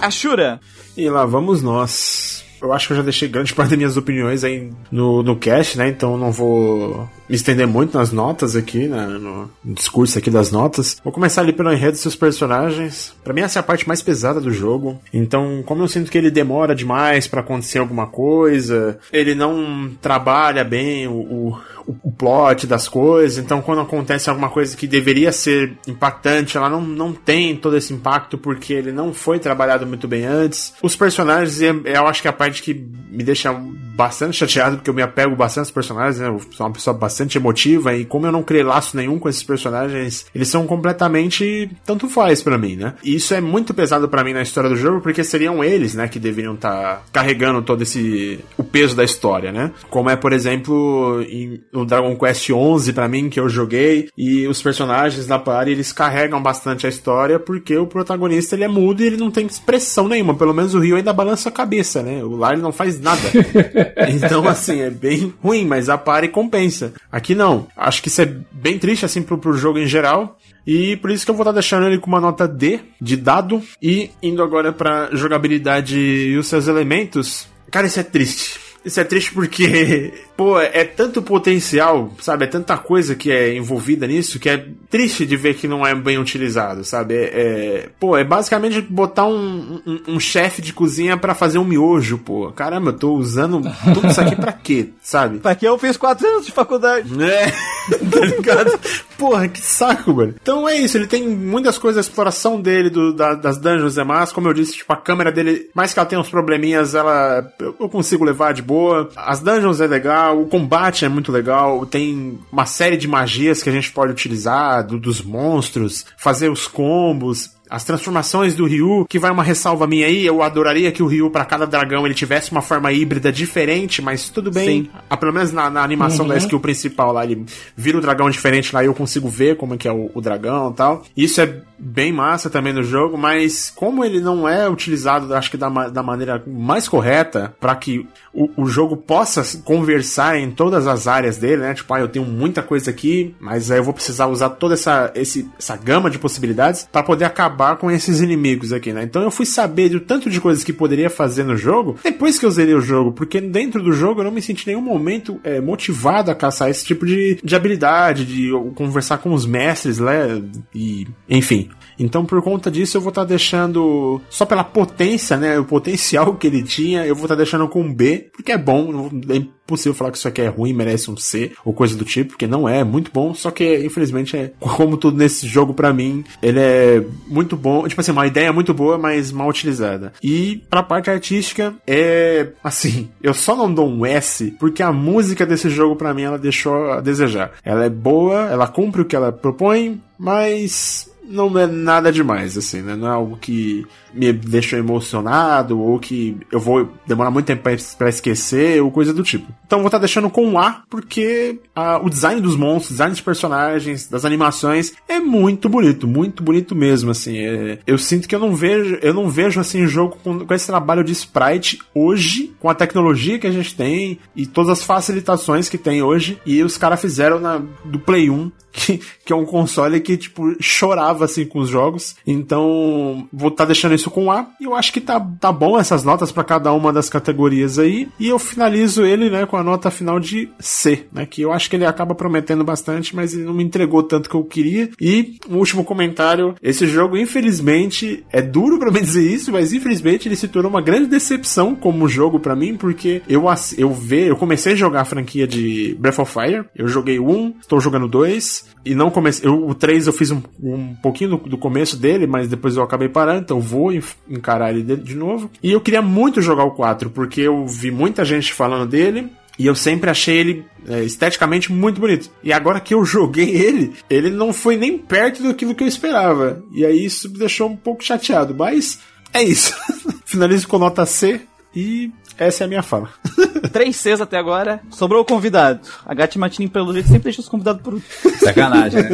Ashura. 0.01 0.59
E 0.97 1.09
lá 1.09 1.25
vamos 1.25 1.61
nós. 1.61 2.43
Eu 2.61 2.71
acho 2.73 2.87
que 2.87 2.93
eu 2.93 2.97
já 2.97 3.03
deixei 3.03 3.27
grande 3.27 3.53
parte 3.55 3.69
das 3.69 3.77
minhas 3.77 3.97
opiniões 3.97 4.43
aí 4.43 4.69
no, 4.91 5.23
no 5.23 5.35
cast, 5.35 5.77
né? 5.77 5.87
Então 5.87 6.17
não 6.17 6.31
vou 6.31 7.09
me 7.31 7.37
estender 7.37 7.65
muito 7.65 7.97
nas 7.97 8.11
notas 8.11 8.57
aqui, 8.57 8.89
né? 8.89 9.07
no, 9.07 9.49
discurso 9.63 10.17
aqui 10.17 10.29
das 10.29 10.51
notas. 10.51 10.97
Vou 11.01 11.13
começar 11.13 11.41
ali 11.41 11.53
pelo 11.53 11.71
enredo 11.71 11.93
dos 11.93 12.01
seus 12.01 12.15
personagens. 12.15 13.15
Para 13.23 13.33
mim 13.33 13.39
essa 13.39 13.59
é 13.59 13.61
a 13.61 13.63
parte 13.63 13.87
mais 13.87 14.01
pesada 14.01 14.41
do 14.41 14.51
jogo. 14.51 14.99
Então, 15.13 15.63
como 15.65 15.81
eu 15.81 15.87
sinto 15.87 16.11
que 16.11 16.17
ele 16.17 16.29
demora 16.29 16.75
demais 16.75 17.27
para 17.27 17.39
acontecer 17.39 17.79
alguma 17.79 18.05
coisa, 18.05 18.99
ele 19.13 19.33
não 19.33 19.91
trabalha 20.01 20.65
bem 20.65 21.07
o, 21.07 21.13
o 21.13 21.57
o, 22.03 22.11
plot 22.11 22.67
das 22.67 22.87
coisas. 22.87 23.37
Então, 23.37 23.61
quando 23.61 23.81
acontece 23.81 24.29
alguma 24.29 24.49
coisa 24.49 24.75
que 24.75 24.87
deveria 24.87 25.31
ser 25.31 25.77
impactante, 25.87 26.57
ela 26.57 26.69
não, 26.69 26.81
não 26.81 27.13
tem 27.13 27.55
todo 27.55 27.77
esse 27.77 27.93
impacto 27.93 28.37
porque 28.37 28.73
ele 28.73 28.91
não 28.91 29.13
foi 29.13 29.39
trabalhado 29.39 29.85
muito 29.85 30.07
bem 30.07 30.25
antes. 30.25 30.73
Os 30.81 30.95
personagens, 30.95 31.61
eu 31.61 32.07
acho 32.07 32.21
que 32.21 32.27
é 32.27 32.31
a 32.31 32.33
parte 32.33 32.61
que 32.61 32.73
me 32.73 33.23
deixa 33.23 33.51
bastante 33.53 34.37
chateado 34.37 34.77
porque 34.77 34.89
eu 34.89 34.93
me 34.93 35.01
apego 35.01 35.35
bastante 35.35 35.65
aos 35.65 35.71
personagens, 35.71 36.19
né? 36.19 36.27
Eu 36.27 36.39
sou 36.51 36.65
uma 36.65 36.73
pessoa 36.73 36.93
bastante 36.93 37.20
emotiva 37.37 37.95
e 37.95 38.05
como 38.05 38.25
eu 38.25 38.31
não 38.31 38.43
criei 38.43 38.63
laço 38.63 38.95
nenhum 38.95 39.19
com 39.19 39.29
esses 39.29 39.43
personagens, 39.43 40.25
eles 40.33 40.47
são 40.47 40.65
completamente 40.65 41.69
tanto 41.85 42.09
faz 42.09 42.41
para 42.41 42.57
mim, 42.57 42.75
né? 42.75 42.93
E 43.03 43.15
isso 43.15 43.33
é 43.33 43.41
muito 43.41 43.73
pesado 43.73 44.07
para 44.07 44.23
mim 44.23 44.33
na 44.33 44.41
história 44.41 44.69
do 44.69 44.75
jogo 44.75 45.01
porque 45.01 45.23
seriam 45.23 45.63
eles, 45.63 45.95
né, 45.95 46.07
que 46.07 46.19
deveriam 46.19 46.55
estar 46.55 46.95
tá 46.95 47.01
carregando 47.11 47.61
todo 47.61 47.81
esse 47.81 48.39
o 48.57 48.63
peso 48.63 48.95
da 48.95 49.03
história, 49.03 49.51
né? 49.51 49.71
Como 49.89 50.09
é, 50.09 50.15
por 50.15 50.33
exemplo, 50.33 51.21
em, 51.29 51.61
no 51.71 51.85
Dragon 51.85 52.15
Quest 52.15 52.49
11 52.49 52.93
para 52.93 53.07
mim 53.07 53.29
que 53.29 53.39
eu 53.39 53.49
joguei 53.49 54.09
e 54.17 54.47
os 54.47 54.61
personagens 54.61 55.25
da 55.25 55.39
party 55.39 55.71
eles 55.71 55.91
carregam 55.91 56.41
bastante 56.41 56.85
a 56.85 56.89
história 56.89 57.39
porque 57.39 57.77
o 57.77 57.87
protagonista 57.87 58.55
ele 58.55 58.63
é 58.63 58.67
mudo 58.67 59.01
e 59.01 59.07
ele 59.07 59.17
não 59.17 59.31
tem 59.31 59.45
expressão 59.45 60.07
nenhuma, 60.07 60.35
pelo 60.35 60.53
menos 60.53 60.73
o 60.73 60.79
Rio 60.79 60.95
ainda 60.95 61.13
balança 61.13 61.49
a 61.49 61.51
cabeça, 61.51 62.01
né? 62.01 62.23
O 62.23 62.35
Lar 62.35 62.57
não 62.57 62.71
faz 62.71 62.99
nada. 62.99 63.21
então 64.09 64.47
assim, 64.47 64.81
é 64.81 64.89
bem 64.89 65.33
ruim, 65.41 65.65
mas 65.65 65.89
a 65.89 65.97
party 65.97 66.27
compensa. 66.27 66.93
Aqui 67.11 67.35
não. 67.35 67.67
Acho 67.75 68.01
que 68.01 68.07
isso 68.07 68.21
é 68.21 68.35
bem 68.51 68.79
triste 68.79 69.05
assim 69.05 69.21
pro, 69.21 69.37
pro 69.37 69.57
jogo 69.57 69.79
em 69.79 69.87
geral. 69.87 70.37
E 70.65 70.95
por 70.97 71.11
isso 71.11 71.25
que 71.25 71.31
eu 71.31 71.35
vou 71.35 71.43
estar 71.43 71.51
deixando 71.51 71.87
ele 71.87 71.97
com 71.97 72.07
uma 72.07 72.21
nota 72.21 72.47
D 72.47 72.79
de 73.01 73.17
dado 73.17 73.61
e 73.81 74.11
indo 74.21 74.41
agora 74.41 74.71
para 74.71 75.09
jogabilidade 75.13 75.99
e 75.99 76.37
os 76.37 76.47
seus 76.47 76.67
elementos. 76.67 77.47
Cara, 77.69 77.87
isso 77.87 77.99
é 77.99 78.03
triste. 78.03 78.59
Isso 78.83 78.99
é 78.99 79.03
triste 79.03 79.33
porque 79.33 80.13
pô, 80.41 80.59
é 80.59 80.83
tanto 80.83 81.21
potencial, 81.21 82.11
sabe? 82.19 82.45
É 82.45 82.47
tanta 82.47 82.75
coisa 82.75 83.13
que 83.13 83.31
é 83.31 83.55
envolvida 83.55 84.07
nisso 84.07 84.39
que 84.39 84.49
é 84.49 84.65
triste 84.89 85.23
de 85.23 85.37
ver 85.37 85.53
que 85.53 85.67
não 85.67 85.85
é 85.85 85.93
bem 85.93 86.17
utilizado, 86.17 86.83
sabe? 86.83 87.13
É, 87.13 87.19
é 87.19 87.89
pô, 87.99 88.17
é 88.17 88.23
basicamente 88.23 88.81
botar 88.81 89.27
um, 89.27 89.79
um, 89.85 90.15
um 90.15 90.19
chefe 90.19 90.59
de 90.59 90.73
cozinha 90.73 91.15
para 91.15 91.35
fazer 91.35 91.59
um 91.59 91.63
miojo, 91.63 92.17
pô. 92.17 92.51
Caramba, 92.51 92.89
eu 92.89 92.97
tô 92.97 93.13
usando 93.13 93.61
tudo 93.93 94.07
isso 94.07 94.19
aqui 94.19 94.35
pra 94.35 94.51
quê, 94.51 94.89
sabe? 95.01 95.37
Pra 95.51 95.55
que 95.55 95.67
eu 95.67 95.77
fiz 95.77 95.97
quatro 95.97 96.27
anos 96.27 96.45
de 96.45 96.51
faculdade? 96.51 97.09
É, 97.23 97.51
tá 98.09 98.25
ligado? 98.25 98.79
Porra, 99.17 99.47
que 99.47 99.59
saco, 99.59 100.13
mano. 100.13 100.33
Então 100.41 100.67
é 100.67 100.77
isso, 100.77 100.97
ele 100.97 101.07
tem 101.07 101.27
muitas 101.27 101.77
coisas, 101.77 102.03
a 102.03 102.07
exploração 102.07 102.59
dele, 102.59 102.89
do, 102.89 103.13
da, 103.13 103.35
das 103.35 103.57
dungeons 103.57 103.93
e 103.93 103.95
demais, 104.01 104.31
como 104.31 104.47
eu 104.47 104.53
disse, 104.53 104.73
tipo, 104.73 104.91
a 104.91 104.97
câmera 104.97 105.31
dele, 105.31 105.69
mais 105.75 105.93
que 105.93 105.99
ela 105.99 106.09
tenha 106.09 106.19
uns 106.19 106.29
probleminhas, 106.29 106.95
ela 106.95 107.47
eu 107.59 107.89
consigo 107.89 108.23
levar 108.23 108.53
de 108.53 108.61
boa. 108.61 109.09
As 109.15 109.39
dungeons 109.39 109.79
é 109.81 109.87
legal, 109.87 110.30
o 110.31 110.45
combate 110.45 111.05
é 111.05 111.09
muito 111.09 111.31
legal, 111.31 111.85
tem 111.85 112.39
uma 112.51 112.65
série 112.65 112.97
de 112.97 113.07
magias 113.07 113.61
que 113.61 113.69
a 113.69 113.73
gente 113.73 113.91
pode 113.91 114.11
utilizar, 114.11 114.85
do, 114.85 114.97
dos 114.97 115.21
monstros, 115.21 116.05
fazer 116.17 116.49
os 116.49 116.67
combos 116.67 117.51
as 117.71 117.85
transformações 117.85 118.53
do 118.53 118.65
Ryu, 118.65 119.05
que 119.09 119.17
vai 119.17 119.31
uma 119.31 119.43
ressalva 119.43 119.87
minha 119.87 120.05
aí, 120.05 120.25
eu 120.25 120.43
adoraria 120.43 120.91
que 120.91 121.01
o 121.01 121.07
Ryu, 121.07 121.29
para 121.29 121.45
cada 121.45 121.65
dragão, 121.65 122.05
ele 122.05 122.13
tivesse 122.13 122.51
uma 122.51 122.61
forma 122.61 122.91
híbrida 122.91 123.31
diferente, 123.31 124.01
mas 124.01 124.27
tudo 124.27 124.51
bem. 124.51 124.89
Ah, 125.09 125.15
pelo 125.15 125.31
menos 125.31 125.53
na, 125.53 125.69
na 125.69 125.81
animação 125.81 126.25
uhum. 126.25 126.31
da 126.33 126.37
skill 126.37 126.59
principal 126.59 127.13
lá, 127.13 127.23
ele 127.23 127.45
vira 127.73 127.97
um 127.97 128.01
dragão 128.01 128.29
diferente 128.29 128.75
lá 128.75 128.83
e 128.83 128.87
eu 128.87 128.93
consigo 128.93 129.29
ver 129.29 129.55
como 129.55 129.75
é 129.75 129.77
que 129.77 129.87
é 129.87 129.91
o, 129.91 130.11
o 130.13 130.19
dragão 130.19 130.71
e 130.71 130.73
tal. 130.73 131.03
Isso 131.15 131.39
é 131.39 131.61
bem 131.81 132.13
massa 132.13 132.49
também 132.49 132.71
no 132.71 132.83
jogo, 132.83 133.17
mas 133.17 133.71
como 133.75 134.05
ele 134.05 134.19
não 134.19 134.47
é 134.47 134.69
utilizado, 134.69 135.33
acho 135.33 135.49
que 135.49 135.57
da, 135.57 135.69
da 135.89 136.03
maneira 136.03 136.41
mais 136.45 136.87
correta, 136.87 137.55
para 137.59 137.75
que 137.75 138.07
o, 138.31 138.49
o, 138.55 138.65
jogo 138.65 138.95
possa 138.95 139.43
conversar 139.63 140.37
em 140.37 140.51
todas 140.51 140.85
as 140.85 141.07
áreas 141.07 141.37
dele, 141.37 141.63
né? 141.63 141.73
Tipo, 141.73 141.93
ah, 141.93 141.99
eu 141.99 142.07
tenho 142.07 142.25
muita 142.25 142.61
coisa 142.61 142.91
aqui, 142.91 143.35
mas 143.39 143.71
aí 143.71 143.79
eu 143.79 143.83
vou 143.83 143.93
precisar 143.93 144.27
usar 144.27 144.51
toda 144.51 144.75
essa, 144.75 145.11
esse, 145.15 145.49
essa 145.57 145.75
gama 145.75 146.09
de 146.09 146.19
possibilidades 146.19 146.87
para 146.89 147.03
poder 147.03 147.25
acabar 147.25 147.75
com 147.77 147.89
esses 147.89 148.21
inimigos 148.21 148.71
aqui, 148.71 148.93
né? 148.93 149.03
Então 149.03 149.23
eu 149.23 149.31
fui 149.31 149.45
saber 149.45 149.89
do 149.89 149.99
tanto 149.99 150.29
de 150.29 150.39
coisas 150.39 150.63
que 150.63 150.71
poderia 150.71 151.09
fazer 151.09 151.43
no 151.43 151.57
jogo 151.57 151.97
depois 152.03 152.37
que 152.37 152.45
eu 152.45 152.51
zerei 152.51 152.75
o 152.75 152.81
jogo, 152.81 153.11
porque 153.11 153.41
dentro 153.41 153.81
do 153.81 153.91
jogo 153.91 154.21
eu 154.21 154.25
não 154.25 154.31
me 154.31 154.41
senti 154.41 154.69
em 154.69 154.73
nenhum 154.73 154.81
momento 154.81 155.39
é, 155.43 155.59
motivado 155.59 156.29
a 156.29 156.35
caçar 156.35 156.69
esse 156.69 156.85
tipo 156.85 157.05
de, 157.05 157.39
de 157.43 157.55
habilidade, 157.55 158.25
de 158.25 158.51
conversar 158.75 159.17
com 159.17 159.33
os 159.33 159.45
mestres, 159.45 159.97
né? 159.99 160.41
E, 160.73 161.07
enfim. 161.27 161.70
Então, 162.01 162.25
por 162.25 162.41
conta 162.41 162.71
disso, 162.71 162.97
eu 162.97 163.01
vou 163.01 163.09
estar 163.09 163.21
tá 163.21 163.27
deixando. 163.27 164.19
Só 164.29 164.45
pela 164.45 164.63
potência, 164.63 165.37
né? 165.37 165.59
O 165.59 165.65
potencial 165.65 166.35
que 166.35 166.47
ele 166.47 166.63
tinha, 166.63 167.05
eu 167.05 167.15
vou 167.15 167.25
estar 167.25 167.35
tá 167.35 167.43
deixando 167.43 167.67
com 167.67 167.93
B, 167.93 168.29
porque 168.33 168.51
é 168.51 168.57
bom. 168.57 169.09
É 169.29 169.35
impossível 169.35 169.93
falar 169.93 170.11
que 170.11 170.17
isso 170.17 170.27
aqui 170.27 170.41
é 170.41 170.47
ruim, 170.47 170.73
merece 170.73 171.09
um 171.09 171.15
C, 171.15 171.51
ou 171.63 171.73
coisa 171.73 171.95
do 171.95 172.03
tipo, 172.03 172.31
porque 172.31 172.47
não 172.47 172.67
é, 172.67 172.79
é 172.79 172.83
muito 172.83 173.11
bom. 173.11 173.33
Só 173.33 173.51
que, 173.51 173.85
infelizmente, 173.85 174.35
é 174.35 174.51
como 174.59 174.97
tudo 174.97 175.17
nesse 175.17 175.47
jogo, 175.47 175.73
para 175.73 175.93
mim, 175.93 176.23
ele 176.41 176.59
é 176.59 177.03
muito 177.27 177.55
bom. 177.55 177.87
Tipo 177.87 178.01
assim, 178.01 178.11
uma 178.11 178.27
ideia 178.27 178.51
muito 178.51 178.73
boa, 178.73 178.97
mas 178.97 179.31
mal 179.31 179.47
utilizada. 179.47 180.11
E 180.23 180.63
pra 180.69 180.81
parte 180.81 181.09
artística, 181.09 181.73
é. 181.85 182.49
Assim, 182.63 183.09
eu 183.21 183.33
só 183.33 183.55
não 183.55 183.71
dou 183.71 183.87
um 183.87 184.05
S, 184.05 184.55
porque 184.59 184.81
a 184.81 184.91
música 184.91 185.45
desse 185.45 185.69
jogo, 185.69 185.95
para 185.95 186.13
mim, 186.13 186.23
ela 186.23 186.39
deixou 186.39 186.91
a 186.91 186.99
desejar. 186.99 187.51
Ela 187.63 187.85
é 187.85 187.89
boa, 187.89 188.47
ela 188.47 188.67
cumpre 188.67 189.01
o 189.01 189.05
que 189.05 189.15
ela 189.15 189.31
propõe, 189.31 190.01
mas 190.17 191.10
não 191.23 191.57
é 191.57 191.67
nada 191.67 192.11
demais, 192.11 192.57
assim, 192.57 192.81
né? 192.81 192.95
Não 192.95 193.07
é 193.07 193.11
algo 193.11 193.37
que 193.37 193.85
me 194.13 194.31
deixa 194.33 194.77
emocionado 194.77 195.79
ou 195.79 195.99
que 195.99 196.37
eu 196.51 196.59
vou 196.59 196.89
demorar 197.05 197.31
muito 197.31 197.45
tempo 197.45 197.63
para 197.97 198.09
esquecer 198.09 198.81
ou 198.81 198.91
coisa 198.91 199.13
do 199.13 199.23
tipo. 199.23 199.47
Então 199.65 199.79
vou 199.79 199.87
estar 199.87 199.97
tá 199.97 200.01
deixando 200.05 200.29
com 200.29 200.45
um 200.45 200.59
A 200.59 200.83
porque 200.89 201.59
o 202.03 202.09
design 202.09 202.41
dos 202.41 202.55
monstros, 202.55 202.91
design 202.91 203.11
dos 203.11 203.21
personagens, 203.21 204.07
das 204.07 204.25
animações 204.25 204.93
é 205.07 205.19
muito 205.19 205.69
bonito, 205.69 206.07
muito 206.07 206.43
bonito 206.43 206.75
mesmo, 206.75 207.11
assim. 207.11 207.37
É, 207.37 207.79
eu 207.85 207.97
sinto 207.97 208.27
que 208.27 208.35
eu 208.35 208.39
não 208.39 208.55
vejo, 208.55 208.97
eu 209.01 209.13
não 209.13 209.29
vejo 209.29 209.59
assim 209.59 209.87
jogo 209.87 210.17
com, 210.23 210.45
com 210.45 210.53
esse 210.53 210.67
trabalho 210.67 211.03
de 211.03 211.11
sprite 211.11 211.79
hoje, 211.93 212.53
com 212.59 212.69
a 212.69 212.75
tecnologia 212.75 213.39
que 213.39 213.47
a 213.47 213.51
gente 213.51 213.75
tem 213.75 214.19
e 214.35 214.45
todas 214.45 214.79
as 214.79 214.83
facilitações 214.83 215.69
que 215.69 215.77
tem 215.77 216.01
hoje 216.01 216.39
e 216.45 216.63
os 216.63 216.77
caras 216.77 217.01
fizeram 217.01 217.39
na, 217.39 217.61
do 217.85 217.99
Play 217.99 218.29
1 218.29 218.51
que, 218.71 218.99
que 219.25 219.33
é 219.33 219.35
um 219.35 219.45
console 219.45 219.99
que, 219.99 220.17
tipo, 220.17 220.55
chorava 220.61 221.25
assim 221.25 221.45
com 221.45 221.59
os 221.59 221.69
jogos. 221.69 222.15
Então, 222.25 223.27
vou 223.31 223.49
estar 223.49 223.63
tá 223.63 223.67
deixando 223.67 223.93
isso 223.93 224.00
com 224.09 224.31
A. 224.31 224.47
E 224.59 224.63
eu 224.63 224.75
acho 224.75 224.93
que 224.93 225.01
tá, 225.01 225.19
tá 225.39 225.51
bom 225.51 225.79
essas 225.79 226.03
notas 226.03 226.31
para 226.31 226.43
cada 226.43 226.71
uma 226.73 226.91
das 226.91 227.09
categorias 227.09 227.77
aí. 227.77 228.07
E 228.19 228.27
eu 228.27 228.39
finalizo 228.39 229.03
ele, 229.05 229.29
né, 229.29 229.45
com 229.45 229.57
a 229.57 229.63
nota 229.63 229.91
final 229.91 230.19
de 230.19 230.49
C, 230.59 231.05
né? 231.11 231.25
Que 231.25 231.41
eu 231.41 231.51
acho 231.51 231.69
que 231.69 231.75
ele 231.75 231.85
acaba 231.85 232.15
prometendo 232.15 232.63
bastante, 232.63 233.15
mas 233.15 233.33
ele 233.33 233.43
não 233.43 233.53
me 233.53 233.63
entregou 233.63 234.03
tanto 234.03 234.29
que 234.29 234.35
eu 234.35 234.43
queria. 234.43 234.89
E 234.99 235.37
um 235.49 235.57
último 235.57 235.83
comentário: 235.83 236.55
esse 236.61 236.87
jogo, 236.87 237.17
infelizmente, 237.17 238.25
é 238.31 238.41
duro 238.41 238.79
para 238.79 238.91
me 238.91 239.01
dizer 239.01 239.29
isso, 239.29 239.51
mas 239.51 239.73
infelizmente 239.73 240.27
ele 240.27 240.35
se 240.35 240.47
tornou 240.47 240.71
uma 240.71 240.81
grande 240.81 241.07
decepção 241.07 241.75
como 241.75 242.07
jogo 242.07 242.39
para 242.39 242.55
mim, 242.55 242.75
porque 242.75 243.21
eu, 243.27 243.43
eu 243.77 243.93
ver, 243.93 244.27
eu 244.27 244.35
comecei 244.35 244.73
a 244.73 244.75
jogar 244.75 245.01
a 245.01 245.05
franquia 245.05 245.47
de 245.47 245.95
Breath 245.99 246.19
of 246.19 246.31
Fire, 246.31 246.65
eu 246.75 246.87
joguei 246.87 247.19
um, 247.19 247.53
estou 247.59 247.79
jogando 247.79 248.07
dois, 248.07 248.65
e 248.85 248.95
não 248.95 249.09
comecei. 249.09 249.47
Eu, 249.47 249.67
o 249.67 249.73
3 249.73 250.07
eu 250.07 250.13
fiz 250.13 250.31
um, 250.31 250.41
um 250.61 250.95
pouquinho 250.95 251.31
do, 251.31 251.37
do, 251.49 251.57
começo 251.57 251.97
dele, 251.97 252.25
mas 252.25 252.47
depois 252.47 252.75
eu 252.75 252.83
acabei 252.83 253.09
parando, 253.09 253.41
então 253.41 253.59
vou 253.59 253.90
encarar 254.29 254.71
ele 254.71 254.83
de, 254.83 254.95
de 254.95 255.15
novo. 255.15 255.49
E 255.61 255.71
eu 255.71 255.81
queria 255.81 256.01
muito 256.01 256.41
jogar 256.41 256.63
o 256.63 256.71
4, 256.71 257.09
porque 257.09 257.41
eu 257.41 257.65
vi 257.65 257.91
muita 257.91 258.23
gente 258.23 258.53
falando 258.53 258.87
dele. 258.87 259.29
E 259.59 259.65
eu 259.65 259.75
sempre 259.75 260.09
achei 260.09 260.37
ele 260.37 260.65
é, 260.87 261.03
esteticamente 261.03 261.71
muito 261.71 261.99
bonito. 261.99 262.31
E 262.43 262.51
agora 262.51 262.79
que 262.79 262.93
eu 262.93 263.03
joguei 263.05 263.49
ele, 263.49 263.93
ele 264.09 264.29
não 264.29 264.53
foi 264.53 264.77
nem 264.77 264.97
perto 264.97 265.43
daquilo 265.43 265.75
que 265.75 265.83
eu 265.83 265.87
esperava. 265.87 266.63
E 266.71 266.85
aí 266.85 267.05
isso 267.05 267.29
me 267.29 267.37
deixou 267.37 267.69
um 267.69 267.75
pouco 267.75 268.03
chateado. 268.03 268.55
Mas 268.55 268.99
é 269.33 269.43
isso. 269.43 269.73
Finalizo 270.25 270.67
com 270.67 270.79
nota 270.79 271.05
C. 271.05 271.41
E 271.75 272.11
essa 272.37 272.63
é 272.63 272.65
a 272.65 272.67
minha 272.67 272.81
fala. 272.81 273.09
Três 273.71 273.95
Cs 273.95 274.19
até 274.19 274.37
agora. 274.37 274.81
Sobrou 274.89 275.21
o 275.21 275.25
convidado. 275.25 275.87
A 276.05 276.13
Gatti 276.13 276.39
Matini, 276.39 276.67
pelo 276.67 276.91
jeito, 276.91 277.07
sempre 277.07 277.25
deixa 277.25 277.41
os 277.41 277.47
convidados 277.47 277.81
por 277.81 277.93
último. 277.93 278.37
Sacanagem, 278.39 279.03
né? 279.03 279.09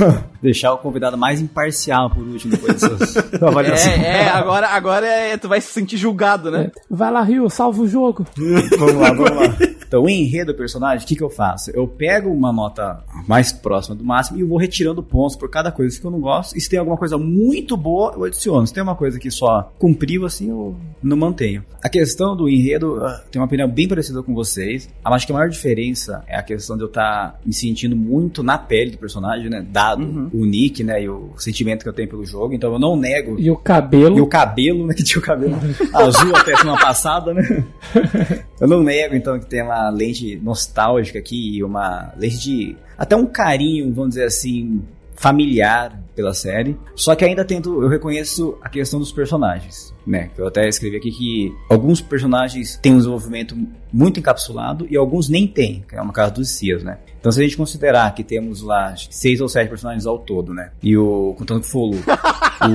Deixar 0.42 0.72
o 0.72 0.78
convidado 0.78 1.16
mais 1.16 1.40
imparcial 1.40 2.10
por 2.10 2.22
último 2.22 2.52
depois 2.52 2.80
dessas 2.80 3.16
avaliações. 3.42 3.98
É, 3.98 4.22
é, 4.22 4.28
agora, 4.28 4.68
agora 4.68 5.06
é, 5.06 5.36
tu 5.36 5.48
vai 5.48 5.60
se 5.60 5.72
sentir 5.72 5.96
julgado, 5.96 6.50
né? 6.50 6.70
Vai 6.90 7.10
lá, 7.10 7.22
Rio, 7.22 7.48
salva 7.48 7.82
o 7.82 7.88
jogo. 7.88 8.26
vamos 8.78 8.94
lá, 8.94 9.12
vamos 9.12 9.30
lá. 9.30 9.56
Então, 9.96 10.04
o 10.04 10.10
enredo 10.10 10.52
do 10.52 10.56
personagem, 10.56 11.06
o 11.06 11.08
que, 11.08 11.16
que 11.16 11.22
eu 11.22 11.30
faço? 11.30 11.70
Eu 11.70 11.88
pego 11.88 12.30
uma 12.30 12.52
nota 12.52 13.02
mais 13.26 13.50
próxima 13.50 13.96
do 13.96 14.04
máximo 14.04 14.38
e 14.38 14.44
vou 14.44 14.58
retirando 14.58 15.02
pontos 15.02 15.36
por 15.36 15.48
cada 15.48 15.72
coisa 15.72 15.98
que 15.98 16.06
eu 16.06 16.10
não 16.10 16.20
gosto. 16.20 16.54
E 16.54 16.60
se 16.60 16.68
tem 16.68 16.78
alguma 16.78 16.98
coisa 16.98 17.16
muito 17.16 17.78
boa, 17.78 18.12
eu 18.14 18.24
adiciono. 18.24 18.66
Se 18.66 18.74
tem 18.74 18.82
uma 18.82 18.94
coisa 18.94 19.18
que 19.18 19.30
só 19.30 19.72
cumpriu, 19.78 20.26
assim, 20.26 20.50
eu 20.50 20.76
não 21.02 21.16
mantenho. 21.16 21.64
A 21.82 21.88
questão 21.88 22.36
do 22.36 22.46
enredo, 22.46 23.02
ah, 23.02 23.24
tem 23.30 23.40
uma 23.40 23.46
opinião 23.46 23.66
bem 23.70 23.88
parecida 23.88 24.22
com 24.22 24.34
vocês. 24.34 24.86
Acho 25.02 25.24
que 25.24 25.32
a 25.32 25.34
maior 25.34 25.48
diferença 25.48 26.22
é 26.26 26.36
a 26.36 26.42
questão 26.42 26.76
de 26.76 26.82
eu 26.82 26.88
estar 26.88 27.30
tá 27.30 27.38
me 27.42 27.54
sentindo 27.54 27.96
muito 27.96 28.42
na 28.42 28.58
pele 28.58 28.90
do 28.90 28.98
personagem, 28.98 29.48
né? 29.48 29.64
Dado 29.66 30.02
uhum. 30.02 30.30
o 30.30 30.44
nick, 30.44 30.84
né? 30.84 31.02
E 31.02 31.08
o 31.08 31.32
sentimento 31.38 31.84
que 31.84 31.88
eu 31.88 31.94
tenho 31.94 32.08
pelo 32.10 32.26
jogo. 32.26 32.52
Então 32.52 32.70
eu 32.70 32.78
não 32.78 32.96
nego. 32.96 33.40
E 33.40 33.50
o 33.50 33.56
cabelo. 33.56 34.18
E 34.18 34.20
o 34.20 34.26
cabelo, 34.26 34.86
né? 34.86 34.94
Que 34.96 35.04
tinha 35.04 35.20
o 35.20 35.24
cabelo 35.24 35.56
azul 35.94 36.34
até 36.34 36.56
semana 36.56 36.78
passada, 36.78 37.32
né? 37.32 37.64
Eu 38.58 38.66
não 38.66 38.82
nego, 38.82 39.14
então, 39.14 39.38
que 39.38 39.46
tem 39.46 39.62
uma 39.86 39.90
lente 39.90 40.36
nostálgica 40.36 41.18
aqui, 41.18 41.62
uma 41.62 42.12
lente 42.16 42.38
de. 42.38 42.76
Até 42.98 43.14
um 43.14 43.26
carinho, 43.26 43.92
vamos 43.92 44.10
dizer 44.10 44.24
assim, 44.24 44.82
familiar 45.14 45.98
pela 46.16 46.32
série. 46.32 46.76
Só 46.96 47.14
que 47.14 47.24
ainda 47.24 47.44
tento, 47.44 47.82
eu 47.82 47.88
reconheço 47.88 48.56
a 48.62 48.68
questão 48.68 48.98
dos 48.98 49.12
personagens, 49.12 49.94
né? 50.06 50.30
Eu 50.36 50.48
até 50.48 50.66
escrevi 50.66 50.96
aqui 50.96 51.10
que 51.10 51.54
alguns 51.68 52.00
personagens 52.00 52.78
têm 52.82 52.94
um 52.94 52.96
desenvolvimento 52.96 53.54
muito 53.92 54.18
encapsulado 54.18 54.86
e 54.90 54.96
alguns 54.96 55.28
nem 55.28 55.46
têm, 55.46 55.84
que 55.88 55.94
é 55.94 56.00
uma 56.00 56.12
caso 56.12 56.34
dos 56.34 56.50
Cias, 56.50 56.82
né? 56.82 56.98
Então 57.20 57.30
se 57.32 57.40
a 57.40 57.44
gente 57.44 57.56
considerar 57.56 58.14
que 58.14 58.24
temos 58.24 58.62
lá 58.62 58.94
seis 59.10 59.40
ou 59.40 59.48
sete 59.48 59.68
personagens 59.68 60.06
ao 60.06 60.18
todo, 60.18 60.54
né? 60.54 60.70
E 60.82 60.96
o 60.96 61.34
contando 61.36 61.60
com 61.60 61.66
o 61.66 61.68
Folu, 61.68 61.98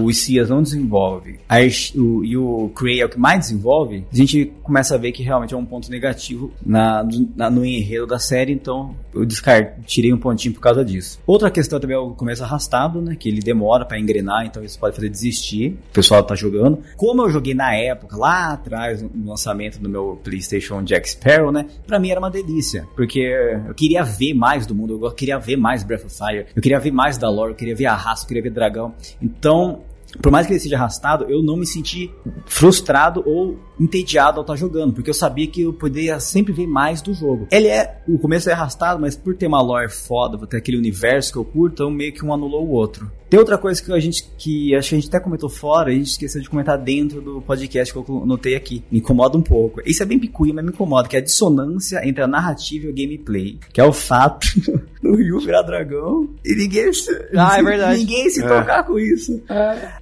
o 0.04 0.14
Cias 0.14 0.50
não 0.50 0.62
desenvolve, 0.62 1.40
a, 1.48 1.58
o, 1.96 2.24
e 2.24 2.38
o 2.38 2.70
Cray 2.76 3.02
é 3.02 3.06
o 3.06 3.10
que 3.10 3.20
mais 3.20 3.40
desenvolve, 3.40 4.06
a 4.12 4.16
gente 4.16 4.52
começa 4.62 4.96
a 4.96 4.98
ver 4.98 5.12
que 5.12 5.24
realmente 5.24 5.54
é 5.54 5.58
um 5.58 5.66
ponto 5.66 5.90
negativo 5.90 6.52
na, 6.66 7.08
na 7.36 7.50
no 7.50 7.66
enredo 7.66 8.06
da 8.06 8.20
série, 8.20 8.52
então 8.52 8.96
eu 9.14 9.26
descartei, 9.26 9.84
tirei 9.86 10.14
um 10.14 10.18
pontinho 10.18 10.54
por 10.54 10.62
causa 10.62 10.84
disso. 10.84 11.20
Outra 11.26 11.50
questão 11.50 11.80
também 11.80 11.96
é 11.96 12.00
o 12.00 12.12
começo 12.12 12.44
arrastado, 12.44 13.02
né? 13.02 13.16
Que 13.18 13.30
ele 13.32 13.42
demora 13.42 13.86
para 13.86 14.00
engrenar, 14.00 14.46
então 14.46 14.64
isso 14.64 14.80
pode 14.80 14.96
fazer 14.96 15.10
desistir. 15.10 15.78
O 15.90 15.94
pessoal 15.94 16.24
tá 16.24 16.36
jogando. 16.36 16.80
Como 16.96 17.22
eu 17.22 17.30
joguei 17.30 17.54
na 17.54 17.76
época, 17.76 18.18
lá 18.18 18.54
atrás, 18.54 19.02
no 19.02 19.30
lançamento 19.30 19.80
do 19.80 19.90
meu 19.90 20.20
PlayStation 20.24 20.84
Jack 20.84 21.10
Sparrow, 21.10 21.52
né? 21.52 21.66
Pra 21.86 22.00
mim 22.00 22.10
era 22.10 22.20
uma 22.20 22.30
delícia, 22.30 22.88
porque 22.96 23.20
eu 23.68 23.74
queria 23.74 24.04
ver 24.04 24.34
mais 24.34 24.66
do 24.66 24.76
mundo, 24.76 25.00
eu 25.04 25.12
queria 25.12 25.38
ver 25.38 25.56
mais 25.56 25.84
Breath 25.84 26.06
of 26.06 26.16
Fire, 26.16 26.46
eu 26.56 26.62
queria 26.62 26.80
ver 26.80 26.92
mais 26.92 27.18
da 27.18 27.30
lore, 27.30 27.52
eu 27.52 27.56
queria 27.56 27.76
ver 27.76 27.86
a 27.86 27.96
raça, 27.96 28.24
eu 28.24 28.28
queria 28.28 28.44
ver 28.44 28.52
dragão. 28.52 28.94
Então, 29.22 29.82
por 30.22 30.32
mais 30.32 30.46
que 30.46 30.54
ele 30.54 30.60
seja 30.60 30.76
arrastado, 30.76 31.26
eu 31.30 31.42
não 31.42 31.56
me 31.56 31.66
senti 31.66 32.12
frustrado 32.46 33.24
ou 33.26 33.58
entediado 33.80 34.38
ao 34.38 34.42
estar 34.44 34.56
jogando, 34.56 34.94
porque 34.94 35.10
eu 35.10 35.14
sabia 35.14 35.48
que 35.48 35.62
eu 35.64 35.74
poderia 35.74 36.20
sempre 36.20 36.54
ver 36.54 36.68
mais 36.68 37.02
do 37.02 37.14
jogo. 37.14 37.48
Ele 37.52 37.68
é, 37.68 38.02
o 38.08 38.18
começo 38.20 38.50
é 38.50 38.54
arrastado, 38.54 39.00
mas 39.00 39.16
por 39.16 39.36
ter 39.36 39.48
uma 39.48 39.62
lore 39.62 39.90
foda, 39.90 40.38
por 40.38 40.48
ter 40.48 40.58
aquele 40.58 40.78
universo 40.78 41.32
que 41.32 41.38
eu 41.38 41.46
curto, 41.46 41.74
então 41.74 41.92
meio 41.92 42.14
que 42.14 42.24
um 42.26 42.34
anulou 42.34 42.66
o 42.68 42.72
outro. 42.72 43.12
Tem 43.30 43.40
outra 43.40 43.58
coisa 43.58 43.82
que 43.82 43.90
a 43.94 44.00
gente, 44.00 44.26
que 44.38 44.76
acho 44.76 44.90
que 44.90 44.96
a 44.96 45.00
gente 45.00 45.08
até 45.08 45.18
comentou 45.18 45.50
fora, 45.50 45.90
a 45.90 45.94
gente 45.94 46.08
esqueceu 46.10 46.42
de 46.42 46.50
comentar 46.50 46.78
dentro 46.78 47.22
do 47.22 47.42
podcast 47.42 47.94
que 47.94 47.98
eu 47.98 48.26
notei 48.26 48.56
aqui. 48.56 48.84
Me 48.92 49.00
incomoda 49.00 49.38
um 49.38 49.42
pouco. 49.42 49.82
Isso 49.86 50.04
é 50.04 50.06
bem 50.06 50.20
picuinha, 50.20 50.54
mas 50.54 50.66
me 50.66 50.72
incomoda, 50.72 51.08
que 51.08 51.16
é 51.16 51.20
a 51.20 51.24
dissonância 51.24 52.06
entre 52.06 52.22
a 52.22 52.28
narrativa 52.28 52.88
e 52.88 52.90
o 52.90 52.94
gameplay. 52.94 53.58
Que 53.72 53.80
é 53.80 53.86
o 53.86 53.94
fato 53.94 54.48
do 55.02 55.16
Ryu 55.16 55.40
virar 55.40 55.62
dragão 55.62 56.30
e 56.46 56.54
ninguém 56.56 56.92
se, 56.92 57.10
Ah, 57.34 57.58
é 57.58 57.64
verdade. 57.64 58.00
ninguém 58.00 58.30
se 58.30 58.42
tocar 58.42 58.84
com 58.86 59.00
isso. 59.00 59.42
É. 59.50 60.01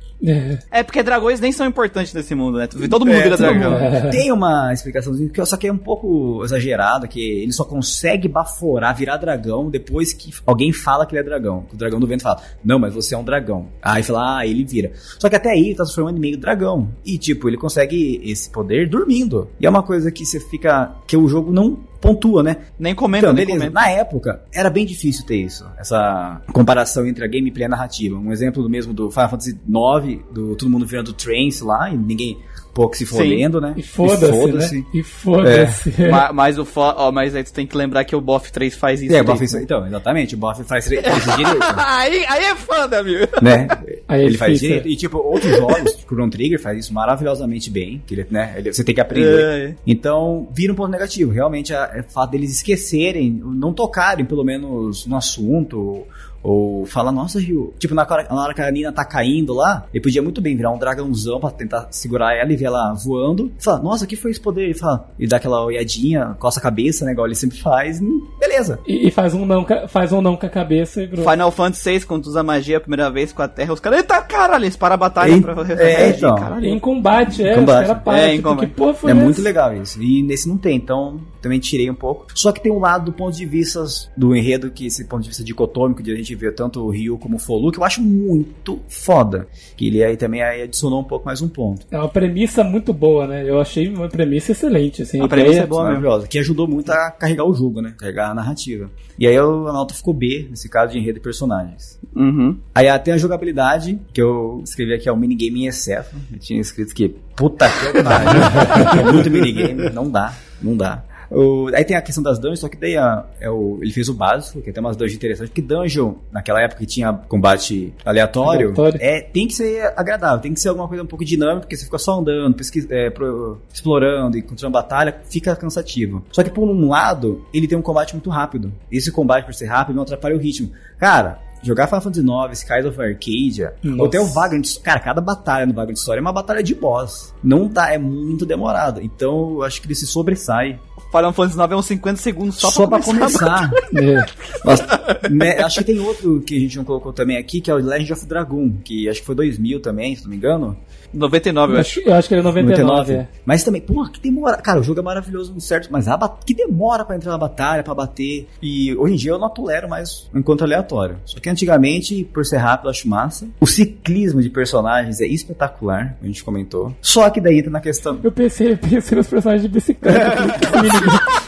É 0.69 0.83
porque 0.83 1.01
dragões 1.01 1.39
nem 1.39 1.51
são 1.51 1.65
importantes 1.65 2.13
nesse 2.13 2.35
mundo, 2.35 2.57
né? 2.57 2.67
Todo 2.67 3.05
mundo 3.05 3.15
É, 3.17 3.23
vira 3.23 3.37
dragão. 3.37 3.71
mundo. 3.71 4.11
Tem 4.11 4.31
uma 4.31 4.73
explicaçãozinha 4.73 5.29
que 5.29 5.39
eu 5.39 5.45
só 5.45 5.55
que 5.57 5.67
é 5.67 5.71
um 5.71 5.77
pouco 5.77 6.43
exagerado, 6.43 7.07
que 7.07 7.21
ele 7.21 7.51
só 7.53 7.63
consegue 7.63 8.27
baforar, 8.27 8.95
virar 8.95 9.17
dragão 9.17 9.69
depois 9.69 10.11
que 10.13 10.31
alguém 10.45 10.73
fala 10.73 11.05
que 11.05 11.13
ele 11.15 11.21
é 11.21 11.23
dragão. 11.23 11.63
Que 11.69 11.75
o 11.75 11.77
dragão 11.77 11.99
do 11.99 12.07
vento 12.07 12.23
fala, 12.23 12.41
não, 12.63 12.77
mas 12.79 12.93
você 12.93 13.15
é 13.15 13.17
um 13.17 13.23
dragão. 13.23 13.67
Aí 13.81 14.03
fala, 14.03 14.39
ah, 14.39 14.45
ele 14.47 14.63
vira. 14.65 14.91
Só 15.17 15.29
que 15.29 15.35
até 15.35 15.51
aí 15.51 15.59
ele 15.67 15.75
tá 15.75 15.85
se 15.85 15.93
transformando 15.93 16.17
em 16.17 16.21
meio 16.21 16.37
dragão. 16.37 16.89
E 17.05 17.17
tipo, 17.17 17.47
ele 17.47 17.57
consegue 17.57 18.21
esse 18.23 18.49
poder 18.49 18.89
dormindo. 18.89 19.49
E 19.59 19.65
é 19.65 19.69
uma 19.69 19.83
coisa 19.83 20.11
que 20.11 20.25
você 20.25 20.39
fica. 20.39 20.91
que 21.07 21.15
o 21.15 21.27
jogo 21.27 21.51
não 21.51 21.77
pontua, 22.01 22.41
né? 22.43 22.57
Nem 22.79 22.95
comenta, 22.95 23.25
Então, 23.27 23.33
nem 23.33 23.45
beleza. 23.45 23.65
comenta. 23.69 23.81
Na 23.81 23.89
época, 23.89 24.41
era 24.53 24.69
bem 24.69 24.85
difícil 24.85 25.25
ter 25.25 25.37
isso. 25.37 25.65
Essa 25.77 26.41
comparação 26.53 27.05
entre 27.05 27.23
a 27.23 27.27
gameplay 27.27 27.63
e 27.63 27.65
a 27.65 27.69
narrativa. 27.69 28.17
Um 28.17 28.31
exemplo 28.31 28.63
do 28.63 28.69
mesmo 28.69 28.93
do 28.93 29.11
Final 29.11 29.29
Fantasy 29.29 29.51
IX, 29.67 30.21
do 30.31 30.55
todo 30.55 30.69
mundo 30.69 30.85
virando 30.85 31.13
trance 31.13 31.63
lá, 31.63 31.89
e 31.89 31.97
ninguém 31.97 32.37
pouco 32.79 32.95
se 32.97 33.05
fodendo, 33.05 33.59
né? 33.59 33.73
E 33.75 33.83
foda-se, 33.83 34.51
né? 34.77 34.85
E 34.93 35.03
foda-se. 35.03 35.93
Ma- 36.09 36.31
Mas, 36.31 36.57
o 36.57 36.65
fo... 36.65 36.79
ó, 36.81 37.11
mas 37.11 37.35
aí 37.35 37.43
tu 37.43 37.51
tem 37.53 37.67
que 37.67 37.75
lembrar 37.75 38.03
que 38.05 38.15
o 38.15 38.21
BoF 38.21 38.51
3 38.51 38.75
faz 38.75 39.01
isso. 39.01 39.13
É, 39.13 39.21
o 39.21 39.23
direito, 39.23 39.39
Buff, 39.41 39.53
né? 39.55 39.61
então, 39.63 39.85
exatamente, 39.87 40.35
o 40.35 40.37
Buff 40.37 40.63
faz, 40.63 40.87
faz 40.87 40.87
isso 40.87 41.35
direito, 41.37 41.57
aí, 41.77 42.25
aí 42.27 42.43
é 42.45 42.55
foda, 42.55 43.03
meu. 43.03 43.27
né? 43.41 43.67
Aí 44.07 44.21
é 44.21 44.25
ele 44.25 44.37
faz 44.37 44.53
difícil, 44.53 44.67
direito. 44.77 44.87
E, 44.87 44.95
tipo, 44.95 45.17
outros 45.17 45.57
jogos, 45.57 45.91
tipo, 45.93 46.15
Chrono 46.15 46.31
Trigger 46.31 46.61
faz 46.61 46.79
isso 46.79 46.93
maravilhosamente 46.93 47.69
bem, 47.69 48.01
que 48.07 48.13
ele, 48.15 48.27
né? 48.31 48.53
ele- 48.57 48.71
você 48.73 48.83
tem 48.83 48.95
que 48.95 49.01
aprender. 49.01 49.69
É. 49.71 49.75
Então, 49.85 50.47
vira 50.53 50.71
um 50.71 50.75
ponto 50.75 50.91
negativo. 50.91 51.31
Realmente, 51.31 51.73
é 51.73 51.89
é 51.93 52.01
o 52.01 52.11
fato 52.11 52.31
deles 52.31 52.51
esquecerem, 52.51 53.41
não 53.43 53.73
tocarem, 53.73 54.23
pelo 54.25 54.43
menos, 54.43 55.05
no 55.05 55.15
assunto, 55.15 56.05
ou 56.41 56.85
falar, 56.85 57.11
nossa, 57.11 57.39
Rio. 57.39 57.73
Tipo, 57.79 57.93
na 57.93 58.03
hora, 58.09 58.27
na 58.29 58.41
hora 58.43 58.53
que 58.53 58.61
a 58.61 58.71
Nina 58.71 58.91
tá 58.91 59.03
caindo 59.05 59.53
lá, 59.53 59.85
ele 59.93 60.01
podia 60.01 60.21
muito 60.21 60.41
bem 60.41 60.55
virar 60.55 60.71
um 60.71 60.77
dragãozão 60.77 61.39
pra 61.39 61.51
tentar 61.51 61.87
segurar 61.91 62.33
ela 62.35 62.51
e 62.51 62.55
ver 62.55 62.65
ela 62.65 62.93
voando. 62.93 63.51
E 63.59 63.63
falar, 63.63 63.79
nossa, 63.83 64.07
que 64.07 64.15
foi 64.15 64.31
esse 64.31 64.39
poder? 64.39 64.69
E 64.69 64.73
fala, 64.73 65.09
e 65.19 65.27
dá 65.27 65.37
aquela 65.37 65.63
olhadinha, 65.65 66.35
coça 66.39 66.59
a 66.59 66.63
cabeça, 66.63 67.05
né? 67.05 67.11
Igual 67.11 67.27
ele 67.27 67.35
sempre 67.35 67.57
faz. 67.59 68.01
hum, 68.01 68.27
beleza. 68.39 68.79
E, 68.87 69.07
e 69.07 69.11
faz 69.11 69.33
um 69.33 69.45
não, 69.45 69.65
faz 69.87 70.11
um 70.13 70.21
não 70.21 70.35
com 70.35 70.45
a 70.45 70.49
cabeça 70.49 71.03
e 71.03 71.07
pronto. 71.07 71.29
Final 71.29 71.51
Fantasy 71.51 71.91
VI, 71.99 72.05
quando 72.05 72.23
tu 72.23 72.29
usa 72.29 72.43
magia 72.43 72.77
a 72.77 72.81
primeira 72.81 73.09
vez 73.11 73.33
com 73.33 73.41
a 73.41 73.47
Terra, 73.47 73.73
os 73.73 73.79
caras, 73.79 73.99
eita 73.99 74.21
caralho, 74.21 74.63
eles 74.63 74.77
param 74.77 74.93
a 74.95 74.97
batalha 74.97 75.31
Em- 75.33 75.41
pra 75.41 75.55
fazer 75.55 75.79
é, 75.79 76.09
então. 76.09 76.35
caralho. 76.35 76.65
Em 76.65 76.79
combate, 76.79 77.43
é, 77.43 77.55
Combate. 77.55 77.81
os 77.81 77.87
caras 77.87 78.03
param. 78.03 78.17
É, 78.19 78.33
em 78.33 78.35
tipo, 78.37 78.49
combate. 78.49 78.67
que 78.69 78.75
porra 78.75 78.93
foi 78.93 79.11
É 79.11 79.13
muito 79.13 79.41
legal 79.41 79.73
isso. 79.75 80.01
E 80.01 80.23
nesse 80.23 80.47
não 80.47 80.57
tem, 80.57 80.77
então 80.77 81.19
também 81.41 81.59
tirei 81.59 81.89
um 81.89 81.95
pouco. 81.95 82.27
Só 82.35 82.51
que 82.51 82.61
tem 82.61 82.71
um 82.71 82.79
lado 82.79 83.05
do 83.05 83.13
ponto 83.13 83.35
de 83.35 83.45
vista 83.45 83.83
do 84.15 84.35
enredo, 84.35 84.71
que 84.71 84.85
esse 84.87 85.05
ponto 85.05 85.23
de 85.23 85.29
vista 85.29 85.43
dicotômico, 85.43 86.03
de 86.03 86.11
a 86.11 86.15
gente 86.15 86.33
ver 86.35 86.53
tanto 86.53 86.81
o 86.81 86.89
Ryu 86.89 87.17
como 87.17 87.37
o 87.37 87.39
Folu, 87.39 87.71
que 87.71 87.79
eu 87.79 87.83
acho 87.83 88.01
muito 88.01 88.79
foda. 88.87 89.47
Que 89.75 89.87
ele 89.87 90.03
aí 90.03 90.17
também 90.17 90.41
aí 90.41 90.63
adicionou 90.63 91.01
um 91.01 91.03
pouco 91.03 91.25
mais 91.25 91.41
um 91.41 91.47
ponto. 91.47 91.85
É 91.91 91.97
uma 91.97 92.09
premissa 92.09 92.63
muito 92.63 92.93
boa, 92.93 93.27
né? 93.27 93.49
Eu 93.49 93.59
achei 93.59 93.87
uma 93.87 94.07
premissa 94.07 94.51
excelente, 94.51 95.01
assim. 95.01 95.21
A 95.21 95.27
premissa 95.27 95.51
ideia- 95.51 95.63
é 95.63 95.67
boa 95.67 95.83
maravilhosa. 95.83 96.27
Que 96.27 96.39
ajudou 96.39 96.67
muito 96.67 96.91
a 96.91 97.11
carregar 97.11 97.45
o 97.45 97.53
jogo, 97.53 97.81
né? 97.81 97.93
Carregar 97.97 98.31
a 98.31 98.33
narrativa. 98.33 98.89
E 99.17 99.27
aí 99.27 99.35
a 99.35 99.43
nota 99.43 99.93
ficou 99.93 100.13
B, 100.13 100.47
nesse 100.49 100.69
caso 100.69 100.93
de 100.93 100.99
enredo 100.99 101.17
e 101.17 101.21
personagens. 101.21 101.99
Uhum. 102.15 102.57
Aí 102.73 102.87
até 102.87 103.11
a 103.11 103.17
jogabilidade, 103.17 103.99
que 104.13 104.21
eu 104.21 104.61
escrevi 104.63 104.93
aqui, 104.93 105.09
é 105.09 105.11
o 105.11 105.17
minigame 105.17 105.63
em 105.63 105.67
excesso. 105.67 106.15
Eu 106.31 106.39
tinha 106.39 106.59
escrito 106.61 106.93
que, 106.93 107.09
puta 107.35 107.67
que 107.69 108.03
pariu. 108.03 108.99
é 109.09 109.11
muito 109.11 109.29
minigame, 109.29 109.89
não 109.89 110.09
dá, 110.09 110.33
não 110.61 110.75
dá. 110.75 111.03
O- 111.31 111.67
aí 111.73 111.83
tem 111.85 111.95
a 111.95 112.01
questão 112.01 112.23
das 112.23 112.39
dungeons, 112.39 112.59
só 112.59 112.67
que 112.67 112.77
daí 112.77 112.97
a- 112.97 113.25
é 113.39 113.49
o, 113.49 113.77
ele 113.81 113.91
fez 113.91 114.09
o 114.09 114.13
básico, 114.13 114.61
que 114.61 114.71
tem 114.71 114.81
umas 114.81 114.95
dungeons 114.95 115.15
interessantes, 115.15 115.49
porque 115.49 115.61
dungeon, 115.61 116.13
naquela 116.31 116.61
época 116.61 116.79
que 116.79 116.85
tinha 116.85 117.13
combate 117.13 117.93
aleatório, 118.05 118.67
Aleatório. 118.67 118.97
É, 119.01 119.21
tem 119.21 119.47
que 119.47 119.53
ser 119.53 119.93
agradável, 119.95 120.39
tem 120.39 120.53
que 120.53 120.59
ser 120.59 120.69
alguma 120.69 120.87
coisa 120.87 121.03
um 121.03 121.07
pouco 121.07 121.23
dinâmica, 121.23 121.61
porque 121.61 121.77
você 121.77 121.85
fica 121.85 121.97
só 121.97 122.19
andando, 122.19 122.53
pesquis, 122.55 122.89
é, 122.89 123.09
pro- 123.09 123.59
explorando 123.73 124.37
e 124.37 124.39
encontrando 124.39 124.73
batalha, 124.73 125.21
fica 125.29 125.55
cansativo. 125.55 126.23
Só 126.31 126.43
que 126.43 126.49
por 126.49 126.67
um 126.67 126.89
lado, 126.89 127.45
ele 127.53 127.67
tem 127.67 127.77
um 127.77 127.81
combate 127.81 128.13
muito 128.13 128.29
rápido. 128.29 128.71
Esse 128.91 129.11
combate, 129.11 129.45
por 129.45 129.53
ser 129.53 129.65
rápido, 129.67 129.95
não 129.95 130.03
atrapalha 130.03 130.35
o 130.35 130.39
ritmo. 130.39 130.71
Cara, 130.97 131.39
jogar 131.61 131.87
Final 131.87 132.01
Fantasy 132.01 132.25
IX, 132.25 132.59
Skies 132.59 132.85
of 132.85 133.01
Arcadia, 133.01 133.73
Nossa. 133.83 134.01
ou 134.01 134.07
até 134.07 134.19
o 134.19 134.25
Vagrant, 134.25 134.65
cara, 134.81 134.99
cada 134.99 135.19
batalha 135.21 135.65
no 135.65 135.73
Vagrant 135.73 135.97
Story 135.97 136.17
é 136.19 136.21
uma 136.21 136.31
batalha 136.33 136.63
de 136.63 136.73
boss. 136.73 137.33
Não 137.43 137.67
dá, 137.67 137.93
é 137.93 137.97
muito 137.97 138.45
demorado. 138.45 139.01
Então, 139.01 139.55
eu 139.55 139.63
acho 139.63 139.81
que 139.81 139.87
ele 139.87 139.95
se 139.95 140.07
sobressai. 140.07 140.79
Final 141.11 141.33
Fantasy 141.33 141.57
9 141.57 141.73
é 141.73 141.77
uns 141.77 141.85
50 141.87 142.21
segundos 142.21 142.55
só, 142.57 142.69
Só, 142.69 142.85
pra 142.87 142.97
pra 142.99 143.05
começar. 143.05 143.69
começar. 143.69 143.89
É. 143.95 144.25
Nossa, 144.63 145.19
né, 145.31 145.57
acho 145.63 145.79
que 145.79 145.85
tem 145.85 145.99
outro 145.99 146.41
que 146.41 146.55
a 146.55 146.59
gente 146.59 146.77
não 146.77 146.83
colocou 146.85 147.11
também 147.11 147.37
aqui, 147.37 147.59
que 147.61 147.71
é 147.71 147.73
o 147.73 147.77
Legend 147.77 148.13
of 148.13 148.25
Dragoon, 148.25 148.73
que 148.83 149.09
acho 149.09 149.19
que 149.21 149.25
foi 149.25 149.35
2000 149.35 149.79
também, 149.79 150.15
se 150.15 150.23
não 150.23 150.29
me 150.29 150.35
engano. 150.37 150.77
99, 151.13 151.73
eu 151.73 151.79
acho. 151.79 151.99
acho, 151.99 152.09
eu 152.09 152.13
acho 152.13 152.27
que 152.27 152.33
ele 152.33 152.41
é 152.41 152.43
99, 152.43 153.13
é. 153.13 153.27
Mas 153.45 153.63
também, 153.63 153.81
porra, 153.81 154.09
que 154.11 154.19
demora. 154.19 154.57
Cara, 154.57 154.79
o 154.79 154.83
jogo 154.83 154.99
é 154.99 155.03
maravilhoso 155.03 155.53
no 155.53 155.61
certo, 155.61 155.89
mas 155.91 156.07
a 156.07 156.15
ba- 156.17 156.37
que 156.45 156.53
demora 156.53 157.03
pra 157.05 157.15
entrar 157.15 157.31
na 157.31 157.37
batalha, 157.37 157.83
pra 157.83 157.93
bater. 157.95 158.47
E 158.61 158.95
hoje 158.95 159.13
em 159.13 159.17
dia 159.17 159.31
eu 159.31 159.39
não 159.39 159.49
tolero 159.49 159.89
mais 159.89 160.29
o 160.33 160.37
encontro 160.39 160.65
aleatório. 160.65 161.17
Só 161.25 161.39
que 161.39 161.49
antigamente, 161.49 162.23
por 162.33 162.45
ser 162.45 162.57
rápido, 162.57 162.87
eu 162.87 162.91
acho 162.91 163.07
massa. 163.07 163.47
O 163.59 163.65
ciclismo 163.67 164.41
de 164.41 164.49
personagens 164.49 165.19
é 165.21 165.25
espetacular, 165.27 166.17
a 166.21 166.25
gente 166.25 166.43
comentou. 166.43 166.93
Só 167.01 167.29
que 167.29 167.41
daí 167.41 167.59
entra 167.59 167.71
na 167.71 167.79
questão. 167.81 168.19
Eu 168.23 168.31
pensei, 168.31 168.73
eu 168.73 168.77
pensei 168.77 169.17
nos 169.17 169.27
personagens 169.27 169.63
de 169.63 169.69
bicicleta. 169.69 170.19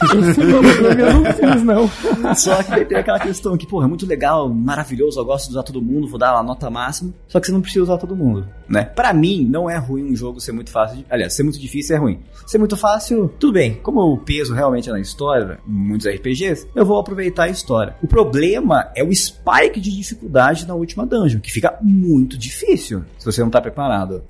Esse 0.02 0.40
eu 0.40 1.12
não 1.14 1.24
fiz, 1.32 1.62
não. 1.62 2.34
Só 2.34 2.62
que 2.62 2.70
daí 2.70 2.84
tem 2.84 2.98
aquela 2.98 3.18
questão 3.18 3.56
que, 3.56 3.66
porra, 3.66 3.86
é 3.86 3.88
muito 3.88 4.06
legal, 4.06 4.48
maravilhoso, 4.48 5.20
eu 5.20 5.24
gosto 5.24 5.46
de 5.46 5.52
usar 5.52 5.62
todo 5.62 5.80
mundo, 5.82 6.08
vou 6.08 6.18
dar 6.18 6.34
a 6.34 6.42
nota 6.42 6.68
máxima. 6.70 7.12
Só 7.28 7.40
que 7.40 7.46
você 7.46 7.52
não 7.52 7.60
precisa 7.60 7.84
usar 7.84 7.98
todo 7.98 8.16
mundo, 8.16 8.46
né? 8.68 8.84
Pra 8.84 9.12
mim, 9.12 9.46
não 9.52 9.68
é 9.70 9.76
ruim 9.76 10.10
um 10.10 10.16
jogo 10.16 10.40
ser 10.40 10.52
muito 10.52 10.70
fácil. 10.70 10.96
de- 10.98 11.06
Aliás, 11.10 11.34
ser 11.34 11.42
muito 11.42 11.58
difícil 11.60 11.94
é 11.94 11.98
ruim. 11.98 12.20
Ser 12.46 12.58
muito 12.58 12.76
fácil, 12.76 13.28
tudo 13.38 13.52
bem. 13.52 13.74
Como 13.74 14.00
o 14.00 14.16
peso 14.18 14.54
realmente 14.54 14.88
é 14.88 14.92
na 14.92 14.98
história, 15.00 15.58
muitos 15.66 16.06
RPGs, 16.06 16.66
eu 16.74 16.84
vou 16.86 16.98
aproveitar 16.98 17.44
a 17.44 17.48
história. 17.50 17.94
O 18.02 18.06
problema 18.08 18.90
é 18.96 19.04
o 19.04 19.14
spike 19.14 19.80
de 19.80 19.94
dificuldade 19.94 20.66
na 20.66 20.74
última 20.74 21.04
dungeon, 21.06 21.40
que 21.40 21.52
fica 21.52 21.78
muito 21.82 22.36
difícil 22.38 23.04
se 23.18 23.24
você 23.26 23.42
não 23.42 23.50
tá 23.50 23.60
preparado. 23.60 24.22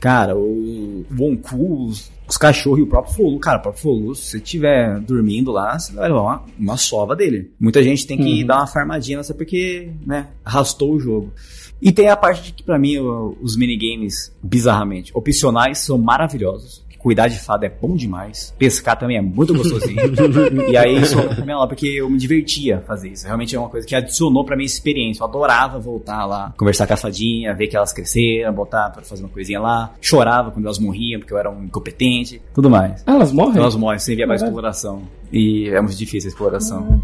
Cara, 0.00 0.36
o 0.36 1.04
Wonku, 1.18 1.86
os, 1.86 2.10
os 2.28 2.36
cachorros 2.36 2.78
e 2.78 2.82
o 2.82 2.86
próprio 2.86 3.14
Folu, 3.14 3.38
cara, 3.40 3.58
o 3.58 3.62
próprio 3.62 3.82
Folu, 3.82 4.14
se 4.14 4.30
você 4.30 4.36
estiver 4.38 5.00
dormindo 5.00 5.50
lá, 5.50 5.78
você 5.78 5.92
vai 5.92 6.08
levar 6.08 6.20
uma, 6.22 6.42
uma 6.58 6.76
sova 6.76 7.16
dele. 7.16 7.50
Muita 7.58 7.82
gente 7.82 8.06
tem 8.06 8.16
que 8.16 8.40
Uhum. 8.42 8.46
dar 8.46 8.58
uma 8.58 8.66
farmadinha 8.66 9.18
nessa 9.18 9.34
porque, 9.34 9.90
né, 10.06 10.28
arrastou 10.44 10.94
o 10.94 11.00
jogo. 11.00 11.32
E 11.80 11.92
tem 11.92 12.08
a 12.08 12.16
parte 12.16 12.42
de 12.44 12.52
que, 12.52 12.62
pra 12.62 12.78
mim, 12.78 12.98
os 13.40 13.56
minigames, 13.56 14.34
bizarramente, 14.42 15.12
opcionais 15.14 15.78
são 15.78 15.96
maravilhosos. 15.98 16.84
Cuidar 16.98 17.28
de 17.28 17.38
fada 17.38 17.66
é 17.66 17.68
bom 17.68 17.94
demais. 17.94 18.54
Pescar 18.58 18.98
também 18.98 19.16
é 19.16 19.20
muito 19.20 19.54
gostosinho. 19.54 20.00
e 20.68 20.76
aí 20.76 21.04
sobrou 21.06 21.34
pra 21.34 21.44
mim 21.44 21.52
lá, 21.52 21.66
porque 21.66 21.86
eu 21.86 22.10
me 22.10 22.18
divertia 22.18 22.82
fazer 22.86 23.10
isso. 23.10 23.26
Realmente 23.26 23.54
é 23.54 23.58
uma 23.58 23.68
coisa 23.68 23.86
que 23.86 23.94
adicionou 23.94 24.44
pra 24.44 24.56
minha 24.56 24.66
experiência. 24.66 25.22
Eu 25.22 25.26
adorava 25.26 25.78
voltar 25.78 26.26
lá, 26.26 26.52
conversar 26.56 26.86
com 26.86 26.94
a 26.94 26.96
fadinha, 26.96 27.54
ver 27.54 27.68
que 27.68 27.76
elas 27.76 27.92
cresceram, 27.92 28.52
botar 28.52 28.90
pra 28.90 29.02
fazer 29.02 29.22
uma 29.22 29.28
coisinha 29.28 29.60
lá. 29.60 29.94
Chorava 30.00 30.50
quando 30.50 30.64
elas 30.64 30.78
morriam, 30.78 31.20
porque 31.20 31.32
eu 31.32 31.38
era 31.38 31.50
um 31.50 31.64
incompetente, 31.64 32.42
tudo 32.52 32.68
mais. 32.68 33.02
Ah, 33.06 33.14
elas 33.14 33.32
morrem? 33.32 33.50
Então 33.50 33.62
elas 33.62 33.76
morrem 33.76 33.98
sem 33.98 34.16
ver 34.16 34.26
mais 34.26 34.42
exploração. 34.42 35.02
E 35.32 35.68
é 35.68 35.80
muito 35.80 35.96
difícil 35.96 36.28
a 36.28 36.32
exploração. 36.32 37.00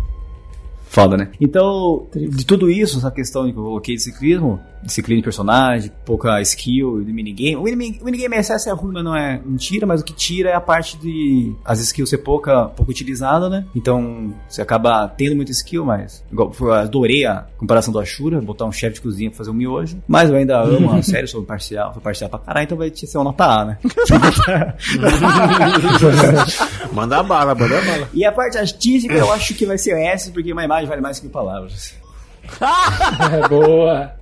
Foda, 0.95 1.17
né? 1.17 1.29
Então, 1.41 2.07
de 2.15 2.47
tudo 2.47 2.71
isso, 2.71 2.99
essa 2.99 3.11
questão 3.11 3.51
que 3.51 3.59
eu 3.59 3.65
coloquei 3.65 3.97
de 3.97 4.03
ciclismo, 4.03 4.61
de 4.81 4.93
ciclismo 4.93 5.23
de 5.23 5.25
personagem, 5.25 5.91
pouca 6.05 6.41
skill 6.43 7.03
de 7.03 7.13
minigame. 7.13 7.57
O 7.57 7.65
minigame, 7.65 7.99
o 8.01 8.05
minigame 8.05 8.37
excesso 8.37 8.69
é 8.69 8.73
ruim, 8.73 8.93
mas 8.93 9.03
não 9.03 9.17
é 9.17 9.41
mentira, 9.45 9.89
mas 9.89 10.03
o 10.03 10.05
que 10.05 10.13
tira 10.13 10.51
é 10.51 10.55
a 10.55 10.61
parte 10.61 10.97
de 10.99 11.53
as 11.65 11.81
skills 11.81 12.11
ser 12.11 12.19
pouca, 12.19 12.67
pouco 12.67 12.93
utilizada, 12.93 13.51
né? 13.51 13.67
Então, 13.75 14.33
você 14.49 14.63
acaba 14.63 15.09
tendo 15.09 15.35
muita 15.35 15.51
skill, 15.51 15.85
mas 15.85 16.23
igual, 16.31 16.53
eu 16.61 16.73
adorei 16.73 17.27
a 17.27 17.45
comparação 17.59 17.93
do 17.93 17.99
Ashura, 17.99 18.41
botar 18.41 18.67
um 18.67 18.73
chefe 18.73 18.95
de 18.95 19.01
cozinha 19.01 19.31
pra 19.31 19.39
fazer 19.39 19.51
um 19.51 19.55
miojo, 19.55 20.01
mas 20.07 20.31
eu 20.31 20.37
ainda 20.37 20.61
amo 20.61 20.93
a 20.93 21.03
série, 21.15 21.27
sou 21.27 21.43
parcial, 21.43 21.93
sou 21.93 22.01
parcial 22.01 22.31
pra 22.31 22.39
caralho, 22.39 22.67
então 22.67 22.79
vai 22.79 22.93
ser 22.95 23.19
uma 23.19 23.25
nota 23.25 23.47
A, 23.47 23.65
né? 23.65 23.79
Manda 26.93 27.21
bala, 27.25 27.53
manda 27.55 27.81
bala. 27.81 28.09
E 28.15 28.25
a 28.25 28.31
parte 28.31 28.57
artística 28.57 29.13
eu 29.15 29.33
acho 29.33 29.55
que 29.55 29.67
vai 29.67 29.77
ser 29.77 29.99
S, 29.99 30.31
porque 30.31 30.53
uma 30.53 30.65
imagem 30.65 30.84
vale 30.89 31.01
mais 31.01 31.21
que 31.21 31.29
palavras. 31.29 31.95
É 33.33 33.49
boa. 33.49 34.13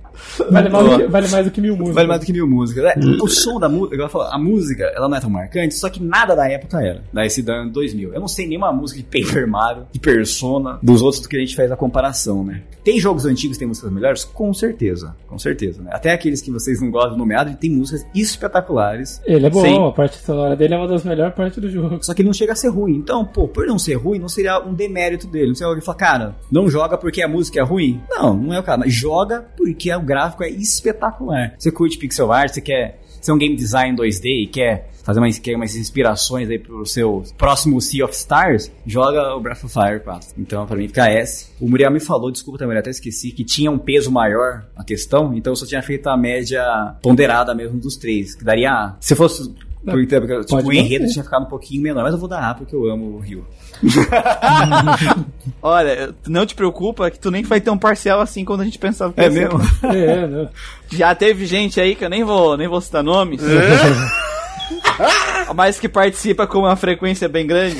Vale 0.49 0.69
mais, 0.69 0.89
do 0.89 0.97
que, 0.97 1.07
vale 1.07 1.27
mais 1.27 1.45
do 1.45 1.51
que 1.51 1.61
mil 1.61 1.75
músicas. 1.75 1.95
Vale 1.95 2.07
mais 2.07 2.19
do 2.19 2.25
que 2.25 2.33
mil 2.33 2.47
músicas. 2.47 2.83
É, 2.85 2.99
o 3.21 3.27
som 3.27 3.59
da 3.59 3.69
música, 3.69 4.09
a 4.31 4.37
música, 4.37 4.83
ela 4.95 5.07
não 5.07 5.17
é 5.17 5.19
tão 5.19 5.29
marcante, 5.29 5.75
só 5.75 5.89
que 5.89 6.01
nada 6.01 6.35
da 6.35 6.47
época 6.47 6.81
era. 6.81 7.03
Da 7.11 7.25
esse 7.25 7.43
ano 7.49 7.71
2000. 7.71 8.13
Eu 8.13 8.19
não 8.19 8.27
sei 8.27 8.47
nenhuma 8.47 8.71
música 8.71 9.01
de 9.01 9.23
Paper 9.23 9.47
Mario, 9.47 9.87
de 9.91 9.99
Persona, 9.99 10.79
dos 10.81 11.01
outros 11.01 11.21
do 11.21 11.29
que 11.29 11.37
a 11.37 11.39
gente 11.39 11.55
fez 11.55 11.71
a 11.71 11.75
comparação, 11.75 12.43
né? 12.43 12.61
Tem 12.83 12.99
jogos 12.99 13.25
antigos 13.25 13.55
que 13.55 13.59
tem 13.59 13.67
músicas 13.67 13.91
melhores? 13.91 14.25
Com 14.25 14.53
certeza. 14.53 15.15
Com 15.27 15.39
certeza, 15.39 15.81
né? 15.81 15.89
Até 15.93 16.11
aqueles 16.11 16.41
que 16.41 16.51
vocês 16.51 16.81
não 16.81 16.91
gostam 16.91 17.13
do 17.13 17.17
nomeado, 17.17 17.49
ele 17.49 17.55
tem 17.55 17.69
músicas 17.69 18.05
espetaculares. 18.13 19.21
Ele 19.25 19.45
é 19.45 19.49
bom, 19.49 19.61
Sim. 19.61 19.87
a 19.87 19.91
parte 19.91 20.17
sonora 20.17 20.55
dele 20.55 20.73
é 20.73 20.77
uma 20.77 20.87
das 20.87 21.03
melhores 21.03 21.33
partes 21.33 21.59
do 21.59 21.69
jogo. 21.69 21.99
Só 22.01 22.13
que 22.13 22.21
ele 22.21 22.27
não 22.27 22.33
chega 22.33 22.51
a 22.51 22.55
ser 22.55 22.67
ruim. 22.67 22.97
Então, 22.97 23.23
pô, 23.23 23.47
por 23.47 23.65
não 23.65 23.79
ser 23.79 23.93
ruim, 23.93 24.19
não 24.19 24.27
seria 24.27 24.59
um 24.59 24.73
demérito 24.73 25.27
dele. 25.27 25.47
Não 25.47 25.55
seria 25.55 25.69
alguém 25.69 25.83
falar, 25.83 25.97
cara, 25.97 26.35
não 26.51 26.69
joga 26.69 26.97
porque 26.97 27.21
a 27.21 27.27
música 27.27 27.59
é 27.59 27.63
ruim. 27.63 28.01
Não, 28.09 28.35
não 28.35 28.53
é 28.53 28.59
o 28.59 28.63
cara. 28.63 28.79
Mas 28.79 28.93
joga 28.93 29.45
porque 29.55 29.89
o 30.03 30.05
gráfico 30.05 30.43
é 30.43 30.49
espetacular. 30.49 31.55
Você 31.57 31.71
curte 31.71 31.97
pixel 31.97 32.31
art, 32.31 32.53
você 32.53 32.61
quer 32.61 32.99
ser 33.21 33.31
um 33.31 33.37
game 33.37 33.55
design 33.55 33.97
2D 33.97 34.43
e 34.43 34.47
quer 34.47 34.89
fazer 35.03 35.19
umas, 35.19 35.39
quer 35.39 35.55
umas 35.55 35.75
inspirações 35.75 36.49
aí 36.49 36.59
pro 36.59 36.85
seu 36.85 37.23
próximo 37.37 37.79
Sea 37.81 38.05
of 38.05 38.13
Stars, 38.13 38.71
joga 38.85 39.35
o 39.35 39.39
Breath 39.39 39.63
of 39.63 39.73
Fire 39.73 39.99
4. 39.99 40.29
Então, 40.37 40.65
pra 40.65 40.75
mim, 40.75 40.87
fica 40.87 41.09
S. 41.09 41.51
O 41.59 41.69
Muriel 41.69 41.91
me 41.91 41.99
falou, 41.99 42.31
desculpa 42.31 42.59
também, 42.59 42.77
até 42.77 42.89
esqueci, 42.89 43.31
que 43.31 43.43
tinha 43.43 43.71
um 43.71 43.77
peso 43.77 44.11
maior 44.11 44.65
a 44.75 44.83
questão, 44.83 45.33
então 45.33 45.51
eu 45.51 45.55
só 45.55 45.65
tinha 45.65 45.81
feito 45.81 46.07
a 46.07 46.17
média 46.17 46.95
ponderada 47.01 47.53
mesmo 47.53 47.79
dos 47.79 47.97
três, 47.97 48.35
que 48.35 48.43
daria. 48.43 48.95
Se 48.99 49.15
fosse... 49.15 49.53
Por, 49.85 50.05
tipo, 50.05 50.45
Pode 50.47 50.67
o 50.67 50.71
enredo 50.71 51.05
tinha 51.07 51.23
ficado 51.23 51.43
um 51.43 51.49
pouquinho 51.49 51.81
menor, 51.81 52.03
mas 52.03 52.13
eu 52.13 52.19
vou 52.19 52.29
dar 52.29 52.49
A 52.49 52.53
porque 52.53 52.73
eu 52.73 52.89
amo 52.89 53.17
o 53.17 53.19
Rio. 53.19 53.45
Olha, 55.61 56.15
não 56.25 56.45
te 56.45 56.55
preocupa 56.55 57.11
que 57.11 57.19
tu 57.19 57.29
nem 57.29 57.43
vai 57.43 57.59
ter 57.59 57.69
um 57.69 57.77
parcial 57.77 58.21
assim 58.21 58.45
quando 58.45 58.61
a 58.61 58.65
gente 58.65 58.79
pensava 58.79 59.11
que 59.11 59.19
É 59.19 59.29
mesmo? 59.29 59.59
É, 59.83 60.27
né? 60.27 60.49
Já 60.89 61.13
teve 61.13 61.45
gente 61.45 61.81
aí 61.81 61.95
que 61.95 62.05
eu 62.05 62.09
nem 62.09 62.23
vou, 62.23 62.55
nem 62.55 62.67
vou 62.67 62.79
citar 62.79 63.03
nomes. 63.03 63.41
mas 65.53 65.79
que 65.79 65.89
participa 65.89 66.47
com 66.47 66.59
uma 66.59 66.75
frequência 66.77 67.27
bem 67.27 67.45
grande, 67.45 67.75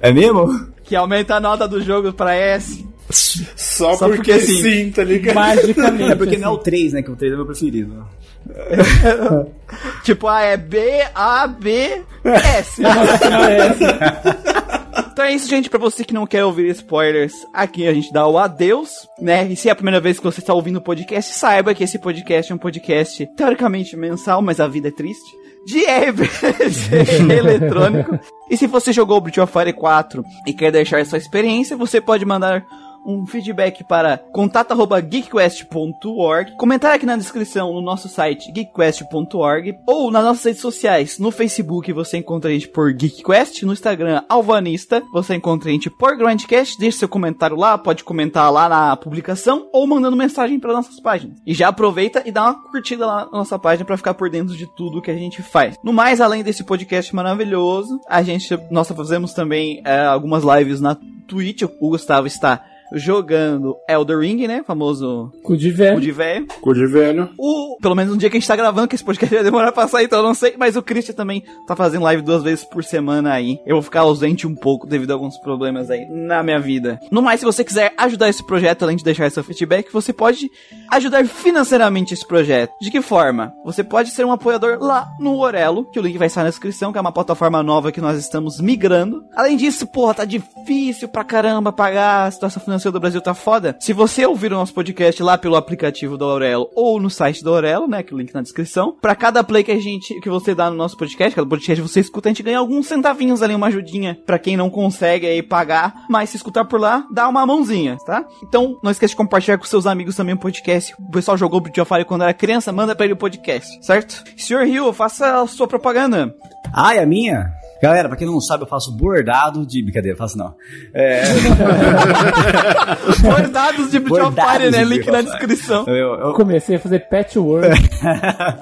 É 0.00 0.12
mesmo? 0.12 0.68
que 0.84 0.96
aumenta 0.96 1.36
a 1.36 1.40
nota 1.40 1.68
do 1.68 1.80
jogo 1.80 2.12
pra 2.12 2.34
S. 2.34 2.84
Só, 3.10 3.94
Só 3.94 4.08
porque, 4.08 4.32
porque 4.32 4.40
sim. 4.40 4.62
sim, 4.62 4.90
tá 4.90 5.04
ligado? 5.04 5.34
Magicamente. 5.36 6.12
É 6.12 6.16
porque 6.16 6.36
não 6.36 6.48
é 6.48 6.50
o 6.50 6.54
assim. 6.54 6.64
3, 6.64 6.92
né? 6.94 7.02
Que 7.02 7.10
o 7.10 7.16
3 7.16 7.32
é 7.32 7.36
meu 7.36 7.46
preferido. 7.46 8.06
Tipo, 10.02 10.26
A 10.26 10.42
é 10.42 10.56
B, 10.56 11.04
A, 11.14 11.46
B, 11.46 12.02
S. 12.24 12.82
É. 12.90 15.00
Então 15.12 15.24
é 15.24 15.32
isso, 15.32 15.48
gente. 15.48 15.68
Pra 15.68 15.78
você 15.78 16.04
que 16.04 16.14
não 16.14 16.26
quer 16.26 16.44
ouvir 16.44 16.68
spoilers, 16.70 17.34
aqui 17.52 17.86
a 17.86 17.92
gente 17.92 18.12
dá 18.12 18.26
o 18.26 18.38
adeus, 18.38 18.90
né? 19.20 19.46
E 19.46 19.54
se 19.54 19.68
é 19.68 19.72
a 19.72 19.74
primeira 19.74 20.00
vez 20.00 20.18
que 20.18 20.24
você 20.24 20.40
está 20.40 20.54
ouvindo 20.54 20.76
o 20.76 20.82
podcast, 20.82 21.34
saiba 21.34 21.74
que 21.74 21.84
esse 21.84 21.98
podcast 21.98 22.50
é 22.50 22.54
um 22.54 22.58
podcast 22.58 23.26
teoricamente 23.36 23.96
mensal, 23.96 24.40
mas 24.40 24.60
a 24.60 24.66
vida 24.66 24.88
é 24.88 24.90
triste. 24.90 25.38
De 25.66 25.84
RPG 26.10 27.32
eletrônico. 27.38 28.18
E 28.50 28.56
se 28.56 28.66
você 28.66 28.94
jogou 28.94 29.18
o 29.18 29.20
Breath 29.20 29.38
of 29.38 29.52
Fire 29.52 29.72
4 29.72 30.24
e 30.46 30.54
quer 30.54 30.72
deixar 30.72 31.04
sua 31.04 31.18
experiência, 31.18 31.76
você 31.76 32.00
pode 32.00 32.24
mandar 32.24 32.64
um 33.06 33.24
feedback 33.26 33.84
para 33.84 34.18
contato@geekquest.org, 34.32 36.56
comentar 36.56 36.94
aqui 36.94 37.06
na 37.06 37.16
descrição 37.16 37.72
no 37.72 37.80
nosso 37.80 38.08
site 38.08 38.52
geekquest.org 38.52 39.78
ou 39.86 40.10
nas 40.10 40.24
nossas 40.24 40.44
redes 40.44 40.60
sociais. 40.60 41.18
No 41.18 41.30
Facebook 41.30 41.92
você 41.92 42.18
encontra 42.18 42.50
a 42.50 42.52
gente 42.52 42.68
por 42.68 42.90
GeekQuest, 42.90 43.64
no 43.64 43.72
Instagram 43.72 44.22
Alvanista, 44.28 45.02
você 45.12 45.34
encontra 45.34 45.68
a 45.68 45.72
gente 45.72 45.90
por 45.90 46.16
Grandcast, 46.16 46.78
deixe 46.78 46.98
seu 46.98 47.08
comentário 47.08 47.56
lá, 47.56 47.78
pode 47.78 48.04
comentar 48.04 48.52
lá 48.52 48.68
na 48.68 48.96
publicação 48.96 49.68
ou 49.72 49.86
mandando 49.86 50.16
mensagem 50.16 50.58
para 50.58 50.72
nossas 50.72 51.00
páginas. 51.00 51.38
E 51.46 51.54
já 51.54 51.68
aproveita 51.68 52.22
e 52.26 52.32
dá 52.32 52.44
uma 52.44 52.62
curtida 52.62 53.06
lá 53.06 53.26
na 53.26 53.38
nossa 53.38 53.58
página 53.58 53.84
para 53.84 53.96
ficar 53.96 54.14
por 54.14 54.30
dentro 54.30 54.56
de 54.56 54.66
tudo 54.76 55.02
que 55.02 55.10
a 55.10 55.16
gente 55.16 55.42
faz. 55.42 55.76
No 55.82 55.92
mais, 55.92 56.20
além 56.20 56.42
desse 56.42 56.64
podcast 56.64 57.14
maravilhoso, 57.14 58.00
a 58.08 58.22
gente 58.22 58.58
nós 58.70 58.88
fazemos 58.88 59.32
também 59.32 59.82
é, 59.84 60.00
algumas 60.00 60.44
lives 60.44 60.80
na 60.80 60.96
Twitch. 61.26 61.62
O 61.62 61.90
Gustavo 61.90 62.26
está 62.26 62.64
jogando 62.92 63.76
Elder 63.88 64.18
Ring, 64.18 64.46
né? 64.46 64.62
Famoso 64.66 65.32
Cu 65.42 65.56
de 65.56 65.70
velho. 65.70 66.00
de 66.00 66.12
velho. 66.12 66.46
Cu 66.60 66.74
de 66.74 66.86
velho. 66.86 67.30
O, 67.38 67.76
pelo 67.80 67.94
menos 67.94 68.12
no 68.12 68.18
dia 68.18 68.30
que 68.30 68.36
a 68.36 68.40
gente 68.40 68.48
tá 68.48 68.56
gravando, 68.56 68.88
que 68.88 68.94
esse 68.94 69.04
podcast 69.04 69.34
vai 69.34 69.44
demorar 69.44 69.72
pra 69.72 69.88
sair, 69.88 70.04
então 70.06 70.18
eu 70.18 70.24
não 70.24 70.34
sei. 70.34 70.54
Mas 70.58 70.76
o 70.76 70.82
Christian 70.82 71.14
também 71.14 71.42
tá 71.66 71.76
fazendo 71.76 72.02
live 72.02 72.22
duas 72.22 72.42
vezes 72.42 72.64
por 72.64 72.82
semana 72.84 73.32
aí. 73.32 73.58
Eu 73.66 73.76
vou 73.76 73.82
ficar 73.82 74.00
ausente 74.00 74.46
um 74.46 74.54
pouco 74.54 74.86
devido 74.86 75.10
a 75.10 75.14
alguns 75.14 75.38
problemas 75.38 75.90
aí 75.90 76.06
na 76.08 76.42
minha 76.42 76.60
vida. 76.60 76.98
No 77.10 77.22
mais, 77.22 77.40
se 77.40 77.46
você 77.46 77.64
quiser 77.64 77.92
ajudar 77.96 78.28
esse 78.28 78.44
projeto, 78.44 78.82
além 78.82 78.96
de 78.96 79.04
deixar 79.04 79.30
seu 79.30 79.44
feedback, 79.44 79.92
você 79.92 80.12
pode 80.12 80.48
ajudar 80.90 81.24
financeiramente 81.26 82.14
esse 82.14 82.26
projeto. 82.26 82.72
De 82.80 82.90
que 82.90 83.00
forma? 83.00 83.52
Você 83.64 83.84
pode 83.84 84.10
ser 84.10 84.24
um 84.24 84.32
apoiador 84.32 84.78
lá 84.80 85.08
no 85.18 85.38
Orelo, 85.38 85.84
que 85.90 85.98
o 85.98 86.02
link 86.02 86.18
vai 86.18 86.26
estar 86.26 86.42
na 86.42 86.50
descrição, 86.50 86.92
que 86.92 86.98
é 86.98 87.00
uma 87.00 87.12
plataforma 87.12 87.62
nova 87.62 87.92
que 87.92 88.00
nós 88.00 88.18
estamos 88.18 88.60
migrando. 88.60 89.24
Além 89.34 89.56
disso, 89.56 89.86
porra, 89.86 90.14
tá 90.14 90.24
difícil 90.24 91.08
pra 91.08 91.24
caramba 91.24 91.72
pagar, 91.72 92.26
a 92.26 92.30
situação 92.30 92.62
financeira 92.62 92.79
do 92.88 93.00
Brasil 93.00 93.20
tá 93.20 93.34
foda. 93.34 93.76
Se 93.80 93.92
você 93.92 94.24
ouvir 94.24 94.52
o 94.52 94.56
nosso 94.56 94.72
podcast 94.72 95.22
lá 95.22 95.36
pelo 95.36 95.56
aplicativo 95.56 96.16
do 96.16 96.24
Aurelo 96.24 96.70
ou 96.74 97.00
no 97.00 97.10
site 97.10 97.42
do 97.42 97.52
Aurelo, 97.52 97.88
né, 97.88 98.02
que 98.02 98.14
o 98.14 98.18
link 98.18 98.32
na 98.32 98.42
descrição, 98.42 98.96
pra 99.00 99.14
cada 99.14 99.42
play 99.42 99.64
que 99.64 99.72
a 99.72 99.80
gente 99.80 100.20
que 100.20 100.30
você 100.30 100.54
dá 100.54 100.70
no 100.70 100.76
nosso 100.76 100.96
podcast, 100.96 101.34
cada 101.34 101.48
podcast 101.48 101.82
você 101.82 102.00
escuta, 102.00 102.28
a 102.28 102.30
gente 102.30 102.42
ganha 102.42 102.58
alguns 102.58 102.86
centavinhos 102.86 103.42
ali, 103.42 103.54
uma 103.54 103.66
ajudinha 103.66 104.18
pra 104.24 104.38
quem 104.38 104.56
não 104.56 104.70
consegue 104.70 105.26
aí 105.26 105.42
pagar, 105.42 106.06
mas 106.08 106.30
se 106.30 106.36
escutar 106.36 106.64
por 106.64 106.80
lá, 106.80 107.04
dá 107.12 107.28
uma 107.28 107.44
mãozinha, 107.44 107.96
tá? 108.06 108.24
Então, 108.42 108.78
não 108.82 108.90
esqueça 108.90 109.12
de 109.12 109.16
compartilhar 109.16 109.58
com 109.58 109.64
seus 109.64 109.86
amigos 109.86 110.16
também 110.16 110.34
o 110.34 110.38
podcast. 110.38 110.94
O 110.98 111.10
pessoal 111.10 111.36
jogou 111.36 111.60
of 111.60 111.84
Fire 111.88 112.04
quando 112.04 112.22
era 112.22 112.32
criança, 112.34 112.72
manda 112.72 112.94
pra 112.94 113.04
ele 113.04 113.14
o 113.14 113.18
podcast, 113.18 113.84
certo? 113.84 114.24
Sr. 114.36 114.66
Hill, 114.66 114.92
faça 114.92 115.40
a 115.42 115.46
sua 115.46 115.66
propaganda. 115.66 116.34
Ah, 116.72 116.94
é 116.94 117.00
a 117.00 117.06
minha? 117.06 117.59
Galera, 117.80 118.08
pra 118.08 118.16
quem 118.16 118.26
não 118.26 118.40
sabe, 118.40 118.64
eu 118.64 118.68
faço 118.68 118.94
bordado 118.94 119.64
de. 119.64 119.82
Brincadeira, 119.82 120.16
faço 120.16 120.36
não. 120.36 120.54
É. 120.92 121.22
Bordados 123.22 123.90
de 123.90 123.98
Breath 123.98 124.26
of 124.26 124.36
Fire, 124.36 124.70
né? 124.70 124.84
Link 124.84 125.10
na 125.10 125.22
descrição. 125.22 125.86
Eu, 125.86 126.14
eu, 126.20 126.32
Comecei 126.34 126.76
a 126.76 126.80
fazer 126.80 127.00
patchwork. 127.08 127.68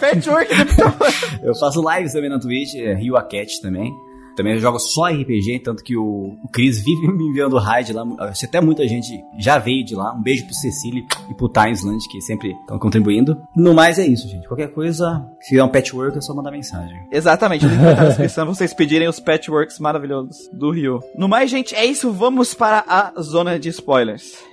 Patchwork 0.00 0.54
de 0.54 0.82
of 0.82 0.96
Fire. 0.98 1.40
eu 1.42 1.54
faço 1.54 1.82
lives 1.90 2.12
também 2.12 2.30
na 2.30 2.38
Twitch, 2.38 2.74
é, 2.76 2.94
Rio 2.94 3.16
a 3.16 3.22
Cat 3.22 3.60
também. 3.60 3.92
Também 4.38 4.54
eu 4.54 4.60
jogo 4.60 4.78
só 4.78 5.06
RPG, 5.06 5.62
tanto 5.64 5.82
que 5.82 5.96
o, 5.96 6.38
o 6.44 6.48
Chris 6.52 6.78
vive 6.84 7.08
me 7.08 7.24
enviando 7.24 7.58
raid 7.58 7.92
lá. 7.92 8.04
Até 8.20 8.60
muita 8.60 8.86
gente 8.86 9.20
já 9.36 9.58
veio 9.58 9.84
de 9.84 9.96
lá. 9.96 10.14
Um 10.14 10.22
beijo 10.22 10.44
pro 10.44 10.54
Cecília 10.54 11.02
e 11.28 11.34
pro 11.34 11.48
Timesland, 11.48 11.98
que 12.08 12.20
sempre 12.20 12.52
estão 12.52 12.78
contribuindo. 12.78 13.36
No 13.56 13.74
mais 13.74 13.98
é 13.98 14.06
isso, 14.06 14.28
gente. 14.28 14.46
Qualquer 14.46 14.68
coisa, 14.68 15.26
se 15.40 15.48
tiver 15.48 15.64
um 15.64 15.68
patchwork, 15.68 16.16
é 16.16 16.20
só 16.20 16.32
mandar 16.32 16.52
mensagem. 16.52 16.96
Exatamente, 17.10 17.66
o 17.66 17.68
link 17.68 17.80
vai 17.80 17.90
estar 17.90 18.02
na 18.02 18.08
descrição 18.10 18.44
pra 18.44 18.54
vocês 18.54 18.72
pedirem 18.72 19.08
os 19.08 19.18
patchworks 19.18 19.80
maravilhosos 19.80 20.36
do 20.52 20.70
Rio. 20.70 21.00
No 21.16 21.28
mais, 21.28 21.50
gente, 21.50 21.74
é 21.74 21.84
isso. 21.84 22.12
Vamos 22.12 22.54
para 22.54 22.84
a 22.86 23.20
zona 23.20 23.58
de 23.58 23.70
spoilers. 23.70 24.47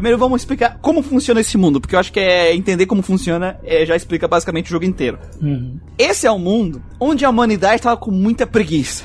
Primeiro 0.00 0.16
vamos 0.16 0.40
explicar 0.40 0.78
como 0.80 1.02
funciona 1.02 1.42
esse 1.42 1.58
mundo, 1.58 1.78
porque 1.78 1.94
eu 1.94 2.00
acho 2.00 2.10
que 2.10 2.18
é 2.18 2.56
entender 2.56 2.86
como 2.86 3.02
funciona 3.02 3.60
é, 3.62 3.84
já 3.84 3.94
explica 3.94 4.26
basicamente 4.26 4.68
o 4.68 4.70
jogo 4.70 4.86
inteiro. 4.86 5.18
Uhum. 5.42 5.78
Esse 5.98 6.26
é 6.26 6.30
o 6.30 6.38
mundo 6.38 6.82
onde 6.98 7.22
a 7.22 7.28
humanidade 7.28 7.82
tava 7.82 7.98
com 7.98 8.10
muita 8.10 8.46
preguiça. 8.46 9.04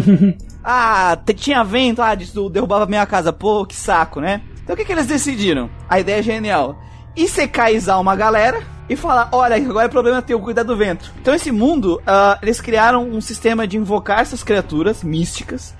ah, 0.64 1.18
tinha 1.36 1.62
vento, 1.62 2.00
ah, 2.00 2.14
derrubava 2.50 2.86
minha 2.86 3.04
casa, 3.04 3.30
pô, 3.30 3.66
que 3.66 3.76
saco, 3.76 4.22
né? 4.22 4.40
Então 4.64 4.72
o 4.72 4.76
que, 4.76 4.86
que 4.86 4.92
eles 4.92 5.04
decidiram? 5.04 5.68
A 5.86 6.00
ideia 6.00 6.20
é 6.20 6.22
genial. 6.22 6.80
E 7.14 7.28
secaizar 7.28 8.00
uma 8.00 8.16
galera 8.16 8.62
e 8.88 8.96
falar, 8.96 9.28
olha, 9.32 9.56
agora 9.56 9.84
é 9.84 9.90
problema 9.90 10.22
teu, 10.22 10.40
cuidar 10.40 10.62
do 10.62 10.74
vento. 10.74 11.12
Então 11.20 11.34
esse 11.34 11.52
mundo, 11.52 12.00
ah, 12.06 12.38
eles 12.40 12.58
criaram 12.58 13.06
um 13.06 13.20
sistema 13.20 13.66
de 13.66 13.76
invocar 13.76 14.20
essas 14.20 14.42
criaturas 14.42 15.04
místicas. 15.04 15.74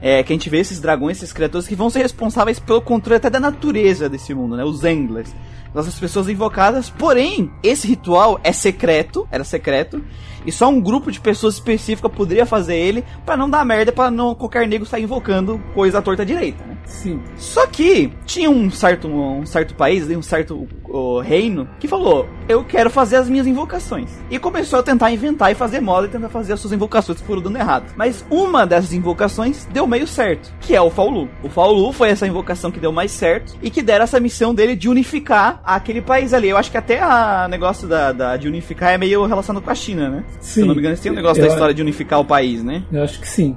É, 0.00 0.22
que 0.22 0.32
a 0.32 0.36
gente 0.36 0.48
vê 0.48 0.58
esses 0.58 0.80
dragões, 0.80 1.18
essas 1.18 1.32
criaturas 1.32 1.66
que 1.66 1.74
vão 1.74 1.90
ser 1.90 2.00
responsáveis 2.00 2.58
pelo 2.58 2.80
controle 2.80 3.16
até 3.16 3.28
da 3.28 3.40
natureza 3.40 4.08
desse 4.08 4.32
mundo, 4.32 4.56
né? 4.56 4.64
Os 4.64 4.84
Englers. 4.84 5.34
Essas 5.74 5.98
pessoas 5.98 6.28
invocadas. 6.28 6.88
Porém, 6.88 7.50
esse 7.62 7.86
ritual 7.86 8.40
é 8.42 8.52
secreto, 8.52 9.28
era 9.30 9.44
secreto, 9.44 10.02
e 10.46 10.52
só 10.52 10.68
um 10.68 10.80
grupo 10.80 11.12
de 11.12 11.20
pessoas 11.20 11.54
específica 11.54 12.08
poderia 12.08 12.46
fazer 12.46 12.76
ele 12.76 13.04
pra 13.26 13.36
não 13.36 13.50
dar 13.50 13.64
merda, 13.64 13.92
pra 13.92 14.10
não 14.10 14.34
qualquer 14.34 14.66
nego 14.66 14.86
sair 14.86 15.02
invocando 15.02 15.60
coisa 15.74 15.98
à 15.98 16.02
torta 16.02 16.24
direita, 16.24 16.64
né? 16.64 16.77
Sim. 16.88 17.20
Só 17.36 17.66
que 17.66 18.10
tinha 18.24 18.50
um 18.50 18.70
certo, 18.70 19.06
um 19.06 19.44
certo 19.46 19.74
país, 19.74 20.08
um 20.08 20.22
certo 20.22 20.66
o, 20.84 21.20
reino, 21.20 21.68
que 21.78 21.86
falou: 21.86 22.26
Eu 22.48 22.64
quero 22.64 22.90
fazer 22.90 23.16
as 23.16 23.28
minhas 23.28 23.46
invocações. 23.46 24.10
E 24.30 24.38
começou 24.38 24.78
a 24.78 24.82
tentar 24.82 25.12
inventar 25.12 25.52
e 25.52 25.54
fazer 25.54 25.80
moda 25.80 26.06
e 26.06 26.10
tentar 26.10 26.28
fazer 26.30 26.54
as 26.54 26.60
suas 26.60 26.72
invocações 26.72 27.20
que 27.20 27.26
foram 27.26 27.42
dando 27.42 27.58
errado. 27.58 27.92
Mas 27.96 28.24
uma 28.30 28.66
dessas 28.66 28.92
invocações 28.92 29.66
deu 29.66 29.86
meio 29.86 30.06
certo, 30.06 30.52
que 30.60 30.74
é 30.74 30.80
o 30.80 30.90
Faulu. 30.90 31.28
O 31.42 31.48
Faulu 31.48 31.92
foi 31.92 32.08
essa 32.08 32.26
invocação 32.26 32.70
que 32.70 32.80
deu 32.80 32.90
mais 32.90 33.10
certo 33.12 33.56
e 33.62 33.70
que 33.70 33.82
deram 33.82 34.04
essa 34.04 34.18
missão 34.18 34.54
dele 34.54 34.74
de 34.74 34.88
unificar 34.88 35.60
aquele 35.64 36.00
país 36.00 36.32
ali. 36.32 36.48
Eu 36.48 36.56
acho 36.56 36.70
que 36.70 36.78
até 36.78 37.00
a 37.00 37.46
negócio 37.48 37.86
da, 37.86 38.12
da 38.12 38.36
de 38.36 38.48
unificar 38.48 38.92
é 38.94 38.98
meio 38.98 39.24
relacionado 39.26 39.62
com 39.62 39.70
a 39.70 39.74
China, 39.74 40.08
né? 40.08 40.24
Sim. 40.40 40.52
Se 40.52 40.60
eu 40.60 40.66
não 40.66 40.74
me 40.74 40.80
engano, 40.80 40.96
tem 40.96 41.12
um 41.12 41.14
negócio 41.14 41.40
Eu- 41.42 41.46
da 41.46 41.52
história 41.52 41.74
de 41.74 41.82
unificar 41.82 42.18
o 42.18 42.24
país, 42.24 42.64
né? 42.64 42.82
Eu 42.90 43.02
acho 43.04 43.20
que 43.20 43.28
sim. 43.28 43.56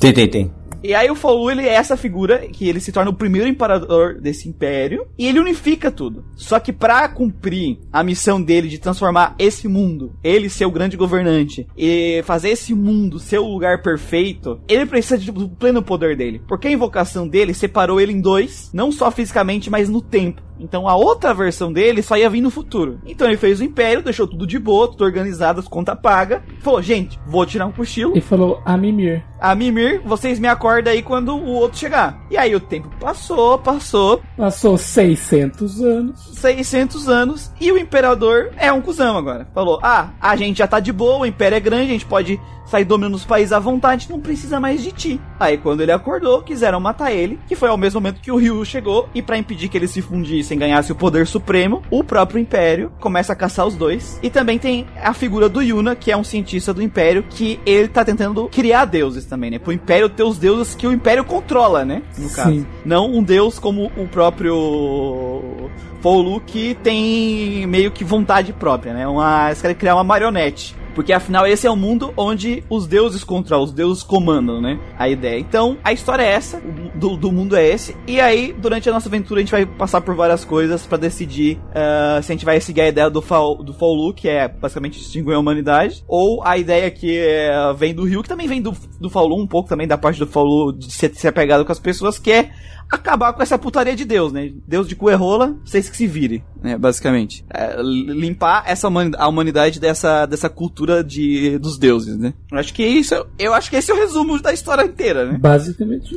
Tem, 0.00 0.12
tem, 0.12 0.28
tem. 0.28 0.52
E 0.86 0.94
aí 0.94 1.10
o 1.10 1.14
Faulu, 1.14 1.50
ele 1.50 1.62
é 1.66 1.72
essa 1.72 1.96
figura 1.96 2.40
que 2.40 2.68
ele 2.68 2.78
se 2.78 2.92
torna 2.92 3.10
o 3.10 3.14
primeiro 3.14 3.48
imperador 3.48 4.20
desse 4.20 4.46
império 4.50 5.06
e 5.18 5.26
ele 5.26 5.40
unifica 5.40 5.90
tudo. 5.90 6.26
Só 6.36 6.60
que 6.60 6.74
pra 6.74 7.08
cumprir 7.08 7.78
a 7.90 8.02
missão 8.04 8.40
dele 8.40 8.68
de 8.68 8.78
transformar 8.78 9.34
esse 9.38 9.66
mundo, 9.66 10.14
ele 10.22 10.50
ser 10.50 10.66
o 10.66 10.70
grande 10.70 10.94
governante 10.94 11.66
e 11.74 12.22
fazer 12.26 12.50
esse 12.50 12.74
mundo 12.74 13.18
ser 13.18 13.38
o 13.38 13.48
lugar 13.48 13.80
perfeito, 13.80 14.60
ele 14.68 14.84
precisa 14.84 15.16
de- 15.16 15.32
do 15.32 15.48
pleno 15.48 15.82
poder 15.82 16.14
dele. 16.16 16.42
Porque 16.46 16.68
a 16.68 16.72
invocação 16.72 17.26
dele 17.26 17.54
separou 17.54 17.98
ele 17.98 18.12
em 18.12 18.20
dois, 18.20 18.70
não 18.74 18.92
só 18.92 19.10
fisicamente, 19.10 19.70
mas 19.70 19.88
no 19.88 20.02
tempo. 20.02 20.42
Então 20.60 20.86
a 20.88 20.94
outra 20.94 21.34
versão 21.34 21.72
dele 21.72 22.00
só 22.00 22.16
ia 22.16 22.30
vir 22.30 22.40
no 22.40 22.50
futuro. 22.50 23.00
Então 23.06 23.26
ele 23.26 23.36
fez 23.36 23.58
o 23.58 23.64
império, 23.64 24.02
deixou 24.04 24.26
tudo 24.26 24.46
de 24.46 24.56
boa, 24.58 24.86
tudo 24.88 25.02
organizado, 25.04 25.58
as 25.58 25.66
contas 25.66 25.98
pagas. 26.00 26.42
Falou, 26.60 26.80
gente, 26.80 27.18
vou 27.26 27.44
tirar 27.44 27.66
um 27.66 27.72
cochilo. 27.72 28.16
E 28.16 28.20
falou 28.20 28.60
a 28.64 28.76
Mimir. 28.76 29.24
A 29.40 29.52
Mimir, 29.54 30.00
vocês 30.04 30.38
me 30.38 30.46
acordam 30.46 30.73
aí 30.86 31.02
quando 31.02 31.36
o 31.36 31.46
outro 31.46 31.78
chegar. 31.78 32.24
E 32.30 32.36
aí 32.36 32.54
o 32.54 32.60
tempo 32.60 32.88
passou, 33.00 33.58
passou, 33.58 34.22
Passou 34.36 34.76
600 34.76 35.80
anos. 35.82 36.20
600 36.32 37.08
anos, 37.08 37.52
e 37.60 37.70
o 37.70 37.78
imperador 37.78 38.50
é 38.56 38.72
um 38.72 38.80
cuzão 38.80 39.16
agora. 39.16 39.48
Falou: 39.54 39.78
Ah, 39.82 40.10
a 40.20 40.36
gente 40.36 40.58
já 40.58 40.66
tá 40.66 40.80
de 40.80 40.92
boa, 40.92 41.20
o 41.20 41.26
império 41.26 41.56
é 41.56 41.60
grande, 41.60 41.84
a 41.84 41.92
gente 41.92 42.06
pode 42.06 42.40
sair 42.66 42.84
dominando 42.84 43.14
os 43.14 43.24
países 43.24 43.52
à 43.52 43.58
vontade, 43.58 44.08
não 44.10 44.20
precisa 44.20 44.58
mais 44.60 44.82
de 44.82 44.92
ti. 44.92 45.20
Aí 45.38 45.58
quando 45.58 45.82
ele 45.82 45.92
acordou, 45.92 46.42
quiseram 46.42 46.80
matar 46.80 47.12
ele, 47.12 47.38
que 47.46 47.56
foi 47.56 47.68
ao 47.68 47.76
mesmo 47.76 48.00
momento 48.00 48.20
que 48.20 48.30
o 48.30 48.36
Ryu 48.36 48.64
chegou, 48.64 49.08
e 49.14 49.22
pra 49.22 49.38
impedir 49.38 49.68
que 49.68 49.76
eles 49.76 49.90
se 49.90 50.02
fundissem 50.02 50.56
e 50.56 50.60
ganhasse 50.60 50.92
o 50.92 50.94
poder 50.94 51.26
supremo, 51.26 51.82
o 51.90 52.02
próprio 52.02 52.40
império 52.40 52.92
começa 53.00 53.32
a 53.32 53.36
caçar 53.36 53.66
os 53.66 53.74
dois. 53.74 54.18
E 54.22 54.30
também 54.30 54.58
tem 54.58 54.86
a 55.02 55.12
figura 55.12 55.48
do 55.48 55.62
Yuna, 55.62 55.94
que 55.94 56.10
é 56.10 56.16
um 56.16 56.24
cientista 56.24 56.72
do 56.72 56.82
império, 56.82 57.24
que 57.28 57.60
ele 57.64 57.88
tá 57.88 58.04
tentando 58.04 58.48
criar 58.48 58.84
deuses 58.84 59.24
também, 59.24 59.50
né? 59.50 59.58
Pro 59.58 59.72
império 59.72 60.08
ter 60.08 60.22
os 60.22 60.38
deuses 60.38 60.74
que 60.74 60.86
o 60.86 60.92
império 60.92 61.24
controla, 61.24 61.84
né? 61.84 62.02
No 62.18 62.30
caso. 62.30 62.50
Sim. 62.50 62.66
Não 62.84 63.10
um 63.10 63.22
deus 63.22 63.58
como 63.58 63.90
o 63.96 64.06
próprio 64.08 65.70
Foulu 66.00 66.40
que 66.40 66.74
tem 66.82 67.66
meio 67.66 67.90
que 67.90 68.04
vontade 68.04 68.52
própria, 68.52 68.92
né? 68.92 69.08
Uma, 69.08 69.46
eles 69.46 69.60
querem 69.60 69.76
criar 69.76 69.94
uma 69.94 70.04
marionete. 70.04 70.76
Porque 70.94 71.12
afinal 71.12 71.46
esse 71.46 71.66
é 71.66 71.70
o 71.70 71.76
mundo 71.76 72.12
onde 72.16 72.62
os 72.70 72.86
deuses 72.86 73.24
controlam, 73.24 73.64
os 73.64 73.72
deuses 73.72 74.02
comandam, 74.02 74.60
né? 74.60 74.78
A 74.98 75.08
ideia. 75.08 75.38
Então, 75.38 75.76
a 75.82 75.92
história 75.92 76.22
é 76.22 76.32
essa, 76.32 76.60
do, 76.94 77.16
do 77.16 77.32
mundo 77.32 77.56
é 77.56 77.66
esse. 77.66 77.96
E 78.06 78.20
aí, 78.20 78.52
durante 78.52 78.88
a 78.88 78.92
nossa 78.92 79.08
aventura, 79.08 79.40
a 79.40 79.42
gente 79.42 79.50
vai 79.50 79.66
passar 79.66 80.00
por 80.00 80.14
várias 80.14 80.44
coisas 80.44 80.86
pra 80.86 80.96
decidir 80.96 81.58
ah, 81.74 82.20
se 82.22 82.32
a 82.32 82.34
gente 82.34 82.44
vai 82.44 82.60
seguir 82.60 82.82
a 82.82 82.88
ideia 82.88 83.10
do, 83.10 83.20
Faul, 83.20 83.62
do 83.62 83.72
Faulu, 83.72 84.14
que 84.14 84.28
é 84.28 84.48
basicamente 84.48 85.00
extinguir 85.00 85.34
a 85.34 85.38
humanidade, 85.38 86.04
ou 86.06 86.42
a 86.44 86.56
ideia 86.56 86.90
que 86.90 87.18
é, 87.18 87.72
vem 87.76 87.94
do 87.94 88.04
Rio, 88.04 88.22
que 88.22 88.28
também 88.28 88.46
vem 88.46 88.62
do, 88.62 88.72
do 89.00 89.10
Faulu, 89.10 89.40
um 89.40 89.46
pouco 89.46 89.68
também 89.68 89.86
da 89.86 89.98
parte 89.98 90.18
do 90.18 90.26
Faulu 90.26 90.72
de 90.72 90.92
ser, 90.92 91.14
ser 91.14 91.28
apegado 91.28 91.64
com 91.64 91.72
as 91.72 91.78
pessoas, 91.78 92.18
que 92.18 92.30
é 92.30 92.50
acabar 92.90 93.32
com 93.32 93.42
essa 93.42 93.58
putaria 93.58 93.96
de 93.96 94.04
Deus, 94.04 94.32
né? 94.32 94.52
Deus 94.66 94.86
de 94.88 94.94
cu 94.94 95.10
é 95.10 95.16
vocês 95.16 95.88
que 95.88 95.96
se 95.96 96.06
virem, 96.06 96.44
né? 96.62 96.76
Basicamente. 96.76 97.44
É, 97.52 97.76
limpar 97.80 98.64
essa 98.66 98.88
humani- 98.88 99.16
a 99.16 99.26
humanidade 99.26 99.80
dessa, 99.80 100.26
dessa 100.26 100.48
cultura 100.48 100.83
de, 101.02 101.58
dos 101.58 101.78
deuses, 101.78 102.18
né? 102.18 102.34
Eu 102.50 102.58
acho 102.58 102.74
que 102.74 102.84
isso, 102.84 103.14
eu 103.38 103.54
acho 103.54 103.70
que 103.70 103.76
esse 103.76 103.90
é 103.90 103.94
o 103.94 103.98
resumo 103.98 104.40
da 104.40 104.52
história 104.52 104.84
inteira, 104.84 105.24
né? 105.24 105.38
Basicamente. 105.38 106.16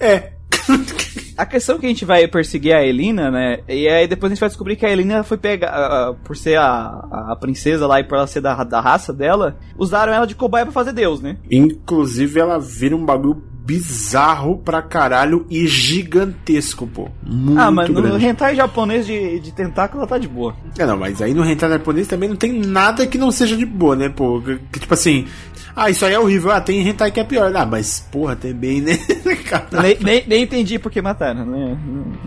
É. 0.00 0.32
A 1.36 1.44
questão 1.44 1.76
é 1.76 1.78
que 1.80 1.86
a 1.86 1.88
gente 1.88 2.04
vai 2.04 2.28
perseguir 2.28 2.74
a 2.74 2.84
Elina, 2.84 3.28
né? 3.28 3.58
E 3.68 3.88
aí 3.88 4.06
depois 4.06 4.30
a 4.30 4.34
gente 4.34 4.40
vai 4.40 4.48
descobrir 4.48 4.76
que 4.76 4.86
a 4.86 4.90
Elina 4.90 5.24
foi 5.24 5.36
pega 5.36 5.68
ah, 5.68 6.10
ah, 6.10 6.14
por 6.24 6.36
ser 6.36 6.56
a, 6.56 7.32
a 7.32 7.36
princesa 7.40 7.88
lá 7.88 7.98
e 7.98 8.04
por 8.04 8.16
ela 8.16 8.26
ser 8.26 8.40
da, 8.40 8.62
da 8.62 8.80
raça 8.80 9.12
dela, 9.12 9.56
usaram 9.76 10.12
ela 10.12 10.26
de 10.26 10.36
cobaia 10.36 10.64
pra 10.64 10.72
fazer 10.72 10.92
Deus, 10.92 11.20
né? 11.20 11.36
Inclusive, 11.50 12.38
ela 12.38 12.60
vira 12.60 12.94
um 12.94 13.04
bagulho 13.04 13.42
bizarro 13.64 14.58
pra 14.58 14.82
caralho 14.82 15.46
e 15.48 15.66
gigantesco, 15.66 16.86
pô. 16.86 17.08
Muito 17.22 17.58
ah, 17.58 17.70
mas 17.70 17.88
no 17.88 18.02
grande. 18.02 18.26
hentai 18.26 18.54
japonês 18.54 19.06
de, 19.06 19.40
de 19.40 19.52
tentáculo 19.52 20.06
tá 20.06 20.18
de 20.18 20.28
boa. 20.28 20.54
É, 20.78 20.84
não, 20.84 20.98
mas 20.98 21.22
aí 21.22 21.32
no 21.32 21.42
hentai 21.44 21.70
japonês 21.70 22.06
também 22.06 22.28
não 22.28 22.36
tem 22.36 22.52
nada 22.52 23.06
que 23.06 23.16
não 23.16 23.30
seja 23.30 23.56
de 23.56 23.64
boa, 23.64 23.96
né, 23.96 24.10
pô? 24.10 24.40
Que, 24.42 24.58
que, 24.70 24.80
tipo 24.80 24.92
assim, 24.92 25.26
ah, 25.74 25.88
isso 25.88 26.04
aí 26.04 26.12
é 26.12 26.18
horrível. 26.18 26.50
Ah, 26.50 26.60
tem 26.60 26.86
hentai 26.86 27.10
que 27.10 27.18
é 27.18 27.24
pior. 27.24 27.50
Ah, 27.56 27.64
mas 27.64 28.06
porra, 28.12 28.36
também, 28.36 28.82
né? 28.82 28.98
Nem, 29.82 29.96
nem, 30.00 30.24
nem 30.26 30.42
entendi 30.42 30.78
por 30.78 30.90
que 30.92 31.00
mataram, 31.00 31.46
né? 31.46 31.76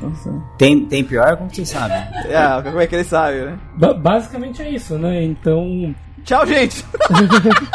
Nossa. 0.01 0.31
Tem, 0.57 0.85
tem 0.85 1.03
pior, 1.03 1.37
como 1.37 1.53
vocês 1.53 1.69
sabem. 1.69 1.97
Ah, 2.35 2.61
como 2.63 2.79
é 2.79 2.87
que 2.87 2.95
ele 2.95 3.03
sabe, 3.03 3.37
né? 3.41 3.57
Ba- 3.77 3.93
basicamente 3.93 4.61
é 4.61 4.69
isso, 4.71 4.97
né? 4.97 5.23
Então. 5.23 5.93
Tchau, 6.23 6.45
gente! 6.45 6.83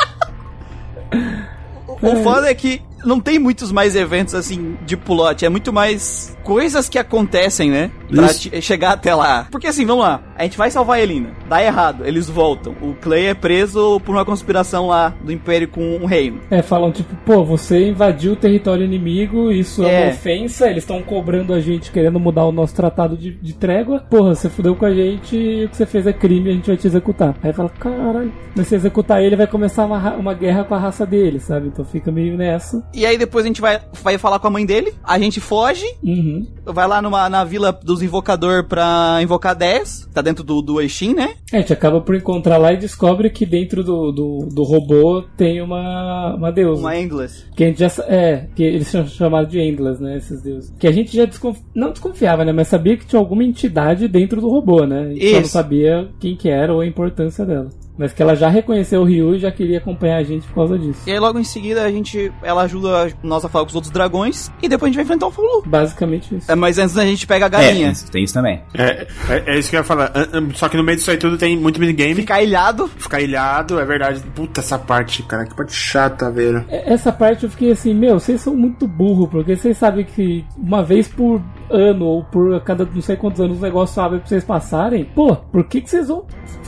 o 1.86 1.92
o 2.06 2.22
foda 2.22 2.50
é 2.50 2.54
que 2.54 2.82
não 3.04 3.20
tem 3.20 3.38
muitos 3.38 3.72
mais 3.72 3.96
eventos 3.96 4.34
assim 4.34 4.76
de 4.84 4.96
pulote, 4.96 5.44
é 5.44 5.48
muito 5.48 5.72
mais 5.72 6.36
coisas 6.44 6.88
que 6.88 6.98
acontecem, 6.98 7.70
né? 7.70 7.90
Pra 8.08 8.28
chegar 8.60 8.92
até 8.92 9.14
lá. 9.14 9.46
Porque 9.50 9.66
assim, 9.66 9.84
vamos 9.86 10.04
lá, 10.04 10.22
a 10.42 10.44
gente 10.44 10.58
vai 10.58 10.70
salvar 10.72 10.96
a 10.98 11.00
Elina, 11.00 11.30
dá 11.48 11.62
errado, 11.62 12.04
eles 12.04 12.28
voltam. 12.28 12.74
O 12.82 12.94
Clay 12.94 13.26
é 13.26 13.34
preso 13.34 14.00
por 14.04 14.16
uma 14.16 14.24
conspiração 14.24 14.88
lá 14.88 15.14
do 15.22 15.30
Império 15.30 15.68
com 15.68 15.96
o 15.98 16.04
reino. 16.06 16.40
É, 16.50 16.62
falam 16.62 16.90
tipo, 16.90 17.14
pô, 17.24 17.44
você 17.44 17.88
invadiu 17.88 18.32
o 18.32 18.36
território 18.36 18.84
inimigo, 18.84 19.52
isso 19.52 19.84
é, 19.84 19.92
É. 19.92 20.04
uma 20.06 20.10
ofensa, 20.12 20.68
eles 20.68 20.82
estão 20.82 21.00
cobrando 21.02 21.54
a 21.54 21.60
gente, 21.60 21.92
querendo 21.92 22.18
mudar 22.18 22.44
o 22.44 22.50
nosso 22.52 22.74
tratado 22.74 23.16
de, 23.16 23.30
de 23.32 23.54
trégua. 23.54 24.00
Porra, 24.10 24.34
você 24.34 24.50
fudeu 24.50 24.74
com 24.74 24.84
a 24.84 24.92
gente 24.92 25.36
e 25.36 25.64
o 25.64 25.68
que 25.68 25.76
você 25.76 25.86
fez 25.86 26.06
é 26.06 26.12
crime 26.12 26.50
a 26.50 26.52
gente 26.54 26.66
vai 26.66 26.76
te 26.76 26.86
executar. 26.86 27.36
Aí 27.42 27.52
fala, 27.52 27.68
caralho, 27.68 28.32
mas 28.56 28.66
se 28.66 28.74
executar 28.74 29.22
ele 29.22 29.36
vai 29.36 29.46
começar 29.46 29.84
uma, 29.86 30.14
uma 30.14 30.34
guerra 30.34 30.64
com 30.64 30.74
a 30.74 30.78
raça 30.78 31.06
dele, 31.06 31.38
sabe? 31.38 31.68
Então 31.68 31.84
fica 31.84 32.10
meio 32.10 32.36
nessa. 32.36 32.82
E 32.92 33.06
aí 33.06 33.16
depois 33.16 33.44
a 33.44 33.48
gente 33.48 33.60
vai, 33.60 33.80
vai 34.02 34.18
falar 34.18 34.38
com 34.40 34.48
a 34.48 34.50
mãe 34.50 34.66
dele, 34.66 34.92
a 35.04 35.18
gente 35.20 35.40
foge, 35.40 35.86
Uhum. 36.02 36.46
vai 36.64 36.88
lá 36.88 37.00
numa, 37.00 37.28
na 37.28 37.44
vila 37.44 37.70
dos 37.82 38.02
invocador 38.02 38.64
pra 38.64 39.18
invocar 39.22 39.54
10, 39.54 40.08
tá 40.12 40.20
dentro 40.22 40.31
do, 40.34 40.62
do 40.62 40.80
Eixin, 40.80 41.14
né? 41.14 41.30
É, 41.52 41.58
a 41.58 41.60
gente 41.60 41.72
acaba 41.72 42.00
por 42.00 42.14
encontrar 42.14 42.58
lá 42.58 42.72
e 42.72 42.76
descobre 42.76 43.28
que 43.30 43.44
dentro 43.44 43.82
do, 43.82 44.12
do, 44.12 44.48
do 44.52 44.62
robô 44.62 45.22
tem 45.36 45.60
uma, 45.60 46.36
uma 46.36 46.52
deusa. 46.52 46.80
Uma 46.80 46.96
Endless. 46.96 47.44
Que 47.56 47.64
a 47.64 47.66
gente 47.66 47.80
já. 47.80 47.90
É, 48.06 48.46
que 48.54 48.62
eles 48.62 48.86
são 48.86 49.06
chamados 49.06 49.50
de 49.50 49.60
Endless, 49.60 50.02
né? 50.02 50.16
Esses 50.16 50.40
deuses. 50.42 50.72
Que 50.78 50.86
a 50.86 50.92
gente 50.92 51.16
já 51.16 51.24
desconf... 51.24 51.58
não 51.74 51.90
desconfiava, 51.90 52.44
né? 52.44 52.52
Mas 52.52 52.68
sabia 52.68 52.96
que 52.96 53.06
tinha 53.06 53.18
alguma 53.18 53.42
entidade 53.42 54.06
dentro 54.06 54.40
do 54.40 54.48
robô, 54.48 54.86
né? 54.86 55.00
A 55.00 55.08
gente 55.08 55.26
só 55.26 55.32
não 55.32 55.40
Isso. 55.40 55.50
sabia 55.50 56.08
quem 56.20 56.36
que 56.36 56.48
era 56.48 56.72
ou 56.72 56.80
a 56.80 56.86
importância 56.86 57.44
dela. 57.44 57.68
Mas 57.96 58.12
que 58.12 58.22
ela 58.22 58.34
já 58.34 58.48
reconheceu 58.48 59.02
o 59.02 59.04
Ryu 59.04 59.34
e 59.34 59.38
já 59.38 59.50
queria 59.50 59.78
acompanhar 59.78 60.16
a 60.16 60.22
gente 60.22 60.46
por 60.46 60.54
causa 60.54 60.78
disso. 60.78 61.00
E 61.06 61.12
aí 61.12 61.18
logo 61.18 61.38
em 61.38 61.44
seguida 61.44 61.82
a 61.82 61.90
gente, 61.90 62.32
ela 62.42 62.62
ajuda 62.62 63.12
nós 63.22 63.44
a 63.44 63.48
falar 63.48 63.64
com 63.64 63.70
os 63.70 63.74
outros 63.74 63.92
dragões 63.92 64.50
e 64.62 64.68
depois 64.68 64.88
a 64.88 64.90
gente 64.90 64.96
vai 64.96 65.04
enfrentar 65.04 65.26
o 65.26 65.30
Fulu. 65.30 65.62
Basicamente 65.66 66.36
isso. 66.36 66.50
É, 66.50 66.54
mas 66.54 66.78
antes 66.78 66.96
a 66.96 67.04
gente 67.04 67.26
pega 67.26 67.46
a 67.46 67.48
galinha. 67.48 67.90
É, 67.90 68.10
tem 68.10 68.24
isso 68.24 68.34
também. 68.34 68.62
É, 68.74 69.06
é, 69.28 69.42
é 69.46 69.58
isso 69.58 69.70
que 69.70 69.76
eu 69.76 69.80
ia 69.80 69.84
falar. 69.84 70.12
Só 70.54 70.68
que 70.68 70.76
no 70.76 70.82
meio 70.82 70.96
disso 70.96 71.10
aí 71.10 71.16
tudo 71.16 71.36
tem 71.36 71.56
muito 71.56 71.78
minigame. 71.80 72.14
Ficar 72.14 72.42
ilhado. 72.42 72.88
Ficar 72.88 73.20
ilhado, 73.20 73.78
é 73.78 73.84
verdade. 73.84 74.22
Puta, 74.34 74.60
essa 74.60 74.78
parte, 74.78 75.22
cara, 75.22 75.44
que 75.44 75.54
parte 75.54 75.74
chata, 75.74 76.30
velho. 76.30 76.64
É, 76.68 76.92
Essa 76.92 77.12
parte 77.12 77.44
eu 77.44 77.50
fiquei 77.50 77.72
assim, 77.72 77.94
meu, 77.94 78.18
vocês 78.18 78.40
são 78.40 78.54
muito 78.54 78.86
burro, 78.86 79.28
porque 79.28 79.56
vocês 79.56 79.76
sabem 79.76 80.04
que 80.04 80.44
uma 80.56 80.82
vez 80.82 81.08
por 81.08 81.42
ano 81.72 82.04
ou 82.04 82.24
por 82.24 82.60
cada 82.60 82.84
não 82.84 83.00
sei 83.00 83.16
quantos 83.16 83.40
anos 83.40 83.58
o 83.58 83.62
negócio 83.62 84.00
abre 84.02 84.18
pra 84.18 84.28
vocês 84.28 84.44
passarem. 84.44 85.04
Pô, 85.04 85.34
por 85.34 85.64
que, 85.64 85.80
que 85.80 85.90
vocês 85.90 86.08
vão 86.08 86.24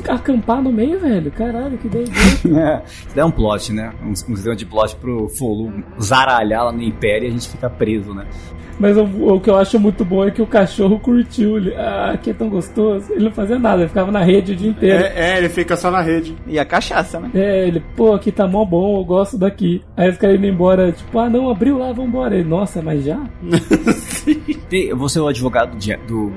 acampar 0.09 0.63
no 0.63 0.73
meio, 0.73 0.99
velho? 0.99 1.31
Caralho, 1.31 1.79
que 1.79 1.87
ideia. 1.87 2.05
Isso 2.85 3.21
é 3.21 3.25
um 3.25 3.31
plot, 3.31 3.73
né? 3.73 3.93
Um, 4.03 4.11
um 4.11 4.15
sistema 4.15 4.57
de 4.57 4.67
plot 4.67 4.97
pro 4.97 5.29
Folu 5.29 5.85
zaralhar 6.01 6.65
lá 6.65 6.73
no 6.73 6.83
Império 6.83 7.27
e 7.27 7.29
a 7.29 7.33
gente 7.33 7.49
fica 7.49 7.69
preso, 7.69 8.15
né? 8.15 8.27
Mas 8.79 8.97
o, 8.97 9.03
o 9.05 9.41
que 9.41 9.49
eu 9.49 9.57
acho 9.57 9.79
muito 9.79 10.05
bom 10.05 10.25
é 10.27 10.31
que 10.31 10.43
o 10.43 10.47
cachorro 10.47 10.99
curtiu. 10.99 11.57
Ele, 11.57 11.75
ah, 11.77 12.11
aqui 12.15 12.31
é 12.31 12.35
tão 12.35 12.49
gostoso. 12.49 13.13
Ele 13.13 13.25
não 13.27 13.31
fazia 13.33 13.59
nada, 13.59 13.83
ele 13.83 13.89
ficava 13.89 14.11
na 14.11 14.23
rede 14.23 14.53
o 14.53 14.57
dia 14.57 14.71
inteiro. 14.71 15.05
É. 15.05 15.07
É, 15.15 15.35
é, 15.35 15.39
ele 15.39 15.49
fica 15.49 15.77
só 15.77 15.91
na 15.91 16.01
rede. 16.01 16.35
E 16.47 16.59
a 16.59 16.65
cachaça, 16.65 17.21
né? 17.21 17.31
ele, 17.35 17.83
pô, 17.97 18.13
aqui 18.15 18.33
tá 18.33 18.47
mó 18.47 18.65
bom, 18.65 18.99
eu 19.01 19.05
gosto 19.05 19.39
daqui. 19.39 19.83
Aí 19.97 20.11
os 20.11 20.17
caras 20.19 20.37
indo 20.37 20.47
embora, 20.47 20.91
tipo, 20.93 21.19
ah, 21.19 21.29
não, 21.31 21.49
abriu 21.51 21.79
lá, 21.79 21.93
vambora. 21.93 22.35
Ele, 22.35 22.49
nossa, 22.49 22.83
mas 22.83 23.05
já? 23.05 23.21
Vou 24.97 25.09
ser 25.09 25.21
o 25.21 25.29
advogado 25.29 25.77
de- 25.77 25.97
do, 26.09 26.33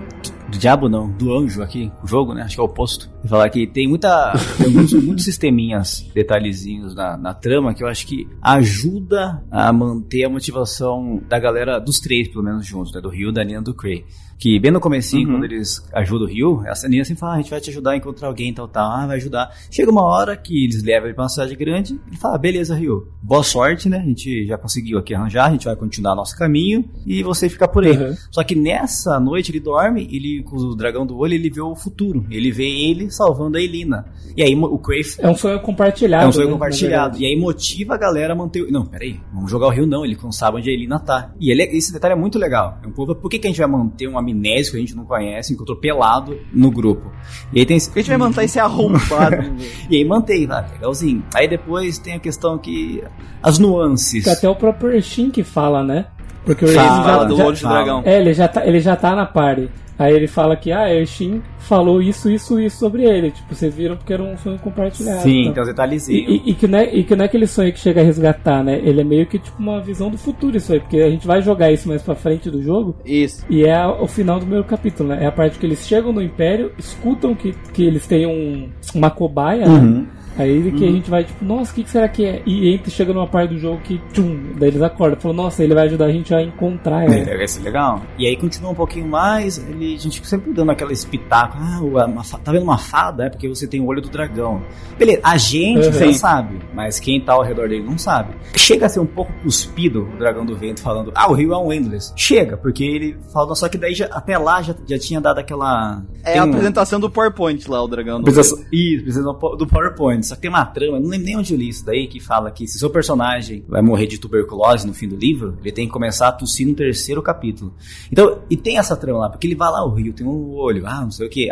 do 0.49 0.57
diabo 0.57 0.87
não, 0.87 1.09
do 1.09 1.33
anjo 1.35 1.61
aqui, 1.61 1.91
o 2.03 2.07
jogo, 2.07 2.33
né? 2.33 2.43
Acho 2.43 2.55
que 2.55 2.59
é 2.59 2.63
o 2.63 2.67
oposto. 2.67 3.09
E 3.23 3.27
falar 3.27 3.49
que 3.49 3.67
tem 3.67 3.87
muita. 3.87 4.33
Tem 4.57 4.69
muitos, 4.69 4.93
muitos 5.03 5.25
sisteminhas, 5.25 6.09
detalhezinhos 6.13 6.95
na, 6.95 7.17
na 7.17 7.33
trama 7.33 7.73
que 7.73 7.83
eu 7.83 7.87
acho 7.87 8.07
que 8.07 8.27
ajuda 8.41 9.43
a 9.51 9.71
manter 9.71 10.23
a 10.23 10.29
motivação 10.29 11.21
da 11.27 11.39
galera, 11.39 11.79
dos 11.79 11.99
três, 11.99 12.27
pelo 12.27 12.43
menos, 12.43 12.65
juntos, 12.65 12.93
né? 12.93 13.01
Do 13.01 13.09
Rio, 13.09 13.31
da 13.31 13.43
Nina 13.43 13.61
do 13.61 13.73
Cray. 13.73 14.05
Que 14.37 14.59
bem 14.59 14.69
no 14.71 14.79
comecinho, 14.79 15.27
Uhum. 15.29 15.35
quando 15.35 15.43
eles 15.45 15.83
ajudam 15.93 16.27
o 16.27 16.29
Rio, 16.29 16.61
essa 16.67 16.87
Nina 16.87 17.03
sempre 17.03 17.19
fala, 17.21 17.33
ah, 17.33 17.35
a 17.35 17.41
gente 17.41 17.49
vai 17.49 17.59
te 17.59 17.69
ajudar 17.71 17.91
a 17.91 17.97
encontrar 17.97 18.27
alguém, 18.27 18.53
tal, 18.53 18.67
tal, 18.67 18.91
ah, 18.91 19.07
vai 19.07 19.17
ajudar. 19.17 19.49
Chega 19.71 19.89
uma 19.89 20.03
hora 20.03 20.37
que 20.37 20.63
eles 20.63 20.83
levam 20.83 21.07
ele 21.07 21.15
pra 21.15 21.23
uma 21.23 21.29
cidade 21.29 21.55
grande, 21.55 21.99
ele 22.07 22.17
fala, 22.17 22.35
ah, 22.35 22.37
beleza, 22.37 22.75
Rio, 22.75 23.07
boa 23.21 23.41
sorte, 23.43 23.89
né? 23.89 23.97
A 23.97 24.05
gente 24.05 24.45
já 24.45 24.55
conseguiu 24.57 24.99
aqui 24.99 25.15
arranjar, 25.15 25.47
a 25.47 25.51
gente 25.51 25.65
vai 25.65 25.75
continuar 25.75 26.13
nosso 26.15 26.37
caminho 26.37 26.85
e 27.05 27.23
você 27.23 27.49
fica 27.49 27.67
por 27.67 27.83
aí. 27.83 27.97
Uhum. 27.97 28.15
Só 28.31 28.43
que 28.43 28.53
nessa 28.53 29.19
noite 29.19 29.51
ele 29.51 29.59
dorme, 29.59 30.07
ele 30.11 30.43
com 30.43 30.55
o 30.55 30.75
dragão 30.75 31.05
do 31.05 31.17
olho, 31.17 31.33
ele 31.33 31.49
vê 31.49 31.61
o 31.61 31.75
futuro. 31.75 32.25
Ele 32.29 32.51
vê 32.51 32.67
ele 32.69 33.09
salvando 33.09 33.57
a 33.57 33.61
Elina. 33.61 34.05
E 34.35 34.43
aí 34.43 34.53
o 34.55 34.77
Crave 34.77 35.15
É 35.17 35.27
um 35.29 35.35
sonho 35.35 35.59
compartilhado. 35.61 36.25
é 36.25 36.27
um 36.27 36.31
sonho 36.31 36.47
né, 36.47 36.53
compartilhado. 36.53 37.17
E 37.17 37.25
aí 37.25 37.35
motiva 37.35 37.95
a 37.95 37.97
galera 37.97 38.33
a 38.33 38.35
manter. 38.35 38.61
o- 38.61 38.71
Não, 38.71 38.85
peraí, 38.85 39.19
vamos 39.33 39.49
jogar 39.49 39.65
o 39.67 39.71
Rio 39.71 39.87
não. 39.87 40.05
Ele 40.05 40.15
não 40.21 40.31
sabe 40.31 40.57
onde 40.57 40.69
a 40.69 40.73
Elina 40.73 40.99
tá. 40.99 41.31
E 41.39 41.49
ele, 41.49 41.63
esse 41.63 41.91
detalhe 41.91 42.13
é 42.13 42.17
muito 42.17 42.37
legal. 42.37 42.77
É 42.83 42.87
um 42.87 42.91
povo, 42.91 43.15
por 43.15 43.29
que, 43.31 43.39
que 43.39 43.47
a 43.47 43.49
gente 43.49 43.57
vai 43.59 43.67
manter 43.67 44.07
um 44.07 44.17
amnésico 44.31 44.75
que 44.75 44.77
a 44.77 44.85
gente 44.85 44.95
não 44.95 45.05
conhece, 45.05 45.53
encontrou 45.53 45.77
pelado 45.77 46.39
no 46.53 46.71
grupo? 46.71 47.11
E 47.53 47.59
aí 47.59 47.65
tem 47.65 47.77
esse. 47.77 47.89
A 47.89 47.97
gente 47.97 48.09
vai 48.09 48.17
manter 48.17 48.45
esse 48.45 48.59
arrombado? 48.59 49.37
E 49.89 49.97
aí 49.97 50.05
mantém, 50.05 50.45
vai, 50.45 50.69
legalzinho. 50.71 51.23
Aí 51.33 51.47
depois 51.47 51.97
tem 51.97 52.13
a 52.13 52.19
questão 52.19 52.57
que. 52.57 53.03
As 53.41 53.57
nuances. 53.57 54.23
Que 54.23 54.29
até 54.29 54.49
o 54.49 54.55
próprio 54.55 54.91
Ershin 54.91 55.29
que 55.29 55.43
fala, 55.43 55.83
né? 55.83 56.07
Porque 56.47 56.65
o 56.65 56.67
Ershin 56.67 56.79
Fala 56.79 57.03
já, 57.03 57.23
do 57.25 57.35
já- 57.37 57.45
olho 57.45 57.57
fala. 57.57 57.75
dragão. 57.75 58.01
É, 58.05 58.19
ele 58.19 58.33
já, 58.33 58.47
tá, 58.47 58.65
ele 58.65 58.79
já 58.79 58.95
tá 58.95 59.15
na 59.15 59.25
party. 59.27 59.69
Aí 59.99 60.13
ele 60.13 60.27
fala 60.27 60.55
que, 60.55 60.71
ah, 60.71 60.93
Ershin 60.93 61.41
falou 61.57 61.99
isso, 62.03 62.29
isso, 62.29 62.59
isso 62.59 62.77
sobre 62.77 63.03
ele. 63.03 63.31
Tipo, 63.31 63.55
vocês 63.55 63.73
viram 63.73 63.97
porque 63.97 64.13
era 64.13 64.21
um 64.21 64.37
sonho 64.37 64.59
compartilhado. 64.59 65.21
Sim, 65.23 65.45
tá? 65.47 65.53
tem 65.53 65.63
os 65.63 65.67
E, 65.67 65.71
detalhezinhos. 65.71 66.31
e- 66.45 66.51
e 66.51 66.53
que 66.53 66.67
não 66.67 66.77
é, 66.79 66.95
e 66.95 67.03
que 67.03 67.15
não 67.15 67.23
é 67.23 67.25
aquele 67.25 67.47
sonho 67.47 67.73
que 67.73 67.79
chega 67.79 67.99
a 67.99 68.03
resgatar, 68.03 68.63
né? 68.63 68.79
Ele 68.83 69.01
é 69.01 69.03
meio 69.03 69.25
que 69.25 69.39
tipo 69.39 69.57
uma 69.59 69.81
visão 69.81 70.11
do 70.11 70.17
futuro 70.17 70.55
isso 70.55 70.71
aí, 70.71 70.79
porque 70.79 70.97
a 70.97 71.09
gente 71.09 71.25
vai 71.25 71.41
jogar 71.41 71.71
isso 71.71 71.87
mais 71.87 72.03
pra 72.03 72.13
frente 72.13 72.47
do 72.49 72.61
jogo 72.61 72.95
Isso. 73.03 73.43
e 73.49 73.65
é 73.65 73.73
a- 73.75 73.91
o 73.91 74.05
final 74.07 74.35
do 74.37 74.41
primeiro 74.41 74.65
capítulo, 74.65 75.09
né? 75.09 75.17
É 75.23 75.25
a 75.25 75.31
parte 75.31 75.57
que 75.57 75.65
eles 75.65 75.85
chegam 75.87 76.13
no 76.13 76.21
Império, 76.21 76.71
escutam 76.77 77.33
que, 77.33 77.53
que 77.73 77.83
eles 77.83 78.05
têm 78.05 78.27
um, 78.27 78.69
uma 78.93 79.09
cobaia, 79.09 79.67
né? 79.67 80.05
Uhum. 80.37 80.43
Aí 80.43 80.71
que 80.71 80.85
a 80.85 80.91
gente 80.91 81.09
vai, 81.09 81.23
tipo, 81.23 81.43
nossa, 81.43 81.71
o 81.71 81.75
que, 81.75 81.83
que 81.83 81.89
será 81.89 82.07
que 82.07 82.25
é? 82.25 82.41
E 82.45 82.73
entra, 82.73 82.89
chega 82.89 83.13
numa 83.13 83.27
parte 83.27 83.53
do 83.53 83.59
jogo 83.59 83.79
que, 83.83 83.97
tchum, 84.13 84.53
daí 84.57 84.69
eles 84.69 84.81
acordam. 84.81 85.19
Falam, 85.19 85.37
nossa, 85.37 85.63
ele 85.63 85.73
vai 85.73 85.85
ajudar 85.85 86.05
a 86.05 86.11
gente 86.11 86.33
a 86.33 86.41
encontrar 86.41 87.03
ela. 87.05 87.15
É, 87.15 87.37
vai 87.37 87.47
ser 87.47 87.61
legal. 87.61 88.01
E 88.17 88.27
aí 88.27 88.35
continua 88.37 88.71
um 88.71 88.75
pouquinho 88.75 89.07
mais, 89.07 89.57
ele, 89.57 89.95
a 89.95 89.99
gente 89.99 90.25
sempre 90.27 90.53
dando 90.53 90.71
aquela 90.71 90.91
espetáculo. 90.93 91.63
Ah, 91.63 91.79
o- 91.81 92.11
uma 92.11 92.23
tá 92.23 92.51
vendo 92.51 92.63
uma 92.63 92.77
fada? 92.77 93.25
É 93.25 93.29
porque 93.29 93.47
você 93.47 93.67
tem 93.67 93.81
o 93.81 93.85
olho 93.85 94.01
do 94.01 94.09
dragão. 94.09 94.61
Beleza, 94.97 95.21
a 95.23 95.37
gente 95.37 95.85
Uhum. 95.87 95.91
já 95.93 96.13
sabe, 96.13 96.59
mas 96.73 96.99
quem 96.99 97.19
tá 97.21 97.33
ao 97.33 97.43
redor 97.43 97.67
dele 97.69 97.83
não 97.83 97.97
sabe. 97.97 98.33
Chega 98.55 98.85
a 98.85 98.89
ser 98.89 98.99
um 98.99 99.05
pouco 99.05 99.31
cuspido 99.43 100.03
o 100.13 100.17
dragão 100.17 100.45
do 100.45 100.55
vento 100.55 100.81
falando, 100.81 101.11
ah, 101.15 101.29
o 101.29 101.33
rio 101.33 101.53
é 101.53 101.57
um 101.57 101.71
Endless. 101.71 102.13
Chega, 102.15 102.57
porque 102.57 102.83
ele 102.83 103.17
fala, 103.33 103.55
só 103.55 103.67
que 103.69 103.77
daí 103.77 103.93
já- 103.93 104.07
até 104.11 104.37
lá 104.37 104.61
já, 104.61 104.75
já 104.87 104.97
tinha 104.99 105.19
dado 105.21 105.39
aquela. 105.39 106.03
É 106.23 106.33
tem 106.33 106.41
a 106.41 106.45
um- 106.45 106.49
apresentação 106.49 106.99
do 106.99 107.09
PowerPoint 107.09 107.69
lá, 107.69 107.83
o 107.83 107.87
dragão. 107.87 108.17
do- 108.21 108.21
Apresentação- 108.29 108.63
Isso, 108.71 109.03
precisa 109.03 109.23
do 109.23 109.67
PowerPoint. 109.67 110.26
Só 110.27 110.35
que 110.35 110.41
tem 110.41 110.49
uma 110.49 110.65
trama, 110.65 110.99
não 110.99 111.09
lembro 111.09 111.25
nem 111.25 111.37
onde 111.37 111.53
eu 111.53 111.57
li 111.59 111.69
isso 111.69 111.85
daí, 111.85 112.07
que 112.07 112.19
fala 112.19 112.51
que 112.51 112.67
se 112.67 112.77
seu 112.79 112.89
personagem 112.89 113.63
vai 113.67 113.81
morrer 113.81 114.07
de 114.07 114.17
tuberculose 114.19 114.85
no 114.85 114.93
fim 114.93 115.07
do 115.07 115.15
livro, 115.15 115.57
ele 115.61 115.71
tem 115.71 115.85
que 115.87 115.93
começar 115.93 116.27
a 116.27 116.31
tossir 116.31 116.67
no 116.67 116.73
terceiro 116.75 117.21
capítulo. 117.21 117.73
Então, 118.11 118.39
e 118.49 118.55
tem 118.57 118.77
essa 118.77 118.95
trama 118.95 119.19
lá, 119.19 119.29
porque 119.29 119.47
ele 119.47 119.55
vai 119.55 119.69
lá, 119.71 119.85
o 119.85 119.93
Rio 119.93 120.13
tem 120.13 120.25
um 120.25 120.53
olho, 120.55 120.85
ah, 120.85 121.01
não 121.01 121.11
sei 121.11 121.27
o 121.27 121.29
que. 121.29 121.49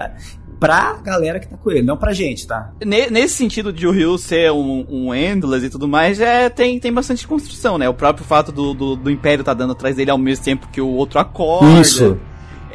Pra 0.60 0.94
galera 1.04 1.38
que 1.40 1.48
tá 1.50 1.58
com 1.58 1.70
ele, 1.70 1.82
não 1.82 1.98
pra 1.98 2.14
gente, 2.14 2.48
tá? 2.48 2.72
Ne- 2.86 3.10
Nesse 3.10 3.36
sentido 3.36 3.74
de 3.74 3.86
o 3.86 3.92
Ryu 3.92 4.18
ser 4.18 4.52
um, 4.54 4.86
um 4.90 5.14
Endless 5.14 5.66
e 5.66 5.70
tudo 5.70 5.86
mais, 5.88 6.20
é, 6.22 6.50
tem, 6.50 6.80
tem 6.80 6.94
bastante 6.94 7.28
construção, 7.28 7.78
né? 7.78 7.90
O 7.90 7.94
próprio 7.94 8.26
fato 8.26 8.54
do, 8.54 8.74
do, 8.74 8.95
do 8.95 9.12
Império 9.12 9.44
tá 9.44 9.54
dando 9.54 9.74
atrás 9.74 9.98
dele 9.98 10.12
ao 10.12 10.18
mesmo 10.18 10.45
tempo 10.45 10.70
que 10.72 10.80
o 10.80 10.88
outro 10.88 11.20
acorda. 11.20 11.68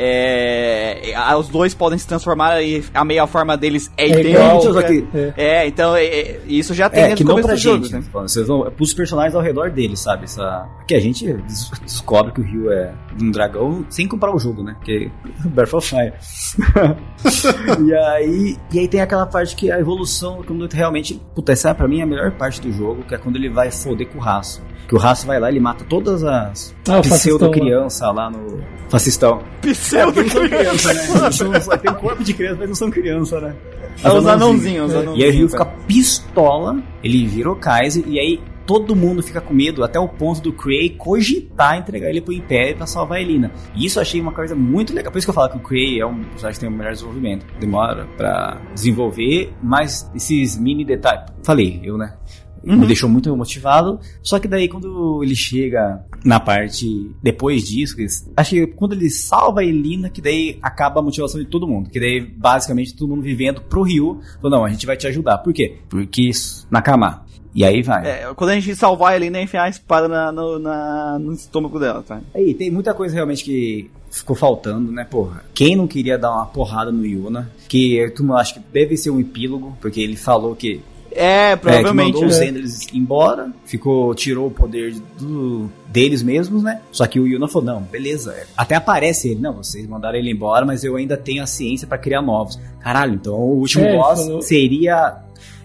É, 0.02 1.36
os 1.38 1.48
dois 1.48 1.74
podem 1.74 1.98
se 1.98 2.06
transformar 2.06 2.60
e 2.62 2.82
a 2.94 3.04
meia 3.04 3.26
forma 3.26 3.56
deles 3.56 3.90
é, 3.96 4.04
É 4.04 4.08
idêntica. 4.08 4.30
igual, 4.30 4.60
Só 4.62 4.82
que- 4.82 5.06
É. 5.14 5.32
É, 5.36 5.66
então 5.66 5.94
é, 5.96 6.04
é, 6.04 6.40
isso 6.48 6.72
já 6.74 6.88
tem 6.88 7.04
É, 7.04 7.14
que 7.14 7.22
o 7.22 7.26
não 7.26 7.40
pra 7.40 7.52
do 7.54 7.58
jogo, 7.58 7.84
gente, 7.84 7.92
né? 7.94 7.98
né? 8.00 8.06
Vocês 8.12 8.46
vão, 8.46 8.70
pros 8.70 8.92
personagens 8.94 9.34
ao 9.34 9.42
redor 9.42 9.70
dele, 9.70 9.96
sabe? 9.96 10.24
Essa, 10.24 10.66
que 10.86 10.94
a 10.94 11.00
gente 11.00 11.32
des- 11.32 11.70
descobre 11.82 12.32
que 12.32 12.40
o 12.40 12.44
Rio 12.44 12.72
é 12.72 12.92
um 13.20 13.30
dragão 13.30 13.84
sem 13.90 14.06
comprar 14.08 14.34
o 14.34 14.38
jogo, 14.38 14.62
né? 14.62 14.74
Porque 14.78 15.10
Breath 15.44 15.74
of 15.74 15.88
Fire. 15.88 16.12
e, 17.86 17.94
aí, 17.94 18.56
e 18.72 18.78
aí 18.78 18.88
tem 18.88 19.00
aquela 19.00 19.26
parte 19.26 19.54
que 19.54 19.70
a 19.70 19.78
evolução, 19.78 20.42
quando 20.46 20.66
realmente. 20.72 21.20
Puta, 21.34 21.52
essa 21.52 21.74
pra 21.74 21.86
mim 21.88 22.00
é 22.00 22.02
a 22.02 22.06
melhor 22.06 22.30
parte 22.32 22.60
do 22.60 22.72
jogo, 22.72 23.02
que 23.02 23.14
é 23.14 23.18
quando 23.18 23.36
ele 23.36 23.48
vai 23.48 23.70
foder 23.70 24.08
com 24.08 24.18
o 24.18 24.20
raço. 24.20 24.62
Que 24.88 24.94
o 24.94 24.98
raço 24.98 25.24
vai 25.26 25.38
lá, 25.38 25.48
ele 25.48 25.60
mata 25.60 25.84
todas 25.88 26.24
as 26.24 26.74
Ah, 26.88 26.98
o 26.98 27.04
fascistão 27.04 27.16
pseudo-criança 27.38 28.10
lá 28.10 28.28
no. 28.28 28.60
Fascistão. 28.88 29.40
Pseudo 29.62 29.86
Não 29.92 30.14
são 30.14 30.48
criança, 30.48 30.92
né? 30.94 31.00
Eles 31.04 31.64
são- 31.64 31.78
Tem 31.78 31.90
um 31.90 31.94
corpo 31.94 32.24
de 32.24 32.34
criança, 32.34 32.56
mas 32.60 32.68
não 32.68 32.74
são 32.76 32.90
criança, 32.90 33.40
né? 33.40 33.54
É 34.02 34.08
os 34.12 34.26
anãozinhos, 34.26 34.86
os 34.86 34.92
E 34.92 34.96
aí 34.96 35.00
o 35.00 35.02
anãozinhos, 35.02 35.34
Ryu 35.34 35.48
tá. 35.48 35.58
fica 35.64 35.64
pistola, 35.86 36.82
ele 37.02 37.26
vira 37.26 37.50
o 37.50 37.56
Kaiser, 37.56 38.04
e 38.06 38.18
aí 38.18 38.40
todo 38.66 38.94
mundo 38.94 39.20
fica 39.22 39.40
com 39.40 39.52
medo, 39.52 39.82
até 39.82 39.98
o 39.98 40.06
ponto 40.06 40.40
do 40.40 40.52
Cray 40.52 40.90
cogitar 40.90 41.76
entregar 41.76 42.08
ele 42.08 42.20
pro 42.20 42.32
Império 42.32 42.76
pra 42.76 42.86
salvar 42.86 43.18
a 43.18 43.20
Elina. 43.20 43.50
E 43.74 43.84
isso 43.84 43.98
eu 43.98 44.02
achei 44.02 44.20
uma 44.20 44.30
coisa 44.32 44.54
muito 44.54 44.94
legal. 44.94 45.10
Por 45.10 45.18
isso 45.18 45.26
que 45.26 45.30
eu 45.30 45.34
falo 45.34 45.50
que 45.50 45.56
o 45.56 45.60
Cray 45.60 46.00
é 46.00 46.06
um 46.06 46.22
personagem 46.22 46.52
que 46.54 46.60
tem 46.60 46.68
o 46.68 46.72
melhor 46.78 46.92
desenvolvimento. 46.92 47.44
Demora 47.58 48.06
pra 48.16 48.60
desenvolver, 48.72 49.52
mas 49.62 50.08
esses 50.14 50.56
mini 50.56 50.84
detalhes. 50.84 51.24
Falei, 51.42 51.80
eu, 51.82 51.98
né? 51.98 52.14
Me 52.62 52.86
deixou 52.86 53.08
muito 53.08 53.34
motivado. 53.36 53.98
Só 54.22 54.38
que 54.38 54.46
daí, 54.48 54.68
quando 54.68 55.22
ele 55.22 55.34
chega 55.34 56.04
na 56.24 56.38
parte 56.38 57.10
depois 57.22 57.62
disso, 57.68 57.96
acho 58.36 58.50
que 58.50 58.66
quando 58.66 58.92
ele 58.92 59.08
salva 59.10 59.60
a 59.60 59.64
Elina, 59.64 60.10
que 60.10 60.20
daí 60.20 60.58
acaba 60.60 61.00
a 61.00 61.02
motivação 61.02 61.40
de 61.40 61.46
todo 61.46 61.66
mundo. 61.66 61.88
Que 61.90 61.98
daí, 62.00 62.20
basicamente, 62.20 62.94
todo 62.94 63.08
mundo 63.08 63.22
vivendo 63.22 63.60
pro 63.62 63.82
Ryu. 63.82 64.20
Falou, 64.40 64.58
não, 64.58 64.64
a 64.64 64.70
gente 64.70 64.86
vai 64.86 64.96
te 64.96 65.06
ajudar. 65.06 65.38
Por 65.38 65.52
quê? 65.52 65.78
Porque 65.88 66.22
isso, 66.28 66.66
Nakama. 66.70 67.24
E 67.54 67.64
aí 67.64 67.82
vai. 67.82 68.06
É, 68.08 68.32
quando 68.36 68.50
a 68.50 68.54
gente 68.54 68.76
salvar 68.76 69.16
ele, 69.16 69.28
nem 69.28 69.42
enfiar 69.44 69.64
a 69.64 69.68
espada 69.68 70.06
na- 70.06 70.30
no, 70.30 70.58
na- 70.58 71.18
no 71.18 71.32
estômago 71.32 71.80
dela, 71.80 72.00
tá? 72.02 72.20
Aí, 72.32 72.54
tem 72.54 72.70
muita 72.70 72.94
coisa 72.94 73.12
realmente 73.14 73.42
que 73.42 73.90
ficou 74.08 74.36
faltando, 74.36 74.92
né, 74.92 75.04
porra? 75.04 75.42
Quem 75.52 75.74
não 75.74 75.88
queria 75.88 76.16
dar 76.16 76.30
uma 76.32 76.46
porrada 76.46 76.92
no 76.92 77.04
Yuna? 77.04 77.50
Que 77.68 78.08
tu 78.14 78.32
acho 78.34 78.54
que 78.54 78.60
deve 78.72 78.96
ser 78.96 79.10
um 79.10 79.18
epílogo, 79.18 79.76
porque 79.80 80.00
ele 80.00 80.16
falou 80.16 80.54
que 80.54 80.80
É, 81.12 81.52
É, 81.52 81.56
provavelmente. 81.56 82.12
mandou 82.14 82.28
os 82.28 82.38
né? 82.38 82.46
Enders 82.48 82.86
embora, 82.94 83.50
ficou, 83.64 84.14
tirou 84.14 84.46
o 84.46 84.50
poder 84.50 84.94
do- 85.18 85.68
deles 85.88 86.22
mesmos, 86.22 86.62
né? 86.62 86.80
Só 86.92 87.06
que 87.06 87.18
o 87.18 87.26
Yuna 87.26 87.48
falou, 87.48 87.66
não, 87.74 87.82
beleza. 87.82 88.32
é. 88.32 88.46
Até 88.56 88.74
aparece 88.76 89.28
ele, 89.30 89.40
não, 89.40 89.54
vocês 89.54 89.86
mandaram 89.88 90.18
ele 90.18 90.30
embora, 90.30 90.64
mas 90.64 90.84
eu 90.84 90.96
ainda 90.96 91.16
tenho 91.16 91.42
a 91.42 91.46
ciência 91.46 91.86
pra 91.86 91.98
criar 91.98 92.22
novos. 92.22 92.58
Caralho, 92.80 93.14
então 93.14 93.34
o 93.34 93.58
último 93.58 93.84
É, 93.84 93.96
boss 93.96 94.20
falou- 94.24 94.42
seria 94.42 95.16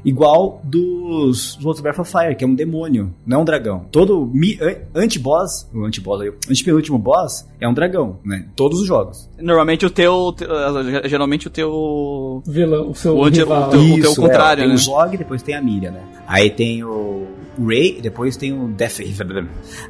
igual 0.04 0.62
dos, 0.64 1.56
dos 1.56 1.66
outros 1.66 1.82
Breath 1.82 2.00
of 2.00 2.12
Fire, 2.12 2.36
que 2.36 2.44
é 2.44 2.48
um 2.48 2.54
demônio, 2.54 3.12
não 3.26 3.42
um 3.42 3.46
dragão. 3.46 3.86
Todo 3.92 4.30
mi- 4.32 4.58
anti-boss, 4.94 5.68
o 5.74 5.84
anti-boss 5.84 6.22
antepenúltimo 6.50 6.98
boss 7.00 7.48
é 7.60 7.68
um 7.68 7.74
dragão, 7.74 8.20
né? 8.24 8.46
Todos 8.56 8.80
os 8.82 8.88
jogos. 8.88 9.28
Normalmente 9.40 9.86
o 9.86 9.90
teu. 9.90 10.34
te- 10.36 10.46
uh, 10.46 11.08
geralmente 11.10 11.48
o 11.48 11.50
teu. 11.50 12.42
Vilão, 12.48 12.90
o 12.92 12.96
seu 12.96 13.16
O 13.18 13.26
anti- 13.26 13.40
rival. 13.40 13.68
o 13.68 13.72
teu- 13.72 13.80
o 13.82 14.02
teu 14.02 14.16
contrário, 14.16 14.62
tem 14.64 14.70
né? 14.70 14.76
o 14.76 14.78
Zog, 14.78 15.18
depois 15.18 15.42
tem 15.42 15.56
a 15.56 15.62
Miriam, 15.62 15.92
né? 15.92 16.02
Aí 16.28 16.50
tem 16.50 16.84
o 16.84 17.28
Ray, 17.64 18.00
depois 18.02 18.36
tem 18.38 18.52
o 18.54 18.68
Death. 18.70 19.00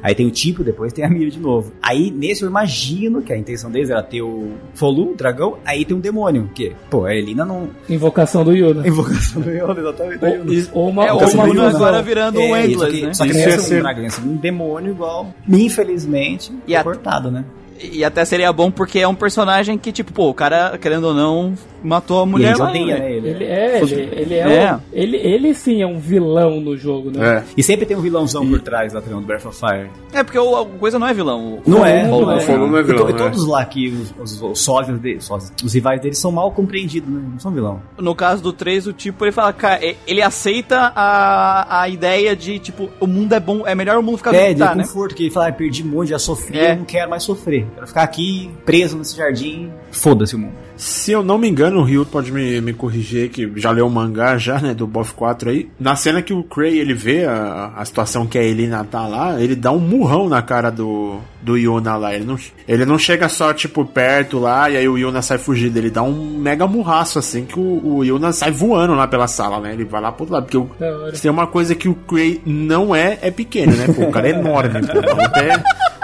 Aí 0.02 0.14
tem 0.14 0.26
o 0.26 0.30
Tipo, 0.30 0.62
depois 0.64 0.92
tem 0.92 1.04
a 1.04 1.08
Miriam 1.08 1.30
de 1.30 1.38
novo. 1.38 1.72
Aí 1.82 2.10
nesse 2.10 2.42
eu 2.42 2.48
imagino 2.48 3.22
que 3.22 3.32
a 3.32 3.38
intenção 3.38 3.70
deles 3.70 3.88
era 3.88 4.02
ter 4.02 4.20
o 4.22 4.50
Folu, 4.74 5.12
o 5.12 5.14
dragão, 5.14 5.56
aí 5.64 5.84
tem 5.84 5.96
um 5.96 6.00
demônio. 6.00 6.50
Que, 6.54 6.72
pô, 6.90 7.04
a 7.04 7.14
Elina 7.14 7.44
não. 7.44 7.68
Invocação 7.88 8.44
do 8.44 8.52
Yuna. 8.52 8.86
Invocação 8.86 9.40
do 9.42 9.50
Yoda, 9.50 9.80
exatamente. 9.80 10.18
do 10.18 10.26
Yoda. 10.26 10.70
Ou, 10.74 10.82
ou 10.84 10.90
uma, 10.90 11.06
É, 11.06 11.12
ou 11.12 11.20
o 11.22 11.30
uma 11.32 11.48
ilusão. 11.48 11.76
agora 11.76 12.02
virando 12.02 12.40
um 12.40 12.54
É, 12.56 12.66
Endless, 12.66 12.78
só 12.78 12.90
que, 12.90 13.06
né? 13.06 13.14
Só 13.14 13.24
que 13.24 13.30
Isso 13.30 13.38
não 13.38 13.44
ia 13.46 13.50
ia 13.52 13.58
ser 13.60 13.64
ser- 13.68 13.78
um 13.78 13.82
dragão, 13.82 14.02
ia 14.02 14.10
ser 14.10 14.20
um 14.22 14.36
demônio 14.36 14.90
igual. 14.92 15.34
Infelizmente, 15.48 16.52
E 16.66 16.74
a- 16.76 16.82
cortado, 16.82 17.30
né? 17.30 17.44
E 17.80 18.04
até 18.04 18.24
seria 18.24 18.52
bom 18.52 18.70
porque 18.70 18.98
é 18.98 19.08
um 19.08 19.14
personagem 19.14 19.76
que, 19.76 19.92
tipo, 19.92 20.12
pô, 20.12 20.30
o 20.30 20.34
cara, 20.34 20.78
querendo 20.78 21.04
ou 21.04 21.14
não, 21.14 21.54
matou 21.86 22.22
a 22.22 22.26
E 22.26 22.28
mulher 22.28 22.48
eles 22.48 22.58
lá. 22.58 22.68
odeiam, 22.70 22.86
né? 22.88 22.98
né? 22.98 23.12
Ele, 23.12 23.28
Ele 23.28 23.44
é, 23.44 23.80
ele, 23.80 23.94
ele 24.12 24.34
é, 24.34 24.38
É. 24.64 24.74
um- 24.74 24.78
ele, 24.92 25.16
ele 25.16 25.54
sim 25.54 25.82
é 25.82 25.86
um 25.86 25.98
vilão 25.98 26.60
no 26.60 26.76
jogo, 26.76 27.10
né? 27.10 27.38
É. 27.38 27.42
E 27.56 27.62
sempre 27.62 27.86
tem 27.86 27.96
um 27.96 28.00
vilãozão 28.00 28.46
por 28.46 28.60
trás 28.60 28.92
lá 28.92 29.00
também, 29.00 29.20
do 29.20 29.26
Breath 29.26 29.46
of 29.46 29.58
Fire. 29.58 29.90
É, 30.12 30.22
porque 30.22 30.38
o, 30.38 30.56
a 30.56 30.66
coisa 30.66 30.98
não 30.98 31.06
é 31.06 31.14
vilão. 31.14 31.60
O- 31.64 31.70
Não 31.70 31.84
é, 31.84 32.04
o- 32.04 32.20
não 32.22 32.32
é. 32.32 32.46
Não 32.56 32.76
é 32.78 32.82
vilão, 32.82 33.08
E 33.08 33.12
to- 33.12 33.18
né? 33.18 33.30
Todos 33.30 33.46
lá 33.46 33.64
que 33.64 33.88
os, 33.88 34.14
os, 34.20 34.42
os 34.42 34.58
sósias 34.60 34.98
dele, 34.98 35.20
sósias, 35.20 35.52
os 35.64 35.74
rivais 35.74 36.00
dele 36.00 36.14
são 36.14 36.32
mal 36.32 36.50
compreendidos, 36.52 37.08
né? 37.08 37.20
Não 37.32 37.38
são 37.38 37.50
vilão. 37.52 37.80
No 37.98 38.14
caso 38.14 38.42
do 38.42 38.52
3, 38.52 38.86
o 38.86 38.92
tipo, 38.92 39.24
ele 39.24 39.32
fala, 39.32 39.52
cara, 39.52 39.84
e- 39.84 39.96
ele 40.06 40.22
aceita 40.22 40.92
a, 40.94 41.82
a 41.82 41.88
ideia 41.88 42.34
de, 42.34 42.58
tipo, 42.58 42.88
o 43.00 43.06
mundo 43.06 43.32
é 43.34 43.40
bom, 43.40 43.66
é 43.66 43.74
melhor 43.74 43.98
o 43.98 44.02
mundo 44.02 44.16
ficar 44.18 44.30
do 44.32 44.36
É, 44.36 44.54
tá, 44.54 44.74
né? 44.74 44.82
conforto, 44.84 45.14
que 45.14 45.24
ele 45.24 45.30
fala, 45.30 45.48
ah, 45.48 45.52
perdi 45.52 45.84
muito, 45.84 46.08
já 46.10 46.18
sofri, 46.18 46.58
É. 46.58 46.72
eu 46.72 46.76
não 46.76 46.84
quero 46.84 47.10
mais 47.10 47.22
sofrer. 47.22 47.66
Quero 47.74 47.86
ficar 47.86 48.02
aqui 48.02 48.50
preso 48.64 48.96
nesse 48.98 49.16
jardim, 49.16 49.70
foda-se 49.90 50.34
o 50.34 50.38
mundo. 50.38 50.54
Se 50.76 51.12
eu 51.12 51.22
não 51.22 51.38
me 51.38 51.48
engano, 51.48 51.80
o 51.80 51.82
Ryu 51.82 52.04
pode 52.04 52.30
me, 52.30 52.60
me 52.60 52.72
corrigir, 52.72 53.30
que 53.30 53.50
já 53.56 53.70
leu 53.70 53.86
o 53.86 53.90
mangá 53.90 54.36
já, 54.36 54.60
né, 54.60 54.74
do 54.74 54.86
BoF 54.86 55.14
4 55.14 55.50
aí. 55.50 55.68
Na 55.78 55.96
cena 55.96 56.22
que 56.22 56.32
o 56.32 56.42
Cray, 56.42 56.78
ele 56.78 56.94
vê 56.94 57.24
a, 57.24 57.72
a 57.76 57.84
situação 57.84 58.26
que 58.26 58.38
a 58.38 58.42
Elina 58.42 58.84
tá 58.84 59.06
lá, 59.06 59.40
ele 59.40 59.54
dá 59.56 59.72
um 59.72 59.78
murrão 59.78 60.28
na 60.28 60.42
cara 60.42 60.70
do, 60.70 61.18
do 61.40 61.56
Yuna 61.56 61.96
lá. 61.96 62.14
Ele 62.14 62.24
não, 62.24 62.36
ele 62.66 62.84
não 62.84 62.98
chega 62.98 63.28
só, 63.28 63.52
tipo, 63.52 63.84
perto 63.84 64.38
lá 64.38 64.68
e 64.68 64.76
aí 64.76 64.88
o 64.88 64.98
Yuna 64.98 65.22
sai 65.22 65.38
fugindo. 65.38 65.76
Ele 65.76 65.90
dá 65.90 66.02
um 66.02 66.38
mega 66.38 66.66
murraço, 66.66 67.18
assim, 67.18 67.44
que 67.44 67.58
o, 67.58 67.80
o 67.84 68.04
Yuna 68.04 68.32
sai 68.32 68.50
voando 68.50 68.94
lá 68.94 69.06
pela 69.06 69.28
sala, 69.28 69.60
né? 69.60 69.72
Ele 69.72 69.84
vai 69.84 70.00
lá 70.00 70.12
pro 70.12 70.24
outro 70.24 70.34
lado, 70.34 70.44
porque 70.44 70.58
o, 70.58 70.68
se 71.14 71.22
tem 71.22 71.30
uma 71.30 71.46
coisa 71.46 71.74
que 71.74 71.88
o 71.88 71.94
Cray 71.94 72.40
não 72.44 72.94
é, 72.94 73.18
é 73.22 73.30
pequeno, 73.30 73.74
né? 73.76 73.86
Pô, 73.86 74.02
o 74.02 74.10
cara 74.10 74.28
é 74.28 74.32
enorme, 74.32 74.80
pô. 74.86 74.98
O 74.98 75.16
maluco 75.16 75.38
é... 75.38 75.62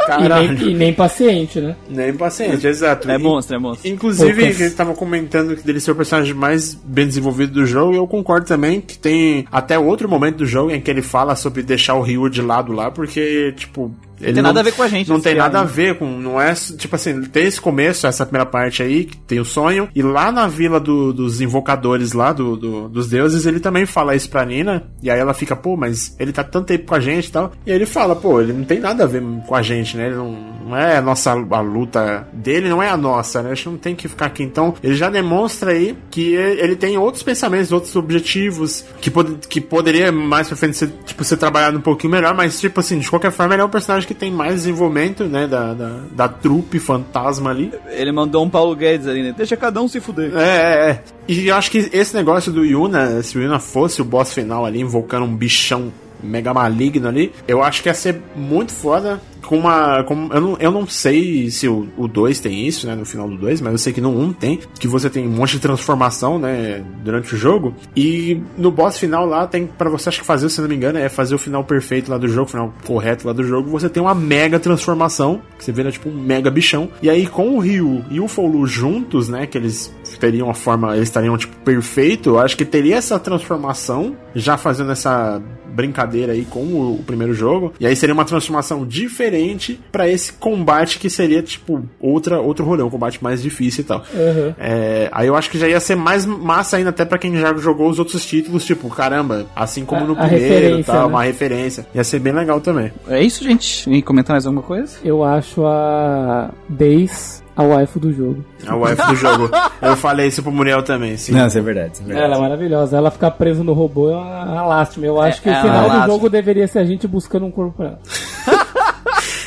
E 0.08 0.28
nem, 0.28 0.70
e 0.70 0.74
nem 0.74 0.92
paciente, 0.92 1.60
né? 1.60 1.76
Nem 1.88 2.12
paciente, 2.12 2.66
exato. 2.66 3.10
É 3.10 3.18
monstro, 3.18 3.56
é 3.56 3.58
monstro. 3.58 3.88
Inclusive, 3.88 4.42
Poucas. 4.42 4.60
ele 4.60 4.70
tava 4.70 4.94
comentando 4.94 5.56
que 5.56 5.62
dele 5.64 5.80
ser 5.80 5.92
o 5.92 5.94
personagem 5.94 6.34
mais 6.34 6.74
bem 6.74 7.06
desenvolvido 7.06 7.52
do 7.52 7.66
jogo, 7.66 7.94
e 7.94 7.96
eu 7.96 8.06
concordo 8.06 8.46
também 8.46 8.80
que 8.80 8.98
tem 8.98 9.46
até 9.50 9.78
outro 9.78 10.08
momento 10.08 10.38
do 10.38 10.46
jogo 10.46 10.70
em 10.70 10.80
que 10.80 10.90
ele 10.90 11.02
fala 11.02 11.36
sobre 11.36 11.62
deixar 11.62 11.94
o 11.94 12.02
Ryu 12.02 12.28
de 12.28 12.42
lado 12.42 12.72
lá, 12.72 12.90
porque, 12.90 13.52
tipo. 13.56 13.92
Ele 14.20 14.34
tem 14.34 14.42
nada 14.42 14.60
a 14.60 14.62
ver 14.62 14.72
com 14.72 14.82
a 14.82 14.88
gente, 14.88 15.08
Não 15.08 15.20
tem 15.20 15.34
nada 15.34 15.58
a 15.60 15.64
né? 15.64 15.70
ver 15.72 15.98
com. 15.98 16.06
Não 16.06 16.40
é. 16.40 16.52
Tipo 16.54 16.94
assim, 16.96 17.22
tem 17.22 17.44
esse 17.46 17.60
começo, 17.60 18.06
essa 18.06 18.24
primeira 18.24 18.46
parte 18.46 18.82
aí, 18.82 19.04
que 19.04 19.16
tem 19.16 19.40
o 19.40 19.44
sonho, 19.44 19.88
e 19.94 20.02
lá 20.02 20.30
na 20.30 20.46
vila 20.46 20.78
do- 20.78 21.12
dos 21.12 21.40
invocadores 21.40 22.12
lá, 22.12 22.32
do, 22.32 22.56
do- 22.56 22.88
dos 22.88 23.08
deuses, 23.08 23.46
ele 23.46 23.58
também 23.60 23.84
fala 23.86 24.14
isso 24.14 24.28
pra 24.30 24.44
Nina, 24.44 24.84
e 25.02 25.10
aí 25.10 25.18
ela 25.18 25.34
fica, 25.34 25.56
pô, 25.56 25.76
mas 25.76 26.14
ele 26.20 26.32
tá 26.32 26.44
tanto 26.44 26.66
tempo 26.66 26.86
com 26.86 26.94
a 26.94 27.00
gente 27.00 27.26
e 27.26 27.30
tal. 27.32 27.52
E 27.66 27.70
aí 27.70 27.76
ele 27.76 27.86
fala, 27.86 28.14
pô, 28.14 28.40
ele 28.40 28.52
não 28.52 28.64
tem 28.64 28.78
nada 28.80 29.04
a 29.04 29.06
ver 29.06 29.22
com 29.46 29.54
a 29.54 29.62
gente, 29.62 29.96
né? 29.96 30.06
Ele 30.06 30.16
não, 30.16 30.32
não 30.68 30.76
é 30.76 30.96
a 30.98 31.02
nossa 31.02 31.32
a 31.32 31.60
luta 31.60 32.26
dele, 32.32 32.68
não 32.68 32.82
é 32.82 32.88
a 32.88 32.96
nossa, 32.96 33.42
né? 33.42 33.50
A 33.50 33.54
gente 33.54 33.68
não 33.68 33.76
tem 33.76 33.94
que 33.94 34.06
ficar 34.08 34.26
aqui. 34.26 34.42
Então, 34.42 34.74
ele 34.82 34.94
já 34.94 35.10
demonstra 35.10 35.72
aí 35.72 35.96
que 36.10 36.32
ele 36.34 36.76
tem 36.76 36.96
outros 36.96 37.22
pensamentos, 37.22 37.72
outros 37.72 37.94
objetivos, 37.96 38.84
que, 39.00 39.10
pod 39.10 39.36
que 39.48 39.60
poderia 39.60 40.12
mais 40.12 40.48
pra 40.48 40.56
frente 40.56 40.76
ser, 40.76 40.92
tipo, 41.04 41.24
ser 41.24 41.36
trabalhado 41.36 41.76
um 41.76 41.80
pouquinho 41.80 42.12
melhor, 42.12 42.34
mas, 42.34 42.60
tipo 42.60 42.78
assim, 42.80 42.98
de 42.98 43.08
qualquer 43.10 43.32
forma, 43.32 43.54
ele 43.54 43.62
é 43.62 43.64
um 43.64 43.68
personagem 43.70 44.01
que 44.06 44.14
tem 44.14 44.30
mais 44.30 44.54
desenvolvimento, 44.56 45.24
né? 45.24 45.46
Da, 45.46 45.74
da, 45.74 46.00
da 46.12 46.28
trupe 46.28 46.78
fantasma 46.78 47.50
ali. 47.50 47.72
Ele 47.90 48.12
mandou 48.12 48.44
um 48.44 48.50
Paulo 48.50 48.74
Guedes 48.74 49.06
ali, 49.06 49.22
né? 49.22 49.34
Deixa 49.36 49.56
cada 49.56 49.80
um 49.80 49.88
se 49.88 50.00
fuder. 50.00 50.32
É, 50.36 50.42
é, 50.42 50.90
é. 50.90 51.02
E 51.28 51.48
eu 51.48 51.56
acho 51.56 51.70
que 51.70 51.90
esse 51.92 52.14
negócio 52.14 52.52
do 52.52 52.64
Yuna, 52.64 53.22
se 53.22 53.38
o 53.38 53.42
Yuna 53.42 53.58
fosse 53.58 54.00
o 54.00 54.04
boss 54.04 54.32
final 54.32 54.64
ali, 54.64 54.80
invocando 54.80 55.24
um 55.24 55.34
bichão 55.34 55.92
mega 56.22 56.54
maligno 56.54 57.08
ali, 57.08 57.32
eu 57.48 57.62
acho 57.62 57.82
que 57.82 57.88
ia 57.88 57.94
ser 57.94 58.20
muito 58.36 58.72
foda. 58.72 59.20
Com 59.52 59.58
uma. 59.58 60.02
Com, 60.04 60.30
eu, 60.32 60.40
não, 60.40 60.56
eu 60.58 60.70
não 60.70 60.86
sei 60.86 61.50
se 61.50 61.68
o 61.68 62.08
2 62.08 62.40
tem 62.40 62.66
isso, 62.66 62.86
né? 62.86 62.94
No 62.94 63.04
final 63.04 63.28
do 63.28 63.36
2, 63.36 63.60
mas 63.60 63.72
eu 63.72 63.76
sei 63.76 63.92
que 63.92 64.00
no 64.00 64.08
1 64.08 64.22
um 64.22 64.32
tem. 64.32 64.58
Que 64.80 64.88
você 64.88 65.10
tem 65.10 65.28
um 65.28 65.30
monte 65.30 65.50
de 65.50 65.58
transformação, 65.58 66.38
né? 66.38 66.82
Durante 67.04 67.34
o 67.34 67.36
jogo. 67.36 67.74
E 67.94 68.40
no 68.56 68.70
boss 68.70 68.96
final 68.96 69.26
lá 69.26 69.46
tem. 69.46 69.66
Pra 69.66 69.90
você 69.90 70.08
acho 70.08 70.20
que 70.20 70.26
fazer, 70.26 70.48
se 70.48 70.58
não 70.62 70.70
me 70.70 70.74
engano, 70.74 70.98
é 70.98 71.06
fazer 71.10 71.34
o 71.34 71.38
final 71.38 71.62
perfeito 71.64 72.10
lá 72.10 72.16
do 72.16 72.26
jogo, 72.28 72.46
o 72.46 72.50
final 72.50 72.74
correto 72.86 73.26
lá 73.26 73.34
do 73.34 73.44
jogo. 73.44 73.68
Você 73.68 73.90
tem 73.90 74.02
uma 74.02 74.14
mega 74.14 74.58
transformação. 74.58 75.42
Que 75.58 75.66
você 75.66 75.70
vira 75.70 75.92
tipo 75.92 76.08
um 76.08 76.14
mega 76.14 76.50
bichão. 76.50 76.88
E 77.02 77.10
aí 77.10 77.26
com 77.26 77.50
o 77.50 77.58
Ryu 77.58 78.02
e 78.10 78.20
o 78.20 78.28
Foulu 78.28 78.66
juntos, 78.66 79.28
né? 79.28 79.46
Que 79.46 79.58
eles 79.58 79.94
teriam 80.18 80.48
a 80.48 80.54
forma. 80.54 80.96
Eles 80.96 81.10
estariam 81.10 81.36
tipo 81.36 81.54
perfeito. 81.56 82.30
Eu 82.30 82.38
acho 82.38 82.56
que 82.56 82.64
teria 82.64 82.96
essa 82.96 83.18
transformação. 83.18 84.16
Já 84.34 84.56
fazendo 84.56 84.92
essa 84.92 85.42
brincadeira 85.72 86.32
aí 86.32 86.44
com 86.44 86.60
o, 86.60 87.00
o 87.00 87.02
primeiro 87.02 87.34
jogo. 87.34 87.74
E 87.78 87.86
aí 87.86 87.94
seria 87.94 88.14
uma 88.14 88.24
transformação 88.24 88.86
diferente 88.86 89.41
pra 89.90 90.08
esse 90.08 90.32
combate 90.34 90.98
que 90.98 91.08
seria, 91.10 91.42
tipo, 91.42 91.82
outra, 92.00 92.40
outro 92.40 92.64
rolê, 92.64 92.82
um 92.82 92.90
combate 92.90 93.22
mais 93.22 93.42
difícil 93.42 93.82
e 93.82 93.84
tal. 93.84 94.02
Uhum. 94.14 94.54
É, 94.58 95.08
aí 95.12 95.26
eu 95.26 95.36
acho 95.36 95.50
que 95.50 95.58
já 95.58 95.68
ia 95.68 95.80
ser 95.80 95.94
mais 95.96 96.24
massa 96.26 96.76
ainda, 96.76 96.90
até 96.90 97.04
pra 97.04 97.18
quem 97.18 97.36
já 97.36 97.54
jogou 97.54 97.88
os 97.90 97.98
outros 97.98 98.24
títulos, 98.24 98.64
tipo, 98.64 98.88
caramba, 98.88 99.46
assim 99.54 99.84
como 99.84 100.02
A- 100.04 100.06
no 100.06 100.16
primeiro 100.16 100.80
e 100.80 100.84
tal, 100.84 101.00
né? 101.02 101.06
uma 101.06 101.22
referência. 101.24 101.86
Ia 101.94 102.04
ser 102.04 102.18
bem 102.18 102.32
legal 102.32 102.60
também. 102.60 102.92
É 103.08 103.22
isso, 103.22 103.42
gente? 103.44 103.88
E 103.90 104.02
comentar 104.02 104.34
mais 104.34 104.46
alguma 104.46 104.62
coisa? 104.62 104.96
Eu 105.04 105.22
acho 105.24 105.64
a 105.66 106.50
Days 106.68 107.42
a 107.54 107.62
waifu 107.62 108.00
do 108.00 108.10
jogo. 108.12 108.42
A 108.66 108.74
wife 108.74 109.06
do 109.08 109.14
jogo. 109.14 109.50
Eu 109.82 109.94
falei 109.96 110.28
isso 110.28 110.42
pro 110.42 110.50
Muriel 110.50 110.82
também, 110.82 111.18
sim. 111.18 111.32
Não, 111.32 111.46
isso 111.46 111.58
é 111.58 111.60
verdade, 111.60 111.94
isso 111.94 112.02
é 112.02 112.06
verdade. 112.06 112.24
Ela 112.26 112.36
é 112.36 112.40
maravilhosa. 112.40 112.96
Ela 112.96 113.10
ficar 113.10 113.30
presa 113.32 113.62
no 113.62 113.74
robô 113.74 114.08
é 114.10 114.16
uma, 114.16 114.44
uma 114.44 114.66
lástima. 114.66 115.04
Eu 115.04 115.20
acho 115.20 115.42
que 115.42 115.50
é 115.50 115.52
o 115.52 115.54
uma 115.56 115.62
final 115.62 115.82
do 115.82 115.88
lástima. 115.88 116.06
jogo 116.06 116.30
deveria 116.30 116.66
ser 116.66 116.78
a 116.78 116.84
gente 116.84 117.06
buscando 117.06 117.44
um 117.44 117.50
corpo 117.50 117.72
pra 117.76 117.86
ela. 117.88 117.98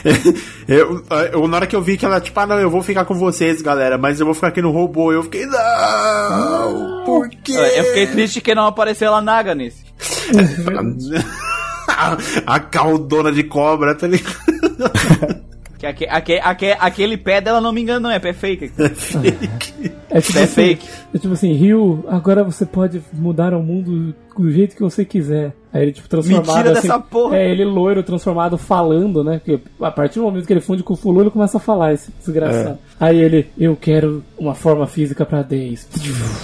Eu, 0.67 1.03
eu, 1.32 1.48
na 1.48 1.58
hora 1.58 1.67
que 1.67 1.75
eu 1.75 1.82
vi 1.82 1.95
que 1.95 2.06
ela, 2.06 2.19
tipo, 2.19 2.40
ah, 2.40 2.48
não, 2.48 2.59
eu 2.59 2.72
vou 2.72 2.82
ficar 2.82 3.06
com 3.06 3.14
vocês, 3.14 3.61
galera, 3.61 4.00
mas 4.00 4.19
eu 4.19 4.25
vou 4.25 4.34
ficar 4.34 4.48
aqui 4.48 4.64
no 4.64 4.72
robô, 4.72 5.14
eu 5.14 5.22
fiquei, 5.22 5.45
não, 5.45 7.03
por 7.06 7.30
quê? 7.30 7.53
Eu 7.53 7.84
fiquei 7.85 8.08
triste 8.08 8.42
que 8.42 8.56
não 8.56 8.66
apareceu 8.66 9.09
ela 9.09 9.22
Naga 9.22 9.53
nesse. 9.53 9.85
a 12.48 12.59
caldona 12.59 13.32
de 13.32 13.43
cobra, 13.43 13.93
tá 13.93 14.08
ligado? 14.08 14.34
Que 15.93 16.05
aque, 16.05 16.33
aque, 16.38 16.39
aque, 16.43 16.72
aquele 16.80 17.17
pé 17.17 17.41
dela, 17.41 17.59
não 17.61 17.72
me 17.72 17.81
engano, 17.81 18.01
não 18.01 18.11
é 18.11 18.19
pé 18.19 18.33
fake. 18.33 18.72
É 20.11 20.22
tipo, 20.22 20.38
É 20.38 20.43
assim, 20.43 20.47
fake. 20.47 20.88
é 21.14 21.17
tipo 21.17 21.33
assim, 21.33 21.53
Rio, 21.53 22.03
agora 22.07 22.43
você 22.43 22.65
pode 22.65 23.01
mudar 23.14 23.53
o 23.53 23.61
mundo 23.61 24.14
do 24.38 24.51
jeito 24.51 24.75
que 24.75 24.81
você 24.81 25.03
quiser. 25.05 25.53
Aí 25.73 25.81
ele, 25.81 25.91
tipo, 25.91 26.07
transformado 26.07 26.47
Mentira 26.47 26.72
assim, 26.72 26.88
dessa 26.88 26.99
porra. 26.99 27.38
É, 27.38 27.49
ele 27.51 27.65
loiro, 27.65 28.01
transformado, 28.03 28.57
falando, 28.57 29.23
né? 29.23 29.39
Porque 29.43 29.59
a 29.81 29.91
partir 29.91 30.19
do 30.19 30.25
momento 30.25 30.45
que 30.45 30.53
ele 30.53 30.61
funde 30.61 30.83
com 30.83 30.93
o 30.93 30.97
Fulu, 30.97 31.22
ele 31.22 31.30
começa 31.30 31.57
a 31.57 31.59
falar, 31.59 31.93
esse 31.93 32.11
desgraçado. 32.17 32.77
Aí 32.99 33.17
ele, 33.19 33.47
eu 33.57 33.75
quero 33.75 34.23
uma 34.38 34.55
forma 34.55 34.88
física 34.88 35.25
pra 35.25 35.41
10. 35.41 35.88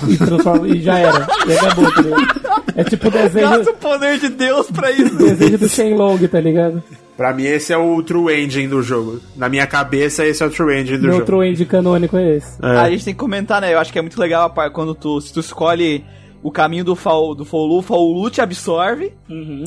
E 0.10 0.18
transforma, 0.18 0.68
e 0.68 0.82
já 0.82 1.00
era. 1.00 1.28
E 1.48 1.54
acabou, 1.54 1.92
tá 1.94 2.02
ligado? 2.02 2.42
É 2.76 2.84
tipo 2.84 3.08
o 3.08 3.12
desenho, 3.12 3.50
Gasta 3.50 3.72
o 3.72 3.76
poder 3.76 4.20
de 4.20 4.30
Deus 4.30 4.70
pra 4.72 4.92
isso. 4.92 5.16
desenho 5.18 5.58
do 5.58 5.68
Shenlong, 5.70 6.28
tá 6.28 6.40
ligado? 6.40 6.82
Pra 7.18 7.34
mim, 7.34 7.44
esse 7.44 7.72
é 7.72 7.78
o 7.78 8.02
true 8.02 8.34
engine 8.34 8.68
do 8.68 8.82
jogo. 8.82 9.20
Na 9.36 9.48
minha 9.50 9.68
cabeça, 9.68 10.26
esse 10.26 10.42
é 10.42 10.46
o 10.46 10.50
true 10.50 10.76
engine 10.80 10.98
do 10.98 11.04
Meu 11.04 11.14
jogo. 11.14 11.26
true 11.26 11.48
end 11.48 11.66
canônico 11.66 12.18
é 12.18 12.38
esse. 12.38 12.58
É. 12.64 12.68
A 12.78 12.90
gente 12.90 13.06
tem 13.06 13.14
que 13.14 13.20
comentar, 13.20 13.62
né? 13.62 13.74
Eu 13.74 13.80
acho 13.80 13.92
que 13.92 14.00
é 14.00 14.02
muito 14.02 14.20
legal 14.20 14.52
quando 14.74 14.96
tu, 14.96 15.20
se 15.22 15.32
tu 15.32 15.40
escolhe 15.40 16.04
o 16.42 16.52
caminho 16.52 16.84
do 16.84 16.96
Faul, 16.96 17.36
do 17.36 17.46
Faulu, 17.46 17.78
o 17.78 17.82
Faulu 17.82 18.30
te 18.30 18.42
absorve. 18.42 19.14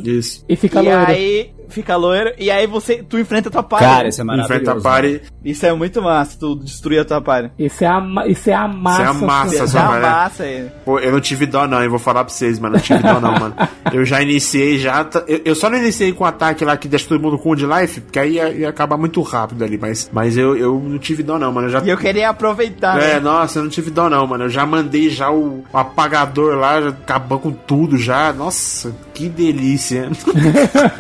Isso. 0.05 0.45
E 0.49 0.57
fica 0.57 0.83
e 0.83 0.87
loiro. 0.87 1.07
aí 1.11 1.53
fica 1.75 1.97
loiro. 1.97 2.33
E 2.39 2.51
aí 2.51 2.67
você, 2.67 3.03
tu 3.07 3.19
enfrenta 3.19 3.49
a 3.49 3.53
tua 3.53 3.63
party. 3.63 3.85
Cara, 3.85 4.09
isso 4.09 4.21
é 4.21 4.25
Enfrenta 4.25 4.45
a 4.73 4.75
maravilhoso. 4.75 4.83
party. 4.83 5.21
Isso 5.45 5.67
é 5.67 5.73
muito 5.75 6.01
massa, 6.01 6.39
tu 6.39 6.57
destruir 6.57 7.01
a 7.01 7.05
tua 7.05 7.21
party. 7.21 7.51
Isso 7.59 7.85
é 7.85 7.87
a, 7.87 8.01
ma- 8.01 8.27
isso 8.27 8.49
é 8.49 8.55
a 8.55 8.67
massa. 8.67 9.03
Isso 9.03 9.05
é 9.05 9.09
a 9.11 9.27
massa, 9.27 9.67
sua- 9.67 9.95
né? 9.95 10.01
massa 10.01 10.43
aí. 10.45 10.67
Pô, 10.85 10.99
eu 10.99 11.13
não 11.13 11.21
tive 11.21 11.45
dó 11.47 11.67
não, 11.67 11.83
eu 11.83 11.91
vou 11.91 11.99
falar 11.99 12.25
pra 12.25 12.33
vocês, 12.33 12.59
mano. 12.59 12.75
Não 12.77 12.81
tive 12.83 13.01
dó 13.03 13.21
não, 13.21 13.33
mano. 13.39 13.55
Eu 13.93 14.05
já 14.05 14.23
iniciei, 14.23 14.79
já. 14.79 15.07
Eu, 15.27 15.41
eu 15.45 15.55
só 15.55 15.69
não 15.69 15.77
iniciei 15.79 16.13
com 16.13 16.25
o 16.25 16.27
ataque 16.27 16.65
lá 16.65 16.77
que 16.77 16.89
deixa 16.89 17.07
todo 17.09 17.21
mundo 17.21 17.37
com 17.39 17.51
o 17.51 17.57
de 17.57 17.67
life, 17.67 18.01
porque 18.01 18.19
aí 18.19 18.35
ia, 18.35 18.49
ia 18.51 18.69
acabar 18.69 18.97
muito 18.97 19.21
rápido 19.23 19.63
ali, 19.65 19.77
mas, 19.77 20.09
mas 20.13 20.37
eu, 20.39 20.57
eu 20.57 20.81
não 20.81 20.99
tive 20.99 21.23
dó 21.23 21.39
não, 21.39 21.53
mano. 21.53 21.67
Eu 21.67 21.73
já. 21.73 21.81
E 21.85 21.91
eu 21.91 21.99
queria 21.99 22.31
aproveitar, 22.31 23.01
É, 23.03 23.15
né? 23.15 23.21
nossa, 23.21 23.59
eu 23.59 23.63
não 23.65 23.71
tive 23.71 23.91
dó 23.91 24.09
não, 24.09 24.27
mano. 24.27 24.45
Eu 24.45 24.49
já 24.51 24.65
mandei 24.65 25.11
já 25.11 25.31
o, 25.31 25.65
o 25.73 25.79
apagador 25.79 26.57
lá, 26.57 26.81
já 26.81 26.89
acabou 26.89 27.39
com 27.39 27.51
tudo 27.53 27.99
já. 27.99 28.33
Nossa, 28.33 28.95
que 29.13 29.29
delícia. 29.29 30.09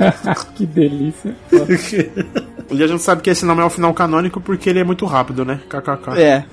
que 0.55 0.64
delícia. 0.67 1.35
E 2.71 2.83
a 2.83 2.87
gente 2.87 3.03
sabe 3.03 3.21
que 3.23 3.31
esse 3.31 3.45
não 3.45 3.61
é 3.61 3.65
o 3.65 3.71
final 3.71 3.93
canônico 3.93 4.41
porque 4.41 4.71
ele 4.71 4.79
é 4.79 4.85
muito 4.85 5.05
rápido, 5.05 5.45
né? 5.45 5.61
KKK. 5.69 6.19
É. 6.19 6.45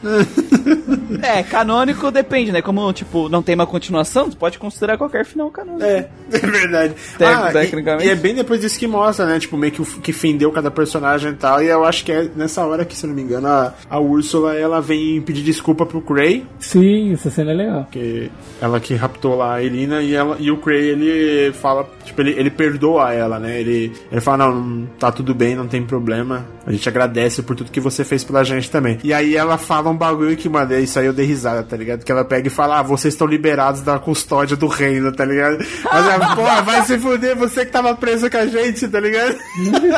é, 1.39 1.43
canônico 1.43 2.11
depende, 2.11 2.51
né? 2.51 2.61
Como, 2.61 2.91
tipo, 2.91 3.29
não 3.29 3.41
tem 3.41 3.55
uma 3.55 3.65
continuação, 3.65 4.29
tu 4.29 4.37
pode 4.37 4.59
considerar 4.59 4.97
qualquer 4.97 5.25
final 5.25 5.49
canônico. 5.49 5.83
É, 5.83 6.09
é 6.31 6.37
verdade. 6.37 6.93
Ah, 7.19 7.49
e- 7.49 7.53
tecnicamente. 7.53 8.07
E, 8.07 8.09
é 8.09 8.15
bem 8.15 8.35
depois 8.35 8.59
disso 8.59 8.77
que 8.77 8.87
mostra, 8.87 9.25
né? 9.25 9.39
Tipo, 9.39 9.57
meio 9.57 9.71
que, 9.71 9.81
o- 9.81 9.85
que 9.85 10.11
fendeu 10.11 10.51
cada 10.51 10.69
personagem 10.69 11.31
e 11.31 11.35
tal. 11.35 11.63
E 11.63 11.67
eu 11.67 11.83
acho 11.85 12.03
que 12.03 12.11
é 12.11 12.29
nessa 12.35 12.65
hora 12.65 12.83
que, 12.85 12.95
se 12.95 13.07
não 13.07 13.13
me 13.13 13.21
engano, 13.21 13.47
a, 13.47 13.73
a 13.89 13.99
Úrsula 13.99 14.55
ela 14.55 14.81
vem 14.81 15.21
pedir 15.21 15.43
desculpa 15.43 15.85
pro 15.85 16.01
Cray. 16.01 16.45
Sim, 16.59 17.13
essa 17.13 17.29
cena 17.29 17.51
é 17.51 17.55
legal. 17.55 17.87
Que 17.89 18.29
ela 18.61 18.79
que 18.79 18.93
raptou 18.95 19.35
lá 19.35 19.55
a 19.55 19.63
Elina 19.63 20.01
e, 20.01 20.13
ela, 20.13 20.35
e 20.39 20.51
o 20.51 20.57
Cray 20.57 20.89
ele 20.89 21.53
fala, 21.53 21.89
tipo, 22.03 22.21
ele, 22.21 22.31
ele 22.31 22.49
perdoa 22.49 23.13
ela, 23.13 23.39
né? 23.39 23.59
Ele, 23.59 23.90
ele 24.11 24.21
fala, 24.21 24.45
não, 24.45 24.61
não, 24.61 24.85
tá 24.99 25.11
tudo 25.11 25.33
bem, 25.33 25.55
não 25.55 25.67
tem 25.67 25.83
problema. 25.83 26.45
A 26.65 26.71
gente 26.71 26.87
agradece 26.87 27.41
por 27.41 27.55
tudo 27.55 27.71
que 27.71 27.79
você 27.79 28.03
fez 28.03 28.23
pela 28.23 28.43
gente 28.43 28.69
também. 28.69 28.99
E 29.03 29.13
aí 29.13 29.35
ela 29.35 29.57
fala 29.57 29.89
um 29.89 29.95
bagulho 29.95 30.35
que, 30.37 30.47
mano, 30.47 30.77
isso 30.77 30.99
aí 30.99 31.05
eu 31.05 31.13
dei 31.13 31.25
risada, 31.25 31.63
tá 31.63 31.75
ligado? 31.75 32.03
Que 32.03 32.11
ela 32.11 32.23
pega 32.23 32.47
e 32.47 32.51
fala, 32.51 32.79
ah, 32.79 32.83
vocês 32.83 33.13
estão 33.13 33.27
liberados 33.27 33.81
da 33.81 33.97
custódia 33.99 34.55
do 34.55 34.67
reino, 34.67 35.11
tá 35.11 35.25
ligado? 35.25 35.57
Mas 35.83 36.07
ela, 36.07 36.35
porra, 36.35 36.61
vai 36.61 36.83
se 36.83 36.97
fuder, 36.97 37.35
você 37.35 37.65
que 37.65 37.71
tava 37.71 37.95
preso 37.95 38.29
com 38.29 38.37
a 38.37 38.45
gente, 38.45 38.87
tá 38.87 38.99
ligado? 38.99 39.35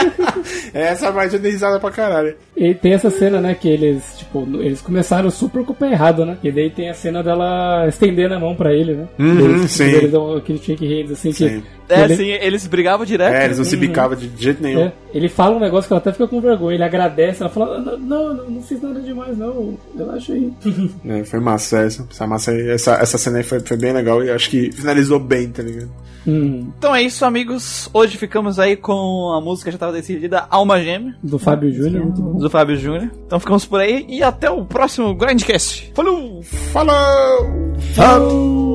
essa 0.73 1.11
parte 1.11 1.35
eu 1.35 1.39
dei 1.39 1.51
risada 1.51 1.79
pra 1.79 1.91
caralho. 1.91 2.35
E 2.55 2.73
tem 2.73 2.93
essa 2.93 3.09
cena, 3.09 3.41
né, 3.41 3.55
que 3.55 3.67
eles, 3.67 4.17
tipo, 4.17 4.47
eles 4.61 4.81
começaram 4.81 5.29
super 5.29 5.63
com 5.63 5.73
o 5.73 5.75
pé 5.75 5.91
errado, 5.91 6.25
né? 6.25 6.37
E 6.43 6.51
daí 6.51 6.69
tem 6.69 6.89
a 6.89 6.93
cena 6.93 7.23
dela 7.23 7.87
estendendo 7.87 8.35
a 8.35 8.39
mão 8.39 8.55
pra 8.55 8.73
ele, 8.73 8.93
né? 8.93 9.07
Uhum, 9.19 9.39
eles, 9.39 9.71
sim. 9.71 9.85
Eles 9.85 10.11
dão 10.11 10.35
aquele 10.35 10.59
shake 10.59 10.85
hands, 10.85 11.11
assim, 11.11 11.31
Sim. 11.31 11.61
que... 11.61 11.83
É, 11.89 12.03
ele, 12.03 12.13
assim, 12.13 12.29
eles 12.29 12.67
brigavam 12.67 13.05
direto. 13.05 13.33
É, 13.33 13.45
eles 13.45 13.57
não 13.57 13.65
se 13.65 13.75
bicavam 13.87 14.17
de 14.17 14.29
jeito 14.37 14.61
nenhum. 14.61 14.81
é, 14.81 14.93
ele 15.13 15.27
fala 15.29 15.55
um 15.55 15.59
negócio 15.59 15.87
que 15.87 15.93
ela 15.93 15.99
até 15.99 16.11
fica 16.11 16.27
com 16.27 16.41
vergonha, 16.41 16.75
ele 16.75 16.83
agradece, 16.83 17.41
ela 17.41 17.49
fala, 17.49 17.79
não, 17.79 17.97
não, 17.97 18.33
não, 18.33 18.49
não 18.49 18.61
fiz 18.61 18.81
nada 18.81 18.99
demais, 18.99 19.37
não, 19.37 19.77
relaxa 19.97 20.33
aí. 20.33 20.51
É, 21.05 21.23
foi 21.23 21.39
massa 21.39 21.79
essa. 21.79 22.07
Essa, 22.09 22.27
massa 22.27 22.51
aí, 22.51 22.69
essa, 22.69 22.93
essa 22.95 23.17
cena 23.17 23.37
aí 23.37 23.43
foi, 23.43 23.59
foi 23.59 23.77
bem 23.77 23.93
legal 23.93 24.23
e 24.23 24.29
acho 24.31 24.49
que 24.49 24.71
finalizou 24.71 25.19
bem, 25.19 25.49
tá 25.49 25.61
ligado? 25.63 25.89
Hum, 26.25 26.71
Então 26.77 26.95
é 26.95 27.01
isso, 27.01 27.25
amigos. 27.25 27.89
Hoje 27.93 28.17
ficamos 28.17 28.57
aí 28.57 28.77
com 28.77 29.33
a 29.37 29.41
música 29.41 29.65
que 29.65 29.71
já 29.73 29.75
estava 29.75 29.91
decidida, 29.91 30.45
Alma 30.49 30.81
Gêmea, 30.81 31.15
do 31.21 31.37
Fábio 31.37 31.71
Júnior, 31.73 32.03
muito 32.05 32.21
bom. 32.21 32.37
do 32.39 32.49
Fábio 32.49 32.77
Júnior. 32.77 33.11
Então 33.27 33.39
ficamos 33.41 33.65
por 33.65 33.81
aí 33.81 34.05
e 34.07 34.23
até 34.23 34.49
o 34.49 34.63
próximo 34.63 35.13
Grandcast. 35.13 35.91
Falou! 35.93 36.41
Falou! 36.71 37.73
Tchau! 37.93 38.72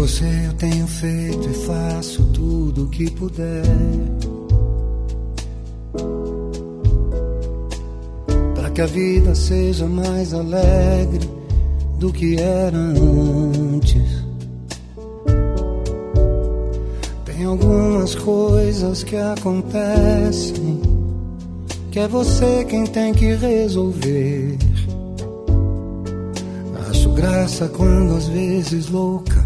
Você 0.00 0.24
eu 0.46 0.54
tenho 0.54 0.86
feito 0.86 1.46
e 1.46 1.52
faço 1.52 2.24
tudo 2.32 2.84
o 2.84 2.88
que 2.88 3.10
puder. 3.10 3.62
Para 8.54 8.70
que 8.70 8.80
a 8.80 8.86
vida 8.86 9.34
seja 9.34 9.84
mais 9.84 10.32
alegre 10.32 11.28
do 11.98 12.10
que 12.10 12.40
era 12.40 12.78
antes. 12.78 14.24
Tem 17.26 17.44
algumas 17.44 18.14
coisas 18.14 19.04
que 19.04 19.16
acontecem 19.16 20.80
que 21.90 21.98
é 21.98 22.08
você 22.08 22.64
quem 22.64 22.86
tem 22.86 23.12
que 23.12 23.34
resolver. 23.34 24.56
Acho 26.88 27.10
graça 27.10 27.68
quando 27.68 28.16
às 28.16 28.28
vezes 28.28 28.88
louca 28.88 29.39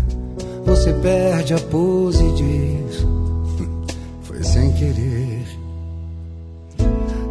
você 0.65 0.93
perde 0.95 1.55
a 1.55 1.59
pose 1.59 2.25
e 2.25 2.33
diz 2.33 3.03
"Hum, 3.05 3.83
Foi 4.23 4.43
sem 4.43 4.73
querer. 4.73 5.45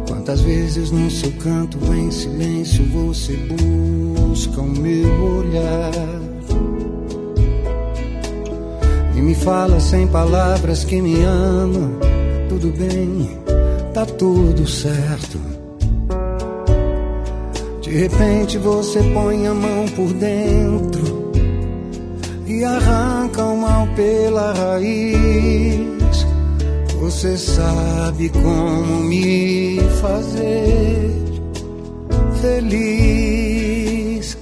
Quantas 0.08 0.40
vezes 0.40 0.90
no 0.90 1.10
seu 1.10 1.30
canto 1.32 1.78
em 1.92 2.10
silêncio 2.10 2.84
você 2.86 3.36
busca 3.36 4.60
o 4.60 4.68
meu 4.68 5.08
olhar? 5.36 5.92
E 9.14 9.20
me 9.20 9.34
fala 9.34 9.78
sem 9.80 10.06
palavras 10.06 10.84
que 10.84 11.00
me 11.00 11.22
ama. 11.22 11.90
Tudo 12.48 12.72
bem, 12.76 13.38
tá 13.92 14.06
tudo 14.06 14.66
certo. 14.66 15.38
De 17.82 17.90
repente 17.90 18.58
você 18.58 19.00
põe 19.12 19.46
a 19.46 19.54
mão 19.54 19.84
por 19.94 20.12
dentro 20.14 21.23
e 22.58 22.64
arranca 22.64 23.42
o 23.44 23.56
mal 23.56 23.86
pela 23.96 24.52
raiz. 24.52 26.26
Você 27.00 27.36
sabe 27.36 28.28
como 28.30 29.04
me 29.04 29.80
fazer 30.00 31.10
feliz. 32.40 34.38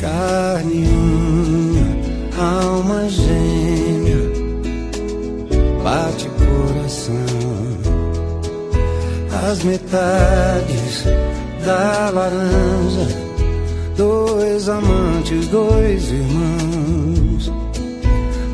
Carne 0.00 0.86
unha, 0.88 1.86
alma 2.38 3.08
gêmea, 3.08 4.32
bate 5.84 6.28
coração 6.28 7.62
as 9.50 9.62
metades 9.64 11.04
da 11.64 12.10
laranja, 12.10 13.21
dois 13.96 14.68
amantes, 14.68 15.48
dois 15.48 16.10
irmãos, 16.10 17.52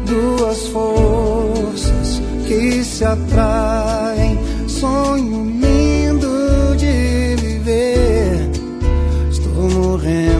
duas 0.06 0.66
forças 0.68 2.22
que 2.46 2.84
se 2.84 3.04
atraem, 3.04 4.38
sonho 4.68 5.44
lindo 5.44 6.76
de 6.76 7.36
viver. 7.42 8.50
Estou 9.30 9.70
morrendo 9.70 10.37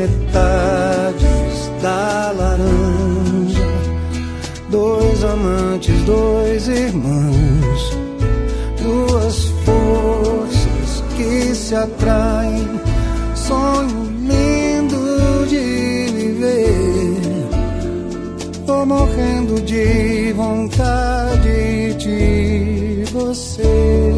metades 0.00 1.70
da 1.82 2.32
laranja, 2.32 3.68
dois 4.70 5.24
amantes, 5.24 6.02
dois 6.04 6.68
irmãos, 6.68 7.96
duas 8.82 9.44
forças 9.64 11.04
que 11.16 11.54
se 11.54 11.74
atraem, 11.74 12.80
sonho 13.34 14.10
lindo 14.20 15.46
de 15.48 16.06
viver. 16.14 17.20
Tô 18.66 18.86
morrendo 18.86 19.60
de 19.60 20.32
vontade 20.32 21.94
de 21.98 23.04
você. 23.12 24.09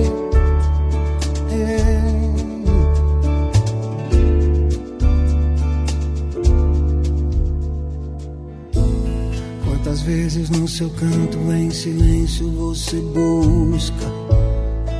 Vezes 10.35 10.49
no 10.49 10.67
seu 10.67 10.89
canto 10.91 11.39
em 11.53 11.71
silêncio 11.71 12.51
você 12.53 12.97
busca 12.97 14.07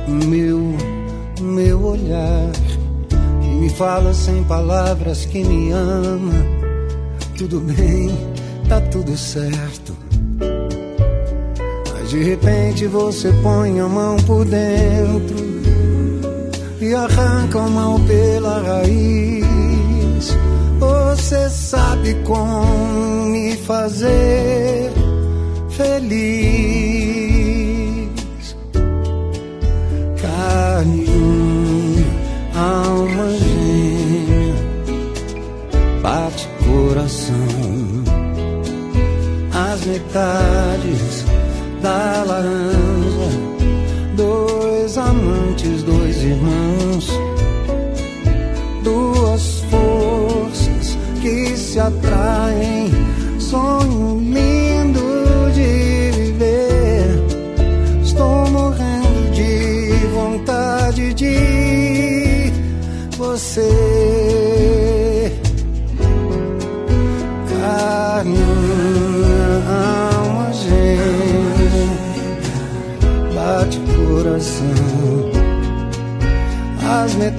o 0.07 0.11
meu, 0.27 0.59
o 1.39 1.43
meu 1.43 1.83
olhar 1.83 2.51
e 3.41 3.47
me 3.47 3.69
fala 3.69 4.13
sem 4.13 4.43
palavras 4.43 5.25
que 5.25 5.43
me 5.43 5.71
ama. 5.71 6.45
Tudo 7.35 7.59
bem, 7.61 8.11
tá 8.69 8.79
tudo 8.81 9.17
certo. 9.17 9.95
Mas 11.93 12.09
de 12.11 12.23
repente 12.23 12.85
você 12.85 13.31
põe 13.41 13.79
a 13.79 13.87
mão 13.87 14.17
por 14.27 14.45
dentro 14.45 15.35
e 16.79 16.93
arranca 16.93 17.57
o 17.57 17.71
mal 17.71 17.99
pela 18.01 18.61
raiz. 18.61 20.37
Você 20.79 21.49
sabe 21.49 22.13
como 22.23 23.25
me 23.25 23.57
fazer 23.57 24.82
feliz. 25.77 27.63
Carne, 30.21 32.05
alma 32.55 33.29
gêmea, 33.37 34.55
bate 36.01 36.47
coração. 36.65 37.33
As 39.51 39.85
metades 39.85 41.25
da 41.81 42.23
laranja, 42.23 43.29
dois 44.15 44.97
amantes, 44.97 45.83
dois 45.83 46.23
irmãos, 46.23 47.07
duas 48.83 49.59
forças 49.69 50.97
que 51.21 51.57
se 51.57 51.79
atraem, 51.79 52.91
sonho 53.39 53.82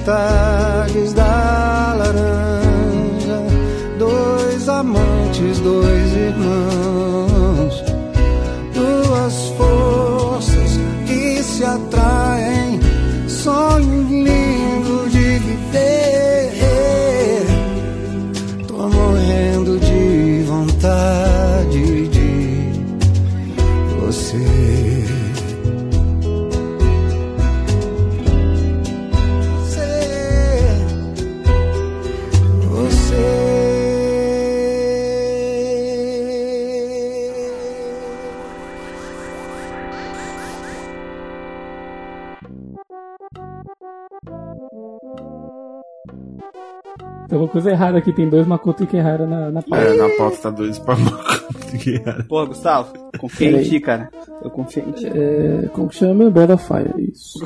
metades 0.05 1.13
da 1.13 1.95
laranja, 1.97 3.41
dois 3.97 4.69
amantes, 4.69 5.59
dois 5.61 6.13
irmãos, 6.15 7.83
duas 8.73 9.49
forças 9.57 10.79
que 11.07 11.41
se 11.41 11.65
atraem, 11.65 12.79
sonho 13.27 13.94
coisa 47.55 47.71
errada 47.71 47.97
aqui, 47.99 48.11
tem 48.11 48.27
dois 48.27 48.45
Makoto 48.45 48.83
e 48.83 48.85
Kihara 48.85 49.25
na, 49.25 49.49
na 49.49 49.61
pauta. 49.61 49.85
É, 49.85 49.93
na 49.95 50.09
pauta 50.17 50.37
tá 50.37 50.49
dois 50.49 50.77
pra 50.77 50.93
Porra, 52.27 52.45
Gustavo, 52.47 52.93
confia 53.17 53.51
em 53.51 53.63
ti, 53.63 53.79
cara. 53.79 54.09
Eu 54.43 54.49
confio 54.49 54.83
em 54.85 54.91
ti. 54.91 55.07
É, 55.07 55.67
como 55.71 55.87
que 55.87 55.95
chama? 55.95 56.29
Breath 56.29 56.49
of 56.49 56.67
Fire, 56.67 57.11
isso. 57.13 57.39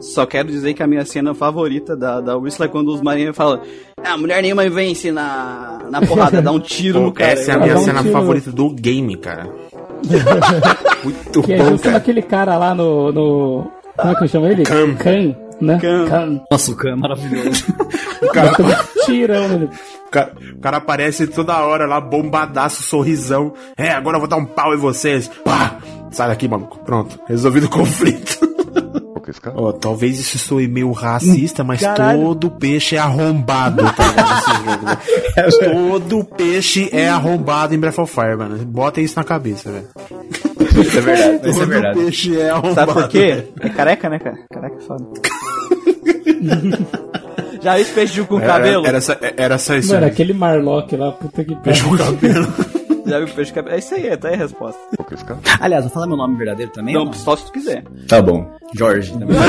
Só 0.00 0.26
quero 0.26 0.48
dizer 0.48 0.74
que 0.74 0.82
a 0.82 0.86
minha 0.86 1.04
cena 1.04 1.34
favorita 1.34 1.96
da, 1.96 2.20
da 2.20 2.36
Whistler 2.36 2.68
é 2.68 2.72
quando 2.72 2.88
os 2.94 3.00
marinheiros 3.02 3.36
falam 3.36 3.60
Ah, 4.02 4.16
mulher 4.16 4.40
nenhuma 4.42 4.68
vence 4.70 5.10
na, 5.10 5.80
na 5.90 6.00
porrada, 6.00 6.40
dá 6.40 6.52
um 6.52 6.60
tiro 6.60 7.00
no 7.00 7.12
cara. 7.12 7.32
Essa 7.32 7.52
é 7.52 7.54
a 7.54 7.58
minha 7.58 7.76
um 7.76 7.80
cena 7.82 8.00
tiro. 8.00 8.12
favorita 8.12 8.52
do 8.52 8.70
game, 8.70 9.16
cara. 9.16 9.48
Muito 11.02 11.42
Que 11.42 11.52
é 11.54 11.58
bom, 11.58 11.70
justo 11.70 11.84
cara. 11.84 11.94
naquele 11.98 12.22
cara 12.22 12.56
lá 12.56 12.74
no, 12.74 13.12
no. 13.12 13.70
Como 13.96 14.12
é 14.12 14.14
que 14.14 14.28
chama 14.28 14.48
ele? 14.48 14.62
Khan. 14.62 14.94
Khan, 14.94 15.34
né? 15.60 15.78
Khan. 15.80 16.06
Khan. 16.08 16.40
Nossa, 16.50 16.70
o 16.72 16.76
Khan 16.76 16.90
é 16.90 16.96
maravilhoso. 16.96 17.64
O 18.20 18.32
cara, 18.32 18.50
tirão 19.06 19.64
o 20.06 20.10
cara- 20.10 20.32
o 20.56 20.58
cara 20.60 20.76
aparece 20.78 21.28
toda 21.28 21.56
hora 21.58 21.86
lá, 21.86 22.00
bombadaço, 22.00 22.82
sorrisão. 22.82 23.52
É, 23.76 23.90
agora 23.92 24.16
eu 24.16 24.20
vou 24.20 24.28
dar 24.28 24.36
um 24.38 24.44
pau 24.44 24.74
em 24.74 24.76
vocês. 24.76 25.28
Pá! 25.44 25.76
Sai 26.10 26.26
daqui, 26.26 26.48
maluco. 26.48 26.80
Pronto, 26.80 27.16
resolvido 27.28 27.66
o 27.66 27.70
conflito. 27.70 28.40
Ó, 29.54 29.72
talvez 29.72 30.18
isso 30.18 30.38
soe 30.38 30.66
meio 30.68 30.90
racista, 30.92 31.62
mas 31.64 31.80
Caralho. 31.80 32.20
todo 32.22 32.50
peixe 32.50 32.96
é 32.96 32.98
arrombado, 32.98 33.82
tá 33.92 34.04
jogo, 34.64 34.86
velho. 34.86 34.98
Todo 35.98 36.24
peixe 36.24 36.88
é 36.92 37.08
arrombado 37.08 37.74
em 37.74 37.78
Breath 37.78 37.98
of 37.98 38.12
Fire, 38.12 38.36
mano. 38.36 38.58
Bota 38.64 39.00
isso 39.00 39.14
na 39.16 39.24
cabeça, 39.24 39.70
velho. 39.70 39.88
Isso 40.80 40.98
é 40.98 41.00
verdade, 41.00 41.36
isso 41.36 41.46
é 41.48 41.52
Todo 41.52 41.66
verdade. 41.66 41.98
peixe 41.98 42.40
é 42.40 42.50
arrombado. 42.50 42.74
Sabe 42.74 42.92
por 42.92 43.08
quê? 43.08 43.44
É 43.60 43.68
careca, 43.68 44.08
né, 44.08 44.18
cara? 44.18 44.38
Careca 44.52 44.76
é 44.76 44.80
foda. 44.80 45.04
Já 47.60 47.72
viu 47.74 47.82
esse 47.82 47.92
peixe 47.92 48.22
com 48.22 48.38
Era, 48.38 48.46
cabelo? 48.46 48.86
era, 48.86 48.98
essa- 48.98 49.18
era 49.36 49.58
só 49.58 49.74
isso. 49.74 49.92
Mano, 49.92 50.04
aí. 50.06 50.10
aquele 50.12 50.32
Marlock 50.32 50.94
lá, 50.96 51.10
puta 51.12 51.44
que 51.44 51.56
Peixe 51.56 51.82
pariu. 51.82 51.98
com 51.98 52.04
cabelo. 52.04 52.46
Já 53.08 53.18
viu 53.18 53.28
peixe 53.28 53.50
de 53.50 53.54
cabelo? 53.54 53.74
É 53.74 53.78
isso 53.78 53.94
aí, 53.94 54.16
tá 54.16 54.28
aí 54.28 54.34
a 54.34 54.38
resposta. 54.38 54.78
Aliás, 55.60 55.84
vou 55.84 55.92
falar 55.92 56.06
meu 56.06 56.16
nome 56.16 56.36
verdadeiro 56.36 56.70
também? 56.72 56.96
ou 56.96 57.04
Não, 57.06 57.12
só 57.12 57.36
se 57.36 57.46
tu 57.46 57.52
quiser. 57.52 57.82
Tá 58.06 58.20
bom. 58.22 58.46
Jorge. 58.76 59.12
também. 59.12 59.36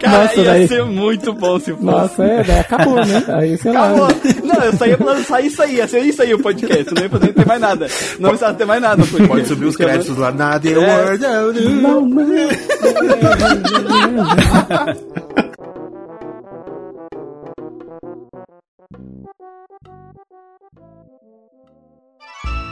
Cara, 0.00 0.22
Nossa, 0.24 0.40
ia 0.40 0.44
daí- 0.44 0.68
ser 0.68 0.84
muito 0.84 1.32
bom 1.32 1.58
se 1.58 1.72
fosse. 1.72 1.84
Nossa, 1.84 2.24
é, 2.24 2.44
daí 2.44 2.58
acabou, 2.60 2.94
né? 2.96 3.24
Aí, 3.28 3.56
sei 3.56 3.72
lá. 3.72 3.86
Acabou. 3.90 4.08
Não, 4.44 4.64
eu 4.64 4.72
só 4.76 4.86
ia 4.86 4.98
lançar 5.02 5.40
isso 5.42 5.62
aí, 5.62 5.76
ia 5.76 5.88
ser 5.88 6.00
isso 6.00 6.20
aí 6.22 6.34
o 6.34 6.38
podcast. 6.42 6.94
Não 6.94 7.02
ia 7.02 7.08
poder 7.08 7.32
ter 7.32 7.46
mais 7.46 7.60
nada. 7.60 7.86
Não 8.18 8.28
precisava 8.30 8.54
ter 8.54 8.64
mais 8.66 8.82
nada. 8.82 8.96
podcast. 9.02 9.28
Pode 9.28 9.48
subir 9.48 9.64
os 9.66 9.78
não- 9.78 9.86
créditos 9.86 10.16
lá. 10.18 10.30
Nada 10.30 10.68
in 10.68 10.74
the 10.74 10.80
É. 10.80 11.04
world. 11.04 11.24
Não, 11.82 12.00
mano. 12.08 12.34
you 22.24 22.63